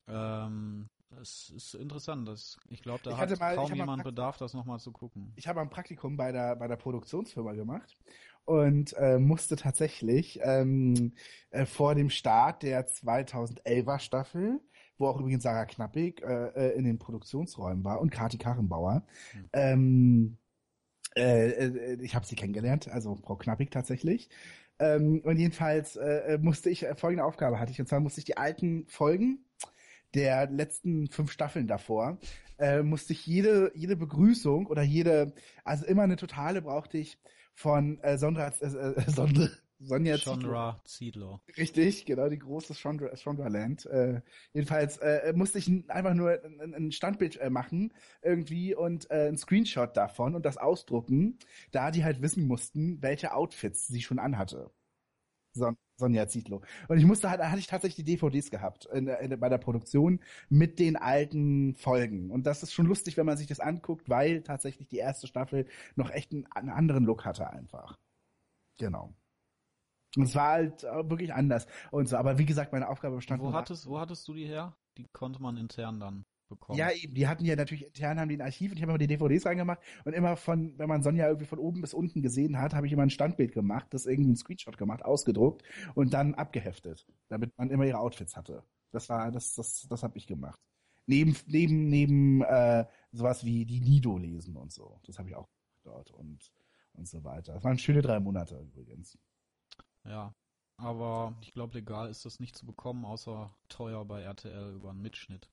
Ähm, 0.09 0.89
es 1.21 1.51
ist 1.57 1.75
interessant. 1.75 2.29
Das, 2.29 2.59
ich 2.69 2.83
glaube, 2.83 3.01
da 3.03 3.11
Ich 3.13 3.17
hat 3.17 3.39
mal- 3.41 3.55
kaum 3.57 3.75
jemand 3.75 4.05
Bedarf, 4.05 4.37
das 4.39 4.55
nochmal 4.55 4.79
zu 4.79 4.93
gucken. 4.93 5.33
Ich 5.37 5.49
habe 5.49 5.61
ein 5.61 5.71
Praktikum 5.71 6.17
bei 6.17 6.33
der, 6.33 6.57
bei 6.57 6.69
der 6.69 6.77
Produktionsfirma 6.77 7.53
gemacht 7.55 7.97
und 8.45 8.93
äh, 8.95 9.19
musste 9.19 9.57
tatsächlich 9.57 10.41
ähm, 10.43 11.13
äh, 11.51 11.65
vor 11.67 11.95
dem 11.95 12.11
Start 12.11 12.63
der 12.63 12.87
2011er 12.87 13.99
Staffel, 13.99 14.61
wo 14.99 15.07
auch 15.09 15.19
übrigens 15.19 15.43
Sarah 15.45 15.65
Knappig 15.67 16.23
äh, 16.23 16.49
äh, 16.49 16.77
in 16.77 16.85
den 16.85 16.99
Produktionsräumen 16.99 17.85
war 17.85 18.01
und 18.01 18.11
Kati 18.11 18.39
Karrenbauer, 18.39 19.03
Hm. 19.33 19.45
ähm, 19.53 20.39
äh, 21.17 21.49
äh, 21.51 22.03
ich 22.03 22.15
habe 22.15 22.27
sie 22.27 22.37
kennengelernt, 22.37 22.89
also 22.89 23.17
Frau 23.17 23.37
Knappig 23.37 23.71
tatsächlich. 23.71 24.29
Ähm, 24.79 25.21
und 25.25 25.39
jedenfalls 25.39 25.99
musste 26.41 26.71
ich, 26.71 26.87
folgende 26.97 27.25
Aufgabe 27.25 27.59
hatte 27.59 27.73
ich, 27.73 27.81
und 27.81 27.89
zwar 27.89 27.99
musste 27.99 28.21
ich 28.21 28.25
die 28.27 28.37
alten 28.37 28.87
Folgen 28.87 29.45
der 30.15 30.49
letzten 30.51 31.09
fünf 31.09 31.33
Staffeln 31.33 31.67
davor, 31.67 32.19
äh, 32.59 32.83
musste 32.83 33.13
ich 33.13 33.27
jede, 33.27 33.73
jede 33.75 33.97
Begrüßung 33.97 34.67
oder 34.67 34.83
jede, 34.83 35.35
also 35.65 35.85
immer 35.87 36.03
eine 36.03 36.17
totale 36.17 36.63
brauchte 36.63 36.99
ich 36.99 37.19
von 37.55 38.01
äh, 38.01 38.19
Sondra, 38.19 38.49
äh, 38.61 38.67
äh, 38.67 39.01
Sondra, 39.11 39.49
Sonja. 39.81 40.17
Chandra 40.19 40.81
Ziedler. 40.85 41.41
Richtig, 41.57 42.05
genau, 42.05 42.29
die 42.29 42.39
große 42.39 42.75
Chandra, 42.75 43.15
Chandraland. 43.17 43.87
Äh, 43.87 44.23
jedenfalls 44.53 44.99
äh, 44.99 45.33
musste 45.37 45.59
ich 45.59 45.71
einfach 45.89 46.15
nur 46.15 46.43
ein, 46.43 46.75
ein 46.75 46.93
Standbild 46.93 47.37
äh, 47.37 47.49
machen 47.51 47.95
irgendwie 48.23 48.75
und 48.75 49.11
äh, 49.11 49.29
ein 49.29 49.39
Screenshot 49.39 49.97
davon 49.97 50.35
und 50.35 50.45
das 50.45 50.57
ausdrucken, 50.57 51.39
da 51.71 51.91
die 51.93 52.05
halt 52.05 52.23
wissen 52.23 52.47
mussten, 52.49 53.01
welche 53.03 53.33
Outfits 53.35 53.87
sie 53.87 54.03
schon 54.03 54.19
anhatte. 54.19 54.71
Son 55.53 55.77
Sonja 55.99 56.29
Zietlow. 56.29 56.63
Und 56.89 56.99
ich 56.99 57.05
musste 57.05 57.29
halt, 57.29 57.41
da 57.41 57.51
hatte 57.51 57.59
ich 57.59 57.67
tatsächlich 57.67 58.05
die 58.05 58.17
DVDs 58.17 58.51
gehabt 58.51 58.87
in, 58.87 59.09
in, 59.09 59.39
bei 59.39 59.49
der 59.49 59.59
Produktion 59.59 60.21
mit 60.49 60.79
den 60.79 60.97
alten 60.97 61.75
Folgen. 61.75 62.31
Und 62.31 62.47
das 62.47 62.63
ist 62.63 62.73
schon 62.73 62.87
lustig, 62.87 63.17
wenn 63.17 63.27
man 63.27 63.37
sich 63.37 63.49
das 63.49 63.61
anguckt, 63.61 64.09
weil 64.09 64.43
tatsächlich 64.43 64.89
die 64.89 64.99
erste 64.99 65.27
Staffel 65.27 65.67
noch 65.97 66.11
echt 66.11 66.33
einen, 66.33 66.47
einen 66.47 66.71
anderen 66.71 67.05
Look 67.05 67.25
hatte 67.25 67.51
einfach. 67.51 67.97
Genau. 68.79 69.13
Und 70.17 70.23
es 70.23 70.35
war 70.35 70.53
halt 70.53 70.85
äh, 70.85 71.11
wirklich 71.11 71.35
anders 71.35 71.67
und 71.91 72.09
so. 72.09 72.17
Aber 72.17 72.39
wie 72.39 72.47
gesagt, 72.47 72.73
meine 72.73 72.89
Aufgabe 72.89 73.17
bestand 73.17 73.43
Wo 73.43 73.53
hattest, 73.53 73.87
wo 73.87 73.99
hattest 73.99 74.27
du 74.29 74.35
die 74.35 74.47
her? 74.47 74.75
Die 74.97 75.07
konnte 75.13 75.43
man 75.43 75.57
intern 75.57 76.01
dann. 76.01 76.25
Bekommen. 76.49 76.79
Ja, 76.79 76.91
eben, 76.91 77.15
die 77.15 77.29
hatten 77.29 77.45
ja 77.45 77.57
natürlich 77.57 77.87
intern 77.87 78.19
haben 78.19 78.29
die 78.29 78.37
ein 78.37 78.43
Archiv 78.43 78.71
und 78.71 78.77
ich 78.77 78.83
habe 78.83 78.93
immer 78.93 78.99
die 78.99 79.07
DVDs 79.07 79.47
reingemacht 79.47 79.81
und 80.05 80.13
immer 80.13 80.37
von, 80.37 80.79
wenn 80.79 80.89
man 80.89 81.03
Sonja 81.03 81.27
irgendwie 81.27 81.47
von 81.47 81.59
oben 81.59 81.81
bis 81.81 81.95
unten 81.95 82.23
gesehen 82.23 82.59
hat, 82.59 82.75
habe 82.75 82.87
ich 82.87 82.93
immer 82.93 83.03
ein 83.03 83.11
Standbild 83.11 83.53
gemacht, 83.53 83.89
das 83.91 84.07
irgendwie 84.07 84.33
ein 84.33 84.37
Screenshot 84.37 84.79
gemacht, 84.79 85.05
ausgedruckt 85.05 85.63
und 85.95 86.13
dann 86.15 86.35
abgeheftet, 86.35 87.07
damit 87.29 87.57
man 87.59 87.71
immer 87.71 87.85
ihre 87.85 87.99
Outfits 87.99 88.37
hatte. 88.37 88.65
Das 88.91 89.09
war, 89.09 89.31
das, 89.31 89.55
das, 89.55 89.87
das 89.89 90.03
habe 90.03 90.17
ich 90.19 90.27
gemacht. 90.27 90.61
Neben, 91.07 91.37
neben, 91.47 91.89
neben 91.89 92.43
äh, 92.43 92.87
sowas 93.13 93.45
wie 93.45 93.65
die 93.65 93.81
Nido 93.81 94.19
lesen 94.19 94.57
und 94.57 94.73
so. 94.73 95.01
Das 95.05 95.19
habe 95.19 95.29
ich 95.31 95.37
auch 95.37 95.49
dort 95.83 96.11
und, 96.11 96.53
und 96.95 97.09
so 97.09 97.25
weiter. 97.25 97.55
Das 97.55 97.65
waren 97.65 97.79
schöne 97.79 98.03
drei 98.03 98.21
Monate 98.21 98.59
übrigens. 98.59 99.19
Ja, 100.05 100.35
aber 100.77 101.37
ich 101.41 101.53
glaube, 101.53 101.75
legal 101.75 102.09
ist 102.09 102.25
das 102.25 102.41
nicht 102.41 102.57
zu 102.57 102.65
bekommen, 102.65 103.05
außer 103.05 103.51
teuer 103.69 104.05
bei 104.05 104.23
RTL 104.23 104.75
über 104.75 104.91
einen 104.91 105.03
Mitschnitt. 105.03 105.51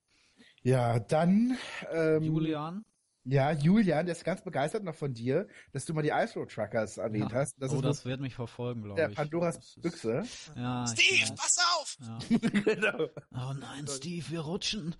Ja, 0.66 1.00
dann 1.00 1.58
ähm, 1.92 2.24
Julian? 2.24 2.84
Ja, 3.24 3.52
Julian, 3.52 4.06
der 4.08 4.16
ist 4.16 4.24
ganz 4.24 4.44
begeistert 4.44 4.84
noch 4.84 4.96
von 4.96 5.14
dir, 5.14 5.48
dass 5.72 5.86
du 5.86 5.94
mal 5.94 6.02
die 6.02 6.10
Ice 6.10 6.38
Road 6.40 6.52
Truckers 6.52 6.98
erwähnt 6.98 7.32
Ja. 7.32 7.38
hast. 7.40 7.56
Das 7.60 7.72
oh, 7.72 7.76
ist 7.76 7.84
das 7.84 8.06
wird 8.06 8.20
mich 8.20 8.34
verfolgen, 8.36 8.82
glaube 8.82 8.98
der 9.00 9.10
ich. 9.10 9.16
Pandoras 9.16 9.56
Das 9.58 9.66
ist- 9.68 9.82
Büchse. 9.82 10.24
Ja, 10.56 10.86
Steve, 10.88 11.34
pass 11.36 11.58
auf! 11.78 11.98
Ja. 12.00 12.20
genau. 12.76 13.10
Oh 13.32 13.54
nein, 13.54 13.88
Steve, 13.88 14.28
wir 14.30 14.40
rutschen. 14.42 14.96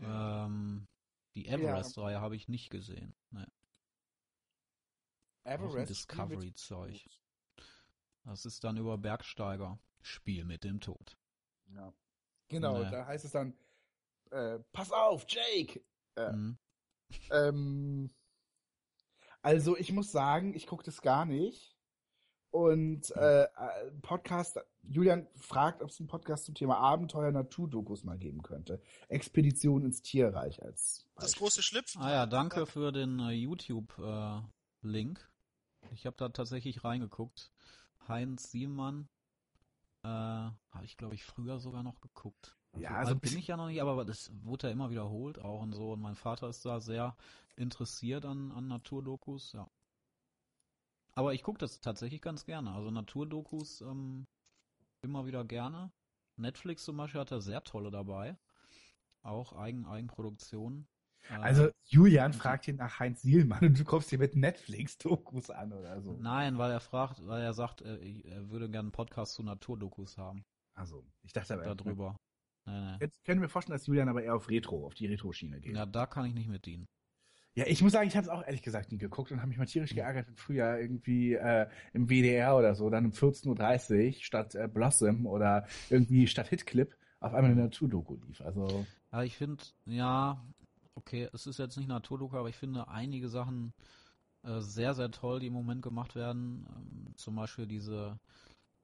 Ähm, 0.00 0.86
die 1.34 1.46
Everest-Reihe 1.46 2.20
habe 2.20 2.36
ich 2.36 2.48
nicht 2.48 2.70
gesehen. 2.70 3.14
Nee, 3.30 3.44
Everest. 5.44 5.90
Discovery-Zeug. 5.90 7.04
Das 8.24 8.44
ist 8.44 8.62
dann 8.62 8.76
über 8.76 8.98
Bergsteiger. 8.98 9.78
Spiel 10.00 10.44
mit 10.44 10.62
dem 10.64 10.80
Tod. 10.80 11.16
Ja. 11.74 11.92
Genau, 12.48 12.78
Naja. 12.78 12.90
da 12.90 13.06
heißt 13.06 13.24
es 13.24 13.30
dann, 13.32 13.54
äh, 14.32 14.58
pass 14.72 14.92
auf, 14.92 15.24
Jake! 15.28 15.82
Ja. 16.16 16.32
Mhm. 16.32 16.58
Ähm, 17.30 18.10
also 19.42 19.76
ich 19.76 19.92
muss 19.92 20.12
sagen, 20.12 20.54
ich 20.54 20.66
gucke 20.66 20.84
das 20.84 21.02
gar 21.02 21.24
nicht. 21.24 21.76
Und 22.50 23.10
äh, 23.16 23.44
äh, 23.44 23.90
Podcast, 24.02 24.58
Julian 24.82 25.26
fragt, 25.36 25.82
ob 25.82 25.88
es 25.88 25.98
einen 26.00 26.06
Podcast 26.06 26.44
zum 26.44 26.54
Thema 26.54 26.76
Abenteuer 26.76 27.32
Naturdokus 27.32 28.04
mal 28.04 28.18
geben 28.18 28.42
könnte. 28.42 28.82
Expedition 29.08 29.86
ins 29.86 30.02
Tierreich 30.02 30.62
als 30.62 31.06
Das 31.14 31.24
Beispiel. 31.24 31.38
große 31.38 31.62
Schlüpfen. 31.62 32.02
Ah 32.02 32.10
ja, 32.10 32.26
danke 32.26 32.66
für 32.66 32.92
den 32.92 33.20
äh, 33.20 33.30
YouTube-Link. 33.30 35.30
ich 35.92 36.04
habe 36.04 36.16
da 36.18 36.28
tatsächlich 36.28 36.84
reingeguckt. 36.84 37.50
Heinz 38.06 38.50
Sielmann 38.50 39.08
äh, 40.02 40.08
habe 40.08 40.84
ich, 40.84 40.98
glaube 40.98 41.14
ich, 41.14 41.24
früher 41.24 41.58
sogar 41.58 41.82
noch 41.82 42.02
geguckt. 42.02 42.54
Ja, 42.76 42.90
so 42.90 42.94
also 42.96 43.12
alt 43.12 43.20
bin 43.20 43.38
ich 43.38 43.46
ja 43.46 43.56
noch 43.56 43.66
nicht, 43.68 43.80
aber 43.82 44.04
das 44.04 44.30
wurde 44.42 44.68
ja 44.68 44.72
immer 44.72 44.90
wiederholt 44.90 45.38
auch 45.38 45.62
und 45.62 45.72
so. 45.72 45.92
Und 45.92 46.00
mein 46.00 46.14
Vater 46.14 46.48
ist 46.48 46.64
da 46.64 46.80
sehr 46.80 47.16
interessiert 47.56 48.24
an, 48.24 48.52
an 48.52 48.68
Naturdokus, 48.68 49.52
ja. 49.52 49.68
Aber 51.14 51.34
ich 51.34 51.42
gucke 51.42 51.58
das 51.58 51.80
tatsächlich 51.80 52.22
ganz 52.22 52.46
gerne. 52.46 52.72
Also 52.72 52.90
Naturdokus 52.90 53.82
ähm, 53.82 54.26
immer 55.02 55.26
wieder 55.26 55.44
gerne. 55.44 55.92
Netflix 56.36 56.84
zum 56.84 56.96
Beispiel 56.96 57.20
hat 57.20 57.30
da 57.30 57.40
sehr 57.40 57.62
tolle 57.64 57.90
dabei. 57.90 58.38
Auch 59.22 59.52
Eigen, 59.52 59.86
Eigenproduktionen. 59.86 60.88
Äh, 61.28 61.34
Also 61.34 61.68
Julian 61.84 62.32
fragt 62.32 62.64
hier 62.64 62.74
nach 62.74 62.98
Heinz 62.98 63.22
Sielmann 63.22 63.64
und 63.66 63.78
du 63.78 63.84
kommst 63.84 64.10
hier 64.10 64.18
mit 64.18 64.34
Netflix-Dokus 64.34 65.50
an 65.50 65.72
oder 65.72 66.00
so. 66.00 66.16
Nein, 66.20 66.58
weil 66.58 66.70
er 66.70 66.80
fragt, 66.80 67.24
weil 67.26 67.42
er 67.42 67.52
sagt, 67.52 67.82
äh, 67.82 68.20
er 68.22 68.48
würde 68.50 68.70
gerne 68.70 68.86
einen 68.86 68.92
Podcast 68.92 69.34
zu 69.34 69.42
Naturdokus 69.42 70.16
haben. 70.16 70.44
Also, 70.74 71.04
ich 71.22 71.32
dachte 71.34 71.54
aber, 71.54 71.74
Darüber. 71.74 72.16
Nee, 72.66 72.80
nee. 72.80 72.96
Jetzt 73.00 73.24
können 73.24 73.40
wir 73.40 73.48
vorstellen, 73.48 73.76
dass 73.76 73.86
Julian 73.86 74.08
aber 74.08 74.22
eher 74.22 74.34
auf 74.34 74.48
Retro, 74.48 74.86
auf 74.86 74.94
die 74.94 75.06
Retro-Schiene 75.06 75.60
geht. 75.60 75.74
Ja, 75.74 75.86
da 75.86 76.06
kann 76.06 76.26
ich 76.26 76.34
nicht 76.34 76.48
mit 76.48 76.66
dienen. 76.66 76.86
Ja, 77.54 77.66
ich 77.66 77.82
muss 77.82 77.92
sagen, 77.92 78.08
ich 78.08 78.16
habe 78.16 78.24
es 78.24 78.30
auch 78.30 78.44
ehrlich 78.44 78.62
gesagt 78.62 78.92
nie 78.92 78.98
geguckt 78.98 79.30
und 79.30 79.38
habe 79.38 79.48
mich 79.48 79.58
mal 79.58 79.66
tierisch 79.66 79.94
geärgert, 79.94 80.26
wenn 80.26 80.36
früher 80.36 80.78
irgendwie 80.78 81.34
äh, 81.34 81.68
im 81.92 82.08
WDR 82.08 82.56
oder 82.56 82.74
so 82.74 82.88
dann 82.88 83.04
um 83.04 83.10
14.30 83.12 84.06
Uhr 84.06 84.12
statt 84.22 84.54
äh, 84.54 84.68
Blossom 84.68 85.26
oder 85.26 85.66
irgendwie 85.90 86.26
statt 86.26 86.48
Hitclip 86.48 86.96
auf 87.20 87.34
einmal 87.34 87.52
eine 87.52 87.62
Naturdoku 87.62 88.16
lief. 88.26 88.40
Also, 88.40 88.86
Ja, 89.12 89.22
ich 89.22 89.36
finde, 89.36 89.62
ja, 89.84 90.42
okay, 90.94 91.28
es 91.34 91.46
ist 91.46 91.58
jetzt 91.58 91.76
nicht 91.76 91.88
Naturdoku, 91.88 92.36
aber 92.36 92.48
ich 92.48 92.56
finde 92.56 92.88
einige 92.88 93.28
Sachen 93.28 93.74
äh, 94.44 94.60
sehr, 94.60 94.94
sehr 94.94 95.10
toll, 95.10 95.40
die 95.40 95.48
im 95.48 95.52
Moment 95.52 95.82
gemacht 95.82 96.14
werden. 96.14 96.66
Ähm, 96.74 97.14
zum 97.16 97.36
Beispiel 97.36 97.66
diese, 97.66 98.18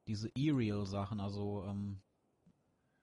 diese 0.07 0.29
E-Real-Sachen, 0.35 1.19
also 1.19 1.65
ähm, 1.67 2.01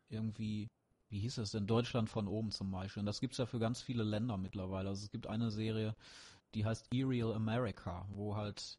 irgendwie, 0.08 0.68
wie 1.08 1.20
hieß 1.20 1.38
es 1.38 1.50
denn, 1.52 1.66
Deutschland 1.66 2.08
von 2.10 2.28
oben 2.28 2.50
zum 2.50 2.70
Beispiel. 2.70 3.00
Und 3.00 3.06
das 3.06 3.20
gibt's 3.20 3.38
ja 3.38 3.46
für 3.46 3.58
ganz 3.58 3.80
viele 3.82 4.02
Länder 4.02 4.36
mittlerweile. 4.36 4.88
Also 4.88 5.04
es 5.04 5.10
gibt 5.10 5.26
eine 5.26 5.50
Serie, 5.50 5.94
die 6.54 6.64
heißt 6.64 6.88
E-Real 6.92 7.32
America, 7.34 8.06
wo 8.10 8.36
halt, 8.36 8.78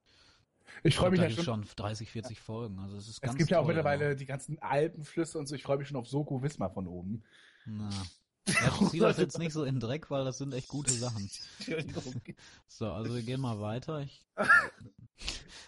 ich 0.83 0.95
freue 0.95 1.11
mich 1.11 1.19
da 1.19 1.27
ja 1.27 1.29
schon. 1.29 1.43
schon 1.43 1.65
30, 1.75 2.11
40 2.11 2.39
Folgen. 2.39 2.79
Also 2.79 2.97
es 2.97 3.07
ist 3.07 3.21
Es 3.21 3.21
ganz 3.21 3.37
gibt 3.37 3.51
ja 3.51 3.59
auch 3.59 3.63
toll 3.63 3.67
mittlerweile 3.67 4.05
immer. 4.05 4.15
die 4.15 4.25
ganzen 4.25 4.59
Alpenflüsse 4.61 5.37
und 5.39 5.47
so. 5.47 5.55
Ich 5.55 5.63
freue 5.63 5.77
mich 5.77 5.87
schon 5.87 5.97
auf 5.97 6.07
Soko 6.07 6.41
Wismar 6.43 6.69
von 6.71 6.87
oben. 6.87 7.23
Na. 7.65 8.11
Ja, 8.59 8.69
ich 8.69 8.85
zieh 8.85 8.99
das 9.01 9.17
jetzt 9.17 9.37
nicht 9.37 9.51
so 9.51 9.65
in 9.65 9.79
Dreck, 9.79 10.09
weil 10.09 10.23
das 10.23 10.37
sind 10.37 10.53
echt 10.53 10.69
gute 10.69 10.93
Sachen. 10.93 11.29
So, 12.67 12.91
also 12.91 13.13
wir 13.15 13.23
gehen 13.23 13.41
mal 13.41 13.59
weiter. 13.59 14.01
Ich, 14.01 14.25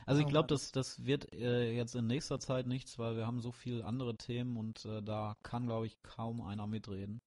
also 0.05 0.21
ich 0.21 0.27
glaube, 0.27 0.47
das, 0.47 0.71
das 0.71 1.05
wird 1.05 1.33
äh, 1.33 1.71
jetzt 1.71 1.95
in 1.95 2.07
nächster 2.07 2.39
Zeit 2.39 2.67
nichts, 2.67 2.97
weil 2.99 3.15
wir 3.15 3.25
haben 3.27 3.39
so 3.41 3.51
viele 3.51 3.85
andere 3.85 4.15
Themen 4.17 4.57
und 4.57 4.85
äh, 4.85 5.01
da 5.01 5.35
kann, 5.43 5.65
glaube 5.65 5.87
ich, 5.87 6.01
kaum 6.03 6.41
einer 6.41 6.67
mitreden. 6.67 7.21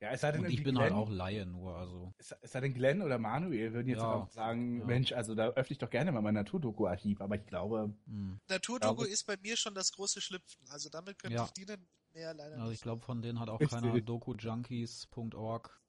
Ja, 0.00 0.10
es 0.10 0.20
sei 0.20 0.32
denn, 0.32 0.44
Und 0.44 0.50
ich 0.50 0.62
bin 0.62 0.76
halt 0.78 0.90
Glenn, 0.90 1.00
auch 1.00 1.10
Laie 1.10 1.46
nur, 1.46 1.76
also. 1.76 2.12
Es, 2.18 2.34
es 2.42 2.52
sei 2.52 2.60
denn, 2.60 2.74
Glenn 2.74 3.00
oder 3.00 3.18
Manuel 3.18 3.72
würden 3.72 3.88
jetzt 3.88 4.02
Ja. 4.02 4.20
einfach 4.22 4.32
sagen, 4.32 4.80
Ja. 4.80 4.84
Mensch, 4.84 5.12
also 5.12 5.34
da 5.34 5.48
öffne 5.50 5.72
ich 5.72 5.78
doch 5.78 5.88
gerne 5.88 6.12
mal 6.12 6.20
mein 6.20 6.34
Naturdoku-Archiv, 6.34 7.20
aber 7.20 7.36
ich 7.36 7.46
glaube, 7.46 7.94
Hm. 8.06 8.38
Naturdoku 8.48 9.04
ist 9.04 9.24
bei 9.24 9.36
mir 9.38 9.56
schon 9.56 9.74
das 9.74 9.92
große 9.92 10.20
Schlüpfen. 10.20 10.66
Also 10.68 10.90
damit 10.90 11.18
könnte 11.18 11.36
Ja. 11.36 11.44
ich 11.44 11.52
dienen. 11.52 11.86
Mehr 12.12 12.34
leider 12.34 12.56
Also 12.56 12.66
ich 12.66 12.72
nicht. 12.72 12.82
glaube, 12.82 13.02
von 13.02 13.22
denen 13.22 13.40
hat 13.40 13.48
auch 13.48 13.58
keiner 13.58 14.00
dokujunkies.org 14.00 15.80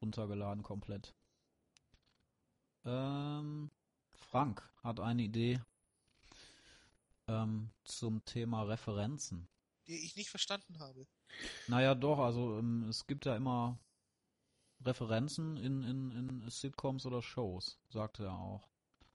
runtergeladen 0.00 0.62
komplett. 0.62 1.14
Ähm, 2.84 3.70
Frank 4.22 4.62
hat 4.82 5.00
eine 5.00 5.22
Idee 5.22 5.60
ähm, 7.28 7.70
zum 7.84 8.24
Thema 8.24 8.62
Referenzen. 8.62 9.48
Die 9.86 10.04
ich 10.04 10.16
nicht 10.16 10.30
verstanden 10.30 10.78
habe. 10.78 11.06
Naja, 11.66 11.94
doch, 11.94 12.18
also 12.18 12.58
ähm, 12.58 12.88
es 12.88 13.06
gibt 13.06 13.24
ja 13.24 13.36
immer 13.36 13.78
Referenzen 14.84 15.56
in, 15.56 15.82
in, 15.82 16.10
in 16.12 16.50
Sitcoms 16.50 17.06
oder 17.06 17.22
Shows, 17.22 17.78
sagte 17.88 18.24
er 18.24 18.38
auch. 18.38 18.68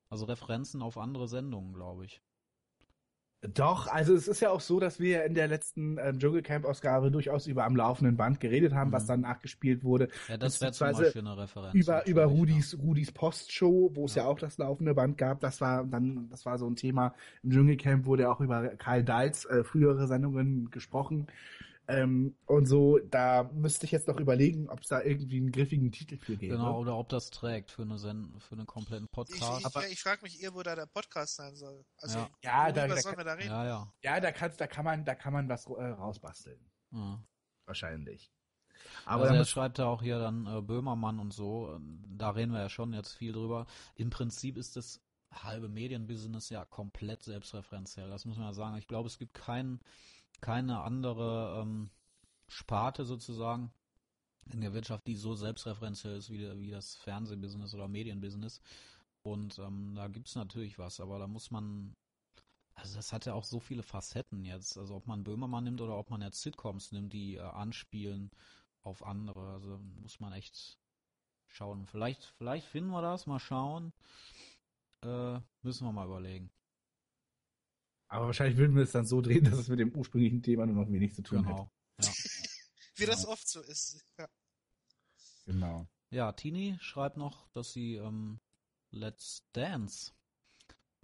Also 0.10 0.26
Referenzen 0.26 0.82
auf 0.82 0.98
andere 0.98 1.28
Sendungen, 1.28 1.74
glaube 1.74 2.06
ich. 2.06 2.22
Doch, 3.42 3.86
also 3.88 4.16
es 4.16 4.28
ist 4.28 4.40
ja 4.40 4.50
auch 4.50 4.62
so, 4.62 4.80
dass 4.80 5.00
wir 5.00 5.24
in 5.24 5.36
der 5.36 5.48
letzten 5.48 6.00
ähm, 6.00 6.18
Dschungelcamp-Ausgabe 6.18 7.12
durchaus 7.12 7.46
über 7.46 7.66
am 7.66 7.76
laufenden 7.76 8.18
Band 8.18 8.40
geredet 8.40 8.74
haben, 8.74 8.90
Mhm. 8.90 8.94
was 8.94 9.06
dann 9.06 9.22
nachgespielt 9.22 9.84
wurde. 9.84 10.08
Ja, 10.28 10.38
das 10.38 10.60
wäre 10.60 10.72
zum 10.72 10.92
Beispiel 10.92 11.22
eine 11.22 11.38
Referenz. 11.38 11.76
Über, 11.76 12.08
über 12.08 12.26
Rudis, 12.26 12.76
Rudis 12.80 13.12
Postshow, 13.12 13.92
wo 13.94 14.06
es 14.06 14.16
ja. 14.16 14.24
Ja. 14.24 14.30
auch 14.30 14.40
das 14.40 14.58
laufende 14.58 14.96
Band 14.96 15.20
gab. 15.20 15.40
Das 15.42 15.62
war 15.62 15.84
dann, 15.86 16.28
das 16.30 16.48
war 16.48 16.58
so 16.58 16.68
ein 16.68 16.76
Thema. 16.76 17.14
Im 17.44 17.52
Dschungelcamp 17.52 18.06
wurde 18.06 18.30
auch 18.32 18.42
über 18.42 18.70
Karl 18.70 19.04
Dahls 19.04 19.46
äh, 19.46 19.64
frühere 19.64 20.08
Sendungen 20.08 20.72
gesprochen. 20.72 21.28
Ähm, 21.90 22.36
und 22.46 22.66
so, 22.66 23.00
da 23.00 23.44
müsste 23.54 23.86
ich 23.86 23.92
jetzt 23.92 24.08
noch 24.10 24.20
überlegen, 24.20 24.68
ob 24.70 24.82
es 24.82 24.88
da 24.88 25.02
irgendwie 25.02 25.38
einen 25.38 25.52
griffigen 25.54 25.92
Titel 25.92 26.18
für 26.18 26.36
gäbe. 26.36 26.56
Genau, 26.58 26.80
oder 26.82 26.98
ob 26.98 27.08
das 27.10 27.30
trägt 27.30 27.72
für 27.72 27.84
eine 27.84 27.98
Sen 27.98 28.34
für 28.40 28.56
einen 28.56 28.66
kompletten 28.66 29.06
Ich, 29.06 29.12
Podcast. 29.12 29.60
ich, 29.62 29.66
aber- 29.66 29.88
ich 29.88 30.02
frage 30.02 30.22
mich 30.24 30.42
eher, 30.44 30.54
wo 30.54 30.64
da 30.64 30.76
der 30.76 30.86
Podcast 30.86 31.36
sein 31.38 31.56
soll. 31.56 31.86
Also, 31.98 32.20
Ja. 32.20 32.30
Ja, 32.44 32.72
da, 32.74 32.88
da, 32.88 32.98
sollen 32.98 33.18
wir 33.18 33.24
da 33.24 33.34
reden? 33.34 33.48
ja, 33.50 33.66
ja. 33.66 33.94
ja, 34.04 34.20
da 34.20 34.32
kannst, 34.34 34.60
da 34.60 34.68
kann 34.68 34.84
man, 34.84 35.06
da 35.06 35.16
kann 35.16 35.32
man 35.34 35.48
was 35.48 35.66
äh, 35.68 35.84
rausbasteln. 35.86 36.60
ja. 36.92 37.24
Wahrscheinlich. 37.66 38.32
Aber 39.06 39.24
also 39.24 39.26
da 39.26 39.34
er 39.36 39.40
muss, 39.40 39.50
schreibt 39.50 39.78
ja 39.80 39.86
auch 39.86 40.02
hier 40.02 40.20
dann 40.20 40.46
äh, 40.46 40.62
Böhmermann 40.62 41.20
und 41.20 41.34
so, 41.34 41.80
da 42.08 42.30
reden 42.32 42.52
wir 42.54 42.60
ja 42.60 42.70
schon 42.70 42.94
jetzt 42.94 43.14
viel 43.14 43.34
drüber. 43.34 43.66
Im 43.96 44.10
Prinzip 44.10 44.56
ist 44.58 44.76
das 44.78 45.02
halbe 45.34 45.68
Medienbusiness 45.68 46.50
ja 46.50 46.64
komplett 46.64 47.24
selbstreferenziell, 47.24 48.10
das 48.10 48.24
muss 48.26 48.38
man 48.38 48.48
ja 48.48 48.54
sagen. 48.54 48.78
Ich 48.78 48.88
glaube, 48.88 49.08
es 49.08 49.18
gibt 49.18 49.34
kein, 49.34 49.82
keine 50.42 50.82
andere 50.82 51.62
ähm, 51.62 51.90
Sparte 52.48 53.06
sozusagen 53.06 53.72
in 54.52 54.62
der 54.62 54.74
Wirtschaft, 54.74 55.08
die 55.08 55.16
so 55.16 55.36
selbstreferenziell 55.36 56.18
ist 56.18 56.30
wie, 56.30 56.60
wie 56.60 56.72
das 56.72 56.96
Fernsehbusiness 56.96 57.74
oder 57.74 57.88
Medienbusiness. 57.88 58.62
Und 59.24 59.60
ähm, 59.60 59.94
da 59.96 60.08
gibt's 60.08 60.36
natürlich 60.36 60.80
was, 60.80 61.00
aber 61.00 61.20
da 61.20 61.28
muss 61.28 61.52
man, 61.52 61.96
also 62.76 62.96
das 62.96 63.12
hat 63.12 63.26
ja 63.26 63.34
auch 63.34 63.44
so 63.44 63.60
viele 63.60 63.84
Facetten 63.84 64.46
jetzt. 64.46 64.78
Also 64.78 64.96
ob 64.96 65.08
man 65.08 65.24
Böhmermann 65.24 65.66
nimmt 65.66 65.82
oder 65.82 65.98
ob 65.98 66.10
man 66.10 66.22
jetzt 66.22 66.42
Sitcoms 66.42 66.92
nimmt, 66.92 67.12
die 67.12 67.36
äh, 67.36 67.42
anspielen 67.42 68.32
auf 68.84 69.04
andere. 69.06 69.52
Also 69.54 69.80
muss 70.02 70.20
man 70.20 70.32
echt 70.34 70.80
schauen. 71.48 71.86
Vielleicht, 71.88 72.24
vielleicht 72.38 72.68
finden 72.68 72.92
wir 72.92 73.02
das, 73.02 73.26
mal 73.26 73.40
schauen. 73.40 73.92
Äh, 75.04 75.40
müssen 75.62 75.86
wir 75.86 75.92
mal 75.92 76.06
überlegen. 76.06 76.50
Aber 78.08 78.28
wahrscheinlich 78.28 78.58
würden 78.58 78.76
wir 78.76 78.84
es 78.84 78.92
dann 78.92 79.06
so 79.06 79.22
drehen, 79.22 79.44
dass 79.50 79.60
es 79.60 79.68
mit 79.68 79.80
dem 79.80 79.96
ursprünglichen 79.96 80.42
Thema 80.42 80.66
nur 80.66 80.86
noch 80.86 80.92
wenig 80.92 81.14
zu 81.14 81.22
tun 81.22 81.44
Genau. 81.44 81.72
Ja. 82.02 82.10
Wie 82.96 83.06
das 83.06 83.28
oft 83.28 83.48
so 83.48 83.62
ist. 83.62 84.04
Ja. 84.18 84.28
Genau. 85.46 85.88
Ja, 86.10 86.32
Tini 86.32 86.78
schreibt 86.80 87.18
noch, 87.18 87.48
dass 87.50 87.74
sie 87.74 87.96
ähm, 87.96 88.40
Let's 88.92 89.46
Dance 89.54 90.14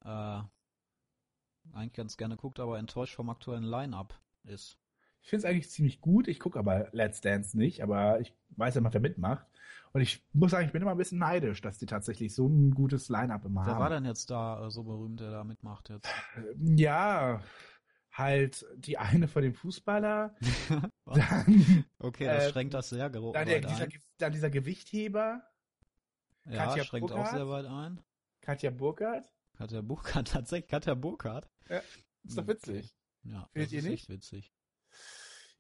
äh, 0.04 0.42
eigentlich 1.72 1.94
ganz 1.94 2.18
gerne 2.18 2.36
guckt, 2.36 2.60
aber 2.60 2.80
enttäuscht 2.80 3.16
vom 3.16 3.30
aktuellen 3.30 3.64
Line-Up 3.64 4.20
ist. 4.44 4.78
Ich 5.22 5.30
finde 5.30 5.46
es 5.46 5.52
eigentlich 5.52 5.70
ziemlich 5.70 6.02
gut. 6.02 6.28
Ich 6.28 6.40
gucke 6.40 6.60
aber 6.60 6.90
Let's 6.92 7.22
Dance 7.22 7.58
nicht, 7.58 7.82
aber 7.82 8.20
ich 8.20 8.34
weiß 8.58 8.76
ja 8.76 8.82
noch, 8.82 8.94
wer 8.94 9.02
mitmacht. 9.02 9.46
Und 9.94 10.02
ich 10.02 10.26
muss 10.34 10.52
sagen, 10.52 10.66
ich 10.66 10.72
bin 10.74 10.82
immer 10.82 10.92
ein 10.92 10.98
bisschen 10.98 11.20
neidisch, 11.20 11.62
dass 11.62 11.78
die 11.78 11.86
tatsächlich 11.86 12.34
so 12.34 12.48
ein 12.48 12.72
gutes 12.72 13.10
Line-Up 13.10 13.46
immer 13.46 13.66
Wer 13.66 13.74
haben. 13.74 13.80
war 13.80 13.90
denn 13.92 14.06
jetzt 14.06 14.30
da 14.32 14.66
äh, 14.66 14.72
so 14.72 14.84
berühmt, 14.84 15.20
der 15.20 15.30
da 15.32 15.44
mitmacht 15.44 15.90
jetzt? 15.90 16.10
Ja, 16.60 17.42
halt 18.12 18.66
die 18.76 18.98
eine 18.98 19.28
von 19.28 19.44
dem 19.44 19.54
Fußballer, 19.54 20.36
dann, 21.06 21.86
okay, 22.00 22.26
das 22.26 22.46
Äh, 22.46 22.50
schränkt 22.52 22.74
das 22.74 22.90
sehr 22.90 23.10
dann, 23.10 23.46
der, 23.46 23.64
weit 23.64 23.70
dieser, 23.70 23.84
ein. 23.84 23.90
Ge- 23.90 24.02
dann 24.18 24.34
dieser 24.34 24.50
Gewichtheber, 24.50 25.44
Ja, 26.46 26.66
Katja 26.66 26.84
schränkt 26.86 27.12
auch 27.12 27.16
Burkhardt? 27.18 27.36
sehr 27.38 27.48
weit 27.50 27.66
ein. 27.66 28.02
Katja 28.42 28.72
Burkhardt. 28.72 29.32
Katja 29.58 29.82
Burkhardt, 29.82 30.28
tatsächlich 30.32 30.70
Katja 30.70 30.96
Burkhardt. 30.96 31.48
Ist 32.24 32.38
doch 32.38 32.48
witzig. 32.48 32.96
Ja, 33.24 33.48
Findet 33.54 33.72
ihr 33.72 33.80
ist 33.80 33.86
nicht? 33.86 33.94
echt 33.94 34.10
witzig. 34.10 34.54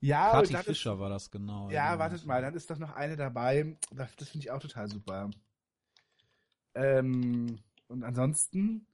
Ja, 0.05 0.31
und 0.31 0.41
Kathi 0.41 0.53
dann 0.53 0.61
ist- 0.61 0.67
Fischer 0.67 0.99
war 0.99 1.09
das 1.09 1.31
genau. 1.31 1.69
Ja, 1.71 1.91
genau. 1.91 2.03
wartet 2.03 2.25
mal, 2.25 2.41
dann 2.41 2.53
ist 2.55 2.69
doch 2.69 2.77
noch 2.77 2.91
eine 2.93 3.15
dabei. 3.15 3.77
Das, 3.91 4.13
das 4.17 4.29
finde 4.29 4.43
ich 4.45 4.51
auch 4.51 4.59
total 4.59 4.89
super. 4.89 5.29
Ähm, 6.75 7.59
und 7.87 8.03
ansonsten, 8.03 8.87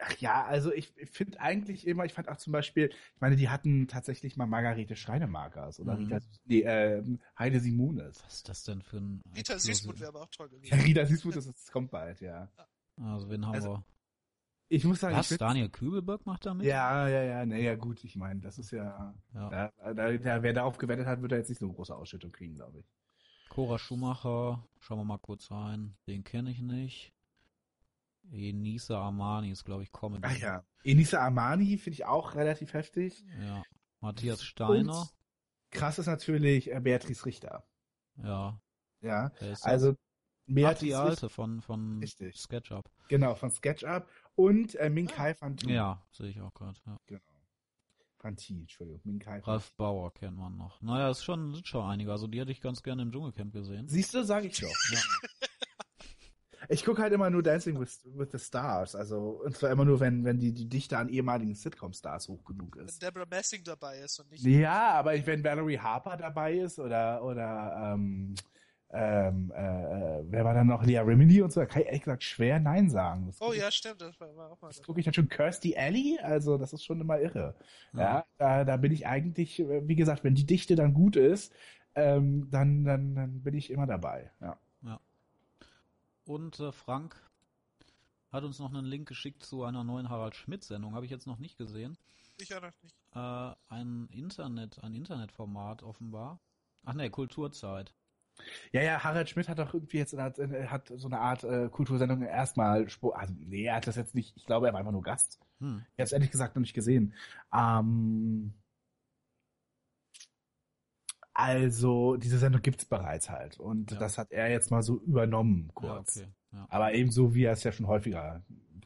ach 0.00 0.16
ja, 0.18 0.44
also 0.44 0.72
ich, 0.72 0.96
ich 0.96 1.10
finde 1.10 1.40
eigentlich 1.40 1.86
immer, 1.86 2.04
ich 2.04 2.14
fand 2.14 2.28
auch 2.28 2.36
zum 2.36 2.52
Beispiel, 2.52 2.88
ich 2.88 3.20
meine, 3.20 3.36
die 3.36 3.48
hatten 3.48 3.88
tatsächlich 3.88 4.36
mal 4.36 4.46
Margarete 4.46 4.96
Schreinemakers 4.96 5.80
oder 5.80 5.94
Mhm. 5.96 6.04
Rita, 6.06 6.18
nee, 6.44 6.60
ähm, 6.60 7.20
Heide 7.38 7.60
Simones. 7.60 8.22
Was 8.24 8.34
ist 8.36 8.48
das 8.48 8.62
denn 8.64 8.82
für 8.82 8.98
ein... 8.98 9.20
Rita 9.36 9.58
Süßmuth 9.58 10.00
wäre 10.00 10.08
aber 10.08 10.22
auch 10.22 10.30
toll 10.30 10.48
Ja, 10.50 10.56
gewesen. 10.58 10.80
Rita 10.80 11.06
Simones, 11.06 11.44
das, 11.44 11.54
das 11.54 11.70
kommt 11.72 11.90
bald, 11.90 12.20
ja. 12.20 12.48
Also, 13.02 13.28
wen 13.28 13.44
haben 13.44 13.54
Also, 13.54 13.68
wir? 13.74 13.84
Ich 14.74 14.84
muss 14.84 15.00
sagen, 15.00 15.16
Was? 15.16 15.30
ich 15.30 15.38
Daniel 15.38 15.68
Kübelberg 15.68 16.26
macht 16.26 16.46
da 16.46 16.54
mit? 16.54 16.66
Ja, 16.66 17.06
ja, 17.08 17.22
ja, 17.22 17.46
naja, 17.46 17.76
gut, 17.76 18.02
ich 18.02 18.16
meine, 18.16 18.40
das 18.40 18.58
ist 18.58 18.72
ja, 18.72 19.14
Ja. 19.32 19.48
da, 19.50 19.92
da, 19.94 20.12
da, 20.18 20.42
wer 20.42 20.52
darauf 20.52 20.78
gewettet 20.78 21.06
hat, 21.06 21.22
wird 21.22 21.32
er 21.32 21.38
jetzt 21.38 21.48
nicht 21.48 21.60
so 21.60 21.66
eine 21.66 21.74
große 21.74 21.94
Ausschüttung 21.94 22.32
kriegen, 22.32 22.54
glaube 22.56 22.80
ich. 22.80 22.86
Cora 23.50 23.78
Schumacher, 23.78 24.66
schauen 24.80 24.98
wir 24.98 25.04
mal 25.04 25.18
kurz 25.18 25.50
rein. 25.50 25.96
Den 26.08 26.24
kenne 26.24 26.50
ich 26.50 26.60
nicht. 26.60 27.12
Enisa 28.32 28.98
Armani 29.00 29.50
ist, 29.50 29.64
glaube 29.64 29.82
ich, 29.84 29.92
Comedy. 29.92 30.22
Ach 30.26 30.36
ja. 30.38 30.64
Enisa 30.82 31.20
Armani 31.20 31.78
finde 31.78 31.94
ich 31.94 32.04
auch 32.04 32.34
relativ 32.34 32.72
heftig. 32.72 33.24
Ja. 33.40 33.62
Matthias 34.00 34.42
Steiner. 34.42 35.00
Und 35.02 35.08
krass 35.70 35.98
ist 35.98 36.06
natürlich 36.06 36.72
äh, 36.72 36.80
Beatrice 36.80 37.26
Richter. 37.26 37.64
Ja. 38.16 38.60
Ja, 39.00 39.30
also 39.62 39.90
Ach, 39.92 39.96
Beatrice 40.46 40.78
die 40.80 40.92
Richter, 40.92 41.02
alte 41.04 41.28
von, 41.28 41.60
von 41.60 41.98
Richtig. 42.00 42.36
SketchUp. 42.36 42.90
genau, 43.08 43.34
von 43.34 43.50
SketchUp 43.50 44.08
und 44.34 44.74
äh, 44.76 44.90
Minkai 44.90 45.34
Fanti. 45.34 45.72
Ja, 45.72 46.02
sehe 46.10 46.28
ich 46.28 46.40
auch 46.40 46.54
gerade. 46.54 46.78
Ja. 46.86 46.98
Genau. 47.06 47.20
Fanti, 48.18 48.58
Entschuldigung, 48.60 49.02
Minkai 49.04 49.40
Ralf 49.40 49.72
Bauer 49.74 50.12
kennt 50.14 50.38
man 50.38 50.56
noch. 50.56 50.80
Naja, 50.80 51.10
es 51.10 51.18
ist 51.18 51.24
schon, 51.24 51.52
sind 51.52 51.66
schon 51.66 51.84
einige. 51.84 52.10
Also 52.10 52.26
die 52.26 52.40
hätte 52.40 52.52
ich 52.52 52.62
ganz 52.62 52.82
gerne 52.82 53.02
im 53.02 53.12
Dschungelcamp 53.12 53.52
gesehen. 53.52 53.86
Siehst 53.86 54.14
du, 54.14 54.24
sage 54.24 54.46
ich 54.46 54.58
doch. 54.60 54.68
Ja. 54.92 54.98
Ich 56.68 56.84
gucke 56.84 57.02
halt 57.02 57.12
immer 57.12 57.30
nur 57.30 57.42
Dancing 57.42 57.78
with, 57.78 58.00
with 58.04 58.30
the 58.32 58.38
Stars, 58.38 58.94
also 58.94 59.42
und 59.44 59.56
zwar 59.56 59.70
immer 59.70 59.84
nur, 59.84 60.00
wenn, 60.00 60.24
wenn 60.24 60.38
die, 60.38 60.52
die 60.52 60.68
Dichte 60.68 60.96
an 60.96 61.08
ehemaligen 61.08 61.54
Sitcom-Stars 61.54 62.28
hoch 62.28 62.44
genug 62.44 62.76
Wenn 62.76 62.86
ist. 62.86 63.02
Deborah 63.02 63.26
Messing 63.26 63.62
dabei 63.64 63.98
ist 63.98 64.18
und 64.20 64.30
nicht. 64.30 64.44
Ja, 64.44 64.92
aber 64.92 65.14
ich, 65.14 65.26
wenn 65.26 65.44
Valerie 65.44 65.78
Harper 65.78 66.16
dabei 66.16 66.54
ist 66.54 66.78
oder 66.78 67.22
oder 67.22 67.92
ähm, 67.94 68.34
ähm, 68.94 69.52
äh, 69.54 70.20
äh, 70.20 70.24
wer 70.30 70.44
war 70.44 70.54
dann 70.54 70.68
noch? 70.68 70.84
Leah 70.84 71.02
Remini 71.02 71.42
und 71.42 71.52
so, 71.52 71.60
da 71.60 71.66
kann 71.66 71.82
ich 71.82 71.86
ehrlich 71.88 72.02
gesagt 72.02 72.22
schwer 72.24 72.60
Nein 72.60 72.88
sagen. 72.90 73.26
Das 73.26 73.40
Oh 73.40 73.46
guck 73.46 73.54
ich- 73.56 73.60
ja, 73.62 73.70
stimmt, 73.70 74.00
das 74.00 74.18
war 74.20 74.34
war 74.36 74.50
auch 74.52 74.60
mal. 74.60 74.68
Das 74.68 74.82
gucke 74.82 75.00
ich 75.00 75.04
dann 75.04 75.14
schon 75.14 75.28
Kirsty 75.28 75.76
Alley, 75.76 76.18
also 76.22 76.56
das 76.58 76.72
ist 76.72 76.84
schon 76.84 77.00
immer 77.00 77.18
irre. 77.20 77.54
Ja, 77.92 78.24
da, 78.38 78.64
da 78.64 78.76
bin 78.76 78.92
ich 78.92 79.06
eigentlich, 79.06 79.58
wie 79.58 79.96
gesagt, 79.96 80.24
wenn 80.24 80.34
die 80.34 80.46
Dichte 80.46 80.76
dann 80.76 80.94
gut 80.94 81.16
ist, 81.16 81.52
ähm, 81.96 82.48
dann, 82.50 82.84
dann, 82.84 83.14
dann 83.14 83.42
bin 83.42 83.54
ich 83.54 83.70
immer 83.70 83.86
dabei. 83.86 84.30
Ja. 84.40 84.58
Und 86.26 86.58
äh, 86.60 86.72
Frank 86.72 87.16
hat 88.32 88.44
uns 88.44 88.58
noch 88.58 88.72
einen 88.72 88.86
Link 88.86 89.06
geschickt 89.06 89.42
zu 89.44 89.62
einer 89.64 89.84
neuen 89.84 90.08
Harald 90.08 90.34
Schmidt-Sendung. 90.34 90.94
Habe 90.94 91.04
ich 91.04 91.10
jetzt 91.10 91.26
noch 91.26 91.38
nicht 91.38 91.58
gesehen. 91.58 91.96
Ich 92.38 92.48
ja 92.48 92.60
noch 92.60 92.72
nicht. 92.82 92.96
Äh, 93.14 93.54
ein 93.68 94.08
Internet, 94.10 94.82
ein 94.82 94.94
Internetformat 94.94 95.82
offenbar. 95.82 96.40
Ach 96.84 96.94
ne, 96.94 97.10
Kulturzeit. 97.10 97.94
Ja, 98.72 98.82
ja, 98.82 99.04
Harald 99.04 99.28
Schmidt 99.30 99.48
hat 99.48 99.58
doch 99.58 99.72
irgendwie 99.74 99.98
jetzt 99.98 100.16
hat, 100.18 100.38
hat 100.38 100.92
so 100.96 101.06
eine 101.06 101.20
Art 101.20 101.44
äh, 101.44 101.68
Kultursendung 101.70 102.22
erstmal, 102.22 102.86
also 103.12 103.34
nee, 103.38 103.64
er 103.64 103.76
hat 103.76 103.86
das 103.86 103.96
jetzt 103.96 104.14
nicht, 104.14 104.36
ich 104.36 104.44
glaube, 104.44 104.66
er 104.66 104.72
war 104.72 104.80
einfach 104.80 104.92
nur 104.92 105.02
Gast. 105.02 105.38
Hm. 105.60 105.82
Ich 105.90 105.92
habe 106.00 106.02
es 106.02 106.12
ehrlich 106.12 106.30
gesagt 106.30 106.56
noch 106.56 106.60
nicht 106.60 106.74
gesehen. 106.74 107.14
Ähm, 107.54 108.52
also, 111.32 112.16
diese 112.16 112.38
Sendung 112.38 112.62
gibt's 112.62 112.84
bereits 112.84 113.28
halt. 113.30 113.58
Und 113.58 113.90
Ja. 113.92 113.98
das 113.98 114.18
hat 114.18 114.30
er 114.30 114.50
jetzt 114.50 114.70
mal 114.70 114.82
so 114.82 114.98
übernommen, 115.00 115.66
Ja, 115.66 115.72
kurz. 115.74 116.18
okay. 116.18 116.28
Ja. 116.52 116.66
Aber 116.70 116.92
ebenso 116.94 117.34
wie 117.34 117.44
er 117.44 117.52
es 117.52 117.64
ja 117.64 117.72
schon 117.72 117.86
häufiger 117.88 118.42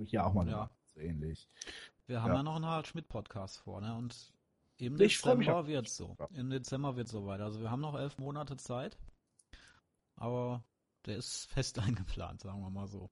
hier 0.07 0.25
auch 0.25 0.33
mal 0.33 0.47
Ja. 0.47 0.53
gemacht 0.53 0.73
so 0.95 1.01
ähnlich. 1.01 1.49
Wir 2.07 2.23
haben 2.23 2.31
Ja. 2.31 2.37
ja, 2.37 2.43
noch 2.43 2.57
einen 2.57 2.65
Harald 2.65 2.87
Schmidt-Podcast 2.87 3.59
vor, 3.59 3.81
ne? 3.83 3.95
Und 3.95 4.33
im 4.79 4.99
Ich 5.01 5.20
Dezember 5.20 5.66
wird's 5.66 5.97
so. 5.97 6.16
Ja. 6.19 6.29
Im 6.35 6.49
Dezember 6.51 6.97
wird's 6.97 7.11
soweit. 7.11 7.41
Also 7.41 7.61
wir 7.61 7.70
haben 7.70 7.81
noch 7.83 7.99
elf 7.99 8.16
Monate 8.19 8.57
Zeit. 8.57 8.97
Aber 10.19 10.65
der 11.07 11.16
ist 11.16 11.47
fest 11.47 11.78
eingeplant, 11.78 12.40
sagen 12.40 12.61
wir 12.61 12.70
mal 12.70 12.89
so. 12.89 13.11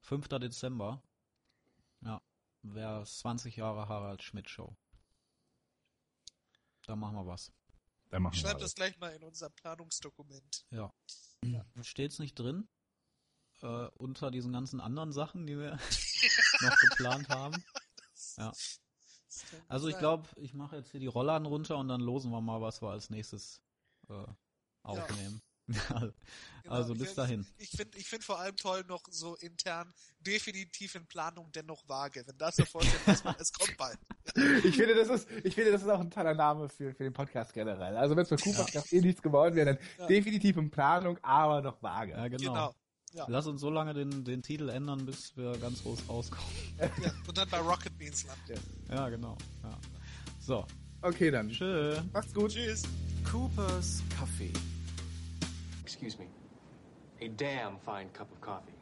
5. 0.00 0.28
Dezember. 0.28 1.02
Ja. 2.00 2.20
Wäre 2.62 3.04
20 3.04 3.56
Jahre 3.56 3.88
Harald 3.88 4.22
Schmidt 4.22 4.48
Show. 4.48 4.76
Da 6.86 6.96
machen 6.96 7.14
wir 7.16 7.26
was. 7.26 7.52
Dann 8.10 8.22
machen 8.22 8.34
Ich 8.34 8.42
wir 8.42 8.48
schreibe 8.48 8.60
das. 8.60 8.70
das 8.70 8.74
gleich 8.74 8.98
mal 8.98 9.14
in 9.14 9.22
unser 9.24 9.50
Planungsdokument. 9.50 10.66
Ja. 10.70 10.92
Steht's 11.82 12.18
nicht 12.18 12.34
drin? 12.38 12.68
Äh, 13.62 13.88
unter 13.96 14.30
diesen 14.30 14.52
ganzen 14.52 14.80
anderen 14.80 15.12
Sachen, 15.12 15.46
die 15.46 15.58
wir 15.58 15.72
noch 16.60 16.76
geplant 16.88 17.28
haben. 17.28 17.62
Ja. 18.36 18.48
Das 18.48 18.80
Also 19.68 19.88
ich 19.88 19.98
glaube, 19.98 20.28
ich 20.36 20.54
mache 20.54 20.76
jetzt 20.76 20.90
hier 20.90 20.98
die 20.98 21.06
Rollladen 21.06 21.46
runter 21.46 21.76
und 21.78 21.86
dann 21.88 22.00
losen 22.00 22.32
wir 22.32 22.40
mal, 22.40 22.60
was 22.60 22.82
wir 22.82 22.90
als 22.90 23.10
nächstes 23.10 23.60
äh, 24.08 24.26
aufnehmen. 24.82 25.40
Genau, 25.40 25.53
also 26.68 26.92
ich- 26.94 26.98
bis 27.00 27.14
dahin. 27.14 27.46
Ich 27.58 27.70
finde 27.70 27.98
ich 27.98 28.08
find 28.08 28.24
vor 28.24 28.38
allem 28.38 28.56
toll 28.56 28.84
noch 28.88 29.02
so 29.10 29.34
intern 29.36 29.92
definitiv 30.20 30.94
in 30.94 31.06
Planung 31.06 31.50
dennoch 31.52 31.86
vage. 31.88 32.22
Wenn 32.26 32.38
das 32.38 32.56
so 32.56 32.64
vorstellt, 32.64 33.06
weiß 33.06 33.24
man, 33.24 33.34
es 33.38 33.52
kommt 33.52 33.76
bald. 33.78 33.98
Ich 34.64 34.76
finde, 34.76 34.94
das 34.94 35.08
ist, 35.08 35.28
ich 35.44 35.54
finde, 35.54 35.72
das 35.72 35.82
ist 35.82 35.88
auch 35.88 36.00
ein 36.00 36.10
toller 36.10 36.34
Name 36.34 36.68
für, 36.68 36.94
für 36.94 37.04
den 37.04 37.12
Podcast 37.12 37.52
generell. 37.52 37.96
Also 37.96 38.16
wenn 38.16 38.22
es 38.22 38.28
für 38.28 38.36
Q-Podcast 38.36 38.92
eh 38.92 39.00
nichts 39.00 39.22
geworden 39.22 39.54
wäre, 39.54 39.74
dann 39.74 39.78
Ja. 39.98 40.06
definitiv 40.06 40.56
in 40.56 40.70
Planung, 40.70 41.18
aber 41.22 41.60
noch 41.62 41.82
vage. 41.82 42.12
Ja, 42.12 42.28
genau. 42.28 42.38
Genau. 42.52 42.74
Ja. 43.14 43.26
Lass 43.28 43.46
uns 43.46 43.60
so 43.60 43.70
lange 43.70 43.94
den, 43.94 44.24
den 44.24 44.42
Titel 44.42 44.68
ändern, 44.70 45.06
bis 45.06 45.36
wir 45.36 45.56
ganz 45.58 45.82
groß 45.82 46.00
rauskommen. 46.08 46.50
ja. 46.80 47.12
Und 47.28 47.38
dann 47.38 47.48
bei 47.48 47.58
Rocket 47.60 47.96
Beans 47.96 48.24
landen. 48.24 48.60
Ja, 48.90 49.08
genau. 49.08 49.36
Ja. 49.62 49.78
So, 50.40 50.66
Okay, 51.00 51.30
dann. 51.30 51.48
tschö. 51.50 52.00
Macht's 52.12 52.32
gut. 52.34 52.50
Tschüss. 52.50 52.82
Cooper's 53.30 54.02
Coffee. 54.18 54.52
Excuse 55.84 56.18
me. 56.18 56.26
A 57.20 57.28
damn 57.28 57.76
fine 57.84 58.08
cup 58.14 58.32
of 58.32 58.40
coffee. 58.40 58.72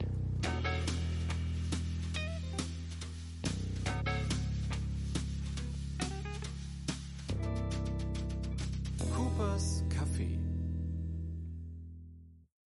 Cooper's 9.10 9.82